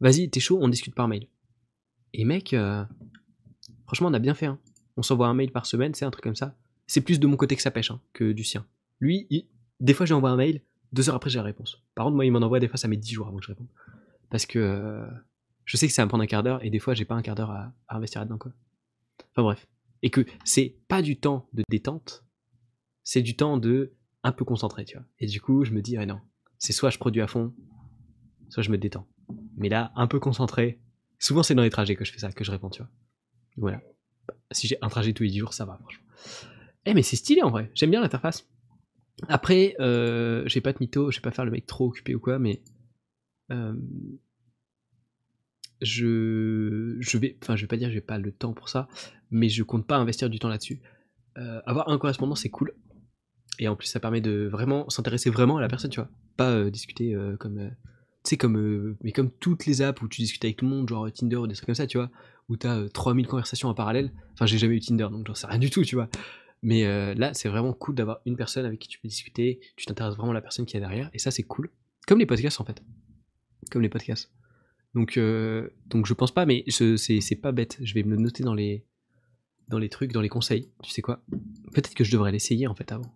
Vas-y, 0.00 0.30
t'es 0.30 0.40
chaud, 0.40 0.58
on 0.60 0.68
discute 0.68 0.94
par 0.94 1.08
mail. 1.08 1.28
Et 2.16 2.24
mec, 2.24 2.54
euh, 2.54 2.84
franchement, 3.86 4.08
on 4.08 4.14
a 4.14 4.18
bien 4.18 4.34
fait. 4.34 4.46
hein. 4.46 4.58
On 4.96 5.02
s'envoie 5.02 5.26
un 5.26 5.34
mail 5.34 5.50
par 5.50 5.66
semaine, 5.66 5.92
c'est 5.94 6.04
un 6.04 6.10
truc 6.10 6.22
comme 6.22 6.36
ça. 6.36 6.56
C'est 6.86 7.00
plus 7.00 7.18
de 7.18 7.26
mon 7.26 7.36
côté 7.36 7.56
que 7.56 7.62
ça 7.62 7.70
pêche 7.72 7.90
hein, 7.90 8.00
que 8.12 8.30
du 8.32 8.44
sien. 8.44 8.64
Lui, 9.00 9.26
des 9.80 9.94
fois, 9.94 10.06
j'envoie 10.06 10.30
un 10.30 10.36
mail, 10.36 10.62
deux 10.92 11.08
heures 11.08 11.16
après, 11.16 11.28
j'ai 11.28 11.38
la 11.38 11.42
réponse. 11.44 11.82
Par 11.96 12.04
contre, 12.06 12.14
moi, 12.14 12.24
il 12.24 12.30
m'en 12.30 12.38
envoie, 12.40 12.60
des 12.60 12.68
fois, 12.68 12.76
ça 12.76 12.86
met 12.86 12.96
10 12.96 13.12
jours 13.14 13.26
avant 13.26 13.38
que 13.38 13.42
je 13.44 13.48
réponde. 13.48 13.66
Parce 14.30 14.46
que 14.46 14.58
euh, 14.60 15.04
je 15.64 15.76
sais 15.76 15.88
que 15.88 15.92
ça 15.92 16.02
va 16.02 16.06
me 16.06 16.08
prendre 16.10 16.22
un 16.22 16.26
quart 16.28 16.44
d'heure, 16.44 16.64
et 16.64 16.70
des 16.70 16.78
fois, 16.78 16.94
j'ai 16.94 17.04
pas 17.04 17.16
un 17.16 17.22
quart 17.22 17.34
d'heure 17.34 17.50
à, 17.50 17.72
à 17.88 17.96
investir 17.96 18.20
là-dedans, 18.20 18.38
quoi. 18.38 18.52
Enfin 19.32 19.42
bref. 19.42 19.66
Et 20.02 20.10
que 20.10 20.24
c'est 20.44 20.76
pas 20.86 21.02
du 21.02 21.18
temps 21.18 21.48
de 21.52 21.64
détente, 21.68 22.24
c'est 23.02 23.22
du 23.22 23.34
temps 23.34 23.58
de 23.58 23.94
un 24.22 24.32
peu 24.32 24.44
concentré, 24.44 24.84
tu 24.84 24.96
vois. 24.96 25.06
Et 25.18 25.26
du 25.26 25.40
coup, 25.40 25.64
je 25.64 25.72
me 25.72 25.82
dis, 25.82 25.96
ah 25.96 26.06
non, 26.06 26.20
c'est 26.58 26.72
soit 26.72 26.90
je 26.90 26.98
produis 26.98 27.22
à 27.22 27.26
fond, 27.26 27.52
soit 28.50 28.62
je 28.62 28.70
me 28.70 28.78
détends. 28.78 29.08
Mais 29.56 29.68
là, 29.68 29.92
un 29.96 30.06
peu 30.06 30.20
concentré, 30.20 30.80
souvent 31.24 31.42
c'est 31.42 31.54
dans 31.54 31.62
les 31.62 31.70
trajets 31.70 31.96
que 31.96 32.04
je 32.04 32.12
fais 32.12 32.18
ça, 32.18 32.30
que 32.30 32.44
je 32.44 32.50
réponds, 32.50 32.68
tu 32.70 32.82
vois. 32.82 32.90
Voilà. 33.56 33.80
Si 34.50 34.66
j'ai 34.66 34.76
un 34.82 34.88
trajet 34.88 35.12
tous 35.12 35.22
les 35.22 35.30
10 35.30 35.38
jours, 35.38 35.54
ça 35.54 35.64
va, 35.64 35.78
franchement. 35.78 36.04
Eh, 36.86 36.92
mais 36.94 37.02
c'est 37.02 37.16
stylé 37.16 37.42
en 37.42 37.50
vrai, 37.50 37.70
j'aime 37.74 37.90
bien 37.90 38.00
l'interface. 38.02 38.46
Après, 39.28 39.74
euh, 39.80 40.42
j'ai 40.46 40.60
pas 40.60 40.72
de 40.72 40.78
mytho, 40.80 41.10
je 41.10 41.18
vais 41.18 41.22
pas 41.22 41.30
faire 41.30 41.44
le 41.44 41.50
mec 41.50 41.66
trop 41.66 41.86
occupé 41.86 42.14
ou 42.14 42.20
quoi, 42.20 42.38
mais. 42.38 42.62
euh, 43.50 43.74
je, 45.80 46.96
je 47.00 47.18
vais, 47.18 47.36
enfin, 47.42 47.56
je 47.56 47.62
vais 47.62 47.66
pas 47.68 47.76
dire 47.76 47.88
que 47.88 47.94
j'ai 47.94 48.00
pas 48.00 48.18
le 48.18 48.32
temps 48.32 48.52
pour 48.54 48.68
ça, 48.68 48.88
mais 49.30 49.48
je 49.48 49.62
compte 49.62 49.86
pas 49.86 49.96
investir 49.96 50.30
du 50.30 50.38
temps 50.38 50.48
là-dessus. 50.48 50.80
Euh, 51.36 51.60
avoir 51.66 51.88
un 51.88 51.98
correspondant, 51.98 52.34
c'est 52.34 52.48
cool. 52.50 52.74
Et 53.58 53.68
en 53.68 53.76
plus, 53.76 53.86
ça 53.86 54.00
permet 54.00 54.20
de 54.20 54.48
vraiment 54.50 54.88
s'intéresser 54.88 55.30
vraiment 55.30 55.56
à 55.58 55.60
la 55.60 55.68
personne, 55.68 55.90
tu 55.90 56.00
vois. 56.00 56.10
Pas 56.36 56.70
discuter 56.70 57.16
comme. 57.38 57.70
Euh, 58.24 58.30
sais, 58.30 58.36
comme. 58.36 58.56
euh, 58.56 58.96
comme 59.14 59.30
toutes 59.30 59.66
les 59.66 59.82
apps 59.82 60.00
où 60.02 60.08
tu 60.08 60.22
discutes 60.22 60.44
avec 60.44 60.56
tout 60.56 60.64
le 60.64 60.70
monde, 60.70 60.88
genre 60.88 61.10
Tinder 61.12 61.36
ou 61.36 61.46
des 61.46 61.54
trucs 61.54 61.66
comme 61.66 61.74
ça, 61.74 61.86
tu 61.86 61.98
vois. 61.98 62.10
Où 62.48 62.56
t'as 62.56 62.76
euh, 62.78 62.88
3000 62.88 63.26
conversations 63.26 63.68
en 63.68 63.74
parallèle. 63.74 64.12
Enfin, 64.34 64.46
j'ai 64.46 64.58
jamais 64.58 64.76
eu 64.76 64.80
Tinder, 64.80 65.08
donc 65.10 65.26
j'en 65.26 65.34
sais 65.34 65.46
rien 65.46 65.58
du 65.58 65.70
tout, 65.70 65.82
tu 65.84 65.94
vois. 65.94 66.08
Mais 66.62 66.84
euh, 66.86 67.14
là, 67.14 67.34
c'est 67.34 67.48
vraiment 67.48 67.72
cool 67.74 67.94
d'avoir 67.94 68.20
une 68.26 68.36
personne 68.36 68.64
avec 68.64 68.78
qui 68.80 68.88
tu 68.88 68.98
peux 68.98 69.08
discuter. 69.08 69.60
Tu 69.76 69.86
t'intéresses 69.86 70.14
vraiment 70.16 70.30
à 70.30 70.34
la 70.34 70.40
personne 70.42 70.64
qui 70.66 70.76
est 70.76 70.80
derrière. 70.80 71.10
Et 71.12 71.18
ça, 71.18 71.30
c'est 71.30 71.42
cool. 71.42 71.70
Comme 72.06 72.18
les 72.18 72.26
podcasts, 72.26 72.60
en 72.60 72.64
fait. 72.64 72.82
Comme 73.70 73.82
les 73.82 73.88
podcasts. 73.90 74.32
Donc, 74.94 75.16
euh, 75.16 75.68
donc 75.86 76.06
je 76.06 76.14
pense 76.14 76.32
pas, 76.32 76.46
mais 76.46 76.64
c'est 76.68 77.40
pas 77.40 77.52
bête. 77.52 77.78
Je 77.82 77.94
vais 77.94 78.02
me 78.02 78.10
le 78.10 78.16
noter 78.16 78.44
dans 78.44 78.54
les, 78.54 78.86
dans 79.68 79.78
les 79.78 79.88
trucs, 79.88 80.12
dans 80.12 80.20
les 80.20 80.28
conseils. 80.28 80.70
Tu 80.82 80.90
sais 80.90 81.02
quoi? 81.02 81.22
Peut-être 81.72 81.94
que 81.94 82.04
je 82.04 82.12
devrais 82.12 82.30
l'essayer 82.32 82.66
en 82.66 82.74
fait 82.74 82.92
avant. 82.92 83.14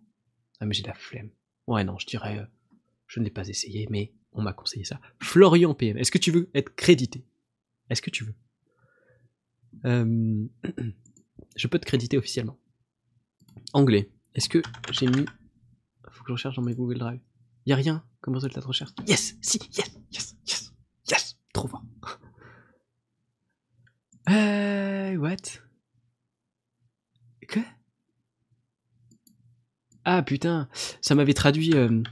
Ah, 0.60 0.66
mais 0.66 0.74
j'ai 0.74 0.82
la 0.82 0.94
flemme. 0.94 1.30
Ouais, 1.66 1.84
non, 1.84 1.98
je 1.98 2.06
dirais. 2.06 2.38
euh, 2.40 2.44
je 3.06 3.20
ne 3.20 3.24
l'ai 3.24 3.30
pas 3.30 3.46
essayé, 3.48 3.86
mais 3.90 4.12
on 4.32 4.42
m'a 4.42 4.52
conseillé 4.52 4.84
ça. 4.84 5.00
Florian 5.22 5.74
PM, 5.74 5.96
est-ce 5.98 6.10
que 6.10 6.18
tu 6.18 6.30
veux 6.30 6.50
être 6.54 6.74
crédité? 6.76 7.24
Est-ce 7.90 8.02
que 8.02 8.10
tu 8.10 8.24
veux? 8.24 8.34
Euh, 9.84 10.46
Je 11.56 11.66
peux 11.66 11.78
te 11.78 11.86
créditer 11.86 12.16
officiellement. 12.16 12.58
Anglais. 13.72 14.10
Est-ce 14.34 14.48
que 14.48 14.62
j'ai 14.92 15.06
mis. 15.06 15.24
Faut 16.10 16.22
que 16.22 16.28
je 16.28 16.32
recherche 16.32 16.56
dans 16.56 16.62
mes 16.62 16.74
Google 16.74 16.98
Drive? 16.98 17.20
Y 17.66 17.72
a 17.72 17.76
rien? 17.76 18.04
Comme 18.20 18.34
résultat 18.34 18.60
de 18.60 18.66
recherche? 18.66 18.92
Yes 19.06 19.36
Si 19.42 19.58
Yes 19.76 19.90
Yes 20.12 20.36
Yes 20.46 20.72
Yes 21.10 21.36
Trop 21.52 21.68
fort. 21.68 21.84
Euh. 24.30 25.16
What? 25.16 25.36
Quoi 27.50 27.62
Ah 30.04 30.22
putain 30.22 30.68
Ça 31.00 31.14
m'avait 31.14 31.32
traduit 31.32 31.72
euh, 31.74 32.02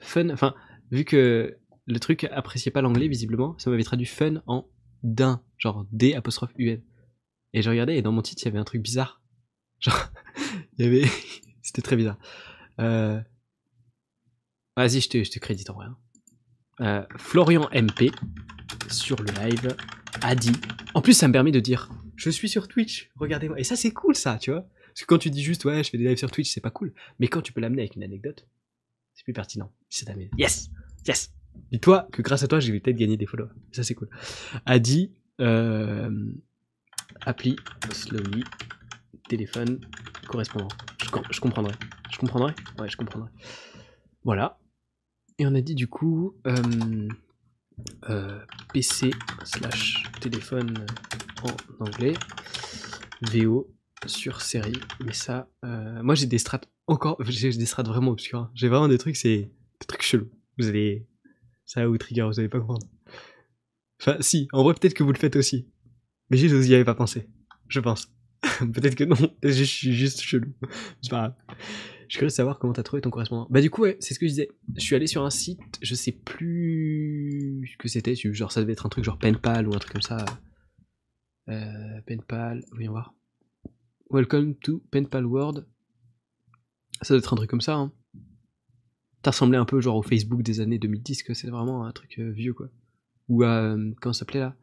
fun. 0.00 0.28
Enfin, 0.28 0.54
vu 0.90 1.06
que 1.06 1.58
le 1.86 1.98
truc 1.98 2.24
appréciait 2.24 2.72
pas 2.72 2.82
l'anglais 2.82 3.08
visiblement, 3.08 3.58
ça 3.58 3.70
m'avait 3.70 3.84
traduit 3.84 4.06
fun 4.06 4.42
en 4.46 4.68
d'un. 5.02 5.42
Genre 5.58 5.86
D. 5.92 6.16
Et 7.54 7.62
je 7.62 7.70
regardais 7.70 7.98
et 7.98 8.02
dans 8.02 8.12
mon 8.12 8.22
titre 8.22 8.42
il 8.42 8.46
y 8.46 8.48
avait 8.48 8.58
un 8.58 8.64
truc 8.64 8.82
bizarre. 8.82 9.20
Genre, 9.80 10.10
il 10.78 10.84
y 10.84 10.88
avait. 10.88 11.08
C'était 11.62 11.82
très 11.82 11.96
bizarre. 11.96 12.18
Euh... 12.80 13.20
Vas-y, 14.76 15.00
je 15.00 15.08
te, 15.08 15.24
je 15.24 15.30
te 15.30 15.38
crédite 15.38 15.70
en 15.70 15.74
vrai. 15.74 15.86
hein. 15.86 15.98
Euh, 16.80 17.06
Florian 17.18 17.68
MP 17.74 18.10
sur 18.88 19.16
le 19.22 19.26
live 19.44 19.76
a 20.22 20.34
dit. 20.34 20.52
En 20.94 21.02
plus, 21.02 21.12
ça 21.12 21.28
me 21.28 21.32
permet 21.32 21.52
de 21.52 21.60
dire 21.60 21.90
je 22.16 22.30
suis 22.30 22.48
sur 22.48 22.68
Twitch, 22.68 23.10
regardez-moi. 23.16 23.58
Et 23.58 23.64
ça, 23.64 23.76
c'est 23.76 23.92
cool, 23.92 24.14
ça, 24.14 24.38
tu 24.38 24.50
vois. 24.50 24.62
Parce 24.62 25.00
que 25.00 25.06
quand 25.06 25.18
tu 25.18 25.30
dis 25.30 25.42
juste 25.42 25.64
ouais, 25.64 25.82
je 25.82 25.90
fais 25.90 25.98
des 25.98 26.04
lives 26.04 26.18
sur 26.18 26.30
Twitch, 26.30 26.50
c'est 26.50 26.60
pas 26.60 26.70
cool. 26.70 26.94
Mais 27.18 27.28
quand 27.28 27.42
tu 27.42 27.52
peux 27.52 27.60
l'amener 27.60 27.82
avec 27.82 27.96
une 27.96 28.02
anecdote, 28.02 28.46
c'est 29.14 29.24
plus 29.24 29.32
pertinent. 29.32 29.72
Ça 29.88 30.06
t'amène. 30.06 30.30
Yes 30.38 30.70
Yes 31.06 31.32
Dis-toi 31.70 32.06
que 32.12 32.22
grâce 32.22 32.42
à 32.42 32.48
toi, 32.48 32.60
j'ai 32.60 32.78
peut-être 32.78 32.96
gagné 32.96 33.16
des 33.16 33.26
followers. 33.26 33.50
Ça, 33.72 33.82
c'est 33.82 33.94
cool. 33.94 34.08
A 34.66 34.78
dit 34.78 35.12
euh, 35.40 36.10
appli 37.22 37.56
slowly 37.92 38.44
téléphone 39.28 39.80
correspondant. 40.28 40.68
Je, 41.02 41.10
com- 41.10 41.22
je 41.30 41.40
comprendrai. 41.40 41.74
Je 42.10 42.18
comprendrai? 42.18 42.52
Ouais, 42.78 42.88
je 42.88 42.96
comprendrai. 42.96 43.30
Voilà. 44.24 44.58
Et 45.38 45.46
on 45.46 45.54
a 45.54 45.60
dit 45.62 45.74
du 45.74 45.88
coup 45.88 46.36
euh, 46.46 47.08
euh, 48.10 48.38
PC 48.74 49.10
slash 49.44 50.02
téléphone 50.20 50.84
en 51.42 51.84
anglais, 51.86 52.12
VO 53.22 53.72
sur 54.06 54.42
série. 54.42 54.78
Mais 55.04 55.12
ça, 55.14 55.48
moi 55.62 56.14
j'ai 56.14 56.26
des 56.26 56.38
strats 56.38 56.60
encore, 56.86 57.16
j'ai 57.26 57.50
des 57.52 57.66
strats 57.66 57.82
vraiment 57.82 58.10
obscurs. 58.10 58.38
hein. 58.40 58.50
J'ai 58.54 58.68
vraiment 58.68 58.88
des 58.88 58.98
trucs, 58.98 59.16
c'est 59.16 59.50
des 59.80 59.86
trucs 59.86 60.02
chelous. 60.02 60.28
Vous 60.58 60.68
allez, 60.68 61.06
ça 61.72 61.86
vous 61.86 61.96
trigger, 61.96 62.22
vous 62.22 62.38
allez 62.38 62.50
pas 62.50 62.58
comprendre. 62.58 62.86
Enfin, 63.98 64.18
si, 64.20 64.46
en 64.52 64.62
vrai 64.62 64.74
peut-être 64.74 64.92
que 64.92 65.02
vous 65.02 65.12
le 65.12 65.18
faites 65.18 65.36
aussi. 65.36 65.70
Mais 66.28 66.36
juste 66.36 66.54
vous 66.54 66.70
y 66.70 66.74
avez 66.74 66.84
pas 66.84 66.94
pensé. 66.94 67.30
Je 67.68 67.80
pense. 67.80 68.12
peut-être 68.74 68.94
que 68.94 69.04
non, 69.04 69.16
je 69.42 69.64
suis 69.64 69.94
juste 69.94 70.20
chelou. 70.20 70.52
C'est 71.00 71.10
pas 71.10 71.34
grave. 71.46 71.56
Je 72.08 72.18
suis 72.18 72.30
savoir 72.30 72.58
comment 72.58 72.74
t'as 72.74 72.82
trouvé 72.82 73.00
ton 73.00 73.08
correspondant. 73.08 73.46
Bah 73.48 73.62
du 73.62 73.70
coup 73.70 73.82
ouais, 73.82 73.96
c'est 74.00 74.12
ce 74.12 74.18
que 74.18 74.26
je 74.26 74.32
disais. 74.32 74.48
Je 74.76 74.82
suis 74.82 74.94
allé 74.94 75.06
sur 75.06 75.24
un 75.24 75.30
site, 75.30 75.78
je 75.80 75.94
sais 75.94 76.12
plus 76.12 77.74
que 77.78 77.88
c'était, 77.88 78.14
genre 78.14 78.52
ça 78.52 78.60
devait 78.60 78.72
être 78.72 78.84
un 78.84 78.90
truc 78.90 79.04
genre 79.04 79.18
Penpal 79.18 79.66
ou 79.66 79.74
un 79.74 79.78
truc 79.78 79.92
comme 79.92 80.02
ça. 80.02 80.22
Euh, 81.48 82.00
Penpal, 82.06 82.66
voyons 82.72 82.92
voir. 82.92 83.14
Welcome 84.10 84.56
to 84.56 84.82
Penpal 84.90 85.24
World. 85.24 85.66
Ça 87.00 87.14
doit 87.14 87.18
être 87.18 87.32
un 87.32 87.36
truc 87.36 87.48
comme 87.48 87.62
ça. 87.62 87.76
Hein. 87.76 87.92
Ça 89.24 89.30
ressemblait 89.30 89.58
un 89.58 89.64
peu 89.64 89.80
genre 89.80 89.96
au 89.96 90.02
Facebook 90.02 90.42
des 90.42 90.60
années 90.60 90.78
2010, 90.78 91.22
que 91.22 91.34
c'est 91.34 91.48
vraiment 91.48 91.84
un 91.84 91.92
truc 91.92 92.18
euh, 92.18 92.30
vieux 92.30 92.54
quoi. 92.54 92.68
Ou 93.28 93.44
à 93.44 93.48
euh, 93.48 93.92
comment 94.00 94.12
ça 94.12 94.20
s'appelait 94.20 94.40
là? 94.40 94.56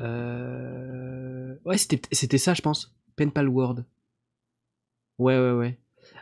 Euh... 0.00 1.54
Ouais, 1.64 1.78
c'était 1.78 2.38
ça 2.38 2.54
je 2.54 2.62
pense. 2.62 2.94
Penpal 3.16 3.48
World. 3.48 3.84
Ouais 5.18 5.38
ouais 5.38 5.52
ouais. 5.52 5.78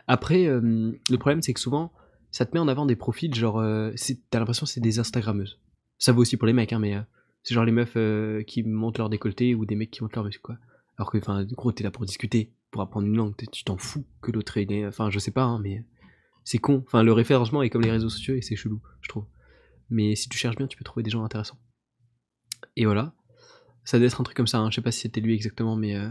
Après, 0.07 0.45
euh, 0.47 0.91
le 1.09 1.17
problème 1.17 1.41
c'est 1.41 1.53
que 1.53 1.59
souvent, 1.59 1.91
ça 2.31 2.45
te 2.45 2.53
met 2.53 2.59
en 2.59 2.67
avant 2.67 2.85
des 2.85 2.95
profils 2.95 3.33
genre, 3.33 3.63
t'as 4.29 4.39
l'impression 4.39 4.65
que 4.65 4.71
c'est 4.71 4.81
des 4.81 4.99
Instagrammeuses. 4.99 5.59
Ça 5.97 6.11
vaut 6.11 6.21
aussi 6.21 6.37
pour 6.37 6.47
les 6.47 6.53
mecs, 6.53 6.73
hein, 6.73 6.79
mais 6.79 6.95
c'est 7.41 7.55
genre 7.55 7.65
les 7.65 7.71
meufs 7.71 7.97
qui 8.45 8.63
montent 8.63 8.99
leur 8.99 9.09
décolleté 9.09 9.55
ou 9.55 9.65
des 9.65 9.75
mecs 9.75 9.89
qui 9.89 10.03
montent 10.03 10.15
leur 10.15 10.25
muscle, 10.25 10.41
quoi. 10.41 10.57
Alors 10.97 11.11
que, 11.11 11.17
enfin, 11.17 11.43
gros, 11.45 11.71
t'es 11.71 11.83
là 11.83 11.91
pour 11.91 12.05
discuter, 12.05 12.51
pour 12.71 12.81
apprendre 12.81 13.07
une 13.07 13.15
langue, 13.15 13.35
tu 13.51 13.63
t'en 13.63 13.77
fous 13.77 14.05
que 14.21 14.31
l'autre 14.31 14.57
ait, 14.57 14.85
enfin, 14.85 15.09
je 15.09 15.19
sais 15.19 15.31
pas, 15.31 15.43
hein, 15.43 15.59
mais 15.59 15.83
c'est 16.49 16.59
con. 16.59 16.81
Enfin, 16.85 17.03
le 17.03 17.11
référencement 17.11 17.61
est 17.61 17.69
comme 17.69 17.81
les 17.81 17.91
réseaux 17.91 18.07
sociaux 18.07 18.33
et 18.35 18.41
c'est 18.41 18.55
chelou, 18.55 18.81
je 19.01 19.09
trouve. 19.09 19.25
Mais 19.89 20.15
si 20.15 20.29
tu 20.29 20.37
cherches 20.37 20.55
bien, 20.55 20.67
tu 20.67 20.77
peux 20.77 20.85
trouver 20.85 21.03
des 21.03 21.09
gens 21.09 21.25
intéressants. 21.25 21.59
Et 22.77 22.85
voilà. 22.85 23.13
Ça 23.83 23.97
doit 23.97 24.07
être 24.07 24.21
un 24.21 24.23
truc 24.23 24.37
comme 24.37 24.47
ça, 24.47 24.59
hein. 24.59 24.69
je 24.71 24.75
sais 24.75 24.81
pas 24.81 24.91
si 24.91 25.01
c'était 25.01 25.19
lui 25.19 25.33
exactement, 25.33 25.75
mais. 25.75 25.95
euh, 25.97 26.09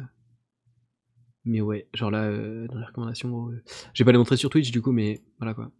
Mais 1.46 1.62
ouais, 1.62 1.88
genre 1.94 2.10
là, 2.10 2.24
euh, 2.24 2.66
dans 2.68 2.78
les 2.78 2.84
recommandations, 2.84 3.48
euh, 3.48 3.62
je 3.94 4.02
vais 4.02 4.04
pas 4.04 4.12
les 4.12 4.18
montrer 4.18 4.36
sur 4.36 4.50
Twitch 4.50 4.70
du 4.70 4.82
coup, 4.82 4.92
mais 4.92 5.22
voilà 5.38 5.54
quoi. 5.54 5.72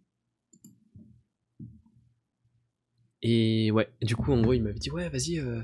Et 3.21 3.69
ouais, 3.71 3.93
du 4.01 4.15
coup, 4.15 4.31
en 4.31 4.41
gros, 4.41 4.53
il 4.53 4.63
m'avait 4.63 4.79
dit, 4.79 4.89
ouais, 4.89 5.09
vas-y, 5.09 5.39
euh, 5.39 5.61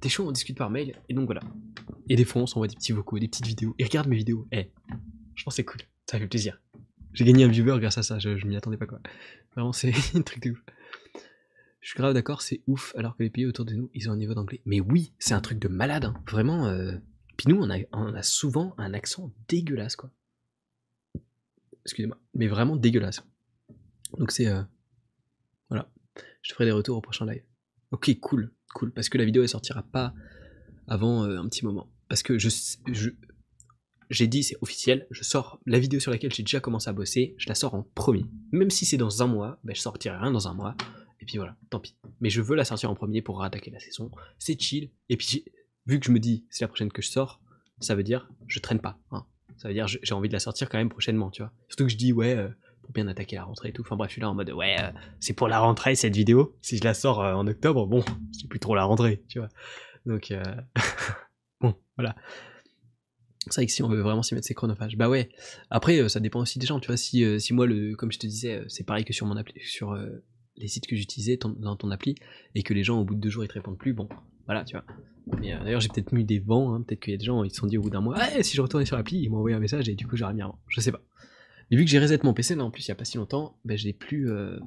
t'es 0.00 0.08
chaud, 0.08 0.26
on 0.26 0.32
discute 0.32 0.56
par 0.58 0.70
mail. 0.70 1.00
Et 1.08 1.14
donc 1.14 1.26
voilà. 1.26 1.42
Et 2.08 2.16
des 2.16 2.24
fois, 2.24 2.42
on 2.42 2.46
s'envoie 2.46 2.68
des 2.68 2.74
petits 2.76 2.92
vocaux, 2.92 3.18
des 3.20 3.28
petites 3.28 3.46
vidéos. 3.46 3.74
Et 3.78 3.84
regarde 3.84 4.08
mes 4.08 4.16
vidéos. 4.16 4.48
Eh, 4.52 4.72
je 5.34 5.44
pense 5.44 5.54
que 5.54 5.56
c'est 5.56 5.64
cool. 5.64 5.82
Ça 6.10 6.18
fait 6.18 6.26
plaisir. 6.28 6.60
J'ai 7.16 7.24
gagné 7.24 7.44
un 7.44 7.48
viewer 7.48 7.78
grâce 7.80 7.96
à 7.96 8.02
ça, 8.02 8.18
je, 8.18 8.46
m'y 8.46 8.56
attendais 8.56 8.76
pas 8.76 8.84
quoi. 8.84 9.00
Vraiment, 9.54 9.72
c'est 9.72 9.90
un 10.14 10.20
truc 10.20 10.42
de 10.42 10.50
ouf. 10.50 10.62
Je 11.80 11.88
suis 11.88 11.96
grave 11.96 12.12
d'accord, 12.12 12.42
c'est 12.42 12.60
ouf, 12.66 12.94
alors 12.94 13.16
que 13.16 13.22
les 13.22 13.30
pays 13.30 13.46
autour 13.46 13.64
de 13.64 13.72
nous, 13.72 13.90
ils 13.94 14.10
ont 14.10 14.12
un 14.12 14.18
niveau 14.18 14.34
d'anglais. 14.34 14.60
Mais 14.66 14.80
oui, 14.80 15.14
c'est 15.18 15.32
un 15.32 15.40
truc 15.40 15.58
de 15.58 15.68
malade, 15.68 16.04
hein. 16.04 16.14
vraiment. 16.28 16.66
Euh... 16.66 16.98
Puis 17.38 17.48
nous, 17.48 17.56
on 17.58 17.70
a, 17.70 17.78
on 17.92 18.14
a 18.14 18.22
souvent 18.22 18.74
un 18.76 18.92
accent 18.92 19.32
dégueulasse, 19.48 19.96
quoi. 19.96 20.10
Excusez-moi, 21.86 22.18
mais 22.34 22.48
vraiment 22.48 22.76
dégueulasse. 22.76 23.24
Donc 24.18 24.30
c'est... 24.30 24.48
Euh... 24.48 24.62
Voilà. 25.70 25.90
Je 26.42 26.50
te 26.50 26.54
ferai 26.54 26.66
des 26.66 26.72
retours 26.72 26.98
au 26.98 27.00
prochain 27.00 27.24
live. 27.24 27.44
Ok, 27.92 28.14
cool, 28.20 28.52
cool. 28.74 28.92
Parce 28.92 29.08
que 29.08 29.16
la 29.16 29.24
vidéo, 29.24 29.42
elle 29.42 29.48
sortira 29.48 29.82
pas 29.82 30.12
avant 30.86 31.24
euh, 31.24 31.38
un 31.38 31.48
petit 31.48 31.64
moment. 31.64 31.90
Parce 32.08 32.22
que 32.22 32.38
je... 32.38 32.50
je 32.92 33.08
j'ai 34.10 34.26
dit, 34.26 34.42
c'est 34.42 34.56
officiel, 34.60 35.06
je 35.10 35.24
sors 35.24 35.60
la 35.66 35.78
vidéo 35.78 36.00
sur 36.00 36.10
laquelle 36.10 36.32
j'ai 36.32 36.42
déjà 36.42 36.60
commencé 36.60 36.88
à 36.88 36.92
bosser, 36.92 37.34
je 37.38 37.48
la 37.48 37.54
sors 37.54 37.74
en 37.74 37.82
premier. 37.94 38.26
Même 38.52 38.70
si 38.70 38.86
c'est 38.86 38.96
dans 38.96 39.22
un 39.22 39.26
mois, 39.26 39.58
ben 39.64 39.74
je 39.74 39.80
sortirai 39.80 40.16
rien 40.16 40.30
dans 40.30 40.48
un 40.48 40.54
mois. 40.54 40.76
Et 41.20 41.24
puis 41.24 41.38
voilà, 41.38 41.56
tant 41.70 41.80
pis. 41.80 41.96
Mais 42.20 42.30
je 42.30 42.40
veux 42.40 42.54
la 42.54 42.64
sortir 42.64 42.90
en 42.90 42.94
premier 42.94 43.22
pour 43.22 43.42
attaquer 43.42 43.70
la 43.70 43.80
saison. 43.80 44.10
C'est 44.38 44.60
chill. 44.60 44.90
Et 45.08 45.16
puis, 45.16 45.44
vu 45.86 45.98
que 45.98 46.06
je 46.06 46.12
me 46.12 46.20
dis, 46.20 46.44
c'est 46.50 46.64
la 46.64 46.68
prochaine 46.68 46.92
que 46.92 47.02
je 47.02 47.08
sors, 47.08 47.40
ça 47.80 47.94
veut 47.94 48.02
dire, 48.02 48.30
je 48.46 48.58
traîne 48.60 48.80
pas. 48.80 48.98
Hein. 49.10 49.24
Ça 49.56 49.68
veut 49.68 49.74
dire, 49.74 49.86
j'ai 49.88 50.14
envie 50.14 50.28
de 50.28 50.34
la 50.34 50.38
sortir 50.38 50.68
quand 50.68 50.78
même 50.78 50.88
prochainement, 50.88 51.30
tu 51.30 51.42
vois. 51.42 51.52
Surtout 51.68 51.84
que 51.84 51.90
je 51.90 51.96
dis, 51.96 52.12
ouais, 52.12 52.36
euh, 52.36 52.48
pour 52.82 52.92
bien 52.92 53.08
attaquer 53.08 53.36
la 53.36 53.44
rentrée 53.44 53.70
et 53.70 53.72
tout. 53.72 53.82
Enfin 53.82 53.96
bref, 53.96 54.10
je 54.10 54.14
suis 54.14 54.22
là 54.22 54.30
en 54.30 54.34
mode, 54.34 54.50
ouais, 54.50 54.76
euh, 54.80 54.90
c'est 55.18 55.32
pour 55.32 55.48
la 55.48 55.58
rentrée 55.58 55.94
cette 55.94 56.14
vidéo. 56.14 56.56
Si 56.60 56.76
je 56.76 56.84
la 56.84 56.94
sors 56.94 57.20
euh, 57.20 57.34
en 57.34 57.46
octobre, 57.46 57.86
bon, 57.86 58.04
c'est 58.32 58.48
plus 58.48 58.60
trop 58.60 58.74
la 58.74 58.84
rentrée, 58.84 59.24
tu 59.28 59.38
vois. 59.38 59.48
Donc, 60.04 60.32
bon, 61.60 61.74
voilà. 61.96 62.14
C'est 63.48 63.60
vrai 63.60 63.66
que 63.66 63.72
si 63.72 63.82
on 63.82 63.88
veut 63.88 64.00
vraiment 64.00 64.22
s'y 64.22 64.34
mettre, 64.34 64.46
c'est 64.46 64.54
chronophage. 64.54 64.96
Bah 64.96 65.08
ouais. 65.08 65.28
Après, 65.70 66.08
ça 66.08 66.20
dépend 66.20 66.40
aussi 66.40 66.58
des 66.58 66.66
gens, 66.66 66.80
tu 66.80 66.88
vois. 66.88 66.96
Si, 66.96 67.24
si 67.40 67.54
moi, 67.54 67.66
le, 67.66 67.94
comme 67.94 68.10
je 68.10 68.18
te 68.18 68.26
disais, 68.26 68.62
c'est 68.68 68.84
pareil 68.84 69.04
que 69.04 69.12
sur 69.12 69.26
mon 69.26 69.36
appli, 69.36 69.54
sur 69.60 69.96
les 70.56 70.68
sites 70.68 70.86
que 70.86 70.96
j'utilisais 70.96 71.38
dans 71.38 71.76
ton 71.76 71.90
appli, 71.90 72.14
et 72.54 72.62
que 72.62 72.74
les 72.74 72.82
gens, 72.82 73.00
au 73.00 73.04
bout 73.04 73.14
de 73.14 73.20
deux 73.20 73.30
jours, 73.30 73.44
ils 73.44 73.48
te 73.48 73.54
répondent 73.54 73.78
plus, 73.78 73.92
bon, 73.92 74.08
voilà, 74.46 74.64
tu 74.64 74.76
vois. 74.76 74.84
Euh, 75.28 75.64
d'ailleurs, 75.64 75.80
j'ai 75.80 75.88
peut-être 75.88 76.12
mis 76.12 76.24
des 76.24 76.38
vents, 76.38 76.74
hein, 76.74 76.82
peut-être 76.82 77.00
qu'il 77.00 77.12
y 77.12 77.14
a 77.14 77.18
des 77.18 77.24
gens, 77.24 77.44
ils 77.44 77.50
se 77.50 77.56
sont 77.56 77.66
dit 77.66 77.78
au 77.78 77.82
bout 77.82 77.90
d'un 77.90 78.00
mois, 78.00 78.18
si 78.42 78.56
je 78.56 78.62
retournais 78.62 78.86
sur 78.86 78.96
l'appli, 78.96 79.18
ils 79.18 79.28
m'ont 79.28 79.38
envoyé 79.38 79.56
un 79.56 79.60
message, 79.60 79.88
et 79.88 79.94
du 79.94 80.06
coup, 80.06 80.16
j'aurais 80.16 80.34
mis 80.34 80.42
un 80.42 80.48
vent. 80.48 80.58
Je 80.68 80.80
sais 80.80 80.92
pas. 80.92 81.02
Mais 81.70 81.76
vu 81.76 81.84
que 81.84 81.90
j'ai 81.90 81.98
reset 81.98 82.20
mon 82.22 82.32
PC, 82.32 82.54
là, 82.54 82.64
en 82.64 82.70
plus, 82.70 82.86
il 82.86 82.88
y 82.88 82.92
a 82.92 82.94
pas 82.94 83.04
si 83.04 83.16
longtemps, 83.16 83.58
ben, 83.64 83.76
je 83.76 83.84
l'ai 83.84 83.92
plus. 83.92 84.30
Euh... 84.30 84.58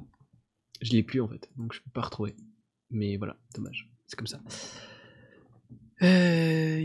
Je 0.82 0.92
l'ai 0.92 1.02
plus, 1.02 1.20
en 1.20 1.28
fait. 1.28 1.50
Donc, 1.56 1.72
je 1.72 1.80
peux 1.80 1.90
pas 1.90 2.02
retrouver. 2.02 2.34
Mais 2.90 3.16
voilà, 3.16 3.36
dommage. 3.54 3.90
C'est 4.06 4.16
comme 4.16 4.26
ça. 4.26 4.40
Euh, 6.02 6.82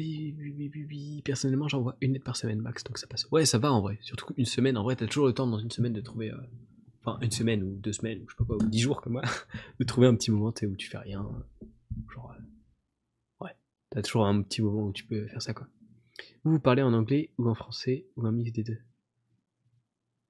personnellement, 1.24 1.68
j'envoie 1.68 1.96
une 2.02 2.14
lettre 2.14 2.26
par 2.26 2.36
semaine 2.36 2.60
max, 2.62 2.84
donc 2.84 2.98
ça 2.98 3.08
passe. 3.08 3.28
Ouais, 3.32 3.46
ça 3.46 3.58
va 3.58 3.72
en 3.72 3.82
vrai. 3.82 3.98
Surtout 4.02 4.34
une 4.38 4.46
semaine, 4.46 4.78
en 4.78 4.84
vrai, 4.84 4.96
t'as 4.96 5.08
toujours 5.08 5.28
le 5.28 5.34
temps 5.34 5.48
dans 5.48 5.60
une 5.60 5.72
semaine 5.72 5.94
de 5.94 6.02
trouver. 6.02 6.32
Euh, 6.32 6.38
enfin, 7.04 7.18
une 7.22 7.32
semaine 7.32 7.64
ou 7.64 7.76
deux 7.78 7.94
semaines, 7.94 8.20
ou 8.22 8.26
je 8.30 8.34
sais 8.34 8.38
pas 8.38 8.46
quoi, 8.46 8.58
ou 8.58 8.68
dix 8.70 8.80
jours 8.80 9.02
comme 9.02 9.14
moi, 9.14 9.22
de 9.80 9.86
trouver 9.86 10.08
un 10.08 10.16
petit 10.16 10.32
moment 10.32 10.54
où 10.62 10.76
tu 10.76 10.88
fais 10.90 10.98
rien. 10.98 11.26
Genre. 12.14 12.32
Euh, 12.32 13.46
ouais, 13.46 13.56
t'as 13.90 14.02
toujours 14.02 14.26
un 14.26 14.42
petit 14.42 14.62
moment 14.62 14.88
où 14.88 14.94
tu 14.94 15.06
peux 15.06 15.28
faire 15.28 15.42
ça 15.42 15.54
quoi. 15.54 15.68
Vous, 16.44 16.52
vous 16.52 16.60
parlez 16.60 16.82
en 16.82 16.94
anglais 16.94 17.32
ou 17.38 17.50
en 17.50 17.56
français 17.56 18.08
ou 18.16 18.26
un 18.26 18.32
mix 18.32 18.52
des 18.52 18.64
deux? 18.64 18.78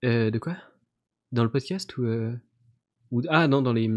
Euh, 0.03 0.31
De 0.31 0.39
quoi? 0.39 0.57
Dans 1.31 1.43
le 1.43 1.51
podcast 1.51 1.97
ou, 1.97 2.05
euh, 2.05 2.35
ou. 3.11 3.21
Ah 3.29 3.47
non, 3.47 3.61
dans 3.61 3.73
les. 3.73 3.89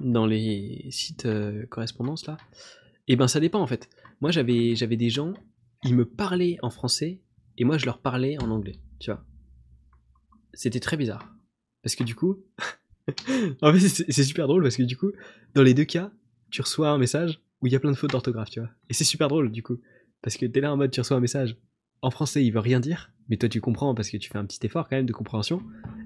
Dans 0.00 0.24
les 0.24 0.88
sites 0.90 1.28
correspondance 1.68 2.26
là? 2.26 2.38
Eh 3.12 3.16
ben 3.16 3.26
ça 3.26 3.40
dépend 3.40 3.60
en 3.60 3.66
fait. 3.66 3.88
Moi 4.20 4.30
j'avais 4.30 4.96
des 4.96 5.10
gens, 5.10 5.34
ils 5.82 5.96
me 5.96 6.04
parlaient 6.04 6.58
en 6.62 6.70
français 6.70 7.20
et 7.58 7.64
moi 7.64 7.76
je 7.76 7.86
leur 7.86 7.98
parlais 7.98 8.38
en 8.40 8.50
anglais, 8.50 8.76
tu 9.00 9.10
vois. 9.10 9.24
C'était 10.52 10.78
très 10.78 10.96
bizarre. 10.96 11.34
Parce 11.82 11.96
que 11.96 12.04
du 12.04 12.14
coup, 12.14 12.44
en 13.62 13.72
fait 13.72 13.80
c'est 13.80 14.24
super 14.24 14.46
drôle 14.46 14.62
parce 14.62 14.76
que 14.76 14.84
du 14.84 14.96
coup, 14.96 15.10
dans 15.54 15.64
les 15.64 15.74
deux 15.74 15.84
cas, 15.84 16.12
tu 16.50 16.62
reçois 16.62 16.90
un 16.90 16.98
message 16.98 17.40
où 17.60 17.66
il 17.66 17.72
y 17.72 17.76
a 17.76 17.80
plein 17.80 17.90
de 17.90 17.96
fautes 17.96 18.12
d'orthographe, 18.12 18.50
tu 18.50 18.60
vois. 18.60 18.70
Et 18.88 18.94
c'est 18.94 19.04
super 19.04 19.26
drôle 19.28 19.50
du 19.50 19.62
coup. 19.62 19.80
Parce 20.22 20.36
que 20.36 20.46
t'es 20.46 20.60
là 20.60 20.72
en 20.72 20.76
mode 20.76 20.92
tu 20.92 21.00
reçois 21.00 21.16
un 21.16 21.20
message 21.20 21.56
en 22.02 22.10
français, 22.10 22.44
il 22.44 22.52
veut 22.52 22.60
rien 22.60 22.78
dire, 22.78 23.10
mais 23.28 23.36
toi 23.36 23.48
tu 23.48 23.60
comprends 23.60 23.92
parce 23.94 24.08
que 24.08 24.18
tu 24.18 24.30
fais 24.30 24.38
un 24.38 24.46
petit 24.46 24.64
effort 24.64 24.88
quand 24.88 24.96
même 24.96 25.06
de 25.06 25.12
compréhension. 25.12 25.62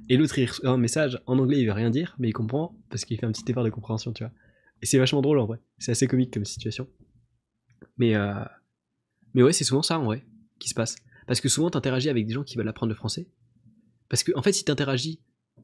Et 0.09 0.17
l'autre 0.17 0.39
il 0.39 0.47
reçoit 0.47 0.71
un 0.71 0.79
message 0.79 1.21
en 1.27 1.39
anglais, 1.39 1.61
il 1.61 1.67
veut 1.67 1.73
rien 1.73 1.91
dire, 1.91 2.17
mais 2.19 2.29
il 2.29 2.33
comprend 2.33 2.75
parce 2.89 3.05
qu'il 3.05 3.19
fait 3.19 3.27
un 3.27 3.33
petit 3.33 3.45
effort 3.51 3.65
de 3.65 3.71
compréhension, 3.71 4.13
tu 4.13 4.25
vois. 4.25 4.33
Et 4.83 4.87
c'est 4.87 4.99
vachement 4.99 5.23
drôle 5.23 5.39
en 5.39 5.47
vrai. 5.47 5.61
C'est 5.79 5.93
assez 5.93 6.07
comique 6.07 6.33
comme 6.33 6.45
situation. 6.45 6.89
Mais, 7.97 8.15
euh... 8.17 8.45
mais 9.35 9.43
ouais, 9.43 9.53
c'est 9.53 9.65
souvent 9.65 9.83
ça 9.83 9.99
en 9.99 10.05
vrai 10.05 10.25
qui 10.59 10.69
se 10.69 10.75
passe. 10.75 10.97
Parce 11.27 11.41
que 11.41 11.49
souvent 11.49 11.71
t'interagis 11.71 12.09
avec 12.09 12.27
des 12.27 12.35
gens 12.35 12.45
qui 12.45 12.57
veulent 12.57 12.69
apprendre 12.69 12.91
le 12.91 12.97
français. 12.97 13.29
Parce 14.09 14.23
que 14.23 14.33
en 14.37 14.43
fait, 14.43 14.53
si 14.53 14.65
t'interagis 14.65 15.21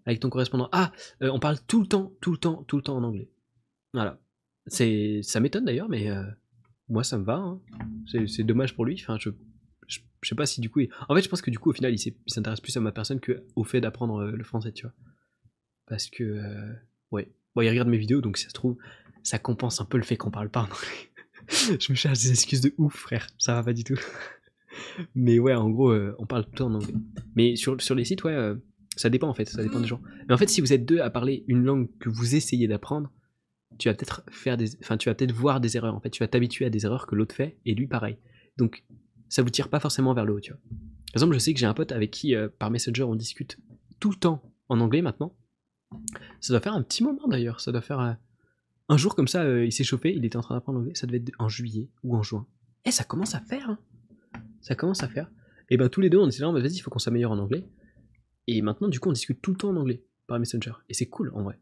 avec 0.06 0.20
ton 0.20 0.30
correspondant, 0.30 0.68
ah, 0.72 0.92
euh, 1.22 1.30
on 1.30 1.38
parle 1.38 1.58
tout 1.66 1.80
le 1.80 1.86
temps, 1.86 2.12
tout 2.20 2.32
le 2.32 2.38
temps, 2.38 2.64
tout 2.64 2.76
le 2.76 2.82
temps 2.82 2.96
en 2.96 3.02
anglais. 3.02 3.30
Voilà. 3.92 4.20
C'est, 4.66 5.20
ça 5.22 5.40
m'étonne 5.40 5.64
d'ailleurs, 5.64 5.88
mais 5.88 6.10
euh, 6.10 6.24
moi 6.88 7.04
ça 7.04 7.18
me 7.18 7.24
va. 7.24 7.36
Hein. 7.36 7.60
C'est 8.06 8.44
dommage 8.44 8.74
pour 8.74 8.84
lui. 8.84 8.98
Enfin, 9.00 9.18
je, 9.18 9.30
je, 9.86 10.00
sais 10.22 10.34
pas 10.34 10.46
si 10.46 10.60
du 10.60 10.70
coup, 10.70 10.80
en 11.08 11.14
fait, 11.14 11.22
je 11.22 11.28
pense 11.28 11.42
que 11.42 11.50
du 11.50 11.58
coup, 11.58 11.70
au 11.70 11.74
final, 11.74 11.94
il 11.94 12.14
s'intéresse 12.26 12.60
plus 12.60 12.76
à 12.76 12.80
ma 12.80 12.92
personne 12.92 13.20
que 13.20 13.44
au 13.56 13.64
fait 13.64 13.80
d'apprendre 13.80 14.24
le 14.24 14.44
français, 14.44 14.72
tu 14.72 14.86
vois. 14.86 14.94
Parce 15.86 16.08
que, 16.08 16.40
ouais. 17.10 17.32
Bon, 17.54 17.62
il 17.62 17.68
regarde 17.68 17.88
mes 17.88 17.98
vidéos, 17.98 18.20
donc 18.20 18.36
si 18.36 18.44
ça 18.44 18.50
se 18.50 18.54
trouve, 18.54 18.76
ça 19.22 19.38
compense 19.38 19.80
un 19.80 19.84
peu 19.84 19.96
le 19.96 20.04
fait 20.04 20.16
qu'on 20.16 20.30
parle 20.30 20.50
pas 20.50 20.60
en 20.60 20.64
anglais. 20.64 21.10
je 21.80 21.92
me 21.92 21.96
cherche 21.96 22.20
des 22.20 22.30
excuses 22.30 22.60
de 22.60 22.74
ouf, 22.78 22.94
frère. 22.94 23.26
Ça 23.38 23.54
va 23.54 23.62
pas 23.62 23.72
du 23.72 23.84
tout. 23.84 23.98
Mais 25.14 25.38
ouais, 25.38 25.54
en 25.54 25.68
gros, 25.68 25.90
euh, 25.90 26.14
on 26.18 26.26
parle 26.26 26.46
tout 26.46 26.62
en 26.62 26.74
anglais. 26.74 26.94
Mais 27.34 27.56
sur, 27.56 27.80
sur 27.80 27.94
les 27.94 28.04
sites, 28.04 28.22
ouais, 28.24 28.32
euh, 28.32 28.54
ça 28.96 29.10
dépend 29.10 29.28
en 29.28 29.34
fait, 29.34 29.48
ça 29.48 29.62
dépend 29.62 29.80
des 29.80 29.86
gens. 29.86 30.00
Mais 30.28 30.34
en 30.34 30.38
fait, 30.38 30.48
si 30.48 30.60
vous 30.60 30.72
êtes 30.72 30.84
deux 30.84 31.00
à 31.00 31.10
parler 31.10 31.44
une 31.48 31.64
langue 31.64 31.88
que 31.98 32.08
vous 32.08 32.34
essayez 32.34 32.68
d'apprendre, 32.68 33.10
tu 33.78 33.88
vas 33.88 33.94
peut-être 33.94 34.22
faire 34.30 34.56
des, 34.56 34.76
enfin, 34.80 34.96
tu 34.96 35.08
vas 35.08 35.14
peut-être 35.14 35.32
voir 35.32 35.60
des 35.60 35.76
erreurs. 35.76 35.94
En 35.94 36.00
fait, 36.00 36.10
tu 36.10 36.22
vas 36.22 36.28
t'habituer 36.28 36.66
à 36.66 36.70
des 36.70 36.84
erreurs 36.84 37.06
que 37.06 37.14
l'autre 37.14 37.34
fait 37.34 37.58
et 37.64 37.74
lui 37.74 37.86
pareil. 37.86 38.18
Donc, 38.56 38.84
ça 39.28 39.42
vous 39.42 39.50
tire 39.50 39.68
pas 39.68 39.80
forcément 39.80 40.12
vers 40.12 40.24
le 40.24 40.34
haut, 40.34 40.40
tu 40.40 40.52
vois. 40.52 40.60
Par 40.60 41.14
exemple, 41.14 41.34
je 41.34 41.38
sais 41.38 41.54
que 41.54 41.60
j'ai 41.60 41.66
un 41.66 41.74
pote 41.74 41.92
avec 41.92 42.10
qui 42.10 42.34
euh, 42.34 42.48
par 42.58 42.70
Messenger 42.70 43.04
on 43.04 43.14
discute 43.14 43.58
tout 43.98 44.10
le 44.10 44.16
temps 44.16 44.42
en 44.68 44.80
anglais 44.80 45.02
maintenant. 45.02 45.34
Ça 46.40 46.52
doit 46.52 46.60
faire 46.60 46.74
un 46.74 46.82
petit 46.82 47.02
moment 47.02 47.28
d'ailleurs. 47.28 47.60
Ça 47.60 47.72
doit 47.72 47.80
faire 47.80 48.16
un 48.88 48.96
jour 48.96 49.14
comme 49.14 49.28
ça, 49.28 49.44
il 49.62 49.72
s'est 49.72 49.84
chauffé, 49.84 50.14
il 50.14 50.24
était 50.24 50.36
en 50.36 50.42
train 50.42 50.54
d'apprendre 50.54 50.78
l'anglais. 50.78 50.94
Ça 50.94 51.06
devait 51.06 51.18
être 51.18 51.32
en 51.38 51.48
juillet 51.48 51.88
ou 52.02 52.16
en 52.16 52.22
juin. 52.22 52.46
Et 52.84 52.90
ça 52.90 53.04
commence 53.04 53.34
à 53.34 53.40
faire. 53.40 53.70
Hein 53.70 53.78
ça 54.60 54.74
commence 54.74 55.02
à 55.02 55.08
faire. 55.08 55.30
Et 55.68 55.76
ben 55.76 55.88
tous 55.88 56.00
les 56.00 56.10
deux, 56.10 56.18
on 56.18 56.28
était 56.28 56.40
là, 56.40 56.50
vas-y, 56.50 56.74
il 56.74 56.80
faut 56.80 56.90
qu'on 56.90 56.98
s'améliore 56.98 57.32
en 57.32 57.38
anglais. 57.38 57.66
Et 58.46 58.62
maintenant, 58.62 58.88
du 58.88 59.00
coup, 59.00 59.08
on 59.08 59.12
discute 59.12 59.40
tout 59.40 59.52
le 59.52 59.56
temps 59.56 59.70
en 59.70 59.76
anglais 59.76 60.02
par 60.26 60.38
Messenger. 60.38 60.72
Et 60.88 60.94
c'est 60.94 61.06
cool 61.06 61.30
en 61.34 61.42
vrai. 61.42 61.58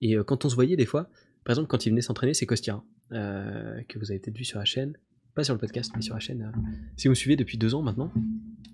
Et 0.00 0.16
euh, 0.16 0.24
quand 0.24 0.44
on 0.44 0.48
se 0.48 0.54
voyait 0.54 0.76
des 0.76 0.86
fois, 0.86 1.08
par 1.44 1.52
exemple, 1.52 1.68
quand 1.68 1.86
il 1.86 1.90
venait 1.90 2.00
s'entraîner, 2.00 2.34
c'est 2.34 2.46
Kostia, 2.46 2.82
euh, 3.12 3.80
que 3.88 3.98
vous 3.98 4.10
avez 4.10 4.18
peut-être 4.18 4.36
vu 4.36 4.44
sur 4.44 4.58
la 4.58 4.64
chaîne. 4.64 4.96
Pas 5.34 5.44
sur 5.44 5.54
le 5.54 5.60
podcast, 5.60 5.92
mais 5.94 6.02
sur 6.02 6.14
la 6.14 6.20
chaîne. 6.20 6.42
Euh, 6.42 6.60
si 6.96 7.08
vous 7.08 7.10
me 7.10 7.14
suivez 7.14 7.36
depuis 7.36 7.58
deux 7.58 7.74
ans 7.74 7.82
maintenant, 7.82 8.12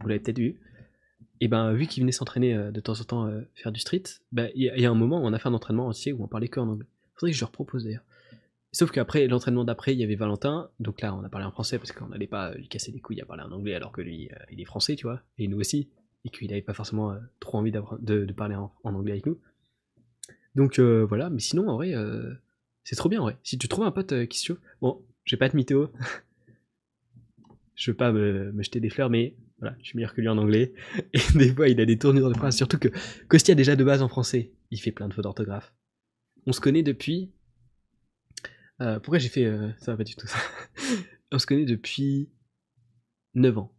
vous 0.01 0.09
l'avez 0.09 0.21
peut-être 0.21 0.39
vu. 0.39 0.61
Et 1.41 1.49
ben, 1.49 1.73
vu 1.73 1.87
qu'il 1.87 2.03
venait 2.03 2.13
s'entraîner 2.13 2.55
de 2.55 2.81
temps 2.81 3.01
en 3.01 3.05
temps, 3.05 3.33
faire 3.55 3.73
du 3.73 3.81
street, 3.81 4.03
ben, 4.31 4.51
il 4.55 4.65
y, 4.65 4.87
a 4.87 4.91
un 4.91 4.95
moment 4.95 5.23
où 5.23 5.27
on 5.27 5.33
a 5.33 5.39
fait 5.39 5.49
un 5.49 5.55
entraînement 5.55 5.87
entier 5.87 6.13
où 6.13 6.23
on 6.23 6.29
parlait 6.29 6.49
que 6.49 6.61
en 6.61 6.69
anglais. 6.69 6.87
Faudrait 7.15 7.33
que 7.33 7.37
je 7.37 7.43
le 7.43 7.47
repropose 7.47 7.85
d'ailleurs. 7.85 8.05
Sauf 8.73 8.93
qu'après, 8.93 9.27
l'entraînement 9.27 9.65
d'après, 9.65 9.95
il 9.95 9.99
y 9.99 10.05
avait 10.05 10.15
Valentin. 10.15 10.71
Donc 10.79 11.01
là, 11.01 11.15
on 11.15 11.25
a 11.25 11.29
parlé 11.29 11.45
en 11.47 11.51
français 11.51 11.79
parce 11.79 11.91
qu'on 11.91 12.07
n'allait 12.07 12.29
pas 12.29 12.55
lui 12.55 12.69
casser 12.69 12.93
les 12.93 13.01
couilles 13.01 13.21
à 13.21 13.27
parler 13.27 13.43
en 13.43 13.51
anglais 13.51 13.75
alors 13.75 13.91
que 13.91 14.01
lui, 14.01 14.29
euh, 14.31 14.37
il 14.51 14.61
est 14.61 14.65
français, 14.65 14.95
tu 14.95 15.07
vois. 15.07 15.21
Et 15.39 15.49
nous 15.49 15.59
aussi. 15.59 15.89
Et 16.25 16.31
qu'il 16.31 16.49
n'avait 16.49 16.63
pas 16.63 16.75
forcément 16.75 17.13
euh, 17.13 17.19
trop 17.41 17.59
envie 17.59 17.73
de, 17.73 17.81
de, 18.01 18.33
parler 18.33 18.55
en, 18.55 18.73
anglais 18.85 19.13
avec 19.13 19.27
nous. 19.27 19.41
Donc 20.55 20.79
euh, 20.79 21.05
voilà. 21.05 21.31
Mais 21.31 21.41
sinon, 21.41 21.69
en 21.69 21.77
vrai, 21.77 21.95
c'est 22.85 22.97
trop 22.97 23.09
bien, 23.09 23.21
en 23.21 23.25
vrai. 23.25 23.39
Si 23.43 23.59
tu 23.59 23.67
trouves 23.67 23.85
un 23.85 23.91
pote 23.91 24.27
qui 24.29 24.39
se 24.39 24.47
chauffe. 24.47 24.61
Bon, 24.81 25.03
je 25.25 25.35
vais 25.35 25.39
pas 25.39 25.47
être 25.47 25.55
mytho. 25.55 25.91
je 27.75 27.91
veux 27.91 27.97
pas 27.97 28.13
me, 28.13 28.53
jeter 28.63 28.79
des 28.79 28.91
fleurs, 28.91 29.11
mais 29.11 29.35
voilà, 29.61 29.77
je 29.81 29.89
suis 29.89 29.97
meilleur 29.97 30.15
que 30.15 30.21
lui 30.21 30.29
en 30.29 30.39
anglais. 30.39 30.73
Et 31.13 31.21
des 31.35 31.55
fois, 31.55 31.69
il 31.69 31.81
a 31.81 31.87
des 31.87 31.99
tournures 31.99 32.29
de 32.29 32.37
phrases. 32.37 32.57
Surtout 32.57 32.79
que 32.79 32.89
Costia, 33.29 33.55
déjà 33.55 33.77
de 33.77 33.85
base 33.85 34.03
en 34.03 34.09
français, 34.09 34.53
il 34.71 34.81
fait 34.81 34.93
plein 34.93 35.09
de 35.09 35.15
fautes 35.15 35.25
d'orthographe. 35.25 35.75
On 36.47 36.53
se 36.53 36.61
connaît 36.61 36.83
depuis 36.83 37.33
euh, 38.81 38.99
pourquoi 38.99 39.19
j'ai 39.19 39.29
fait 39.29 39.45
euh, 39.45 39.71
ça 39.79 39.93
va 39.93 39.99
pas 39.99 40.05
du 40.05 40.15
tout 40.15 40.27
ça 40.27 40.39
On 41.33 41.39
se 41.39 41.47
connaît 41.47 41.67
depuis 41.67 42.31
9 43.35 43.59
ans. 43.59 43.77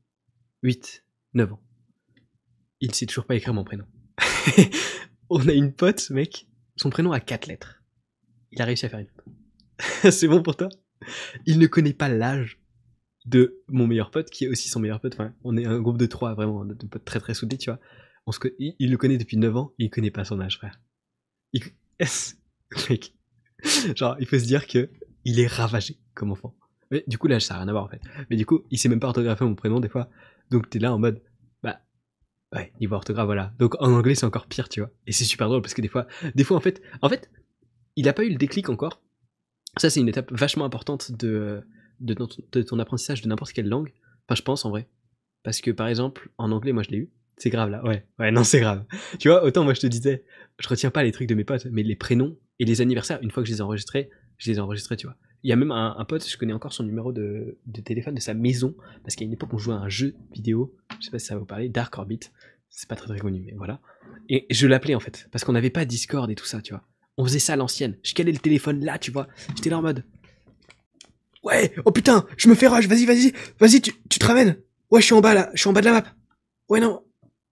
8, 0.64 1.04
9 1.34 1.54
ans. 1.54 1.64
Il 2.80 2.94
sait 2.94 3.08
toujours 3.08 3.26
pas 3.26 3.36
écrire 3.36 3.54
mon 3.54 3.64
prénom. 3.64 3.86
On 5.30 5.48
a 5.48 5.54
une 5.54 5.74
pote, 5.74 6.10
mec. 6.12 6.48
Son 6.78 6.90
prénom 6.90 7.12
a 7.12 7.20
4 7.20 7.48
lettres. 7.48 7.84
Il 8.52 8.62
a 8.62 8.66
réussi 8.66 8.86
à 8.86 8.90
faire 8.90 9.00
une. 9.00 10.12
C'est 10.12 10.28
bon 10.28 10.44
pour 10.44 10.56
toi? 10.56 10.70
Il 11.46 11.58
ne 11.58 11.68
connaît 11.68 11.94
pas 11.94 12.08
l'âge 12.08 12.61
de 13.26 13.62
mon 13.68 13.88
meilleur 13.88 14.12
pote, 14.12 14.30
qui 14.30 14.46
est 14.46 14.48
aussi 14.48 14.70
son 14.70 14.80
meilleur 14.80 15.00
pote. 15.00 15.14
Enfin, 15.14 15.34
on 15.44 15.58
est 15.58 15.66
un 15.66 15.80
groupe 15.80 15.98
de 15.98 16.06
3, 16.06 16.34
vraiment, 16.34 16.66
de 16.66 16.74
potes 16.74 17.06
très 17.06 17.20
très 17.20 17.34
soudés, 17.34 17.58
tu 17.58 17.70
vois. 17.70 17.80
On 18.26 18.32
se 18.32 18.40
il, 18.60 18.92
le 18.92 18.98
connaît 18.98 19.18
depuis 19.18 19.38
9 19.38 19.56
ans, 19.58 19.74
il 19.78 19.90
connaît 19.90 20.12
pas 20.12 20.26
son 20.26 20.40
âge, 20.40 20.58
frère. 20.58 20.80
Mec. 22.90 23.14
Genre, 23.96 24.16
il 24.20 24.26
faut 24.26 24.40
se 24.40 24.46
dire 24.46 24.68
que 24.68 24.90
il 25.24 25.40
est 25.40 25.48
ravagé 25.48 26.00
comme 26.14 26.32
enfant. 26.32 26.56
Mais 26.90 27.04
du 27.08 27.18
coup, 27.18 27.28
là, 27.28 27.40
ça 27.40 27.54
n'a 27.54 27.60
rien 27.62 27.68
à 27.70 27.72
voir 27.72 27.84
en 27.86 27.90
fait. 27.90 28.02
Mais 28.30 28.36
du 28.36 28.46
coup, 28.46 28.62
il 28.70 28.78
sait 28.78 28.90
même 28.90 29.00
pas 29.00 29.08
orthographier 29.08 29.46
mon 29.46 29.56
prénom 29.56 29.80
des 29.80 29.90
fois. 29.90 30.10
Donc 30.50 30.70
t'es 30.70 30.80
là 30.80 30.94
en 30.94 31.00
mode, 31.00 31.22
bah, 31.64 31.82
ouais, 32.54 32.74
niveau 32.80 32.96
orthographe, 32.96 33.26
voilà. 33.26 33.54
Donc 33.60 33.76
en 33.82 33.92
anglais, 33.92 34.16
c'est 34.16 34.26
encore 34.26 34.48
pire, 34.48 34.68
tu 34.68 34.82
vois. 34.82 34.92
Et 35.08 35.12
c'est 35.12 35.26
super 35.26 35.48
drôle 35.48 35.62
parce 35.62 35.74
que 35.74 35.82
des 35.82 35.88
fois, 35.88 36.08
des 36.36 36.44
fois 36.44 36.58
en 36.58 36.62
fait, 36.62 36.82
en 37.02 37.10
fait, 37.10 37.30
il 37.96 38.08
a 38.10 38.14
pas 38.14 38.24
eu 38.24 38.30
le 38.30 38.38
déclic 38.38 38.70
encore. 38.70 39.02
Ça, 39.78 39.90
c'est 39.90 40.02
une 40.02 40.10
étape 40.10 40.32
vachement 40.32 40.66
importante 40.66 41.12
de, 41.14 41.64
de, 42.02 42.14
ton, 42.64 42.80
apprentissage 42.80 43.22
de 43.22 43.28
n'importe 43.28 43.54
quelle 43.54 43.68
langue. 43.68 43.94
Enfin, 44.28 44.36
je 44.36 44.42
pense 44.42 44.66
en 44.66 44.70
vrai. 44.70 44.88
Parce 45.44 45.62
que 45.62 45.72
par 45.72 45.88
exemple, 45.88 46.30
en 46.38 46.52
anglais, 46.52 46.72
moi 46.72 46.84
je 46.84 46.90
l'ai 46.90 46.98
eu. 46.98 47.10
C'est 47.38 47.50
grave 47.50 47.70
là, 47.70 47.84
ouais. 47.84 48.06
Ouais, 48.20 48.32
non, 48.32 48.44
c'est 48.44 48.60
grave. 48.60 48.86
Tu 49.20 49.30
vois, 49.30 49.44
autant 49.44 49.64
moi 49.64 49.74
je 49.74 49.80
te 49.80 49.88
disais, 49.88 50.24
je 50.60 50.68
retiens 50.68 50.92
pas 50.92 51.04
les 51.04 51.12
trucs 51.12 51.28
de 51.28 51.36
mes 51.36 51.44
potes, 51.44 51.66
mais 51.72 51.84
les 51.84 51.96
prénoms 51.96 52.38
et 52.60 52.66
les 52.66 52.82
anniversaires, 52.82 53.20
une 53.22 53.32
fois 53.32 53.42
que 53.42 53.48
je 53.48 53.54
les 53.54 53.60
ai 53.60 53.62
enregistrés, 53.62 54.10
je 54.38 54.52
les 54.52 54.58
ai 54.58 54.60
enregistrés, 54.60 54.98
tu 54.98 55.08
vois. 55.08 55.16
Il 55.44 55.50
y 55.50 55.54
a 55.54 55.56
même 55.56 55.72
un, 55.72 56.06
pote, 56.06 56.28
je 56.28 56.38
connais 56.38 56.54
encore 56.54 56.72
son 56.72 56.84
numéro 56.84 57.12
de, 57.12 57.58
de 57.66 57.82
téléphone 57.82 58.14
de 58.14 58.20
sa 58.20 58.36
maison, 58.36 58.76
parce 59.04 59.16
qu'à 59.16 59.26
une 59.26 59.34
époque 59.34 59.52
on 59.54 59.58
jouait 59.58 59.74
à 59.74 59.78
un 59.78 59.90
jeu 59.90 60.14
vidéo, 60.32 60.76
je 61.00 61.06
sais 61.06 61.12
pas 61.12 61.18
si 61.18 61.26
ça 61.26 61.34
va 61.34 61.40
vous 61.40 61.48
parler, 61.48 61.68
Dark 61.68 61.98
Orbit. 61.98 62.20
C'est 62.70 62.88
pas 62.88 62.96
très 62.96 63.08
très 63.08 63.20
connu, 63.20 63.42
mais 63.46 63.54
voilà. 63.58 63.82
Et 64.30 64.46
je 64.50 64.68
l'appelais 64.68 64.96
en 64.96 65.00
fait, 65.00 65.28
parce 65.32 65.44
qu'on 65.44 65.54
n'avait 65.54 65.72
pas 65.72 65.84
Discord 65.84 66.30
et 66.30 66.36
tout 66.36 66.46
ça, 66.46 66.62
tu 66.62 66.74
vois. 66.74 66.84
On 67.18 67.26
faisait 67.26 67.40
ça 67.40 67.54
à 67.54 67.56
l'ancienne. 67.56 67.98
Je 68.04 68.14
calais 68.14 68.32
le 68.32 68.38
téléphone 68.38 68.84
là, 68.86 68.98
tu 68.98 69.12
vois. 69.12 69.28
J'étais 69.56 69.70
là 69.70 69.80
en 69.80 69.82
mode. 69.82 70.06
Ouais, 71.44 71.74
oh 71.86 71.92
putain, 71.92 72.26
je 72.38 72.50
me 72.50 72.56
fais 72.56 72.68
rush, 72.68 72.88
vas-y, 72.88 73.06
vas-y, 73.06 73.34
vas-y, 73.60 73.82
tu, 73.82 73.94
tu 74.10 74.20
te 74.20 74.26
ramènes. 74.26 74.58
Ouais, 74.92 75.02
je 75.02 75.06
suis 75.06 75.16
en 75.16 75.22
bas 75.22 75.34
là, 75.34 75.50
je 75.54 75.60
suis 75.60 75.70
en 75.70 75.74
bas 75.74 75.82
de 75.82 75.86
la 75.86 75.94
map. 75.94 76.04
Ouais, 76.70 76.80
non, 76.80 77.04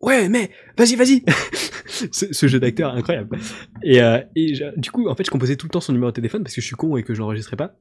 ouais, 0.02 0.30
mais 0.30 0.52
vas-y, 0.78 0.96
vas-y. 0.96 1.24
ce, 2.12 2.48
jeu 2.48 2.60
d'acteur 2.60 2.94
incroyable. 2.94 3.38
Et, 3.84 4.02
euh, 4.02 4.22
du 4.78 4.92
coup, 4.92 5.08
en 5.08 5.16
fait, 5.16 5.26
je 5.26 5.32
composais 5.32 5.56
tout 5.56 5.66
le 5.66 5.72
temps 5.72 5.82
son 5.82 5.94
numéro 5.94 6.12
de 6.12 6.16
téléphone 6.16 6.44
parce 6.44 6.56
que 6.56 6.62
je 6.62 6.68
suis 6.68 6.76
con 6.76 6.98
et 6.98 7.04
que 7.04 7.14
je 7.14 7.20
l'enregistrais 7.20 7.58
pas. 7.58 7.76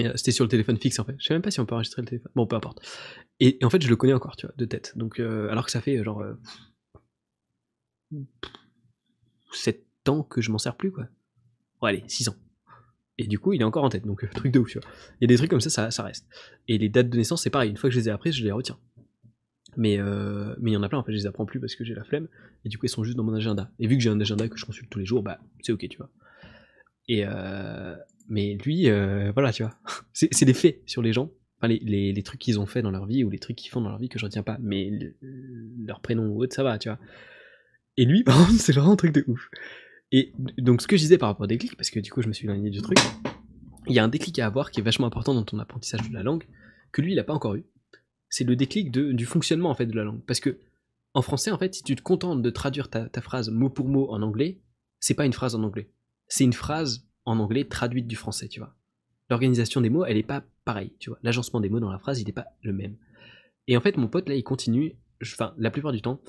Euh, 0.00 0.12
c'était 0.16 0.32
sur 0.32 0.44
le 0.44 0.48
téléphone 0.48 0.76
fixe 0.76 0.98
en 0.98 1.04
fait. 1.04 1.14
Je 1.18 1.26
sais 1.26 1.34
même 1.34 1.42
pas 1.42 1.52
si 1.52 1.60
on 1.60 1.66
peut 1.66 1.74
enregistrer 1.74 2.02
le 2.02 2.08
téléphone. 2.08 2.32
Bon, 2.34 2.46
peu 2.46 2.56
importe. 2.56 2.80
Et, 3.40 3.58
en 3.62 3.70
fait, 3.70 3.82
je 3.82 3.88
le 3.88 3.96
connais 3.96 4.12
encore, 4.12 4.36
tu 4.36 4.46
vois, 4.46 4.54
de 4.56 4.64
tête. 4.64 4.92
Donc, 4.96 5.20
euh, 5.20 5.48
alors 5.50 5.64
que 5.64 5.70
ça 5.70 5.80
fait 5.80 6.02
genre 6.02 6.22
7 9.52 9.84
ans 10.08 10.22
que 10.22 10.40
je 10.40 10.50
m'en 10.50 10.58
sers 10.58 10.76
plus, 10.76 10.92
quoi. 10.92 11.06
Bon, 11.80 11.86
allez, 11.86 12.04
6 12.06 12.28
ans. 12.28 12.36
Et 13.18 13.26
du 13.26 13.38
coup, 13.38 13.52
il 13.52 13.60
est 13.60 13.64
encore 13.64 13.84
en 13.84 13.88
tête, 13.88 14.04
donc 14.04 14.28
truc 14.34 14.52
de 14.52 14.58
ouf, 14.58 14.70
tu 14.70 14.78
vois. 14.78 14.88
Il 15.20 15.24
y 15.24 15.26
a 15.26 15.28
des 15.28 15.36
trucs 15.36 15.50
comme 15.50 15.60
ça, 15.60 15.90
ça, 15.90 16.02
reste. 16.02 16.26
Et 16.66 16.78
les 16.78 16.88
dates 16.88 17.10
de 17.10 17.16
naissance, 17.16 17.42
c'est 17.42 17.50
pareil. 17.50 17.70
Une 17.70 17.76
fois 17.76 17.88
que 17.88 17.94
je 17.94 18.00
les 18.00 18.08
ai 18.08 18.12
apprises, 18.12 18.34
je 18.34 18.44
les 18.44 18.50
retiens. 18.50 18.78
Mais 19.76 19.98
euh, 19.98 20.54
mais 20.60 20.70
il 20.70 20.74
y 20.74 20.76
en 20.76 20.82
a 20.82 20.88
plein, 20.88 20.98
en 20.98 21.04
fait, 21.04 21.12
je 21.12 21.18
les 21.18 21.26
apprends 21.26 21.46
plus 21.46 21.60
parce 21.60 21.74
que 21.76 21.84
j'ai 21.84 21.94
la 21.94 22.04
flemme. 22.04 22.28
Et 22.64 22.68
du 22.68 22.78
coup, 22.78 22.86
ils 22.86 22.90
sont 22.90 23.04
juste 23.04 23.16
dans 23.16 23.24
mon 23.24 23.34
agenda. 23.34 23.70
Et 23.78 23.86
vu 23.86 23.96
que 23.96 24.02
j'ai 24.02 24.10
un 24.10 24.20
agenda 24.20 24.48
que 24.48 24.56
je 24.56 24.64
consulte 24.64 24.90
tous 24.90 24.98
les 24.98 25.06
jours, 25.06 25.22
bah, 25.22 25.38
c'est 25.60 25.72
ok, 25.72 25.88
tu 25.88 25.96
vois. 25.96 26.10
Et 27.08 27.24
euh, 27.24 27.94
mais 28.28 28.56
lui, 28.64 28.88
euh, 28.88 29.30
voilà, 29.32 29.52
tu 29.52 29.62
vois. 29.62 29.74
c'est 30.12 30.44
des 30.44 30.54
faits 30.54 30.82
sur 30.86 31.02
les 31.02 31.12
gens. 31.12 31.30
Enfin, 31.58 31.68
les, 31.68 31.78
les, 31.78 32.12
les 32.12 32.22
trucs 32.22 32.40
qu'ils 32.40 32.58
ont 32.58 32.66
fait 32.66 32.82
dans 32.82 32.90
leur 32.90 33.06
vie 33.06 33.22
ou 33.22 33.30
les 33.30 33.38
trucs 33.38 33.56
qu'ils 33.56 33.70
font 33.70 33.80
dans 33.80 33.90
leur 33.90 33.98
vie 33.98 34.08
que 34.08 34.18
je 34.18 34.24
retiens 34.24 34.42
pas. 34.42 34.58
Mais 34.60 34.90
leur 35.84 36.00
prénom 36.00 36.26
ou 36.26 36.42
autre, 36.42 36.54
ça 36.54 36.64
va, 36.64 36.78
tu 36.78 36.88
vois. 36.88 36.98
Et 37.96 38.04
lui, 38.04 38.22
par 38.24 38.36
contre, 38.36 38.60
c'est 38.60 38.72
vraiment 38.72 38.92
un 38.92 38.96
truc 38.96 39.12
de 39.12 39.24
ouf. 39.28 39.48
Et 40.16 40.32
donc, 40.58 40.80
ce 40.80 40.86
que 40.86 40.96
je 40.96 41.02
disais 41.02 41.18
par 41.18 41.28
rapport 41.28 41.44
au 41.44 41.48
déclic, 41.48 41.76
parce 41.76 41.90
que 41.90 41.98
du 41.98 42.12
coup, 42.12 42.22
je 42.22 42.28
me 42.28 42.32
suis 42.32 42.46
éloigné 42.46 42.70
du 42.70 42.80
truc, 42.80 42.98
il 43.88 43.94
y 43.94 43.98
a 43.98 44.04
un 44.04 44.08
déclic 44.08 44.38
à 44.38 44.46
avoir 44.46 44.70
qui 44.70 44.80
est 44.80 44.82
vachement 44.82 45.06
important 45.06 45.34
dans 45.34 45.42
ton 45.42 45.58
apprentissage 45.58 46.08
de 46.08 46.14
la 46.14 46.22
langue, 46.22 46.44
que 46.92 47.02
lui, 47.02 47.12
il 47.12 47.18
a 47.18 47.24
pas 47.24 47.34
encore 47.34 47.56
eu 47.56 47.64
c'est 48.34 48.42
le 48.42 48.56
déclic 48.56 48.90
du 48.90 49.26
fonctionnement 49.26 49.70
en 49.70 49.76
fait 49.76 49.86
de 49.86 49.94
la 49.94 50.02
langue. 50.02 50.20
Parce 50.26 50.40
que 50.40 50.58
en 51.12 51.22
français, 51.22 51.52
en 51.52 51.58
fait, 51.58 51.72
si 51.72 51.84
tu 51.84 51.94
te 51.94 52.02
contentes 52.02 52.42
de 52.42 52.50
traduire 52.50 52.90
ta, 52.90 53.08
phrase 53.20 53.48
mot 53.48 53.70
pour 53.70 53.88
mot 53.88 54.10
en 54.10 54.22
anglais, 54.22 54.60
c'est 54.98 55.14
pas 55.14 55.24
une 55.24 55.32
phrase 55.32 55.54
en 55.54 55.62
anglais. 55.62 55.88
C'est 56.26 56.42
une 56.42 56.52
phrase 56.52 57.06
en 57.26 57.38
anglais 57.38 57.64
traduite 57.64 58.08
du 58.08 58.16
français, 58.16 58.48
tu 58.48 58.58
vois. 58.58 58.74
L'organisation 59.30 59.80
des 59.80 59.88
mots, 59.88 60.04
elle 60.04 60.16
est 60.16 60.24
pas 60.24 60.42
pareille, 60.64 60.96
tu 60.98 61.10
vois. 61.10 61.20
L'agencement 61.22 61.60
des 61.60 61.68
mots 61.68 61.78
dans 61.78 61.92
la 61.92 62.00
phrase, 62.00 62.20
il 62.20 62.26
n'est 62.26 62.32
pas 62.32 62.48
le 62.62 62.72
même. 62.72 62.96
Et 63.68 63.76
en 63.76 63.80
fait, 63.80 63.96
mon 63.96 64.08
pote 64.08 64.28
là, 64.28 64.34
il 64.34 64.42
continue, 64.42 64.96
enfin, 65.22 65.54
la 65.56 65.70
plupart 65.70 65.92
du 65.92 66.02
temps, 66.02 66.20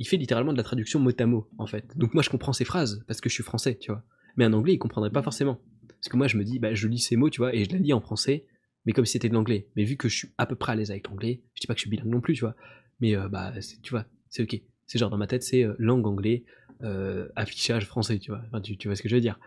il 0.00 0.08
fait 0.08 0.16
littéralement 0.16 0.52
de 0.52 0.56
la 0.56 0.64
traduction 0.64 0.98
mot 0.98 1.12
à 1.16 1.26
mot, 1.26 1.46
en 1.58 1.66
fait. 1.66 1.96
Donc 1.96 2.14
moi, 2.14 2.22
je 2.22 2.30
comprends 2.30 2.54
ces 2.54 2.64
phrases 2.64 3.04
parce 3.06 3.20
que 3.20 3.28
je 3.28 3.34
suis 3.34 3.44
français, 3.44 3.76
tu 3.76 3.92
vois. 3.92 4.02
Mais 4.36 4.46
en 4.46 4.52
anglais, 4.54 4.72
il 4.72 4.78
comprendrait 4.78 5.10
pas 5.10 5.22
forcément. 5.22 5.60
Parce 5.88 6.08
que 6.08 6.16
moi, 6.16 6.26
je 6.26 6.38
me 6.38 6.42
dis, 6.42 6.58
bah, 6.58 6.72
je 6.72 6.88
lis 6.88 7.00
ces 7.00 7.16
mots, 7.16 7.28
tu 7.28 7.38
vois, 7.42 7.54
et 7.54 7.66
je 7.66 7.70
la 7.70 7.78
lis 7.78 7.92
en 7.92 8.00
français, 8.00 8.46
mais 8.86 8.94
comme 8.94 9.04
si 9.04 9.12
c'était 9.12 9.28
de 9.28 9.34
l'anglais. 9.34 9.68
Mais 9.76 9.84
vu 9.84 9.98
que 9.98 10.08
je 10.08 10.16
suis 10.16 10.28
à 10.38 10.46
peu 10.46 10.56
près 10.56 10.72
à 10.72 10.74
l'aise 10.74 10.90
avec 10.90 11.06
l'anglais, 11.06 11.42
je 11.54 11.60
dis 11.60 11.66
pas 11.66 11.74
que 11.74 11.80
je 11.80 11.82
suis 11.82 11.90
bilingue 11.90 12.08
non 12.08 12.22
plus, 12.22 12.32
tu 12.32 12.40
vois, 12.40 12.56
mais 13.00 13.14
euh, 13.14 13.28
bah, 13.28 13.52
tu 13.82 13.90
vois, 13.90 14.06
c'est 14.30 14.42
ok. 14.42 14.58
C'est 14.86 14.98
genre 14.98 15.10
dans 15.10 15.18
ma 15.18 15.26
tête, 15.26 15.42
c'est 15.42 15.64
euh, 15.64 15.74
langue 15.78 16.06
anglais, 16.06 16.44
euh, 16.82 17.28
affichage 17.36 17.84
français, 17.84 18.18
tu 18.18 18.30
vois. 18.30 18.40
Enfin, 18.46 18.62
tu, 18.62 18.88
vois 18.88 18.96
ce 18.96 19.02
que 19.02 19.08
je 19.10 19.16
veux 19.16 19.20
dire. 19.20 19.38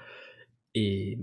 Et, 0.75 1.17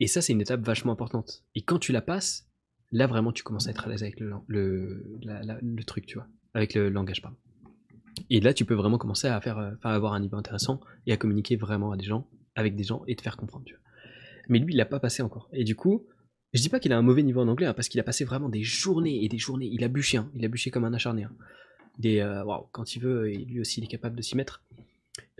et 0.00 0.06
ça, 0.06 0.22
c'est 0.22 0.32
une 0.32 0.40
étape 0.40 0.62
vachement 0.62 0.92
importante. 0.92 1.44
Et 1.54 1.60
quand 1.60 1.78
tu 1.78 1.92
la 1.92 2.00
passes, 2.00 2.48
là 2.92 3.06
vraiment, 3.06 3.30
tu 3.30 3.42
commences 3.42 3.66
à 3.66 3.72
être 3.72 3.86
à 3.86 3.90
l'aise 3.90 4.02
avec 4.02 4.20
le, 4.20 4.32
le, 4.46 5.04
le 5.60 5.84
truc, 5.84 6.06
tu 6.06 6.14
vois, 6.14 6.28
avec 6.54 6.72
le 6.72 6.88
langage, 6.88 7.20
pardon. 7.20 7.36
Et 8.30 8.40
là, 8.40 8.52
tu 8.52 8.64
peux 8.64 8.74
vraiment 8.74 8.98
commencer 8.98 9.26
à 9.28 9.40
faire, 9.40 9.58
à 9.58 9.94
avoir 9.94 10.12
un 10.12 10.20
niveau 10.20 10.36
intéressant 10.36 10.80
et 11.06 11.12
à 11.12 11.16
communiquer 11.16 11.56
vraiment 11.56 11.92
à 11.92 11.96
des 11.96 12.04
gens, 12.04 12.28
avec 12.54 12.76
des 12.76 12.84
gens 12.84 13.02
et 13.06 13.16
te 13.16 13.22
faire 13.22 13.36
comprendre. 13.36 13.64
Mais 14.48 14.58
lui, 14.58 14.72
il 14.72 14.76
l'a 14.76 14.86
pas 14.86 15.00
passé 15.00 15.22
encore. 15.22 15.48
Et 15.52 15.64
du 15.64 15.76
coup, 15.76 16.06
je 16.52 16.62
dis 16.62 16.68
pas 16.68 16.80
qu'il 16.80 16.92
a 16.92 16.98
un 16.98 17.02
mauvais 17.02 17.22
niveau 17.22 17.40
en 17.40 17.48
anglais, 17.48 17.66
hein, 17.66 17.74
parce 17.74 17.88
qu'il 17.88 18.00
a 18.00 18.02
passé 18.04 18.24
vraiment 18.24 18.48
des 18.48 18.62
journées 18.62 19.22
et 19.22 19.28
des 19.28 19.38
journées. 19.38 19.68
Il 19.70 19.84
a 19.84 19.88
bûché, 19.88 20.16
hein, 20.18 20.30
il 20.34 20.44
a 20.44 20.48
bûché 20.48 20.70
comme 20.70 20.84
un 20.84 20.94
acharné. 20.94 21.24
Hein. 21.24 21.36
Des, 21.98 22.20
euh, 22.20 22.44
quand 22.72 22.94
il 22.94 23.00
veut, 23.00 23.30
et 23.30 23.36
lui 23.36 23.60
aussi 23.60 23.80
il 23.80 23.84
est 23.84 23.88
capable 23.88 24.16
de 24.16 24.22
s'y 24.22 24.36
mettre. 24.36 24.62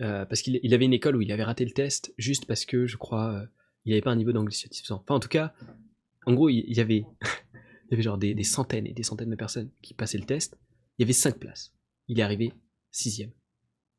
Euh, 0.01 0.25
parce 0.25 0.41
qu'il 0.41 0.73
avait 0.73 0.85
une 0.85 0.93
école 0.93 1.15
où 1.15 1.21
il 1.21 1.31
avait 1.31 1.43
raté 1.43 1.65
le 1.65 1.71
test, 1.71 2.13
juste 2.17 2.45
parce 2.45 2.65
que 2.65 2.85
je 2.85 2.97
crois, 2.97 3.33
euh, 3.33 3.45
il 3.85 3.93
avait 3.93 4.01
pas 4.01 4.11
un 4.11 4.15
niveau 4.15 4.31
d'anglais 4.31 4.53
satisfaisant. 4.53 5.01
Enfin, 5.01 5.15
en 5.15 5.19
tout 5.19 5.29
cas, 5.29 5.53
en 6.25 6.33
gros, 6.33 6.49
il, 6.49 6.65
y 6.67 6.79
avait, 6.79 7.05
genre 7.91 8.17
des, 8.17 8.43
centaines 8.43 8.85
et 8.85 8.93
des 8.93 9.03
centaines 9.03 9.29
de 9.29 9.35
personnes 9.35 9.71
qui 9.81 9.93
passaient 9.93 10.17
le 10.17 10.25
test. 10.25 10.59
Il 10.97 11.03
y 11.03 11.05
avait 11.05 11.13
5 11.13 11.39
places. 11.39 11.73
Il 12.07 12.19
est 12.19 12.23
arrivé 12.23 12.53
sixième. 12.91 13.31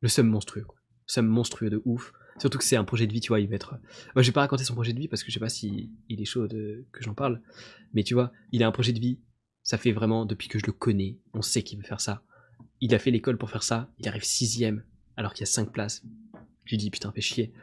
Le 0.01 0.09
somme 0.09 0.27
monstrueux, 0.27 0.63
quoi. 0.63 0.77
Monstrueux 1.21 1.69
de 1.69 1.81
ouf. 1.85 2.13
Surtout 2.39 2.57
que 2.57 2.63
c'est 2.63 2.77
un 2.77 2.85
projet 2.85 3.05
de 3.05 3.11
vie, 3.11 3.19
tu 3.19 3.29
vois, 3.29 3.41
il 3.41 3.49
va 3.49 3.55
être. 3.55 3.75
Moi, 4.15 4.23
je 4.23 4.29
vais 4.29 4.33
pas 4.33 4.41
raconter 4.41 4.63
son 4.63 4.73
projet 4.73 4.93
de 4.93 4.99
vie 4.99 5.07
parce 5.07 5.23
que 5.23 5.29
je 5.29 5.33
sais 5.33 5.39
pas 5.39 5.49
si 5.49 5.91
il 6.07 6.21
est 6.21 6.25
chaud 6.25 6.47
que 6.47 7.03
j'en 7.03 7.13
parle. 7.13 7.41
Mais 7.93 8.03
tu 8.03 8.13
vois, 8.13 8.31
il 8.51 8.63
a 8.63 8.67
un 8.67 8.71
projet 8.71 8.93
de 8.93 8.99
vie. 8.99 9.19
Ça 9.63 9.77
fait 9.77 9.91
vraiment 9.91 10.25
depuis 10.25 10.47
que 10.47 10.57
je 10.57 10.65
le 10.65 10.71
connais. 10.71 11.19
On 11.33 11.41
sait 11.41 11.63
qu'il 11.63 11.77
veut 11.77 11.83
faire 11.83 12.01
ça. 12.01 12.23
Il 12.79 12.95
a 12.95 12.99
fait 12.99 13.11
l'école 13.11 13.37
pour 13.37 13.49
faire 13.49 13.63
ça. 13.63 13.91
Il 13.99 14.07
arrive 14.07 14.23
sixième 14.23 14.83
alors 15.17 15.33
qu'il 15.33 15.41
y 15.41 15.43
a 15.43 15.51
cinq 15.51 15.71
places. 15.71 16.03
Je 16.63 16.71
lui 16.71 16.77
dis 16.77 16.89
putain, 16.89 17.11
fais 17.11 17.21
chier. 17.21 17.53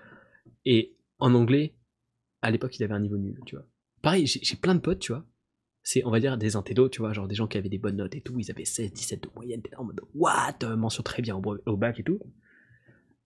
Et 0.64 0.96
en 1.18 1.34
anglais, 1.34 1.74
à 2.42 2.50
l'époque, 2.50 2.76
il 2.78 2.84
avait 2.84 2.94
un 2.94 3.00
niveau 3.00 3.16
nul, 3.16 3.40
tu 3.46 3.56
vois. 3.56 3.66
Pareil, 4.02 4.26
j'ai 4.26 4.56
plein 4.56 4.74
de 4.74 4.80
potes, 4.80 5.00
tu 5.00 5.12
vois. 5.12 5.26
C'est, 5.90 6.04
on 6.04 6.10
va 6.10 6.20
dire, 6.20 6.36
des 6.36 6.54
intellos, 6.54 6.90
tu 6.90 6.98
vois, 6.98 7.14
genre 7.14 7.26
des 7.26 7.34
gens 7.34 7.46
qui 7.46 7.56
avaient 7.56 7.70
des 7.70 7.78
bonnes 7.78 7.96
notes 7.96 8.14
et 8.14 8.20
tout. 8.20 8.38
Ils 8.38 8.50
avaient 8.50 8.66
16, 8.66 8.92
17 8.92 9.22
de 9.22 9.30
moyenne. 9.34 9.62
T'es 9.62 9.74
en 9.74 9.84
mode, 9.84 10.02
what 10.14 10.58
Mention 10.76 11.02
très 11.02 11.22
bien 11.22 11.34
au 11.34 11.76
bac 11.78 11.98
et 11.98 12.02
tout. 12.02 12.20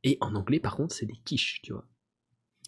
Et 0.05 0.17
en 0.21 0.37
anglais, 0.37 0.61
par 0.61 0.77
contre, 0.77 0.95
c'est 0.95 1.05
des 1.05 1.19
quiches, 1.25 1.61
tu 1.65 1.73
vois. 1.73 1.85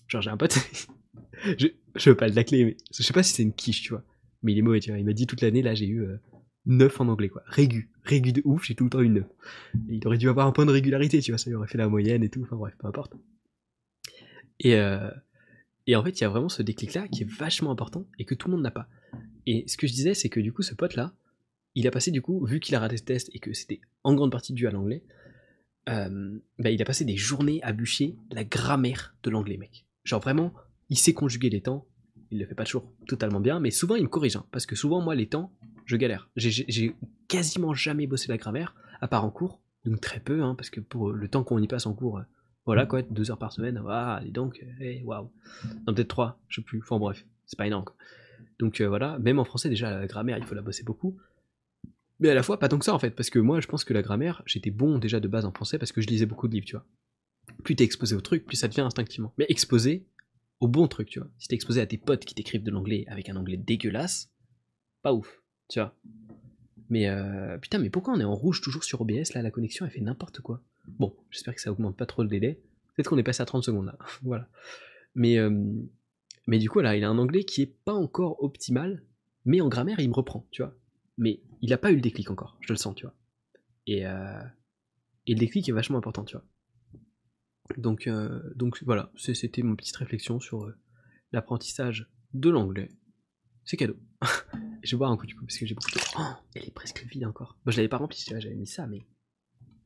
Genre, 0.08 0.20
j'ai 0.20 0.30
un 0.30 0.36
pote, 0.36 0.58
je, 1.58 1.68
je 1.94 2.10
veux 2.10 2.16
pas 2.16 2.26
le 2.26 2.42
clé, 2.42 2.64
mais 2.64 2.76
je 2.92 3.04
sais 3.04 3.12
pas 3.12 3.22
si 3.22 3.34
c'est 3.34 3.44
une 3.44 3.52
quiche, 3.52 3.82
tu 3.82 3.90
vois. 3.90 4.02
Mais 4.42 4.50
il 4.50 4.58
est 4.58 4.62
mauvais, 4.62 4.80
tu 4.80 4.90
vois. 4.90 4.98
Il 4.98 5.04
m'a 5.04 5.12
dit 5.12 5.28
toute 5.28 5.42
l'année, 5.42 5.62
là, 5.62 5.76
j'ai 5.76 5.86
eu 5.86 6.04
9 6.66 6.92
euh, 6.92 7.04
en 7.04 7.06
anglais, 7.06 7.28
quoi. 7.28 7.44
Régu. 7.46 7.92
Régu 8.02 8.32
de 8.32 8.42
ouf, 8.44 8.64
j'ai 8.64 8.74
tout 8.74 8.82
le 8.82 8.90
temps 8.90 9.00
une 9.00 9.14
9. 9.14 9.24
il 9.90 10.04
aurait 10.08 10.18
dû 10.18 10.28
avoir 10.28 10.48
un 10.48 10.52
point 10.52 10.66
de 10.66 10.72
régularité, 10.72 11.20
tu 11.20 11.30
vois. 11.30 11.38
Ça 11.38 11.50
lui 11.50 11.54
aurait 11.54 11.68
fait 11.68 11.78
la 11.78 11.88
moyenne 11.88 12.24
et 12.24 12.30
tout. 12.30 12.42
Enfin 12.42 12.56
bref, 12.56 12.74
peu 12.80 12.88
importe. 12.88 13.14
Et, 14.58 14.74
euh, 14.74 15.08
et 15.86 15.94
en 15.94 16.02
fait, 16.02 16.18
il 16.18 16.22
y 16.22 16.24
a 16.24 16.30
vraiment 16.30 16.48
ce 16.48 16.62
déclic-là 16.62 17.06
qui 17.06 17.22
est 17.22 17.30
vachement 17.30 17.70
important 17.70 18.08
et 18.18 18.24
que 18.24 18.34
tout 18.34 18.48
le 18.48 18.54
monde 18.54 18.64
n'a 18.64 18.72
pas. 18.72 18.88
Et 19.46 19.64
ce 19.66 19.76
que 19.76 19.86
je 19.86 19.92
disais, 19.92 20.14
c'est 20.14 20.28
que 20.28 20.40
du 20.40 20.52
coup, 20.52 20.62
ce 20.62 20.74
pote-là, 20.74 21.14
il 21.74 21.86
a 21.86 21.90
passé, 21.90 22.10
du 22.10 22.22
coup, 22.22 22.44
vu 22.44 22.60
qu'il 22.60 22.74
a 22.74 22.80
raté 22.80 22.96
ce 22.96 23.02
test 23.02 23.30
et 23.34 23.38
que 23.38 23.52
c'était 23.52 23.80
en 24.04 24.14
grande 24.14 24.30
partie 24.30 24.52
dû 24.52 24.66
à 24.66 24.70
l'anglais, 24.70 25.02
euh, 25.88 26.38
bah, 26.58 26.70
il 26.70 26.80
a 26.80 26.84
passé 26.84 27.04
des 27.04 27.16
journées 27.16 27.62
à 27.62 27.72
bûcher 27.72 28.16
la 28.30 28.44
grammaire 28.44 29.14
de 29.22 29.30
l'anglais, 29.30 29.56
mec. 29.56 29.86
Genre 30.04 30.20
vraiment, 30.20 30.54
il 30.88 30.98
sait 30.98 31.12
conjuguer 31.12 31.50
les 31.50 31.60
temps. 31.60 31.86
Il 32.30 32.38
le 32.38 32.46
fait 32.46 32.54
pas 32.54 32.64
toujours 32.64 32.90
totalement 33.06 33.40
bien, 33.40 33.60
mais 33.60 33.70
souvent 33.70 33.96
il 33.96 34.04
me 34.04 34.08
corrige. 34.08 34.36
Hein, 34.36 34.46
parce 34.50 34.66
que 34.66 34.76
souvent, 34.76 35.00
moi, 35.00 35.14
les 35.14 35.28
temps, 35.28 35.52
je 35.84 35.96
galère. 35.96 36.30
J'ai 36.36 36.94
quasiment 37.28 37.74
jamais 37.74 38.06
bossé 38.06 38.28
la 38.28 38.38
grammaire, 38.38 38.74
à 39.00 39.08
part 39.08 39.24
en 39.24 39.30
cours. 39.30 39.60
Donc 39.84 40.00
très 40.00 40.20
peu, 40.20 40.42
hein, 40.42 40.54
parce 40.54 40.70
que 40.70 40.80
pour 40.80 41.12
le 41.12 41.28
temps 41.28 41.44
qu'on 41.44 41.60
y 41.60 41.68
passe 41.68 41.86
en 41.86 41.92
cours, 41.92 42.18
euh, 42.18 42.22
voilà 42.64 42.86
quoi, 42.86 43.02
deux 43.02 43.30
heures 43.30 43.38
par 43.38 43.52
semaine, 43.52 43.82
ah, 43.86 44.22
et 44.24 44.30
donc, 44.30 44.64
hey, 44.80 45.00
eh, 45.00 45.04
waouh. 45.04 45.30
Non, 45.86 45.94
peut-être 45.94 46.08
trois, 46.08 46.40
je 46.48 46.56
sais 46.56 46.64
plus. 46.64 46.80
Enfin 46.80 46.98
bref, 46.98 47.26
c'est 47.44 47.58
pas 47.58 47.66
énorme. 47.66 47.84
Quoi. 47.84 47.94
Donc 48.58 48.80
euh, 48.80 48.88
voilà, 48.88 49.18
même 49.18 49.38
en 49.38 49.44
français, 49.44 49.68
déjà, 49.68 49.98
la 49.98 50.06
grammaire, 50.06 50.38
il 50.38 50.44
faut 50.44 50.54
la 50.54 50.62
bosser 50.62 50.82
beaucoup. 50.82 51.16
Mais 52.20 52.30
à 52.30 52.34
la 52.34 52.42
fois, 52.42 52.58
pas 52.58 52.68
tant 52.68 52.78
que 52.78 52.84
ça 52.84 52.94
en 52.94 52.98
fait, 52.98 53.10
parce 53.10 53.30
que 53.30 53.38
moi 53.38 53.60
je 53.60 53.66
pense 53.66 53.84
que 53.84 53.92
la 53.92 54.02
grammaire, 54.02 54.42
j'étais 54.46 54.70
bon 54.70 54.98
déjà 54.98 55.20
de 55.20 55.28
base 55.28 55.44
en 55.44 55.52
français 55.52 55.78
parce 55.78 55.92
que 55.92 56.00
je 56.00 56.06
lisais 56.06 56.26
beaucoup 56.26 56.48
de 56.48 56.54
livres, 56.54 56.66
tu 56.66 56.76
vois. 56.76 56.86
Plus 57.64 57.76
t'es 57.76 57.84
exposé 57.84 58.14
au 58.14 58.20
truc, 58.20 58.46
plus 58.46 58.56
ça 58.56 58.68
devient 58.68 58.82
instinctivement. 58.82 59.32
Mais 59.36 59.46
exposé 59.48 60.06
au 60.60 60.68
bon 60.68 60.86
truc, 60.86 61.08
tu 61.08 61.18
vois. 61.18 61.28
Si 61.38 61.48
t'es 61.48 61.54
exposé 61.54 61.80
à 61.80 61.86
tes 61.86 61.98
potes 61.98 62.24
qui 62.24 62.34
t'écrivent 62.34 62.62
de 62.62 62.70
l'anglais 62.70 63.04
avec 63.08 63.28
un 63.28 63.36
anglais 63.36 63.56
dégueulasse, 63.56 64.30
pas 65.02 65.12
ouf, 65.12 65.42
tu 65.68 65.80
vois. 65.80 65.94
Mais 66.88 67.08
euh, 67.08 67.58
putain, 67.58 67.78
mais 67.78 67.90
pourquoi 67.90 68.14
on 68.14 68.20
est 68.20 68.24
en 68.24 68.34
rouge 68.34 68.60
toujours 68.60 68.84
sur 68.84 69.00
OBS 69.00 69.34
là? 69.34 69.42
La 69.42 69.50
connexion 69.50 69.84
elle 69.84 69.90
fait 69.90 70.00
n'importe 70.00 70.40
quoi. 70.40 70.62
Bon, 70.86 71.14
j'espère 71.30 71.54
que 71.54 71.60
ça 71.60 71.72
augmente 71.72 71.96
pas 71.96 72.06
trop 72.06 72.22
le 72.22 72.28
délai. 72.28 72.60
Peut-être 72.94 73.08
qu'on 73.08 73.18
est 73.18 73.24
passé 73.24 73.42
à 73.42 73.46
30 73.46 73.64
secondes 73.64 73.86
là. 73.86 73.98
voilà. 74.22 74.48
Mais, 75.14 75.38
euh, 75.38 75.50
mais 76.46 76.58
du 76.58 76.68
coup, 76.68 76.80
là, 76.80 76.96
il 76.96 77.04
a 77.04 77.08
un 77.08 77.18
anglais 77.18 77.44
qui 77.44 77.62
est 77.62 77.74
pas 77.84 77.94
encore 77.94 78.42
optimal, 78.42 79.02
mais 79.44 79.60
en 79.60 79.68
grammaire, 79.68 80.00
il 80.00 80.08
me 80.08 80.14
reprend, 80.14 80.46
tu 80.50 80.62
vois. 80.62 80.76
Mais 81.16 81.42
il 81.60 81.72
a 81.72 81.78
pas 81.78 81.90
eu 81.90 81.96
le 81.96 82.00
déclic 82.00 82.30
encore, 82.30 82.58
je 82.60 82.72
le 82.72 82.76
sens, 82.76 82.94
tu 82.94 83.06
vois. 83.06 83.14
Et, 83.86 84.06
euh, 84.06 84.42
le 85.26 85.34
déclic 85.34 85.68
est 85.68 85.72
vachement 85.72 85.98
important, 85.98 86.24
tu 86.24 86.36
vois. 86.36 86.44
Donc, 87.78 88.06
euh, 88.06 88.42
voilà, 88.82 89.10
c'était 89.16 89.62
mon 89.62 89.74
petite 89.74 89.96
réflexion 89.96 90.38
sur 90.38 90.64
euh, 90.64 90.76
l'apprentissage 91.32 92.10
de 92.34 92.50
l'anglais. 92.50 92.90
C'est 93.64 93.78
cadeau. 93.78 93.96
je 94.82 94.90
vais 94.90 94.98
boire 94.98 95.10
un 95.10 95.16
coup 95.16 95.26
du 95.26 95.34
coup 95.34 95.46
parce 95.46 95.56
que 95.56 95.64
j'ai 95.64 95.74
beaucoup 95.74 95.90
de... 95.90 95.98
Oh, 96.18 96.22
elle 96.54 96.66
est 96.66 96.74
presque 96.74 97.02
vide 97.06 97.24
encore. 97.24 97.56
Bon, 97.64 97.70
je 97.70 97.78
l'avais 97.78 97.88
pas 97.88 97.96
remplie, 97.96 98.22
j'avais 98.28 98.54
mis 98.54 98.66
ça, 98.66 98.86
mais 98.86 99.06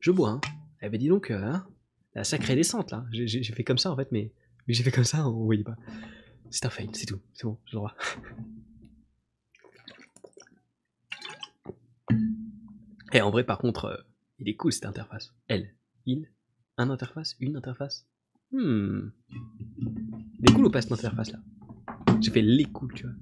je 0.01 0.11
bois. 0.11 0.31
Hein. 0.31 0.41
Elle 0.79 0.87
avait 0.87 0.97
dit 0.97 1.07
donc, 1.07 1.31
hein, 1.31 1.65
la 2.13 2.25
sacrée 2.25 2.55
descente 2.55 2.91
là. 2.91 3.05
J'ai 3.11 3.43
fait 3.43 3.63
comme 3.63 3.77
ça 3.77 3.91
en 3.91 3.95
fait, 3.95 4.11
mais, 4.11 4.33
mais 4.67 4.73
j'ai 4.73 4.83
fait 4.83 4.91
comme 4.91 5.05
ça, 5.05 5.29
on 5.29 5.45
voyait 5.45 5.63
pas. 5.63 5.77
C'est 6.51 6.65
un 6.65 6.69
fail, 6.69 6.89
c'est 6.93 7.05
tout. 7.05 7.21
C'est 7.33 7.45
bon, 7.45 7.59
j'ai 7.65 7.73
le 7.73 7.77
droit. 7.77 7.95
Et 13.11 13.21
en 13.21 13.31
vrai, 13.31 13.43
par 13.43 13.57
contre, 13.57 13.85
euh, 13.85 13.97
il 14.37 14.47
est 14.49 14.55
cool 14.55 14.71
cette 14.71 14.85
interface. 14.85 15.33
Elle, 15.47 15.73
il, 16.05 16.31
un 16.77 16.89
interface, 16.89 17.35
une 17.39 17.55
interface. 17.55 18.07
Hmm. 18.51 19.09
Il 19.79 20.49
est 20.49 20.53
cool 20.53 20.65
ou 20.65 20.71
pas 20.71 20.81
cette 20.81 20.91
interface 20.91 21.31
là 21.31 21.39
J'ai 22.21 22.31
fait 22.31 22.41
les 22.41 22.65
cool, 22.65 22.93
tu 22.93 23.05
vois. 23.05 23.15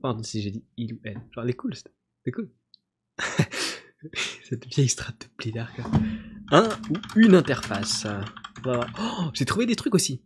Pardon 0.00 0.22
si 0.22 0.42
j'ai 0.42 0.50
dit 0.50 0.64
il 0.76 0.94
ou 0.94 1.00
elle. 1.02 1.20
Genre, 1.32 1.44
les 1.44 1.54
cool, 1.54 1.74
c'est 1.74 2.30
cool. 2.30 2.50
cette 4.44 4.66
vieille 4.66 4.88
strat 4.88 5.12
de. 5.12 5.26
Un 6.52 6.68
ou 6.90 6.94
une 7.16 7.34
interface. 7.34 8.06
Oh, 8.66 9.30
j'ai 9.32 9.46
trouvé 9.46 9.66
des 9.66 9.76
trucs 9.76 9.94
aussi. 9.94 10.22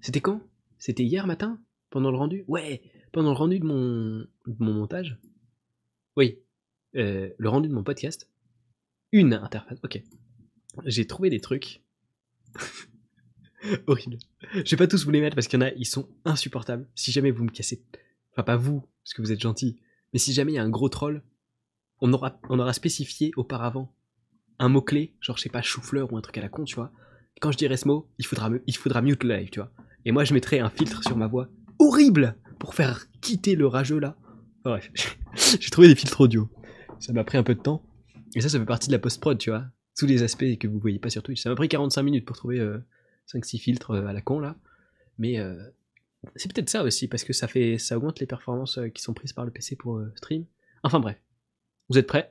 C'était 0.00 0.20
quand? 0.20 0.40
C'était 0.84 1.02
hier 1.02 1.26
matin 1.26 1.58
Pendant 1.88 2.10
le 2.10 2.18
rendu? 2.18 2.44
Ouais, 2.46 2.82
pendant 3.10 3.30
le 3.30 3.38
rendu 3.38 3.58
de 3.58 3.64
mon, 3.64 4.18
de 4.18 4.56
mon 4.58 4.74
montage. 4.74 5.18
Oui, 6.14 6.40
euh, 6.94 7.30
le 7.38 7.48
rendu 7.48 7.70
de 7.70 7.72
mon 7.72 7.82
podcast. 7.82 8.28
Une 9.10 9.32
interface, 9.32 9.78
ok. 9.82 10.02
J'ai 10.84 11.06
trouvé 11.06 11.30
des 11.30 11.40
trucs. 11.40 11.82
Horrible. 13.86 14.18
Je 14.52 14.70
vais 14.72 14.76
pas 14.76 14.86
tous 14.86 15.06
vous 15.06 15.10
les 15.10 15.22
mettre 15.22 15.36
parce 15.36 15.48
qu'il 15.48 15.58
y 15.58 15.62
en 15.62 15.66
a, 15.66 15.72
ils 15.72 15.86
sont 15.86 16.06
insupportables. 16.26 16.86
Si 16.94 17.12
jamais 17.12 17.30
vous 17.30 17.44
me 17.44 17.50
cassez. 17.50 17.82
Enfin, 18.32 18.42
pas 18.42 18.56
vous, 18.56 18.86
parce 19.02 19.14
que 19.14 19.22
vous 19.22 19.32
êtes 19.32 19.40
gentil. 19.40 19.80
Mais 20.12 20.18
si 20.18 20.34
jamais 20.34 20.52
il 20.52 20.56
y 20.56 20.58
a 20.58 20.62
un 20.62 20.68
gros 20.68 20.90
troll, 20.90 21.22
on 22.02 22.12
aura, 22.12 22.38
on 22.50 22.58
aura 22.58 22.74
spécifié 22.74 23.30
auparavant 23.36 23.90
un 24.58 24.68
mot-clé, 24.68 25.14
genre 25.22 25.38
je 25.38 25.44
sais 25.44 25.48
pas, 25.48 25.62
chou-fleur 25.62 26.12
ou 26.12 26.18
un 26.18 26.20
truc 26.20 26.36
à 26.36 26.42
la 26.42 26.50
con, 26.50 26.64
tu 26.64 26.74
vois. 26.74 26.92
Quand 27.40 27.52
je 27.52 27.56
dirai 27.56 27.78
ce 27.78 27.88
mot, 27.88 28.06
il 28.18 28.26
faudra, 28.26 28.50
il 28.66 28.76
faudra 28.76 29.00
mute 29.00 29.24
le 29.24 29.34
live, 29.34 29.48
tu 29.48 29.60
vois. 29.60 29.72
Et 30.04 30.12
moi 30.12 30.24
je 30.24 30.34
mettrai 30.34 30.60
un 30.60 30.70
filtre 30.70 31.02
sur 31.02 31.16
ma 31.16 31.26
voix 31.26 31.48
horrible 31.78 32.36
pour 32.58 32.74
faire 32.74 33.06
quitter 33.20 33.56
le 33.56 33.66
rageux 33.66 33.98
là. 33.98 34.16
bref, 34.64 34.90
j'ai 35.60 35.70
trouvé 35.70 35.88
des 35.88 35.94
filtres 35.94 36.20
audio. 36.20 36.48
Ça 37.00 37.12
m'a 37.12 37.24
pris 37.24 37.38
un 37.38 37.42
peu 37.42 37.54
de 37.54 37.60
temps. 37.60 37.82
Et 38.34 38.40
ça, 38.40 38.48
ça 38.48 38.58
fait 38.58 38.64
partie 38.64 38.88
de 38.88 38.92
la 38.92 38.98
post-prod, 38.98 39.38
tu 39.38 39.50
vois. 39.50 39.64
Tous 39.96 40.06
les 40.06 40.22
aspects 40.22 40.58
que 40.58 40.66
vous 40.66 40.78
voyez 40.78 40.98
pas 40.98 41.10
sur 41.10 41.22
Twitch. 41.22 41.42
Ça 41.42 41.50
m'a 41.50 41.54
pris 41.54 41.68
45 41.68 42.02
minutes 42.02 42.24
pour 42.24 42.36
trouver 42.36 42.58
5-6 43.32 43.56
euh, 43.56 43.58
filtres 43.58 43.90
euh, 43.92 44.06
à 44.06 44.12
la 44.12 44.20
con 44.20 44.40
là. 44.40 44.56
Mais 45.18 45.38
euh, 45.38 45.54
c'est 46.34 46.52
peut-être 46.52 46.70
ça 46.70 46.82
aussi, 46.82 47.06
parce 47.06 47.22
que 47.22 47.32
ça 47.32 47.46
fait 47.46 47.78
ça 47.78 47.96
augmente 47.96 48.18
les 48.18 48.26
performances 48.26 48.80
qui 48.94 49.02
sont 49.02 49.14
prises 49.14 49.32
par 49.32 49.44
le 49.44 49.52
PC 49.52 49.76
pour 49.76 50.02
stream. 50.16 50.46
Enfin 50.82 50.98
bref. 50.98 51.20
Vous 51.88 51.98
êtes 51.98 52.06
prêts? 52.06 52.30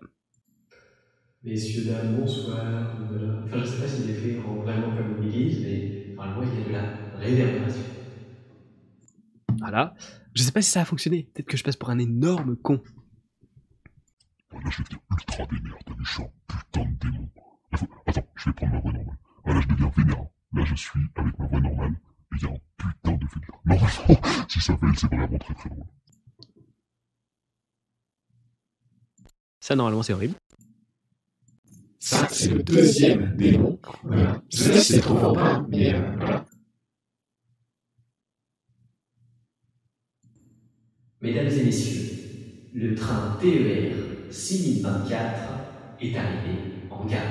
Dames, 1.44 2.16
bonsoir. 2.18 2.98
Voilà. 3.10 3.44
Enfin, 3.46 3.60
je 3.60 3.66
sais 3.66 3.82
pas 3.82 3.88
si 3.88 4.04
l'effet 4.08 4.40
rend 4.40 4.56
vraiment 4.56 4.96
comme 4.96 5.22
une 5.22 5.30
église, 5.30 5.62
mais 5.62 6.16
enfin, 6.18 6.42
il 6.42 6.60
y 6.60 6.64
a 6.64 6.68
de 6.68 6.74
la 6.74 7.13
réverbération. 7.24 7.84
Voilà. 9.60 9.94
Je 10.34 10.44
sais 10.44 10.52
pas 10.52 10.62
si 10.62 10.72
ça 10.72 10.82
a 10.82 10.86
fonctionné. 10.86 11.30
Peut-être 11.34 11.48
que 11.48 11.58
je 11.58 11.64
passe 11.64 11.76
pour 11.76 11.90
un 11.90 12.00
énorme 12.00 12.56
con. 12.56 12.82
Voilà, 14.52 14.70
je 14.70 14.78
vais 14.78 14.84
devenir 14.84 15.02
ultra 15.12 15.46
vénère, 15.46 15.78
t'as 15.86 15.96
méchant, 15.96 16.34
putain 16.48 16.86
de 16.86 16.96
démon. 17.12 17.30
Attends, 18.06 18.28
je 18.36 18.50
vais 18.50 18.54
prendre 18.54 18.74
ma 18.74 18.80
voix 18.80 18.94
normale. 18.94 19.18
Voilà, 19.44 19.62
je 19.62 19.68
deviens 19.68 19.92
vénère. 19.98 20.26
Là, 20.54 20.66
je 20.66 20.76
suis 20.76 21.00
avec 21.16 21.40
ma 21.40 21.48
voix 21.48 21.60
normale, 21.60 21.92
et 21.94 22.36
il 22.36 22.44
y 22.44 22.46
a 22.46 22.50
un 22.50 22.58
putain 22.78 23.12
de 23.14 23.26
vénère. 23.26 23.62
Normalement, 23.66 24.46
si 24.50 24.60
ça 24.62 24.78
fait, 24.78 24.86
c'est 24.96 25.08
vraiment 25.08 25.38
très 25.40 25.54
très 25.56 25.70
drôle. 25.70 25.86
Ça, 29.60 29.76
normalement, 29.76 30.04
c'est 30.04 30.14
horrible. 30.14 30.36
Ça, 32.00 32.28
c'est 32.30 32.50
le 32.50 32.62
deuxième 32.64 33.36
démon. 33.38 33.80
Voilà. 34.04 34.42
Je 34.52 34.58
sais 34.58 34.72
pas 34.72 34.78
si 34.80 34.94
c'est 34.94 35.00
trop 35.00 35.18
fort 35.18 35.34
pas, 35.34 35.66
mais 35.70 35.96
euh, 35.96 36.16
voilà. 36.18 36.46
Mesdames 41.24 41.48
et 41.48 41.64
messieurs, 41.64 42.18
le 42.74 42.96
train 42.96 43.40
TER 43.42 43.94
6024 44.30 45.22
est 46.02 46.18
arrivé 46.18 46.58
en 46.90 47.06
gare. 47.06 47.22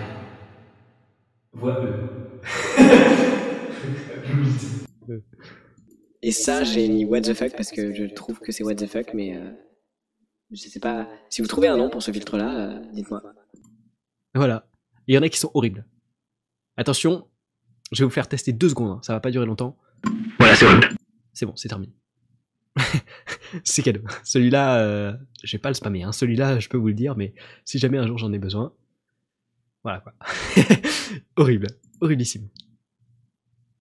Voix 1.53 1.85
E. 1.85 2.09
Et 6.23 6.33
ça, 6.33 6.65
j'ai 6.65 6.89
mis 6.89 7.05
what 7.05 7.21
the 7.21 7.35
fuck 7.35 7.55
parce 7.55 7.71
que 7.71 7.93
je 7.93 8.05
trouve 8.05 8.39
que 8.39 8.51
c'est 8.51 8.65
what 8.65 8.77
the 8.77 8.87
fuck, 8.87 9.13
mais 9.13 9.37
euh, 9.37 9.51
je 10.51 10.57
sais 10.57 10.81
pas. 10.81 11.07
Si 11.29 11.43
vous 11.43 11.49
trouvez 11.49 11.69
un 11.69 11.77
nom 11.77 11.91
pour 11.91 12.03
ce 12.03 12.11
filtre-là, 12.13 12.61
euh, 12.61 12.81
dites-moi. 12.95 13.23
Voilà. 14.35 14.67
Il 15.07 15.15
y 15.15 15.19
en 15.19 15.23
a 15.23 15.29
qui 15.29 15.39
sont 15.39 15.51
horribles. 15.53 15.85
Attention, 16.79 17.29
je 17.91 18.03
vais 18.03 18.07
vous 18.07 18.11
faire 18.11 18.27
tester 18.27 18.55
deux 18.55 18.71
secondes, 18.71 18.93
hein. 18.93 19.01
ça 19.03 19.13
va 19.13 19.21
pas 19.21 19.31
durer 19.31 19.45
longtemps. 19.45 19.77
Voilà, 20.39 20.57
c'est 20.57 20.65
horrible. 20.65 20.89
C'est 21.35 21.45
bon, 21.45 21.55
c'est 21.57 21.69
terminé. 21.69 21.93
c'est 23.65 23.83
cadeau. 23.83 24.03
Celui-là, 24.25 24.79
euh, 24.79 25.13
je 25.43 25.53
vais 25.53 25.61
pas 25.61 25.71
le 25.71 25.75
spammer. 25.75 26.03
Hein. 26.03 26.13
Celui-là, 26.13 26.59
je 26.59 26.69
peux 26.69 26.79
vous 26.79 26.89
le 26.89 26.95
dire, 26.95 27.17
mais 27.17 27.35
si 27.65 27.79
jamais 27.79 27.99
un 27.99 28.07
jour 28.07 28.19
j'en 28.19 28.33
ai 28.33 28.39
besoin, 28.39 28.73
voilà 29.83 30.01
quoi. 30.01 30.15
Horrible, 31.37 31.69
horriblissime. 32.01 32.49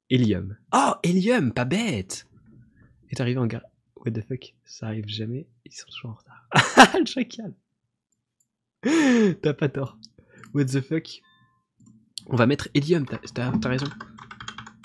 Helium. 0.10 0.58
Oh, 0.74 0.94
Helium, 1.04 1.54
pas 1.54 1.66
bête. 1.66 2.28
Est 3.10 3.22
arrivé 3.22 3.40
en 3.40 3.46
gare. 3.46 3.64
What 3.98 4.12
the 4.12 4.26
fuck, 4.26 4.56
ça 4.66 4.88
arrive 4.88 5.08
jamais. 5.08 5.48
Ils 5.66 5.74
sont 5.74 5.88
toujours 5.88 6.12
en 6.12 6.14
retard. 6.16 6.94
le 7.00 7.06
chacal. 7.06 7.54
T'as 9.42 9.54
pas 9.54 9.70
tort. 9.70 9.98
What 10.54 10.66
the 10.66 10.82
fuck? 10.82 11.22
On 12.28 12.36
va 12.36 12.46
mettre 12.46 12.68
Helium, 12.74 13.06
t'as 13.06 13.70
raison. 13.70 13.86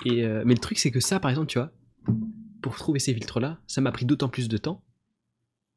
Et 0.05 0.23
euh, 0.23 0.43
mais 0.45 0.53
le 0.53 0.59
truc, 0.59 0.77
c'est 0.77 0.91
que 0.91 0.99
ça, 0.99 1.19
par 1.19 1.31
exemple, 1.31 1.47
tu 1.47 1.57
vois, 1.57 1.71
pour 2.61 2.75
trouver 2.75 2.99
ces 2.99 3.13
filtres-là, 3.13 3.59
ça 3.67 3.81
m'a 3.81 3.91
pris 3.91 4.05
d'autant 4.05 4.29
plus 4.29 4.47
de 4.47 4.57
temps 4.57 4.83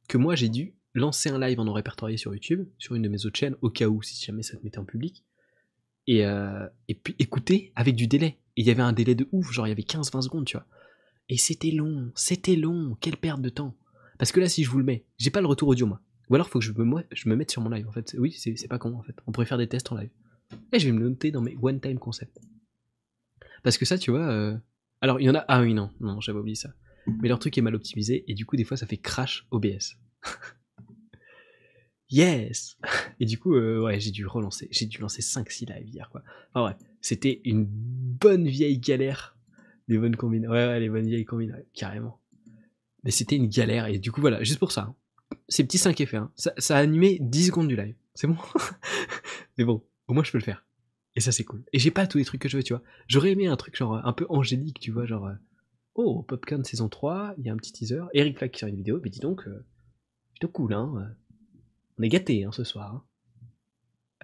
que 0.09 0.19
moi 0.19 0.35
j'ai 0.35 0.49
dû 0.49 0.75
lancer 0.95 1.31
un 1.31 1.39
live 1.39 1.61
en 1.61 1.65
non 1.65 1.73
répertorié 1.73 2.17
sur 2.17 2.35
YouTube, 2.35 2.69
sur 2.79 2.95
une 2.95 3.03
de 3.03 3.09
mes 3.09 3.27
autres 3.27 3.39
chaînes, 3.39 3.57
au 3.63 3.71
cas 3.71 3.87
où, 3.87 4.03
si 4.03 4.25
jamais 4.25 4.43
ça 4.43 4.57
te 4.57 4.65
mettait 4.65 4.79
en 4.79 4.85
public, 4.85 5.25
et, 6.07 6.25
euh, 6.25 6.67
puis 7.03 7.15
écouter 7.19 7.73
avec 7.77 7.95
du 7.95 8.07
délai. 8.07 8.39
Et 8.57 8.63
il 8.63 8.67
y 8.67 8.71
avait 8.71 8.83
un 8.83 8.93
délai 8.93 9.15
de 9.15 9.29
ouf, 9.33 9.53
genre 9.53 9.67
il 9.67 9.71
y 9.71 9.73
avait 9.73 9.83
15-20 9.83 10.23
secondes, 10.23 10.45
tu 10.45 10.57
vois. 10.57 10.67
Et 11.29 11.37
c'était 11.37 11.71
long, 11.71 12.11
c'était 12.17 12.57
long, 12.57 12.97
quelle 13.01 13.17
perte 13.17 13.41
de 13.41 13.49
temps. 13.49 13.77
Parce 14.19 14.33
que 14.33 14.41
là, 14.41 14.49
si 14.49 14.65
je 14.65 14.71
vous 14.71 14.79
le 14.79 14.85
mets, 14.85 15.07
j'ai 15.19 15.31
pas 15.31 15.41
le 15.41 15.47
retour 15.47 15.69
audio, 15.69 15.87
moi. 15.87 16.01
Ou 16.29 16.35
alors, 16.35 16.49
faut 16.49 16.59
que 16.59 16.65
je 16.65 16.73
me, 16.73 17.05
je 17.13 17.29
me 17.29 17.37
mette 17.37 17.51
sur 17.51 17.63
mon 17.63 17.71
live, 17.71 17.89
en 17.89 17.93
fait. 17.93 18.17
Oui, 18.19 18.33
c'est 18.33 18.69
pas 18.69 18.79
con, 18.79 18.95
en 18.95 19.03
fait. 19.03 19.15
On 19.27 19.33
pourrait 19.33 19.47
faire 19.47 19.59
des 19.59 19.69
tests 19.69 19.91
en 19.93 19.97
live. 19.97 20.11
Et 20.73 20.81
je 20.81 20.87
vais 20.87 20.93
me 20.93 21.09
noter 21.09 21.31
dans 21.31 21.41
mes 21.41 21.57
one-time 21.61 21.99
concepts. 21.99 22.41
Parce 23.63 23.79
que 23.79 23.85
ça, 23.85 23.99
tu 23.99 24.11
vois, 24.11 24.29
euh, 24.31 24.57
alors, 25.01 25.21
il 25.21 25.25
y 25.25 25.31
en 25.31 25.35
a. 25.35 25.45
Ah 25.49 25.63
oui, 25.63 25.75
non, 25.75 25.91
non, 26.01 26.21
j'avais 26.21 26.39
oublié 26.39 26.55
ça. 26.55 26.75
Mais 27.07 27.29
leur 27.29 27.39
truc 27.39 27.57
est 27.57 27.63
mal 27.63 27.75
optimisé 27.75 28.25
et 28.29 28.35
du 28.35 28.45
coup, 28.45 28.57
des 28.57 28.65
fois, 28.65 28.77
ça 28.77 28.87
fait 28.87 28.99
crash 28.99 29.47
OBS. 29.51 29.97
yes 32.11 32.77
Et 33.19 33.25
du 33.25 33.39
coup, 33.39 33.55
euh, 33.55 33.81
ouais, 33.81 33.99
j'ai 33.99 34.11
dû 34.11 34.27
relancer. 34.27 34.69
J'ai 34.71 34.87
dû 34.87 34.99
lancer 34.99 35.23
5-6 35.23 35.73
live 35.73 35.89
hier, 35.89 36.11
quoi. 36.11 36.23
Enfin, 36.53 36.71
ouais, 36.71 36.87
c'était 37.01 37.41
une 37.45 37.65
bonne 37.65 38.47
vieille 38.47 38.79
galère. 38.79 39.37
Les 39.89 39.99
bonnes 39.99 40.17
combines. 40.17 40.47
Ouais, 40.47 40.67
ouais, 40.67 40.81
les 40.81 40.89
bonnes 40.89 41.07
vieilles 41.07 41.25
combines, 41.25 41.65
carrément. 41.73 42.21
Mais 43.03 43.11
c'était 43.11 43.37
une 43.37 43.49
galère 43.49 43.87
et 43.87 43.99
du 43.99 44.13
coup, 44.13 44.21
voilà, 44.21 44.43
juste 44.43 44.59
pour 44.59 44.73
ça. 44.73 44.83
Hein. 44.83 44.95
Ces 45.49 45.65
petits 45.65 45.79
5 45.79 46.01
effets, 46.01 46.19
hein. 46.19 46.31
ça, 46.37 46.53
ça 46.59 46.77
a 46.77 46.81
animé 46.81 47.19
10 47.21 47.47
secondes 47.47 47.69
du 47.69 47.77
live. 47.77 47.95
C'est 48.15 48.27
bon? 48.27 48.37
Mais 49.59 49.65
bon, 49.65 49.83
au 50.07 50.13
moins, 50.13 50.23
je 50.23 50.31
peux 50.31 50.39
le 50.39 50.45
faire. 50.45 50.65
Et 51.21 51.23
ça, 51.23 51.33
c'est 51.33 51.45
cool. 51.45 51.63
Et 51.75 51.79
j'ai 51.79 51.91
pas 51.91 52.07
tous 52.07 52.17
les 52.17 52.25
trucs 52.25 52.41
que 52.41 52.49
je 52.49 52.57
veux, 52.57 52.63
tu 52.63 52.73
vois. 52.73 52.83
J'aurais 53.07 53.33
aimé 53.33 53.47
un 53.47 53.59
truc 53.59 53.77
genre 53.77 54.01
un 54.03 54.13
peu 54.15 54.25
angélique, 54.31 54.81
tu 54.81 54.91
vois, 54.91 55.05
genre. 55.05 55.27
Euh, 55.27 55.35
oh, 55.97 56.23
Popcorn 56.23 56.65
saison 56.65 56.89
3, 56.89 57.35
il 57.37 57.45
y 57.45 57.51
a 57.51 57.53
un 57.53 57.59
petit 57.59 57.75
teaser. 57.75 58.05
Eric 58.15 58.39
Flack 58.39 58.53
qui 58.53 58.61
sort 58.61 58.71
une 58.71 58.77
vidéo, 58.77 59.03
mais 59.05 59.11
dis 59.11 59.21
donc, 59.21 59.47
euh, 59.47 59.67
plutôt 60.33 60.49
cool, 60.49 60.73
hein. 60.73 60.91
Euh. 60.97 61.05
On 61.99 62.03
est 62.05 62.09
gâtés, 62.09 62.45
hein, 62.45 62.53
ce 62.53 62.65
soir. 62.65 63.05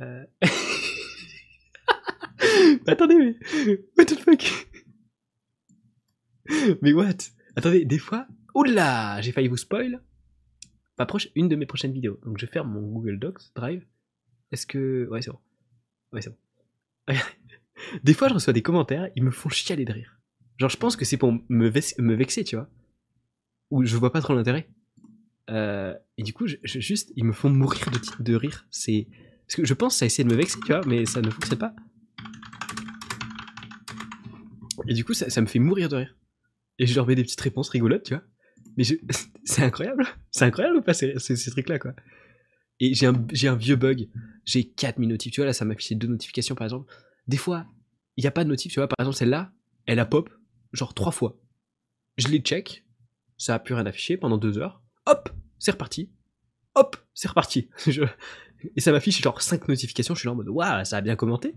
Hein. 0.00 0.24
Attendez, 2.86 3.16
mais. 3.16 3.36
What 3.98 4.06
the 4.06 4.18
fuck? 4.18 4.66
Mais 6.80 6.94
what? 6.94 7.18
Attendez, 7.56 7.84
des 7.84 7.98
fois. 7.98 8.26
Oula 8.54 9.20
J'ai 9.20 9.32
failli 9.32 9.48
vous 9.48 9.58
spoil. 9.58 10.00
Ma 10.98 11.04
proche... 11.04 11.28
Une 11.34 11.48
de 11.48 11.56
mes 11.56 11.66
prochaines 11.66 11.92
vidéos. 11.92 12.18
Donc 12.24 12.38
je 12.38 12.46
ferme 12.46 12.72
mon 12.72 12.80
Google 12.80 13.18
Docs 13.18 13.52
Drive. 13.54 13.84
Est-ce 14.50 14.66
que. 14.66 15.06
Ouais, 15.10 15.20
c'est 15.20 15.30
bon. 15.30 15.40
Ouais, 16.14 16.22
c'est 16.22 16.30
bon. 16.30 16.38
des 18.04 18.14
fois, 18.14 18.28
je 18.28 18.34
reçois 18.34 18.52
des 18.52 18.62
commentaires, 18.62 19.10
ils 19.16 19.22
me 19.22 19.30
font 19.30 19.48
chialer 19.48 19.84
de 19.84 19.92
rire. 19.92 20.18
Genre, 20.58 20.70
je 20.70 20.76
pense 20.76 20.96
que 20.96 21.04
c'est 21.04 21.16
pour 21.16 21.32
me, 21.48 21.68
vex- 21.68 22.00
me 22.00 22.14
vexer, 22.14 22.44
tu 22.44 22.56
vois. 22.56 22.68
Ou 23.70 23.84
je 23.84 23.96
vois 23.96 24.12
pas 24.12 24.20
trop 24.20 24.34
l'intérêt. 24.34 24.68
Euh, 25.50 25.94
et 26.16 26.22
du 26.22 26.32
coup, 26.32 26.46
juste, 26.64 27.12
ils 27.16 27.24
me 27.24 27.32
font 27.32 27.50
mourir 27.50 27.90
de, 28.20 28.34
rire. 28.34 28.66
C'est 28.70 29.06
parce 29.46 29.56
que 29.56 29.64
je 29.64 29.74
pense 29.74 29.94
que 29.94 29.98
ça 29.98 30.04
a 30.04 30.06
essayé 30.06 30.24
de 30.24 30.30
me 30.32 30.36
vexer, 30.36 30.58
tu 30.60 30.72
vois, 30.72 30.80
mais 30.86 31.04
ça 31.06 31.20
ne 31.20 31.30
fonctionne 31.30 31.58
pas. 31.58 31.74
Et 34.88 34.94
du 34.94 35.04
coup, 35.04 35.14
ça, 35.14 35.40
me 35.40 35.46
fait 35.46 35.58
mourir 35.58 35.88
de 35.88 35.96
rire. 35.96 36.16
Et 36.78 36.86
je 36.86 36.94
leur 36.94 37.06
mets 37.06 37.14
des 37.14 37.22
petites 37.22 37.40
réponses 37.40 37.68
rigolotes, 37.68 38.04
tu 38.04 38.14
vois. 38.14 38.24
Mais 38.76 38.84
c'est 39.44 39.62
incroyable. 39.62 40.06
C'est 40.30 40.44
incroyable 40.44 40.76
ou 40.78 40.82
pas 40.82 40.94
ces 40.94 41.50
trucs-là, 41.50 41.78
quoi. 41.78 41.94
Et 42.80 42.94
j'ai 42.94 43.06
un, 43.06 43.26
j'ai 43.32 43.48
un 43.48 43.56
vieux 43.56 43.76
bug. 43.76 44.08
J'ai 44.44 44.68
4000 44.68 45.08
notifs. 45.08 45.32
Tu 45.32 45.40
vois, 45.40 45.46
là, 45.46 45.52
ça 45.52 45.64
m'a 45.64 45.74
affiché 45.74 45.94
deux 45.94 46.08
notifications, 46.08 46.54
par 46.54 46.66
exemple. 46.66 46.92
Des 47.26 47.36
fois, 47.36 47.66
il 48.16 48.22
n'y 48.22 48.28
a 48.28 48.30
pas 48.30 48.44
de 48.44 48.48
notif, 48.48 48.72
tu 48.72 48.80
vois. 48.80 48.88
Par 48.88 48.96
exemple, 49.00 49.16
celle-là, 49.16 49.52
elle 49.86 49.98
a 49.98 50.06
pop, 50.06 50.30
genre 50.72 50.94
trois 50.94 51.12
fois. 51.12 51.40
Je 52.16 52.28
les 52.28 52.38
check. 52.38 52.84
Ça 53.38 53.54
a 53.54 53.58
plus 53.58 53.74
rien 53.74 53.84
affiché 53.84 54.16
pendant 54.16 54.38
deux 54.38 54.58
heures. 54.58 54.82
Hop, 55.06 55.30
c'est 55.58 55.72
reparti. 55.72 56.10
Hop, 56.74 56.96
c'est 57.12 57.28
reparti. 57.28 57.68
Et 58.76 58.80
ça 58.80 58.92
m'affiche 58.92 59.20
genre 59.20 59.40
5 59.40 59.68
notifications. 59.68 60.14
Je 60.14 60.20
suis 60.20 60.26
là 60.26 60.32
en 60.32 60.36
mode, 60.36 60.48
waouh, 60.48 60.84
ça 60.84 60.96
a 60.96 61.00
bien 61.00 61.16
commenté. 61.16 61.54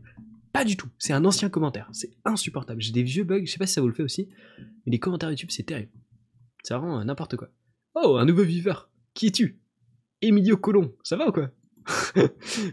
Pas 0.52 0.66
du 0.66 0.76
tout. 0.76 0.90
C'est 0.98 1.14
un 1.14 1.24
ancien 1.26 1.50
commentaire. 1.50 1.88
C'est 1.94 2.12
insupportable. 2.26 2.82
J'ai 2.82 2.92
des 2.92 3.04
vieux 3.04 3.24
bugs. 3.24 3.46
Je 3.46 3.52
sais 3.52 3.58
pas 3.58 3.68
si 3.68 3.74
ça 3.74 3.82
vous 3.82 3.88
le 3.88 3.94
fait 3.94 4.04
aussi. 4.04 4.30
Mais 4.58 4.92
les 4.92 5.00
commentaires 5.00 5.30
YouTube, 5.30 5.52
c'est 5.52 5.64
terrible. 5.64 5.92
Vraiment 6.70 7.00
euh, 7.00 7.04
n'importe 7.04 7.38
quoi. 7.38 7.50
Oh, 7.96 8.18
un 8.18 8.26
nouveau 8.26 8.44
viveur. 8.44 8.90
Qui 9.14 9.28
es-tu? 9.28 9.60
Emilio 10.22 10.58
Colomb. 10.58 10.94
Ça 11.04 11.16
va 11.16 11.28
ou 11.28 11.32
quoi? 11.32 11.52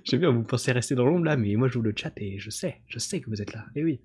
J'aime 0.05 0.21
bien, 0.21 0.31
vous 0.31 0.43
pensez 0.43 0.73
rester 0.73 0.95
dans 0.95 1.05
l'ombre 1.07 1.25
là, 1.25 1.37
mais 1.37 1.55
moi 1.57 1.69
je 1.69 1.75
vous 1.79 1.83
le 1.83 1.93
chat 1.97 2.13
et 2.19 2.39
je 2.39 2.51
sais, 2.51 2.83
je 2.87 2.99
sais 2.99 3.21
que 3.21 3.31
vous 3.31 3.41
êtes 3.41 3.53
là. 3.53 3.67
Et 3.75 3.83
oui. 3.85 4.01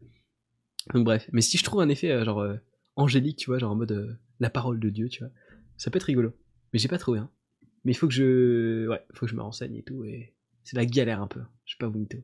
Donc 0.93 1.03
bref. 1.05 1.29
Mais 1.31 1.41
si 1.41 1.57
je 1.57 1.63
trouve 1.63 1.81
un 1.81 1.89
effet 1.89 2.11
euh, 2.11 2.23
genre 2.23 2.39
euh, 2.41 2.55
angélique, 2.95 3.37
tu 3.37 3.49
vois, 3.49 3.59
genre 3.59 3.71
en 3.71 3.75
mode 3.75 3.91
euh, 3.91 4.13
la 4.39 4.49
parole 4.49 4.79
de 4.79 4.89
Dieu, 4.89 5.09
tu 5.09 5.23
vois, 5.23 5.31
ça 5.77 5.91
peut 5.91 5.97
être 5.97 6.03
rigolo. 6.03 6.33
Mais 6.73 6.79
j'ai 6.79 6.87
pas 6.87 6.97
trouvé, 6.97 7.19
hein. 7.19 7.29
Mais 7.83 7.91
il 7.91 7.95
faut 7.95 8.07
que 8.07 8.13
je. 8.13 8.87
Ouais, 8.87 9.01
faut 9.13 9.25
que 9.25 9.31
je 9.31 9.35
me 9.35 9.41
renseigne 9.41 9.75
et 9.75 9.83
tout. 9.83 10.03
Et 10.05 10.35
c'est 10.63 10.77
la 10.77 10.85
galère 10.85 11.21
un 11.21 11.27
peu. 11.27 11.41
Je 11.65 11.73
sais 11.73 11.77
pas 11.79 11.87
vous 11.87 11.97
mytho. 11.99 12.19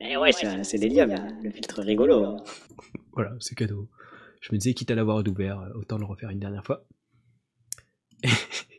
Eh 0.00 0.16
ouais, 0.16 0.32
c'est 0.32 0.78
mais 0.78 1.14
le 1.42 1.50
filtre 1.50 1.80
rigolo. 1.82 2.24
hein. 2.24 2.36
Voilà, 3.12 3.36
c'est 3.38 3.54
cadeau. 3.54 3.88
Je 4.40 4.52
me 4.52 4.58
disais, 4.58 4.74
quitte 4.74 4.90
à 4.90 4.96
l'avoir 4.96 5.22
ouvert, 5.26 5.70
autant 5.76 5.96
le 5.96 6.04
refaire 6.04 6.30
une 6.30 6.40
dernière 6.40 6.64
fois. 6.66 6.84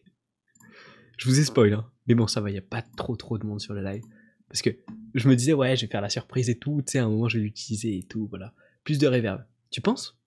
je 1.17 1.29
vous 1.29 1.39
ai 1.39 1.43
spoil, 1.43 1.73
hein. 1.73 1.89
Mais 2.07 2.15
bon, 2.15 2.27
ça 2.27 2.41
va, 2.41 2.49
il 2.49 2.53
n'y 2.53 2.59
a 2.59 2.63
pas 2.63 2.81
trop 2.81 3.15
trop 3.15 3.37
de 3.37 3.45
monde 3.45 3.59
sur 3.59 3.73
le 3.73 3.83
live. 3.83 4.03
Parce 4.47 4.61
que 4.61 4.69
je 5.15 5.27
me 5.27 5.35
disais, 5.35 5.53
ouais, 5.53 5.75
je 5.75 5.85
vais 5.85 5.91
faire 5.91 6.01
la 6.01 6.09
surprise 6.09 6.49
et 6.49 6.57
tout, 6.57 6.81
tu 6.85 6.91
sais, 6.91 6.99
à 6.99 7.05
un 7.05 7.09
moment 7.09 7.27
je 7.27 7.37
vais 7.37 7.43
l'utiliser 7.43 7.97
et 7.97 8.03
tout, 8.03 8.27
voilà. 8.27 8.53
Plus 8.83 8.99
de 8.99 9.07
reverb. 9.07 9.43
Tu 9.71 9.81
penses? 9.81 10.19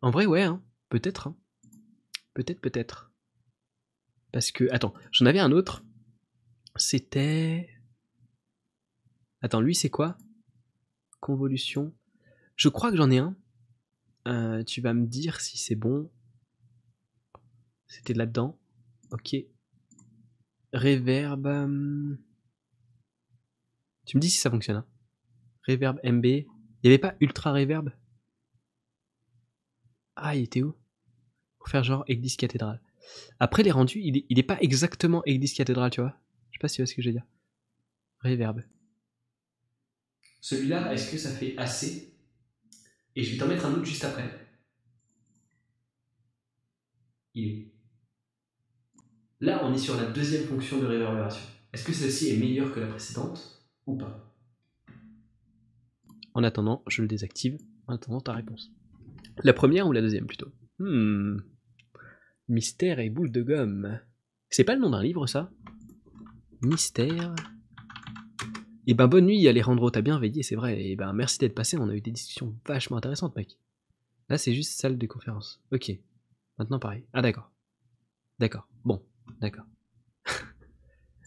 En 0.00 0.10
vrai, 0.10 0.26
ouais, 0.26 0.42
hein. 0.42 0.62
Peut-être, 0.88 1.28
hein. 1.28 1.36
Peut-être, 2.34 2.60
peut-être. 2.60 3.12
Parce 4.32 4.50
que, 4.52 4.68
attends, 4.70 4.94
j'en 5.12 5.26
avais 5.26 5.40
un 5.40 5.52
autre. 5.52 5.84
C'était. 6.76 7.68
Attends, 9.40 9.60
lui, 9.60 9.74
c'est 9.74 9.90
quoi? 9.90 10.16
Convolution. 11.20 11.94
Je 12.56 12.68
crois 12.68 12.90
que 12.90 12.96
j'en 12.96 13.10
ai 13.10 13.18
un. 13.18 13.36
Euh, 14.26 14.62
tu 14.62 14.80
vas 14.80 14.94
me 14.94 15.06
dire 15.06 15.40
si 15.40 15.58
c'est 15.58 15.74
bon. 15.74 16.10
C'était 17.86 18.14
là-dedans. 18.14 18.58
Ok. 19.10 19.36
Reverb. 20.72 21.46
euh, 21.46 22.16
Tu 24.06 24.16
me 24.16 24.20
dis 24.20 24.30
si 24.30 24.38
ça 24.38 24.50
fonctionne. 24.50 24.76
hein. 24.76 24.86
Reverb 25.66 25.98
MB. 26.02 26.24
Il 26.26 26.46
n'y 26.84 26.90
avait 26.90 26.98
pas 26.98 27.14
Ultra 27.20 27.52
Reverb? 27.52 27.90
Ah, 30.16 30.34
il 30.34 30.44
était 30.44 30.62
où? 30.62 30.74
Pour 31.58 31.68
faire 31.68 31.84
genre 31.84 32.04
Église 32.08 32.36
cathédrale. 32.36 32.80
Après, 33.40 33.62
les 33.62 33.70
rendus, 33.70 34.00
il 34.02 34.18
est, 34.18 34.26
il 34.28 34.38
est 34.38 34.42
pas 34.44 34.58
exactement 34.60 35.22
Église 35.24 35.54
cathédrale, 35.54 35.90
tu 35.90 36.00
vois. 36.00 36.14
Je 36.50 36.56
sais 36.58 36.60
pas 36.60 36.68
si 36.68 36.76
tu 36.76 36.82
vois 36.82 36.86
ce 36.86 36.94
que 36.94 37.02
je 37.02 37.08
veux 37.08 37.12
dire. 37.12 37.26
Reverb. 38.22 38.62
Celui-là, 40.40 40.92
est-ce 40.92 41.10
que 41.10 41.18
ça 41.18 41.32
fait 41.32 41.56
assez 41.58 42.14
Et 43.16 43.22
je 43.24 43.32
vais 43.32 43.38
t'en 43.38 43.48
mettre 43.48 43.66
un 43.66 43.72
autre 43.74 43.84
juste 43.84 44.04
après. 44.04 44.30
Il 47.34 47.48
est 47.48 47.72
Là, 49.40 49.60
on 49.64 49.72
est 49.72 49.78
sur 49.78 49.96
la 49.96 50.06
deuxième 50.06 50.44
fonction 50.44 50.80
de 50.80 50.86
réverbération. 50.86 51.42
Est-ce 51.72 51.84
que 51.84 51.92
celle-ci 51.92 52.30
est 52.30 52.38
meilleure 52.38 52.74
que 52.74 52.80
la 52.80 52.88
précédente 52.88 53.62
ou 53.86 53.96
pas? 53.96 54.34
En 56.34 56.42
attendant, 56.42 56.82
je 56.88 57.02
le 57.02 57.08
désactive. 57.08 57.56
En 57.86 57.94
attendant 57.94 58.20
ta 58.20 58.32
réponse. 58.32 58.72
La 59.44 59.52
première 59.52 59.86
ou 59.86 59.92
la 59.92 60.00
deuxième 60.00 60.26
plutôt? 60.26 60.50
Hmm. 60.80 61.38
Mystère 62.48 62.98
et 62.98 63.10
boule 63.10 63.30
de 63.30 63.42
gomme. 63.42 64.00
C'est 64.50 64.64
pas 64.64 64.74
le 64.74 64.80
nom 64.80 64.90
d'un 64.90 65.02
livre 65.02 65.26
ça? 65.26 65.50
Mystère. 66.62 67.34
Et 68.88 68.94
ben 68.94 69.06
bonne 69.06 69.26
nuit 69.26 69.46
Alejandro, 69.46 69.90
t'as 69.90 70.00
bien 70.00 70.18
veillé, 70.18 70.42
c'est 70.42 70.56
vrai. 70.56 70.82
Et 70.82 70.96
ben 70.96 71.12
merci 71.12 71.38
d'être 71.38 71.54
passé, 71.54 71.76
on 71.78 71.88
a 71.88 71.94
eu 71.94 72.00
des 72.00 72.10
discussions 72.10 72.58
vachement 72.66 72.96
intéressantes, 72.96 73.36
mec. 73.36 73.58
Là 74.28 74.38
c'est 74.38 74.54
juste 74.54 74.72
salle 74.80 74.98
de 74.98 75.06
conférence. 75.06 75.62
Ok. 75.70 75.92
Maintenant 76.58 76.78
pareil. 76.78 77.04
Ah 77.12 77.22
d'accord. 77.22 77.52
D'accord. 78.38 78.68
D'accord. 79.40 79.66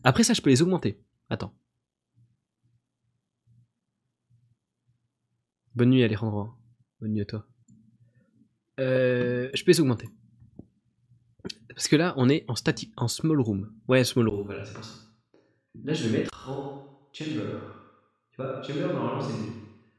Après 0.03 0.23
ça 0.23 0.33
je 0.33 0.41
peux 0.41 0.49
les 0.49 0.61
augmenter. 0.61 1.01
Attends. 1.29 1.53
Bonne 5.75 5.89
nuit 5.89 6.03
Alejandro. 6.03 6.51
Bonne 6.99 7.13
nuit 7.13 7.21
à 7.21 7.25
toi. 7.25 7.47
Euh, 8.79 9.49
je 9.53 9.63
peux 9.63 9.71
les 9.71 9.79
augmenter. 9.79 10.09
Parce 11.69 11.87
que 11.87 11.95
là 11.95 12.13
on 12.17 12.29
est 12.29 12.45
en 12.47 12.55
static, 12.55 12.91
en 12.97 13.07
small 13.07 13.39
room. 13.39 13.73
Ouais, 13.87 14.03
small 14.03 14.27
room, 14.27 14.45
voilà, 14.45 14.65
c'est 14.65 14.73
pour 14.73 14.83
ça. 14.83 15.11
Là, 15.83 15.93
je 15.93 16.07
vais 16.07 16.19
mettre 16.19 16.49
en 16.49 17.07
chamber. 17.13 17.31
Tu 18.31 18.41
vois, 18.41 18.61
chamber, 18.61 18.81
normalement, 18.81 19.21
c'est. 19.21 19.33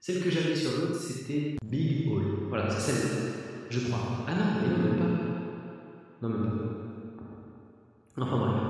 Celle 0.01 0.23
que 0.23 0.31
j'avais 0.31 0.55
sur 0.55 0.73
l'autre, 0.73 0.97
c'était 0.97 1.57
Big 1.65 2.09
Hall. 2.09 2.49
Voilà, 2.49 2.69
c'est 2.69 2.93
celle-là. 2.93 3.33
Je 3.71 3.81
crois. 3.81 4.27
Ah 4.29 4.35
non, 4.35 4.61
mais 4.61 4.69
non, 4.69 4.83
même 4.83 4.99
pas. 4.99 5.09
Non, 6.21 6.29
même 6.29 6.59
pas. 6.59 6.82
Enfin, 8.17 8.39
bref. 8.39 8.63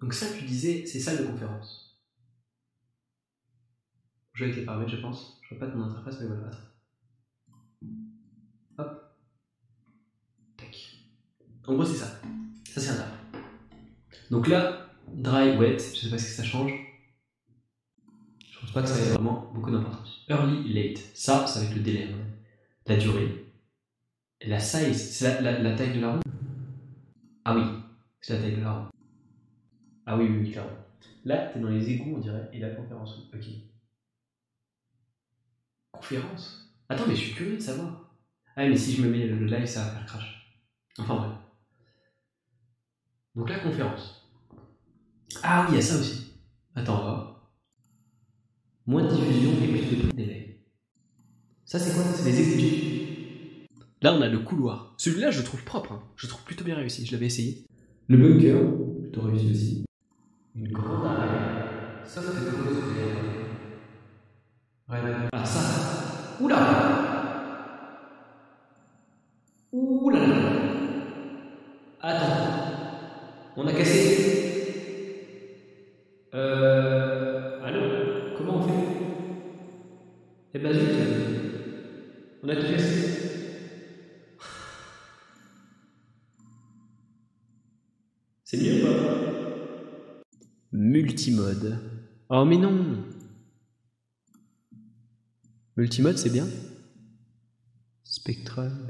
Donc, 0.00 0.14
ça, 0.14 0.26
tu 0.36 0.44
disais, 0.44 0.86
c'est 0.86 0.98
salle 1.00 1.18
de 1.18 1.30
conférence. 1.30 2.00
Je 4.32 4.44
vais 4.44 4.50
avec 4.50 4.60
les 4.60 4.64
paramètres, 4.66 4.90
je 4.90 4.96
pense. 5.00 5.38
Je 5.42 5.54
vois 5.54 5.66
pas 5.66 5.72
ton 5.72 5.82
interface, 5.82 6.20
mais 6.20 6.26
voilà. 6.28 6.50
Hop. 8.78 9.14
Tac. 10.56 10.96
En 11.66 11.74
gros, 11.74 11.84
c'est 11.84 11.96
ça. 11.96 12.20
Ça, 12.72 12.80
c'est 12.80 12.90
un 12.90 12.96
tab. 12.96 13.08
Donc 14.30 14.48
là, 14.48 14.86
dry, 15.12 15.56
wet, 15.58 15.78
je 15.78 16.00
sais 16.00 16.10
pas 16.10 16.16
que 16.16 16.22
ça 16.22 16.44
change. 16.44 16.72
Je 18.50 18.60
pense 18.60 18.72
pas 18.72 18.82
que 18.82 18.88
ça 18.88 18.98
ait 18.98 19.10
vraiment 19.12 19.50
beaucoup 19.54 19.70
d'importance. 19.70 20.24
Early, 20.28 20.72
late, 20.72 20.98
ça, 21.14 21.46
ça 21.46 21.60
va 21.60 21.66
être 21.66 21.74
le 21.74 21.82
délai. 21.82 22.04
hein. 22.12 22.16
La 22.86 22.96
durée. 22.96 23.52
La 24.46 24.58
size, 24.60 25.10
c'est 25.12 25.42
la, 25.42 25.52
la- 25.52 25.58
la 25.62 25.76
taille 25.76 25.94
de 25.94 26.00
la 26.00 26.12
roue 26.14 26.20
Ah 27.44 27.56
oui, 27.56 27.62
c'est 28.20 28.34
la 28.34 28.40
taille 28.40 28.56
de 28.56 28.62
la 28.62 28.72
roue. 28.72 28.90
Ah 30.06 30.16
oui, 30.16 30.26
oui, 30.28 30.38
oui, 30.38 30.52
clairement. 30.52 30.76
Là, 31.24 31.48
t'es 31.48 31.60
dans 31.60 31.68
les 31.68 31.90
égouts, 31.90 32.16
on 32.16 32.18
dirait, 32.18 32.48
et 32.52 32.58
la 32.58 32.70
conférence. 32.70 33.30
Ok. 33.34 33.46
Conférence? 35.92 36.74
Attends, 36.88 37.06
mais 37.06 37.14
je 37.14 37.20
suis 37.20 37.34
curieux 37.34 37.56
de 37.56 37.62
savoir. 37.62 38.14
Ah, 38.56 38.68
mais 38.68 38.76
si 38.76 38.92
je 38.94 39.02
me 39.02 39.10
mets 39.10 39.26
le 39.26 39.46
live, 39.46 39.66
ça 39.66 39.84
va 39.84 39.90
faire 39.92 40.06
crash. 40.06 40.60
Enfin 40.98 41.16
bref. 41.16 41.32
Donc 43.34 43.48
la 43.48 43.60
conférence. 43.60 44.28
Ah 45.42 45.62
oui, 45.62 45.68
il 45.72 45.76
y 45.76 45.78
a 45.78 45.82
ça 45.82 45.98
aussi. 45.98 46.34
Attends, 46.74 47.00
on 47.00 47.04
va 47.04 47.14
voir. 47.14 47.52
Moins 48.86 49.04
de 49.04 49.14
diffusion 49.14 49.52
et 49.52 49.68
plus 49.68 49.96
de 49.96 50.10
délai. 50.12 50.66
Ça, 51.64 51.78
c'est 51.78 51.94
quoi? 51.94 52.02
C'est 52.02 52.24
des 52.24 52.40
exécutifs. 52.40 53.09
Là, 54.02 54.14
on 54.14 54.22
a 54.22 54.28
le 54.28 54.38
couloir. 54.38 54.94
Celui-là, 54.96 55.30
je 55.30 55.38
le 55.40 55.44
trouve 55.44 55.62
propre. 55.64 55.92
hein. 55.92 56.02
Je 56.16 56.26
le 56.26 56.30
trouve 56.30 56.44
plutôt 56.44 56.64
bien 56.64 56.74
réussi. 56.74 57.04
Je 57.04 57.12
l'avais 57.12 57.26
essayé. 57.26 57.64
Le 58.08 58.16
bunker, 58.16 58.58
plutôt 59.02 59.20
réussi 59.22 59.50
aussi. 59.50 59.84
Une 60.56 60.68
grande. 60.72 61.06
Ça, 62.04 62.22
ça 62.22 62.32
fait 62.32 62.50
chose 62.50 62.76
de. 62.76 62.80
Ouais, 64.92 65.00
ouais. 65.02 65.28
Ah, 65.32 65.44
ça, 65.44 65.60
ça. 65.60 66.36
Oula 66.40 66.58
Oula 69.72 70.18
Attends. 72.00 72.36
On 73.56 73.66
a 73.66 73.72
cassé. 73.72 74.16
Euh. 76.34 77.62
Allô? 77.62 77.80
Comment 78.38 78.56
on 78.56 78.62
fait? 78.62 78.72
Eh 80.54 80.58
ben 80.58 80.72
zut. 80.72 80.80
On 82.42 82.48
a 82.48 82.56
tout 82.56 82.62
cassé. 82.72 82.99
Multimode. 91.20 91.78
Oh 92.30 92.46
mais 92.46 92.56
non 92.56 93.04
Multimode 95.76 96.16
c'est 96.16 96.30
bien 96.30 96.46
Spectrum. 98.04 98.88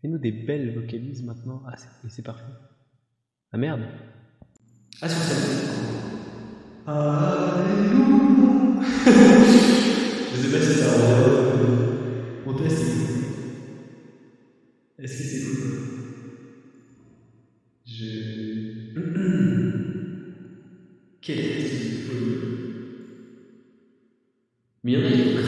Fais-nous 0.00 0.18
des 0.18 0.32
belles 0.32 0.74
vocalises 0.74 1.22
maintenant. 1.22 1.62
Ah, 1.66 1.76
c'est 1.76 2.08
c'est 2.10 2.22
parfait. 2.22 2.42
Ah 3.52 3.58
merde. 3.58 3.82
Ah, 5.00 5.08
sur 5.08 5.18
Alléluia 6.88 8.02
Je 10.32 10.36
sais 10.40 10.50
pas 10.50 10.60
si 10.60 10.74
ça 10.80 10.90
rend 10.90 11.56
bien. 11.56 11.74
Mon 12.46 12.54
test 12.54 12.82
est 12.82 13.06
cool. 13.06 13.24
Est-ce 14.98 15.18
que 15.18 15.22
c'est 15.22 15.40
cool? 15.44 15.91
Quel 21.22 21.38
est 21.38 21.68
ce 21.68 22.10
folie 22.10 22.34
Mais 24.82 24.92
il 24.92 24.98
y 24.98 25.00
en 25.00 25.06
a 25.06 25.12
qui 25.12 25.38
ont 25.38 25.42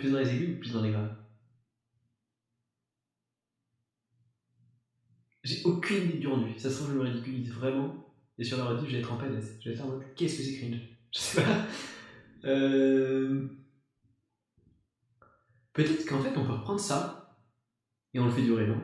plus 0.00 0.10
dans, 0.10 0.18
les 0.18 0.30
aigus 0.30 0.56
ou 0.56 0.60
plus 0.60 0.72
dans 0.72 0.82
les 0.82 0.90
graves 0.90 1.14
J'ai 5.42 5.62
aucune 5.64 6.08
idée 6.08 6.18
du 6.18 6.26
rendu. 6.26 6.58
Ça 6.58 6.70
se 6.70 6.76
trouve, 6.76 6.92
je 6.92 6.98
me 6.98 7.02
ridiculise 7.02 7.50
vraiment. 7.50 7.94
Et 8.38 8.44
sur 8.44 8.58
la 8.58 8.64
rediff, 8.64 8.88
je 8.88 8.96
vais 8.96 9.00
être 9.00 9.12
en 9.12 9.16
PLS. 9.16 9.58
Je 9.60 9.68
vais 9.68 9.74
être 9.74 9.84
en 9.84 9.88
mode 9.88 10.02
qu'est-ce 10.14 10.38
que 10.38 10.42
c'est 10.42 10.56
cringe? 10.56 10.80
Je 11.12 11.18
sais 11.18 11.42
pas. 11.42 11.66
Euh... 12.44 13.48
Peut-être 15.72 16.06
qu'en 16.06 16.20
fait, 16.20 16.36
on 16.36 16.44
peut 16.44 16.52
reprendre 16.52 16.80
ça 16.80 17.36
et 18.14 18.20
on 18.20 18.26
le 18.26 18.30
fait 18.30 18.42
durer, 18.42 18.66
non? 18.66 18.80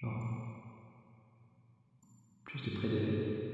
Genre. 0.00 0.62
Plus 2.44 2.62
de 2.62 2.70
près 2.76 2.88
des. 2.88 3.50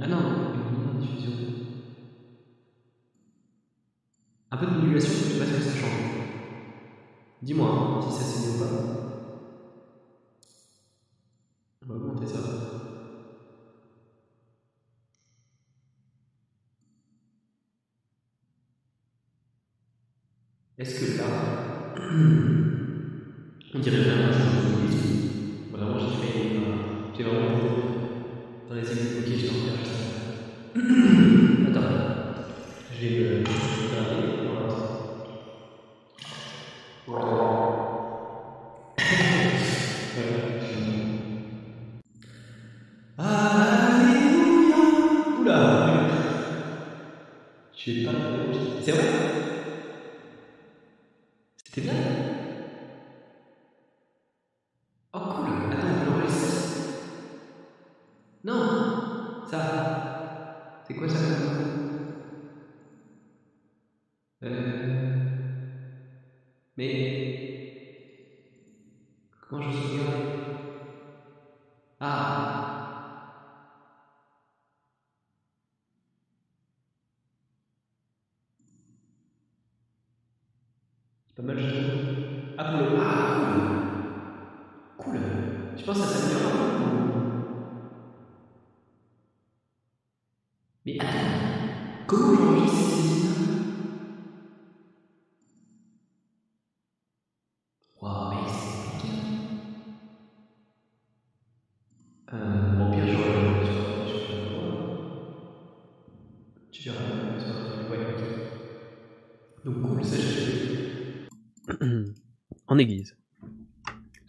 Ah 0.00 0.06
non, 0.06 0.20
non, 0.20 0.54
une 0.94 1.00
diffusion. 1.00 1.63
Un 4.54 4.56
peu 4.56 4.66
de 4.66 4.72
modulation, 4.72 5.10
je 5.24 5.32
sais 5.32 5.38
pas 5.38 5.46
ce 5.46 5.52
que 5.52 5.62
ça 5.62 5.74
change. 5.74 6.06
Dis-moi 7.42 7.98
si 8.00 8.12
ça 8.12 8.22
mieux 8.38 8.50
ou 8.50 8.58
pas. 8.58 8.70
On 11.82 11.86
va 11.88 11.94
augmenter 11.96 12.26
ça. 12.26 12.38
Est-ce 20.78 20.94
que 20.94 21.18
là, 21.18 21.28
on 23.74 23.80
dirait 23.80 23.98
vraiment 24.04 24.30
que 24.30 24.36
je 24.36 24.46
Vraiment, 25.72 25.98
j'ai 25.98 26.16
fait. 26.16 26.52
J'ai 27.12 27.24
vraiment. 27.24 27.58
Dans 28.68 28.74
les 28.76 28.92
aigus, 28.92 29.18
ok, 29.18 29.26
je 29.36 29.46
t'en. 29.46 29.54
Attends. 31.66 31.88
Je 32.92 33.00
vais 33.08 33.10
me. 33.10 34.43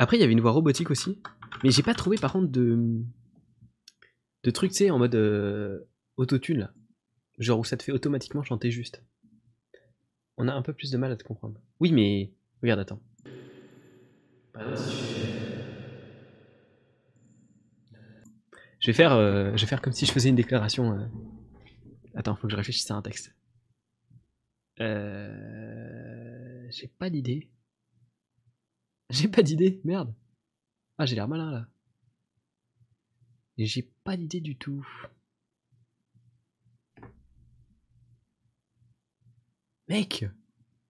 Après, 0.06 0.18
il 0.18 0.20
y 0.20 0.24
avait 0.24 0.34
une 0.34 0.42
voix 0.42 0.52
robotique 0.52 0.92
aussi. 0.92 1.20
Mais 1.64 1.72
j'ai 1.72 1.82
pas 1.82 1.96
trouvé 1.96 2.18
par 2.18 2.32
contre 2.32 2.52
de. 2.52 3.02
de 4.44 4.52
trucs, 4.52 4.70
tu 4.70 4.78
sais, 4.78 4.92
en 4.92 5.00
mode. 5.00 5.16
euh, 5.16 5.80
autotune 6.16 6.60
là. 6.60 6.72
Genre 7.40 7.58
où 7.58 7.64
ça 7.64 7.76
te 7.76 7.82
fait 7.82 7.92
automatiquement 7.92 8.44
chanter 8.44 8.70
juste. 8.70 9.04
On 10.38 10.48
a 10.48 10.54
un 10.54 10.62
peu 10.62 10.74
plus 10.74 10.92
de 10.92 10.98
mal 11.00 11.12
à 11.12 11.16
te 11.16 11.24
comprendre. 11.24 11.60
Oui, 11.80 11.92
mais. 11.92 12.32
Regarde, 12.62 12.82
attends. 12.82 13.02
Je 18.80 18.86
vais 18.86 18.94
faire, 18.94 19.14
euh, 19.14 19.56
comme 19.82 19.94
si 19.94 20.06
je 20.06 20.12
faisais 20.12 20.30
une 20.30 20.36
déclaration. 20.36 21.00
euh. 21.00 21.08
Attends, 22.14 22.36
faut 22.36 22.46
que 22.46 22.52
je 22.52 22.58
réfléchisse 22.58 22.92
à 22.92 22.94
un 22.94 23.02
texte. 23.02 23.36
Euh... 24.82 26.68
J'ai 26.70 26.90
pas 26.90 27.10
d'idée. 27.10 27.50
J'ai 29.10 29.28
pas 29.28 29.42
d'idée, 29.42 29.82
merde. 29.84 30.14
Ah, 30.98 31.06
j'ai 31.06 31.16
l'air 31.16 31.28
malin 31.28 31.52
là. 31.52 31.68
J'ai 33.58 33.82
pas 34.06 34.16
d'idée 34.16 34.40
du 34.40 34.56
tout. 34.56 34.88
Mec 39.88 40.26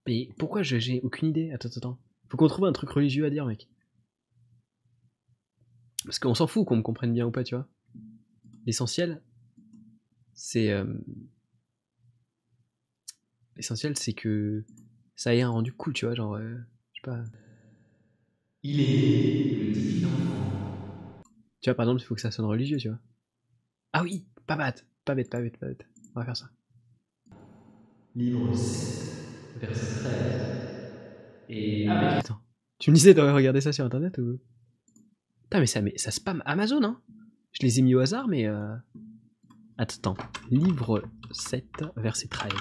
Mais 0.08 0.30
pourquoi 0.38 0.64
j'ai 0.64 1.02
aucune 1.02 1.30
idée? 1.30 1.52
Attends, 1.52 1.69
attends, 1.69 1.77
attends. 1.80 2.00
Faut 2.30 2.38
qu'on 2.38 2.48
trouve 2.48 2.66
un 2.66 2.74
truc 2.74 2.90
religieux 2.90 3.26
à 3.26 3.30
dire, 3.30 3.45
mec. 3.45 3.69
Parce 6.03 6.19
qu'on 6.19 6.35
s'en 6.35 6.48
fout 6.48 6.66
qu'on 6.68 6.77
me 6.77 6.82
comprenne 6.82 7.14
bien 7.14 7.26
ou 7.26 7.32
pas, 7.32 7.44
tu 7.44 7.56
vois. 7.56 7.68
L'essentiel, 8.66 9.22
c'est. 10.34 10.72
euh, 10.72 10.85
L'essentiel, 13.56 13.98
c'est 13.98 14.14
que 14.14 14.64
ça 15.16 15.34
ait 15.35 15.42
un 15.42 15.50
rendu 15.50 15.74
cool, 15.74 15.94
tu 15.94 16.06
vois. 16.06 16.16
Genre, 16.16 16.35
euh, 16.35 16.56
je 16.94 17.00
sais 17.02 17.03
pas. 17.03 17.24
Il 18.68 18.82
est 18.82 19.64
le 19.64 19.72
divin 19.74 20.08
enfant. 20.08 21.24
Tu 21.61 21.69
vois, 21.69 21.76
par 21.76 21.84
exemple, 21.84 22.02
il 22.02 22.06
faut 22.06 22.16
que 22.16 22.22
ça 22.22 22.32
sonne 22.32 22.48
religieux, 22.48 22.77
tu 22.77 22.90
vois. 22.90 22.98
Ah 23.94 24.02
oui, 24.02 24.26
pas 24.48 24.56
bête, 24.56 24.88
pas 25.06 25.14
bête, 25.14 25.30
pas 25.30 25.40
bête, 25.40 25.56
pas 25.60 25.68
bête. 25.68 25.85
On 26.16 26.19
va 26.19 26.26
faire 26.26 26.35
ça. 26.35 26.50
Livre 28.16 28.56
7, 28.56 29.60
verset 29.60 30.00
13. 30.00 30.92
Et. 31.50 31.88
Ah, 31.88 32.02
mais 32.02 32.08
attends. 32.18 32.42
Tu 32.80 32.90
me 32.90 32.95
disais 32.95 33.14
de 33.14 33.22
regarder 33.22 33.61
ça 33.61 33.72
sur 33.72 33.85
internet 33.85 34.18
ou? 34.18 34.40
Putain, 35.44 35.60
mais 35.60 35.68
ça, 35.68 35.82
mais 35.84 35.95
ça 35.95 36.10
spam 36.10 36.42
Amazon, 36.48 36.84
hein. 36.84 37.00
Je 37.52 37.61
les 37.61 37.77
ai 37.77 37.84
mis 37.84 37.94
au 37.94 38.00
hasard, 38.00 38.27
mais. 38.27 38.48
Euh... 38.48 38.76
Attends, 39.77 40.18
livre 40.50 41.03
7, 41.30 41.68
verset 41.98 42.30
13. 42.30 42.52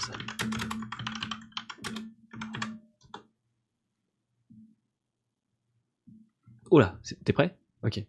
Oh 6.77 6.81
là, 6.81 6.99
t'es 7.25 7.33
prêt? 7.33 7.57
Ok. 7.85 8.05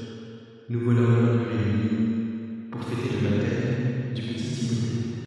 nous 0.69 0.79
voilà 0.79 1.01
réunis 1.01 2.69
pour 2.71 2.83
fêter 2.83 3.15
le 3.15 3.29
baptême 3.29 4.13
du 4.13 4.21
petit 4.21 4.43
Timothée. 4.43 5.25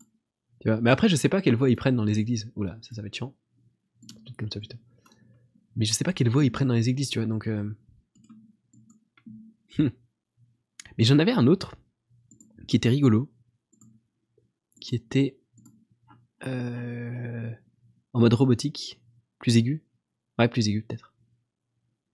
Tu 0.60 0.68
vois. 0.68 0.80
Mais 0.80 0.90
après, 0.90 1.08
je 1.08 1.16
sais 1.16 1.28
pas 1.28 1.40
quelle 1.40 1.56
voie 1.56 1.70
ils 1.70 1.76
prennent 1.76 1.96
dans 1.96 2.04
les 2.04 2.18
églises. 2.18 2.50
Oula, 2.56 2.78
ça, 2.82 2.94
ça 2.94 3.02
va 3.02 3.08
être 3.08 3.14
chiant. 3.14 3.34
Peut-être 4.00 4.36
comme 4.36 4.50
ça, 4.50 4.60
putain. 4.60 4.78
Mais 5.76 5.84
je 5.84 5.92
sais 5.92 6.04
pas 6.04 6.12
quelle 6.12 6.28
voie 6.28 6.44
ils 6.44 6.50
prennent 6.50 6.68
dans 6.68 6.74
les 6.74 6.88
églises, 6.88 7.10
tu 7.10 7.18
vois, 7.20 7.26
donc. 7.26 7.46
euh, 7.46 7.74
hmm. 9.78 9.88
Mais 10.98 11.04
j'en 11.04 11.18
avais 11.18 11.32
un 11.32 11.46
autre 11.46 11.76
qui 12.66 12.76
était 12.76 12.88
rigolo. 12.88 13.32
Qui 14.80 14.94
était. 14.94 15.39
Euh, 16.46 17.50
en 18.12 18.20
mode 18.20 18.34
robotique. 18.34 19.00
Plus 19.38 19.56
aigu. 19.56 19.84
Ouais, 20.38 20.48
plus 20.48 20.68
aigu, 20.68 20.82
peut-être. 20.82 21.14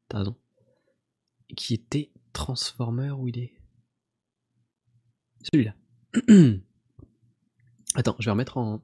T'as 0.09 0.19
raison. 0.19 0.37
Qui 1.57 1.75
était 1.75 2.13
Transformer, 2.33 3.11
où 3.13 3.29
il 3.29 3.39
est? 3.39 3.59
Celui-là. 5.53 5.75
Attends, 7.95 8.17
je 8.19 8.25
vais 8.27 8.31
remettre 8.31 8.57
en. 8.59 8.83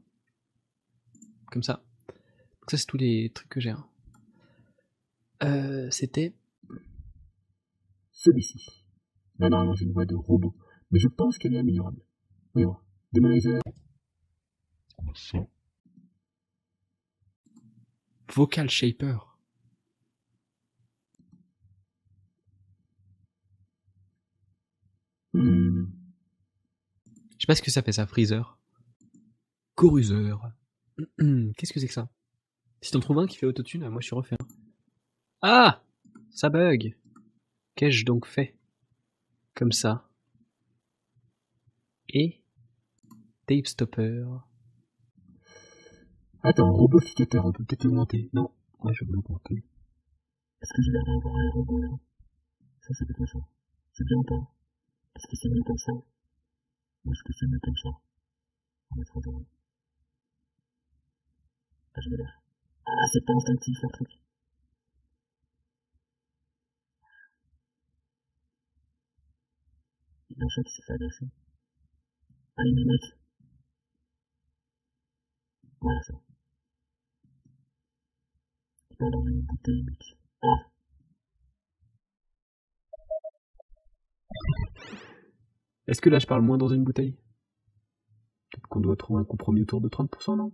Comme 1.51 1.63
ça. 1.63 1.85
Donc, 2.09 2.71
ça, 2.71 2.77
c'est 2.79 2.87
tous 2.87 2.97
les 2.97 3.31
trucs 3.35 3.49
que 3.49 3.61
j'ai. 3.61 3.71
hein. 3.71 3.87
Euh, 5.43 5.91
C'était. 5.91 6.35
Celui-ci. 8.13 8.85
Là, 9.39 9.49
non, 9.51 9.75
j'ai 9.75 9.85
une 9.85 9.93
voix 9.93 10.07
de 10.07 10.15
robot. 10.15 10.55
Mais 10.91 10.99
je 10.99 11.09
pense 11.09 11.39
qu'elle 11.39 11.55
est 11.55 11.59
améliorable. 11.59 12.01
Voyons 12.55 12.69
voir. 12.71 12.85
Vocal 18.29 18.69
Shaper. 18.69 19.19
Hmm. 25.35 25.87
Je 27.39 27.41
sais 27.41 27.47
pas 27.47 27.55
ce 27.55 27.63
que 27.63 27.71
ça 27.71 27.83
fait, 27.83 27.93
ça, 27.93 28.07
Freezer. 28.07 28.59
Coruseur. 29.75 30.53
Qu'est-ce 31.19 31.73
que 31.73 31.81
c'est 31.81 31.89
que 31.89 31.93
ça? 31.95 32.11
Si 32.83 32.91
t'en 32.93 33.01
trouves 33.01 33.19
un 33.19 33.27
qui 33.27 33.39
fait 33.39 33.47
autotune, 33.47 33.89
moi 33.89 34.01
je 34.01 34.07
suis 34.07 34.15
refait. 34.17 34.37
hein. 34.41 34.47
Ah 35.41 35.83
Ça 36.31 36.51
bug 36.51 36.97
Qu'ai-je 37.75 38.05
donc 38.05 38.27
fait? 38.27 38.59
Comme 39.55 39.73
ça. 39.73 40.09
Et 42.09 42.43
Tape 43.47 43.67
Stopper. 43.67 44.25
Attends, 46.45 46.73
robot 46.73 46.99
citateur, 47.01 47.47
on 47.47 47.53
peut 47.53 47.65
peut-être 47.65 47.87
augmenter. 47.87 48.29
Non, 48.33 48.53
ouais, 48.81 48.93
je 48.95 49.05
vais 49.05 49.13
l'augmenter. 49.13 49.63
Est-ce 50.61 50.73
que 50.75 50.83
j'ai 50.83 50.91
l'air 50.91 51.05
d'avoir 51.05 51.37
un 51.37 51.51
robot 51.51 51.79
là? 51.79 51.89
Ça, 52.81 52.95
c'est 52.99 53.07
quoi 53.15 53.27
ça? 53.29 53.39
C'est 53.93 54.05
bien 54.05 54.17
ou 54.17 54.25
pas? 54.25 54.53
Est-ce 55.15 55.29
que 55.29 55.37
c'est 55.37 55.49
mieux 55.49 55.63
comme 55.63 55.79
ça? 55.79 55.93
Ou 55.93 57.13
est-ce 57.13 57.23
que 57.23 57.33
c'est 57.33 57.47
mieux 57.47 57.61
comme 57.61 57.77
ça? 57.77 57.91
On. 58.91 59.47
Ah, 61.95 62.01
je 62.01 62.11
l'air. 62.11 62.43
Ah, 62.87 63.07
c'est 63.13 63.25
pas 63.25 63.35
instinctif 63.35 63.79
le 63.81 63.89
truc. 63.93 64.09
Il 70.31 70.39
y 70.39 70.43
a 70.43 70.45
un 70.45 70.49
chat 70.49 70.63
qui 70.65 70.75
s'est 70.75 70.83
fait 70.83 70.95
agresser. 70.95 71.27
Ah, 72.57 72.63
il 72.67 72.87
mec. 72.87 73.17
Voilà 75.81 76.03
ça. 76.03 76.32
Est-ce 85.87 86.01
que 86.01 86.11
là 86.11 86.19
je 86.19 86.27
parle 86.27 86.43
moins 86.43 86.59
dans 86.59 86.69
une 86.69 86.85
bouteille? 86.85 87.17
Peut-être 88.51 88.67
qu'on 88.69 88.81
doit 88.81 88.97
trouver 88.97 89.21
un 89.21 89.25
compromis 89.25 89.63
autour 89.63 89.81
de 89.81 89.89
30%, 89.89 90.37
non? 90.37 90.53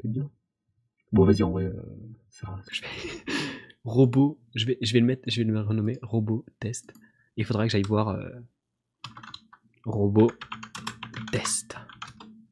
C'est 0.00 0.10
bien. 0.10 0.30
Bon, 1.12 1.24
vas-y, 1.24 1.42
en 1.42 1.50
vrai, 1.50 1.64
euh, 1.64 1.82
que 2.66 2.74
je. 2.74 2.82
Robot, 3.84 4.40
je 4.54 4.66
vais, 4.66 4.78
je 4.80 4.92
vais 4.92 5.00
le 5.00 5.06
mettre, 5.06 5.22
je 5.26 5.42
vais 5.42 5.50
le 5.50 5.60
renommer 5.60 5.98
Robot 6.02 6.44
Test. 6.60 6.92
Il 7.36 7.44
faudra 7.44 7.66
que 7.66 7.72
j'aille 7.72 7.82
voir 7.82 8.08
euh, 8.08 8.28
Robot 9.84 10.30
Test. 11.32 11.76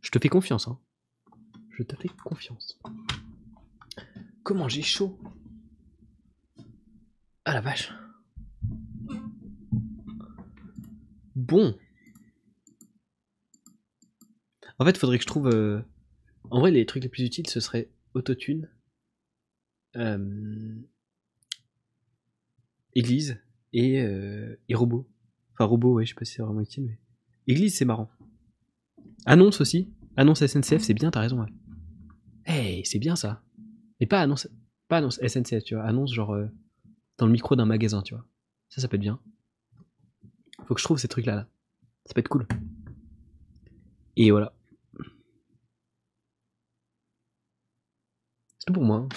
Je 0.01 0.11
te 0.11 0.19
fais 0.19 0.29
confiance, 0.29 0.69
hein. 0.69 0.79
Je 1.71 1.83
te 1.83 1.95
fais 1.97 2.09
confiance. 2.09 2.81
Comment 4.49 4.67
j'ai 4.71 4.81
chaud 4.81 5.19
Ah 7.45 7.53
la 7.53 7.61
vache. 7.61 7.93
Bon. 11.37 11.77
En 14.79 14.87
fait, 14.87 14.97
faudrait 14.97 15.19
que 15.19 15.23
je 15.25 15.27
trouve. 15.27 15.49
euh, 15.49 15.83
En 16.51 16.61
vrai, 16.61 16.71
les 16.71 16.87
trucs 16.87 17.03
les 17.03 17.11
plus 17.11 17.25
utiles, 17.25 17.47
ce 17.47 17.61
serait 17.61 17.91
autotune, 18.15 18.71
euh, 19.97 20.75
église 22.95 23.39
et, 23.75 24.01
euh, 24.01 24.57
et 24.71 24.75
robot. 24.75 25.07
Enfin, 25.53 25.67
robot, 25.67 25.93
ouais, 25.93 26.07
je 26.07 26.15
sais 26.15 26.19
pas 26.19 26.25
si 26.25 26.33
c'est 26.37 26.43
vraiment 26.43 26.63
utile, 26.63 26.85
mais. 26.87 26.99
Église, 27.49 27.77
c'est 27.77 27.85
marrant. 27.85 28.09
Annonce 29.27 29.61
aussi. 29.61 29.93
Annonce 30.17 30.41
SNCF, 30.47 30.81
c'est 30.81 30.95
bien, 30.95 31.11
t'as 31.11 31.21
raison, 31.21 31.39
ouais. 31.43 31.53
Hey, 32.47 32.87
c'est 32.87 32.99
bien 32.99 33.15
ça. 33.15 33.43
Mais 34.01 34.07
pas 34.07 34.21
annonce, 34.21 34.49
pas 34.89 34.99
annonce 34.99 35.19
SNCF, 35.27 35.65
tu 35.65 35.75
vois. 35.75 35.85
Annonce 35.85 36.13
genre 36.13 36.35
euh, 36.35 36.47
dans 37.19 37.27
le 37.27 37.33
micro 37.33 37.57
d'un 37.57 37.67
magasin, 37.67 38.03
tu 38.03 38.15
vois. 38.15 38.25
Ça, 38.69 38.81
ça 38.81 38.89
peut 38.89 38.97
être 38.97 39.03
bien. 39.03 39.21
Faut 40.67 40.75
que 40.75 40.81
je 40.81 40.85
trouve 40.85 40.99
ces 40.99 41.09
trucs-là, 41.09 41.35
là. 41.35 41.49
Ça 42.05 42.15
peut 42.15 42.21
être 42.21 42.29
cool. 42.29 42.47
Et 44.17 44.31
voilà. 44.31 44.53
C'est 48.59 48.67
tout 48.67 48.73
pour 48.73 48.85
moi. 48.85 48.99
hein. 48.99 49.09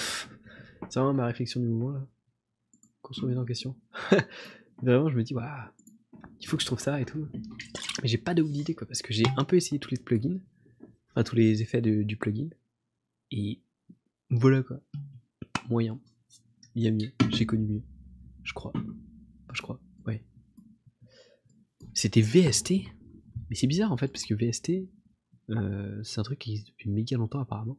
C'est 0.89 0.99
vraiment 0.99 1.13
ma 1.13 1.25
réflexion 1.25 1.59
du 1.59 1.67
moment, 1.67 1.91
là. 1.91 2.05
Qu'on 3.01 3.13
se 3.13 3.21
remet 3.21 3.37
en 3.37 3.45
question. 3.45 3.75
Vraiment, 4.81 5.09
je 5.09 5.15
me 5.15 5.23
dis, 5.23 5.33
waouh, 5.33 5.45
il 6.39 6.47
faut 6.47 6.57
que 6.57 6.61
je 6.61 6.67
trouve 6.67 6.79
ça 6.79 6.99
et 7.01 7.05
tout. 7.05 7.27
Mais 8.01 8.07
j'ai 8.07 8.17
pas 8.17 8.33
de 8.33 8.43
d'idée, 8.43 8.73
quoi, 8.75 8.87
parce 8.87 9.01
que 9.01 9.13
j'ai 9.13 9.23
un 9.37 9.43
peu 9.43 9.55
essayé 9.55 9.79
tous 9.79 9.91
les 9.91 9.97
plugins. 9.97 10.39
Enfin, 11.11 11.23
tous 11.23 11.35
les 11.35 11.61
effets 11.61 11.81
du 11.81 12.17
plugin. 12.17 12.49
Et 13.31 13.61
voilà, 14.31 14.63
quoi. 14.63 14.79
Moyen. 15.69 15.99
Il 16.75 16.83
y 16.83 16.87
a 16.87 16.91
mieux. 16.91 17.11
J'ai 17.29 17.45
connu 17.45 17.65
mieux. 17.67 17.83
Je 18.43 18.53
crois. 18.53 18.71
Enfin, 18.73 19.53
je 19.53 19.61
crois. 19.61 19.79
Ouais. 20.05 20.25
C'était 21.93 22.21
VST. 22.21 22.71
Mais 23.49 23.55
c'est 23.55 23.67
bizarre 23.67 23.91
en 23.91 23.97
fait, 23.97 24.07
parce 24.07 24.23
que 24.23 24.33
VST, 24.33 24.89
euh, 25.49 26.01
c'est 26.03 26.19
un 26.19 26.23
truc 26.23 26.39
qui 26.39 26.51
existe 26.51 26.69
depuis 26.69 26.89
méga 26.89 27.17
longtemps 27.17 27.41
apparemment. 27.41 27.77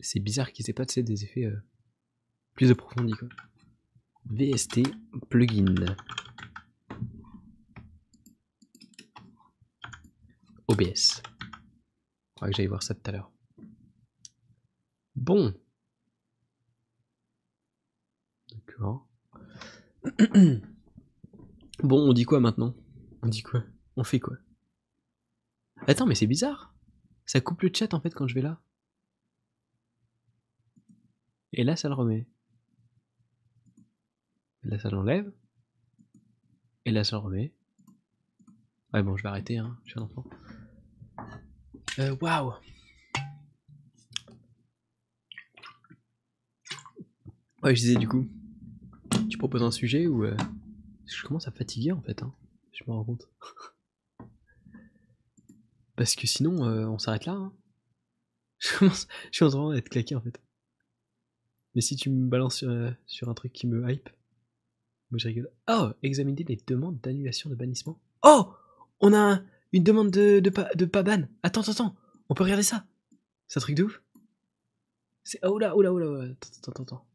C'est 0.00 0.18
bizarre 0.18 0.50
qu'ils 0.50 0.68
aient 0.68 0.72
pas 0.72 0.84
des 0.84 1.24
effets 1.24 1.44
euh, 1.44 1.56
plus 2.54 2.72
approfondis 2.72 3.12
quoi. 3.12 3.28
VST 4.24 4.82
plugin. 5.30 5.96
OBS. 10.66 11.22
Faudra 12.34 12.50
que 12.50 12.56
j'aille 12.56 12.66
voir 12.66 12.82
ça 12.82 12.94
tout 12.94 13.02
à 13.04 13.12
l'heure. 13.12 13.31
Bon. 15.22 15.54
D'accord. 18.50 19.08
Bon, 21.78 22.08
on 22.08 22.12
dit 22.12 22.24
quoi 22.24 22.38
maintenant? 22.38 22.74
On 23.22 23.28
dit 23.28 23.42
quoi? 23.42 23.64
On 23.96 24.04
fait 24.04 24.20
quoi? 24.20 24.36
Attends, 25.88 26.06
mais 26.06 26.14
c'est 26.14 26.26
bizarre. 26.28 26.74
Ça 27.26 27.40
coupe 27.40 27.62
le 27.62 27.70
chat 27.74 27.92
en 27.94 28.00
fait 28.00 28.14
quand 28.14 28.28
je 28.28 28.34
vais 28.34 28.42
là. 28.42 28.60
Et 31.52 31.64
là, 31.64 31.76
ça 31.76 31.88
le 31.88 31.94
remet. 31.94 32.28
Et 34.64 34.68
là, 34.68 34.78
ça 34.78 34.90
l'enlève. 34.90 35.32
Et 36.84 36.90
là, 36.92 37.04
ça 37.04 37.16
le 37.16 37.22
remet. 37.22 37.52
Ouais, 38.92 39.02
bon, 39.02 39.16
je 39.16 39.22
vais 39.22 39.28
arrêter, 39.28 39.58
hein. 39.58 39.76
Je 39.84 39.90
suis 39.90 40.00
un 40.00 40.04
enfant. 40.04 40.24
Euh, 41.98 42.16
waouh. 42.20 42.54
Ouais, 47.62 47.74
je 47.74 47.80
disais 47.80 47.96
du 47.96 48.08
coup. 48.08 48.26
Tu 49.30 49.38
proposes 49.38 49.62
un 49.62 49.70
sujet 49.70 50.06
ou. 50.06 50.24
euh, 50.24 50.36
Je 51.06 51.22
commence 51.24 51.46
à 51.48 51.52
fatiguer 51.52 51.92
en 51.92 52.00
fait, 52.02 52.22
hein. 52.22 52.34
Je 52.72 52.82
me 52.86 52.92
rends 52.92 53.04
compte. 53.04 53.28
Parce 55.96 56.14
que 56.14 56.26
sinon, 56.26 56.64
euh, 56.66 56.86
on 56.86 56.98
s'arrête 56.98 57.26
là. 57.26 57.32
hein. 57.32 57.52
Je, 58.58 58.78
commence- 58.78 59.08
je 59.32 59.36
suis 59.36 59.44
en 59.44 59.50
train 59.50 59.74
d'être 59.74 59.88
claqué 59.88 60.14
en 60.14 60.20
fait. 60.20 60.40
Mais 61.74 61.80
si 61.80 61.96
tu 61.96 62.10
me 62.10 62.28
balances 62.28 62.58
sur, 62.58 62.70
euh, 62.70 62.90
sur 63.06 63.28
un 63.28 63.34
truc 63.34 63.52
qui 63.52 63.66
me 63.66 63.90
hype, 63.90 64.08
moi 65.10 65.18
je 65.18 65.26
rigole. 65.26 65.50
Oh, 65.68 65.88
examiner 66.02 66.44
les 66.44 66.60
demandes 66.66 67.00
d'annulation 67.00 67.50
de 67.50 67.54
bannissement. 67.56 68.00
Oh 68.22 68.54
On 69.00 69.12
a 69.12 69.18
un- 69.18 69.44
une 69.72 69.82
demande 69.82 70.10
de, 70.12 70.38
de, 70.40 70.50
pas, 70.50 70.72
de 70.74 70.84
pas 70.84 71.02
ban. 71.02 71.22
Attends, 71.42 71.62
attends, 71.62 71.72
attends. 71.72 71.96
On 72.28 72.34
peut 72.34 72.44
regarder 72.44 72.62
ça. 72.62 72.86
C'est 73.48 73.58
un 73.58 73.62
truc 73.62 73.74
de 73.74 73.82
ouf. 73.84 74.00
C'est. 75.24 75.40
Oh 75.44 75.58
là, 75.58 75.74
oh 75.76 75.82
là, 75.82 75.92
oh 75.92 75.98
là, 75.98 76.24
attends, 76.30 76.70
attends, 76.72 76.82
attends. 76.84 77.06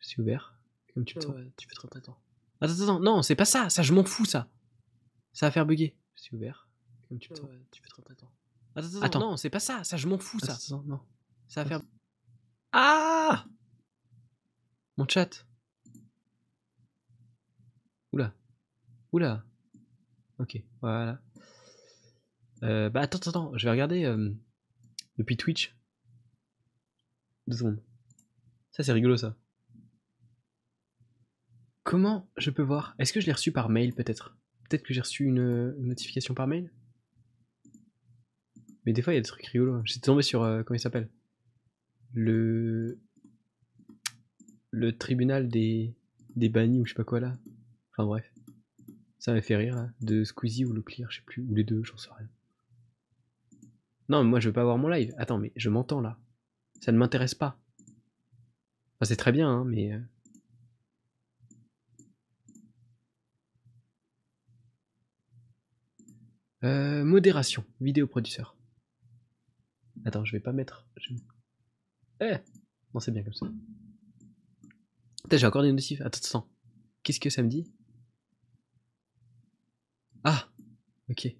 Je 0.00 0.08
suis 0.08 0.20
ouvert. 0.20 0.54
Comme 0.94 1.04
tu 1.04 1.14
le 1.16 1.20
sens. 1.22 1.34
tu 1.56 1.68
fais 1.68 1.74
temps. 1.74 1.88
Attends, 1.88 2.18
attends, 2.60 2.82
attends. 2.82 3.00
Non, 3.00 3.22
c'est 3.22 3.36
pas 3.36 3.44
ça. 3.44 3.70
Ça, 3.70 3.82
je 3.82 3.92
m'en 3.92 4.04
fous, 4.04 4.24
ça. 4.24 4.48
Ça 5.32 5.46
va 5.46 5.50
faire 5.52 5.66
bugger. 5.66 5.96
Je 6.16 6.22
suis 6.22 6.36
ouvert. 6.36 6.68
Comme 7.08 7.18
tu 7.18 7.30
le 7.30 7.36
sens. 7.36 7.48
tu 7.70 7.82
fais 7.82 7.88
temps. 7.88 8.02
Attends, 8.10 8.30
attends, 8.76 9.02
Attends. 9.02 9.20
non, 9.20 9.36
c'est 9.36 9.50
pas 9.50 9.58
ça, 9.60 9.82
ça 9.84 9.96
je 9.96 10.06
m'en 10.06 10.18
fous 10.18 10.38
ça. 10.38 10.54
Attends, 10.54 10.82
non. 10.84 11.00
Ça 11.48 11.62
va 11.64 11.68
faire. 11.68 11.82
Ah 12.72 13.44
Mon 14.96 15.06
chat. 15.08 15.44
Oula. 18.12 18.32
Oula. 19.12 19.44
Ok, 20.38 20.62
voilà. 20.80 21.20
Euh, 22.62 22.90
bah 22.90 23.00
attends, 23.00 23.18
attends, 23.18 23.30
attends, 23.30 23.58
je 23.58 23.64
vais 23.64 23.70
regarder 23.70 24.04
euh, 24.04 24.30
depuis 25.18 25.36
Twitch. 25.36 25.76
Deux 27.48 27.56
secondes. 27.56 27.82
Ça 28.70 28.84
c'est 28.84 28.92
rigolo 28.92 29.16
ça. 29.16 29.36
Comment 31.82 32.30
je 32.36 32.50
peux 32.50 32.62
voir? 32.62 32.94
Est-ce 32.98 33.12
que 33.12 33.20
je 33.20 33.26
l'ai 33.26 33.32
reçu 33.32 33.52
par 33.52 33.68
mail 33.68 33.94
peut-être? 33.94 34.36
Peut-être 34.68 34.82
que 34.82 34.94
j'ai 34.94 35.00
reçu 35.00 35.24
une, 35.24 35.74
notification 35.78 36.34
par 36.34 36.46
mail? 36.46 36.70
Mais 38.86 38.92
des 38.92 39.02
fois, 39.02 39.12
il 39.12 39.16
y 39.16 39.18
a 39.18 39.22
des 39.22 39.28
trucs 39.28 39.46
rigolos. 39.46 39.82
J'étais 39.84 40.06
tombé 40.06 40.22
sur. 40.22 40.42
euh, 40.42 40.62
comment 40.62 40.76
il 40.76 40.80
s'appelle? 40.80 41.08
Le. 42.12 42.98
Le 44.70 44.96
tribunal 44.96 45.48
des. 45.48 45.94
Des 46.36 46.48
bannis 46.48 46.80
ou 46.80 46.86
je 46.86 46.92
sais 46.92 46.96
pas 46.96 47.04
quoi 47.04 47.20
là. 47.20 47.36
Enfin 47.90 48.04
bref. 48.06 48.32
Ça 49.18 49.32
m'a 49.32 49.42
fait 49.42 49.56
rire 49.56 49.74
là. 49.74 49.90
De 50.00 50.24
Squeezie 50.24 50.64
ou 50.64 50.72
le 50.72 50.82
Clear, 50.82 51.10
je 51.10 51.18
sais 51.18 51.24
plus. 51.24 51.42
Ou 51.42 51.54
les 51.54 51.64
deux, 51.64 51.82
j'en 51.82 51.96
sais 51.96 52.10
rien. 52.16 52.28
Non, 54.08 54.22
mais 54.22 54.30
moi 54.30 54.40
je 54.40 54.48
veux 54.48 54.52
pas 54.52 54.62
avoir 54.62 54.78
mon 54.78 54.88
live. 54.88 55.12
Attends, 55.18 55.38
mais 55.38 55.52
je 55.56 55.68
m'entends 55.70 56.00
là. 56.00 56.18
Ça 56.80 56.92
ne 56.92 56.98
m'intéresse 56.98 57.34
pas. 57.34 57.58
Enfin, 58.96 59.04
c'est 59.04 59.16
très 59.16 59.32
bien, 59.32 59.48
hein, 59.48 59.64
mais. 59.64 59.92
Euh, 66.64 67.04
modération, 67.04 67.64
vidéo 67.80 68.06
producteur. 68.06 68.56
Attends, 70.04 70.24
je 70.24 70.32
vais 70.32 70.40
pas 70.40 70.52
mettre. 70.52 70.86
Eh 72.20 72.36
Non, 72.94 73.00
c'est 73.00 73.12
bien 73.12 73.22
comme 73.22 73.32
ça. 73.32 73.46
J'ai 75.30 75.46
encore 75.46 75.62
des 75.62 75.72
notifs. 75.72 76.00
Attends, 76.00 76.20
attends. 76.24 76.48
Qu'est-ce 77.02 77.20
que 77.20 77.30
ça 77.30 77.42
me 77.42 77.48
dit? 77.48 77.72
Ah 80.24 80.48
Ok. 81.08 81.34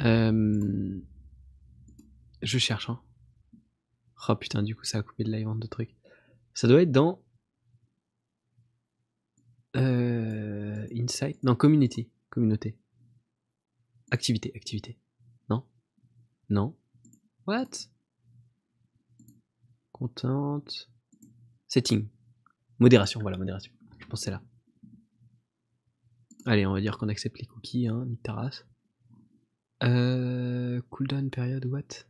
Euh... 0.00 1.00
Je 2.42 2.58
cherche, 2.58 2.90
hein. 2.90 3.00
Oh 4.28 4.36
putain, 4.36 4.62
du 4.62 4.74
coup, 4.74 4.84
ça 4.84 4.98
a 4.98 5.02
coupé 5.02 5.24
le 5.24 5.32
live 5.32 5.48
deux 5.56 5.68
trucs. 5.68 5.96
Ça 6.54 6.68
doit 6.68 6.82
être 6.82 6.92
dans. 6.92 7.22
Euh... 9.76 10.11
Non, 11.42 11.54
community. 11.56 12.08
Communauté. 12.30 12.76
Activité, 14.10 14.52
activité. 14.54 14.98
Non? 15.48 15.64
Non? 16.48 16.76
What? 17.46 17.88
Contente. 19.92 20.90
Setting. 21.68 22.08
Modération, 22.78 23.20
voilà, 23.20 23.38
modération. 23.38 23.72
Je 23.98 24.16
c'est 24.16 24.30
là. 24.30 24.42
Allez, 26.44 26.66
on 26.66 26.72
va 26.72 26.80
dire 26.80 26.98
qu'on 26.98 27.08
accepte 27.08 27.38
les 27.38 27.46
cookies, 27.46 27.88
hein, 27.88 28.06
ta 28.22 28.34
race. 28.34 28.66
Euh, 29.84 30.80
cooldown 30.90 31.30
période, 31.30 31.64
what? 31.66 32.06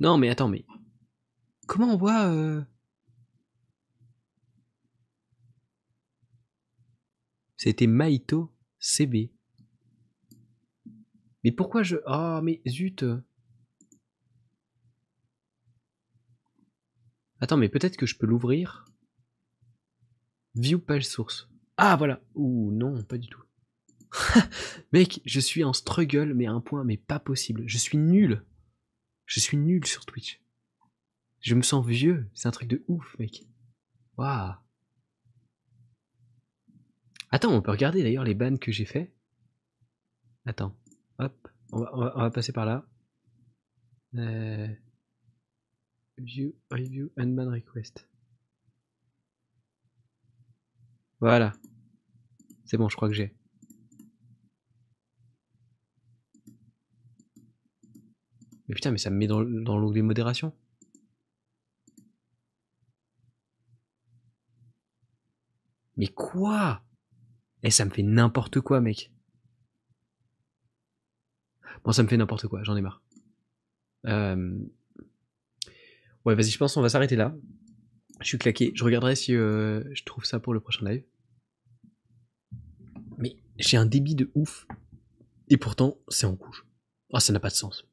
Non, 0.00 0.18
mais 0.18 0.28
attends, 0.28 0.48
mais. 0.48 0.64
Comment 1.66 1.94
on 1.94 1.96
voit. 1.96 2.26
euh, 2.28 2.62
C'était 7.56 7.86
Maito 7.86 8.52
CB. 8.80 9.32
Mais 11.44 11.52
pourquoi 11.52 11.82
je. 11.82 11.96
Ah, 12.06 12.40
mais 12.42 12.60
zut 12.66 13.04
Attends, 17.40 17.56
mais 17.56 17.68
peut-être 17.68 17.96
que 17.96 18.06
je 18.06 18.16
peux 18.16 18.26
l'ouvrir. 18.26 18.84
View 20.54 20.78
page 20.78 21.06
source. 21.06 21.48
Ah, 21.76 21.96
voilà. 21.96 22.20
Ouh, 22.34 22.70
non, 22.72 23.02
pas 23.02 23.18
du 23.18 23.28
tout. 23.28 23.42
Mec, 24.92 25.20
je 25.24 25.40
suis 25.40 25.64
en 25.64 25.72
struggle, 25.72 26.34
mais 26.34 26.46
un 26.46 26.60
point, 26.60 26.84
mais 26.84 26.96
pas 26.96 27.18
possible. 27.18 27.62
Je 27.66 27.78
suis 27.78 27.98
nul. 27.98 28.44
Je 29.26 29.40
suis 29.40 29.56
nul 29.56 29.86
sur 29.86 30.04
Twitch. 30.04 30.41
Je 31.42 31.56
me 31.56 31.62
sens 31.62 31.84
vieux. 31.84 32.30
C'est 32.34 32.48
un 32.48 32.52
truc 32.52 32.68
de 32.68 32.84
ouf, 32.86 33.18
mec. 33.18 33.44
Waouh. 34.16 34.54
Attends, 37.30 37.52
on 37.52 37.60
peut 37.60 37.72
regarder 37.72 38.02
d'ailleurs 38.02 38.24
les 38.24 38.34
bans 38.34 38.56
que 38.56 38.70
j'ai 38.70 38.84
fait. 38.84 39.12
Attends. 40.46 40.74
Hop. 41.18 41.48
On 41.72 41.80
va, 41.80 42.30
passer 42.30 42.52
par 42.52 42.66
là. 42.66 42.86
Euh, 44.14 44.68
View, 46.18 46.54
review, 46.70 47.10
and 47.18 47.28
ban 47.28 47.50
request. 47.50 48.06
Voilà. 51.20 51.54
C'est 52.66 52.76
bon, 52.76 52.88
je 52.88 52.96
crois 52.96 53.08
que 53.08 53.14
j'ai. 53.14 53.34
Mais 58.68 58.74
putain, 58.74 58.90
mais 58.90 58.98
ça 58.98 59.10
me 59.10 59.16
met 59.16 59.26
dans, 59.26 59.42
dans 59.42 59.78
l'onglet 59.78 60.02
modération. 60.02 60.52
Mais 66.02 66.08
quoi? 66.08 66.82
Eh, 67.62 67.70
ça 67.70 67.84
me 67.84 67.90
fait 67.90 68.02
n'importe 68.02 68.60
quoi, 68.60 68.80
mec. 68.80 69.12
Bon, 71.84 71.92
ça 71.92 72.02
me 72.02 72.08
fait 72.08 72.16
n'importe 72.16 72.48
quoi, 72.48 72.64
j'en 72.64 72.74
ai 72.74 72.80
marre. 72.80 73.00
Euh... 74.06 74.58
Ouais, 76.24 76.34
vas-y, 76.34 76.50
je 76.50 76.58
pense 76.58 76.74
qu'on 76.74 76.82
va 76.82 76.88
s'arrêter 76.88 77.14
là. 77.14 77.36
Je 78.20 78.26
suis 78.26 78.38
claqué. 78.38 78.72
Je 78.74 78.82
regarderai 78.82 79.14
si 79.14 79.36
euh, 79.36 79.84
je 79.94 80.02
trouve 80.02 80.24
ça 80.24 80.40
pour 80.40 80.52
le 80.52 80.58
prochain 80.58 80.90
live. 80.90 81.04
Mais 83.18 83.36
j'ai 83.58 83.76
un 83.76 83.86
débit 83.86 84.16
de 84.16 84.28
ouf. 84.34 84.66
Et 85.50 85.56
pourtant, 85.56 85.98
c'est 86.08 86.26
en 86.26 86.34
couche. 86.34 86.66
Ah, 87.12 87.20
ça 87.20 87.32
n'a 87.32 87.38
pas 87.38 87.50
de 87.50 87.54
sens. 87.54 87.86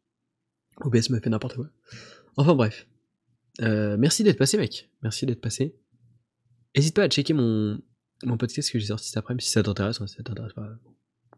OBS 0.77 1.11
me 1.11 1.19
fait 1.19 1.29
n'importe 1.29 1.57
quoi. 1.57 1.69
Enfin 2.37 2.55
bref. 2.55 2.87
Euh, 3.61 3.97
merci 3.97 4.23
d'être 4.23 4.39
passé, 4.39 4.57
mec. 4.57 4.89
Merci 5.03 5.27
d'être 5.27 5.41
passé. 5.41 5.75
N'hésite 6.75 6.95
pas 6.95 7.03
à 7.03 7.07
checker 7.07 7.33
mon, 7.33 7.79
mon 8.23 8.37
podcast 8.37 8.71
que 8.71 8.79
j'ai 8.79 8.87
sorti 8.87 9.07
cet 9.07 9.17
après-midi 9.17 9.45
si 9.45 9.51
ça 9.51 9.63
t'intéresse. 9.63 10.03
Si 10.05 10.15
ça 10.15 10.23
t'intéresse 10.23 10.53
pas, 10.53 10.69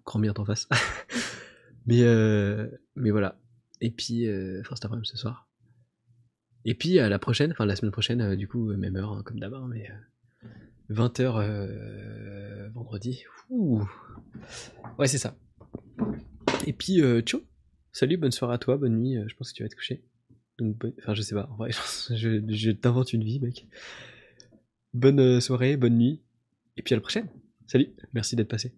grand 0.06 0.19
bien 0.19 0.34
t'en 0.34 0.45
face. 0.45 0.68
mais, 1.85 2.01
euh, 2.03 2.68
mais 2.95 3.11
voilà. 3.11 3.40
Et 3.82 3.92
puis, 3.92 4.27
euh, 4.27 4.61
enfin 4.61 4.76
cet 4.76 4.85
après-midi 4.85 5.10
ce 5.10 5.18
soir. 5.18 5.50
Et 6.66 6.76
puis 6.76 7.00
à 7.00 7.10
la 7.10 7.19
prochaine, 7.19 7.51
enfin 7.51 7.66
la 7.66 7.76
semaine 7.76 7.92
prochaine, 7.92 8.22
euh, 8.22 8.35
du 8.35 8.48
coup, 8.48 8.74
même 8.76 8.95
heure 8.95 9.14
hein, 9.14 9.24
comme 9.24 9.40
d'hab, 9.40 9.53
hein, 9.53 9.68
mais 9.69 9.90
20h 10.90 12.69
vendredi. 12.74 13.24
Ouh. 13.50 13.88
Ouais, 15.00 15.08
c'est 15.08 15.18
ça. 15.18 15.35
Et 16.68 16.74
puis, 16.74 17.01
ciao. 17.22 17.42
Salut, 17.93 18.18
bonne 18.18 18.32
soirée 18.32 18.56
à 18.56 18.58
toi, 18.58 18.77
bonne 18.77 18.98
nuit. 18.98 19.18
Je 19.27 19.35
pense 19.35 19.51
que 19.51 19.58
tu 19.58 19.64
vas 19.64 19.69
te 19.69 19.76
coucher. 19.76 20.03
Donc, 20.58 20.77
bonne- 20.77 20.93
enfin, 21.00 21.14
je 21.14 21.22
sais 21.22 21.35
pas. 21.35 21.48
En 21.51 21.56
vrai, 21.56 21.72
je, 22.11 22.72
t'invente 22.72 23.14
une 23.14 23.24
vie, 23.24 23.40
mec. 23.40 23.68
Bonne 24.93 25.40
soirée, 25.42 25.77
bonne 25.77 25.98
nuit. 25.98 26.22
Et 26.77 26.82
puis 26.82 26.93
à 26.93 26.98
la 26.98 27.01
prochaine. 27.01 27.30
Salut, 27.67 27.90
merci 28.14 28.35
d'être 28.35 28.50
passé. 28.50 28.74